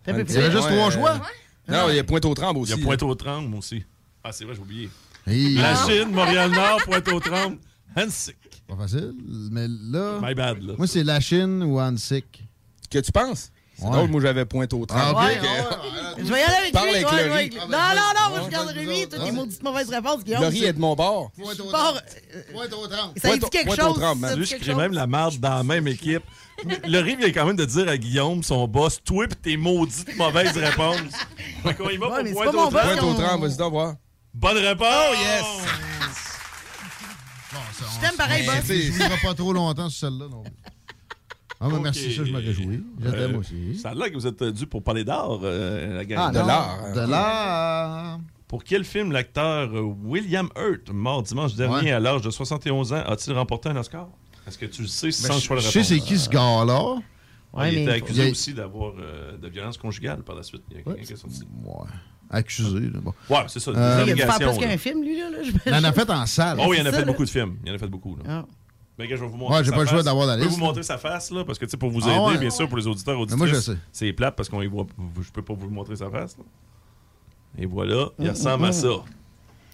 Il 0.07 0.13
y 0.33 0.37
avait 0.37 0.51
juste 0.51 0.65
Ouais, 0.69 0.75
trois 0.75 0.91
choix? 0.91 1.21
Non, 1.67 1.89
il 1.89 1.95
y 1.95 1.99
a 1.99 2.03
Pointe-aux-Trembles 2.03 2.59
Il 2.59 2.63
aussi. 2.63 2.77
y 2.77 2.81
a 2.81 2.85
Pointe-aux-Trembles 2.85 3.55
aussi. 3.55 3.83
Ah, 4.23 4.31
c'est 4.31 4.43
vrai, 4.45 4.55
j'ai 4.55 4.61
oublié. 4.61 4.89
Hey, 5.25 5.55
La 5.55 5.75
Chine, 5.87 6.09
Montréal-Nord, 6.11 6.81
Pointe-aux-Trembles, 6.85 7.57
Handstick. 7.95 8.35
Pas 8.67 8.75
facile, 8.75 9.13
mais 9.51 9.67
là... 9.69 10.19
My 10.21 10.33
bad, 10.33 10.61
là. 10.61 10.73
Moi, 10.77 10.87
c'est 10.87 11.03
la 11.03 11.19
Chine 11.21 11.63
ou 11.63 11.79
Handstick. 11.79 12.43
Que 12.89 12.99
tu 12.99 13.11
penses? 13.11 13.51
C'est 13.75 13.85
Ouais. 13.85 13.91
drôle, 13.91 14.09
moi 14.09 14.21
j'avais 14.21 14.45
Pointe-aux-Trembles. 14.45 15.03
Ah, 15.17 15.25
ok. 15.25 15.41
Ouais, 15.41 15.49
ok. 15.71 16.15
Je 16.19 16.23
vais 16.31 16.39
y 16.39 16.43
aller 16.43 16.53
avec 16.55 16.73
Parle 16.73 16.87
lui. 16.89 16.95
avec 16.95 17.05
ouais, 17.11 17.11
Laurie. 17.17 17.29
ouais, 17.29 17.33
avec 17.35 17.53
lui. 17.53 17.59
Non, 17.59 17.67
non, 17.67 17.69
non, 17.69 18.29
moi 18.29 18.41
je 18.45 18.49
garde 18.51 18.67
ouais, 18.67 19.07
Toutes 19.09 19.23
les 19.25 19.31
maudites 19.31 19.63
mauvaises 19.63 19.89
réponses. 19.89 20.23
Guillaume, 20.23 20.41
Laurie 20.43 20.63
est 20.65 20.73
de 20.73 20.79
mon 20.79 20.95
bord. 20.95 21.31
Pointe 21.31 21.59
au 21.59 21.63
Pars- 21.71 22.01
Pointe 22.53 22.73
au 22.73 22.87
trempe. 22.87 23.11
Ça 23.19 23.33
dit 23.33 23.39
Pointe- 23.39 23.49
quelque 23.51 23.65
pointe 23.75 23.79
chose. 23.79 24.37
Lui, 24.37 24.45
je 24.45 24.49
quelque 24.51 24.61
crée 24.63 24.71
chose. 24.73 24.81
même 24.81 24.93
la 24.93 25.07
marde 25.07 25.37
dans 25.39 25.55
la 25.55 25.63
même 25.63 25.87
équipe? 25.87 26.23
Le 26.87 26.99
riz 26.99 27.15
vient 27.15 27.31
quand 27.31 27.45
même 27.47 27.55
de 27.55 27.65
dire 27.65 27.89
à 27.89 27.97
Guillaume, 27.97 28.43
son 28.43 28.67
boss, 28.67 28.99
toi 29.03 29.27
pis 29.27 29.35
tes 29.37 29.57
maudites 29.57 30.15
mauvaises 30.17 30.55
réponses. 30.55 30.97
Fait 31.63 31.73
qu'on 31.73 31.89
y 31.89 31.97
va 31.97 32.07
pour 32.07 32.17
c'est 32.23 32.33
pas 32.33 32.51
mon 32.51 32.69
boss. 32.69 32.71
Pointe-aux-Trembles. 32.71 32.99
Pointe-aux-Trembles, 32.99 33.47
vas-y 33.47 33.57
donc 33.57 33.71
voir. 33.73 33.95
Bonne 34.35 34.57
réponse! 34.57 34.87
Oh, 35.09 35.13
yes! 35.15 35.43
Bon, 37.51 37.59
ça, 37.77 37.85
on- 37.85 37.95
Je 38.01 38.07
t'aime 38.07 38.17
pareil, 38.17 38.47
on- 38.49 38.55
boss. 38.55 38.63
Je 38.67 38.91
jouerai 38.91 39.17
pas 39.21 39.33
trop 39.33 39.53
longtemps 39.53 39.89
sur 39.89 40.07
celle-là. 40.07 40.25
non 40.29 40.43
plus. 40.43 40.51
Ah, 41.63 41.79
merci, 41.81 42.13
ça, 42.13 42.23
je 42.25 42.31
me 42.31 42.37
réjouis. 42.39 42.83
Je 42.99 43.09
t'aime 43.09 43.35
Euh, 43.35 43.39
aussi. 43.39 43.77
Ça 43.77 43.89
a 43.89 43.93
l'air 43.93 44.09
que 44.09 44.15
vous 44.15 44.27
êtes 44.27 44.41
euh, 44.41 44.51
dû 44.51 44.67
pour 44.67 44.83
parler 44.83 45.03
d'art, 45.03 45.39
euh, 45.43 45.95
la 45.97 46.05
gang. 46.05 46.19
Ah, 46.21 46.31
de 46.31 46.37
l'art. 46.39 46.93
De 46.93 47.09
l'art. 47.11 48.19
Pour 48.47 48.63
quel 48.63 48.83
film 48.83 49.11
l'acteur 49.11 49.69
William 50.03 50.49
Hurt, 50.57 50.89
mort 50.91 51.23
dimanche 51.23 51.55
dernier 51.55 51.85
Ouais. 51.89 51.91
à 51.91 51.99
l'âge 51.99 52.21
de 52.21 52.29
71 52.29 52.93
ans, 52.93 53.03
a-t-il 53.07 53.33
remporté 53.35 53.69
un 53.69 53.77
Oscar? 53.77 54.09
Est-ce 54.47 54.57
que 54.57 54.65
tu 54.65 54.81
le 54.83 54.87
sais 54.87 55.09
sans 55.11 55.29
Ben, 55.29 55.33
le 55.35 55.39
je 55.39 55.45
choix 55.45 55.55
de 55.57 55.61
je 55.61 55.67
réponse? 55.69 55.87
sais 55.87 55.95
c'est 55.95 56.01
qui 56.01 56.17
ce 56.19 56.29
gars-là. 56.29 56.95
Ouais, 57.53 57.71
il 57.73 57.79
était 57.79 57.91
accusé 57.91 58.27
a- 58.27 58.31
aussi 58.31 58.53
d'avoir 58.53 58.93
euh, 58.99 59.37
de 59.37 59.47
violence 59.47 59.77
conjugale 59.77 60.23
par 60.23 60.35
la 60.35 60.43
suite. 60.43 60.63
Il 60.71 60.77
y 60.77 60.79
a 60.79 60.83
quelqu'un 60.83 61.03
qui 61.03 61.13
est 61.13 61.15
sorti. 61.15 61.43
Ouais. 61.63 61.85
Accusé. 62.29 62.79
là, 62.79 62.99
bon. 63.01 63.13
Ouais, 63.29 63.43
c'est 63.47 63.59
ça. 63.59 63.71
Euh, 63.71 64.03
Il 64.05 64.11
a 64.11 64.13
dû 64.15 64.21
faire 64.21 64.31
allégations, 64.31 64.57
plus 64.57 64.67
qu'un 64.67 64.77
film, 64.77 65.03
lui, 65.03 65.19
là. 65.19 65.29
là, 65.29 65.37
Il 65.67 65.73
en 65.73 65.83
a 65.83 65.93
fait 65.93 66.09
en 66.09 66.25
salle. 66.25 66.57
Oh, 66.59 66.73
il 66.73 66.81
en 66.81 66.85
a 66.85 66.91
fait 66.91 66.99
ça, 66.99 67.05
beaucoup 67.05 67.25
de 67.25 67.29
films. 67.29 67.57
Il 67.63 67.71
en 67.71 67.75
a 67.75 67.77
fait 67.77 67.87
beaucoup. 67.87 68.15
Là. 68.17 68.23
Ah. 68.27 68.45
Mais 68.99 69.07
gars, 69.07 69.15
je 69.15 69.21
vais 69.21 69.27
vous 69.27 69.37
montrer 69.37 69.57
Ouais, 69.57 69.63
j'ai 69.63 69.69
sa 69.71 69.75
pas 69.75 69.81
le 69.81 69.87
choix 69.87 69.97
face. 69.97 70.05
d'avoir 70.05 70.27
la 70.27 70.33
Je 70.35 70.39
peux 70.39 70.45
liste, 70.45 70.57
vous 70.57 70.61
là. 70.63 70.67
montrer 70.67 70.83
sa 70.83 70.97
face, 70.99 71.31
là, 71.31 71.43
parce 71.43 71.57
que, 71.57 71.65
tu 71.65 71.71
sais, 71.71 71.77
pour 71.77 71.89
vous 71.89 72.01
Ah 72.07 72.11
aider, 72.11 72.19
ouais. 72.33 72.37
bien 72.37 72.49
sûr, 72.51 72.67
pour 72.69 72.77
les 72.77 72.85
auditeurs, 72.87 73.17
Mais 73.27 73.35
moi, 73.35 73.47
je 73.47 73.53
auditrices, 73.55 73.75
sais. 73.75 73.77
c'est 73.91 74.13
plate 74.13 74.35
parce 74.35 74.49
qu'on 74.49 74.61
y 74.61 74.67
voit. 74.67 74.85
Je 75.21 75.31
peux 75.31 75.41
pas 75.41 75.53
vous 75.55 75.69
montrer 75.69 75.95
sa 75.95 76.09
face, 76.11 76.37
là. 76.37 76.43
Et 77.57 77.65
voilà, 77.65 78.09
il 78.19 78.29
ressemble 78.29 78.65
à 78.65 78.71
ça. 78.71 78.87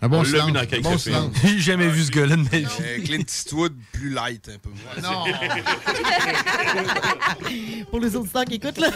Un 0.01 0.07
bon 0.07 0.19
On 0.19 0.21
l'a 0.21 0.27
vu 0.29 0.29
silence. 0.35 0.53
dans 0.53 0.65
quelques 0.65 0.83
bon 0.83 0.97
silence. 0.97 1.33
J'ai 1.43 1.59
jamais 1.59 1.89
vu 1.89 2.03
ce 2.03 2.11
gars-là 2.11 2.37
de 2.37 2.41
ma 2.43 2.49
vie. 2.49 2.65
Euh, 2.81 3.03
Clint 3.03 3.19
Eastwood, 3.27 3.73
plus 3.91 4.09
light 4.09 4.49
un 4.49 4.57
peu. 4.57 4.69
Non. 5.01 5.25
Pour 7.91 7.99
les 7.99 8.15
auditeurs 8.15 8.45
qui 8.45 8.53
écoutent, 8.55 8.77
là. 8.77 8.91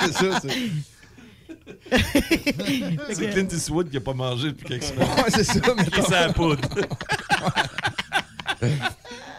c'est 0.00 0.12
ça, 0.12 0.40
c'est. 0.40 0.50
C'est 3.14 3.30
Clint 3.30 3.48
Eastwood 3.50 3.88
qui 3.90 3.96
a 3.96 4.00
pas 4.00 4.12
mangé 4.12 4.48
depuis 4.48 4.66
quelques 4.66 4.82
semaines. 4.84 5.08
Ouais, 5.08 5.30
c'est 5.30 5.44
ça, 5.44 5.60
mais 5.76 5.84
Il 5.96 6.02
sa 6.02 6.32
poudre. 6.32 6.60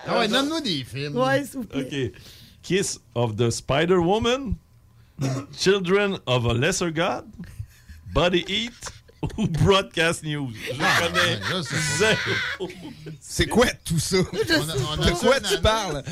Ah 0.08 0.20
ouais, 0.20 0.28
donne-nous 0.28 0.62
des 0.62 0.84
films. 0.84 1.16
Ouais, 1.18 1.44
s'il 1.46 1.60
vous 1.60 1.66
plaît. 1.66 2.12
OK. 2.14 2.22
Kiss 2.64 3.00
of 3.16 3.36
the 3.36 3.50
Spider-Woman, 3.50 4.56
Children 5.58 6.20
of 6.26 6.46
a 6.46 6.54
Lesser 6.54 6.92
God, 6.92 7.26
Body 8.14 8.46
Eat 8.48 8.74
ou 9.38 9.48
Broadcast 9.48 10.24
News. 10.24 10.52
Je 10.68 10.74
connais 10.74 11.40
là, 11.40 11.62
c'est 11.64 11.98
zéro. 11.98 12.70
C'est 13.20 13.48
quoi 13.48 13.66
tout 13.84 14.00
ça? 14.00 14.18
On 14.18 14.70
a- 14.70 14.76
on 14.98 15.02
a 15.02 15.06
De 15.10 15.12
quoi 15.16 15.40
tu 15.40 15.60
parles? 15.62 16.04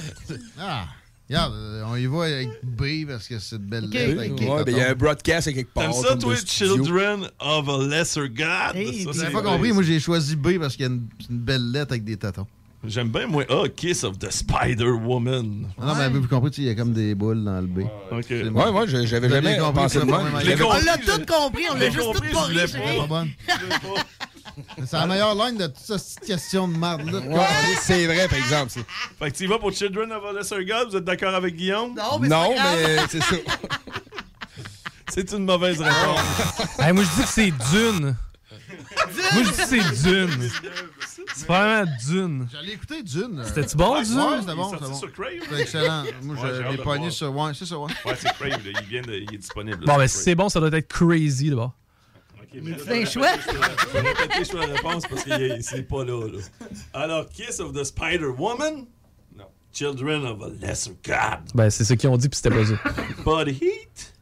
Ah, 0.60 0.88
regarde, 1.30 1.54
euh, 1.54 1.84
on 1.88 1.96
y 1.98 2.06
va 2.08 2.24
avec 2.24 2.50
B 2.64 3.06
parce 3.08 3.28
que 3.28 3.38
c'est 3.40 3.58
de 3.60 3.64
belle 3.70 3.90
lettre. 3.90 4.20
avec 4.20 4.36
des 4.36 4.46
Ouais, 4.48 4.64
ben 4.64 4.72
il 4.76 4.78
y 4.78 4.82
a 4.82 4.90
un 4.90 4.96
broadcast 4.96 5.48
à 5.48 5.54
quelque 5.54 5.74
part. 5.74 5.84
T'aimes 5.92 6.02
ça, 6.04 6.16
toi. 6.16 6.36
Children 6.46 7.30
of 7.40 7.70
a 7.70 7.78
Lesser 7.88 8.30
God? 8.30 8.76
Hey, 8.76 9.08
Ça, 9.14 9.30
pas 9.30 9.42
compris, 9.42 9.72
moi 9.72 9.84
j'ai 9.84 10.00
choisi 10.00 10.36
B 10.36 10.58
parce 10.60 10.76
qu'il 10.76 10.86
y 10.86 10.90
a 10.90 10.92
une, 10.92 11.08
une 11.30 11.40
belle 11.40 11.72
lettre 11.72 11.92
avec 11.92 12.04
des 12.06 12.18
tatons. 12.18 12.48
J'aime 12.88 13.10
bien, 13.10 13.28
moi, 13.28 13.44
ah, 13.50 13.64
Kiss 13.76 14.04
of 14.04 14.18
the 14.20 14.30
Spider-Woman. 14.32 15.68
Non, 15.80 15.96
mais 15.96 16.04
avez-vous 16.04 16.28
compris, 16.28 16.52
il 16.58 16.64
y 16.66 16.70
a 16.70 16.76
comme 16.76 16.94
des 16.94 17.16
boules 17.16 17.44
dans 17.44 17.60
le 17.62 17.68
B. 17.68 17.80
OK. 18.12 18.26
Ouais, 18.30 18.72
moi, 18.72 18.86
je- 18.88 19.06
j'avais 19.06 19.30
jamais 19.30 19.58
compris, 19.58 19.90
c'est 19.90 20.06
même. 20.06 20.16
Je. 20.44 20.64
On 20.64 20.74
l'a 20.74 20.98
tout 20.98 21.26
compris, 21.26 21.64
on 21.72 21.76
l'a 21.76 21.90
juste 21.90 22.04
compris, 22.06 22.30
tout 22.32 22.36
corrigé. 22.38 22.66
C'est 24.86 24.94
la 24.98 25.08
meilleure 25.08 25.36
ligne 25.36 25.58
de 25.58 25.68
toute 25.68 25.98
cette 26.00 26.20
question 26.26 26.68
de 26.68 26.78
marde 26.78 27.10
là. 27.10 27.20
Ouais, 27.20 27.46
c'est 27.82 28.06
vrai, 28.06 28.28
par 28.30 28.38
exemple. 28.38 28.72
Fait 29.20 29.32
que 29.32 29.36
tu 29.38 29.44
y 29.44 29.48
vas 29.48 29.60
pour 29.60 29.74
Children 29.74 30.12
of 30.14 30.24
a 30.30 30.34
Lesser 30.34 30.64
God, 30.66 30.90
vous 30.92 30.98
êtes 30.98 31.04
d'accord 31.04 31.36
avec 31.36 31.56
Guillaume? 31.56 31.94
Non, 31.96 32.20
mais 32.20 32.28
Non, 32.30 32.50
c'est 32.52 32.56
pas 32.56 32.62
grave. 32.64 32.78
mais 32.80 32.98
c'est 33.10 33.22
ça. 33.24 33.36
C'est 35.08 35.32
une 35.34 35.46
mauvaise 35.46 35.80
réponse. 35.80 36.20
Hey, 36.80 36.92
moi, 36.92 37.04
je 37.04 37.16
dis 37.22 37.22
que 37.22 37.30
c'est 37.30 37.52
Dune. 37.72 38.16
Moi, 39.34 39.44
je 39.44 39.50
dis 39.50 39.56
c'est 39.56 40.04
Dune. 40.10 40.50
C'est 41.36 41.48
vraiment 41.48 41.92
Dune. 42.08 42.48
J'allais 42.52 42.74
écouter 42.74 43.04
Dune. 43.04 43.42
C'était-tu 43.46 43.76
bon, 43.78 44.02
Dune? 44.02 44.18
Ouais, 44.18 44.40
c'était 44.40 44.56
bon, 44.56 44.72
c'était 44.72 44.86
bon. 44.86 44.94
sur 44.96 45.12
Crave? 45.14 45.30
C'était 45.50 45.62
excellent. 45.62 46.04
Moi, 46.24 46.36
je 46.42 46.72
l'ai 46.72 46.78
pogné 46.78 47.10
sur. 47.12 47.36
Ouais, 47.36 47.52
c'est 47.54 47.66
ça, 47.66 47.78
ouais. 47.78 47.92
Ouais, 48.06 48.16
c'est 48.18 48.32
Crave, 48.34 48.50
là. 48.66 48.80
Il, 48.82 48.88
vient 48.88 49.02
de, 49.02 49.14
il 49.14 49.34
est 49.34 49.38
disponible. 49.38 49.80
là, 49.80 49.86
Bon, 49.86 49.94
sur 49.94 49.94
ben, 49.94 49.98
Crave. 49.98 50.08
si 50.08 50.18
c'est 50.20 50.36
bon, 50.36 50.50
ça 50.50 50.60
doit 50.60 50.70
être 50.78 50.88
crazy, 50.88 51.50
d'abord. 51.50 51.74
Mais 52.54 52.78
C'est 52.82 53.02
un 53.02 53.06
je 53.06 53.12
choix. 53.12 53.24
vais 53.24 53.32
répéter- 53.34 53.58
Je 53.88 53.92
vais 53.92 54.00
répéter 54.14 54.46
choix 54.46 54.66
de 54.66 54.72
réponse 54.74 55.04
parce 55.10 55.24
que 55.26 55.62
c'est 55.62 55.84
pas 55.84 56.06
là, 56.06 56.26
là. 56.28 56.40
Alors, 56.94 57.28
Kiss 57.28 57.60
of 57.60 57.74
the 57.74 57.84
Spider-Woman? 57.84 58.86
Non. 59.38 59.44
Children 59.74 60.26
of 60.26 60.42
a 60.42 60.48
Lesser 60.66 60.92
God. 61.06 61.40
Ben, 61.54 61.70
c'est 61.70 61.84
ce 61.84 61.94
qu'ils 61.96 62.10
ont 62.10 62.16
dit, 62.16 62.30
puis 62.30 62.38
c'était 62.42 62.56
pas 62.56 62.64
ça. 62.66 62.76
Body 63.26 63.52
Heat? 63.62 64.15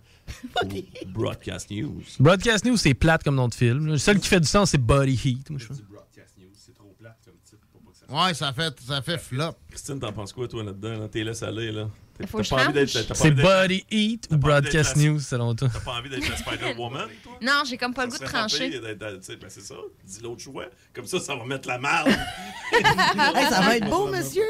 Broadcast 1.08 1.70
News. 1.72 2.04
Broadcast 2.20 2.66
News, 2.66 2.78
c'est 2.78 2.94
plate 2.94 3.24
comme 3.24 3.36
nom 3.36 3.48
de 3.48 3.54
film. 3.56 3.86
Le 3.86 3.98
seul 3.98 4.20
qui 4.20 4.28
fait 4.28 4.40
du 4.40 4.48
sens, 4.48 4.72
c'est 4.72 4.78
Body 4.78 5.14
Heat. 5.24 5.50
Moi, 5.50 5.60
je 5.60 5.66
trouve. 5.66 5.82
Broadcast 5.84 6.38
News, 6.40 6.48
c'est 6.56 6.74
trop 6.76 6.94
plate 7.00 7.18
comme 7.26 7.36
titre 7.44 7.62
pour 7.72 7.82
pas 7.82 7.92
que 7.92 7.98
ça 7.98 8.26
Ouais, 8.28 8.34
ça 8.34 8.54
fait, 8.54 8.74
ça 8.86 9.02
fait 9.02 9.18
flop. 9.18 9.54
Christine, 9.70 10.00
t'en 10.00 10.12
penses 10.14 10.34
quoi, 10.34 10.48
toi, 10.48 10.64
là-dedans? 10.64 11.00
Là? 11.02 11.08
T'es 11.08 11.24
laissé 11.24 11.46
aller, 11.46 11.72
là. 11.72 11.88
T'as 12.16 12.28
pas 12.28 12.64
envie 12.66 12.74
d'être. 12.74 13.16
C'est 13.16 13.32
Body 13.32 13.84
Heat 13.90 14.28
ou 14.32 14.38
Broadcast 14.38 14.96
News, 14.98 15.20
selon 15.20 15.56
toi? 15.56 15.68
T'as 15.74 15.80
pas 15.80 15.94
envie 15.98 16.10
d'être 16.12 16.30
la 16.30 16.38
Spider-Woman, 16.38 17.10
toi? 17.24 17.34
Non, 17.42 17.64
j'ai 17.68 17.76
comme 17.76 17.94
pas 17.96 18.06
le 18.06 18.12
goût 18.12 18.20
de 18.20 18.24
trancher. 18.26 18.70
pire 18.70 18.82
d'être- 18.82 19.00
d'être- 19.00 19.20
tu 19.20 19.26
sais, 19.26 19.36
Ben, 19.38 19.50
c'est 19.50 19.62
ça. 19.62 19.74
Dis 20.06 20.20
l'autre 20.22 20.42
choix. 20.42 20.66
Comme 20.94 21.08
ça, 21.08 21.20
ça 21.20 21.36
va 21.36 21.44
mettre 21.46 21.68
la 21.68 21.80
marde. 21.80 22.10
Hey, 22.74 23.50
ça 23.50 23.62
va 23.62 23.78
être 23.78 23.90
beau, 23.90 24.08
monsieur. 24.08 24.44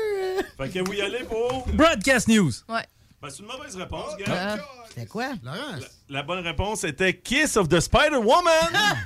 fait 0.58 0.70
que 0.70 0.80
vous 0.80 0.94
y 0.94 1.02
allez 1.02 1.24
pour. 1.24 1.66
Broadcast 1.74 2.28
News. 2.28 2.52
Ouais. 2.68 2.86
Ben, 3.22 3.30
c'est 3.30 3.40
une 3.42 3.48
mauvaise 3.48 3.76
réponse, 3.78 4.18
gars. 4.18 4.58
C'était 4.96 5.08
quoi? 5.08 5.30
Laurent, 5.44 5.58
La 6.10 6.22
bonne 6.22 6.44
réponse 6.44 6.84
était 6.84 7.18
Kiss 7.18 7.58
of 7.58 7.68
the 7.68 7.80
Spider-Woman. 7.80 8.54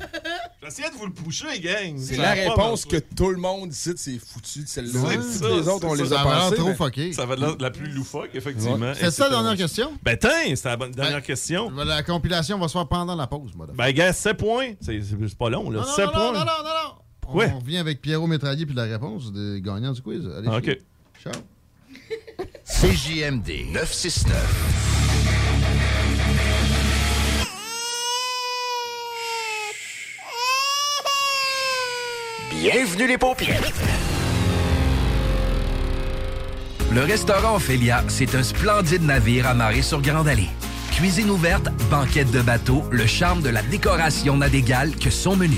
J'essayais 0.63 0.89
de 0.89 0.95
vous 0.95 1.05
le 1.05 1.13
pousser, 1.13 1.59
gang. 1.61 1.97
C'est 1.97 2.17
la 2.17 2.33
réponse 2.33 2.83
que 2.83 2.97
tout 2.97 3.29
le 3.29 3.37
monde 3.37 3.71
ici, 3.71 3.93
c'est 3.95 4.19
foutu 4.19 4.63
de 4.63 4.67
celle-là. 4.67 4.99
C'est 5.21 5.43
les 5.49 5.67
autres, 5.69 5.87
on 5.87 5.95
c'est 5.95 6.03
les 6.03 6.09
ça. 6.09 6.15
a 6.15 6.17
ça 6.17 6.29
va 6.29 6.35
passées. 6.41 6.55
trop 6.57 6.67
mais- 6.67 6.75
fucké. 6.75 7.13
Ça 7.13 7.25
va 7.25 7.35
être 7.35 7.39
la, 7.39 7.55
la 7.57 7.71
plus 7.71 7.87
loufoque, 7.89 8.31
effectivement. 8.33 8.91
C'est 8.95 9.11
ça 9.11 9.25
la 9.25 9.29
dernière 9.29 9.55
question? 9.55 9.93
Ben, 10.03 10.17
tiens, 10.19 10.55
c'était 10.55 10.67
la 10.69 10.75
bonne- 10.77 10.91
dernière 10.91 11.23
question. 11.23 11.69
La 11.69 12.03
compilation 12.03 12.59
va 12.59 12.67
se 12.67 12.73
faire 12.73 12.87
pendant 12.89 13.15
la 13.15 13.27
pause, 13.27 13.51
madame. 13.55 13.77
Ben, 13.77 13.89
gars, 13.93 14.11
7 14.11 14.35
points. 14.35 14.73
C'est 14.81 14.99
c'est 15.01 15.37
pas 15.37 15.49
long, 15.49 15.69
là. 15.69 15.79
Non, 15.79 15.85
non, 15.87 15.93
7 15.93 16.05
non, 16.07 16.11
points. 16.11 16.21
non, 16.33 16.39
non, 16.39 16.45
non, 16.45 16.63
non. 16.63 16.95
Pourquoi? 17.21 17.45
On 17.55 17.59
revient 17.59 17.77
avec 17.77 18.01
Pierrot 18.01 18.27
Métraillé 18.27 18.65
puis 18.65 18.75
la 18.75 18.83
réponse 18.83 19.31
des 19.31 19.61
gagnants 19.61 19.93
du 19.93 20.01
quiz. 20.01 20.27
Allez, 20.37 20.49
Ah, 20.51 20.57
OK. 20.57 20.77
Ciao. 21.23 21.33
CJMD 22.65 23.71
969. 23.71 25.06
Bienvenue 32.49 33.07
les 33.07 33.17
paupières. 33.17 33.61
Le 36.91 37.03
restaurant 37.03 37.57
Ophélia, 37.57 38.03
c'est 38.07 38.35
un 38.35 38.43
splendide 38.43 39.03
navire 39.03 39.47
amarré 39.47 39.81
sur 39.81 40.01
Grande 40.01 40.29
Allée. 40.29 40.49
Cuisine 40.91 41.29
ouverte, 41.29 41.69
banquette 41.91 42.31
de 42.31 42.41
bateau, 42.41 42.83
le 42.89 43.05
charme 43.05 43.41
de 43.41 43.49
la 43.49 43.61
décoration 43.61 44.37
n'a 44.37 44.47
d'égal 44.47 44.95
que 44.95 45.09
son 45.09 45.35
menu. 45.35 45.57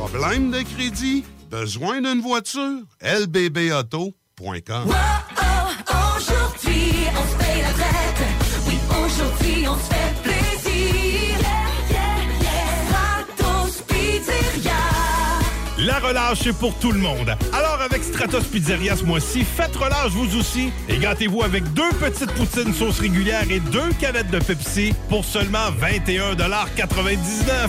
Problème 0.00 0.50
de 0.50 0.62
crédit? 0.62 1.24
Besoin 1.50 2.00
d'une 2.00 2.22
voiture? 2.22 2.80
lbbauto.com 3.02 4.14
Aujourd'hui, 6.16 7.04
on 7.12 7.24
se 7.30 7.36
paye 7.36 7.60
la 7.60 7.72
traite. 7.74 8.22
Oui, 8.66 8.78
aujourd'hui, 8.88 9.68
on 9.68 9.74
se 9.74 9.80
fait 9.92 10.14
plaisir. 10.22 11.36
La 15.80 15.98
relâche, 15.98 16.38
c'est 16.44 16.56
pour 16.56 16.74
tout 16.78 16.92
le 16.92 16.98
monde. 16.98 17.36
Alors, 17.52 17.82
avec 17.82 18.02
Stratos 18.02 18.44
Pizzeria 18.44 18.96
ce 18.96 19.04
mois-ci, 19.04 19.44
faites 19.44 19.76
relâche 19.76 20.12
vous 20.12 20.34
aussi 20.38 20.72
et 20.88 20.96
gâtez-vous 20.96 21.42
avec 21.42 21.70
deux 21.74 21.90
petites 22.00 22.32
poutines 22.32 22.72
sauce 22.72 23.00
régulière 23.00 23.44
et 23.50 23.60
deux 23.60 23.90
canettes 24.00 24.30
de 24.30 24.38
Pepsi 24.38 24.94
pour 25.10 25.26
seulement 25.26 25.70
21,99 25.78 27.68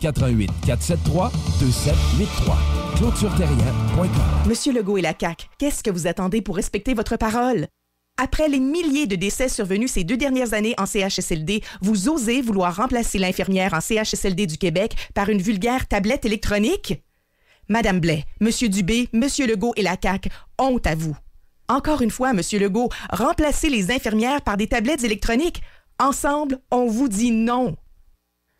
88 0.00 0.50
473 0.66 1.30
2783. 1.60 2.56
ClôtureTerrien.com. 2.96 4.48
Monsieur 4.48 4.72
Legault 4.72 4.98
et 4.98 5.02
la 5.02 5.14
CAQ, 5.18 5.46
qu'est-ce 5.58 5.82
que 5.82 5.90
vous 5.90 6.06
attendez 6.06 6.42
pour 6.42 6.56
respecter 6.56 6.94
votre 6.94 7.16
parole? 7.16 7.66
Après 8.22 8.48
les 8.48 8.60
milliers 8.60 9.06
de 9.06 9.16
décès 9.16 9.48
survenus 9.48 9.92
ces 9.92 10.04
deux 10.04 10.16
dernières 10.16 10.52
années 10.52 10.74
en 10.78 10.84
CHSLD, 10.84 11.62
vous 11.80 12.08
osez 12.08 12.42
vouloir 12.42 12.76
remplacer 12.76 13.18
l'infirmière 13.18 13.72
en 13.72 13.80
CHSLD 13.80 14.46
du 14.46 14.58
Québec 14.58 14.94
par 15.14 15.30
une 15.30 15.40
vulgaire 15.40 15.88
tablette 15.88 16.26
électronique? 16.26 17.02
Madame 17.68 18.00
Blais, 18.00 18.24
Monsieur 18.40 18.68
Dubé, 18.68 19.08
Monsieur 19.12 19.46
Legault 19.46 19.72
et 19.76 19.82
la 19.82 19.96
CAQ, 20.00 20.28
honte 20.58 20.86
à 20.86 20.94
vous. 20.94 21.16
Encore 21.68 22.02
une 22.02 22.10
fois, 22.10 22.32
Monsieur 22.32 22.58
Legault, 22.58 22.90
remplacez 23.10 23.70
les 23.70 23.90
infirmières 23.92 24.42
par 24.42 24.56
des 24.56 24.66
tablettes 24.66 25.04
électroniques. 25.04 25.62
Ensemble, 25.98 26.58
on 26.70 26.86
vous 26.86 27.08
dit 27.08 27.30
non. 27.30 27.76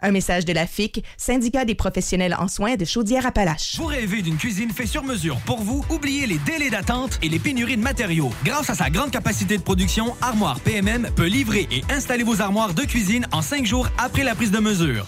Un 0.03 0.13
message 0.13 0.45
de 0.45 0.53
la 0.53 0.67
FIC, 0.67 1.05
syndicat 1.17 1.65
des 1.65 1.75
professionnels 1.75 2.37
en 2.39 2.49
soins 2.49 2.77
de 2.77 2.85
Chaudière-Appalaches. 2.85 3.77
Vous 3.77 3.87
rêvez 3.87 4.23
d'une 4.23 4.37
cuisine 4.37 4.71
faite 4.71 4.89
sur 4.89 5.05
mesure 5.05 5.37
pour 5.41 5.63
vous? 5.63 5.85
Oubliez 5.91 6.27
les 6.27 6.39
délais 6.39 6.71
d'attente 6.71 7.19
et 7.23 7.29
les 7.29 7.39
pénuries 7.39 7.77
de 7.77 7.83
matériaux. 7.83 8.31
Grâce 8.45 8.71
à 8.71 8.75
sa 8.75 8.91
grande 8.91 9.11
capacité 9.11 9.59
de 9.59 9.63
production, 9.63 10.15
Armoire 10.23 10.61
PMM 10.61 11.09
peut 11.15 11.27
livrer 11.27 11.69
et 11.71 11.83
installer 11.91 12.25
vos 12.25 12.41
armoires 12.41 12.75
de 12.75 12.83
cuisine 12.83 13.27
en 13.33 13.43
cinq 13.43 13.67
jours 13.67 13.89
après 13.99 14.25
la 14.25 14.35
prise 14.35 14.51
de 14.51 14.59
mesure. 14.59 15.07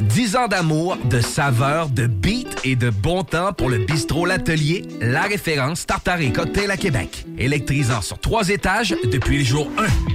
10 0.00 0.36
ans 0.36 0.48
d'amour, 0.48 0.96
de 1.04 1.20
saveur, 1.20 1.88
de 1.88 2.06
beat 2.06 2.48
et 2.64 2.74
de 2.74 2.90
bon 2.90 3.22
temps 3.22 3.52
pour 3.52 3.68
le 3.68 3.78
bistrot 3.78 4.24
L'Atelier, 4.26 4.84
la 5.00 5.22
référence 5.22 5.86
tartare 5.86 6.20
et 6.20 6.32
cocktail 6.32 6.70
à 6.70 6.76
Québec. 6.76 7.26
Électrisant 7.38 8.00
sur 8.00 8.18
trois 8.18 8.48
étages 8.48 8.94
depuis 9.12 9.38
le 9.38 9.44
jour 9.44 9.70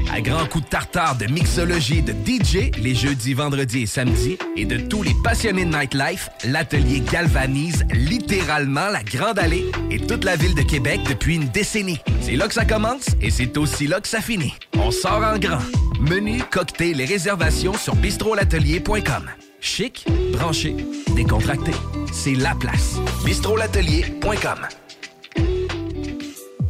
1. 0.09 0.15
À 0.15 0.21
grands 0.21 0.45
coups 0.45 0.65
de 0.65 0.69
tartare, 0.69 1.17
de 1.17 1.25
mixologie, 1.25 2.01
de 2.01 2.13
DJ, 2.13 2.71
les 2.81 2.95
jeudis, 2.95 3.33
vendredis 3.33 3.84
et 3.85 3.87
samedis, 3.87 4.37
et 4.57 4.65
de 4.65 4.77
tous 4.77 5.03
les 5.03 5.13
passionnés 5.23 5.63
de 5.63 5.77
nightlife, 5.77 6.29
l'Atelier 6.43 7.01
galvanise 7.11 7.85
littéralement 7.93 8.89
la 8.89 9.03
Grande 9.03 9.37
Allée 9.37 9.65
et 9.91 9.99
toute 9.99 10.23
la 10.23 10.35
ville 10.35 10.55
de 10.55 10.63
Québec 10.63 11.01
depuis 11.07 11.35
une 11.35 11.47
décennie. 11.49 11.99
C'est 12.21 12.35
là 12.35 12.47
que 12.47 12.55
ça 12.55 12.65
commence 12.65 13.05
et 13.21 13.29
c'est 13.29 13.57
aussi 13.57 13.85
là 13.85 14.01
que 14.01 14.07
ça 14.07 14.21
finit. 14.21 14.55
On 14.77 14.89
sort 14.89 15.23
en 15.23 15.37
grand. 15.37 15.61
Menu, 15.99 16.41
cocktail 16.51 16.99
et 16.99 17.05
réservations 17.05 17.73
sur 17.73 17.95
bistrolatelier.com. 17.95 19.29
Chic, 19.59 20.05
branché, 20.33 20.75
décontracté. 21.15 21.71
C'est 22.11 22.33
la 22.33 22.55
place. 22.55 22.95
bistrolatelier.com. 23.23 24.67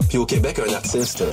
Puis 0.09 0.17
au 0.17 0.25
Québec, 0.25 0.59
un 0.67 0.73
artiste 0.73 1.23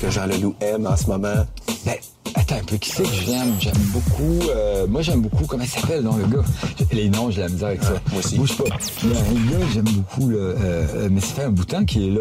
que 0.00 0.10
Jean 0.10 0.26
Leloup 0.26 0.54
aime 0.60 0.86
en 0.86 0.96
ce 0.96 1.06
moment. 1.06 1.46
Ben, 1.84 1.96
attends 2.34 2.56
un 2.56 2.64
peu, 2.64 2.76
qui 2.76 2.90
c'est 2.90 3.02
que 3.02 3.08
j'aime? 3.26 3.54
J'aime 3.60 3.76
beaucoup. 3.92 4.40
euh, 4.50 4.86
moi, 4.86 5.02
j'aime 5.02 5.20
beaucoup. 5.22 5.44
Comment 5.46 5.64
il 5.64 5.68
s'appelle, 5.70 6.02
non, 6.02 6.16
le 6.16 6.26
gars? 6.26 6.44
Les 6.92 7.08
noms, 7.08 7.30
j'ai 7.30 7.42
la 7.42 7.48
misère 7.48 7.68
avec 7.68 7.82
ça. 7.82 7.92
moi 8.10 8.18
aussi. 8.18 8.36
Bouge 8.36 8.56
pas. 8.56 8.64
Il 9.02 9.10
y 9.10 9.16
a 9.16 9.18
un 9.20 9.58
gars 9.60 9.66
j'aime 9.72 9.84
beaucoup, 9.84 10.28
là, 10.30 10.36
euh, 10.38 10.54
euh, 10.94 11.08
mais 11.10 11.20
ça 11.20 11.34
fait 11.34 11.42
un 11.44 11.50
bout 11.50 11.64
de 11.64 11.70
temps 11.70 11.84
qu'il 11.84 12.02
est 12.04 12.10
là. 12.10 12.20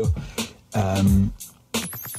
Euh, 0.77 1.03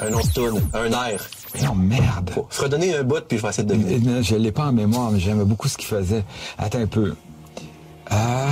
Un 0.00 0.10
de 0.10 0.32
tune, 0.32 0.60
un 0.74 0.90
air. 1.08 1.28
Non, 1.64 1.74
merde. 1.74 2.30
Faut 2.34 2.46
se 2.50 2.62
redonner 2.62 2.96
un 2.96 3.02
bout, 3.02 3.20
puis 3.28 3.36
je 3.38 3.42
vais 3.42 3.48
essayer 3.50 3.66
de 3.66 3.74
deviner. 3.74 3.98
Non, 3.98 4.22
je 4.22 4.34
l'ai 4.36 4.52
pas 4.52 4.66
en 4.66 4.72
mémoire, 4.72 5.10
mais 5.10 5.20
j'aimais 5.20 5.44
beaucoup 5.44 5.68
ce 5.68 5.76
qu'il 5.76 5.86
faisait. 5.88 6.24
Attends 6.58 6.80
un 6.80 6.86
peu. 6.86 7.14
Ah. 8.10 8.46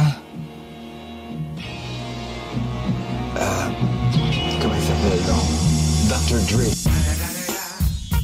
Ah. 3.39 3.69
Comment 4.61 4.75
il 4.75 4.83
s'appelle, 4.83 5.27
donc? 5.27 6.49
Dr. 6.49 6.57
Dre. 6.57 7.30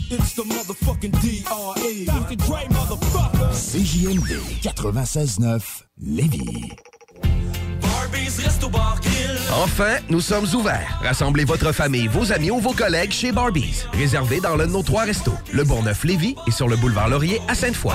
It's 0.09 0.35
the 0.35 0.45
motherfucking 0.45 1.21
D.R.E. 1.21 2.05
Dr. 2.05 2.37
Dre, 2.37 2.69
motherfucker. 2.71 3.51
CJMD 3.51 4.39
96.9 4.63 5.83
Lévis. 6.01 6.71
Enfin, 9.53 9.97
nous 10.09 10.21
sommes 10.21 10.47
ouverts. 10.55 11.01
Rassemblez 11.03 11.45
votre 11.45 11.73
famille, 11.73 12.07
vos 12.07 12.33
amis 12.33 12.53
ou 12.53 12.61
vos 12.61 12.73
collègues 12.73 13.11
chez 13.11 13.33
Barbies. 13.33 13.85
Réservé 13.95 14.41
dans 14.41 14.55
l'un 14.55 14.69
de 14.69 14.73
nos 14.73 14.85
trois 14.85 15.03
restos, 15.03 15.35
le 15.53 15.65
Bourgneuf-Lévis 15.65 16.37
et 16.47 16.53
sur 16.53 16.69
le 16.69 16.77
boulevard 16.77 17.09
Laurier 17.09 17.41
à 17.49 17.57
Sainte-Foy. 17.57 17.95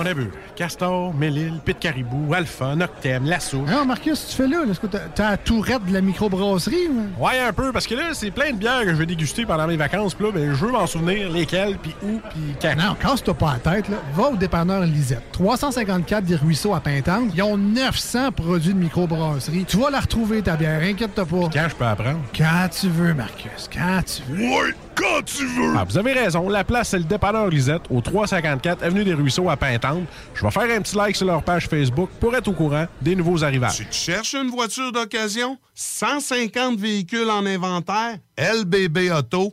On 0.00 0.06
a 0.06 0.12
vu. 0.12 0.30
Castor, 0.54 1.12
Mélile, 1.12 1.54
Pit 1.64 1.76
Caribou, 1.78 2.32
Alpha, 2.32 2.76
Noctem, 2.76 3.24
Lasso. 3.24 3.62
Non, 3.62 3.84
Marcus, 3.84 4.28
tu 4.28 4.36
fais 4.36 4.46
là? 4.46 4.58
Est-ce 4.70 4.78
que 4.78 4.86
t'as 4.86 5.30
la 5.30 5.36
tourette 5.36 5.84
de 5.86 5.92
la 5.92 6.00
microbrasserie? 6.00 6.88
ou? 6.88 7.24
Ouais, 7.24 7.40
un 7.40 7.52
peu, 7.52 7.72
parce 7.72 7.86
que 7.86 7.94
là, 7.94 8.10
c'est 8.12 8.30
plein 8.30 8.52
de 8.52 8.56
bières 8.58 8.82
que 8.82 8.90
je 8.90 8.94
vais 8.94 9.06
déguster 9.06 9.44
pendant 9.44 9.66
mes 9.66 9.76
vacances. 9.76 10.14
Puis 10.14 10.26
là, 10.26 10.32
ben, 10.32 10.54
je 10.54 10.64
veux 10.64 10.70
m'en 10.70 10.86
souvenir 10.86 11.30
lesquelles, 11.30 11.76
puis 11.78 11.94
où, 12.02 12.20
puis 12.30 12.54
quand. 12.62 12.76
Non, 12.76 12.94
casse-toi 12.94 13.34
pas 13.34 13.58
la 13.64 13.72
tête, 13.72 13.88
là. 13.88 13.96
Va 14.14 14.28
au 14.30 14.36
dépanneur 14.36 14.82
Lisette. 14.82 15.24
354 15.32 16.24
des 16.24 16.36
Ruisseaux 16.36 16.74
à 16.74 16.80
Pintante. 16.80 17.30
Ils 17.34 17.42
ont 17.42 17.56
900 17.56 18.30
produits 18.32 18.74
de 18.74 18.78
microbrasserie. 18.78 19.64
Tu 19.66 19.78
vas 19.78 19.90
la 19.90 20.00
retrouver, 20.00 20.42
ta 20.42 20.56
bière, 20.56 20.80
inquiète-toi 20.82 21.26
pas. 21.26 21.48
Quand 21.52 21.68
je 21.68 21.74
peux 21.74 21.84
apprendre? 21.84 22.20
Quand 22.36 22.68
tu 22.70 22.88
veux, 22.88 23.14
Marcus. 23.14 23.68
Quand 23.72 24.00
tu 24.04 24.22
veux. 24.30 24.44
Ouais, 24.44 24.74
quand 24.98 25.22
tu 25.24 25.46
veux! 25.46 25.74
Ah, 25.76 25.84
vous 25.84 25.96
avez 25.96 26.12
raison. 26.12 26.48
La 26.48 26.64
place, 26.64 26.88
c'est 26.90 26.98
le 26.98 27.04
dépanneur 27.04 27.48
Lisette, 27.48 27.82
au 27.90 28.00
354 28.00 28.82
Avenue 28.82 29.04
des 29.04 29.14
Ruisseaux 29.14 29.48
à 29.48 29.56
Pintante. 29.56 30.04
Je 30.34 30.42
vais 30.42 30.50
faire 30.50 30.76
un 30.76 30.80
petit 30.80 30.96
like 30.96 31.16
sur 31.16 31.26
leur 31.26 31.42
page 31.42 31.68
Facebook 31.68 32.10
pour 32.20 32.34
être 32.34 32.48
au 32.48 32.52
courant 32.52 32.86
des 33.00 33.14
nouveaux 33.14 33.44
arrivages. 33.44 33.78
Tu 33.78 33.86
cherches 33.90 34.34
une 34.34 34.50
voiture 34.50 34.90
d'occasion? 34.92 35.56
150 35.74 36.78
véhicules 36.78 37.30
en 37.30 37.46
inventaire? 37.46 38.18
lbbauto.com 38.36 39.52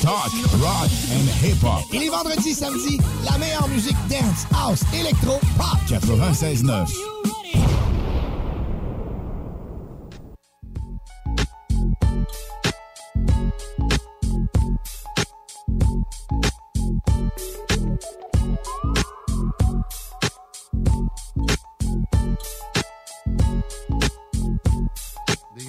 Talk, 0.00 0.32
rock 0.62 0.88
and 1.12 1.28
hip-hop. 1.44 1.84
Et 1.92 1.98
les 1.98 2.08
vendredis, 2.08 2.54
samedis, 2.54 2.98
la 3.22 3.36
meilleure 3.36 3.68
musique 3.68 3.96
dance, 4.08 4.46
house, 4.54 4.80
électro, 4.94 5.38
pop. 5.58 5.78
96.9. 5.88 7.31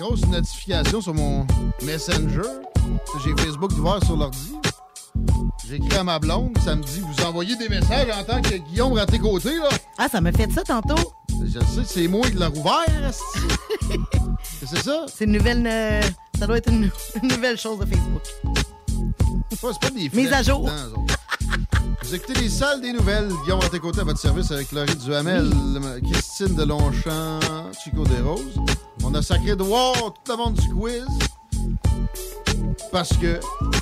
Des 0.04 0.10
grosses 0.10 0.28
notifications 0.28 1.00
sur 1.00 1.14
mon 1.14 1.48
Messenger. 1.82 2.42
J'ai 3.24 3.34
Facebook 3.42 3.72
ouvert 3.72 4.04
sur 4.04 4.18
l'ordi. 4.18 4.54
J'écris 5.66 5.96
à 5.98 6.04
ma 6.04 6.20
blonde, 6.20 6.58
ça 6.58 6.76
me 6.76 6.84
dit 6.84 7.00
Vous 7.00 7.24
envoyez 7.24 7.56
des 7.56 7.70
messages 7.70 8.10
en 8.10 8.22
tant 8.26 8.42
que 8.42 8.58
Guillaume 8.58 8.98
à 8.98 9.06
tes 9.06 9.18
côtés, 9.18 9.58
là. 9.58 9.70
Ah, 9.98 10.10
ça 10.10 10.20
m'a 10.20 10.34
fait 10.34 10.52
ça 10.52 10.62
tantôt. 10.64 11.14
Je 11.46 11.58
sais, 11.58 11.84
c'est 11.86 12.08
moi 12.10 12.28
qui 12.30 12.36
l'ai 12.36 12.46
rouvert, 12.48 12.86
c'est 14.66 14.84
ça? 14.84 15.06
C'est 15.08 15.24
une 15.24 15.32
nouvelle. 15.32 15.66
euh, 15.66 16.02
ça 16.38 16.48
doit 16.48 16.58
être 16.58 16.70
une, 16.70 16.92
une 17.24 17.30
nouvelle 17.30 17.58
chose 17.58 17.80
de 17.80 17.86
Facebook. 17.86 18.24
C'est 19.52 19.80
pas, 19.80 19.90
des 19.90 20.10
Mise 20.10 20.34
à 20.34 20.44
jour. 20.44 20.64
dedans. 20.66 21.06
Vous 22.04 22.16
écoutez 22.16 22.40
les 22.42 22.50
salles 22.50 22.82
des 22.82 22.94
nouvelles. 22.94 23.30
Guillaume 23.44 23.62
à 23.62 23.70
tes 23.70 23.80
côtés 23.80 24.02
à 24.02 24.04
votre 24.04 24.20
service 24.20 24.52
avec 24.52 24.72
Laurie 24.72 24.96
Duhamel, 24.96 25.50
Christine 26.12 26.56
de 26.56 26.64
Longchamp, 26.64 27.40
Chico 27.84 28.04
Desroses. 28.04 28.60
On 29.04 29.14
a 29.16 29.22
sacré 29.22 29.56
droit 29.56 29.94
tout 30.24 30.32
le 30.32 30.38
monde 30.38 30.54
du 30.56 30.70
quiz. 30.74 31.06
Parce 32.92 33.14
que 33.18 33.40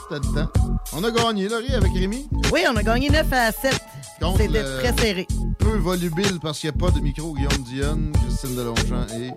t'as 0.10 0.15
le 0.15 0.34
temps. 0.34 0.52
On 0.93 1.03
a 1.03 1.11
gagné, 1.11 1.49
Laurie, 1.49 1.73
avec 1.73 1.91
Rémi. 1.93 2.27
Oui, 2.53 2.64
on 2.72 2.76
a 2.76 2.84
gagné 2.84 3.10
9 3.10 3.26
à 3.31 3.52
7. 3.52 3.80
Contre 4.22 4.38
C'était 4.38 4.64
très 4.64 4.95
serré. 4.98 5.27
Peu 5.57 5.77
volubile 5.77 6.39
parce 6.41 6.60
qu'il 6.60 6.69
n'y 6.69 6.77
a 6.77 6.80
pas 6.80 6.91
de 6.91 7.02
micro. 7.02 7.34
Guillaume 7.34 7.64
Dionne, 7.64 8.11
Christine 8.23 8.56
de 8.56 8.61
Longchamp 8.61 9.07
et 9.18 9.31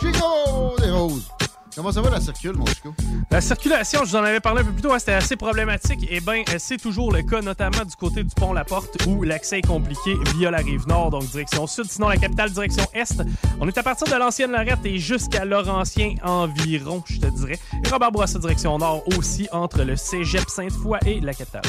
Chico 0.00 0.74
Desroses. 0.78 1.28
Comment 1.74 1.90
ça 1.90 2.02
va 2.02 2.10
la 2.10 2.20
circule, 2.20 2.54
mon 2.54 2.66
Chico? 2.66 2.94
La 3.30 3.40
circulation, 3.40 4.00
je 4.04 4.10
vous 4.10 4.16
en 4.16 4.24
avais 4.24 4.40
parlé 4.40 4.60
un 4.60 4.64
peu 4.64 4.72
plus 4.72 4.82
tôt, 4.82 4.92
hein, 4.92 4.98
c'était 4.98 5.14
assez 5.14 5.36
problématique. 5.36 6.06
Eh 6.10 6.20
bien, 6.20 6.42
c'est 6.58 6.76
toujours 6.76 7.10
le 7.10 7.22
cas, 7.22 7.40
notamment 7.40 7.82
du 7.86 7.96
côté 7.96 8.22
du 8.22 8.34
pont 8.34 8.52
La 8.52 8.64
Porte, 8.64 9.06
où 9.06 9.22
l'accès 9.22 9.60
est 9.60 9.66
compliqué 9.66 10.14
via 10.36 10.50
la 10.50 10.58
rive 10.58 10.86
nord, 10.86 11.10
donc 11.10 11.24
direction 11.30 11.66
sud. 11.66 11.86
Sinon, 11.88 12.08
la 12.08 12.18
capitale, 12.18 12.50
direction 12.50 12.84
est. 12.92 13.22
On 13.58 13.66
est 13.66 13.78
à 13.78 13.82
partir 13.82 14.06
de 14.06 14.16
l'ancienne 14.16 14.52
Lorette 14.52 14.84
et 14.84 14.98
jusqu'à 14.98 15.46
Laurentien 15.46 16.16
environ, 16.22 17.02
je 17.06 17.18
te 17.18 17.26
dirais. 17.26 17.58
Et 17.82 17.88
Robert 17.88 18.12
Bourassa, 18.12 18.38
direction 18.38 18.76
nord 18.76 19.02
aussi, 19.16 19.48
entre 19.50 19.82
le 19.82 19.96
cégep 19.96 20.50
Sainte-Foy 20.50 20.98
et 21.06 21.20
la 21.20 21.32
capitale. 21.32 21.62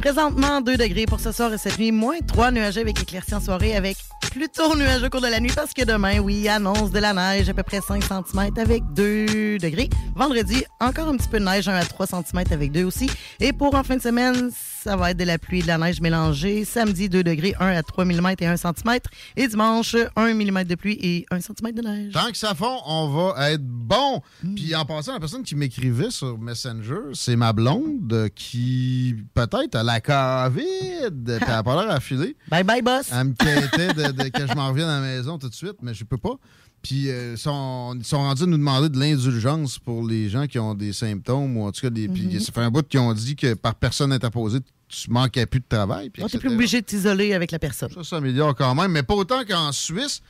Présentement, 0.00 0.60
2 0.60 0.76
degrés 0.76 1.06
pour 1.06 1.20
ce 1.20 1.32
soir 1.32 1.50
et 1.50 1.56
cette 1.56 1.78
nuit, 1.78 1.92
moins 1.92 2.18
3 2.26 2.50
nuageux 2.50 2.82
avec 2.82 3.00
éclaircies 3.00 3.34
en 3.34 3.40
soirée, 3.40 3.74
avec 3.74 3.96
plutôt 4.30 4.74
nuageux 4.74 5.06
au 5.06 5.10
cours 5.10 5.20
de 5.20 5.28
la 5.28 5.38
nuit 5.38 5.52
parce 5.54 5.72
que 5.72 5.84
demain, 5.84 6.18
oui, 6.18 6.48
annonce 6.48 6.90
de 6.90 6.98
la 6.98 7.14
neige 7.14 7.48
à 7.48 7.54
peu 7.54 7.62
près 7.62 7.80
5 7.80 8.02
cm 8.02 8.50
avec 8.58 8.82
2 8.92 9.13
degrés. 9.58 9.88
Vendredi, 10.14 10.64
encore 10.80 11.08
un 11.08 11.16
petit 11.16 11.28
peu 11.28 11.38
de 11.38 11.44
neige, 11.44 11.68
1 11.68 11.74
à 11.74 11.84
3 11.84 12.06
cm 12.06 12.44
avec 12.50 12.72
2 12.72 12.84
aussi. 12.84 13.10
Et 13.40 13.52
pour 13.52 13.74
en 13.74 13.82
fin 13.82 13.96
de 13.96 14.02
semaine, 14.02 14.50
ça 14.52 14.96
va 14.96 15.12
être 15.12 15.16
de 15.16 15.24
la 15.24 15.38
pluie 15.38 15.60
et 15.60 15.62
de 15.62 15.66
la 15.66 15.78
neige 15.78 16.00
mélangée. 16.00 16.64
Samedi, 16.64 17.08
2 17.08 17.22
degrés, 17.24 17.54
1 17.58 17.68
à 17.68 17.82
3 17.82 18.04
mm 18.04 18.34
et 18.40 18.46
1 18.46 18.56
cm. 18.56 18.98
Et 19.36 19.48
dimanche, 19.48 19.96
1 20.16 20.34
mm 20.34 20.64
de 20.64 20.74
pluie 20.74 20.98
et 21.00 21.26
1 21.30 21.40
cm 21.40 21.72
de 21.72 21.82
neige. 21.82 22.12
Tant 22.12 22.30
que 22.30 22.36
ça 22.36 22.54
fond, 22.54 22.80
on 22.86 23.08
va 23.08 23.52
être 23.52 23.64
bon. 23.64 24.20
Puis 24.54 24.74
en 24.74 24.84
passant, 24.84 25.14
la 25.14 25.20
personne 25.20 25.42
qui 25.42 25.54
m'écrivait 25.56 26.10
sur 26.10 26.38
Messenger, 26.38 27.12
c'est 27.14 27.36
ma 27.36 27.52
blonde 27.52 28.28
qui 28.34 29.16
peut-être 29.34 29.74
a 29.74 29.82
la 29.82 30.00
COVID. 30.00 31.10
Puis 31.10 31.34
elle 31.40 31.52
a 31.52 31.62
pas 31.62 31.82
l'air 31.82 31.90
affilée. 31.94 32.36
Bye 32.48 32.64
bye, 32.64 32.82
boss. 32.82 33.10
Elle 33.12 33.28
me 33.28 33.32
quêtait 33.32 33.94
de, 33.94 34.12
de 34.12 34.28
que 34.28 34.46
je 34.46 34.54
m'en 34.54 34.68
revienne 34.68 34.88
à 34.88 35.00
la 35.00 35.06
maison 35.06 35.38
tout 35.38 35.48
de 35.48 35.54
suite, 35.54 35.76
mais 35.82 35.94
je 35.94 36.04
peux 36.04 36.18
pas. 36.18 36.36
Puis 36.84 37.08
euh, 37.08 37.32
ils 37.32 37.38
sont, 37.38 37.96
rendus 38.12 38.42
à 38.42 38.46
nous 38.46 38.58
demander 38.58 38.88
de 38.90 38.98
l'indulgence 39.00 39.78
pour 39.78 40.06
les 40.06 40.28
gens 40.28 40.46
qui 40.46 40.58
ont 40.58 40.74
des 40.74 40.92
symptômes 40.92 41.56
ou 41.56 41.64
en 41.66 41.72
tout 41.72 41.80
cas 41.80 41.90
des. 41.90 42.08
Puis 42.08 42.26
Mhm. 42.26 42.40
ça 42.40 42.52
fait 42.52 42.60
un 42.60 42.70
bout 42.70 42.86
qu'ils 42.86 43.00
ont 43.00 43.12
dit 43.14 43.34
que 43.36 43.54
par 43.54 43.74
personne 43.74 44.12
interposée, 44.12 44.58
tu 44.88 45.10
manquais 45.10 45.46
plus 45.46 45.60
de 45.60 45.64
travail. 45.68 46.10
Puis 46.10 46.22
On 46.22 46.28
t'es 46.28 46.38
plus 46.38 46.52
obligé 46.52 46.82
de 46.82 46.86
t'isoler 46.86 47.32
avec 47.32 47.50
la 47.52 47.58
personne. 47.58 47.90
Ça 47.90 48.04
s'améliore 48.04 48.54
quand 48.54 48.74
même, 48.74 48.92
mais 48.92 49.02
pas 49.02 49.14
autant 49.14 49.44
qu'en 49.48 49.72
Suisse. 49.72 50.20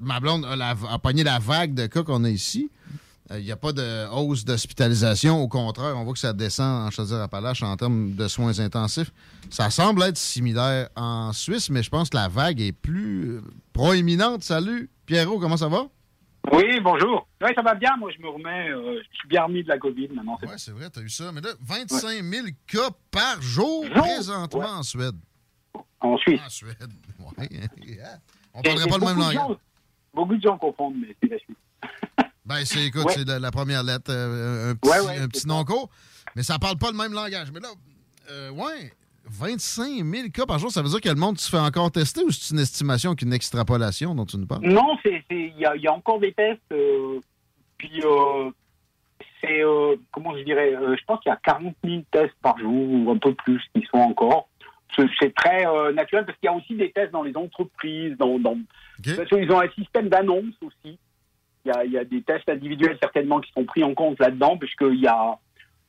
Ma 0.00 0.20
blonde 0.20 0.44
a, 0.44 0.54
la- 0.54 0.76
a 0.88 0.98
pogné 1.00 1.24
la 1.24 1.40
vague 1.40 1.74
de 1.74 1.86
cas 1.86 2.04
qu'on 2.04 2.22
a 2.22 2.30
ici. 2.30 2.70
Il 3.36 3.42
n'y 3.44 3.50
a 3.52 3.56
pas 3.56 3.72
de 3.72 4.08
hausse 4.10 4.44
d'hospitalisation. 4.44 5.42
Au 5.42 5.48
contraire, 5.48 5.94
on 5.98 6.04
voit 6.04 6.12
que 6.14 6.18
ça 6.20 6.32
descend 6.32 6.86
en 6.86 6.90
Chaudière-Appalaches 6.90 7.62
en 7.62 7.76
termes 7.76 8.14
de 8.14 8.28
soins 8.28 8.58
intensifs. 8.60 9.10
Ça 9.50 9.68
semble 9.70 10.02
être 10.04 10.16
similaire 10.16 10.88
en 10.96 11.32
Suisse, 11.34 11.68
mais 11.68 11.82
je 11.82 11.90
pense 11.90 12.08
que 12.08 12.16
la 12.16 12.28
vague 12.28 12.60
est 12.60 12.72
plus 12.72 13.32
euh, 13.32 13.40
proéminente. 13.74 14.44
Salut, 14.44 14.88
Pierrot, 15.08 15.38
comment 15.38 15.56
ça 15.56 15.68
va? 15.68 15.86
Oui, 16.52 16.80
bonjour. 16.82 17.26
Oui, 17.42 17.48
ça 17.54 17.62
va 17.62 17.74
bien. 17.74 17.96
Moi, 17.98 18.10
je 18.14 18.22
me 18.22 18.28
remets. 18.28 18.68
euh, 18.68 19.00
je 19.10 19.16
suis 19.20 19.28
bien 19.28 19.44
remis 19.44 19.62
de 19.62 19.68
la 19.68 19.78
COVID 19.78 20.08
maintenant. 20.08 20.36
Oui, 20.42 20.48
c'est 20.58 20.70
vrai, 20.72 20.90
tu 20.90 20.98
as 20.98 21.02
eu 21.02 21.08
ça. 21.08 21.32
Mais 21.32 21.40
là, 21.40 21.48
25 21.62 22.22
000 22.22 22.46
cas 22.66 22.90
par 23.10 23.40
jour 23.40 23.86
présentement 23.88 24.68
en 24.68 24.82
Suède. 24.82 25.14
En 26.00 26.18
Suisse. 26.18 26.40
En 26.44 26.50
Suède, 26.50 26.92
oui. 27.38 27.98
On 28.52 28.60
parlerait 28.60 28.86
pas 28.86 28.98
le 28.98 29.04
même 29.06 29.18
langage. 29.18 29.56
Beaucoup 30.12 30.36
de 30.36 30.42
gens 30.42 30.58
confondent, 30.58 30.96
mais 31.00 31.16
c'est 31.22 31.30
la 31.30 31.38
Suisse. 31.38 31.56
Ben, 32.44 32.64
c'est, 32.64 32.86
écoute, 32.86 33.04
Ouais. 33.04 33.12
c'est 33.14 33.28
la, 33.28 33.38
la 33.38 33.50
première 33.50 33.82
lettre, 33.82 34.10
euh, 34.10 34.70
un 34.70 34.74
petit, 34.74 34.90
Ouais, 34.90 35.00
ouais, 35.00 35.18
un 35.18 35.28
petit 35.28 35.46
nom 35.46 35.64
court, 35.66 35.90
mais 36.34 36.42
ça 36.42 36.58
parle 36.58 36.78
pas 36.78 36.90
le 36.90 36.96
même 36.96 37.12
langage. 37.12 37.50
Mais 37.52 37.60
là, 37.60 37.68
euh, 38.30 38.50
ouais, 38.52 38.90
25 39.30 40.04
000 40.04 40.28
cas 40.32 40.46
par 40.46 40.58
jour, 40.58 40.70
ça 40.70 40.82
veut 40.82 40.88
dire 40.88 41.00
que 41.00 41.08
le 41.08 41.14
monde 41.14 41.38
se 41.38 41.50
fait 41.50 41.58
encore 41.58 41.90
tester 41.90 42.22
ou 42.24 42.30
c'est 42.30 42.54
une 42.54 42.60
estimation 42.60 43.14
qu'une 43.14 43.32
extrapolation 43.32 44.14
dont 44.14 44.24
tu 44.26 44.36
nous 44.38 44.46
parles? 44.46 44.62
Non, 44.66 44.96
il 45.04 45.52
y, 45.58 45.64
a- 45.66 45.76
il 45.76 45.82
y 45.82 45.86
a 45.86 45.92
encore 45.92 46.18
des 46.20 46.32
tests. 46.32 46.60
euh, 46.72 47.20
puis 47.76 48.00
euh, 48.04 48.50
c'est 49.40 49.62
euh, 49.62 49.96
comment 50.12 50.36
je 50.36 50.42
dirais. 50.42 50.72
je 50.72 51.04
pense 51.06 51.20
qu'il 51.20 51.30
y 51.30 51.32
a 51.32 51.38
40 51.44 51.74
000 51.84 52.02
tests 52.10 52.34
par 52.42 52.58
jour 52.58 52.72
ou 52.90 53.10
un 53.10 53.18
peu 53.18 53.34
plus 53.34 53.60
qui 53.74 53.86
sont 53.92 53.98
encore. 54.00 54.48
C'est 55.20 55.32
très 55.34 55.62
naturel 55.92 56.26
parce 56.26 56.36
qu'il 56.38 56.46
y 56.46 56.52
a 56.52 56.56
aussi 56.56 56.74
des 56.74 56.90
tests 56.90 57.12
dans 57.12 57.22
les 57.22 57.36
entreprises. 57.36 58.16
Dans, 58.18 58.36
dans... 58.40 58.56
Parce 59.16 59.28
qu'ils 59.28 59.52
ont 59.52 59.60
un 59.60 59.68
système 59.70 60.08
d'annonce 60.08 60.54
aussi. 60.60 60.98
Il 61.64 61.68
y, 61.68 61.70
a, 61.70 61.84
il 61.84 61.92
y 61.92 61.98
a 61.98 62.04
des 62.04 62.22
tests 62.22 62.48
individuels 62.48 62.96
certainement 63.00 63.40
qui 63.40 63.52
sont 63.52 63.64
pris 63.64 63.84
en 63.84 63.94
compte 63.94 64.18
là-dedans 64.18 64.56
puisqu'il 64.56 64.98
y 65.00 65.06
a 65.06 65.38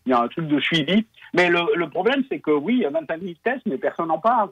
il 0.05 0.11
y 0.11 0.13
a 0.13 0.21
un 0.21 0.27
truc 0.27 0.47
de 0.47 0.59
suivi. 0.59 1.05
Mais 1.33 1.49
le, 1.49 1.59
le 1.75 1.89
problème, 1.89 2.23
c'est 2.31 2.39
que 2.39 2.51
oui, 2.51 2.75
il 2.75 2.81
y 2.81 2.85
a 2.85 2.89
25 2.89 3.21
000 3.21 3.33
tests, 3.43 3.65
mais 3.65 3.77
personne 3.77 4.07
n'en 4.07 4.19
parle. 4.19 4.49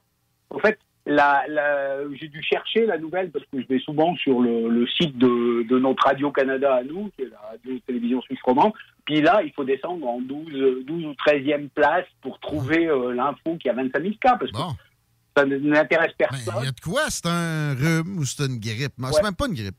En 0.50 0.60
fait, 0.60 0.78
la, 1.06 1.44
la, 1.48 2.00
j'ai 2.20 2.28
dû 2.28 2.42
chercher 2.44 2.86
la 2.86 2.98
nouvelle 2.98 3.32
parce 3.32 3.46
que 3.46 3.62
je 3.62 3.68
vais 3.68 3.80
souvent 3.80 4.16
sur 4.18 4.42
le, 4.42 4.70
le 4.70 4.86
site 4.88 5.18
de, 5.18 5.64
de 5.64 5.80
notre 5.80 6.04
Radio-Canada 6.06 6.76
à 6.76 6.84
nous, 6.84 7.10
qui 7.16 7.24
est 7.24 7.30
la 7.30 7.40
radio-télévision 7.52 8.22
suisse 8.22 8.40
romande. 8.44 8.74
Puis 9.06 9.22
là, 9.22 9.42
il 9.44 9.54
faut 9.54 9.64
descendre 9.64 10.06
en 10.06 10.20
12, 10.20 10.86
12 10.86 11.06
ou 11.06 11.12
13e 11.14 11.70
place 11.70 12.06
pour 12.22 12.40
trouver 12.40 12.88
euh, 12.88 13.14
l'info 13.14 13.56
qu'il 13.58 13.68
y 13.68 13.70
a 13.70 13.74
25 13.74 14.02
000 14.02 14.14
cas. 14.20 14.36
Parce 14.38 14.52
que 14.52 14.58
ça 15.38 15.46
n'intéresse 15.46 16.12
personne. 16.18 16.56
Il 16.62 16.66
y 16.66 16.68
a 16.68 16.72
de 16.72 16.80
quoi? 16.82 17.04
C'est 17.10 17.26
un 17.28 17.74
rhume 17.74 18.18
ou 18.18 18.26
c'est 18.26 18.46
une 18.46 18.60
grippe? 18.60 18.94
C'est 19.14 19.24
même 19.24 19.36
pas 19.36 19.48
une 19.48 19.54
grippe. 19.54 19.76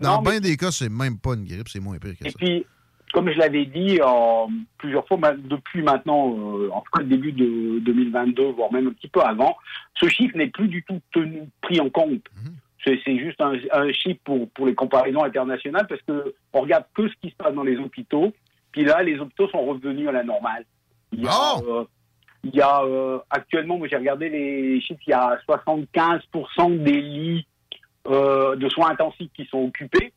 Dans 0.00 0.20
mais- 0.22 0.30
bien 0.32 0.40
des 0.40 0.56
cas, 0.56 0.70
c'est 0.70 0.88
même 0.88 1.18
pas 1.18 1.34
une 1.34 1.44
grippe, 1.46 1.68
c'est 1.68 1.80
moins 1.80 1.98
pire 1.98 2.14
que 2.18 2.26
Et 2.26 2.30
ça. 2.30 2.36
puis, 2.38 2.64
comme 3.12 3.30
je 3.30 3.38
l'avais 3.38 3.66
dit 3.66 4.00
en 4.02 4.48
plusieurs 4.78 5.06
fois, 5.06 5.18
depuis 5.38 5.82
maintenant, 5.82 6.34
euh, 6.36 6.70
en 6.72 6.80
tout 6.80 6.90
cas 6.92 7.00
le 7.02 7.08
début 7.08 7.32
de 7.32 7.78
2022, 7.80 8.52
voire 8.52 8.72
même 8.72 8.88
un 8.88 8.92
petit 8.92 9.08
peu 9.08 9.20
avant, 9.20 9.56
ce 9.94 10.08
chiffre 10.08 10.36
n'est 10.36 10.48
plus 10.48 10.68
du 10.68 10.82
tout 10.84 11.00
tenu, 11.12 11.42
pris 11.60 11.80
en 11.80 11.90
compte. 11.90 12.24
Mhm. 12.36 12.54
C'est 12.84 13.18
juste 13.18 13.40
un, 13.42 13.52
un 13.72 13.92
chiffre 13.92 14.20
pour, 14.24 14.48
pour 14.50 14.66
les 14.66 14.74
comparaisons 14.74 15.22
internationales 15.22 15.86
parce 15.86 16.00
que 16.02 16.34
on 16.54 16.62
regarde 16.62 16.84
que 16.94 17.08
ce 17.08 17.14
qui 17.20 17.30
se 17.30 17.36
passe 17.36 17.54
dans 17.54 17.62
les 17.62 17.76
hôpitaux. 17.76 18.32
Puis 18.72 18.84
là, 18.84 19.02
les 19.02 19.18
hôpitaux 19.18 19.48
sont 19.48 19.64
revenus 19.64 20.08
à 20.08 20.12
la 20.12 20.24
normale. 20.24 20.64
Il 21.12 21.24
y 21.24 21.28
a, 21.28 21.58
euh, 21.58 21.84
il 22.44 22.54
y 22.54 22.60
a 22.60 22.82
euh, 22.82 23.18
actuellement, 23.30 23.78
moi 23.78 23.88
j'ai 23.88 23.96
regardé 23.96 24.28
les 24.28 24.80
chiffres, 24.80 25.00
il 25.06 25.10
y 25.10 25.14
a 25.14 25.38
75% 25.48 26.82
des 26.82 27.00
lits 27.00 27.46
euh, 28.06 28.56
de 28.56 28.68
soins 28.68 28.90
intensifs 28.90 29.30
qui 29.34 29.44
sont 29.46 29.64
occupés, 29.64 30.12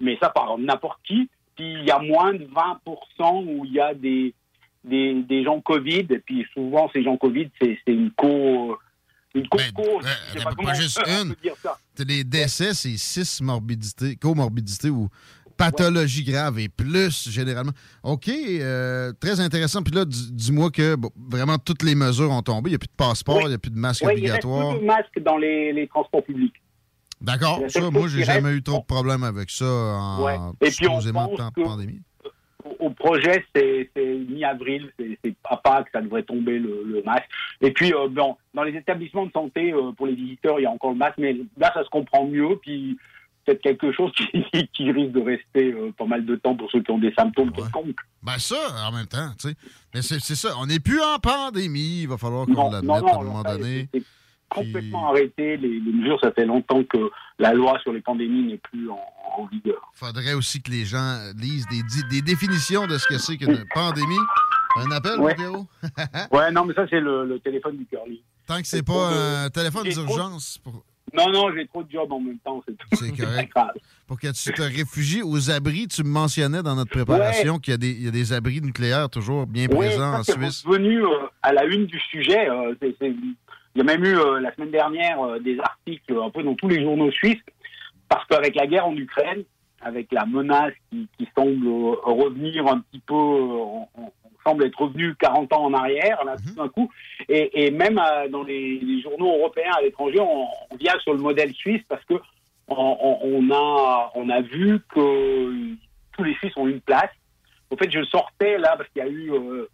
mais 0.00 0.18
ça 0.20 0.30
par 0.30 0.58
n'importe 0.58 0.98
qui. 1.04 1.30
Puis 1.56 1.72
il 1.80 1.84
y 1.84 1.90
a 1.90 1.98
moins 1.98 2.34
de 2.34 2.44
20% 2.46 3.44
où 3.46 3.64
il 3.64 3.72
y 3.72 3.80
a 3.80 3.94
des, 3.94 4.34
des, 4.84 5.22
des 5.22 5.42
gens 5.44 5.60
Covid, 5.60 6.04
puis 6.24 6.46
souvent 6.52 6.90
ces 6.92 7.02
gens 7.02 7.16
Covid, 7.16 7.48
c'est 7.60 7.78
une 7.86 8.10
co 8.12 8.76
une 9.34 9.48
co 9.48 9.58
cause. 9.74 10.06
Je 10.34 10.38
sais 10.38 10.44
pas 10.44 10.50
comment 10.50 10.68
Ben, 10.68 10.74
pas 10.74 10.80
juste 10.80 11.00
on 11.06 11.22
une. 11.24 11.34
peut. 11.34 11.50
C'est 11.94 12.08
Les 12.08 12.24
décès, 12.24 12.72
c'est 12.74 12.96
six 12.96 13.40
morbidités, 13.42 14.16
comorbidités 14.16 14.88
ou 14.90 15.08
pathologies 15.58 16.24
graves 16.24 16.58
et 16.58 16.68
plus, 16.68 17.30
généralement. 17.30 17.72
OK, 18.02 18.28
euh, 18.28 19.12
très 19.18 19.40
intéressant. 19.40 19.82
Puis 19.82 19.94
là, 19.94 20.04
dis- 20.04 20.30
dis-moi 20.32 20.70
que 20.70 20.94
bon, 20.96 21.10
vraiment 21.30 21.56
toutes 21.58 21.82
les 21.82 21.94
mesures 21.94 22.30
ont 22.30 22.42
tombé. 22.42 22.68
Il 22.68 22.72
n'y 22.72 22.76
a 22.76 22.78
plus 22.78 22.88
de 22.88 22.96
passeport, 22.96 23.40
il 23.42 23.48
n'y 23.48 23.54
a 23.54 23.58
plus 23.58 23.70
de 23.70 23.78
masque 23.78 24.04
Ouais, 24.04 24.14
il 24.18 24.30
reste 24.30 24.44
obligatoire. 24.44 24.70
plus 24.74 24.80
de 24.80 24.86
masques 24.86 25.20
dans 25.22 25.38
les, 25.38 25.72
les 25.72 25.86
transports 25.88 26.22
publics. 26.24 26.54
D'accord, 27.26 27.60
ça, 27.68 27.90
moi, 27.90 28.06
j'ai 28.08 28.22
jamais 28.24 28.48
reste- 28.50 28.58
eu 28.58 28.62
trop 28.62 28.78
de 28.78 28.84
problèmes 28.84 29.24
avec 29.24 29.50
ça 29.50 29.64
en 29.66 30.24
Ouais. 30.24 30.36
Et 30.62 30.70
puis, 30.70 30.86
on 30.88 31.00
supposément 31.00 31.28
pense 31.28 31.38
temps 31.38 31.48
de 31.48 31.54
que- 31.54 31.62
pandémie. 31.68 32.00
au 32.80 32.90
projet, 32.90 33.44
c'est 33.54 33.90
mi-avril, 34.28 34.90
c'est 34.98 35.34
à 35.44 35.56
Pâques, 35.56 35.88
ça 35.92 36.00
devrait 36.00 36.22
tomber 36.22 36.58
le, 36.58 36.82
le 36.84 37.02
masque. 37.04 37.28
Et 37.60 37.70
puis, 37.72 37.92
euh, 37.92 38.08
bon, 38.08 38.36
dans 38.54 38.62
les 38.62 38.76
établissements 38.76 39.26
de 39.26 39.32
santé, 39.32 39.72
euh, 39.72 39.92
pour 39.92 40.06
les 40.06 40.14
visiteurs, 40.14 40.58
il 40.60 40.62
y 40.62 40.66
a 40.66 40.70
encore 40.70 40.90
le 40.92 40.96
masque, 40.96 41.18
mais 41.18 41.36
là, 41.58 41.70
ça 41.74 41.84
se 41.84 41.88
comprend 41.90 42.24
mieux. 42.26 42.56
Puis, 42.62 42.96
c'est 43.46 43.60
quelque 43.62 43.92
chose 43.92 44.10
qui, 44.16 44.26
qui 44.72 44.90
risque 44.90 45.12
de 45.12 45.20
rester 45.22 45.72
euh, 45.72 45.92
pas 45.96 46.06
mal 46.06 46.24
de 46.26 46.34
temps 46.36 46.56
pour 46.56 46.68
ceux 46.70 46.82
qui 46.82 46.90
ont 46.90 46.98
des 46.98 47.12
symptômes 47.14 47.52
quelconques. 47.52 48.00
Ben 48.22 48.38
ça, 48.38 48.56
en 48.88 48.92
même 48.92 49.06
temps, 49.06 49.30
tu 49.40 49.48
sais. 49.50 49.54
Mais 49.94 50.02
c'est 50.02 50.18
ça, 50.34 50.50
on 50.60 50.66
n'est 50.66 50.80
plus 50.80 51.00
en 51.00 51.18
pandémie. 51.20 52.02
Il 52.02 52.08
va 52.08 52.18
falloir 52.18 52.46
qu'on 52.46 52.70
l'admette 52.70 53.04
à 53.04 53.14
un 53.20 53.22
moment 53.22 53.42
donné. 53.42 53.88
Complètement 54.48 55.10
arrêté. 55.10 55.56
Les, 55.56 55.80
les 55.80 55.92
mesures, 55.92 56.18
ça 56.20 56.32
fait 56.32 56.44
longtemps 56.46 56.82
que 56.84 57.10
la 57.38 57.52
loi 57.52 57.78
sur 57.82 57.92
les 57.92 58.00
pandémies 58.00 58.44
n'est 58.44 58.58
plus 58.58 58.88
en, 58.90 59.00
en 59.38 59.46
vigueur. 59.46 59.90
faudrait 59.94 60.34
aussi 60.34 60.62
que 60.62 60.70
les 60.70 60.84
gens 60.84 61.18
lisent 61.36 61.66
des, 62.10 62.22
définitions 62.22 62.86
de 62.86 62.96
ce 62.98 63.06
que 63.06 63.18
c'est 63.18 63.36
qu'une 63.36 63.64
pandémie. 63.74 64.16
Un 64.78 64.90
appel, 64.90 65.18
Ouais. 65.20 65.34
Pierrot? 65.34 65.66
ouais, 66.32 66.50
non, 66.52 66.64
mais 66.66 66.74
ça, 66.74 66.86
c'est 66.90 67.00
le, 67.00 67.24
le 67.26 67.38
téléphone 67.40 67.76
du 67.78 67.86
curly. 67.86 68.22
Tant 68.46 68.60
que 68.60 68.66
c'est 68.66 68.82
pas 68.84 69.10
de- 69.10 69.46
un 69.46 69.50
téléphone 69.50 69.88
trop- 69.88 70.04
d'urgence 70.04 70.58
pour, 70.62 70.84
Non, 71.14 71.30
non, 71.30 71.52
j'ai 71.54 71.66
trop 71.66 71.82
de 71.82 71.90
jobs 71.90 72.12
en 72.12 72.20
même 72.20 72.38
temps, 72.40 72.62
c'est 72.68 72.76
tout. 72.76 72.86
C'est 72.92 73.10
correct. 73.24 73.52
pour 74.06 74.20
que 74.20 74.26
tu 74.32 74.52
te 74.52 74.62
réfugies 74.62 75.22
aux 75.22 75.50
abris. 75.50 75.88
Tu 75.88 76.02
me 76.04 76.10
mentionnais 76.10 76.62
dans 76.62 76.74
notre 76.76 76.90
préparation 76.90 77.54
Ouais. 77.54 77.60
qu'il 77.60 77.70
y, 77.72 77.74
a 77.74 77.78
des- 77.78 77.90
il 77.90 78.02
y 78.04 78.08
a 78.08 78.10
des 78.10 78.32
abris 78.34 78.60
nucléaires 78.60 79.08
toujours 79.08 79.46
bien 79.46 79.66
présents 79.66 80.12
ça, 80.12 80.18
en 80.20 80.22
c'est 80.22 80.32
Suisse. 80.32 80.62
revenu 80.66 81.02
euh, 81.02 81.08
à 81.42 81.52
la 81.54 81.64
une 81.64 81.86
du 81.86 81.98
sujet. 81.98 82.48
euh, 82.50 82.74
c'est- 82.80 82.94
c'est- 83.00 83.14
il 83.76 83.78
y 83.78 83.82
a 83.82 83.84
même 83.84 84.04
eu 84.04 84.16
euh, 84.16 84.40
la 84.40 84.54
semaine 84.54 84.70
dernière 84.70 85.20
euh, 85.20 85.38
des 85.38 85.60
articles 85.60 86.18
un 86.18 86.30
peu 86.30 86.42
dans 86.42 86.54
tous 86.54 86.68
les 86.68 86.82
journaux 86.82 87.10
suisses, 87.10 87.42
parce 88.08 88.24
qu'avec 88.26 88.54
la 88.54 88.66
guerre 88.66 88.86
en 88.86 88.96
Ukraine, 88.96 89.44
avec 89.82 90.10
la 90.12 90.24
menace 90.24 90.72
qui, 90.90 91.28
semble 91.36 91.66
euh, 91.66 91.94
revenir 92.02 92.66
un 92.66 92.80
petit 92.80 93.00
peu, 93.00 93.14
euh, 93.14 93.84
on, 93.94 94.12
semble 94.44 94.64
être 94.64 94.80
revenu 94.80 95.14
40 95.16 95.52
ans 95.52 95.64
en 95.64 95.74
arrière, 95.74 96.20
tout 96.46 96.54
d'un 96.54 96.68
coup, 96.68 96.88
et, 97.28 97.70
même 97.72 97.98
euh, 97.98 98.28
dans 98.28 98.44
les, 98.44 99.02
journaux 99.02 99.36
européens 99.38 99.72
à 99.76 99.82
l'étranger, 99.82 100.20
on, 100.20 100.46
vient 100.78 100.96
sur 101.00 101.14
le 101.14 101.20
modèle 101.20 101.52
suisse 101.52 101.82
parce 101.88 102.04
que 102.04 102.14
on, 102.68 103.50
a, 103.52 104.12
on 104.14 104.28
a 104.28 104.40
vu 104.40 104.78
que 104.94 105.74
tous 106.12 106.22
les 106.24 106.34
Suisses 106.34 106.56
ont 106.56 106.66
une 106.66 106.80
place. 106.80 107.10
En 107.72 107.76
fait, 107.76 107.90
je 107.90 108.04
sortais 108.04 108.58
là 108.58 108.76
parce 108.76 108.88
qu'il 108.90 109.02
y 109.02 109.04
a 109.04 109.08
eu 109.08 109.32
euh, 109.32 109.68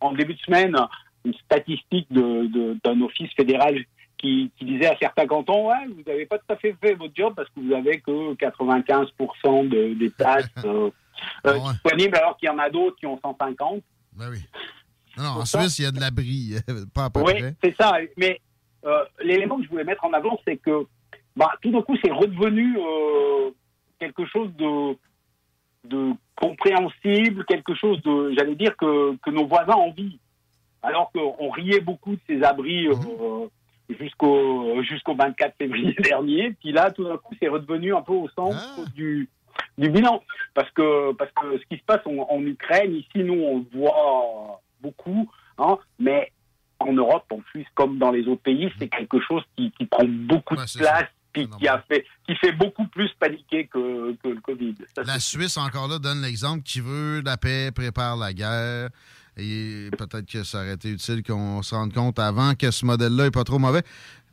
en 0.00 0.12
début 0.12 0.34
de 0.34 0.40
semaine 0.40 0.76
une 1.24 1.34
statistique 1.34 2.06
d'un 2.12 3.00
office 3.02 3.32
fédéral 3.34 3.84
qui, 4.18 4.50
qui 4.58 4.64
disait 4.64 4.86
à 4.86 4.96
certains 4.98 5.26
cantons 5.26 5.68
ouais, 5.68 5.86
vous 5.88 6.02
n'avez 6.06 6.26
pas 6.26 6.38
tout 6.38 6.52
à 6.52 6.56
fait 6.56 6.74
fait 6.80 6.94
votre 6.94 7.14
job 7.14 7.32
parce 7.34 7.48
que 7.50 7.60
vous 7.60 7.72
avez 7.72 8.00
que 8.00 8.34
95% 8.34 9.68
de, 9.68 9.94
des 9.94 10.10
places 10.10 10.48
euh, 10.64 10.90
euh, 11.46 11.58
disponibles 11.58 12.16
alors 12.16 12.36
qu'il 12.36 12.46
y 12.48 12.50
en 12.50 12.58
a 12.58 12.68
d'autres 12.68 12.96
qui 12.96 13.06
ont 13.06 13.18
150. 13.22 13.82
Ben 14.16 14.30
oui. 14.30 14.38
Non, 15.16 15.24
non, 15.24 15.30
en 15.40 15.44
ça- 15.44 15.60
Suisse, 15.60 15.78
il 15.78 15.82
y 15.82 15.86
a 15.86 15.90
de 15.90 16.00
l'abri, 16.00 16.54
pas 16.94 17.06
à 17.06 17.10
peu 17.10 17.20
Oui, 17.20 17.34
c'est 17.62 17.74
ça. 17.76 17.94
Mais 18.16 18.40
euh, 18.84 19.04
l'élément 19.22 19.56
que 19.58 19.64
je 19.64 19.68
voulais 19.68 19.84
mettre 19.84 20.04
en 20.04 20.12
avant, 20.12 20.38
c'est 20.46 20.56
que 20.56 20.86
bah, 21.36 21.52
tout 21.62 21.70
d'un 21.70 21.82
coup, 21.82 21.96
c'est 22.02 22.12
redevenu 22.12 22.76
quelque 23.98 24.26
chose 24.26 24.50
de, 24.56 24.96
de 25.84 26.12
compréhensible, 26.36 27.44
quelque 27.46 27.74
chose 27.74 28.00
de, 28.02 28.32
j'allais 28.36 28.54
dire, 28.54 28.76
que, 28.76 29.16
que 29.16 29.30
nos 29.30 29.46
voisins 29.46 29.74
envient. 29.74 30.18
Alors 30.82 31.12
qu'on 31.12 31.50
riait 31.50 31.80
beaucoup 31.80 32.12
de 32.12 32.20
ces 32.26 32.42
abris 32.42 32.88
euh, 32.88 33.46
jusqu'au 33.98 34.82
jusqu'au 34.82 35.14
24 35.14 35.54
février 35.58 35.94
dernier. 36.02 36.52
Puis 36.60 36.72
là, 36.72 36.90
tout 36.90 37.04
d'un 37.04 37.18
coup, 37.18 37.34
c'est 37.40 37.48
redevenu 37.48 37.94
un 37.94 38.02
peu 38.02 38.12
au 38.12 38.28
centre 38.30 38.88
du, 38.94 39.28
du 39.78 39.90
bilan. 39.90 40.22
Parce 40.54 40.70
que, 40.70 41.12
parce 41.12 41.30
que 41.32 41.58
ce 41.58 41.64
qui 41.68 41.76
se 41.76 41.84
passe 41.84 42.00
en, 42.06 42.26
en 42.30 42.40
Ukraine, 42.40 42.94
ici, 42.94 43.18
nous, 43.18 43.34
on 43.34 43.58
le 43.58 43.78
voit 43.78 44.60
beaucoup, 44.80 45.30
hein, 45.58 45.78
mais 45.98 46.32
en 46.78 46.92
Europe, 46.92 47.24
en 47.30 47.40
Suisse, 47.50 47.66
comme 47.74 47.98
dans 47.98 48.10
les 48.10 48.26
autres 48.26 48.42
pays, 48.42 48.72
c'est 48.78 48.88
quelque 48.88 49.20
chose 49.20 49.42
qui, 49.56 49.70
qui 49.72 49.84
prend 49.84 50.04
beaucoup 50.04 50.56
de 50.56 50.78
place, 50.78 51.08
puis 51.32 51.48
qui, 51.58 51.68
a 51.68 51.84
fait, 51.86 52.04
qui 52.26 52.34
fait 52.36 52.52
beaucoup 52.52 52.86
plus 52.88 53.10
paniquer 53.20 53.66
que, 53.66 54.16
que 54.22 54.28
le 54.28 54.40
Covid. 54.40 54.74
Ça, 54.94 55.02
La 55.04 55.20
Suisse, 55.20 55.56
encore 55.56 55.88
là, 55.88 55.98
donne 55.98 56.22
l'exemple 56.22 56.62
qui 56.62 56.80
veut 56.80 57.20
la 57.20 57.36
paix, 57.36 57.70
prépare 57.72 58.16
la 58.16 58.32
guerre. 58.32 58.88
Et 59.36 59.88
peut-être 59.96 60.26
que 60.26 60.42
ça 60.42 60.58
aurait 60.58 60.74
été 60.74 60.90
utile 60.90 61.22
qu'on 61.22 61.62
se 61.62 61.74
rende 61.74 61.92
compte 61.94 62.18
avant 62.18 62.54
que 62.54 62.70
ce 62.70 62.84
modèle-là 62.84 63.24
n'est 63.24 63.30
pas 63.30 63.44
trop 63.44 63.58
mauvais. 63.58 63.82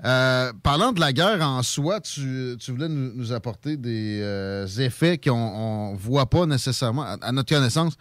Euh, 0.03 0.52
parlant 0.64 0.91
de 0.91 0.99
la 0.99 1.14
guerre 1.14 1.41
en 1.41 1.64
soi, 1.64 1.99
tu, 2.02 2.56
tu 2.60 2.72
voulais 2.72 2.90
nous, 2.90 3.14
nous 3.15 3.32
apporter 3.34 3.78
des 3.78 4.19
euh, 4.22 4.65
effets 4.80 5.18
qu'on 5.18 5.94
ne 5.94 5.98
voit 5.98 6.28
pas 6.30 6.45
nécessairement, 6.45 7.03
à, 7.03 7.18
à 7.22 7.32
notre 7.32 7.53
connaissance, 7.56 7.95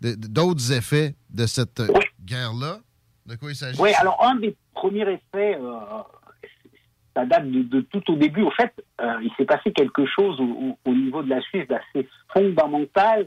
d'autres 0.00 0.72
effets 0.72 1.14
de 1.30 1.46
cette 1.46 1.82
guerre-là. 2.24 2.78
De 3.26 3.34
quoi 3.36 3.50
il 3.50 3.56
s'agit? 3.56 3.80
Oui, 3.80 3.90
alors 3.98 4.24
un 4.24 4.36
des 4.36 4.56
premiers 4.72 5.02
effets, 5.02 5.56
euh, 5.60 5.78
ça 7.14 7.26
date 7.26 7.50
de, 7.50 7.62
de 7.62 7.80
tout 7.80 8.02
au 8.12 8.16
début. 8.16 8.42
Au 8.42 8.50
fait, 8.52 8.72
il 9.22 9.30
s'est 9.36 9.44
passé 9.44 9.72
quelque 9.72 10.04
chose 10.06 10.38
au, 10.40 10.44
au- 10.44 10.78
au 10.84 10.94
niveau 10.94 11.22
de 11.22 11.28
la 11.30 11.40
Suisse 11.42 11.66
d'assez 11.68 12.08
fondamental, 12.32 13.26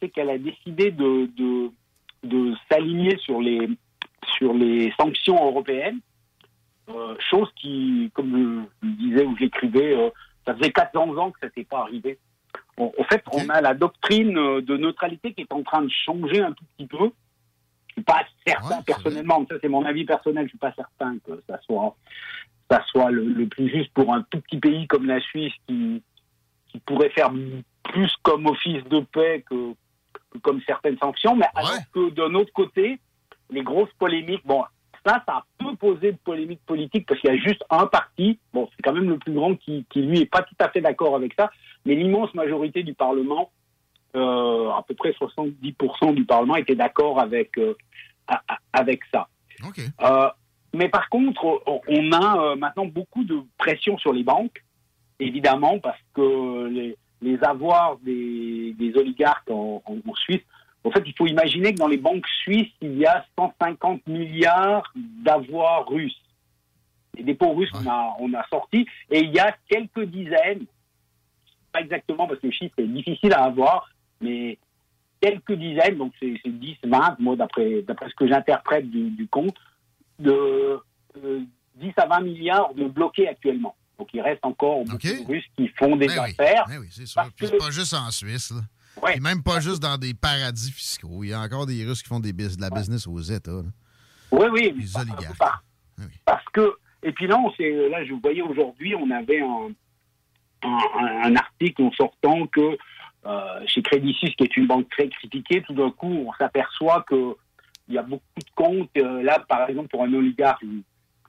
c'est 0.00 0.08
qu'elle 0.10 0.30
a 0.30 0.38
décidé 0.38 0.90
de, 0.90 1.26
de, 1.36 1.70
de 2.22 2.54
s'aligner 2.70 3.16
sur 3.18 3.40
les, 3.40 3.68
sur 4.38 4.54
les 4.54 4.92
sanctions 4.98 5.44
européennes, 5.44 6.00
euh, 6.88 7.14
chose 7.30 7.48
qui, 7.56 8.10
comme 8.14 8.66
je 8.82 8.86
le 8.86 8.92
disais 8.94 9.24
ou 9.24 9.36
j'écrivais, 9.36 9.96
euh, 9.96 10.10
ça 10.46 10.54
faisait 10.54 10.72
400 10.72 11.16
ans 11.16 11.30
que 11.30 11.38
ça 11.40 11.46
n'était 11.46 11.64
pas 11.64 11.80
arrivé. 11.80 12.18
En 12.76 12.92
en 12.98 13.04
fait, 13.04 13.22
on 13.32 13.48
a 13.48 13.60
la 13.60 13.74
doctrine 13.74 14.36
euh, 14.36 14.60
de 14.60 14.76
neutralité 14.76 15.32
qui 15.32 15.42
est 15.42 15.52
en 15.52 15.62
train 15.62 15.82
de 15.82 15.90
changer 15.90 16.40
un 16.40 16.52
tout 16.52 16.64
petit 16.76 16.86
peu. 16.86 17.10
Je 17.88 17.92
suis 17.94 18.02
pas 18.02 18.24
certain 18.46 18.82
personnellement, 18.82 19.40
mais 19.40 19.46
ça 19.46 19.56
c'est 19.60 19.68
mon 19.68 19.84
avis 19.84 20.04
personnel, 20.04 20.44
je 20.46 20.50
suis 20.50 20.58
pas 20.58 20.72
certain 20.72 21.18
que 21.26 21.42
ça 21.46 21.60
soit 21.60 21.94
ça 22.70 22.82
soit 22.86 23.10
le, 23.10 23.24
le 23.24 23.46
plus 23.46 23.68
juste 23.68 23.92
pour 23.92 24.14
un 24.14 24.22
tout 24.22 24.40
petit 24.40 24.56
pays 24.56 24.86
comme 24.86 25.06
la 25.06 25.20
Suisse 25.20 25.52
qui, 25.66 26.02
qui 26.68 26.78
pourrait 26.80 27.10
faire 27.10 27.30
plus 27.84 28.10
comme 28.22 28.46
office 28.46 28.82
de 28.84 29.00
paix 29.00 29.44
que 29.48 29.74
comme 30.40 30.60
certaines 30.66 30.98
sanctions, 30.98 31.36
mais 31.36 31.46
alors 31.54 31.70
que 31.92 32.10
d'un 32.10 32.34
autre 32.34 32.52
côté, 32.52 32.98
les 33.50 33.62
grosses 33.62 33.92
polémiques, 33.98 34.46
bon, 34.46 34.64
ça, 35.04 35.22
ça 35.26 35.44
peut 35.58 35.74
poser 35.76 36.12
de 36.12 36.18
polémiques 36.24 36.64
politiques 36.64 37.06
parce 37.06 37.20
qu'il 37.20 37.30
y 37.30 37.34
a 37.34 37.36
juste 37.36 37.64
un 37.70 37.86
parti, 37.86 38.38
bon, 38.52 38.68
c'est 38.74 38.82
quand 38.82 38.92
même 38.92 39.08
le 39.08 39.18
plus 39.18 39.32
grand 39.32 39.54
qui, 39.56 39.84
qui 39.90 40.02
lui 40.02 40.20
est 40.20 40.26
pas 40.26 40.42
tout 40.42 40.54
à 40.60 40.68
fait 40.70 40.80
d'accord 40.80 41.16
avec 41.16 41.34
ça, 41.38 41.50
mais 41.84 41.94
l'immense 41.94 42.32
majorité 42.34 42.82
du 42.82 42.94
Parlement 42.94 43.50
euh, 44.14 44.68
à 44.70 44.82
peu 44.86 44.94
près 44.94 45.10
70% 45.12 46.14
du 46.14 46.24
Parlement 46.24 46.56
étaient 46.56 46.74
d'accord 46.74 47.18
avec, 47.20 47.56
euh, 47.58 47.74
avec 48.72 49.00
ça. 49.12 49.28
Euh, 50.02 50.28
mais 50.74 50.88
par 50.88 51.08
contre, 51.08 51.44
on- 51.66 51.80
on 51.86 52.12
a 52.12 52.42
euh, 52.52 52.56
maintenant 52.56 52.86
beaucoup 52.86 53.24
de 53.24 53.40
pression 53.58 53.98
sur 53.98 54.12
les 54.12 54.22
banques, 54.22 54.62
évidemment, 55.18 55.78
parce 55.78 55.98
que 56.14 56.66
les, 56.68 56.96
les 57.22 57.38
avoirs 57.44 57.96
des, 58.02 58.74
des 58.78 58.96
oligarques 58.96 59.50
en, 59.50 59.82
en- 59.86 59.98
en 60.10 60.14
Suisse, 60.14 60.42
en 60.84 60.90
fait, 60.90 61.02
il 61.06 61.14
faut 61.16 61.26
imaginer 61.26 61.72
que 61.72 61.78
dans 61.78 61.86
les 61.88 61.96
banques 61.96 62.26
suisses, 62.42 62.72
il 62.80 62.98
y 62.98 63.06
a 63.06 63.24
150 63.38 64.06
milliards 64.08 64.92
d'avoirs 64.96 65.86
russes. 65.88 66.20
Les 67.16 67.22
dépôts 67.22 67.52
russes, 67.52 67.70
on, 67.74 67.88
a, 67.88 68.16
on 68.18 68.32
a 68.34 68.44
sorti, 68.48 68.86
et 69.10 69.20
il 69.20 69.30
y 69.32 69.38
a 69.38 69.54
quelques 69.68 70.04
dizaines, 70.04 70.64
pas 71.70 71.80
exactement 71.80 72.26
parce 72.26 72.40
que 72.40 72.46
le 72.48 72.52
chiffre 72.52 72.74
est 72.78 72.86
difficile 72.88 73.32
à 73.32 73.44
avoir, 73.44 73.88
mais 74.20 74.58
quelques 75.20 75.52
dizaines, 75.52 75.98
donc 75.98 76.12
c'est 76.18 76.34
c'est 76.42 76.50
10, 76.50 76.76
20, 76.84 77.16
moi 77.20 77.36
d'après 77.36 77.82
d'après 77.82 78.08
ce 78.08 78.14
que 78.14 78.26
j'interprète 78.26 78.90
du, 78.90 79.10
du 79.10 79.28
compte, 79.28 79.56
de 80.18 80.80
euh, 81.24 81.40
10 81.76 81.92
à 81.96 82.06
20 82.06 82.20
milliards 82.22 82.74
de 82.74 82.84
bloqués 82.88 83.28
actuellement. 83.28 83.76
Donc 83.98 84.08
il 84.14 84.20
reste 84.20 84.44
encore 84.44 84.84
beaucoup 84.84 84.96
de 84.98 85.26
Russes 85.26 85.44
qui 85.56 85.68
font 85.78 85.96
des 85.96 86.06
Ben 86.08 86.14
oui, 86.24 86.30
affaires. 86.38 86.64
ben 86.68 86.78
oui, 86.80 86.88
c'est 86.90 87.06
sûr. 87.06 87.22
Puis 87.36 87.46
c'est 87.48 87.58
pas 87.58 87.70
juste 87.70 87.94
en 87.94 88.10
Suisse. 88.10 88.50
Là. 88.50 88.60
Puis 89.10 89.20
même 89.20 89.42
pas 89.42 89.60
juste 89.60 89.80
dans 89.82 89.96
des 89.96 90.12
paradis 90.14 90.70
fiscaux. 90.72 91.22
Il 91.24 91.28
y 91.30 91.32
a 91.32 91.40
encore 91.40 91.66
des 91.66 91.84
Russes 91.84 92.02
qui 92.02 92.08
font 92.08 92.20
des 92.20 92.32
de 92.32 92.60
la 92.60 92.70
business 92.70 93.06
aux 93.06 93.20
États. 93.20 93.50
là. 93.52 93.62
Oui, 94.32 94.46
oui. 94.52 94.74
Les 94.76 94.96
oligarques. 94.96 95.38
Par- 95.38 95.62
Parce 96.24 96.44
que, 96.52 96.74
et 97.02 97.12
puis 97.12 97.26
là, 97.26 97.38
on 97.38 97.48
là, 97.48 98.04
je 98.04 98.12
vous 98.12 98.20
voyais 98.22 98.42
aujourd'hui, 98.42 98.94
on 98.94 99.10
avait 99.10 99.40
un, 99.40 99.68
un, 100.64 101.22
un 101.24 101.36
article 101.36 101.82
en 101.82 101.92
sortant 101.92 102.46
que 102.46 102.76
euh, 103.24 103.66
chez 103.66 103.82
Crédit 103.82 104.12
Suisse, 104.14 104.34
qui 104.36 104.44
est 104.44 104.56
une 104.56 104.66
banque 104.66 104.88
très 104.90 105.08
critiquée, 105.08 105.62
tout 105.62 105.74
d'un 105.74 105.90
coup, 105.90 106.08
on 106.26 106.32
s'aperçoit 106.34 107.04
que 107.08 107.36
il 107.88 107.94
y 107.94 107.98
a 107.98 108.02
beaucoup 108.02 108.22
de 108.38 108.50
comptes. 108.54 108.90
euh, 108.96 109.22
là, 109.22 109.38
par 109.48 109.68
exemple, 109.68 109.88
pour 109.88 110.02
un 110.04 110.12
oligarque, 110.12 110.62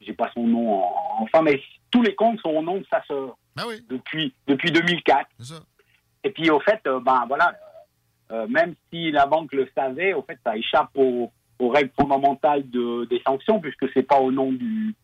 je 0.04 0.10
n'ai 0.12 0.16
pas 0.16 0.30
son 0.34 0.46
nom 0.48 0.84
en- 0.84 1.24
enfin, 1.24 1.42
mais 1.42 1.62
tous 1.92 2.02
les 2.02 2.16
comptes 2.16 2.40
sont 2.42 2.50
au 2.50 2.62
nom 2.62 2.78
de 2.78 2.86
sa 2.90 3.04
sœur 3.06 3.38
depuis, 3.90 4.34
depuis 4.48 4.72
2004. 4.72 5.28
Et 6.24 6.32
puis, 6.32 6.50
au 6.50 6.60
fait, 6.60 6.80
euh, 6.88 7.00
ben 7.00 7.26
voilà, 7.28 7.54
euh, 8.32 8.48
même 8.48 8.74
si 8.90 9.12
la 9.12 9.26
banque 9.26 9.52
le 9.54 9.70
savait, 9.76 10.14
au 10.14 10.22
fait, 10.24 10.40
ça 10.44 10.56
échappe 10.58 10.90
aux, 10.96 11.32
aux 11.60 11.70
règles 11.70 11.92
fondamentales 12.00 12.70
de, 12.70 13.06
des 13.06 13.22
sanctions, 13.26 13.60
puisque 13.60 13.86
c'est 13.94 14.04
pas 14.04 14.20
au 14.20 14.32
nom 14.32 14.52
du, 14.52 14.96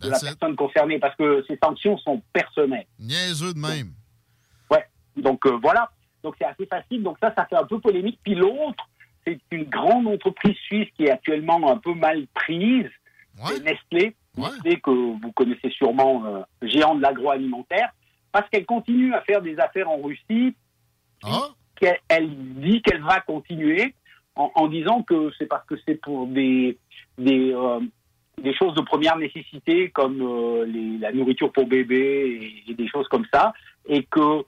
de 0.00 0.08
la 0.08 0.16
personne 0.30 0.56
concernée, 0.56 0.98
parce 0.98 1.14
que 1.16 1.44
ces 1.46 1.58
sanctions 1.62 1.98
sont 1.98 2.20
personnelles. 2.32 2.86
Niaiseux 2.98 3.52
de 3.54 3.58
même. 3.58 3.92
Ouais. 4.70 4.84
Donc 5.16 5.44
euh, 5.46 5.58
voilà. 5.62 5.90
Donc 6.22 6.34
c'est 6.38 6.46
assez 6.46 6.66
facile. 6.66 7.02
Donc 7.02 7.16
ça, 7.22 7.32
ça 7.36 7.44
fait 7.46 7.56
un 7.56 7.66
peu 7.66 7.78
polémique. 7.78 8.18
Puis 8.24 8.34
l'autre, 8.34 8.88
c'est 9.26 9.38
une 9.52 9.64
grande 9.64 10.06
entreprise 10.08 10.56
suisse 10.66 10.88
qui 10.96 11.04
est 11.04 11.10
actuellement 11.10 11.70
un 11.70 11.76
peu 11.76 11.94
mal 11.94 12.26
prise. 12.34 12.88
Nestlé. 13.62 14.16
Nestlé 14.52 14.80
que 14.80 14.90
vous 14.90 15.32
connaissez 15.32 15.70
sûrement, 15.70 16.24
euh, 16.26 16.40
géant 16.62 16.94
de 16.94 17.02
l'agroalimentaire, 17.02 17.90
parce 18.32 18.48
qu'elle 18.50 18.66
continue 18.66 19.14
à 19.14 19.20
faire 19.22 19.40
des 19.42 19.58
affaires 19.58 19.88
en 19.88 19.98
Russie. 20.02 20.54
qu'elle 21.76 21.98
elle 22.08 22.30
dit 22.60 22.82
qu'elle 22.82 23.02
va 23.02 23.20
continuer 23.20 23.94
en, 24.36 24.50
en 24.54 24.68
disant 24.68 25.02
que 25.02 25.30
c'est 25.38 25.46
parce 25.46 25.66
que 25.66 25.74
c'est 25.86 25.94
pour 26.00 26.26
des 26.26 26.78
des 27.18 27.52
euh, 27.52 27.80
des 28.42 28.52
choses 28.54 28.74
de 28.74 28.80
première 28.82 29.16
nécessité 29.16 29.90
comme 29.90 30.20
euh, 30.20 30.64
les- 30.66 30.98
la 30.98 31.12
nourriture 31.12 31.52
pour 31.52 31.66
bébé 31.66 32.62
et, 32.66 32.70
et 32.70 32.74
des 32.74 32.88
choses 32.88 33.06
comme 33.08 33.24
ça, 33.32 33.52
et 33.88 34.02
que 34.04 34.42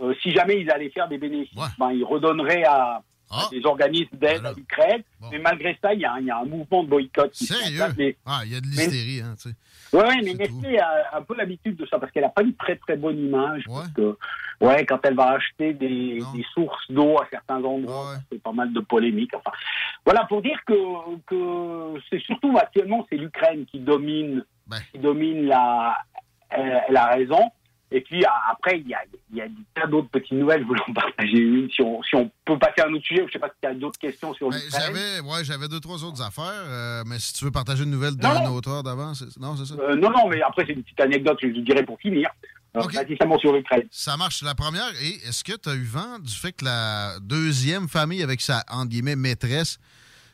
euh, 0.00 0.14
si 0.22 0.30
jamais 0.32 0.60
ils 0.60 0.70
allaient 0.70 0.90
faire 0.90 1.08
des 1.08 1.18
bénéfices, 1.18 1.58
ben, 1.78 1.90
ils 1.92 2.04
redonneraient 2.04 2.64
à, 2.64 3.02
à 3.32 3.48
des 3.50 3.64
organismes 3.64 4.16
d'aide 4.16 4.44
à 4.46 4.52
l'Ukraine. 4.52 5.02
Mais 5.30 5.38
malgré 5.38 5.78
ça, 5.80 5.94
il 5.94 6.00
y, 6.00 6.04
a, 6.04 6.12
un- 6.14 6.20
il 6.20 6.26
y 6.26 6.30
a 6.30 6.38
un 6.38 6.44
mouvement 6.44 6.84
de 6.84 6.88
boycott. 6.88 7.30
qui 7.32 7.46
Sérieux? 7.46 8.14
Ah, 8.26 8.40
il 8.44 8.52
y 8.52 8.56
a 8.56 8.60
de 8.60 8.66
l'hystérie, 8.66 9.20
hein, 9.24 9.34
tu 9.40 9.48
sais. 9.50 9.54
Ouais, 9.96 10.04
ouais, 10.06 10.16
mais 10.24 10.32
Nestlé 10.34 10.78
a 10.78 11.16
un 11.18 11.22
peu 11.22 11.34
l'habitude 11.36 11.76
de 11.76 11.84
ça 11.86 11.98
parce 11.98 12.10
qu'elle 12.12 12.22
n'a 12.22 12.30
pas 12.30 12.42
une 12.42 12.54
très 12.54 12.76
très 12.76 12.96
bonne 12.96 13.18
image. 13.18 13.64
Parce 13.66 13.88
que, 13.92 14.16
ouais, 14.62 14.86
quand 14.86 14.98
elle 15.04 15.14
va 15.14 15.32
acheter 15.32 15.74
des, 15.74 16.18
des 16.34 16.44
sources 16.54 16.90
d'eau 16.90 17.18
à 17.20 17.26
certains 17.30 17.62
endroits, 17.62 18.14
c'est 18.32 18.42
pas 18.42 18.52
mal 18.52 18.72
de 18.72 18.80
polémiques. 18.80 19.34
Enfin, 19.34 19.50
voilà 20.06 20.24
pour 20.24 20.40
dire 20.40 20.58
que, 20.66 20.74
que 21.26 22.00
c'est 22.08 22.20
surtout 22.22 22.56
actuellement 22.58 23.06
c'est 23.10 23.16
l'Ukraine 23.18 23.66
qui 23.66 23.80
domine, 23.80 24.44
qui 24.92 24.98
domine 24.98 25.44
la, 25.46 25.98
la 26.88 27.06
raison. 27.08 27.50
Et 27.94 28.00
puis 28.00 28.24
après, 28.50 28.78
il 28.80 28.88
y 28.88 28.94
a, 28.94 29.00
il 29.30 29.36
y 29.38 29.40
a 29.42 29.46
tas 29.74 29.86
d'autres 29.86 30.08
petites 30.08 30.32
nouvelles. 30.32 30.62
Je 30.62 30.66
voulais 30.66 30.80
en 30.88 30.92
partager 30.92 31.38
une. 31.38 31.70
Si 31.70 31.82
on, 31.82 32.02
si 32.02 32.14
on 32.16 32.30
peut 32.44 32.58
passer 32.58 32.80
à 32.80 32.88
un 32.88 32.92
autre 32.94 33.04
sujet, 33.04 33.24
je 33.26 33.32
sais 33.32 33.38
pas 33.38 33.48
si 33.48 33.54
tu 33.62 33.68
as 33.68 33.74
d'autres 33.74 33.98
questions 33.98 34.32
sur 34.34 34.48
Ben, 34.50 34.56
l'Ukraine. 34.56 34.82
j'avais, 34.86 35.20
ouais, 35.20 35.44
j'avais 35.44 35.68
deux, 35.68 35.80
trois 35.80 36.02
autres 36.04 36.22
affaires, 36.22 36.64
euh, 36.66 37.02
mais 37.06 37.18
si 37.18 37.34
tu 37.34 37.44
veux 37.44 37.50
partager 37.50 37.84
une 37.84 37.90
nouvelle 37.90 38.16
d'un 38.16 38.46
auteur 38.50 38.82
d'avant, 38.82 39.12
c'est- 39.14 39.36
non, 39.38 39.56
c'est 39.56 39.66
ça? 39.66 39.74
Euh, 39.80 39.94
non, 39.96 40.10
non, 40.10 40.28
mais 40.28 40.40
après, 40.42 40.64
c'est 40.66 40.72
une 40.72 40.82
petite 40.82 41.00
anecdote, 41.00 41.38
je 41.42 41.48
vous 41.48 41.60
dirais 41.60 41.84
pour 41.84 41.98
finir. 42.00 42.28
Euh, 42.74 42.80
précisément 42.84 43.38
sur 43.38 43.52
l'Ukraine. 43.52 43.86
Ça 43.90 44.16
marche. 44.16 44.42
La 44.42 44.54
première, 44.54 44.88
et 45.02 45.28
est-ce 45.28 45.44
que 45.44 45.52
tu 45.52 45.68
as 45.68 45.74
eu 45.74 45.82
vent 45.84 46.18
du 46.18 46.32
fait 46.32 46.52
que 46.52 46.64
la 46.64 47.18
deuxième 47.20 47.86
famille 47.86 48.22
avec 48.22 48.40
sa, 48.40 48.64
entre 48.70 48.88
guillemets, 48.88 49.14
maîtresse, 49.14 49.78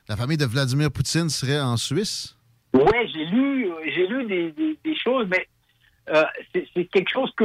la 0.09 0.17
famille 0.17 0.37
de 0.37 0.45
Vladimir 0.47 0.93
Poutine 0.93 1.29
serait 1.31 1.59
en 1.61 1.77
Suisse? 1.77 2.37
Ouais, 2.75 3.09
j'ai 3.13 3.25
lu, 3.25 3.69
j'ai 3.93 4.07
lu 4.07 4.25
des, 4.27 4.53
des- 4.53 4.79
des 4.85 4.97
choses, 5.03 5.27
mais 5.29 5.49
euh, 6.13 6.25
c'est 6.75 6.85
quelque 6.87 7.11
chose 7.13 7.31
que 7.37 7.45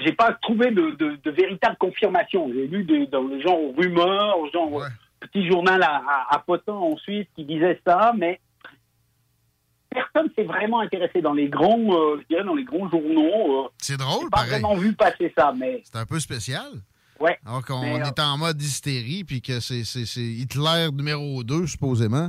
j'ai 0.00 0.12
pas 0.12 0.32
trouvé 0.42 0.70
de, 0.70 0.90
de, 0.92 1.16
de 1.22 1.30
véritable 1.30 1.76
confirmation. 1.78 2.50
J'ai 2.52 2.66
lu 2.66 2.84
des, 2.84 3.06
dans 3.06 3.22
le 3.22 3.40
genre 3.40 3.60
rumeurs, 3.76 4.36
genre 4.52 4.82
euh, 4.82 4.88
petit 5.20 5.46
journal 5.48 5.82
à, 5.82 6.02
à, 6.06 6.34
à 6.36 6.38
Potin 6.40 6.72
en 6.74 6.96
Suisse 6.98 7.26
qui 7.36 7.44
disait 7.44 7.80
ça, 7.86 8.12
mais 8.16 8.40
personne 9.90 10.28
s'est 10.36 10.44
vraiment 10.44 10.80
intéressé 10.80 11.20
dans 11.22 11.32
les 11.32 11.48
grands, 11.48 11.78
euh, 11.78 12.20
je 12.22 12.26
dirais 12.28 12.44
dans 12.44 12.54
les 12.54 12.64
grands 12.64 12.88
journaux. 12.90 13.64
euh, 13.64 13.68
C'est 13.78 13.96
drôle, 13.96 14.28
pas 14.30 14.38
pareil. 14.38 14.50
vraiment 14.60 14.74
vu 14.74 14.92
passer 14.94 15.32
ça, 15.36 15.52
mais 15.56 15.82
C'est 15.84 15.96
un 15.98 16.06
peu 16.06 16.18
spécial. 16.18 16.66
Ouais. 17.20 17.38
Alors 17.46 17.64
qu'on 17.64 17.84
euh, 17.84 18.02
est 18.04 18.18
en 18.18 18.36
mode 18.36 18.60
hystérie, 18.60 19.22
puis 19.22 19.40
que 19.40 19.60
c'est 19.60 19.82
Hitler 20.16 20.88
numéro 20.92 21.44
2, 21.44 21.66
supposément. 21.68 22.28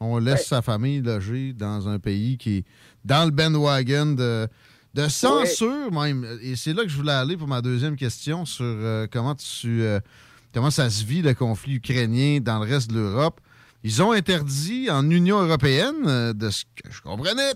On 0.00 0.18
laisse 0.18 0.48
sa 0.48 0.62
famille 0.62 1.00
loger 1.00 1.52
dans 1.52 1.86
un 1.88 1.98
pays 2.00 2.36
qui 2.38 2.58
est 2.58 2.64
dans 3.04 3.24
le 3.26 3.30
bandwagon 3.30 4.14
de, 4.16 4.48
de 4.94 5.08
censure, 5.08 5.90
même. 5.90 6.26
Et 6.42 6.56
c'est 6.56 6.72
là 6.72 6.82
que 6.82 6.88
je 6.88 6.96
voulais 6.96 7.12
aller 7.12 7.36
pour 7.36 7.48
ma 7.48 7.62
deuxième 7.62 7.96
question 7.96 8.44
sur 8.44 8.64
euh, 8.64 9.06
comment 9.10 9.34
tu 9.34 9.82
euh, 9.82 10.00
comment 10.52 10.70
ça 10.70 10.90
se 10.90 11.04
vit, 11.04 11.22
le 11.22 11.34
conflit 11.34 11.76
ukrainien 11.76 12.40
dans 12.40 12.58
le 12.62 12.70
reste 12.70 12.90
de 12.90 12.98
l'Europe. 12.98 13.40
Ils 13.84 14.02
ont 14.02 14.12
interdit 14.12 14.90
en 14.90 15.10
Union 15.10 15.40
européenne, 15.40 16.06
euh, 16.06 16.32
de 16.32 16.50
ce 16.50 16.64
que 16.64 16.90
je 16.90 17.00
comprenais, 17.00 17.52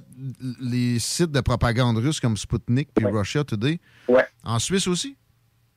les 0.61 0.99
sites 0.99 1.31
de 1.31 1.41
propagande 1.41 1.99
russe 1.99 2.19
comme 2.21 2.37
Sputnik 2.37 2.89
puis 2.95 3.07
Russia 3.07 3.45
Today. 3.45 3.79
En 4.43 4.59
Suisse 4.59 4.89
aussi? 4.89 5.17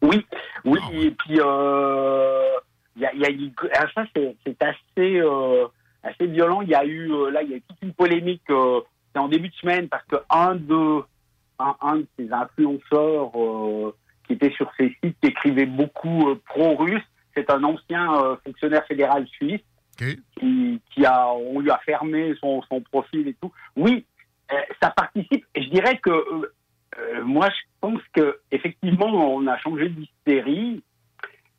Oui, 0.01 0.25
oui, 0.63 0.79
et 0.93 1.11
puis 1.11 1.35
y 1.35 1.41
a, 1.41 3.13
y 3.13 3.25
a 3.25 3.29
ah, 3.75 3.85
ça 3.93 4.03
c'est 4.13 4.63
assez 4.63 5.21
assez 6.03 6.27
violent. 6.27 6.61
Il 6.61 6.69
y 6.69 6.75
a 6.75 6.85
eu 6.85 7.09
là 7.31 7.43
il 7.43 7.49
y 7.49 7.53
a 7.53 7.57
eu 7.57 7.61
toute 7.67 7.81
une 7.81 7.93
polémique. 7.93 8.49
en 8.49 9.27
début 9.27 9.49
de 9.49 9.55
semaine 9.55 9.89
parce 9.89 10.05
que 10.05 10.15
un 10.29 10.55
de 10.55 11.03
un, 11.59 11.75
un 11.81 11.97
de 11.97 12.07
ces 12.17 12.31
influenceurs 12.31 13.31
euh, 13.35 13.95
qui 14.25 14.33
était 14.33 14.51
sur 14.51 14.71
ces 14.77 14.95
sites 15.03 15.17
qui 15.21 15.29
écrivait 15.29 15.65
beaucoup 15.65 16.29
euh, 16.29 16.41
pro-russe, 16.45 17.03
c'est 17.35 17.49
un 17.51 17.63
ancien 17.63 18.13
euh, 18.15 18.35
fonctionnaire 18.43 18.85
fédéral 18.87 19.27
suisse 19.27 19.61
qui, 19.97 20.81
qui 20.91 21.05
a 21.05 21.27
on 21.33 21.59
lui 21.59 21.69
a 21.71 21.77
fermé 21.79 22.33
son, 22.39 22.61
son 22.63 22.79
profil 22.81 23.27
et 23.27 23.35
tout. 23.41 23.51
Oui, 23.75 24.05
ça 24.81 24.89
participe. 24.91 25.45
Je 25.55 25.67
dirais 25.69 25.97
que 25.97 26.11
moi, 27.23 27.49
je 27.49 27.61
pense 27.81 28.01
que 28.13 28.39
effectivement, 28.49 29.35
on 29.35 29.45
a 29.47 29.57
changé 29.57 29.89
d'hystérie. 29.89 30.81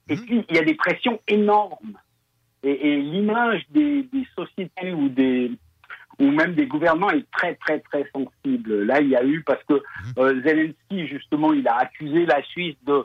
Et 0.08 0.16
puis, 0.16 0.44
il 0.48 0.56
y 0.56 0.58
a 0.58 0.64
des 0.64 0.74
pressions 0.74 1.20
énormes. 1.28 1.98
Et, 2.62 2.92
et 2.92 2.96
l'image 2.96 3.62
des, 3.70 4.02
des 4.04 4.26
sociétés 4.34 4.92
ou 4.92 5.08
des 5.08 5.52
ou 6.20 6.30
même 6.30 6.54
des 6.54 6.66
gouvernements 6.66 7.10
est 7.10 7.24
très, 7.32 7.54
très, 7.56 7.80
très 7.80 8.04
sensible. 8.14 8.84
Là, 8.84 9.00
il 9.00 9.08
y 9.08 9.16
a 9.16 9.24
eu, 9.24 9.42
parce 9.42 9.62
que 9.64 9.82
euh, 10.18 10.40
Zelensky, 10.44 11.08
justement, 11.08 11.52
il 11.52 11.66
a 11.66 11.76
accusé 11.78 12.26
la 12.26 12.42
Suisse 12.44 12.76
de 12.86 13.04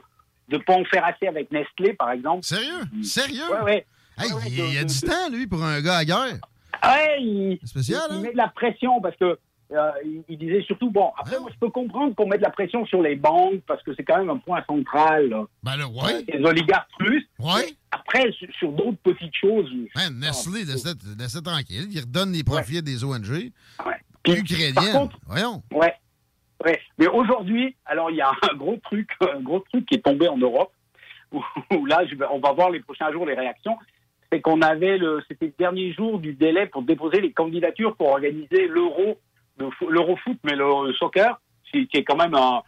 ne 0.52 0.58
pas 0.60 0.74
en 0.74 0.84
faire 0.86 1.04
assez 1.06 1.28
avec 1.28 1.50
Nestlé, 1.52 1.94
par 1.94 2.12
exemple. 2.12 2.44
Sérieux? 2.44 2.82
Sérieux? 3.04 3.42
Ouais, 3.52 3.62
ouais. 3.64 3.86
Hey, 4.18 4.28
Ouais, 4.32 4.34
ouais, 4.36 4.42
il, 4.48 4.54
il 4.60 4.74
y 4.76 4.78
a 4.78 4.84
de- 4.84 4.90
du 4.90 5.00
de- 5.02 5.08
temps, 5.08 5.30
lui, 5.32 5.48
pour 5.48 5.64
un 5.64 5.82
gars 5.82 5.98
à 5.98 6.06
guerre. 6.06 6.40
Ouais, 6.84 7.18
il, 7.22 7.60
spécial, 7.64 8.02
il, 8.12 8.16
hein? 8.18 8.22
met 8.22 8.32
de 8.34 8.38
la 8.38 8.50
pression 8.50 9.02
parce 9.02 9.16
que 9.16 9.38
euh, 9.72 9.92
il, 10.06 10.24
il 10.30 10.38
disait 10.38 10.62
surtout 10.62 10.92
bon. 10.92 11.12
Après, 11.18 11.40
moi, 11.40 11.50
je 11.52 11.58
peux 11.60 11.70
comprendre 11.70 12.14
qu'on 12.16 12.28
met 12.28 12.38
de 12.38 12.44
la 12.44 12.50
pression 12.52 12.86
sur 12.86 13.02
les 13.02 13.16
banques 13.16 13.62
parce 13.66 13.82
que 13.82 13.96
c'est 13.96 14.04
quand 14.04 14.18
même 14.20 14.30
un 14.30 14.38
point 14.38 14.64
central. 14.68 15.30
là. 15.30 15.46
Ben 15.64 15.78
là, 15.78 15.88
ouais. 15.88 16.24
Les 16.28 16.46
oligarques 16.46 16.90
plus. 17.00 17.28
Ouais. 17.40 17.74
Après, 17.96 18.32
sur, 18.32 18.48
sur 18.58 18.72
d'autres 18.72 18.98
petites 19.04 19.36
choses. 19.36 19.70
Man, 19.96 20.20
Nestlé, 20.20 20.64
laisse-le 20.66 21.42
tranquille. 21.42 21.88
Il 21.92 22.00
redonne 22.02 22.32
les 22.34 22.44
profits 22.44 22.78
à 22.80 22.82
des 22.82 23.04
ONG. 23.04 23.52
Par 23.78 24.36
Ukrainiennes. 24.36 25.10
Voyons. 25.28 25.62
Ouais. 25.72 25.94
Ouais. 26.64 26.80
Mais 26.98 27.08
aujourd'hui, 27.08 27.76
alors 27.86 28.10
il 28.12 28.18
y 28.18 28.22
a 28.22 28.32
un 28.52 28.56
gros 28.56 28.78
truc, 28.84 29.10
un 29.22 29.40
gros 29.42 29.60
truc 29.60 29.86
qui 29.86 29.96
est 29.96 30.02
tombé 30.02 30.28
en 30.28 30.38
Europe. 30.38 30.72
où, 31.32 31.44
où 31.76 31.86
là, 31.86 32.06
je 32.08 32.16
on 32.32 32.40
va 32.40 32.52
voir 32.54 32.70
les 32.72 32.80
prochains 32.80 33.12
jours 33.12 33.26
les 33.26 33.34
réactions, 33.36 33.78
c'est 34.32 34.42
qu'on 34.42 34.62
avait 34.62 34.98
le, 34.98 35.22
c'était 35.28 35.48
le 35.48 35.54
dernier 35.60 35.94
jour 35.94 36.20
du 36.20 36.34
délai 36.34 36.66
pour 36.68 36.82
déposer 36.82 37.22
les 37.22 37.32
candidatures 37.34 37.96
pour 37.96 38.08
organiser 38.10 38.68
l'euro, 38.68 39.20
le 39.60 39.68
fo- 39.68 39.90
l'eurofoot, 39.90 40.38
mais 40.44 40.56
le 40.56 40.94
soccer, 40.94 41.40
qui 41.72 41.88
qui 41.88 41.98
est 41.98 42.04
quand 42.04 42.16
même 42.18 42.34
un- 42.36 42.62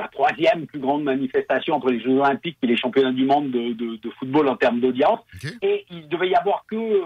la 0.00 0.08
troisième 0.08 0.66
plus 0.66 0.78
grande 0.78 1.02
manifestation 1.04 1.74
entre 1.76 1.90
les 1.90 2.00
Jeux 2.00 2.18
Olympiques 2.18 2.58
et 2.62 2.66
les 2.66 2.76
championnats 2.76 3.12
du 3.12 3.24
monde 3.24 3.50
de, 3.50 3.72
de- 3.72 3.96
de 3.96 4.10
football 4.18 4.48
en 4.48 4.56
termes 4.56 4.80
d'audience. 4.80 5.20
Et 5.62 5.84
il 5.90 6.08
devait 6.08 6.28
y 6.30 6.34
avoir 6.34 6.64
que 6.66 6.76
euh, 6.76 7.04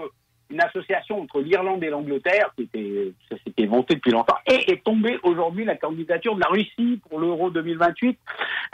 une 0.49 0.61
association 0.61 1.19
entre 1.21 1.41
l'Irlande 1.41 1.83
et 1.83 1.89
l'Angleterre, 1.89 2.51
qui 2.55 2.63
était, 2.63 3.11
ça 3.29 3.35
s'était 3.43 3.65
monté 3.65 3.95
depuis 3.95 4.11
longtemps, 4.11 4.37
et 4.45 4.71
est 4.71 4.83
tombée 4.83 5.17
aujourd'hui 5.23 5.65
la 5.65 5.75
candidature 5.75 6.35
de 6.35 6.41
la 6.41 6.47
Russie 6.47 6.99
pour 7.09 7.19
l'Euro 7.19 7.49
2028. 7.49 8.19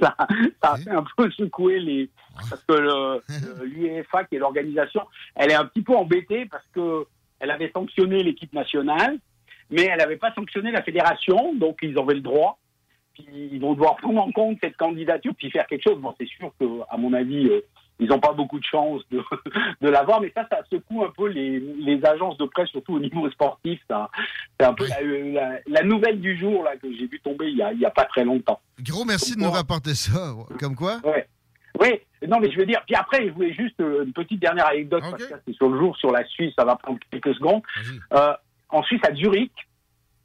ça, 0.00 0.16
ça 0.62 0.72
a 0.72 0.76
fait 0.78 0.90
un 0.90 1.04
peu 1.16 1.30
secouer 1.30 1.78
les, 1.78 2.08
parce 2.50 2.64
que 2.64 3.20
l'UEFA, 3.64 4.24
qui 4.24 4.36
est 4.36 4.38
l'organisation, 4.38 5.02
elle 5.36 5.50
est 5.50 5.54
un 5.54 5.64
petit 5.66 5.82
peu 5.82 5.94
embêtée 5.94 6.46
parce 6.46 6.66
que 6.74 7.04
elle 7.40 7.50
avait 7.50 7.70
sanctionné 7.72 8.22
l'équipe 8.22 8.52
nationale, 8.52 9.18
mais 9.70 9.82
elle 9.82 9.98
n'avait 9.98 10.16
pas 10.16 10.32
sanctionné 10.34 10.70
la 10.70 10.82
fédération, 10.82 11.54
donc 11.54 11.78
ils 11.82 11.98
avaient 11.98 12.14
le 12.14 12.20
droit. 12.20 12.58
Puis 13.14 13.26
ils 13.52 13.60
vont 13.60 13.74
devoir 13.74 13.96
prendre 13.96 14.20
en 14.22 14.32
compte 14.32 14.58
cette 14.62 14.76
candidature 14.76 15.32
puis 15.36 15.50
faire 15.50 15.66
quelque 15.66 15.82
chose. 15.82 15.98
Bon, 16.00 16.14
c'est 16.18 16.28
sûr 16.28 16.52
que, 16.58 16.64
à 16.90 16.96
mon 16.96 17.12
avis, 17.12 17.46
euh, 17.48 17.60
ils 18.00 18.08
n'ont 18.08 18.18
pas 18.18 18.32
beaucoup 18.32 18.58
de 18.58 18.64
chance 18.64 19.02
de, 19.10 19.22
de 19.80 19.88
l'avoir, 19.88 20.20
mais 20.20 20.32
ça, 20.34 20.46
ça 20.50 20.60
secoue 20.70 21.04
un 21.04 21.10
peu 21.16 21.28
les, 21.28 21.60
les 21.60 22.04
agences 22.04 22.36
de 22.38 22.46
presse, 22.46 22.68
surtout 22.70 22.94
au 22.94 22.98
niveau 23.00 23.30
sportif. 23.30 23.80
C'est 23.88 24.66
un 24.66 24.74
peu 24.74 24.86
la, 24.88 25.00
la- 25.02 25.58
la 25.66 25.82
nouvelle 25.82 26.20
du 26.20 26.36
jour 26.38 26.64
là 26.64 26.76
que 26.76 26.90
j'ai 26.92 27.06
vu 27.06 27.20
tomber 27.20 27.50
il 27.50 27.56
y 27.58 27.62
a, 27.62 27.72
il 27.72 27.80
y 27.80 27.84
a 27.86 27.90
pas 27.90 28.04
très 28.06 28.24
longtemps. 28.24 28.60
Gros 28.80 29.04
merci 29.04 29.36
de 29.36 29.40
nous 29.40 29.50
rapporter 29.50 29.94
ça. 29.94 30.34
Comme 30.58 30.74
quoi? 30.74 30.96
Ouais. 31.04 31.26
Oui, 31.80 31.88
non, 32.28 32.38
mais 32.38 32.50
je 32.52 32.58
veux 32.58 32.66
dire, 32.66 32.82
puis 32.86 32.94
après, 32.94 33.26
je 33.26 33.32
voulais 33.32 33.52
juste 33.54 33.80
euh, 33.80 34.04
une 34.04 34.12
petite 34.12 34.40
dernière 34.40 34.66
anecdote, 34.68 35.02
parce 35.10 35.24
que 35.24 35.34
c'est 35.46 35.54
sur 35.54 35.68
le 35.68 35.78
jour, 35.78 35.96
sur 35.96 36.10
la 36.12 36.24
Suisse, 36.26 36.52
ça 36.56 36.64
va 36.64 36.76
prendre 36.76 36.98
quelques 37.10 37.34
secondes. 37.34 37.62
Euh, 38.12 38.32
en 38.68 38.82
Suisse, 38.82 39.00
à 39.08 39.14
Zurich, 39.14 39.52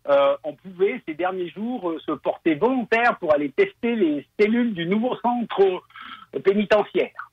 euh, 0.09 0.37
on 0.43 0.53
pouvait, 0.53 1.01
ces 1.07 1.13
derniers 1.13 1.49
jours, 1.49 1.89
euh, 1.89 1.99
se 1.99 2.11
porter 2.11 2.55
volontaire 2.55 3.17
pour 3.19 3.33
aller 3.33 3.49
tester 3.49 3.95
les 3.95 4.25
cellules 4.39 4.73
du 4.73 4.85
nouveau 4.85 5.15
centre 5.17 5.61
euh, 5.61 6.39
pénitentiaire. 6.39 7.31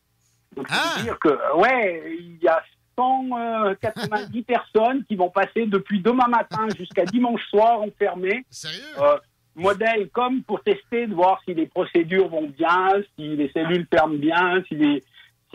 Donc, 0.57 0.69
veut 0.71 1.03
dire 1.03 1.19
que, 1.19 1.57
ouais, 1.57 2.17
il 2.19 2.43
y 2.43 2.49
a 2.49 2.63
190 2.97 4.43
personnes 4.47 5.05
qui 5.05 5.17
vont 5.17 5.31
passer 5.31 5.67
depuis 5.67 6.01
demain 6.01 6.29
matin 6.29 6.69
jusqu'à 6.77 7.05
dimanche 7.05 7.45
soir 7.49 7.81
enfermées. 7.81 8.45
Sérieux? 8.51 9.21
modèle 9.57 10.09
comme 10.11 10.43
pour 10.43 10.63
tester, 10.63 11.07
de 11.07 11.15
voir 11.15 11.41
si 11.45 11.55
les 11.55 11.67
procédures 11.67 12.29
vont 12.29 12.49
bien, 12.49 12.89
si 13.17 13.37
les 13.37 13.51
cellules 13.53 13.87
ferment 13.89 14.19
bien, 14.19 14.63
si 14.69 14.75
les... 14.75 15.05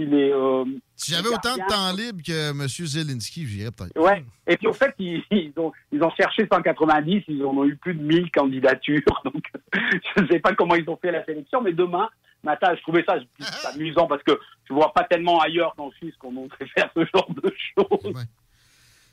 Euh, 0.01 0.65
Si 0.95 1.11
j'avais 1.13 1.29
autant 1.29 1.55
de 1.55 1.67
temps 1.69 1.91
libre 1.95 2.21
que 2.25 2.51
M. 2.51 2.67
Zelensky, 2.67 3.45
j'irais 3.47 3.71
peut-être. 3.71 3.97
Ouais. 3.99 4.23
Et 4.47 4.57
puis, 4.57 4.67
au 4.67 4.73
fait, 4.73 4.93
ils, 4.99 5.21
ils 5.31 5.53
ont, 5.57 5.71
ils 5.91 6.01
ont 6.03 6.11
cherché 6.11 6.47
190, 6.51 7.23
ils 7.27 7.43
en 7.45 7.49
ont 7.57 7.65
eu 7.65 7.75
plus 7.75 7.93
de 7.93 8.01
1000 8.03 8.31
candidatures. 8.31 9.01
Donc, 9.25 9.43
je 9.73 10.21
ne 10.23 10.27
sais 10.27 10.39
pas 10.39 10.53
comment 10.55 10.75
ils 10.75 10.89
ont 10.89 10.97
fait 10.97 11.11
la 11.11 11.23
sélection, 11.25 11.61
mais 11.61 11.73
demain 11.73 12.09
matin, 12.43 12.73
je 12.75 12.81
trouvais 12.83 13.03
ça 13.05 13.15
plus 13.35 13.45
amusant 13.73 14.07
parce 14.07 14.23
que 14.23 14.31
je 14.67 14.73
vois 14.73 14.93
pas 14.93 15.03
tellement 15.03 15.41
ailleurs 15.41 15.73
qu'en 15.75 15.91
Suisse 15.91 16.13
qu'on 16.19 16.35
oserait 16.45 16.67
faire 16.73 16.89
ce 16.95 17.01
genre 17.13 17.29
de 17.43 17.53
choses. 17.77 18.13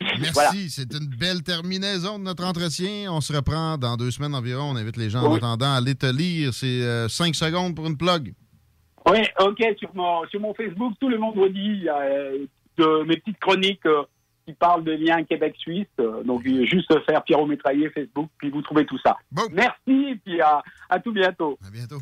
Merci, 0.00 0.30
Voilà. 0.34 0.50
c'est 0.68 0.92
une 0.92 1.06
belle 1.06 1.42
terminaison 1.42 2.18
de 2.18 2.24
notre 2.24 2.44
entretien. 2.44 3.10
On 3.10 3.20
se 3.22 3.32
reprend 3.32 3.78
dans 3.78 3.96
deux 3.96 4.10
semaines 4.10 4.34
environ. 4.34 4.64
On 4.70 4.76
invite 4.76 4.96
les 4.98 5.08
gens 5.08 5.22
en 5.22 5.30
Oui. 5.32 5.38
attendant 5.38 5.72
à 5.72 5.76
aller 5.78 5.94
te 5.94 6.04
lire. 6.06 6.52
C'est 6.52 6.66
euh, 6.82 7.08
cinq 7.08 7.34
secondes 7.34 7.74
pour 7.74 7.86
une 7.86 7.96
plug. 7.96 8.34
Oui, 9.08 9.18
ok, 9.38 9.62
sur 9.78 9.94
mon, 9.94 10.26
sur 10.28 10.40
mon 10.40 10.52
Facebook, 10.54 10.94
tous 11.00 11.08
les 11.08 11.16
vendredis, 11.16 11.58
il 11.58 11.82
y 11.84 11.88
a 11.88 11.98
euh, 11.98 12.46
de, 12.76 13.04
mes 13.04 13.16
petites 13.16 13.38
chroniques 13.38 13.86
euh, 13.86 14.02
qui 14.44 14.52
parlent 14.52 14.82
de 14.82 14.92
liens 14.92 15.22
Québec-Suisse. 15.22 15.86
Euh, 16.00 16.24
donc, 16.24 16.42
juste 16.44 16.92
faire 17.04 17.22
Pierrot 17.22 17.46
Métraillé 17.46 17.88
Facebook, 17.90 18.28
puis 18.38 18.50
vous 18.50 18.62
trouvez 18.62 18.84
tout 18.84 18.98
ça. 18.98 19.16
Merci, 19.52 20.20
puis 20.24 20.40
à, 20.40 20.60
à 20.88 20.98
tout 20.98 21.12
bientôt. 21.12 21.56
À 21.64 21.70
bientôt. 21.70 22.00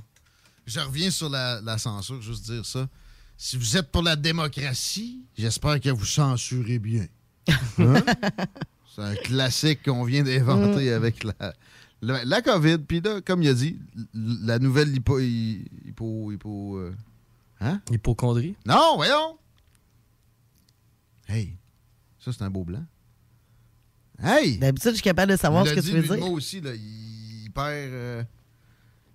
Je 0.66 0.80
reviens 0.80 1.10
sur 1.10 1.28
la, 1.28 1.60
la 1.60 1.76
censure, 1.76 2.22
juste 2.22 2.44
dire 2.50 2.64
ça. 2.64 2.86
Si 3.36 3.58
vous 3.58 3.76
êtes 3.76 3.90
pour 3.90 4.02
la 4.02 4.16
démocratie, 4.16 5.26
j'espère 5.36 5.80
que 5.80 5.90
vous 5.90 6.06
censurez 6.06 6.78
bien. 6.78 7.06
Hein? 7.78 8.00
C'est 8.94 9.02
un 9.02 9.16
classique 9.16 9.82
qu'on 9.82 10.04
vient 10.04 10.22
d'inventer 10.22 10.92
avec 10.92 11.24
la, 11.24 11.52
la, 12.04 12.24
la 12.24 12.42
COVID. 12.42 12.78
Puis 12.78 13.00
là, 13.00 13.20
comme 13.20 13.42
il 13.42 13.48
a 13.48 13.54
dit, 13.54 13.78
la 14.14 14.58
nouvelle 14.58 14.94
hypo... 14.94 15.18
hy- 15.18 15.64
hypo, 15.86 16.30
hypo 16.32 16.76
euh, 16.78 16.94
hein? 17.60 17.80
Hypochondrie? 17.90 18.56
Non, 18.66 18.96
voyons! 18.96 19.38
Hey, 21.28 21.56
ça, 22.18 22.32
c'est 22.32 22.42
un 22.42 22.50
beau 22.50 22.64
blanc. 22.64 22.84
Hey! 24.22 24.58
D'habitude, 24.58 24.90
je 24.90 24.96
suis 24.96 25.02
capable 25.02 25.32
de 25.32 25.36
savoir 25.36 25.66
ce 25.66 25.72
que 25.74 25.80
dit, 25.80 25.88
tu 25.88 25.94
veux 25.94 26.00
lui, 26.02 26.08
dire. 26.08 26.18
Moi 26.18 26.28
aussi, 26.28 26.60
là, 26.60 26.72
il 26.74 27.50
perd... 27.54 27.92
euh, 27.92 28.24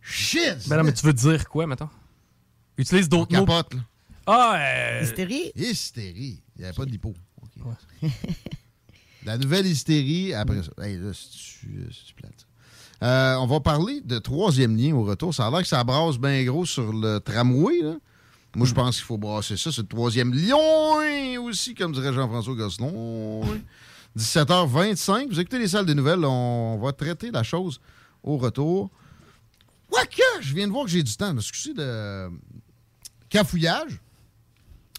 Shit! 0.02 0.68
Ben 0.68 0.78
non, 0.78 0.84
mais 0.84 0.94
tu 0.94 1.06
veux 1.06 1.14
dire 1.14 1.48
quoi, 1.48 1.68
mettons? 1.68 1.90
Utilise 2.78 3.08
d'autres 3.10 3.34
mots. 3.38 3.46
capote, 3.46 3.74
là. 3.76 3.82
Ah, 4.26 4.56
euh... 4.60 5.04
Hystérie? 5.04 5.52
Hystérie. 5.56 6.42
Il 6.56 6.60
n'y 6.60 6.66
avait 6.66 6.76
pas 6.76 6.86
d'hypo. 6.86 7.14
OK. 7.42 7.72
La 9.26 9.38
nouvelle 9.38 9.66
hystérie, 9.66 10.34
après 10.34 10.64
ça. 10.64 10.72
Hey, 10.84 10.98
là, 10.98 11.12
c'est-tu 11.14 11.68
euh, 11.80 11.90
c'est-tu 11.92 12.14
plate. 12.14 12.48
Euh, 13.02 13.36
on 13.36 13.48
va 13.48 13.60
parler 13.60 14.02
de 14.02 14.20
troisième 14.20 14.76
lien 14.76 14.94
au 14.94 15.04
retour. 15.04 15.34
Ça 15.34 15.48
a 15.48 15.52
l'air 15.52 15.62
que 15.62 15.68
ça 15.68 15.84
brasse 15.84 16.18
bien 16.18 16.44
gros 16.44 16.66
sur 16.66 16.92
le 16.92 17.20
tramway. 17.20 17.82
Là. 17.82 17.96
Moi, 18.56 18.68
je 18.68 18.74
pense 18.74 18.98
qu'il 18.98 19.06
faut 19.06 19.18
brasser 19.18 19.58
ça. 19.58 19.72
C'est 19.72 19.82
le 19.82 19.88
troisième 19.88 20.34
lion 20.34 21.44
aussi, 21.44 21.76
comme 21.76 21.94
dirait 21.94 22.14
Jean-François 22.14 22.56
Gosselin. 22.56 22.92
17h25. 24.18 25.30
Vous 25.30 25.40
écoutez 25.40 25.60
les 25.60 25.68
salles 25.68 25.86
des 25.86 25.96
nouvelles. 25.96 26.26
On 26.26 26.78
va 26.78 26.92
traiter 26.92 27.32
la 27.32 27.44
chose 27.44 27.80
au 28.24 28.38
retour. 28.38 28.90
Quoique, 29.90 30.22
je 30.42 30.54
viens 30.54 30.68
de 30.68 30.72
voir 30.72 30.86
que 30.86 30.92
j'ai 30.92 31.04
du 31.04 31.16
temps. 31.16 31.36
Excusez 31.38 31.74
de 31.74 32.30
cafouillage. 33.30 34.00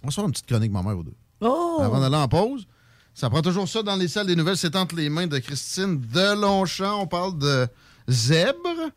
On 0.02 0.06
va 0.06 0.10
se 0.10 0.14
faire 0.14 0.24
une 0.24 0.32
petite 0.32 0.46
chronique, 0.46 0.72
ma 0.72 0.82
mère, 0.82 0.96
ou 0.96 1.02
deux. 1.02 1.14
Oh! 1.40 1.78
Avant 1.82 2.00
d'aller 2.00 2.16
en 2.16 2.28
pause. 2.28 2.66
Ça 3.14 3.28
prend 3.28 3.42
toujours 3.42 3.68
ça 3.68 3.82
dans 3.82 3.96
les 3.96 4.08
salles 4.08 4.26
des 4.26 4.36
nouvelles. 4.36 4.56
C'est 4.56 4.76
entre 4.76 4.94
les 4.94 5.10
mains 5.10 5.26
de 5.26 5.38
Christine 5.38 6.00
Delonchamp. 6.00 7.02
On 7.02 7.06
parle 7.06 7.36
de 7.38 7.68
zèbre, 8.10 8.90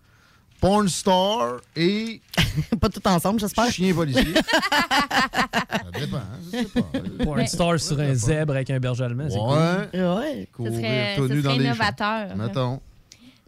porn 0.59 0.87
star 0.89 1.57
et... 1.75 2.21
Pas 2.81 2.89
tout 2.89 3.05
ensemble, 3.07 3.39
j'espère. 3.39 3.71
Chien 3.71 3.93
policier. 3.93 4.33
ça 4.33 5.99
dépend, 5.99 6.17
hein, 6.17 6.39
je 6.51 6.57
sais 6.57 6.65
pas. 6.65 7.23
Pour 7.23 7.37
un 7.37 7.45
star 7.45 7.79
sur 7.79 7.99
un 7.99 8.13
zèbre 8.13 8.53
avec 8.53 8.69
un 8.69 8.79
berger 8.79 9.03
allemand, 9.03 9.27
c'est 9.29 9.37
Ouais. 9.39 9.87
cool. 9.91 9.99
Ouais. 10.01 10.47
Courir 10.53 10.71
Ce 10.73 10.77
serait- 10.79 11.15
tout 11.17 11.27
ce 11.27 11.33
nu 11.33 11.41
dans 11.41 11.51
serait 11.53 11.63
innovateur. 11.63 12.29
champs. 12.29 12.35
Mettons. 12.35 12.81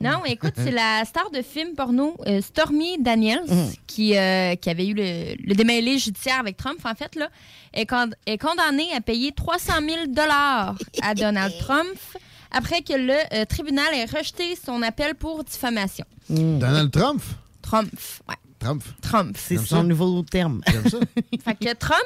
Non, 0.01 0.25
écoute, 0.25 0.51
c'est 0.57 0.71
la 0.71 1.03
star 1.05 1.31
de 1.31 1.41
film 1.41 1.73
porno 1.73 2.17
euh, 2.27 2.41
Stormy 2.41 2.97
Daniels 3.01 3.45
qui, 3.87 4.17
euh, 4.17 4.55
qui 4.55 4.69
avait 4.69 4.87
eu 4.87 4.93
le, 4.93 5.35
le 5.41 5.55
démêlé 5.55 5.97
judiciaire 5.99 6.37
avec 6.41 6.57
Trump, 6.57 6.79
en 6.83 6.93
fait, 6.95 7.15
là, 7.15 7.29
est, 7.73 7.85
con- 7.85 8.11
est 8.25 8.37
condamnée 8.37 8.89
à 8.93 8.99
payer 8.99 9.31
300 9.31 9.73
000 9.87 9.99
à 11.01 11.15
Donald 11.15 11.53
Trump 11.59 11.87
après 12.55 12.81
que 12.81 12.93
le 12.93 13.13
euh, 13.33 13.45
tribunal 13.45 13.85
ait 13.93 14.05
rejeté 14.05 14.55
son 14.55 14.81
appel 14.81 15.15
pour 15.15 15.43
diffamation. 15.43 16.05
Donald 16.29 16.91
Trump? 16.91 17.21
Trump, 17.61 17.91
ouais. 18.29 18.35
Trump. 18.59 18.83
Trump. 19.01 19.37
C'est 19.39 19.57
son 19.57 19.65
ça. 19.65 19.83
nouveau 19.83 20.23
terme. 20.23 20.61
J'aime 20.67 20.89
ça. 20.89 20.97
Fait 21.45 21.55
que 21.55 21.73
Trump, 21.75 22.01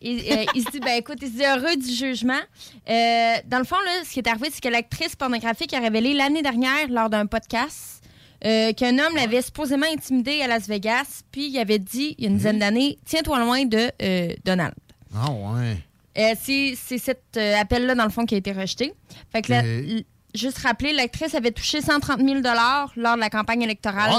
il, 0.00 0.20
euh, 0.20 0.44
il 0.54 0.62
se 0.62 0.70
dit, 0.70 0.80
ben 0.80 0.96
écoute, 0.98 1.18
il 1.22 1.28
se 1.28 1.32
dit 1.32 1.44
heureux 1.44 1.76
du 1.76 1.92
jugement. 1.92 2.40
Euh, 2.88 3.34
dans 3.46 3.58
le 3.58 3.64
fond, 3.64 3.76
là, 3.84 4.04
ce 4.04 4.10
qui 4.10 4.20
est 4.20 4.28
arrivé, 4.28 4.48
c'est 4.52 4.62
que 4.62 4.68
l'actrice 4.68 5.16
pornographique 5.16 5.72
a 5.74 5.80
révélé 5.80 6.14
l'année 6.14 6.42
dernière, 6.42 6.88
lors 6.88 7.10
d'un 7.10 7.26
podcast, 7.26 8.02
euh, 8.44 8.72
qu'un 8.74 8.98
homme 8.98 9.16
l'avait 9.16 9.42
supposément 9.42 9.86
intimidé 9.92 10.42
à 10.42 10.46
Las 10.46 10.68
Vegas, 10.68 11.22
puis 11.32 11.48
il 11.48 11.58
avait 11.58 11.78
dit, 11.78 12.14
il 12.18 12.24
y 12.24 12.26
a 12.26 12.30
une 12.30 12.36
dizaine 12.36 12.58
d'années, 12.58 12.98
tiens-toi 13.06 13.38
loin 13.40 13.64
de 13.64 13.90
euh, 14.02 14.34
Donald. 14.44 14.74
Ah 15.16 15.30
ouais. 15.30 15.78
Euh, 16.16 16.34
c'est 16.40 16.74
c'est 16.80 16.98
cet 16.98 17.22
euh, 17.36 17.56
appel-là, 17.60 17.94
dans 17.94 18.04
le 18.04 18.10
fond, 18.10 18.24
qui 18.24 18.34
a 18.34 18.38
été 18.38 18.52
rejeté. 18.52 18.92
Fait 19.32 19.42
que 19.42 19.50
là, 19.52 19.60
Ok. 19.60 19.64
l- 19.66 20.04
juste 20.34 20.58
rappeler, 20.58 20.92
l'actrice 20.92 21.34
avait 21.34 21.50
touché 21.50 21.80
130 21.80 22.20
000 22.20 22.40
lors 22.42 22.92
de 23.16 23.20
la 23.20 23.30
campagne 23.30 23.62
électorale. 23.62 24.12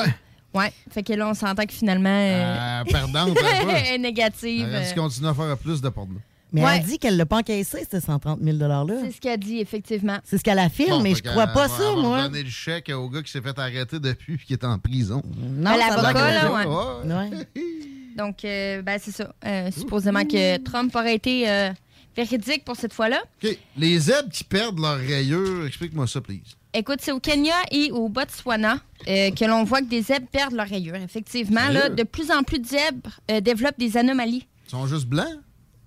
Ouais. 0.53 0.61
Ouais. 0.61 0.73
Fait 0.91 1.03
que 1.03 1.13
là, 1.13 1.27
on 1.29 1.33
s'entend 1.33 1.65
que 1.65 1.73
finalement. 1.73 2.09
euh, 2.09 2.81
Euh, 2.81 2.83
perdante 2.91 3.37
est 3.37 3.97
négative. 3.97 4.67
Elle 4.71 4.83
euh, 4.83 4.93
continue 4.95 5.27
à 5.27 5.33
faire 5.33 5.57
plus 5.57 5.81
de 5.81 5.89
porno. 5.89 6.15
Mais 6.53 6.63
Ouais. 6.63 6.77
elle 6.77 6.83
dit 6.85 6.97
qu'elle 6.99 7.17
l'a 7.17 7.25
pas 7.25 7.37
encaissé, 7.39 7.85
ce 7.91 7.99
130 7.99 8.39
000 8.41 8.55
$-là. 8.57 8.85
C'est 9.03 9.11
ce 9.11 9.19
qu'elle 9.19 9.39
dit, 9.39 9.59
effectivement. 9.59 10.17
C'est 10.23 10.37
ce 10.37 10.43
qu'elle 10.43 10.59
affirme, 10.59 10.91
Bon, 10.97 11.01
mais 11.01 11.13
je 11.15 11.23
crois 11.23 11.47
pas 11.47 11.67
ça, 11.67 11.83
elle 11.89 11.95
va 11.95 12.01
moi. 12.01 12.21
donner 12.23 12.43
le 12.43 12.49
chèque 12.49 12.89
au 12.95 13.09
gars 13.09 13.21
qui 13.21 13.31
s'est 13.31 13.41
fait 13.41 13.57
arrêter 13.59 13.99
depuis 13.99 14.35
et 14.35 14.37
qui 14.37 14.53
est 14.53 14.63
en 14.63 14.79
prison. 14.79 15.21
Non, 15.37 15.71
À 15.71 15.77
l'avocat, 15.77 16.13
là, 16.31 16.51
ouais. 16.53 17.13
Ouais. 17.13 17.47
Donc, 18.17 18.45
euh, 18.45 18.81
ben, 18.81 18.97
c'est 19.01 19.11
ça. 19.11 19.33
Euh, 19.45 19.69
supposément 19.71 20.23
que 20.23 20.55
Trump 20.59 20.95
aurait 20.95 21.15
été 21.15 21.49
euh, 21.49 21.71
véridique 22.15 22.63
pour 22.65 22.75
cette 22.75 22.93
fois-là. 22.93 23.21
OK. 23.43 23.57
Les 23.77 23.99
zèbres 23.99 24.29
qui 24.29 24.43
perdent 24.43 24.79
leur 24.79 24.97
rayure, 24.97 25.65
explique-moi 25.65 26.07
ça, 26.07 26.21
please. 26.21 26.55
Écoute, 26.73 26.99
c'est 27.01 27.11
au 27.11 27.19
Kenya 27.19 27.55
et 27.71 27.91
au 27.91 28.09
Botswana 28.09 28.79
euh, 29.07 29.31
que 29.31 29.45
l'on 29.45 29.63
voit 29.63 29.79
que 29.81 29.85
des 29.87 30.01
zèbres 30.01 30.27
perdent 30.27 30.53
leur 30.53 30.67
rayure. 30.67 30.95
Effectivement, 30.95 31.69
là, 31.69 31.89
de 31.89 32.03
plus 32.03 32.31
en 32.31 32.43
plus 32.43 32.59
de 32.59 32.65
zèbres 32.67 33.11
euh, 33.31 33.39
développent 33.39 33.79
des 33.79 33.95
anomalies. 33.97 34.45
Ils 34.67 34.71
sont 34.71 34.85
juste 34.87 35.05
blancs? 35.05 35.25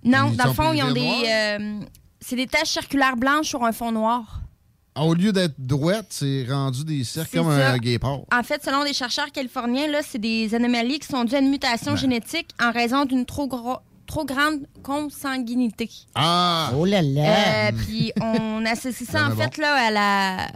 Non, 0.03 0.29
Ils 0.31 0.37
dans 0.37 0.45
le 0.45 0.49
sont 0.49 0.55
fond, 0.55 0.73
ils 0.73 0.81
ont 0.83 0.91
des. 0.91 1.01
euh, 1.27 1.79
c'est 2.21 2.35
des 2.35 2.47
taches 2.47 2.69
circulaires 2.69 3.17
blanches 3.17 3.47
sur 3.49 3.63
un 3.63 3.71
fond 3.71 3.91
noir. 3.91 4.41
Ah, 4.95 5.03
Au 5.05 5.13
lieu 5.13 5.31
d'être 5.31 5.53
droite, 5.59 6.07
c'est 6.09 6.45
rendu 6.49 6.83
des 6.83 7.03
cercles 7.03 7.29
C'est 7.33 7.37
comme 7.37 7.51
ça. 7.51 7.71
un 7.73 7.77
guépard. 7.77 8.21
En 8.33 8.43
fait, 8.43 8.63
selon 8.63 8.83
des 8.83 8.93
chercheurs 8.93 9.31
californiens, 9.31 9.87
là, 9.87 9.99
c'est 10.01 10.17
des 10.17 10.53
anomalies 10.55 10.99
qui 10.99 11.07
sont 11.07 11.23
dues 11.23 11.35
à 11.35 11.39
une 11.39 11.49
mutation 11.51 11.91
Ben. 11.91 11.97
génétique 11.97 12.49
en 12.61 12.71
raison 12.71 13.05
d'une 13.05 13.25
trop, 13.25 13.47
gros- 13.47 13.77
trop 14.09 14.25
grande 14.25 14.65
consanguinité. 14.83 15.87
Ah! 16.15 16.71
Oh 16.75 16.83
là 16.83 17.01
là! 17.03 17.67
Euh, 17.69 17.71
puis 17.85 18.11
on 18.19 18.65
associe 18.65 19.07
ça 19.07 19.27
en 19.31 19.35
fait 19.35 19.57
là, 19.57 19.73
à 19.87 19.91
la 19.91 20.51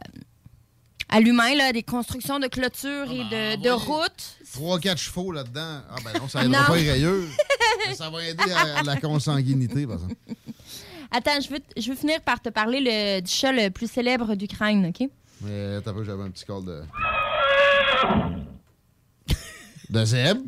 à 1.10 1.20
l'humain, 1.20 1.54
là, 1.56 1.72
des 1.72 1.84
constructions 1.84 2.40
de 2.40 2.48
clôtures 2.48 3.12
et 3.12 3.24
de, 3.26 3.62
de 3.62 3.70
routes. 3.70 4.40
3-4 4.58 4.98
chevaux 4.98 5.32
là-dedans. 5.32 5.82
Ah, 5.92 5.96
ben 6.04 6.20
non, 6.20 6.28
ça 6.28 6.44
aidera 6.44 6.62
Non. 6.62 6.68
pas 6.68 6.76
les 6.76 6.92
rayures. 6.92 7.28
Mais 7.88 7.94
ça 7.94 8.10
va 8.10 8.26
aider 8.26 8.52
à, 8.52 8.80
à 8.80 8.84
la 8.84 8.96
consanguinité, 8.96 9.86
par 9.86 9.98
exemple. 9.98 10.16
Attends, 11.12 11.40
je 11.40 11.50
veux, 11.50 11.60
je 11.78 11.88
veux 11.92 11.96
finir 11.96 12.20
par 12.22 12.42
te 12.42 12.50
parler 12.50 12.80
le, 12.82 13.22
du 13.22 13.30
chat 13.32 13.52
le 13.52 13.70
plus 13.70 13.92
célèbre 13.92 14.34
d'Ukraine, 14.34 14.88
OK? 14.88 15.08
Mais 15.42 15.80
t'as 15.82 15.94
peu, 15.94 16.04
j'avais 16.04 16.24
un 16.24 16.32
petit 16.32 16.46
call 16.46 16.66
de. 16.66 16.82
de 19.92 20.06
zèbre. 20.06 20.42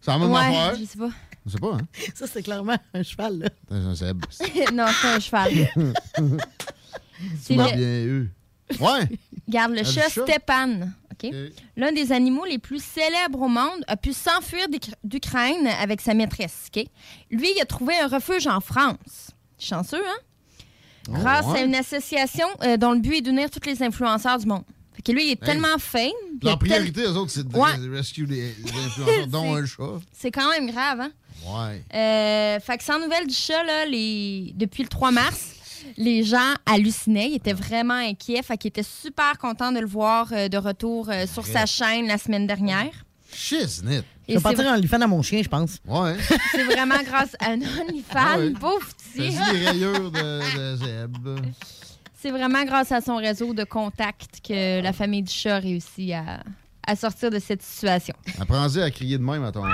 C'est 0.00 0.10
la 0.10 0.18
même 0.18 0.32
ouais, 0.32 0.38
affaire. 0.38 0.74
je 0.80 0.84
sais 0.84 0.98
pas. 0.98 1.10
Je 1.46 1.50
sais 1.52 1.58
pas, 1.58 1.74
hein? 1.74 1.86
Ça, 2.14 2.26
c'est 2.26 2.42
clairement 2.42 2.76
un 2.94 3.02
cheval, 3.02 3.38
là. 3.38 3.48
C'est 3.68 3.74
un 3.76 3.94
zèbre. 3.94 4.28
non, 4.72 4.86
c'est 5.00 5.08
un 5.08 5.20
cheval. 5.20 5.52
C'est 6.16 7.38
C'est 7.40 7.54
bien 7.54 7.76
le- 7.76 7.82
eu. 8.06 8.30
Ouais! 8.80 9.08
Regarde, 9.46 9.72
le 9.72 9.80
Ah, 9.80 9.84
chat 9.84 10.16
le? 10.16 10.22
Stepan, 10.24 10.80
OK? 11.12 11.30
L'un 11.76 11.92
des 11.92 12.10
animaux 12.12 12.44
les 12.44 12.58
plus 12.58 12.82
célèbres 12.82 13.42
au 13.42 13.48
monde 13.48 13.84
a 13.86 13.96
pu 13.96 14.12
s'enfuir 14.12 14.68
d'Uk- 14.68 14.94
d'Ukraine 15.04 15.66
avec 15.80 16.00
sa 16.00 16.14
maîtresse, 16.14 16.68
OK? 16.74 16.84
Lui, 17.30 17.48
il 17.56 17.60
a 17.60 17.64
trouvé 17.64 17.94
un 17.98 18.08
refuge 18.08 18.46
en 18.46 18.60
France. 18.60 19.30
Chanceux, 19.58 20.02
hein? 20.04 20.18
Oh, 21.08 21.12
Grâce 21.12 21.46
ouais. 21.46 21.60
à 21.60 21.62
une 21.64 21.74
association 21.74 22.46
euh, 22.62 22.76
dont 22.76 22.92
le 22.92 23.00
but 23.00 23.16
est 23.16 23.20
d'unir 23.22 23.50
tous 23.50 23.68
les 23.68 23.82
influenceurs 23.82 24.38
du 24.38 24.46
monde. 24.46 24.64
Fait 24.94 25.02
que 25.02 25.12
lui, 25.12 25.24
il 25.26 25.28
est 25.30 25.42
Hey. 25.42 25.46
tellement 25.48 25.78
fame. 25.78 26.10
Leur 26.42 26.58
tel- 26.58 26.68
priorité, 26.68 27.02
eux 27.02 27.16
autres, 27.16 27.30
c'est 27.30 27.46
de 27.46 27.56
Ouais. 27.56 27.70
rescue 27.92 28.24
les, 28.26 28.52
les 28.54 28.70
influenceurs, 28.86 29.26
dont 29.28 29.54
un 29.54 29.66
chat. 29.66 30.00
C'est 30.12 30.30
quand 30.30 30.48
même 30.50 30.70
grave, 30.70 31.00
hein? 31.00 31.12
Ouais. 31.46 31.82
Euh, 31.94 32.60
fait 32.60 32.78
que 32.78 32.84
sans 32.84 32.98
nouvelles 33.00 33.26
du 33.26 33.34
chat, 33.34 33.62
là, 33.64 33.84
les... 33.86 34.52
depuis 34.56 34.82
le 34.82 34.88
3 34.88 35.10
mars, 35.10 35.54
les 35.96 36.22
gens 36.22 36.54
hallucinaient. 36.66 37.30
Ils 37.30 37.36
étaient 37.36 37.52
vraiment 37.52 37.94
inquiets. 37.94 38.42
Fait 38.42 38.56
qu'ils 38.56 38.68
étaient 38.68 38.82
super 38.82 39.38
contents 39.38 39.72
de 39.72 39.80
le 39.80 39.86
voir 39.86 40.28
euh, 40.32 40.48
de 40.48 40.56
retour 40.56 41.08
euh, 41.10 41.26
sur 41.26 41.46
sa 41.46 41.66
chaîne 41.66 42.06
la 42.06 42.18
semaine 42.18 42.46
dernière. 42.46 42.90
Shiznit. 43.34 44.02
Je 44.28 44.34
vais 44.34 44.40
partir 44.40 44.66
en 44.66 44.76
lui 44.76 44.88
à 44.92 45.06
mon 45.06 45.22
chien, 45.22 45.42
je 45.42 45.48
pense. 45.48 45.78
Ouais. 45.86 46.16
C'est 46.52 46.64
vraiment 46.64 47.02
grâce 47.04 47.34
à 47.40 47.50
un 47.50 47.60
OnlyFans, 47.60 48.14
Ah 48.14 48.38
ouais. 48.38 48.52
rayures 49.66 50.10
de, 50.10 50.76
de. 51.24 51.36
C'est 52.20 52.30
vraiment 52.30 52.62
grâce 52.64 52.92
à 52.92 53.00
son 53.00 53.16
réseau 53.16 53.52
de 53.52 53.64
contacts 53.64 54.40
que 54.46 54.80
la 54.80 54.92
famille 54.92 55.22
du 55.22 55.32
chat 55.32 55.56
a 55.56 55.58
réussi 55.58 56.12
à, 56.12 56.40
à 56.86 56.94
sortir 56.94 57.30
de 57.30 57.40
cette 57.40 57.62
situation. 57.62 58.14
Apprends-y 58.38 58.80
à 58.80 58.90
crier 58.92 59.18
de 59.18 59.24
même 59.24 59.42
à 59.42 59.50
ton. 59.50 59.64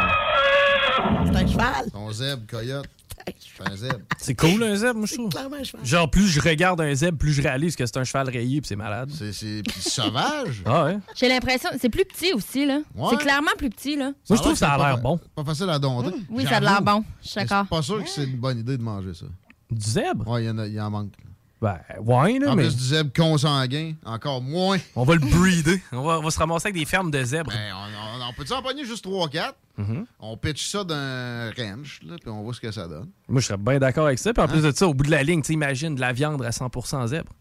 C'est 1.26 1.36
un 1.36 1.46
cheval. 1.46 1.90
Ton 1.92 2.12
zèbre, 2.12 2.42
coyote. 2.48 2.86
C'est 3.26 3.70
un 3.70 3.76
zèbre. 3.76 3.98
C'est 4.16 4.34
cool, 4.34 4.62
un 4.62 4.74
zèbre, 4.74 4.98
moi, 4.98 5.06
je 5.06 5.14
trouve. 5.14 5.28
Clairement 5.28 5.56
un 5.56 5.62
cheval. 5.64 5.84
Genre, 5.84 6.10
plus 6.10 6.28
je 6.28 6.40
regarde 6.40 6.80
un 6.80 6.94
zèbre, 6.94 7.18
plus 7.18 7.32
je 7.32 7.42
réalise 7.42 7.76
que 7.76 7.84
c'est 7.84 7.96
un 7.98 8.04
cheval 8.04 8.30
rayé 8.30 8.60
puis 8.60 8.68
c'est 8.68 8.76
malade. 8.76 9.10
C'est 9.12 9.32
sauvage. 9.80 10.62
Ah 10.64 10.84
ouais? 10.84 10.98
J'ai 11.14 11.28
l'impression. 11.28 11.68
C'est 11.78 11.90
plus 11.90 12.04
petit 12.06 12.32
aussi, 12.32 12.64
là. 12.64 12.80
Ouais. 12.94 13.08
C'est 13.10 13.18
clairement 13.18 13.50
plus 13.58 13.68
petit, 13.70 13.96
là. 13.96 14.04
Moi, 14.06 14.14
je 14.30 14.34
trouve 14.36 14.52
que 14.52 14.58
ça 14.58 14.72
a 14.72 14.78
pas- 14.78 14.88
l'air 14.92 14.98
bon. 14.98 15.18
Pas 15.34 15.44
facile 15.44 15.68
à 15.68 15.78
dompter. 15.78 16.16
Oui, 16.30 16.44
ça 16.44 16.56
a 16.56 16.60
l'air 16.60 16.80
bon. 16.80 17.04
Je 17.22 17.28
suis 17.28 17.34
d'accord. 17.40 17.64
C'est 17.68 17.76
pas 17.76 17.82
sûr 17.82 18.02
que 18.02 18.08
c'est 18.08 18.24
une 18.24 18.36
bonne 18.36 18.58
idée 18.60 18.78
de 18.78 18.82
manger 18.82 19.12
ça. 19.12 19.26
Du 19.70 19.84
zèbre? 19.90 20.26
Ouais, 20.26 20.44
il 20.44 20.46
y 20.46 20.50
en, 20.50 20.58
a- 20.58 20.66
il 20.66 20.80
en 20.80 20.90
manque. 20.90 21.12
Ben, 21.60 21.78
ouais, 22.00 22.38
là, 22.38 22.52
En 22.52 22.56
mais. 22.56 22.62
plus 22.64 22.76
du 22.76 22.84
zèbre 22.84 23.10
consanguin, 23.12 23.94
encore 24.04 24.40
moins. 24.40 24.78
On 24.94 25.04
va 25.04 25.14
le 25.14 25.20
breeder. 25.38 25.80
On 25.92 26.02
va, 26.02 26.18
on 26.20 26.22
va 26.22 26.30
se 26.30 26.38
ramasser 26.38 26.68
avec 26.68 26.76
des 26.80 26.84
fermes 26.86 27.10
de 27.10 27.22
zèbres. 27.24 27.50
Ben, 27.50 27.72
on, 27.74 28.22
on- 28.22 28.28
on 28.28 28.32
peut-tu 28.34 28.52
en 28.52 28.62
pogner 28.62 28.84
juste 28.84 29.04
3-4? 29.06 29.52
Mhm. 29.78 30.06
On 30.20 30.36
pitch 30.36 30.68
ça 30.70 30.84
d'un 30.84 31.50
ranch, 31.50 32.00
là, 32.04 32.16
puis 32.20 32.30
on 32.30 32.42
voit 32.42 32.52
ce 32.54 32.60
que 32.60 32.70
ça 32.70 32.86
donne. 32.86 33.08
Moi, 33.28 33.40
je 33.40 33.46
serais 33.46 33.56
bien 33.56 33.78
d'accord 33.78 34.06
avec 34.06 34.18
ça. 34.18 34.32
Puis 34.32 34.42
en 34.42 34.44
Hein? 34.46 34.48
plus 34.48 34.62
de 34.62 34.70
ça, 34.72 34.86
au 34.86 34.92
bout 34.94 35.04
de 35.04 35.10
la 35.10 35.22
ligne, 35.22 35.40
tu 35.42 35.48
sais, 35.48 35.52
imagine 35.54 35.94
de 35.94 36.00
la 36.00 36.12
viande 36.12 36.42
à 36.42 36.50
100% 36.50 37.06
zèbre. 37.08 37.32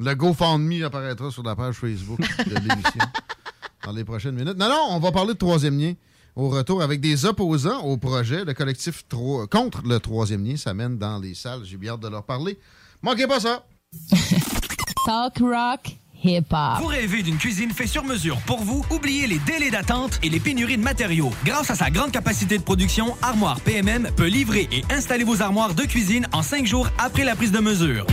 Le 0.00 0.14
GoFundMe 0.14 0.82
apparaîtra 0.84 1.30
sur 1.30 1.42
la 1.42 1.54
page 1.56 1.74
Facebook 1.76 2.18
de 2.20 2.54
l'émission 2.54 3.00
dans 3.84 3.92
les 3.92 4.04
prochaines 4.04 4.34
minutes. 4.34 4.56
Non, 4.58 4.68
non, 4.68 4.86
on 4.90 4.98
va 5.00 5.12
parler 5.12 5.34
de 5.34 5.38
troisième 5.38 5.78
lien 5.78 5.92
au 6.34 6.48
retour 6.50 6.82
avec 6.82 7.00
des 7.00 7.24
opposants 7.26 7.80
au 7.82 7.96
projet. 7.96 8.44
Le 8.44 8.54
collectif 8.54 9.06
tro- 9.08 9.46
contre 9.46 9.82
le 9.86 9.98
troisième 10.00 10.44
lien 10.44 10.56
s'amène 10.56 10.98
dans 10.98 11.18
les 11.18 11.34
salles. 11.34 11.60
J'ai 11.64 11.76
bien 11.76 11.92
hâte 11.92 12.00
de 12.00 12.08
leur 12.08 12.24
parler. 12.24 12.58
Manquez 13.06 13.28
pas 13.28 13.38
ça! 13.38 13.62
Talk 15.06 15.38
rock, 15.38 15.96
hip 16.24 16.46
hop. 16.50 16.80
Vous 16.80 16.86
rêvez 16.86 17.22
d'une 17.22 17.36
cuisine 17.36 17.70
faite 17.70 17.86
sur 17.86 18.02
mesure 18.02 18.36
pour 18.46 18.64
vous? 18.64 18.84
Oubliez 18.90 19.28
les 19.28 19.38
délais 19.38 19.70
d'attente 19.70 20.18
et 20.24 20.28
les 20.28 20.40
pénuries 20.40 20.76
de 20.76 20.82
matériaux. 20.82 21.30
Grâce 21.44 21.70
à 21.70 21.76
sa 21.76 21.88
grande 21.88 22.10
capacité 22.10 22.58
de 22.58 22.64
production, 22.64 23.16
Armoire 23.22 23.60
PMM 23.60 24.10
peut 24.16 24.26
livrer 24.26 24.68
et 24.72 24.82
installer 24.92 25.22
vos 25.22 25.40
armoires 25.40 25.74
de 25.74 25.84
cuisine 25.84 26.26
en 26.32 26.42
cinq 26.42 26.66
jours 26.66 26.88
après 26.98 27.22
la 27.22 27.36
prise 27.36 27.52
de 27.52 27.60
mesure. 27.60 28.08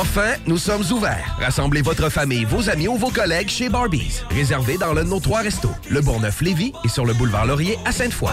Enfin, 0.00 0.34
nous 0.48 0.58
sommes 0.58 0.82
ouverts. 0.90 1.38
Rassemblez 1.40 1.82
votre 1.82 2.08
famille, 2.08 2.44
vos 2.44 2.68
amis 2.68 2.88
ou 2.88 2.96
vos 2.96 3.10
collègues 3.10 3.50
chez 3.50 3.68
Barbies. 3.68 4.24
Réservé 4.30 4.78
dans 4.78 4.94
l'un 4.94 5.04
de 5.04 5.10
nos 5.10 5.20
trois 5.20 5.42
restos, 5.42 5.70
le 5.88 6.00
Bourgneuf-Lévis 6.00 6.72
et 6.84 6.88
sur 6.88 7.06
le 7.06 7.14
boulevard 7.14 7.46
Laurier 7.46 7.78
à 7.84 7.92
Sainte-Foy. 7.92 8.32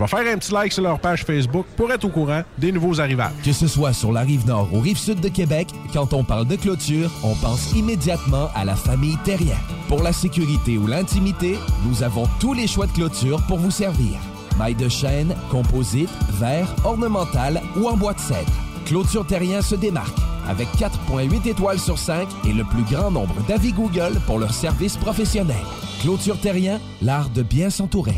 Je 0.01 0.05
vais 0.07 0.23
faire 0.23 0.33
un 0.33 0.37
petit 0.39 0.51
like 0.51 0.73
sur 0.73 0.81
leur 0.81 0.99
page 0.99 1.23
Facebook 1.23 1.67
pour 1.77 1.91
être 1.91 2.05
au 2.05 2.09
courant 2.09 2.41
des 2.57 2.71
nouveaux 2.71 2.99
arrivages. 2.99 3.33
Que 3.45 3.53
ce 3.53 3.67
soit 3.67 3.93
sur 3.93 4.11
la 4.11 4.21
rive 4.21 4.47
nord 4.47 4.67
ou 4.73 4.79
rive 4.79 4.97
sud 4.97 5.19
de 5.19 5.29
Québec, 5.29 5.67
quand 5.93 6.11
on 6.13 6.23
parle 6.23 6.47
de 6.47 6.55
clôture, 6.55 7.11
on 7.23 7.35
pense 7.35 7.71
immédiatement 7.73 8.49
à 8.55 8.65
la 8.65 8.75
famille 8.75 9.17
Terrien. 9.23 9.57
Pour 9.87 10.01
la 10.01 10.11
sécurité 10.11 10.79
ou 10.79 10.87
l'intimité, 10.87 11.55
nous 11.85 12.01
avons 12.01 12.27
tous 12.39 12.55
les 12.55 12.65
choix 12.65 12.87
de 12.87 12.93
clôture 12.93 13.43
pour 13.47 13.59
vous 13.59 13.69
servir. 13.69 14.17
Maille 14.57 14.73
de 14.73 14.89
chêne, 14.89 15.35
composite, 15.51 16.09
verre, 16.31 16.75
ornemental 16.83 17.61
ou 17.77 17.87
en 17.87 17.95
bois 17.95 18.15
de 18.15 18.19
cèdre. 18.21 18.51
Clôture 18.87 19.27
Terrien 19.27 19.61
se 19.61 19.75
démarque 19.75 20.17
avec 20.49 20.67
4.8 20.79 21.47
étoiles 21.47 21.79
sur 21.79 21.99
5 21.99 22.27
et 22.47 22.53
le 22.53 22.63
plus 22.63 22.83
grand 22.91 23.11
nombre 23.11 23.35
d'avis 23.47 23.71
Google 23.71 24.19
pour 24.25 24.39
leur 24.39 24.55
service 24.55 24.97
professionnel. 24.97 25.63
Clôture 26.01 26.39
Terrien, 26.39 26.79
l'art 27.03 27.29
de 27.29 27.43
bien 27.43 27.69
s'entourer. 27.69 28.17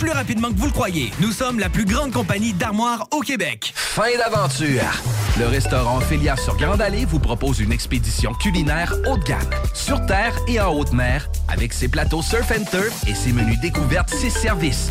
plus 0.00 0.10
rapidement 0.10 0.48
que 0.48 0.58
vous 0.58 0.66
le 0.66 0.72
croyez. 0.72 1.12
Nous 1.20 1.30
sommes 1.30 1.58
la 1.58 1.68
plus 1.68 1.84
grande 1.84 2.10
compagnie 2.10 2.54
d'armoires 2.54 3.06
au 3.12 3.20
Québec. 3.20 3.72
Fin 3.76 4.16
d'aventure! 4.16 4.82
Le 5.38 5.46
restaurant 5.46 5.98
Ophélia 5.98 6.36
sur 6.36 6.56
Grande 6.56 6.80
Allée 6.80 7.04
vous 7.04 7.18
propose 7.18 7.60
une 7.60 7.70
expédition 7.70 8.32
culinaire 8.32 8.94
haut 9.06 9.18
de 9.18 9.24
gamme, 9.24 9.50
sur 9.74 10.04
terre 10.06 10.34
et 10.48 10.58
en 10.58 10.72
haute 10.72 10.92
mer, 10.92 11.28
avec 11.48 11.74
ses 11.74 11.88
plateaux 11.88 12.22
surf 12.22 12.50
and 12.50 12.64
turf 12.70 13.06
et 13.06 13.14
ses 13.14 13.32
menus 13.32 13.60
découvertes, 13.60 14.08
ses 14.08 14.30
services. 14.30 14.90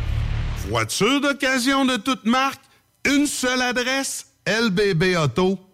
Voiture 0.69 1.21
d'occasion 1.21 1.85
de 1.85 1.97
toute 1.97 2.25
marque, 2.25 2.61
une 3.05 3.25
seule 3.25 3.61
adresse, 3.61 4.27
lbbauto.com. 4.47 5.67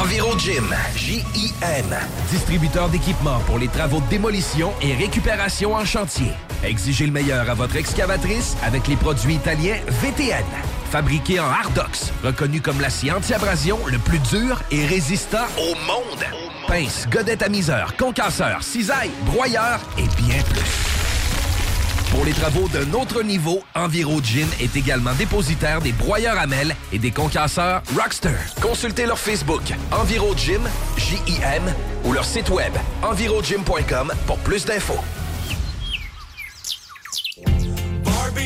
Enviro 0.00 0.38
Gym, 0.38 0.74
J-I-M, 0.96 1.96
distributeur 2.30 2.88
d'équipements 2.88 3.40
pour 3.46 3.58
les 3.58 3.68
travaux 3.68 4.00
de 4.00 4.08
démolition 4.08 4.72
et 4.80 4.94
récupération 4.94 5.74
en 5.74 5.84
chantier. 5.84 6.32
Exigez 6.64 7.06
le 7.06 7.12
meilleur 7.12 7.50
à 7.50 7.54
votre 7.54 7.76
excavatrice 7.76 8.56
avec 8.62 8.86
les 8.88 8.96
produits 8.96 9.34
italiens 9.34 9.78
VTN. 10.02 10.44
Fabriqué 10.90 11.40
en 11.40 11.48
Hardox, 11.50 12.12
reconnu 12.22 12.60
comme 12.60 12.80
l'acier 12.80 13.10
anti-abrasion 13.12 13.78
le 13.86 13.98
plus 13.98 14.18
dur 14.20 14.60
et 14.70 14.86
résistant 14.86 15.46
au 15.58 15.74
monde. 15.86 16.24
Pince, 16.66 17.06
godette 17.10 17.42
amiseur, 17.42 17.96
concasseur, 17.96 18.62
cisaille, 18.62 19.10
broyeur 19.26 19.80
et 19.98 20.06
bien 20.22 20.40
plus. 20.42 20.92
Pour 22.10 22.24
les 22.24 22.32
travaux 22.32 22.68
d'un 22.68 22.92
autre 22.92 23.22
niveau, 23.22 23.62
Enviro 23.74 24.20
Gym 24.22 24.46
est 24.60 24.76
également 24.76 25.14
dépositaire 25.14 25.80
des 25.80 25.92
broyeurs 25.92 26.38
à 26.38 26.46
mêles 26.46 26.74
et 26.92 26.98
des 26.98 27.10
concasseurs 27.10 27.82
Rockster. 27.96 28.36
Consultez 28.60 29.06
leur 29.06 29.18
Facebook 29.18 29.62
Enviro 29.90 30.34
Gym, 30.36 30.62
J-I-M, 30.98 31.72
ou 32.04 32.12
leur 32.12 32.24
site 32.24 32.50
web 32.50 32.72
envirogym.com 33.02 34.12
pour 34.26 34.38
plus 34.38 34.64
d'infos. 34.66 35.00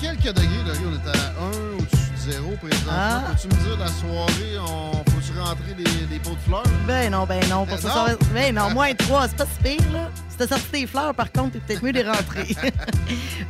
Quelques 0.00 0.34
degrés, 0.34 0.64
Laurie. 0.66 0.78
On 0.86 0.94
est 0.94 1.08
à 1.08 1.32
1 1.40 1.76
au-dessus 1.78 2.10
de 2.26 2.32
0 2.32 2.43
présentement. 2.56 2.92
Ah. 2.92 3.22
Peux-tu 3.30 3.48
me 3.48 3.62
dire, 3.62 3.78
la 3.78 3.86
soirée, 3.88 4.58
on 4.58 4.92
faut-tu 5.10 5.38
rentrer 5.38 5.74
des, 5.76 6.06
des 6.06 6.18
pots 6.18 6.30
de 6.30 6.40
fleurs? 6.46 6.62
Ben 6.86 7.10
non, 7.10 7.24
ben 7.26 7.40
non. 7.48 7.64
Pour 7.66 7.76
Ben 7.76 7.82
non. 7.84 7.90
soir- 7.90 8.08
ben 8.34 8.54
non, 8.54 8.70
moins 8.74 8.94
3, 8.94 9.28
c'est 9.28 9.36
pas 9.36 9.46
si 9.46 9.62
pire, 9.76 9.92
là. 9.92 10.10
Si 10.28 10.38
t'as 10.38 10.48
sorti 10.48 10.64
tes 10.72 10.86
fleurs, 10.88 11.14
par 11.14 11.30
contre, 11.30 11.52
t'es 11.52 11.58
peut-être 11.60 11.82
mieux 11.84 11.92
de 11.92 11.98
les 12.00 12.08
rentrer. 12.10 12.56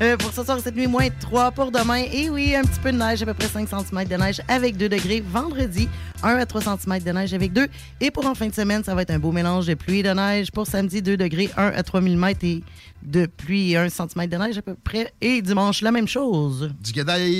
Euh, 0.03 0.17
pour 0.17 0.33
ce 0.33 0.43
soir, 0.43 0.59
cette 0.63 0.75
nuit, 0.75 0.89
moins 0.89 1.07
3 1.21 1.53
pour 1.53 1.71
demain. 1.71 2.03
Et 2.13 2.29
oui, 2.29 2.57
un 2.57 2.63
petit 2.63 2.81
peu 2.81 2.91
de 2.91 2.97
neige, 2.99 3.23
à 3.23 3.27
peu 3.27 3.35
près 3.35 3.47
5 3.47 3.69
cm 3.69 4.05
de 4.09 4.17
neige 4.17 4.41
avec 4.49 4.77
2 4.77 4.89
degrés. 4.89 5.21
Vendredi, 5.25 5.89
1 6.25 6.37
à 6.37 6.47
3 6.47 6.63
cm 6.63 6.99
de 7.05 7.13
neige 7.13 7.33
avec 7.33 7.53
2. 7.53 7.69
Et 8.01 8.11
pour 8.11 8.27
en 8.27 8.35
fin 8.35 8.49
de 8.49 8.55
semaine, 8.55 8.83
ça 8.83 8.93
va 8.97 9.03
être 9.03 9.13
un 9.13 9.21
beau 9.21 9.31
mélange 9.31 9.67
de 9.69 9.75
pluie 9.75 10.01
et 10.01 10.03
de 10.03 10.11
neige. 10.11 10.51
Pour 10.51 10.67
samedi, 10.67 11.01
2 11.01 11.17
degrés, 11.17 11.49
1 11.57 11.67
à 11.69 11.83
3 11.85 12.01
mm 12.01 12.25
et 12.43 12.63
de 13.05 13.27
pluie 13.27 13.73
et 13.73 13.77
1 13.77 13.89
cm 13.89 14.27
de 14.27 14.37
neige 14.37 14.59
à 14.59 14.63
peu 14.63 14.75
près. 14.75 15.13
Et 15.21 15.41
dimanche, 15.43 15.81
la 15.81 15.93
même 15.93 16.09
chose. 16.09 16.71
Du 16.83 16.93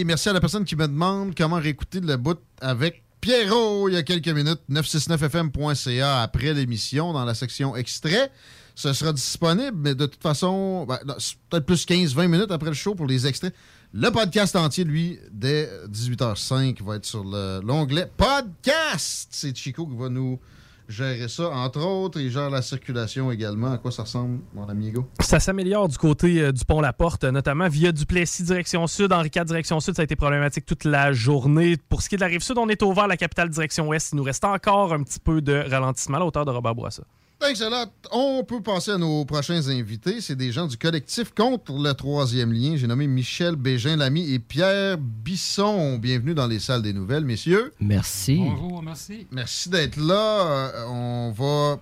merci 0.07 0.29
à 0.29 0.33
la 0.33 0.41
personne 0.41 0.65
qui 0.65 0.77
me 0.77 0.87
demande 0.87 1.33
comment 1.37 1.54
réécouter 1.61 2.01
le 2.01 2.17
bout 2.17 2.39
avec 2.61 3.03
Pierrot 3.21 3.89
il 3.89 3.95
y 3.95 3.97
a 3.97 4.03
quelques 4.03 4.29
minutes. 4.29 4.61
969fm.ca 4.71 6.23
après 6.23 6.53
l'émission 6.55 7.13
dans 7.13 7.25
la 7.25 7.35
section 7.35 7.75
extrait. 7.77 8.31
Ce 8.75 8.93
sera 8.93 9.13
disponible, 9.13 9.77
mais 9.77 9.95
de 9.95 10.07
toute 10.07 10.21
façon, 10.23 10.85
ben, 10.87 10.99
peut-être 11.49 11.65
plus 11.65 11.87
15-20 11.87 12.27
minutes 12.27 12.51
après 12.51 12.69
le 12.71 12.75
show 12.75 12.95
pour 12.97 13.07
les 13.07 13.27
extraits. 13.27 13.55
Le 13.93 14.11
podcast 14.11 14.57
entier, 14.57 14.83
lui, 14.83 15.19
dès 15.31 15.71
18h05, 15.89 16.83
va 16.83 16.97
être 16.97 17.07
sur 17.07 17.23
le- 17.23 17.61
l'onglet 17.65 18.11
podcast. 18.17 19.29
C'est 19.31 19.57
Chico 19.57 19.87
qui 19.87 19.97
va 19.97 20.09
nous 20.09 20.41
gérer 20.89 21.29
ça, 21.29 21.51
entre 21.51 21.85
autres. 21.85 22.21
Il 22.21 22.31
gère 22.31 22.51
la 22.51 22.63
circulation 22.63 23.31
également. 23.31 23.73
À 23.73 23.79
quoi 23.79 23.91
ça 23.91 24.03
ressemble, 24.03 24.41
mon 24.55 24.69
ami 24.69 24.89
Hugo? 24.89 25.07
Ça 25.21 25.41
s'améliore 25.41 25.89
du 25.89 25.99
côté 25.99 26.41
euh, 26.41 26.53
du 26.53 26.65
pont-la-porte, 26.65 27.25
euh, 27.25 27.31
notamment 27.31 27.69
via 27.69 27.93
Duplessis 27.93 28.45
direction 28.45 28.87
sud, 28.87 29.13
Henri 29.13 29.31
IV 29.35 29.45
direction 29.45 29.81
sud. 29.81 29.97
Ça 29.97 30.03
a 30.03 30.05
été 30.05 30.17
problématique 30.17 30.67
toute 30.67 30.85
la 30.85 31.13
journée. 31.13 31.77
Pour 31.89 32.03
ce 32.03 32.09
qui 32.09 32.15
est 32.15 32.19
de 32.19 32.23
la 32.23 32.29
rive 32.29 32.43
sud, 32.43 32.59
on 32.59 32.69
est 32.69 32.83
au 32.83 32.93
vert, 32.93 33.07
la 33.07 33.17
capitale 33.17 33.49
direction 33.49 33.89
ouest. 33.89 34.11
Il 34.13 34.17
nous 34.17 34.23
reste 34.23 34.45
encore 34.45 34.93
un 34.93 35.03
petit 35.03 35.21
peu 35.21 35.41
de 35.41 35.65
ralentissement 35.71 36.17
à 36.17 36.21
la 36.21 36.27
hauteur 36.27 36.45
de 36.45 36.51
Robert. 36.51 36.75
Thanks 37.41 37.61
a 37.61 37.69
lot. 37.69 37.91
On 38.13 38.43
peut 38.45 38.63
passer 38.63 38.93
à 38.93 38.99
nos 38.99 39.25
prochains 39.25 39.69
invités. 39.69 40.21
C'est 40.21 40.37
des 40.37 40.51
gens 40.53 40.67
du 40.67 40.79
collectif 40.79 41.35
contre 41.35 41.73
le 41.73 41.93
troisième 41.93 42.53
lien. 42.53 42.77
J'ai 42.77 42.87
nommé 42.87 43.07
Michel 43.07 43.57
Bégin-Lamy 43.57 44.33
et 44.33 44.39
Pierre 44.39 44.97
Bisson. 44.99 45.99
Bienvenue 45.99 46.35
dans 46.35 46.47
les 46.47 46.59
salles 46.59 46.81
des 46.83 46.93
nouvelles, 46.95 47.25
messieurs. 47.25 47.73
Merci. 47.81 48.37
Bonjour, 48.39 48.83
merci. 48.83 49.27
Merci 49.31 49.69
d'être 49.69 49.97
là. 49.97 50.47
Euh, 50.47 50.87
on 50.89 51.33
va 51.33 51.81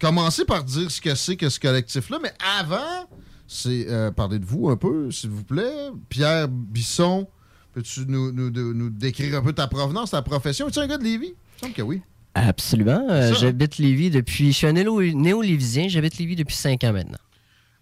commencer 0.00 0.44
par 0.44 0.64
dire 0.64 0.90
ce 0.90 1.00
que 1.00 1.14
c'est 1.14 1.36
que 1.36 1.48
ce 1.48 1.60
collectif-là. 1.60 2.18
Mais 2.20 2.32
avant, 2.58 3.08
c'est 3.46 3.86
euh, 3.88 4.10
parler 4.10 4.40
de 4.40 4.46
vous 4.46 4.68
un 4.68 4.76
peu, 4.76 5.12
s'il 5.12 5.30
vous 5.30 5.44
plaît. 5.44 5.90
Pierre 6.08 6.48
Bisson, 6.48 7.28
peux-tu 7.72 8.00
nous, 8.08 8.32
nous- 8.32 8.50
nous 8.50 8.90
décrire 8.90 9.36
un 9.38 9.42
peu 9.42 9.52
ta 9.52 9.68
provenance, 9.68 10.10
ta 10.10 10.22
profession? 10.22 10.66
Es-tu 10.68 10.80
un 10.80 10.88
gars 10.88 10.98
de 10.98 11.04
Lévis? 11.04 11.26
Il 11.26 11.32
me 11.32 11.60
semble 11.60 11.72
que 11.74 11.82
oui. 11.82 12.02
Absolument. 12.34 13.06
Euh. 13.10 13.32
J'habite 13.34 13.78
Lévis 13.78 14.10
depuis. 14.10 14.48
Je 14.52 14.56
suis 14.58 14.66
un 14.66 14.72
néo- 14.72 15.00
néo-lévisien. 15.02 15.88
J'habite 15.88 16.18
Lévis 16.18 16.36
depuis 16.36 16.56
cinq 16.56 16.82
ans 16.84 16.92
maintenant. 16.92 17.18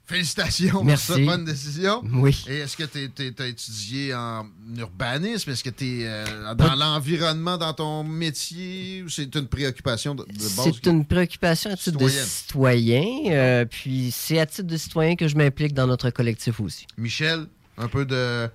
Félicitations 0.05 0.83
Merci. 0.85 1.07
pour 1.07 1.15
cette 1.17 1.25
bonne 1.27 1.45
décision. 1.45 2.03
Oui. 2.13 2.45
Et 2.49 2.59
est-ce 2.59 2.77
que 2.77 2.83
tu 2.83 3.43
as 3.43 3.47
étudié 3.47 4.13
en 4.15 4.45
urbanisme? 4.77 5.51
Est-ce 5.51 5.65
que 5.65 5.71
tu 5.71 6.03
es 6.03 6.25
dans 6.57 6.75
l'environnement, 6.75 7.57
dans 7.57 7.73
ton 7.73 8.05
métier? 8.05 9.03
Ou 9.05 9.09
c'est 9.09 9.33
une 9.35 9.47
préoccupation 9.47 10.15
de, 10.15 10.25
de 10.25 10.33
base? 10.57 10.71
C'est 10.75 10.87
une 10.91 11.07
préoccupation 11.07 11.71
à 11.71 11.77
titre 11.77 11.97
de 11.99 12.09
citoyen. 12.09 13.05
euh, 13.31 13.65
puis 13.65 14.11
c'est 14.13 14.39
à 14.41 14.45
titre 14.45 14.67
de 14.69 14.77
citoyen 14.77 15.15
que 15.17 15.29
je 15.29 15.37
m'implique 15.37 15.73
dans 15.73 15.87
notre 15.87 16.11
collectif 16.11 16.61
aussi. 16.61 16.85
Michel, 16.99 17.47
un 17.79 17.89
peu 17.89 18.05
de 18.05 18.49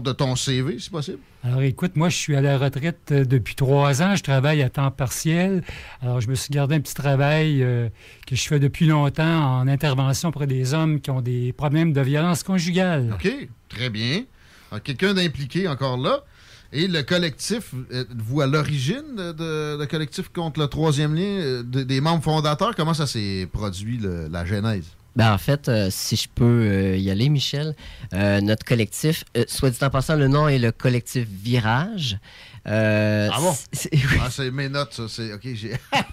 de 0.00 0.12
ton 0.12 0.36
CV, 0.36 0.78
si 0.78 0.88
possible? 0.88 1.18
Alors 1.44 1.60
écoute, 1.62 1.96
moi 1.96 2.08
je 2.08 2.16
suis 2.16 2.34
à 2.36 2.40
la 2.40 2.56
retraite 2.56 3.10
euh, 3.10 3.24
depuis 3.24 3.54
trois 3.56 4.00
ans, 4.00 4.14
je 4.16 4.22
travaille 4.22 4.62
à 4.62 4.70
temps 4.70 4.90
partiel. 4.90 5.62
Alors 6.00 6.20
je 6.20 6.28
me 6.28 6.34
suis 6.36 6.50
gardé 6.50 6.76
un 6.76 6.80
petit 6.80 6.94
travail 6.94 7.62
euh, 7.62 7.88
que 8.26 8.36
je 8.36 8.42
fais 8.48 8.60
depuis 8.60 8.86
longtemps 8.86 9.58
en 9.60 9.68
intervention 9.68 10.30
auprès 10.30 10.46
des 10.46 10.72
hommes 10.72 11.00
qui 11.00 11.10
ont 11.10 11.20
des 11.20 11.52
problèmes 11.52 11.92
de 11.92 12.00
violence 12.00 12.42
conjugale. 12.44 13.10
OK, 13.12 13.30
très 13.68 13.90
bien. 13.90 14.22
Alors, 14.70 14.82
Quelqu'un 14.82 15.12
d'impliqué 15.12 15.68
encore 15.68 15.98
là. 15.98 16.20
Et 16.74 16.88
le 16.88 17.02
collectif, 17.02 17.74
êtes-vous 17.90 18.40
à 18.40 18.46
l'origine 18.46 19.14
de, 19.14 19.32
de- 19.32 19.76
le 19.78 19.84
collectif 19.86 20.30
contre 20.30 20.58
le 20.58 20.68
troisième 20.68 21.14
lien, 21.14 21.20
euh, 21.22 21.62
de- 21.62 21.82
des 21.82 22.00
membres 22.00 22.22
fondateurs? 22.24 22.74
Comment 22.74 22.94
ça 22.94 23.06
s'est 23.06 23.46
produit, 23.52 23.98
le- 23.98 24.28
la 24.28 24.46
genèse? 24.46 24.86
Ben, 25.14 25.32
en 25.32 25.38
fait, 25.38 25.68
euh, 25.68 25.88
si 25.90 26.16
je 26.16 26.26
peux 26.34 26.44
euh, 26.44 26.96
y 26.96 27.10
aller, 27.10 27.28
Michel, 27.28 27.74
euh, 28.14 28.40
notre 28.40 28.64
collectif, 28.64 29.24
soit 29.46 29.70
dit 29.70 29.78
en 29.84 29.90
passant, 29.90 30.16
le 30.16 30.28
nom 30.28 30.48
est 30.48 30.58
le 30.58 30.72
collectif 30.72 31.26
Virage. 31.28 32.18
Ah 32.64 33.28
bon? 33.40 33.54
c'est- 33.72 33.90
Ah, 34.20 34.28
c'est 34.30 34.50
mes 34.50 34.68
notes, 34.68 34.94
ça. 34.94 35.04
C'est, 35.08 35.32
OK, 35.34 35.42
j'ai... 35.54 35.72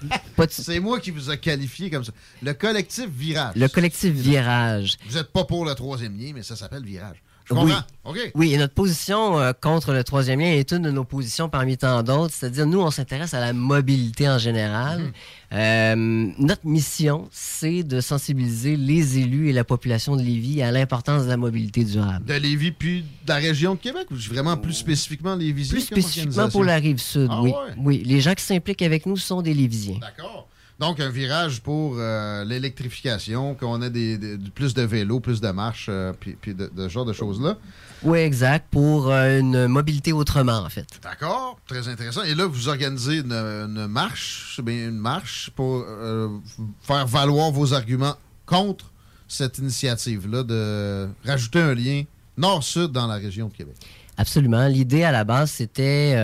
c'est 0.49 0.79
moi 0.79 0.99
qui 0.99 1.11
vous 1.11 1.29
a 1.29 1.37
qualifié 1.37 1.89
comme 1.89 2.03
ça. 2.03 2.11
Le 2.41 2.53
collectif 2.53 3.07
Virage. 3.09 3.55
Le 3.55 3.67
collectif 3.67 4.11
Virage. 4.13 4.97
Vous 5.07 5.15
n'êtes 5.17 5.31
pas 5.31 5.45
pour 5.45 5.63
le 5.65 5.75
troisième 5.75 6.17
lien, 6.17 6.31
mais 6.35 6.43
ça 6.43 6.55
s'appelle 6.55 6.83
Virage. 6.83 7.17
Je 7.49 7.55
Oui. 7.55 8.19
Oui, 8.33 8.53
et 8.53 8.57
notre 8.57 8.73
position 8.73 9.39
euh, 9.39 9.51
contre 9.59 9.93
le 9.93 10.03
troisième 10.03 10.39
lien 10.39 10.47
est 10.51 10.71
une 10.71 10.81
de 10.81 10.91
nos 10.91 11.03
positions 11.03 11.47
parmi 11.47 11.77
tant 11.77 12.01
d'autres. 12.01 12.33
C'est-à-dire, 12.33 12.65
nous, 12.65 12.79
on 12.79 12.89
s'intéresse 12.89 13.33
à 13.33 13.39
la 13.39 13.53
mobilité 13.53 14.27
en 14.27 14.37
général. 14.39 14.99
Mhm. 14.99 15.11
Euh, 15.53 16.31
notre 16.39 16.65
mission, 16.65 17.27
c'est 17.31 17.83
de 17.83 18.01
sensibiliser 18.01 18.75
les 18.75 19.19
élus 19.19 19.49
et 19.49 19.53
la 19.53 19.63
population 19.63 20.15
de 20.15 20.21
Lévis 20.21 20.61
à 20.61 20.71
l'importance 20.71 21.25
de 21.25 21.29
la 21.29 21.37
mobilité 21.37 21.83
durable. 21.83 22.25
De 22.25 22.33
Lévis, 22.33 22.71
puis 22.71 23.01
de 23.01 23.29
la 23.29 23.35
région 23.35 23.75
de 23.75 23.79
Québec, 23.79 24.07
ou 24.11 24.15
vraiment 24.15 24.57
plus 24.57 24.73
spécifiquement 24.73 25.35
Lévis? 25.35 25.69
Plus 25.69 25.81
spécifiquement 25.81 26.49
pour 26.49 26.63
la 26.63 26.75
rive 26.75 26.99
sud, 26.99 27.27
Ah 27.31 27.41
oui. 27.41 27.51
ouais? 27.51 27.73
Oui, 27.77 28.03
les 28.05 28.21
gens 28.21 28.33
qui 28.33 28.43
s'impliquent 28.43 28.81
avec 28.81 29.05
nous 29.05 29.17
sont 29.17 29.41
des 29.41 29.53
Lévisiens. 29.53 29.99
D'accord. 29.99 30.47
Donc, 30.79 31.01
un 31.01 31.09
virage 31.09 31.59
pour 31.61 31.95
euh, 31.97 32.45
l'électrification, 32.45 33.53
qu'on 33.53 33.81
ait 33.81 33.89
des, 33.89 34.17
plus 34.55 34.73
de 34.73 34.81
vélos, 34.81 35.19
plus 35.19 35.41
de 35.41 35.49
marches, 35.49 35.87
euh, 35.89 36.13
puis, 36.17 36.37
puis 36.39 36.55
de, 36.55 36.71
ce 36.77 36.87
genre 36.87 37.03
de 37.03 37.11
choses-là. 37.11 37.57
Oui, 38.01 38.19
exact, 38.19 38.67
pour 38.71 39.11
euh, 39.11 39.39
une 39.39 39.67
mobilité 39.67 40.13
autrement, 40.13 40.59
en 40.59 40.69
fait. 40.69 40.87
D'accord, 41.03 41.59
très 41.67 41.89
intéressant. 41.89 42.23
Et 42.23 42.33
là, 42.33 42.45
vous 42.45 42.69
organisez 42.69 43.17
une, 43.17 43.33
une 43.33 43.87
marche, 43.87 44.53
c'est 44.55 44.61
bien 44.61 44.87
une 44.87 44.97
marche 44.97 45.51
pour 45.53 45.83
euh, 45.85 46.29
faire 46.81 47.05
valoir 47.05 47.51
vos 47.51 47.73
arguments 47.73 48.15
contre 48.45 48.85
cette 49.27 49.57
initiative-là 49.57 50.43
de 50.43 51.09
rajouter 51.25 51.59
un 51.59 51.75
lien 51.75 52.03
nord-sud 52.37 52.93
dans 52.93 53.05
la 53.05 53.15
région 53.15 53.49
de 53.49 53.53
Québec. 53.53 53.75
Absolument. 54.15 54.65
L'idée 54.67 55.03
à 55.03 55.11
la 55.11 55.25
base, 55.25 55.51
c'était 55.51 56.15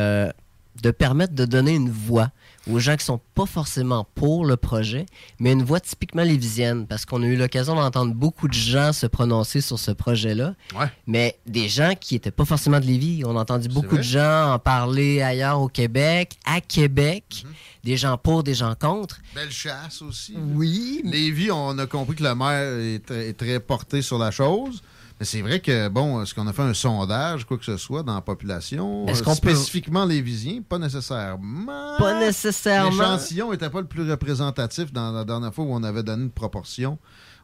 de 0.81 0.91
permettre 0.91 1.33
de 1.33 1.45
donner 1.45 1.75
une 1.75 1.89
voix 1.89 2.31
aux 2.69 2.79
gens 2.79 2.95
qui 2.95 3.05
sont 3.05 3.19
pas 3.35 3.45
forcément 3.45 4.07
pour 4.15 4.45
le 4.45 4.57
projet, 4.57 5.05
mais 5.39 5.51
une 5.51 5.63
voix 5.63 5.79
typiquement 5.79 6.23
lévisienne, 6.23 6.87
parce 6.87 7.05
qu'on 7.05 7.21
a 7.23 7.25
eu 7.25 7.35
l'occasion 7.35 7.75
d'entendre 7.75 8.13
beaucoup 8.13 8.47
de 8.47 8.53
gens 8.53 8.91
se 8.93 9.05
prononcer 9.05 9.61
sur 9.61 9.77
ce 9.79 9.91
projet-là, 9.91 10.55
Ouais. 10.79 10.87
mais 11.07 11.37
des 11.45 11.69
gens 11.69 11.93
qui 11.99 12.15
étaient 12.15 12.31
pas 12.31 12.45
forcément 12.45 12.79
de 12.79 12.85
Lévis. 12.85 13.23
On 13.25 13.37
a 13.37 13.41
entendu 13.41 13.67
beaucoup 13.69 13.97
de 13.97 14.01
gens 14.01 14.53
en 14.53 14.59
parler 14.59 15.21
ailleurs 15.21 15.61
au 15.61 15.67
Québec, 15.67 16.37
à 16.45 16.61
Québec, 16.61 17.43
Mhm. 17.45 17.51
des 17.83 17.97
gens 17.97 18.17
pour, 18.17 18.43
des 18.43 18.55
gens 18.55 18.73
contre. 18.79 19.19
Belle 19.35 19.51
chasse 19.51 20.01
aussi. 20.01 20.33
Oui. 20.55 21.01
Lévis, 21.03 21.51
on 21.51 21.77
a 21.77 21.85
compris 21.85 22.15
que 22.15 22.23
le 22.23 22.33
maire 22.35 22.79
est, 22.79 23.05
très- 23.05 23.29
est 23.29 23.33
très 23.33 23.59
porté 23.59 24.01
sur 24.01 24.17
la 24.17 24.31
chose. 24.31 24.81
Mais 25.19 25.25
c'est 25.25 25.41
vrai 25.41 25.61
que, 25.61 25.87
bon, 25.87 26.21
est-ce 26.21 26.33
qu'on 26.35 26.45
a 26.47 26.51
fait 26.53 26.61
un 26.61 26.73
sondage, 26.73 27.45
quoi 27.45 27.57
que 27.57 27.63
ce 27.63 27.77
soit, 27.77 28.03
dans 28.03 28.15
la 28.15 28.21
population? 28.21 29.07
Est-ce 29.07 29.21
euh, 29.21 29.23
qu'on 29.23 29.35
peut- 29.37 29.49
spécifiquement 29.55 30.03
lévisien? 30.05 30.61
Pas 30.67 30.77
nécessairement. 30.77 31.97
Pas 31.97 32.19
nécessairement. 32.19 32.89
L'échantillon 32.91 33.51
n'était 33.51 33.69
pas 33.69 33.79
le 33.81 33.87
plus 33.87 34.09
représentatif 34.09 34.91
dans 34.91 35.11
la 35.11 35.23
dernière 35.23 35.53
fois 35.53 35.63
où 35.65 35.73
on 35.73 35.83
avait 35.83 36.03
donné 36.03 36.23
une 36.23 36.31
proportion 36.31 36.97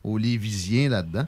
aux 0.03 0.17
lévisiens 0.17 0.89
là-dedans. 0.89 1.25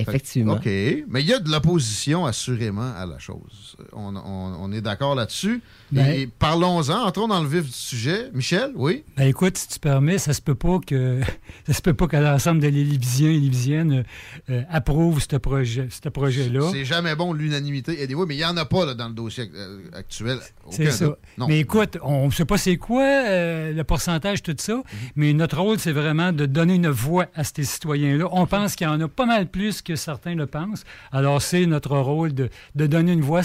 Effectivement. 0.00 0.52
OK. 0.54 0.64
Mais 0.66 1.22
il 1.22 1.26
y 1.26 1.32
a 1.32 1.40
de 1.40 1.50
l'opposition, 1.50 2.24
assurément, 2.24 2.92
à 2.96 3.04
la 3.04 3.18
chose. 3.18 3.76
On, 3.92 4.14
on- 4.14 4.56
on 4.60 4.72
est 4.72 4.80
d'accord 4.80 5.14
là-dessus. 5.16 5.60
Ben- 5.90 6.06
Et, 6.12 6.26
parlons-en, 6.26 7.06
entrons 7.06 7.28
dans 7.28 7.42
le 7.42 7.48
vif 7.48 7.64
du 7.64 7.72
sujet. 7.72 8.30
Michel, 8.34 8.72
oui? 8.74 9.04
Ben 9.16 9.26
écoute, 9.26 9.56
si 9.56 9.68
tu 9.68 9.78
permets, 9.78 10.18
ça 10.18 10.32
se 10.34 10.42
peut 10.42 10.54
pas 10.54 10.78
que 10.86 11.20
ça 11.66 11.72
se 11.72 11.80
peut 11.80 11.94
pas 11.94 12.06
que 12.06 12.16
l'ensemble 12.16 12.60
des 12.60 12.70
Lévisiens 12.70 13.30
et 13.30 13.38
Lévisiennes 13.38 14.04
euh, 14.50 14.62
approuvent 14.70 15.20
ce 15.20 15.36
projet, 15.36 15.88
ce 15.90 16.08
projet-là. 16.10 16.68
C'est 16.72 16.84
jamais 16.84 17.14
bon 17.16 17.32
l'unanimité. 17.32 18.02
Anyway, 18.02 18.26
mais 18.28 18.34
il 18.34 18.38
n'y 18.38 18.44
en 18.44 18.56
a 18.58 18.64
pas 18.66 18.84
là, 18.84 18.94
dans 18.94 19.08
le 19.08 19.14
dossier 19.14 19.50
euh, 19.54 19.78
actuel. 19.94 20.38
C'est 20.70 20.90
ça. 20.90 21.16
Non. 21.38 21.48
Mais 21.48 21.60
écoute, 21.60 21.96
on 22.02 22.26
ne 22.26 22.30
sait 22.32 22.44
pas 22.44 22.58
c'est 22.58 22.76
quoi 22.76 23.02
euh, 23.04 23.72
le 23.72 23.84
pourcentage, 23.84 24.42
tout 24.42 24.54
ça, 24.58 24.74
Mhm. 24.76 24.82
mais 25.16 25.32
notre 25.32 25.58
rôle, 25.58 25.78
c'est 25.78 25.92
vraiment 25.92 26.32
de 26.32 26.44
donner 26.46 26.74
une 26.74 26.88
voix 26.88 27.26
à 27.34 27.44
ces 27.44 27.64
citoyens-là. 27.64 28.28
On 28.32 28.46
pense 28.46 28.76
qu'il 28.76 28.86
y 28.86 28.90
en 28.90 29.00
a 29.00 29.08
pas 29.08 29.24
mal 29.26 29.46
plus 29.46 29.80
que 29.82 29.96
certains 29.96 30.34
le 30.34 30.46
pensent. 30.46 30.84
Alors, 31.12 31.40
c'est 31.40 31.64
notre 31.66 31.96
rôle 31.96 32.34
de, 32.34 32.50
de 32.74 32.86
donner 32.86 33.12
une 33.12 33.22
voix 33.22 33.40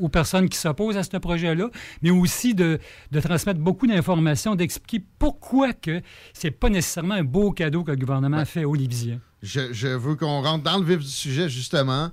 aux 0.00 0.08
personnes 0.08 0.48
qui 0.48 0.58
s'opposent 0.58 0.96
à 0.96 1.02
ce 1.04 1.16
mais 2.02 2.10
aussi 2.10 2.54
de, 2.54 2.78
de 3.10 3.20
transmettre 3.20 3.60
beaucoup 3.60 3.86
d'informations, 3.86 4.54
d'expliquer 4.54 5.04
pourquoi 5.18 5.72
que 5.72 6.00
c'est 6.32 6.50
pas 6.50 6.68
nécessairement 6.68 7.14
un 7.14 7.24
beau 7.24 7.52
cadeau 7.52 7.84
que 7.84 7.90
le 7.90 7.96
gouvernement 7.96 8.44
fait 8.44 8.64
aux 8.64 8.74
Lévisiens. 8.74 9.20
Je, 9.42 9.72
je 9.72 9.88
veux 9.88 10.14
qu'on 10.14 10.40
rentre 10.42 10.64
dans 10.64 10.78
le 10.78 10.84
vif 10.84 10.98
du 10.98 11.10
sujet, 11.10 11.48
justement. 11.48 12.10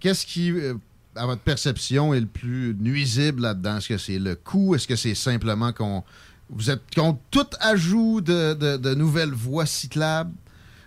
Qu'est-ce 0.00 0.26
qui, 0.26 0.50
euh, 0.50 0.74
à 1.14 1.26
votre 1.26 1.42
perception, 1.42 2.12
est 2.12 2.20
le 2.20 2.26
plus 2.26 2.74
nuisible 2.80 3.42
là-dedans? 3.42 3.76
Est-ce 3.76 3.88
que 3.88 3.98
c'est 3.98 4.18
le 4.18 4.34
coût? 4.34 4.74
Est-ce 4.74 4.88
que 4.88 4.96
c'est 4.96 5.14
simplement 5.14 5.72
qu'on. 5.72 6.02
Vous 6.50 6.70
êtes 6.70 6.82
contre 6.94 7.20
tout 7.30 7.46
ajout 7.60 8.20
de, 8.20 8.54
de- 8.54 8.76
de 8.76 8.94
nouvelles 8.94 9.30
voies 9.30 9.64
cyclables? 9.64 10.32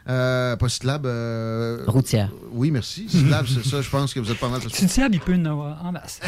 Euh, 0.08 0.56
pas 0.56 0.69
cyclables. 0.69 1.08
euh, 1.08 1.84
Routière. 1.88 2.30
Oui, 2.51 2.69
merci. 2.72 3.09
Cyclables, 3.09 3.48
c'est 3.48 3.66
ça. 3.67 3.82
Je 3.82 3.90
pense 3.90 4.14
que 4.14 4.19
vous 4.19 4.32
êtes 4.32 4.40
pas 4.40 4.50
mal. 4.50 4.61
Sais, 4.69 5.08
il 5.11 5.19
peut 5.19 5.34
en 5.34 5.45
avoir 5.45 5.84
en 5.84 5.92
masse. 5.92 6.19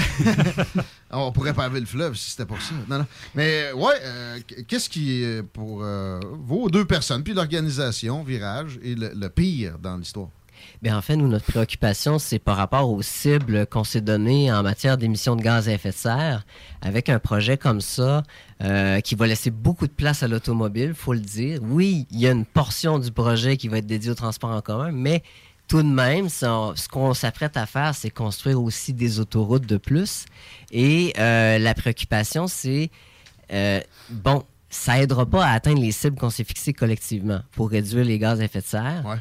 On 1.11 1.31
pourrait 1.31 1.53
paver 1.53 1.79
le 1.79 1.85
fleuve 1.85 2.15
si 2.15 2.31
c'était 2.31 2.45
pour 2.45 2.61
ça. 2.61 2.73
Non, 2.89 2.99
non. 2.99 3.05
Mais 3.35 3.71
ouais, 3.73 3.93
euh, 4.03 4.39
qu'est-ce 4.67 4.89
qui 4.89 5.23
est 5.23 5.43
pour 5.43 5.81
euh, 5.83 6.19
vos 6.45 6.69
deux 6.69 6.85
personnes, 6.85 7.23
puis 7.23 7.33
l'organisation, 7.33 8.23
Virage, 8.23 8.79
et 8.83 8.95
le, 8.95 9.11
le 9.15 9.29
pire 9.29 9.77
dans 9.79 9.97
l'histoire? 9.97 10.29
Bien, 10.81 10.97
en 10.97 11.01
fait, 11.01 11.15
nous, 11.15 11.27
notre 11.27 11.45
préoccupation, 11.45 12.17
c'est 12.17 12.39
par 12.39 12.57
rapport 12.57 12.89
aux 12.91 13.01
cibles 13.03 13.67
qu'on 13.67 13.83
s'est 13.83 14.01
données 14.01 14.51
en 14.51 14.63
matière 14.63 14.97
d'émissions 14.97 15.35
de 15.35 15.41
gaz 15.43 15.69
à 15.69 15.73
effet 15.73 15.89
de 15.91 15.95
serre. 15.95 16.45
Avec 16.81 17.09
un 17.09 17.19
projet 17.19 17.57
comme 17.57 17.79
ça, 17.79 18.23
euh, 18.63 19.01
qui 19.01 19.15
va 19.15 19.27
laisser 19.27 19.51
beaucoup 19.51 19.85
de 19.85 19.91
place 19.91 20.23
à 20.23 20.27
l'automobile, 20.27 20.93
faut 20.95 21.13
le 21.13 21.19
dire. 21.19 21.59
Oui, 21.61 22.07
il 22.11 22.19
y 22.19 22.27
a 22.27 22.31
une 22.31 22.45
portion 22.45 22.97
du 22.97 23.11
projet 23.11 23.55
qui 23.55 23.67
va 23.67 23.77
être 23.77 23.85
dédiée 23.85 24.11
au 24.11 24.15
transport 24.15 24.49
en 24.49 24.61
commun, 24.61 24.91
mais 24.91 25.21
tout 25.67 25.83
de 25.83 25.87
même, 25.87 26.29
ce 26.29 26.87
qu'on 26.87 27.13
s'apprête 27.13 27.57
à 27.57 27.65
faire, 27.65 27.93
c'est 27.93 28.09
construire 28.09 28.61
aussi 28.61 28.93
des 28.93 29.19
autoroutes 29.19 29.65
de 29.65 29.77
plus. 29.77 30.25
Et 30.71 31.13
euh, 31.19 31.59
la 31.59 31.73
préoccupation, 31.73 32.47
c'est, 32.47 32.89
euh, 33.51 33.81
bon, 34.09 34.43
ça 34.69 35.01
aidera 35.01 35.25
pas 35.25 35.45
à 35.45 35.51
atteindre 35.51 35.81
les 35.81 35.91
cibles 35.91 36.17
qu'on 36.17 36.29
s'est 36.29 36.43
fixées 36.43 36.73
collectivement 36.73 37.41
pour 37.51 37.69
réduire 37.69 38.05
les 38.05 38.17
gaz 38.17 38.39
à 38.39 38.45
effet 38.45 38.61
de 38.61 38.65
serre. 38.65 39.19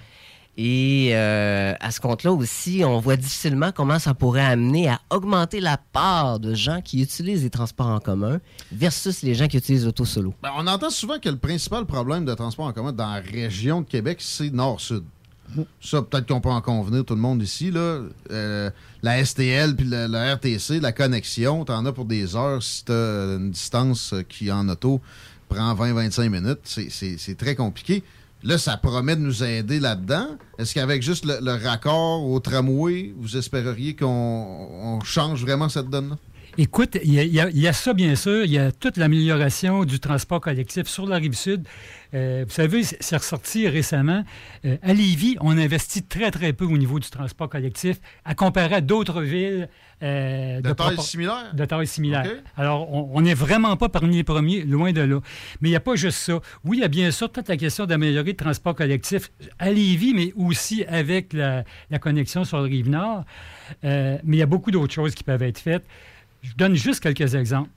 Et 0.58 1.10
euh, 1.12 1.74
à 1.80 1.90
ce 1.90 2.00
compte-là 2.00 2.32
aussi, 2.32 2.82
on 2.84 2.98
voit 2.98 3.16
difficilement 3.16 3.72
comment 3.72 3.98
ça 3.98 4.14
pourrait 4.14 4.44
amener 4.44 4.88
à 4.88 5.00
augmenter 5.10 5.60
la 5.60 5.76
part 5.76 6.40
de 6.40 6.54
gens 6.54 6.80
qui 6.80 7.02
utilisent 7.02 7.42
les 7.42 7.50
transports 7.50 7.88
en 7.88 8.00
commun 8.00 8.40
versus 8.72 9.22
les 9.22 9.34
gens 9.34 9.48
qui 9.48 9.58
utilisent 9.58 9.84
l'auto 9.84 10.06
solo. 10.06 10.32
Ben, 10.42 10.50
on 10.56 10.66
entend 10.66 10.88
souvent 10.88 11.18
que 11.18 11.28
le 11.28 11.36
principal 11.36 11.84
problème 11.84 12.24
de 12.24 12.32
transport 12.32 12.66
en 12.66 12.72
commun 12.72 12.92
dans 12.92 13.10
la 13.12 13.20
région 13.20 13.82
de 13.82 13.86
Québec, 13.86 14.18
c'est 14.20 14.50
nord-sud. 14.50 15.04
Ça, 15.80 16.02
peut-être 16.02 16.26
qu'on 16.26 16.40
peut 16.40 16.48
en 16.48 16.60
convenir, 16.60 17.04
tout 17.04 17.14
le 17.14 17.20
monde 17.20 17.40
ici. 17.42 17.70
Là. 17.70 18.00
Euh, 18.30 18.70
la 19.02 19.24
STL 19.24 19.76
puis 19.76 19.86
la, 19.86 20.08
la 20.08 20.34
RTC, 20.34 20.80
la 20.80 20.90
connexion, 20.92 21.64
t'en 21.64 21.84
as 21.86 21.92
pour 21.92 22.04
des 22.04 22.34
heures 22.34 22.62
si 22.62 22.84
t'as 22.84 23.36
une 23.36 23.50
distance 23.52 24.14
qui, 24.28 24.50
en 24.50 24.68
auto, 24.68 25.00
prend 25.48 25.72
20-25 25.74 26.28
minutes. 26.30 26.58
C'est- 26.64 27.36
très 27.38 27.54
compliqué. 27.54 28.02
Là, 28.42 28.58
ça 28.58 28.76
promet 28.76 29.16
de 29.16 29.20
nous 29.22 29.42
aider 29.42 29.80
là-dedans. 29.80 30.28
Est-ce 30.58 30.74
qu'avec 30.74 31.02
juste 31.02 31.24
le, 31.24 31.64
raccord 31.64 32.24
au 32.24 32.38
tramway, 32.38 33.12
vous 33.16 33.36
espéreriez 33.36 33.96
qu'on 33.96 34.06
on 34.06 35.00
change 35.00 35.42
vraiment 35.42 35.68
cette 35.68 35.88
donne-là? 35.88 36.16
Écoute, 36.58 36.96
il 37.02 37.12
y 37.12 37.68
a 37.68 37.72
ça, 37.72 37.92
bien 37.92 38.14
sûr. 38.14 38.44
Il 38.44 38.52
y 38.52 38.58
a 38.58 38.72
toute 38.72 38.96
l'amélioration 38.96 39.84
du 39.84 40.00
transport 40.00 40.40
collectif 40.40 40.86
sur 40.86 41.06
la 41.06 41.16
rive 41.16 41.34
sud. 41.34 41.66
Euh, 42.14 42.44
vous 42.46 42.54
savez, 42.54 42.82
c'est 42.84 43.16
ressorti 43.16 43.68
récemment. 43.68 44.24
Euh, 44.64 44.76
à 44.82 44.92
Lévis, 44.94 45.36
on 45.40 45.56
investit 45.58 46.02
très, 46.04 46.30
très 46.30 46.52
peu 46.52 46.64
au 46.64 46.76
niveau 46.78 46.98
du 47.00 47.08
transport 47.10 47.48
collectif 47.48 47.98
à 48.24 48.34
comparer 48.34 48.76
à 48.76 48.80
d'autres 48.80 49.22
villes. 49.22 49.68
euh, 50.02 50.60
De 50.60 50.72
taille 50.72 50.94
propor- 50.96 51.04
similaire? 51.04 51.54
De 51.54 51.64
taille 51.64 51.86
similaire. 51.86 52.26
Alors, 52.56 52.92
on 52.92 53.20
n'est 53.20 53.34
vraiment 53.34 53.76
pas 53.76 53.88
parmi 53.88 54.16
les 54.16 54.24
premiers, 54.24 54.62
loin 54.62 54.92
de 54.92 55.00
là. 55.00 55.20
Mais 55.60 55.68
il 55.68 55.72
n'y 55.72 55.76
a 55.76 55.80
pas 55.80 55.96
juste 55.96 56.18
ça. 56.18 56.38
Oui, 56.64 56.78
il 56.78 56.80
y 56.80 56.84
a 56.84 56.88
bien 56.88 57.10
sûr 57.10 57.30
toute 57.32 57.48
la 57.48 57.56
question 57.56 57.86
d'améliorer 57.86 58.30
le 58.30 58.36
transport 58.36 58.74
collectif 58.74 59.30
à 59.58 59.70
Lévis, 59.70 60.12
mais 60.14 60.32
aussi 60.36 60.84
avec 60.84 61.32
la, 61.32 61.64
la 61.90 61.98
connexion 61.98 62.44
sur 62.44 62.58
le 62.58 62.64
rive 62.64 62.88
nord. 62.90 63.24
Euh, 63.84 64.18
mais 64.22 64.36
il 64.36 64.40
y 64.40 64.42
a 64.42 64.46
beaucoup 64.46 64.70
d'autres 64.70 64.92
choses 64.94 65.14
qui 65.14 65.24
peuvent 65.24 65.42
être 65.42 65.58
faites. 65.58 65.84
Je 66.42 66.50
vous 66.50 66.56
donne 66.56 66.74
juste 66.76 67.00
quelques 67.02 67.34
exemples. 67.34 67.70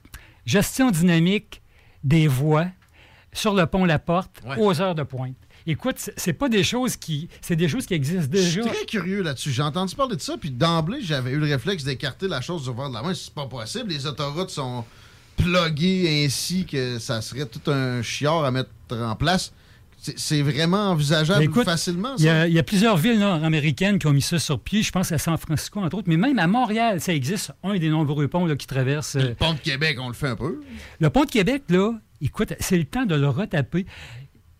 Gestion 0.46 0.90
dynamique 0.90 1.62
des 2.04 2.26
voies 2.28 2.66
sur 3.32 3.54
le 3.54 3.66
pont 3.66 3.84
La 3.84 3.98
Porte 3.98 4.40
aux 4.58 4.80
heures 4.80 4.94
de 4.94 5.02
pointe. 5.02 5.36
Écoute, 5.66 5.96
c'est- 6.16 6.32
pas 6.32 6.48
des 6.48 6.64
choses 6.64 6.96
qui, 6.96 7.28
c'est 7.42 7.54
des 7.56 7.68
choses 7.68 7.84
qui 7.86 7.92
existent 7.94 8.28
Je 8.32 8.38
suis 8.40 8.60
déjà. 8.62 8.70
très 8.74 8.86
curieux 8.86 9.22
là-dessus. 9.22 9.50
J'ai 9.52 9.62
entendu 9.62 9.94
parler 9.94 10.16
de 10.16 10.20
ça, 10.20 10.36
puis 10.40 10.50
d'emblée, 10.50 10.98
j'avais 11.02 11.32
eu 11.32 11.38
le 11.38 11.46
réflexe 11.46 11.84
d'écarter 11.84 12.28
la 12.28 12.40
chose 12.40 12.62
du 12.64 12.70
revers 12.70 12.88
de 12.88 12.94
la 12.94 13.02
main. 13.02 13.12
C'est 13.14 13.32
pas 13.34 13.46
possible. 13.46 13.90
Les 13.90 14.06
autoroutes 14.06 14.50
sont 14.50 14.84
pluguées 15.36 16.24
ainsi 16.24 16.64
que 16.66 16.98
ça 16.98 17.20
serait 17.22 17.46
tout 17.46 17.70
un 17.70 18.02
chiard 18.02 18.44
à 18.44 18.50
mettre 18.50 18.70
en 18.92 19.14
place. 19.16 19.52
C'est- 20.16 20.40
vraiment 20.40 20.92
envisageable 20.92 21.42
écoute, 21.42 21.66
facilement, 21.66 22.14
Il 22.16 22.24
y, 22.24 22.28
a, 22.30 22.46
il 22.48 22.54
y 22.54 22.58
a 22.58 22.62
plusieurs 22.62 22.96
villes 22.96 23.18
nord-américaines 23.18 23.98
qui 23.98 24.06
ont 24.06 24.14
mis 24.14 24.22
ça 24.22 24.38
sur 24.38 24.58
pied. 24.58 24.82
Je 24.82 24.90
pense 24.90 25.12
à 25.12 25.18
San 25.18 25.36
Francisco, 25.36 25.78
entre 25.78 25.98
autres. 25.98 26.08
Mais 26.08 26.16
même 26.16 26.38
à 26.38 26.46
Montréal, 26.46 27.02
ça 27.02 27.12
existe. 27.12 27.52
Un 27.62 27.76
des 27.76 27.90
nombreux 27.90 28.26
ponts 28.26 28.46
là, 28.46 28.56
qui 28.56 28.66
traversent. 28.66 29.16
euh, 29.16 29.28
Le 29.28 29.34
pont 29.34 29.52
de 29.52 29.58
Québec, 29.58 29.98
on 30.00 30.08
le 30.08 30.14
fait 30.14 30.28
un 30.28 30.36
peu. 30.36 30.62
Le 31.00 31.10
pont 31.10 31.24
de 31.26 31.30
Québec, 31.30 31.64
là, 31.68 31.92
écoute, 32.20 32.54
c'est 32.60 32.78
le 32.78 32.84
temps 32.84 33.06
de 33.06 33.14
le 33.14 33.28
retaper. 33.28 33.86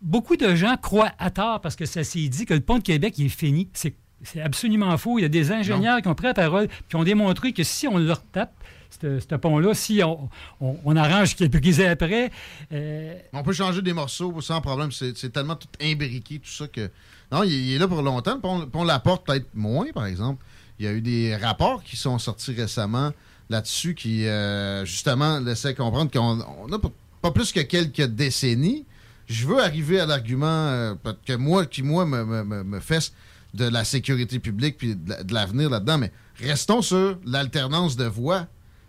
Beaucoup 0.03 0.37
de 0.37 0.55
gens 0.55 0.77
croient 0.77 1.13
à 1.19 1.31
tort 1.31 1.61
parce 1.61 1.77
que 1.77 1.85
ça 1.85 2.05
s'est 2.05 2.29
dit 2.29 2.47
que 2.47 2.55
le 2.55 2.61
pont 2.61 2.79
de 2.79 2.83
Québec 2.83 3.15
il 3.19 3.27
est 3.27 3.29
fini. 3.29 3.69
C'est 3.75 3.95
c'est 4.23 4.41
absolument 4.43 4.97
faux. 4.99 5.19
Il 5.19 5.23
y 5.23 5.25
a 5.25 5.29
des 5.31 5.51
ingénieurs 5.51 6.03
qui 6.03 6.09
ont 6.09 6.15
pris 6.15 6.27
la 6.27 6.35
parole 6.35 6.69
qui 6.91 6.97
ont 6.97 7.05
démontré 7.05 7.53
que 7.55 7.63
si 7.63 7.89
on 7.89 7.97
le 7.97 8.13
retape, 8.13 8.53
ce 8.91 9.35
pont-là, 9.37 9.73
si 9.73 10.03
on, 10.05 10.29
on- 10.61 10.77
on 10.85 10.95
arrange 10.97 11.29
ce 11.31 11.35
qui 11.37 11.45
est 11.45 11.49
brisé 11.49 11.87
après, 11.87 12.31
euh, 12.73 13.15
On 13.33 13.43
peut 13.43 13.55
changer 13.55 13.81
des 13.81 13.95
morceaux 13.95 14.39
sans 14.43 14.61
problème. 14.61 14.93
C'est 14.93 15.17
c'est 15.17 15.31
tellement 15.31 15.57
tout 15.57 15.69
imbriqué, 15.83 16.39
tout 16.39 16.51
ça 16.51 16.67
que. 16.69 16.91
Non, 17.33 17.45
il, 17.45 17.53
il 17.53 17.73
est 17.75 17.79
là 17.79 17.89
pour 17.89 18.03
longtemps. 18.03 18.35
Le 18.35 18.41
pont, 18.41 18.67
pont 18.67 18.85
La 18.85 18.99
Porte, 19.01 19.25
peut-être 19.27 19.47
moins, 19.55 19.87
par 19.95 20.05
exemple. 20.07 20.45
Il 20.79 20.85
y 20.85 20.89
a 20.89 20.93
eu 20.93 21.01
des 21.01 21.37
rapports 21.37 21.83
qui 21.83 21.97
sont 21.97 22.19
sortis 22.19 22.53
récemment 22.53 23.13
là-dessus 23.49 23.95
qui, 23.95 24.27
euh, 24.27 24.85
justement, 24.85 25.41
laissaient 25.41 25.75
comprendre 25.75 26.11
qu'on 26.11 26.41
on 26.67 26.73
a 26.73 26.79
pas, 26.79 26.91
pas 27.23 27.31
plus 27.31 27.53
que 27.53 27.61
quelques 27.61 28.03
décennies. 28.07 28.87
Je 29.27 29.47
veux 29.47 29.61
arriver 29.63 30.01
à 30.01 30.07
l'argument 30.07 30.47
euh, 30.47 30.95
que 31.25 31.35
moi, 31.35 31.67
qui, 31.67 31.83
moi, 31.83 32.05
me, 32.07 32.25
me, 32.25 32.65
me- 32.65 32.81
fesse 32.81 33.13
de 33.55 33.65
la 33.69 33.85
sécurité 33.85 34.39
publique 34.39 34.77
puis 34.79 34.97
de 34.97 35.11
la- 35.11 35.23
de 35.23 35.35
l'avenir 35.35 35.71
là-dedans, 35.71 35.99
mais 35.99 36.13
restons 36.41 36.83
sur 36.83 37.19
l'alternance 37.25 37.97
de 37.97 38.05
voies. 38.07 38.47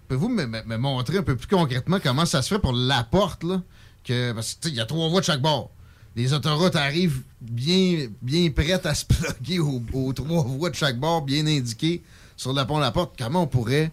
Pouvez-vous 0.07 0.29
me, 0.29 0.45
me- 0.45 0.77
montrer 0.77 1.17
un 1.19 1.23
peu 1.23 1.35
plus 1.35 1.47
concrètement 1.47 1.99
comment 2.01 2.25
ça 2.25 2.41
se 2.41 2.53
fait 2.53 2.59
pour 2.59 2.73
la 2.73 3.03
porte, 3.03 3.43
là? 3.43 3.61
Que, 4.03 4.31
parce 4.31 4.55
que, 4.55 4.61
tu 4.61 4.67
sais, 4.69 4.73
il 4.73 4.77
y 4.77 4.81
a 4.81 4.85
trois 4.85 5.09
voies 5.09 5.21
de 5.21 5.25
chaque 5.25 5.41
bord. 5.41 5.69
Les 6.15 6.33
autoroutes 6.33 6.75
arrivent 6.75 7.21
bien, 7.39 8.07
bien 8.21 8.49
prêtes 8.49 8.85
à 8.85 8.95
se 8.95 9.05
plugger 9.09 9.59
aux, 9.59 9.81
aux 9.93 10.11
trois 10.13 10.43
voies 10.43 10.69
de 10.71 10.75
chaque 10.75 10.99
bord, 10.99 11.21
bien 11.21 11.45
indiquées 11.45 12.01
sur 12.35 12.51
le 12.53 12.65
pont 12.65 12.79
La 12.79 12.91
Porte. 12.91 13.13
Comment 13.17 13.43
on 13.43 13.47
pourrait 13.47 13.91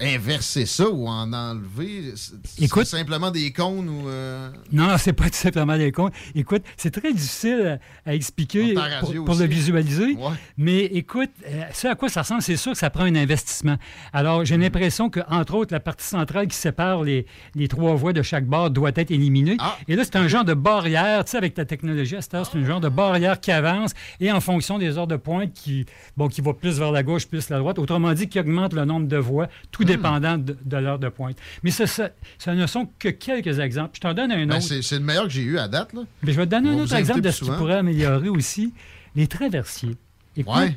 inverser 0.00 0.66
ça 0.66 0.88
ou 0.88 1.06
en 1.06 1.32
enlever? 1.32 2.14
Écoute- 2.58 2.86
simplement 2.86 3.30
des 3.30 3.52
cônes 3.52 3.88
ou... 3.88 4.08
euh, 4.08 4.50
Non, 4.72 4.86
non, 4.88 4.96
c'est 4.98 5.12
pas 5.12 5.24
tout 5.24 5.30
simplement 5.34 5.76
des 5.76 5.92
comptes. 5.92 6.12
Écoute, 6.34 6.62
c'est 6.76 6.90
très 6.90 7.12
difficile 7.12 7.78
à, 8.06 8.10
à 8.10 8.14
expliquer 8.14 8.74
pour, 9.00 9.12
le 9.12 9.20
aussi. 9.20 9.46
visualiser. 9.46 10.14
Ouais. 10.14 10.32
Mais 10.56 10.84
écoute, 10.84 11.30
euh, 11.46 11.62
ce 11.72 11.88
à 11.88 11.94
quoi 11.94 12.08
ça 12.08 12.22
ressemble, 12.22 12.42
c'est 12.42 12.56
sûr 12.56 12.72
que 12.72 12.78
ça 12.78 12.90
prend 12.90 13.04
un 13.04 13.14
investissement. 13.14 13.76
Alors, 14.12 14.40
Mm. 14.40 14.44
j'ai 14.46 14.56
l'impression 14.56 15.10
que, 15.10 15.20
entre 15.28 15.54
autres, 15.54 15.72
la 15.72 15.80
partie 15.80 16.06
centrale 16.06 16.46
qui 16.46 16.56
sépare 16.56 17.02
les, 17.02 17.26
les 17.54 17.68
trois 17.68 17.94
voies 17.94 18.12
de 18.12 18.22
chaque 18.22 18.46
bord 18.46 18.70
doit 18.70 18.92
être 18.94 19.10
éliminée. 19.10 19.56
Ah. 19.58 19.76
Et 19.88 19.96
là, 19.96 20.04
c'est 20.04 20.16
un 20.16 20.28
genre 20.28 20.44
de 20.44 20.54
barrière. 20.54 21.24
Tu 21.24 21.32
sais, 21.32 21.36
avec 21.36 21.56
la 21.58 21.64
technologie 21.64 22.16
à 22.16 22.22
cette 22.22 22.34
heure, 22.34 22.46
c'est 22.50 22.58
un 22.58 22.64
genre 22.64 22.80
de 22.80 22.88
barrière 22.88 23.38
qui 23.40 23.50
avance 23.52 23.92
et 24.20 24.30
en 24.32 24.40
fonction 24.40 24.78
des 24.78 24.96
heures 24.98 25.06
de 25.06 25.16
pointe 25.16 25.52
qui, 25.52 25.84
bon, 26.16 26.28
qui 26.28 26.40
va 26.40 26.54
plus 26.54 26.78
vers 26.78 26.92
la 26.92 27.02
gauche, 27.02 27.26
plus 27.26 27.48
la 27.50 27.58
droite. 27.58 27.78
Autrement 27.78 28.12
dit, 28.12 28.28
qui 28.28 28.38
augmente 28.40 28.72
le 28.72 28.84
nombre 28.84 29.06
de 29.08 29.16
voies, 29.18 29.48
tout 29.70 29.82
Mm. 29.82 29.89
Dépendant 29.96 30.38
de, 30.38 30.56
de 30.64 30.76
l'heure 30.76 30.98
de 30.98 31.08
pointe. 31.08 31.36
Mais 31.62 31.70
ce, 31.70 31.86
ce, 31.86 32.02
ce 32.38 32.50
ne 32.50 32.66
sont 32.66 32.88
que 32.98 33.08
quelques 33.08 33.58
exemples. 33.58 33.92
Je 33.96 34.00
t'en 34.00 34.14
donne 34.14 34.32
un 34.32 34.46
ben, 34.46 34.56
autre. 34.56 34.62
c'est 34.62 34.82
c'est 34.82 34.96
le 34.98 35.04
meilleur 35.04 35.24
que 35.24 35.30
j'ai 35.30 35.42
eu 35.42 35.58
à 35.58 35.68
date. 35.68 35.92
Là. 35.92 36.02
Mais 36.22 36.32
je 36.32 36.36
vais 36.38 36.46
te 36.46 36.50
donner 36.50 36.70
On 36.70 36.78
un 36.80 36.82
autre 36.84 36.94
exemple 36.94 37.20
de 37.20 37.30
ce 37.30 37.44
qui 37.44 37.50
pourrait 37.50 37.76
améliorer 37.76 38.28
aussi. 38.28 38.72
Les 39.16 39.26
traversiers. 39.26 39.96
Écoute, 40.36 40.54
Ouais. 40.54 40.76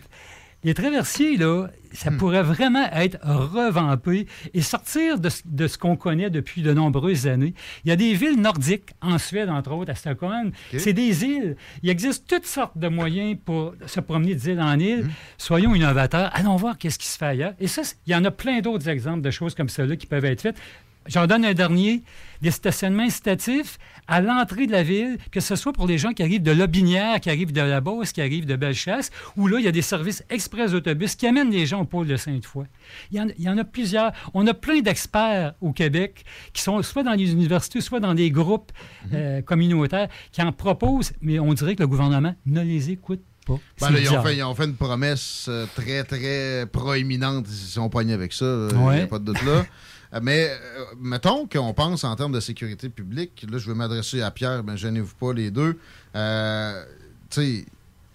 Les 0.64 0.74
traversiers, 0.74 1.38
là, 1.38 1.67
ça 1.92 2.09
Hmm. 2.09 2.17
pourrait 2.17 2.42
vraiment 2.43 2.85
être 2.92 3.17
revampé 3.24 4.25
et 4.53 4.61
sortir 4.61 5.19
de, 5.19 5.30
ce- 5.30 5.42
de 5.45 5.67
ce 5.67 5.77
qu'on 5.77 5.95
connaît 5.95 6.30
depuis 6.30 6.61
de 6.64 6.74
nombreuses 6.74 7.27
années. 7.27 7.53
Il 7.85 7.90
y 7.90 7.92
a 7.92 7.95
des 7.95 8.14
villes 8.14 8.40
nordiques, 8.42 8.90
en 9.01 9.17
Suède, 9.17 9.50
entre 9.50 9.72
autres, 9.74 9.92
à 9.92 9.95
Stockholm. 9.95 10.51
C'est 10.77 10.93
des 10.93 11.24
îles. 11.24 11.56
Il 11.83 11.90
existe 11.90 12.27
toutes 12.27 12.45
sortes 12.48 12.77
de 12.77 12.88
moyens 12.88 13.38
pour 13.45 13.74
se 13.85 14.00
promener 14.00 14.35
d'île 14.35 14.59
en 14.61 14.75
Hmm. 14.77 14.82
île. 14.82 15.09
Soyons 15.38 15.75
innovateurs. 15.75 16.30
Allons 16.33 16.56
voir 16.56 16.77
qu'est-ce 16.77 16.98
qui 16.98 17.08
se 17.08 17.17
fait 17.17 17.25
ailleurs. 17.25 17.53
Et 17.59 17.67
ça, 17.67 17.82
il 18.08 18.11
y 18.14 18.16
en 18.16 18.25
a 18.25 18.32
plein 18.32 18.61
d'autres 18.61 18.90
exemples 18.90 19.22
de 19.22 19.32
choses 19.32 19.53
comme 19.53 19.69
cela 19.69 19.95
qui 19.95 20.08
peuvent 20.08 20.25
être 20.25 20.42
faites. 20.42 20.58
J'en 21.07 21.27
donne 21.27 21.45
un 21.45 21.53
dernier, 21.53 22.03
des 22.41 22.51
stationnements 22.51 23.03
incitatifs 23.03 23.77
à 24.07 24.22
l'entrée 24.22 24.67
de 24.67 24.72
la 24.72 24.83
ville, 24.83 25.17
que 25.32 25.40
ce 25.40 25.56
soit 25.56 25.73
pour 25.73 25.88
les 25.88 25.98
gens 25.98 26.11
qui 26.11 26.23
arrivent 26.23 26.43
de 26.43 26.51
Lobinière, 26.51 27.19
qui 27.19 27.30
arrivent 27.30 27.51
de 27.51 27.61
la 27.61 27.82
Beauce, 27.82 28.11
qui 28.11 28.22
arrivent 28.22 28.45
de 28.45 28.56
Bellechasse, 28.56 29.11
où 29.38 29.48
là, 29.48 29.59
il 29.59 29.65
y 29.65 29.67
a 29.67 29.72
des 29.72 29.82
services 29.82 30.23
express 30.30 30.72
d'autobus 30.72 31.15
qui 31.15 31.27
amènent 31.27 31.51
les 31.51 31.65
gens 31.65 31.82
au 31.82 31.85
pôle 31.85 32.07
de 32.07 32.17
Sainte-Foy. 32.17 32.65
Il 33.11 33.17
y, 33.17 33.22
en, 33.22 33.27
il 33.38 33.43
y 33.43 33.49
en 33.49 33.57
a 33.57 33.64
plusieurs. 33.64 34.11
On 34.33 34.45
a 34.48 34.53
plein 34.53 34.82
d'experts 34.82 35.53
au 35.61 35.72
Québec 35.72 36.23
qui 36.53 36.61
sont 36.61 36.82
soit 36.83 37.03
dans 37.03 37.14
les 37.14 37.32
universités, 37.32 37.82
soit 37.82 37.99
dans 37.99 38.14
des 38.14 38.32
groupes 38.32 38.72
euh, 39.14 39.41
communautaires 39.41 40.09
qui 40.32 40.41
en 40.41 40.51
proposent, 40.51 41.14
mais 41.22 41.40
on 41.40 41.53
dirait 41.53 41.75
que 41.75 41.83
le 41.83 41.88
gouvernement 41.88 42.35
ne 42.45 42.61
les 42.61 42.91
écoute 42.91 43.22
pas. 43.45 43.59
Ben 43.82 43.90
là, 43.90 43.99
ils, 43.99 44.09
ont 44.09 44.23
fait, 44.23 44.38
ils 44.38 44.43
ont 44.43 44.56
fait 44.56 44.65
une 44.65 44.75
promesse 44.75 45.48
euh, 45.49 45.65
très, 45.75 46.03
très 46.03 46.65
proéminente. 46.65 47.45
Ils 47.49 47.53
sont 47.53 47.90
pognés 47.90 48.14
avec 48.14 48.32
ça. 48.32 48.67
Il 48.72 48.77
n'y 48.77 49.01
a 49.01 49.07
pas 49.07 49.19
de 49.19 49.25
doute 49.25 49.41
là. 49.43 49.65
Mais 50.22 50.50
euh, 50.51 50.85
mettons 51.00 51.48
qu'on 51.48 51.74
pense 51.74 52.03
en 52.03 52.16
termes 52.16 52.32
de 52.33 52.40
sécurité 52.40 52.90
publique. 52.90 53.45
Là, 53.50 53.58
je 53.58 53.67
vais 53.67 53.75
m'adresser 53.75 54.22
à 54.22 54.32
Pierre, 54.32 54.64
mais 54.64 54.77
gênez-vous 54.77 55.16
pas 55.16 55.33
les 55.33 55.50
deux. 55.51 55.77
Euh, 56.16 56.83
tu 57.30 57.42
sais, 57.42 57.66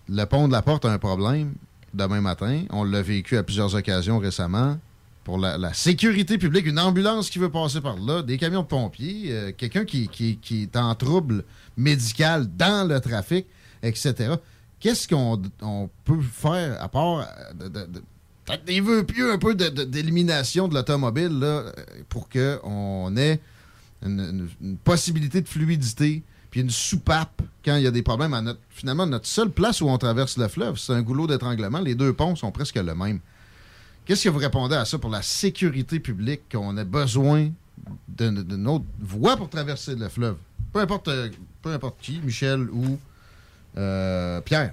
le 0.09 0.25
pont 0.25 0.47
de 0.49 0.53
la 0.53 0.63
porte 0.63 0.85
a 0.85 0.93
un 0.93 0.99
problème 0.99 1.55
demain 1.95 2.21
matin. 2.21 2.65
On 2.71 2.85
l'a 2.85 3.03
vécu 3.03 3.37
à 3.37 3.43
plusieurs 3.43 3.75
occasions 3.75 4.19
récemment. 4.19 4.79
Pour 5.25 5.37
la, 5.37 5.75
sécurité 5.75 6.39
publique, 6.39 6.65
une 6.65 6.79
ambulance 6.79 7.29
qui 7.29 7.39
veut 7.39 7.51
passer 7.51 7.83
par 7.83 7.99
là, 7.99 8.23
des 8.23 8.39
camions 8.39 8.63
de 8.63 8.67
pompiers, 8.67 9.25
euh, 9.29 9.53
quelqu'un 9.55 9.85
qui, 9.85 10.09
qui- 10.09 10.39
qui 10.39 10.63
est 10.63 10.77
en 10.77 10.95
trouble 10.95 11.45
médical 11.77 12.47
dans 12.57 12.89
le 12.89 12.99
trafic, 12.99 13.45
etc. 13.83 14.37
Qu'est-ce 14.81 15.07
qu'on 15.07 15.43
on 15.61 15.91
peut 16.07 16.21
faire 16.23 16.83
à 16.83 16.89
part 16.89 17.29
de- 17.61 17.87
peut-être 18.49 18.65
des 18.65 18.81
vœux 18.81 19.05
pieux 19.05 19.33
un 19.33 19.39
peu 19.39 19.55
d'élimination 19.55 20.69
de, 20.69 20.75
l'automobile 20.75 21.45
pour 22.09 22.29
qu'on 22.29 23.17
ait 23.17 23.41
une, 24.05 24.49
possibilité 24.85 25.41
de 25.41 25.49
fluidité 25.49 26.23
puis 26.51 26.63
une 26.63 26.71
soupape 26.71 27.43
quand 27.63 27.77
il 27.77 27.83
y 27.83 27.87
a 27.87 27.91
des 27.91 28.03
problèmes 28.03 28.33
à 28.33 28.41
notre 28.41 28.61
finalement 28.71 29.07
notre 29.07 29.27
seule 29.27 29.51
place 29.51 29.83
où 29.83 29.89
on 29.89 29.99
traverse 29.99 30.39
le 30.39 30.49
fleuve, 30.49 30.79
c'est 30.79 30.95
un 30.95 31.03
goulot 31.03 31.27
d'étranglement. 31.27 31.81
Les 31.81 31.95
deux 31.95 32.15
ponts 32.15 32.37
sont 32.37 32.51
presque 32.51 32.77
le 32.77 32.95
même. 32.95 33.21
Qu'est-ce 34.07 34.25
que 34.25 34.29
vous 34.31 34.39
répondez 34.39 34.75
à 34.77 34.87
ça 34.87 34.97
pour 34.97 35.11
la 35.11 35.21
sécurité 35.21 36.01
publique 36.01 36.41
qu'on 36.51 36.77
a 36.79 36.85
besoin 36.85 37.51
d'une 38.09 38.43
d'une 38.43 38.67
autre 38.67 38.87
voie 38.99 39.37
pour 39.37 39.51
traverser 39.51 39.95
le 39.95 40.09
fleuve? 40.09 40.37
Peu 40.73 40.81
importe, 40.81 41.09
euh, 41.09 41.29
peu 41.61 41.71
importe 41.73 41.97
qui, 42.01 42.19
Michel 42.25 42.69
ou 42.71 42.99
euh, 43.77 44.41
Pierre. 44.41 44.73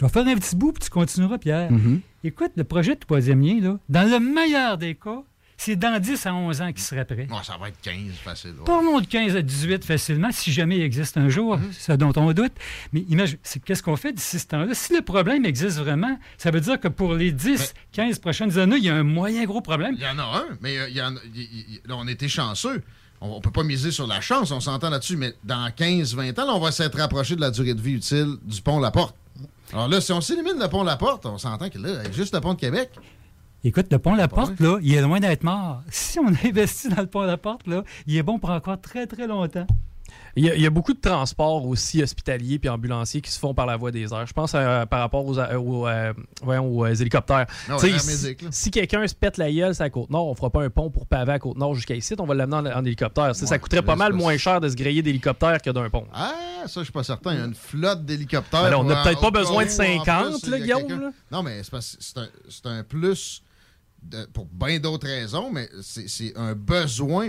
Je 0.00 0.06
vais 0.06 0.10
faire 0.10 0.26
un 0.26 0.34
petit 0.36 0.56
bout, 0.56 0.72
puis 0.72 0.82
tu 0.84 0.88
continueras, 0.90 1.36
Pierre. 1.36 1.70
Mhm. 1.70 2.00
Écoute, 2.24 2.52
le 2.56 2.64
projet 2.64 2.94
de 2.94 3.00
troisième 3.00 3.42
lien, 3.42 3.60
là, 3.60 3.78
dans 3.90 4.10
le 4.10 4.18
meilleur 4.18 4.78
des 4.78 4.94
cas, 4.94 5.22
c'est 5.58 5.76
dans 5.76 6.00
10 6.00 6.24
à 6.24 6.32
11 6.34 6.62
ans 6.62 6.68
qu'il 6.72 6.80
serait 6.80 7.04
prêt. 7.04 7.26
Ouais, 7.30 7.36
ça 7.44 7.58
va 7.60 7.68
être 7.68 7.78
15 7.82 8.14
facile. 8.24 8.52
ouais. 8.52 8.64
Parlons 8.64 8.98
de 8.98 9.04
15 9.06 9.36
à 9.36 9.42
18 9.42 9.84
facilement, 9.84 10.30
si 10.32 10.52
jamais 10.52 10.76
il 10.78 10.82
existe 10.82 11.18
un 11.18 11.28
jour, 11.28 11.58
Mhm. 11.58 11.70
ce 11.72 11.92
dont 11.92 12.12
on 12.16 12.32
doute. 12.32 12.52
Mais 12.94 13.04
imagine, 13.10 13.36
c'est- 13.42 13.62
qu'est-ce 13.62 13.82
qu'on 13.82 13.96
fait 13.96 14.14
d'ici 14.14 14.38
ce 14.38 14.46
temps-là? 14.46 14.72
Si 14.72 14.94
le 14.94 15.02
problème 15.02 15.44
existe 15.44 15.76
vraiment, 15.78 16.18
ça 16.38 16.50
veut 16.50 16.62
dire 16.62 16.80
que 16.80 16.88
pour 16.88 17.12
les 17.14 17.30
10, 17.30 17.74
15 17.92 18.18
prochaines 18.20 18.58
années, 18.58 18.76
il 18.78 18.84
y 18.84 18.88
a 18.88 18.94
un 18.94 19.02
moyen 19.02 19.44
gros 19.44 19.60
problème. 19.60 19.94
Il 19.98 20.02
y 20.02 20.06
en 20.06 20.18
a 20.18 20.22
un, 20.22 20.56
mais 20.62 20.78
euh, 20.78 20.88
il 20.88 20.96
y 20.96 21.02
en 21.02 21.14
a- 21.14 21.20
il- 21.34 21.42
il- 21.42 21.80
là, 21.86 21.96
on 21.98 22.08
était 22.08 22.28
chanceux. 22.28 22.82
On, 23.20 23.32
on 23.32 23.40
peut 23.42 23.50
pas 23.50 23.64
miser 23.64 23.90
sur 23.90 24.06
la 24.06 24.22
chance, 24.22 24.50
on 24.50 24.60
s'entend 24.60 24.88
là-dessus, 24.88 25.18
mais 25.18 25.34
dans 25.44 25.70
15-20 25.76 26.38
ans, 26.38 26.46
là, 26.46 26.54
on 26.54 26.58
va 26.60 26.72
s'être 26.72 26.96
rapproché 26.96 27.36
de 27.36 27.42
la 27.42 27.50
durée 27.50 27.74
de 27.74 27.80
vie 27.82 27.92
utile 27.92 28.36
du 28.44 28.62
pont 28.62 28.80
La 28.80 28.90
Porte. 28.90 29.14
Alors 29.72 29.88
là, 29.88 30.00
si 30.00 30.12
on 30.12 30.20
s'élimine 30.20 30.58
le 30.58 30.68
pont 30.68 30.82
La 30.82 30.96
Porte, 30.96 31.26
on 31.26 31.38
s'entend 31.38 31.68
que 31.68 31.78
là, 31.78 31.88
il 32.02 32.06
y 32.06 32.08
a 32.08 32.12
juste 32.12 32.34
le 32.34 32.40
pont 32.40 32.54
de 32.54 32.60
Québec. 32.60 32.90
Écoute, 33.62 33.86
le 33.92 33.98
pont 33.98 34.14
La 34.14 34.26
Porte, 34.26 34.58
là, 34.58 34.78
il 34.82 34.94
est 34.94 35.02
loin 35.02 35.20
d'être 35.20 35.44
mort. 35.44 35.82
Si 35.90 36.18
on 36.18 36.28
investit 36.28 36.88
dans 36.88 37.02
le 37.02 37.06
pont 37.06 37.22
La 37.22 37.36
Porte, 37.36 37.66
là, 37.66 37.84
il 38.06 38.16
est 38.16 38.22
bon 38.22 38.38
pour 38.38 38.50
encore 38.50 38.80
très, 38.80 39.06
très 39.06 39.26
longtemps. 39.26 39.66
Il 40.36 40.44
y, 40.44 40.50
a, 40.50 40.54
il 40.54 40.62
y 40.62 40.66
a 40.66 40.70
beaucoup 40.70 40.92
de 40.92 41.00
transports 41.00 41.66
aussi 41.66 42.02
hospitaliers 42.02 42.58
puis 42.58 42.68
ambulanciers 42.68 43.20
qui 43.20 43.30
se 43.30 43.38
font 43.38 43.54
par 43.54 43.66
la 43.66 43.76
voie 43.76 43.90
des 43.90 44.12
airs. 44.12 44.26
Je 44.26 44.32
pense 44.32 44.52
euh, 44.54 44.86
par 44.86 45.00
rapport 45.00 45.26
aux, 45.26 45.38
aux, 45.38 45.88
voyons, 46.42 46.66
aux, 46.66 46.86
hélicoptères. 46.86 47.46
Si, 48.50 48.70
quelqu'un 48.70 49.06
se 49.06 49.14
pète 49.14 49.38
la 49.38 49.50
gueule, 49.50 49.74
c'est 49.74 49.82
à 49.82 49.90
Côte-Nord, 49.90 50.28
on 50.28 50.34
fera 50.34 50.50
pas 50.50 50.62
un 50.62 50.70
pont 50.70 50.90
pour 50.90 51.06
paver 51.06 51.32
à 51.32 51.38
Côte-Nord 51.38 51.74
jusqu'à 51.74 51.94
ici, 51.94 52.14
on 52.18 52.26
va 52.26 52.34
l'amener 52.34 52.56
en, 52.56 52.78
en 52.78 52.84
hélicoptère. 52.84 53.34
Ça, 53.34 53.58
coûterait 53.58 53.82
pas 53.82 53.96
mal 53.96 54.12
moins 54.12 54.36
cher 54.36 54.60
de 54.60 54.68
se 54.68 54.76
griller 54.76 55.02
d'hélicoptère 55.02 55.60
que 55.60 55.70
d'un 55.70 55.90
pont. 55.90 56.06
Ah, 56.12 56.32
ça, 56.66 56.80
je 56.80 56.84
suis 56.84 56.92
pas 56.92 57.04
certain. 57.04 57.32
Il 57.32 57.38
y 57.38 57.42
a 57.42 57.46
une 57.46 57.54
flotte 57.54 58.04
d'hélicoptères. 58.04 58.70
Ben 58.70 58.74
on 58.74 58.84
n'a 58.84 59.02
peut-être 59.02 59.20
pas 59.20 59.30
besoin 59.30 59.64
de 59.64 59.70
où, 59.70 59.72
en 59.72 59.76
50, 59.76 60.42
plus, 60.42 60.50
là, 60.50 60.58
il 60.58 60.66
y 60.66 60.72
a 60.72 60.80
Guillaume, 60.80 61.00
là. 61.00 61.10
Non, 61.30 61.42
mais 61.42 61.62
c'est 61.62 62.18
un, 62.18 62.28
c'est 62.48 62.66
un 62.66 62.82
plus 62.82 63.42
de- 64.02 64.26
pour 64.32 64.46
bien 64.46 64.78
d'autres 64.78 65.06
raisons, 65.06 65.50
mais 65.52 65.68
c'est 65.82 66.36
un 66.36 66.54
besoin 66.54 67.28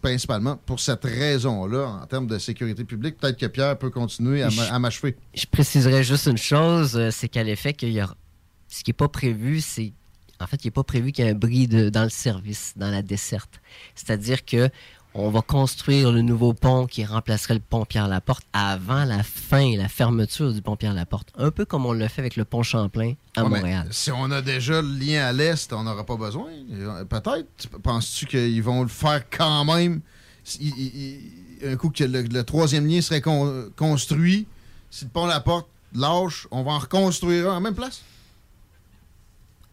principalement 0.00 0.56
pour 0.56 0.80
cette 0.80 1.04
raison-là, 1.04 2.00
en 2.02 2.06
termes 2.06 2.26
de 2.26 2.38
sécurité 2.38 2.84
publique. 2.84 3.18
Peut-être 3.18 3.38
que 3.38 3.46
Pierre 3.46 3.78
peut 3.78 3.90
continuer 3.90 4.42
à 4.42 4.48
Je- 4.48 4.56
m'a- 4.56 4.66
à 4.74 4.78
m'achever. 4.78 5.16
Je 5.34 5.46
préciserais 5.46 6.04
juste 6.04 6.26
une 6.26 6.38
chose, 6.38 6.96
euh, 6.96 7.10
c'est 7.10 7.28
qu'à 7.28 7.42
l'effet 7.42 7.72
qu'il 7.72 7.92
y 7.92 8.00
a... 8.00 8.14
Ce 8.68 8.82
qui 8.82 8.90
n'est 8.90 8.94
pas 8.94 9.08
prévu, 9.08 9.60
c'est... 9.60 9.92
En 10.40 10.46
fait, 10.48 10.64
il 10.64 10.66
n'est 10.66 10.72
pas 10.72 10.82
prévu 10.84 11.12
qu'il 11.12 11.24
y 11.24 11.28
ait 11.28 11.30
un 11.30 11.34
bris 11.34 11.68
de- 11.68 11.90
dans 11.90 12.02
le 12.02 12.08
service, 12.10 12.72
dans 12.76 12.90
la 12.90 13.02
desserte. 13.02 13.60
C'est-à-dire 13.94 14.44
que 14.44 14.68
on 15.14 15.30
va 15.30 15.42
construire 15.42 16.10
le 16.12 16.22
nouveau 16.22 16.54
pont 16.54 16.86
qui 16.86 17.04
remplacerait 17.04 17.54
le 17.54 17.60
pont 17.60 17.84
Pierre-Laporte 17.84 18.44
avant 18.52 19.04
la 19.04 19.22
fin, 19.22 19.76
la 19.76 19.88
fermeture 19.88 20.52
du 20.52 20.60
pont 20.60 20.76
Pierre-Laporte. 20.76 21.28
Un 21.38 21.50
peu 21.50 21.64
comme 21.64 21.86
on 21.86 21.92
l'a 21.92 22.08
fait 22.08 22.20
avec 22.20 22.34
le 22.36 22.44
pont 22.44 22.62
Champlain 22.64 23.14
à 23.36 23.44
Ouais, 23.44 23.48
Montréal. 23.50 23.86
Si 23.92 24.10
on 24.10 24.30
a 24.32 24.42
déjà 24.42 24.82
le 24.82 24.88
lien 24.88 25.24
à 25.26 25.32
l'Est, 25.32 25.72
on 25.72 25.84
n'aura 25.84 26.04
pas 26.04 26.16
besoin. 26.16 26.48
Peut-être. 27.08 27.68
Penses-tu 27.82 28.26
qu'ils 28.26 28.62
vont 28.62 28.82
le 28.82 28.88
faire 28.88 29.22
quand 29.30 29.64
même? 29.64 30.00
Il- 30.60 30.68
il- 30.76 30.96
il- 31.62 31.68
un 31.68 31.76
coup 31.76 31.90
que 31.90 32.04
le, 32.04 32.22
le 32.22 32.42
troisième 32.44 32.86
lien 32.86 33.00
serait 33.00 33.20
con- 33.22 33.70
construit, 33.76 34.46
si 34.90 35.04
le 35.04 35.10
pont 35.10 35.26
La 35.26 35.40
Porte 35.40 35.68
lâche, 35.94 36.46
on 36.50 36.62
va 36.64 36.72
en 36.72 36.78
reconstruire 36.80 37.50
un 37.52 37.56
en 37.56 37.60
même 37.60 37.74
place? 37.74 38.02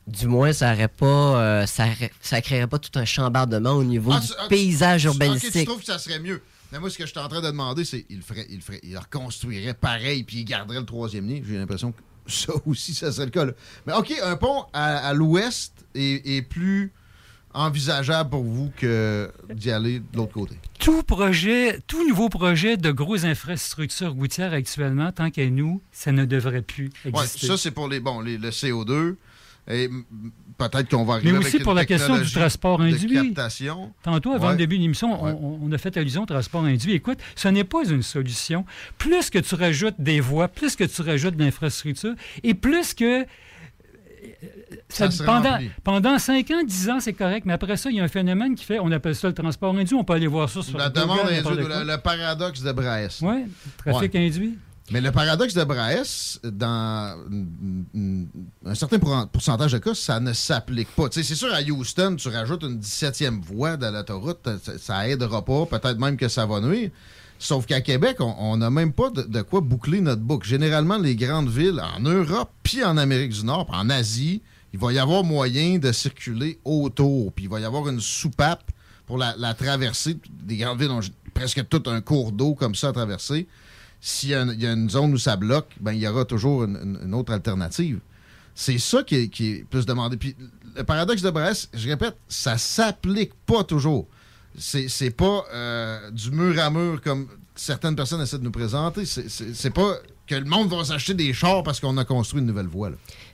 Du 0.07 0.27
moins, 0.27 0.51
ça 0.51 0.73
aurait 0.73 0.87
pas, 0.87 1.05
euh, 1.41 1.65
ça, 1.67 2.41
créerait 2.41 2.67
pas 2.67 2.79
tout 2.79 2.97
un 2.99 3.05
chambardement 3.05 3.71
au 3.73 3.83
niveau 3.83 4.11
Ah, 4.13 4.19
du 4.19 4.27
tu- 4.27 4.33
ah, 4.37 4.43
tu- 4.43 4.49
paysage 4.49 5.01
tu- 5.03 5.07
Ok, 5.09 5.13
tu 5.17 5.19
urbanistique. 5.23 5.67
trouves 5.67 5.79
que 5.79 5.85
ça 5.85 5.99
serait 5.99 6.19
mieux. 6.19 6.41
Mais 6.71 6.79
moi, 6.79 6.89
ce 6.89 6.97
que 6.97 7.05
je 7.05 7.11
suis 7.11 7.19
en 7.19 7.27
train 7.27 7.41
de 7.41 7.47
demander, 7.47 7.85
c'est 7.85 8.05
il 8.09 8.17
le 8.17 8.21
ferait, 8.23 8.47
il 8.49 8.61
ferait, 8.61 8.79
il 8.83 8.97
reconstruirait 8.97 9.73
pareil, 9.73 10.23
puis 10.23 10.37
il 10.37 10.45
garderait 10.45 10.79
le 10.79 10.85
troisième 10.85 11.29
lien. 11.29 11.41
J'ai 11.47 11.57
l'impression 11.57 11.91
que 11.91 12.01
ça 12.27 12.53
aussi, 12.65 12.93
ça 12.93 13.11
serait 13.11 13.25
le 13.25 13.31
cas. 13.31 13.45
là. 13.45 13.51
Mais 13.85 13.93
OK, 13.93 14.11
un 14.23 14.35
pont 14.37 14.65
à, 14.73 14.97
à 15.07 15.13
l'ouest 15.13 15.73
est, 15.93 16.25
est 16.37 16.41
plus 16.41 16.91
envisageable 17.53 18.29
pour 18.29 18.43
vous 18.43 18.71
que 18.77 19.29
d'y 19.53 19.71
aller 19.71 19.99
de 19.99 20.17
l'autre 20.17 20.31
côté? 20.33 20.55
Tout 20.79 21.03
projet, 21.03 21.79
tout 21.87 22.07
nouveau 22.07 22.29
projet 22.29 22.77
de 22.77 22.91
grosses 22.91 23.25
infrastructures 23.25 24.13
routières 24.13 24.53
actuellement, 24.53 25.11
tant 25.11 25.29
qu'à 25.29 25.49
nous, 25.49 25.81
ça 25.91 26.11
ne 26.13 26.25
devrait 26.25 26.61
plus 26.61 26.89
Ouais, 27.05 27.11
exister. 27.23 27.47
ça, 27.47 27.57
c'est 27.57 27.71
pour 27.71 27.87
les, 27.89 27.99
bon, 27.99 28.21
les, 28.21 28.37
le 28.37 28.49
CO2. 28.49 29.15
Et 29.69 29.89
peut-être 30.57 30.89
qu'on 30.89 31.05
va 31.05 31.13
arriver 31.15 31.31
Mais 31.31 31.37
aussi 31.37 31.59
pour 31.59 31.73
la 31.73 31.85
question 31.85 32.17
du 32.17 32.29
transport 32.31 32.81
induit. 32.81 33.33
Tantôt, 34.03 34.31
avant 34.33 34.47
Ouais. 34.47 34.51
le 34.53 34.57
début 34.57 34.77
de 34.77 34.81
l'émission, 34.83 35.23
on, 35.23 35.59
on 35.63 35.71
a 35.71 35.77
fait 35.77 35.95
allusion 35.97 36.23
au 36.23 36.25
transport 36.25 36.63
induit. 36.63 36.93
Écoute, 36.93 37.19
ce 37.35 37.47
n'est 37.47 37.63
pas 37.63 37.83
une 37.87 38.01
solution. 38.03 38.65
Plus 38.97 39.29
que 39.29 39.39
tu 39.39 39.55
rajoutes 39.55 39.95
des 39.99 40.19
voies, 40.19 40.47
plus 40.47 40.75
que 40.75 40.83
tu 40.83 41.01
rajoutes 41.03 41.35
de 41.35 41.43
l'infrastructure, 41.43 42.13
et 42.43 42.53
plus 42.53 42.93
que... 42.93 43.25
Ça 44.89 45.09
se 45.09 45.23
pendant, 45.23 45.57
pendant 45.83 46.19
5 46.19 46.51
ans, 46.51 46.63
10 46.65 46.89
ans, 46.89 46.99
c'est 46.99 47.13
correct, 47.13 47.45
mais 47.45 47.53
après 47.53 47.77
ça, 47.77 47.89
il 47.89 47.95
y 47.97 47.99
a 47.99 48.03
un 48.03 48.07
phénomène 48.07 48.55
qui 48.55 48.65
fait, 48.65 48.77
on 48.79 48.91
appelle 48.91 49.15
ça 49.15 49.27
le 49.27 49.33
transport 49.33 49.75
induit, 49.75 49.95
on 49.95 50.03
peut 50.03 50.13
aller 50.13 50.27
voir 50.27 50.49
ça 50.49 50.61
sur 50.61 50.77
La 50.77 50.89
demande 50.89 51.19
induite, 51.21 51.45
le, 51.49 51.85
le 51.91 51.97
paradoxe 51.97 52.61
de 52.61 52.71
Braes. 52.71 53.19
Oui, 53.21 53.45
trafic 53.77 54.13
Ouais. 54.13 54.27
induit. 54.27 54.57
Mais 54.91 54.99
le 54.99 55.11
paradoxe 55.11 55.53
de 55.53 55.63
Braes, 55.63 56.39
dans 56.43 57.17
un 58.65 58.75
certain 58.75 58.99
pour- 58.99 59.27
pourcentage 59.29 59.71
de 59.71 59.77
cas, 59.77 59.93
ça 59.95 60.19
ne 60.19 60.33
s'applique 60.33 60.89
pas. 60.89 61.07
C'est 61.11 61.23
sûr, 61.23 61.53
à 61.53 61.61
Houston, 61.61 62.15
tu 62.17 62.27
rajoutes 62.27 62.63
une 62.63 62.77
17e 62.79 63.41
voie 63.41 63.77
de 63.77 63.87
l'autoroute, 63.87 64.47
ça, 64.61 64.77
ça 64.77 65.07
aidera 65.07 65.45
pas, 65.45 65.65
peut-être 65.65 65.97
même 65.97 66.17
que 66.17 66.27
ça 66.27 66.45
va 66.45 66.59
nuire. 66.59 66.89
Sauf 67.39 67.65
qu'à 67.65 67.81
Québec, 67.81 68.17
on 68.19 68.57
n'a 68.57 68.69
même 68.69 68.91
pas 68.93 69.09
de, 69.09 69.41
quoi 69.41 69.61
boucler 69.61 70.01
notre 70.01 70.21
boucle. 70.21 70.47
Généralement, 70.47 70.97
les 70.97 71.15
grandes 71.15 71.49
villes, 71.49 71.81
en 71.95 71.99
Europe, 72.01 72.51
puis 72.61 72.83
en 72.83 72.97
Amérique 72.97 73.31
du 73.31 73.45
Nord, 73.45 73.67
en 73.73 73.89
Asie, 73.89 74.41
il 74.73 74.79
va 74.79 74.93
y 74.93 74.99
avoir 74.99 75.23
moyen 75.23 75.79
de 75.79 75.91
circuler 75.91 76.59
autour. 76.63 77.31
Puis 77.33 77.45
il 77.45 77.49
va 77.49 77.59
y 77.59 77.65
avoir 77.65 77.87
une 77.87 77.99
soupape 77.99 78.69
pour 79.07 79.17
la, 79.17 79.35
la 79.37 79.53
traversée. 79.55 80.17
Les 80.47 80.57
grandes 80.57 80.79
villes 80.79 80.91
ont 80.91 80.99
presque 81.33 81.67
tout 81.67 81.81
un 81.87 82.01
cours 82.01 82.31
d'eau 82.31 82.53
comme 82.53 82.75
ça 82.75 82.89
à 82.89 82.93
traverser. 82.93 83.47
S'il 84.03 84.29
y, 84.29 84.35
a 84.35 84.41
une- 84.41 84.89
zone 84.89 85.13
où 85.13 85.17
ça 85.17 85.35
bloque, 85.35 85.69
ben, 85.79 85.93
il 85.93 85.99
y 85.99 86.07
aura 86.07 86.25
toujours 86.25 86.63
une, 86.63 87.13
autre 87.13 87.31
alternative. 87.31 87.99
C'est 88.55 88.79
ça 88.79 89.03
qui 89.03 89.15
est, 89.15 89.27
qui 89.29 89.51
est 89.51 89.63
plus 89.69 89.85
demandé. 89.85 90.17
Puis 90.17 90.35
le 90.75 90.83
paradoxe 90.83 91.21
de 91.21 91.29
Brest, 91.29 91.69
je 91.73 91.87
répète, 91.87 92.15
ça 92.27 92.57
s'applique 92.57 93.33
pas 93.45 93.63
toujours. 93.63 94.07
C'est 94.57 95.15
pas 95.15 95.45
euh, 95.53 96.11
du 96.11 96.31
mur 96.31 96.59
à 96.59 96.69
mur 96.69 96.99
comme 97.01 97.27
certaines 97.55 97.95
personnes 97.95 98.21
essaient 98.21 98.39
de 98.39 98.43
nous 98.43 98.51
présenter. 98.51 99.05
C'est- 99.05 99.69
pas 99.69 99.95
que 100.27 100.35
le 100.35 100.45
monde 100.45 100.69
va 100.69 100.83
s'acheter 100.83 101.13
des 101.13 101.31
chars 101.33 101.61
parce 101.63 101.79
qu'on 101.79 101.97
a 101.97 102.05
construit 102.05 102.41
une 102.41 102.47
nouvelle 102.47 102.67
voie. 102.67 102.89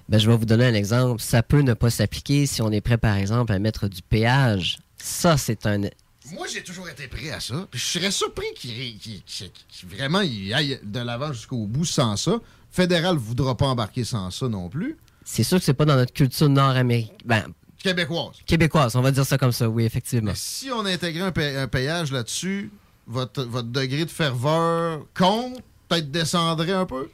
Ben, 0.09 0.17
je 0.17 0.29
vais 0.29 0.35
vous 0.35 0.45
donner 0.45 0.65
un 0.65 0.73
exemple. 0.73 1.21
Ça 1.21 1.41
peut 1.43 1.61
ne 1.61 1.73
pas 1.73 1.89
s'appliquer 1.89 2.45
si 2.45 2.61
on 2.61 2.71
est 2.71 2.81
prêt, 2.81 2.97
par 2.97 3.15
exemple, 3.15 3.53
à 3.53 3.59
mettre 3.59 3.87
du 3.87 4.01
péage. 4.01 4.79
Ça, 4.97 5.37
c'est 5.37 5.65
un. 5.65 5.83
Moi, 6.33 6.47
j'ai 6.51 6.63
toujours 6.63 6.89
été 6.89 7.07
prêt 7.07 7.29
à 7.31 7.39
ça. 7.39 7.67
Puis 7.71 7.79
je 7.79 7.85
serais 7.85 8.11
surpris 8.11 8.47
qu'il 8.55 8.97
qu'il- 8.99 9.23
qu'il- 9.23 9.51
qu'il- 9.69 9.89
vraiment 9.89 10.21
il 10.21 10.53
aille 10.53 10.79
de 10.83 10.99
l'avant 10.99 11.31
jusqu'au 11.33 11.65
bout 11.67 11.85
sans 11.85 12.17
ça. 12.17 12.39
Fédéral 12.71 13.15
ne 13.15 13.19
voudra 13.19 13.55
pas 13.55 13.67
embarquer 13.67 14.03
sans 14.03 14.29
ça 14.31 14.47
non 14.47 14.69
plus. 14.69 14.97
C'est 15.23 15.43
sûr 15.43 15.57
que 15.59 15.63
c'est 15.65 15.73
pas 15.73 15.85
dans 15.85 15.95
notre 15.95 16.13
culture 16.13 16.49
nord-américaine. 16.49 17.15
Ben, 17.25 17.45
Québécoise. 17.79 18.37
québécoise, 18.45 18.95
on 18.95 19.01
va 19.01 19.11
dire 19.11 19.25
ça 19.25 19.37
comme 19.37 19.51
ça, 19.51 19.69
oui, 19.69 19.83
effectivement. 19.85 20.33
Si 20.35 20.69
on 20.71 20.85
intégrait 20.85 21.21
un, 21.23 21.31
pa- 21.31 21.61
un 21.61 21.67
payage 21.67 22.11
là-dessus, 22.11 22.71
votre, 23.05 23.43
votre 23.43 23.67
degré 23.69 24.03
de 24.05 24.09
ferveur 24.09 25.05
compte, 25.15 25.59
peut-être 25.87 26.11
descendrait 26.11 26.71
un 26.73 26.85
peu? 26.85 27.09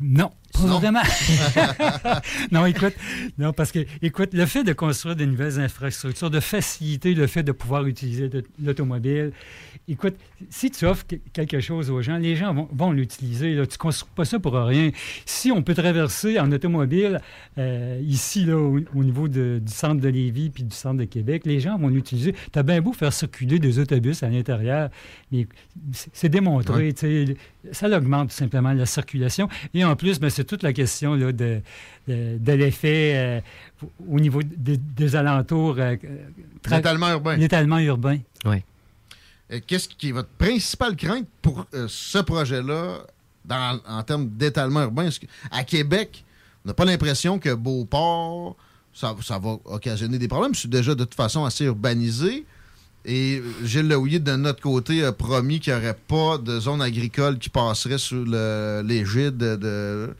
Non. 0.00 0.30
Vraiment. 0.54 1.02
non, 2.50 2.66
écoute, 2.66 2.94
non, 3.38 3.52
parce 3.52 3.72
que, 3.72 3.80
écoute, 4.02 4.30
le 4.32 4.46
fait 4.46 4.64
de 4.64 4.72
construire 4.72 5.16
de 5.16 5.24
nouvelles 5.24 5.60
infrastructures, 5.60 6.30
de 6.30 6.40
faciliter 6.40 7.14
le 7.14 7.26
fait 7.26 7.42
de 7.42 7.52
pouvoir 7.52 7.86
utiliser 7.86 8.30
l'automobile, 8.62 9.32
écoute, 9.88 10.14
si 10.50 10.70
tu 10.70 10.84
offres 10.86 11.06
que- 11.06 11.16
quelque 11.32 11.60
chose 11.60 11.90
aux 11.90 12.02
gens, 12.02 12.16
les 12.18 12.36
gens 12.36 12.52
vont, 12.54 12.68
vont 12.72 12.92
l'utiliser. 12.92 13.52
Tu 13.54 13.58
ne 13.60 13.64
construis 13.78 14.10
pas 14.14 14.24
ça 14.24 14.38
pour 14.38 14.54
rien. 14.54 14.90
Si 15.26 15.50
on 15.52 15.62
peut 15.62 15.74
traverser 15.74 16.38
en 16.38 16.50
automobile, 16.52 17.20
euh, 17.58 18.00
ici, 18.04 18.44
là, 18.44 18.56
au, 18.56 18.78
au 18.94 19.04
niveau 19.04 19.28
de- 19.28 19.60
du 19.64 19.72
centre 19.72 20.00
de 20.00 20.08
Lévis 20.08 20.50
puis 20.50 20.64
du 20.64 20.74
centre 20.74 20.98
de 20.98 21.04
Québec, 21.04 21.42
les 21.44 21.60
gens 21.60 21.78
vont 21.78 21.88
l'utiliser. 21.88 22.34
Tu 22.52 22.58
as 22.58 22.62
bien 22.62 22.80
beau 22.80 22.92
faire 22.92 23.12
circuler 23.12 23.58
des 23.58 23.78
autobus 23.78 24.22
à 24.22 24.28
l'intérieur, 24.28 24.90
mais 25.32 25.46
c'est 26.12 26.28
démontré. 26.28 26.92
Ouais. 27.02 27.36
Ça 27.72 27.88
augmente 27.96 28.30
tout 28.30 28.36
simplement 28.36 28.72
la 28.72 28.86
circulation. 28.86 29.48
Et 29.74 29.84
en 29.84 29.94
plus, 29.96 30.18
ben, 30.20 30.30
c'est 30.38 30.44
toute 30.44 30.62
la 30.62 30.72
question 30.72 31.14
là, 31.14 31.32
de, 31.32 31.60
de, 32.06 32.38
de 32.38 32.52
l'effet 32.52 33.12
euh, 33.16 33.40
au 34.08 34.18
niveau 34.20 34.40
des, 34.42 34.76
des 34.76 35.16
alentours. 35.16 35.76
euh, 35.78 35.96
L'étalement 36.70 37.10
urbain. 37.10 37.36
L'étalement 37.36 37.78
urbain. 37.78 38.18
Oui. 38.44 38.62
Qu'est-ce 39.66 39.88
qui 39.88 40.10
est 40.10 40.12
votre 40.12 40.28
principale 40.28 40.94
crainte 40.94 41.26
pour 41.42 41.66
euh, 41.74 41.86
ce 41.88 42.18
projet-là 42.18 42.98
dans- 43.44 43.80
en 43.88 44.02
termes 44.02 44.28
d'étalement 44.28 44.82
urbain? 44.82 45.06
Est-ce 45.06 45.20
que- 45.20 45.26
à 45.50 45.64
Québec, 45.64 46.24
on 46.64 46.68
n'a 46.68 46.74
pas 46.74 46.84
l'impression 46.84 47.38
que 47.38 47.52
Beauport, 47.54 48.56
ça, 48.92 49.16
ça 49.22 49.38
va 49.38 49.56
occasionner 49.64 50.18
des 50.18 50.28
problèmes? 50.28 50.54
C'est 50.54 50.68
déjà 50.70 50.94
de 50.94 51.04
toute 51.04 51.14
façon 51.14 51.44
assez 51.44 51.64
urbanisé. 51.64 52.44
Et 53.10 53.42
Gilles 53.64 53.88
Lehouillier, 53.88 54.18
de 54.18 54.36
notre 54.36 54.60
côté, 54.60 55.02
a 55.02 55.12
promis 55.12 55.60
qu'il 55.60 55.72
n'y 55.72 55.78
aurait 55.78 55.96
pas 56.06 56.36
de 56.36 56.60
zone 56.60 56.82
agricole 56.82 57.38
qui 57.38 57.48
passerait 57.48 57.96
sous 57.96 58.22
l'égide 58.84 59.38
de, 59.38 59.56
de- 59.56 60.10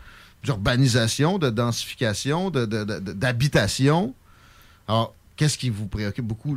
d'urbanisation, 0.42 1.38
de 1.38 1.50
densification, 1.50 2.48
de- 2.48 2.64
de- 2.64 2.84
de- 2.84 3.12
d'habitation. 3.12 4.14
Alors, 4.88 5.14
qu'est-ce 5.36 5.58
qui 5.58 5.68
vous 5.68 5.86
préoccupe 5.86 6.24
beaucoup 6.24 6.56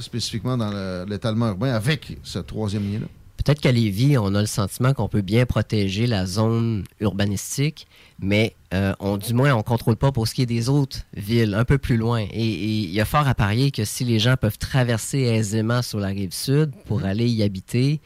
spécifiquement 0.00 0.58
dans 0.58 0.70
le- 0.70 1.06
l'étalement 1.08 1.48
urbain 1.48 1.72
avec 1.72 2.18
ce 2.24 2.40
troisième 2.40 2.82
lien-là? 2.92 3.06
Peut-être 3.42 3.60
qu'à 3.60 3.72
Lévis, 3.72 4.18
on 4.18 4.34
a 4.34 4.40
le 4.40 4.46
sentiment 4.46 4.92
qu'on 4.92 5.08
peut 5.08 5.22
bien 5.22 5.46
protéger 5.46 6.06
la 6.06 6.26
zone 6.26 6.84
urbanistique, 7.00 7.86
mais 8.18 8.54
euh, 8.74 8.92
on, 9.00 9.16
du 9.16 9.32
moins, 9.32 9.54
on 9.54 9.58
ne 9.58 9.62
contrôle 9.62 9.96
pas 9.96 10.12
pour 10.12 10.28
ce 10.28 10.34
qui 10.34 10.42
est 10.42 10.46
des 10.46 10.68
autres 10.68 10.98
villes, 11.14 11.54
un 11.54 11.64
peu 11.64 11.78
plus 11.78 11.96
loin. 11.96 12.20
Et 12.20 12.50
et 12.50 12.66
il 12.66 12.90
y 12.90 13.00
a 13.00 13.06
fort 13.06 13.26
à 13.26 13.34
parier 13.34 13.70
que 13.70 13.84
si 13.86 14.04
les 14.04 14.18
gens 14.18 14.36
peuvent 14.38 14.58
traverser 14.58 15.20
aisément 15.20 15.80
sur 15.80 16.00
la 16.00 16.08
rive 16.08 16.34
sud 16.34 16.72
pour 16.84 17.04
aller 17.04 17.28
y 17.28 17.42
habiter, 17.42 18.00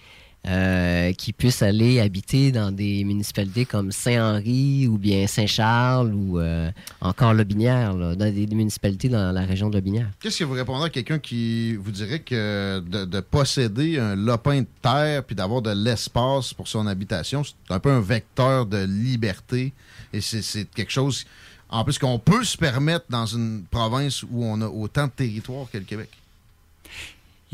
euh, 0.47 1.13
qu'ils 1.13 1.35
puissent 1.35 1.63
aller 1.63 2.01
habiter 2.01 2.53
dans 2.53 2.71
des 2.71 3.03
municipalités 3.05 3.65
comme 3.65 3.93
Saint-Henri 3.93 4.87
ou 4.87 4.99
bien 4.99 5.27
Saint-Charles 5.27 6.13
ou 6.13 6.39
euh, 6.39 6.71
encore 7.01 7.33
Lobinière, 7.33 7.95
là, 7.95 8.15
dans 8.15 8.33
des, 8.33 8.47
municipalités 8.47 9.09
dans 9.09 9.33
la 9.33 9.43
région 9.47 9.71
de 9.71 9.77
Lobinière. 9.77 10.11
Qu'est-ce 10.21 10.41
que 10.41 10.45
vous 10.45 10.55
répondrez 10.55 10.87
à 10.87 10.91
quelqu'un 10.91 11.19
qui 11.19 11.77
vous 11.77 11.91
dirait 11.91 12.21
que 12.21 12.81
de, 12.81 13.05
de 13.05 13.21
posséder 13.21 13.99
un 13.99 14.17
lopin 14.17 14.61
de 14.61 14.67
terre 14.83 15.25
puis 15.25 15.35
d'avoir 15.35 15.63
de 15.63 15.71
l'espace 15.71 16.53
pour 16.53 16.69
son 16.69 16.87
habitation, 16.87 17.43
c'est 17.43 17.75
un 17.75 17.81
peu 17.81 17.91
un 17.91 18.01
vecteur 18.01 18.67
de 18.67 18.85
liberté 18.85 19.73
et 20.13 20.21
c'est 20.21 20.65
quelque 20.71 20.93
chose, 20.93 21.25
en 21.69 21.85
plus, 21.85 21.99
qu'on 21.99 22.19
peut 22.19 22.45
se 22.45 22.57
permettre 22.57 23.07
dans 23.09 23.27
une 23.27 23.65
province 23.71 24.23
où 24.23 24.45
on 24.45 24.61
a 24.61 24.67
autant 24.67 25.07
de 25.07 25.13
territoire 25.13 25.67
que 25.71 25.79
le 25.79 25.85
Québec? 25.85 26.11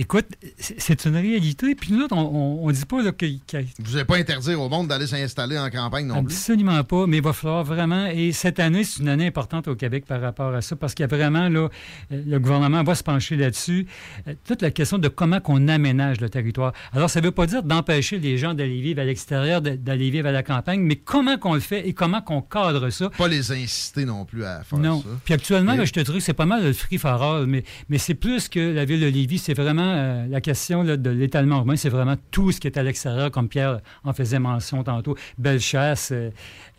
Écoute, 0.01 0.25
c'est 0.59 1.05
une 1.05 1.15
réalité. 1.17 1.75
Puis 1.75 1.93
nous 1.93 2.05
autres, 2.05 2.17
on 2.17 2.67
ne 2.67 2.73
dit 2.73 2.87
pas 2.87 3.03
là, 3.03 3.12
que, 3.12 3.27
que- 3.47 3.59
Vous 3.81 3.93
n'allez 3.93 4.07
pas 4.07 4.17
interdire 4.17 4.59
au 4.59 4.70
monde 4.70 4.89
d'aller 4.89 5.07
s'installer 5.07 5.59
en 5.59 5.69
campagne 5.69 6.07
non 6.07 6.25
plus? 6.25 6.33
Absolument 6.35 6.83
pas, 6.85 7.07
mais 7.07 7.19
il 7.19 7.23
va 7.23 7.35
falloir 7.35 7.65
vraiment. 7.65 8.07
Et 8.07 8.33
cette 8.33 8.61
année, 8.61 8.83
c'est 8.83 9.01
une 9.03 9.11
année 9.11 9.27
importante 9.27 9.69
au 9.69 9.75
Québec 9.75 10.07
par 10.07 10.23
rapport 10.23 10.55
à 10.55 10.62
ça, 10.62 10.75
parce 10.75 10.95
qu'il 10.95 11.03
y 11.03 11.05
a 11.05 11.15
vraiment, 11.15 11.51
là, 11.51 11.69
euh, 12.12 12.23
le 12.27 12.39
gouvernement 12.39 12.83
va 12.83 12.95
se 12.95 13.03
pencher 13.03 13.37
là-dessus. 13.37 13.87
Euh, 14.27 14.33
Toute 14.47 14.62
la 14.62 14.70
question 14.70 14.97
de 14.97 15.09
comment 15.09 15.39
qu'on 15.39 15.69
aménage 15.69 16.19
le 16.23 16.31
territoire. 16.31 16.73
Alors, 16.95 17.11
ça 17.11 17.20
ne 17.20 17.27
veut 17.27 17.33
pas 17.33 17.45
dire 17.45 17.62
d'empêcher 17.62 18.19
les 18.19 18.39
gens 18.39 18.55
d'aller 18.55 18.81
vivre 18.81 19.03
à 19.03 19.05
l'extérieur, 19.05 19.61
d'aller 19.61 20.09
vivre 20.09 20.29
à 20.29 20.33
la 20.33 20.43
campagne, 20.43 20.81
mais 20.81 20.97
comment 20.97 21.37
qu'on 21.37 21.53
le 21.53 21.61
fait 21.61 21.87
et 21.87 21.93
comment 21.93 22.23
qu'on 22.23 22.41
cadre 22.41 22.89
ça? 22.89 23.11
Pas 23.11 23.29
les 23.29 23.53
inciter 23.53 24.07
non 24.07 24.25
plus 24.25 24.45
à 24.45 24.62
faire 24.65 24.79
Non. 24.79 25.03
ça. 25.03 25.09
Puis 25.27 25.35
actuellement, 25.35 25.75
là, 25.75 25.85
je 25.85 25.93
te 25.93 26.01
dirais 26.01 26.17
que 26.20 26.25
c'est 26.25 26.33
pas 26.33 26.47
mal 26.47 26.65
le 26.65 26.73
free 26.73 26.97
for 26.97 27.23
all, 27.23 27.45
mais, 27.47 27.65
mais 27.91 27.99
c'est 27.99 28.15
plus 28.15 28.49
que 28.49 28.61
la 28.61 28.87
ville 28.87 29.01
de 29.03 29.07
Lévis. 29.07 29.37
C'est 29.39 29.53
vraiment 29.53 29.90
euh, 29.91 30.27
la 30.28 30.41
question 30.41 30.85
de 30.85 31.10
l'étalement 31.10 31.59
urbain. 31.59 31.77
C'est 31.77 31.89
vraiment 31.89 32.17
tout 32.31 32.52
ce 32.52 32.60
qui 32.60 32.67
est 32.67 32.78
à 32.78 32.83
l'extérieur, 32.83 33.31
comme 33.31 33.49
Pierre 33.49 33.81
en 34.05 34.12
faisait 34.12 34.39
mention 34.39 34.83
tantôt. 34.83 35.17
Bellechasse, 35.39 36.10
euh, 36.12 36.31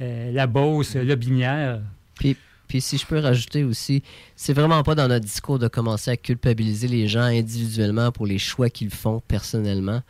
euh, 0.02 0.32
La 0.32 0.48
Beauce, 0.48 0.96
Le 0.96 1.16
Binière. 1.16 1.82
Puis, 2.16 2.38
puis 2.68 2.82
si 2.82 2.98
je 2.98 3.06
peux 3.06 3.20
rajouter 3.20 3.64
aussi, 3.64 4.04
c'est 4.36 4.54
vraiment 4.54 4.84
pas 4.84 4.96
dans 4.96 5.08
notre 5.08 5.26
discours 5.26 5.60
de 5.60 5.68
commencer 5.68 6.12
à 6.12 6.18
culpabiliser 6.18 6.88
les 6.88 7.08
gens 7.08 7.22
individuellement 7.22 8.12
pour 8.12 8.26
les 8.26 8.38
choix 8.38 8.70
qu'ils 8.70 8.92
font 8.92 9.22
personnellement. 9.28 10.02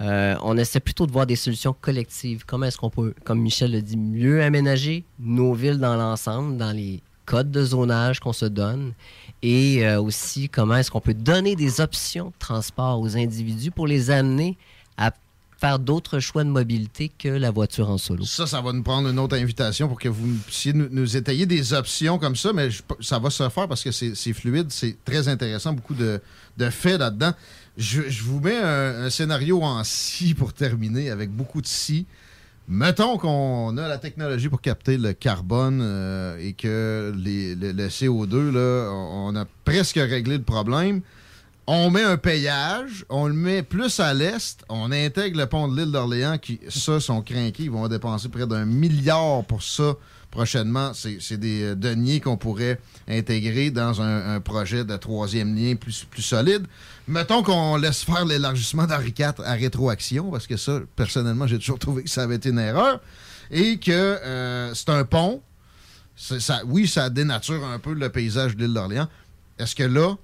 On 0.00 0.56
essaie 0.56 0.80
plutôt 0.80 1.06
de 1.06 1.12
voir 1.12 1.26
des 1.26 1.36
solutions 1.36 1.74
collectives. 1.78 2.44
Comment 2.46 2.66
est-ce 2.66 2.78
qu'on 2.78 2.88
peut, 2.88 3.12
comme 3.24 3.40
Michel 3.40 3.72
le 3.72 3.82
dit, 3.82 3.98
mieux 3.98 4.42
aménager 4.42 5.04
nos 5.18 5.52
villes 5.52 5.78
dans 5.78 5.94
l'ensemble, 5.94 6.56
dans 6.56 6.72
les 6.72 7.02
codes 7.30 7.52
de 7.52 7.64
zonage 7.64 8.18
qu'on 8.18 8.32
se 8.32 8.44
donne, 8.44 8.92
et 9.40 9.86
euh, 9.86 10.02
aussi 10.02 10.48
comment 10.48 10.74
est-ce 10.74 10.90
qu'on 10.90 11.00
peut 11.00 11.14
donner 11.14 11.54
des 11.54 11.80
options 11.80 12.26
de 12.26 12.34
transport 12.40 12.98
aux 12.98 13.16
individus 13.16 13.70
pour 13.70 13.86
les 13.86 14.10
amener 14.10 14.58
à 14.96 15.12
faire 15.60 15.78
d'autres 15.78 16.18
choix 16.18 16.42
de 16.42 16.48
mobilité 16.48 17.08
que 17.08 17.28
la 17.28 17.52
voiture 17.52 17.88
en 17.88 17.98
solo. 17.98 18.24
Ça, 18.24 18.48
ça 18.48 18.60
va 18.60 18.72
nous 18.72 18.82
prendre 18.82 19.08
une 19.08 19.18
autre 19.20 19.36
invitation 19.36 19.86
pour 19.86 20.00
que 20.00 20.08
vous 20.08 20.26
puissiez 20.44 20.72
nous, 20.72 21.16
étayer 21.16 21.46
des 21.46 21.72
options 21.72 22.18
comme 22.18 22.34
ça, 22.34 22.52
mais 22.52 22.70
ça 23.00 23.20
va 23.20 23.30
se 23.30 23.48
faire 23.48 23.68
parce 23.68 23.84
que 23.84 23.92
c'est 23.92 24.32
fluide, 24.32 24.66
c'est 24.70 24.96
très 25.04 25.28
intéressant, 25.28 25.72
beaucoup 25.72 25.94
de, 25.94 26.20
faits 26.70 26.98
là-dedans. 26.98 27.32
Je, 27.78 28.02
je 28.08 28.24
vous 28.24 28.40
mets 28.40 28.56
un, 28.56 29.04
un 29.04 29.10
scénario 29.10 29.62
en 29.62 29.84
si 29.84 30.34
pour 30.34 30.52
terminer, 30.52 31.10
avec 31.10 31.30
beaucoup 31.30 31.62
de 31.62 31.68
si. 31.68 32.06
Mettons 32.72 33.18
qu'on 33.18 33.76
a 33.78 33.88
la 33.88 33.98
technologie 33.98 34.48
pour 34.48 34.60
capter 34.60 34.96
le 34.96 35.12
carbone 35.12 35.80
euh, 35.82 36.38
et 36.38 36.52
que 36.52 37.12
les- 37.16 37.56
le, 37.56 37.72
le 37.72 37.88
CO2, 37.88 38.52
là, 38.52 38.88
on 38.92 39.34
a 39.34 39.44
presque 39.64 39.96
réglé 39.96 40.36
le 40.38 40.44
problème. 40.44 41.00
On 41.66 41.90
met 41.90 42.04
un 42.04 42.16
payage, 42.16 43.04
on 43.08 43.26
le 43.26 43.34
met 43.34 43.62
plus 43.64 43.98
à 43.98 44.14
l'est, 44.14 44.60
on 44.68 44.92
intègre 44.92 45.38
le 45.38 45.46
pont 45.46 45.66
de 45.68 45.76
l'île 45.80 45.90
d'Orléans 45.90 46.38
qui, 46.38 46.60
ça, 46.68 47.00
sont 47.00 47.22
craqués. 47.22 47.64
Ils 47.64 47.70
vont 47.70 47.88
dépenser 47.88 48.28
près 48.28 48.46
d'un 48.46 48.64
milliard 48.64 49.44
pour 49.44 49.62
ça 49.64 49.94
prochainement. 50.30 50.92
C'est 50.94 51.36
des 51.36 51.62
euh, 51.62 51.74
deniers 51.74 52.20
qu'on 52.20 52.36
pourrait 52.36 52.80
intégrer 53.08 53.70
dans 53.70 54.00
un, 54.00 54.40
projet 54.40 54.84
de 54.84 54.96
troisième 54.96 55.54
lien 55.54 55.74
plus, 55.74 56.04
plus 56.04 56.22
solide. 56.22 56.66
Mettons 57.08 57.42
qu'on 57.42 57.76
laisse 57.76 58.02
faire 58.02 58.24
l'élargissement 58.24 58.86
d'Henri 58.86 59.14
IV 59.18 59.42
à 59.44 59.52
rétroaction, 59.52 60.30
parce 60.30 60.46
que 60.46 60.56
ça, 60.56 60.80
personnellement, 60.96 61.46
j'ai 61.46 61.58
toujours 61.58 61.78
trouvé 61.78 62.04
que 62.04 62.10
ça 62.10 62.22
avait 62.22 62.36
été 62.36 62.50
une 62.50 62.58
erreur. 62.58 63.00
Et 63.50 63.78
que 63.78 63.90
euh, 63.90 64.72
c'est 64.74 64.90
un 64.90 65.04
pont. 65.04 65.42
Ça, 66.16 66.60
oui, 66.66 66.86
ça 66.86 67.10
dénature 67.10 67.64
un 67.64 67.78
peu 67.78 67.94
le 67.94 68.08
paysage 68.10 68.54
de 68.54 68.64
l'île 68.64 68.74
d'Orléans. 68.74 69.08
Est-ce 69.58 69.74
que 69.74 69.82
là, 69.82 70.14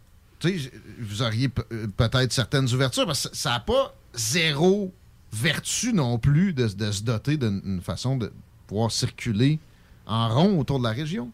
vous 1.00 1.22
auriez 1.22 1.50
euh, 1.72 1.86
peut-être 1.96 2.32
certaines 2.32 2.72
ouvertures, 2.72 3.06
parce 3.06 3.28
que 3.28 3.36
ça 3.36 3.50
n'a 3.50 3.60
pas 3.60 3.94
zéro 4.14 4.92
vertu 5.32 5.92
non 5.92 6.18
plus 6.18 6.52
de, 6.52 6.68
de 6.68 6.92
se 6.92 7.02
doter 7.02 7.36
d'une 7.36 7.60
une 7.64 7.80
façon 7.80 8.16
de 8.16 8.32
pouvoir 8.66 8.92
circuler 8.92 9.58
en 10.06 10.28
rond 10.28 10.58
autour 10.58 10.78
de 10.78 10.84
la 10.84 10.90
région. 10.92 11.30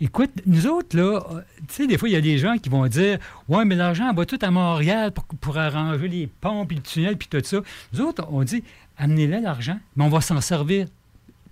Écoute, 0.00 0.30
nous 0.46 0.66
autres, 0.68 0.96
là, 0.96 1.20
euh, 1.32 1.40
tu 1.66 1.74
sais, 1.74 1.86
des 1.88 1.98
fois, 1.98 2.08
il 2.08 2.12
y 2.12 2.16
a 2.16 2.20
des 2.20 2.38
gens 2.38 2.56
qui 2.56 2.68
vont 2.68 2.86
dire 2.86 3.18
Ouais, 3.48 3.64
mais 3.64 3.74
l'argent, 3.74 4.08
on 4.10 4.14
va 4.14 4.26
tout 4.26 4.38
à 4.42 4.50
Montréal 4.50 5.10
pour, 5.10 5.24
pour 5.24 5.58
arranger 5.58 6.06
les 6.06 6.26
ponts, 6.28 6.64
puis 6.66 6.76
le 6.76 6.82
tunnel, 6.82 7.16
puis 7.16 7.26
tout 7.28 7.40
ça. 7.42 7.58
Nous 7.92 8.00
autres, 8.02 8.24
on 8.30 8.44
dit 8.44 8.62
Amenez-le 8.96 9.40
l'argent, 9.40 9.78
mais 9.96 10.04
on 10.04 10.08
va 10.08 10.20
s'en 10.20 10.40
servir 10.40 10.86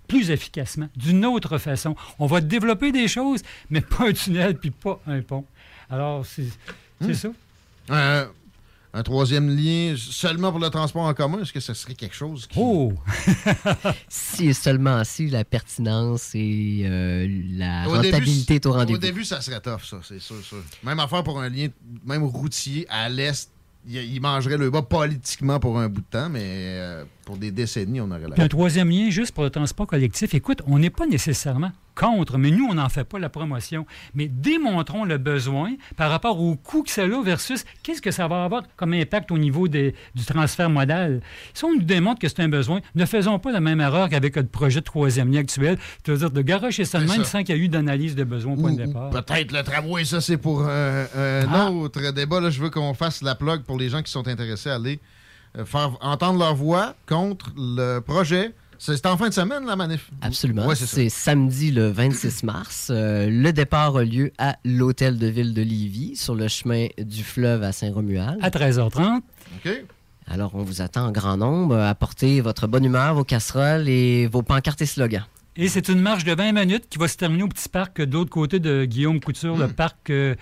plus 0.07 0.31
efficacement, 0.31 0.87
d'une 0.95 1.25
autre 1.25 1.57
façon. 1.57 1.93
On 2.19 2.25
va 2.27 2.39
développer 2.39 2.93
des 2.93 3.09
choses, 3.09 3.41
mais 3.69 3.81
pas 3.81 4.07
un 4.07 4.13
tunnel, 4.13 4.55
puis 4.57 4.71
pas 4.71 5.01
un 5.07 5.21
pont. 5.21 5.43
Alors, 5.89 6.25
c'est 6.25 6.45
c'est 7.01 7.09
Hmm. 7.09 7.13
ça. 7.13 7.29
Euh, 7.91 8.25
un 8.97 9.03
troisième 9.03 9.55
lien 9.55 9.95
seulement 9.95 10.49
pour 10.51 10.59
le 10.59 10.69
transport 10.69 11.03
en 11.03 11.13
commun, 11.13 11.41
est-ce 11.41 11.53
que 11.53 11.59
ce 11.59 11.73
serait 11.73 11.93
quelque 11.93 12.15
chose 12.15 12.47
qui... 12.47 12.57
Oh! 12.59 12.93
si 14.09 14.47
et 14.47 14.53
seulement 14.53 15.03
si 15.03 15.29
la 15.29 15.45
pertinence 15.45 16.31
et 16.33 16.81
euh, 16.85 17.27
la 17.51 17.87
Au 17.87 17.97
début, 17.97 18.07
rentabilité 18.07 18.55
est 18.55 18.65
au 18.65 18.69
Au 18.71 18.73
rendez-vous. 18.73 18.99
début, 18.99 19.23
ça 19.23 19.39
serait 19.41 19.61
tough, 19.61 19.83
ça, 19.83 19.97
c'est 20.03 20.19
sûr, 20.19 20.43
sûr. 20.43 20.63
Même 20.83 20.99
affaire 20.99 21.23
pour 21.23 21.39
un 21.39 21.49
lien, 21.49 21.67
même 22.05 22.23
routier 22.23 22.87
à 22.89 23.07
l'est, 23.07 23.49
il, 23.87 23.97
il 23.97 24.19
mangerait 24.19 24.57
le 24.57 24.69
bas 24.71 24.81
politiquement 24.81 25.59
pour 25.59 25.79
un 25.79 25.89
bout 25.89 26.01
de 26.01 26.05
temps, 26.09 26.29
mais 26.29 26.41
euh, 26.43 27.03
pour 27.27 27.35
des 27.37 27.51
décennies, 27.51 27.99
on 27.99 28.09
aurait 28.09 28.21
Puis 28.21 28.39
un 28.39 28.43
la. 28.43 28.47
troisième 28.47 28.89
lien, 28.89 29.09
juste 29.09 29.33
pour 29.33 29.43
le 29.43 29.49
transport 29.49 29.85
collectif. 29.85 30.33
Écoute, 30.33 30.61
on 30.65 30.79
n'est 30.79 30.89
pas 30.89 31.05
nécessairement 31.05 31.71
contre, 31.93 32.37
mais 32.37 32.51
nous, 32.51 32.65
on 32.69 32.75
n'en 32.75 32.87
fait 32.87 33.03
pas 33.03 33.19
la 33.19 33.27
promotion. 33.27 33.85
Mais 34.13 34.29
démontrons 34.29 35.03
le 35.03 35.17
besoin 35.17 35.73
par 35.97 36.09
rapport 36.09 36.39
au 36.39 36.55
coût 36.55 36.83
que 36.83 36.89
ça 36.91 37.01
a 37.03 37.21
versus 37.23 37.65
qu'est-ce 37.83 38.01
que 38.01 38.11
ça 38.11 38.29
va 38.29 38.45
avoir 38.45 38.63
comme 38.77 38.93
impact 38.93 39.29
au 39.31 39.37
niveau 39.37 39.67
des- 39.67 39.93
du 40.15 40.23
transfert 40.23 40.69
modal. 40.69 41.21
Si 41.53 41.65
on 41.65 41.73
nous 41.73 41.81
démontre 41.81 42.19
que 42.21 42.29
c'est 42.29 42.39
un 42.39 42.47
besoin, 42.47 42.79
ne 42.95 43.05
faisons 43.05 43.39
pas 43.39 43.51
la 43.51 43.59
même 43.59 43.81
erreur 43.81 44.07
qu'avec 44.07 44.37
le 44.37 44.45
projet 44.45 44.79
de 44.79 44.85
troisième 44.85 45.29
lien 45.33 45.39
actuel, 45.41 45.77
c'est-à-dire 46.05 46.31
de 46.31 46.41
garocher 46.41 46.83
même 46.93 47.07
ça. 47.09 47.23
sans 47.25 47.43
qu'il 47.43 47.57
y 47.57 47.59
ait 47.59 47.61
eu 47.61 47.67
d'analyse 47.67 48.15
de 48.15 48.23
besoin 48.23 48.53
au 48.53 48.57
point 48.57 48.71
de 48.71 48.85
départ. 48.85 49.09
Peut-être 49.09 49.51
le 49.51 49.63
tramway, 49.63 50.05
ça, 50.05 50.21
c'est 50.21 50.37
pour 50.37 50.63
euh, 50.65 51.43
un 51.43 51.47
Ah. 51.51 51.71
autre 51.71 52.11
débat. 52.13 52.39
Là, 52.39 52.51
je 52.51 52.61
veux 52.61 52.69
qu'on 52.69 52.93
fasse 52.93 53.21
la 53.21 53.35
plug 53.35 53.63
pour 53.63 53.77
les 53.77 53.89
gens 53.89 54.01
qui 54.01 54.11
sont 54.11 54.27
intéressés 54.29 54.69
à 54.69 54.75
aller 54.75 55.01
faire 55.65 55.97
entendre 56.01 56.39
leur 56.39 56.55
voix 56.55 56.95
contre 57.07 57.51
le 57.57 57.99
projet. 57.99 58.53
C'est 58.79 59.07
en 59.07 59.17
fin 59.17 59.29
de 59.29 59.33
semaine, 59.33 59.65
la 59.65 59.75
manif? 59.75 60.11
Absolument. 60.21 60.67
Ouais, 60.67 60.75
c'est 60.75 61.09
samedi 61.09 61.71
le 61.71 61.89
26 61.89 62.43
mars. 62.43 62.89
Euh, 62.91 63.27
le 63.27 63.51
départ 63.51 63.97
a 63.97 64.03
lieu 64.03 64.31
à 64.37 64.55
l'hôtel 64.63 65.17
de 65.17 65.25
ville 65.25 65.55
de 65.55 65.63
Lévis, 65.63 66.15
sur 66.15 66.35
le 66.35 66.47
chemin 66.47 66.85
du 66.99 67.23
fleuve 67.23 67.63
à 67.63 67.71
Saint-Romuald. 67.71 68.37
À 68.43 68.49
13h30. 68.51 69.21
OK. 69.65 69.83
Alors, 70.27 70.53
on 70.53 70.61
vous 70.61 70.81
attend 70.83 71.07
en 71.07 71.11
grand 71.11 71.37
nombre. 71.37 71.75
Apportez 71.77 72.39
votre 72.41 72.67
bonne 72.67 72.85
humeur, 72.85 73.15
vos 73.15 73.23
casseroles 73.23 73.89
et 73.89 74.27
vos 74.27 74.43
pancartes 74.43 74.81
et 74.81 74.85
slogans. 74.85 75.25
Et 75.55 75.69
c'est 75.69 75.87
une 75.89 75.99
marche 76.01 76.23
de 76.23 76.35
20 76.35 76.51
minutes 76.51 76.85
qui 76.87 76.99
va 76.99 77.07
se 77.07 77.17
terminer 77.17 77.41
au 77.41 77.47
petit 77.47 77.69
parc 77.69 77.99
de 77.99 78.13
l'autre 78.13 78.29
côté 78.29 78.59
de 78.59 78.85
Guillaume 78.85 79.19
Couture, 79.19 79.55
Hmm. 79.57 79.61
le 79.61 79.67
parc 79.69 80.11
euh, 80.11 80.35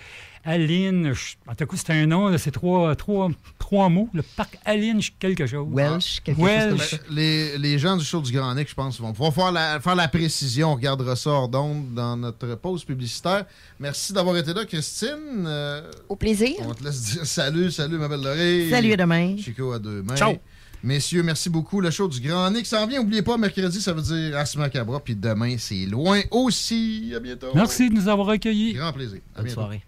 Aline. 0.46 1.12
je- 1.12 1.34
En 1.50 1.54
tout 1.54 1.66
cas, 1.66 1.76
c'est 1.76 1.90
un 1.92 2.06
nom, 2.06 2.38
c'est 2.38 2.50
trois, 2.52 2.94
trois, 2.96 3.28
trois 3.58 3.88
mots. 3.88 4.08
Le 4.14 4.22
parc 4.22 4.58
Aline 4.64 5.00
quelque 5.18 5.46
chose. 5.46 5.66
Welsh, 5.70 6.20
quelque 6.24 6.40
Welsh. 6.40 6.92
Ben, 6.92 6.98
Les, 7.10 7.58
les 7.58 7.78
gens 7.78 7.96
du 7.96 8.04
show 8.04 8.20
du 8.22 8.32
Grand 8.32 8.54
Nick, 8.54 8.68
je 8.70 8.74
pense, 8.74 8.98
vont 9.00 9.12
pouvoir 9.12 9.34
faire 9.34 9.52
la, 9.52 9.80
faire 9.80 9.94
la 9.96 10.08
précision. 10.08 10.70
On 10.72 10.74
regardera 10.76 11.16
ça 11.16 11.30
hors 11.30 11.48
d'onde 11.48 11.92
dans 11.94 12.16
notre 12.16 12.54
pause 12.54 12.84
publicitaire. 12.84 13.44
Merci 13.80 14.12
d'avoir 14.12 14.36
été 14.36 14.54
là, 14.54 14.64
Christine. 14.64 15.44
Euh, 15.46 15.90
Au 16.08 16.16
plaisir. 16.16 16.54
on 16.60 16.72
te 16.74 16.84
laisse 16.84 17.02
dire 17.02 17.26
salut, 17.26 17.70
salut, 17.70 17.98
ma 17.98 18.08
belle 18.08 18.22
Laurie. 18.22 18.70
Salut, 18.70 18.92
à 18.92 18.96
demain. 18.96 19.36
Chico 19.36 19.72
à 19.72 19.78
deux 19.78 20.02
mains. 20.02 20.16
Ciao. 20.16 20.34
Messieurs, 20.82 21.22
merci 21.24 21.50
beaucoup. 21.50 21.80
Le 21.80 21.90
show 21.90 22.06
du 22.06 22.20
Grand 22.20 22.48
Nick 22.50 22.64
s'en 22.66 22.86
vient. 22.86 23.00
N'oubliez 23.00 23.22
pas, 23.22 23.36
mercredi, 23.36 23.80
ça 23.80 23.92
veut 23.92 24.02
dire 24.02 24.36
Asma 24.36 24.68
Cabra. 24.68 25.00
Puis 25.00 25.16
demain, 25.16 25.56
c'est 25.58 25.86
loin 25.86 26.20
aussi. 26.30 27.12
À 27.16 27.18
bientôt. 27.18 27.48
Merci 27.54 27.88
de 27.88 27.94
nous 27.94 28.06
avoir 28.08 28.28
accueillis. 28.28 28.74
Grand 28.74 28.92
plaisir. 28.92 29.18
À 29.34 29.38
Bonne 29.38 29.46
bientôt. 29.46 29.60
soirée. 29.62 29.82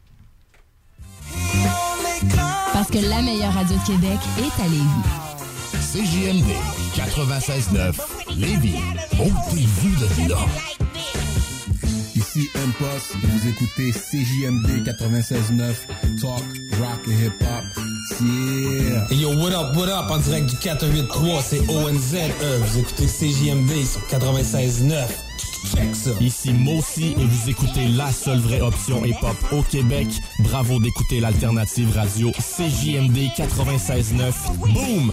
Parce 2.73 2.91
que 2.91 2.99
la 2.99 3.23
meilleure 3.23 3.53
radio 3.53 3.77
de 3.77 3.87
Québec 3.87 4.19
est 4.39 4.63
à 4.63 4.69
Lévis. 4.69 5.29
CJMD 5.93 6.51
96.9 6.95 7.95
Lévis. 8.37 8.77
Ôtez-vous 9.19 9.97
de 9.97 10.31
là. 10.31 10.39
Ici 12.15 12.49
M-Post 12.55 13.15
et 13.23 13.27
vous 13.27 13.49
écoutez 13.49 13.93
CJMD 13.93 14.87
96.9 14.87 16.21
Talk, 16.21 16.43
Rock 16.81 17.01
et 17.09 17.27
Hip 17.27 17.33
Hop. 17.43 17.65
Yeah! 18.21 19.07
Et 19.11 19.17
yo, 19.17 19.31
what 19.37 19.53
up, 19.53 19.77
what 19.77 19.89
up, 19.89 20.11
en 20.11 20.19
direct 20.19 20.47
du 20.51 20.57
483, 20.57 21.43
c'est 21.43 21.61
ONZ, 21.69 22.15
euh, 22.43 22.59
vous 22.65 22.79
écoutez 22.81 23.07
CJMD 23.07 23.85
sur 23.85 24.01
96.9. 24.09 25.07
Ici 26.21 26.53
Mossy 26.53 27.15
et 27.19 27.25
vous 27.25 27.51
écoutez 27.51 27.89
la 27.89 28.11
seule 28.13 28.39
vraie 28.39 28.61
option 28.61 29.05
hip-hop 29.05 29.37
au 29.53 29.63
Québec. 29.63 30.09
Bravo 30.41 30.79
d'écouter 30.81 31.21
l'alternative 31.21 31.95
radio 31.95 32.31
CJMD 32.33 33.17
96.9. 33.37 34.33
Boom! 34.73 35.13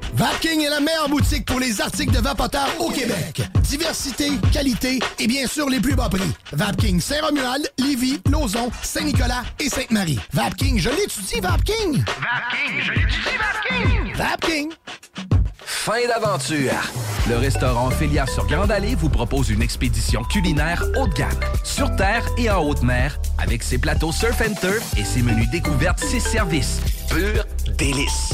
Vapking 0.13 0.61
est 0.61 0.69
la 0.69 0.79
meilleure 0.79 1.09
boutique 1.09 1.45
pour 1.45 1.59
les 1.59 1.79
articles 1.81 2.13
de 2.13 2.19
vapoteurs 2.19 2.69
au 2.79 2.89
Québec. 2.89 3.41
Diversité, 3.61 4.31
qualité 4.51 4.99
et 5.19 5.27
bien 5.27 5.47
sûr 5.47 5.69
les 5.69 5.79
plus 5.79 5.95
bas 5.95 6.09
prix. 6.09 6.31
Vapking 6.51 6.99
Saint-Romuald, 6.99 7.71
Lévis, 7.79 8.19
Lauson, 8.29 8.69
Saint-Nicolas 8.83 9.43
et 9.59 9.69
Sainte-Marie. 9.69 10.19
Vapking, 10.33 10.77
je 10.79 10.89
l'étudie, 10.89 11.39
Vapking! 11.41 12.03
Vapking, 12.03 12.81
je 12.81 12.91
l'étudie, 12.91 13.37
Vapking! 13.39 14.15
Vapking! 14.15 14.71
Fin 15.63 16.07
d'aventure! 16.07 16.91
Le 17.29 17.37
restaurant 17.37 17.87
Ophélia 17.87 18.25
sur 18.27 18.45
Grande 18.47 18.71
Allée 18.71 18.95
vous 18.95 19.09
propose 19.09 19.49
une 19.49 19.61
expédition 19.61 20.23
culinaire 20.23 20.83
haut 20.97 21.07
de 21.07 21.13
gamme, 21.13 21.29
sur 21.63 21.95
terre 21.95 22.25
et 22.37 22.49
en 22.49 22.61
haute 22.63 22.83
mer, 22.83 23.17
avec 23.37 23.63
ses 23.63 23.77
plateaux 23.77 24.11
surf 24.11 24.41
and 24.41 24.55
turf 24.59 24.83
et 24.97 25.05
ses 25.05 25.21
menus 25.21 25.49
découvertes, 25.49 25.99
ses 25.99 26.19
services. 26.19 26.79
Pur 27.09 27.45
délice! 27.77 28.33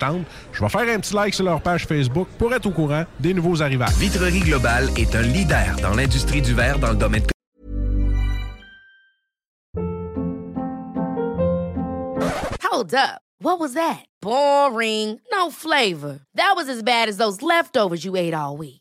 Je 0.51 0.61
vais 0.61 0.69
faire 0.69 0.95
un 0.95 0.99
petit 0.99 1.13
like 1.13 1.33
sur 1.33 1.45
leur 1.45 1.61
page 1.61 1.85
Facebook 1.85 2.27
pour 2.37 2.53
être 2.53 2.65
au 2.65 2.71
courant 2.71 3.03
des 3.19 3.33
nouveaux 3.33 3.61
arrivages. 3.61 3.93
Vitrerie 3.97 4.39
Globale 4.39 4.89
est 4.97 5.15
un 5.15 5.21
leader 5.21 5.75
dans 5.81 5.93
l'industrie 5.93 6.41
du 6.41 6.53
verre 6.53 6.79
dans 6.79 6.91
le 6.91 6.97
domaine 6.97 7.23
Hold 12.63 12.95
up. 12.95 13.21
What 13.41 13.59
was 13.59 13.73
that? 13.73 14.05
Boring. 14.21 15.19
No 15.31 15.51
flavor. 15.51 16.21
That 16.35 16.53
was 16.55 16.69
as 16.69 16.81
bad 16.83 17.09
as 17.09 17.17
those 17.17 17.41
leftovers 17.41 18.05
you 18.05 18.15
ate 18.15 18.33
all 18.33 18.55
week. 18.55 18.80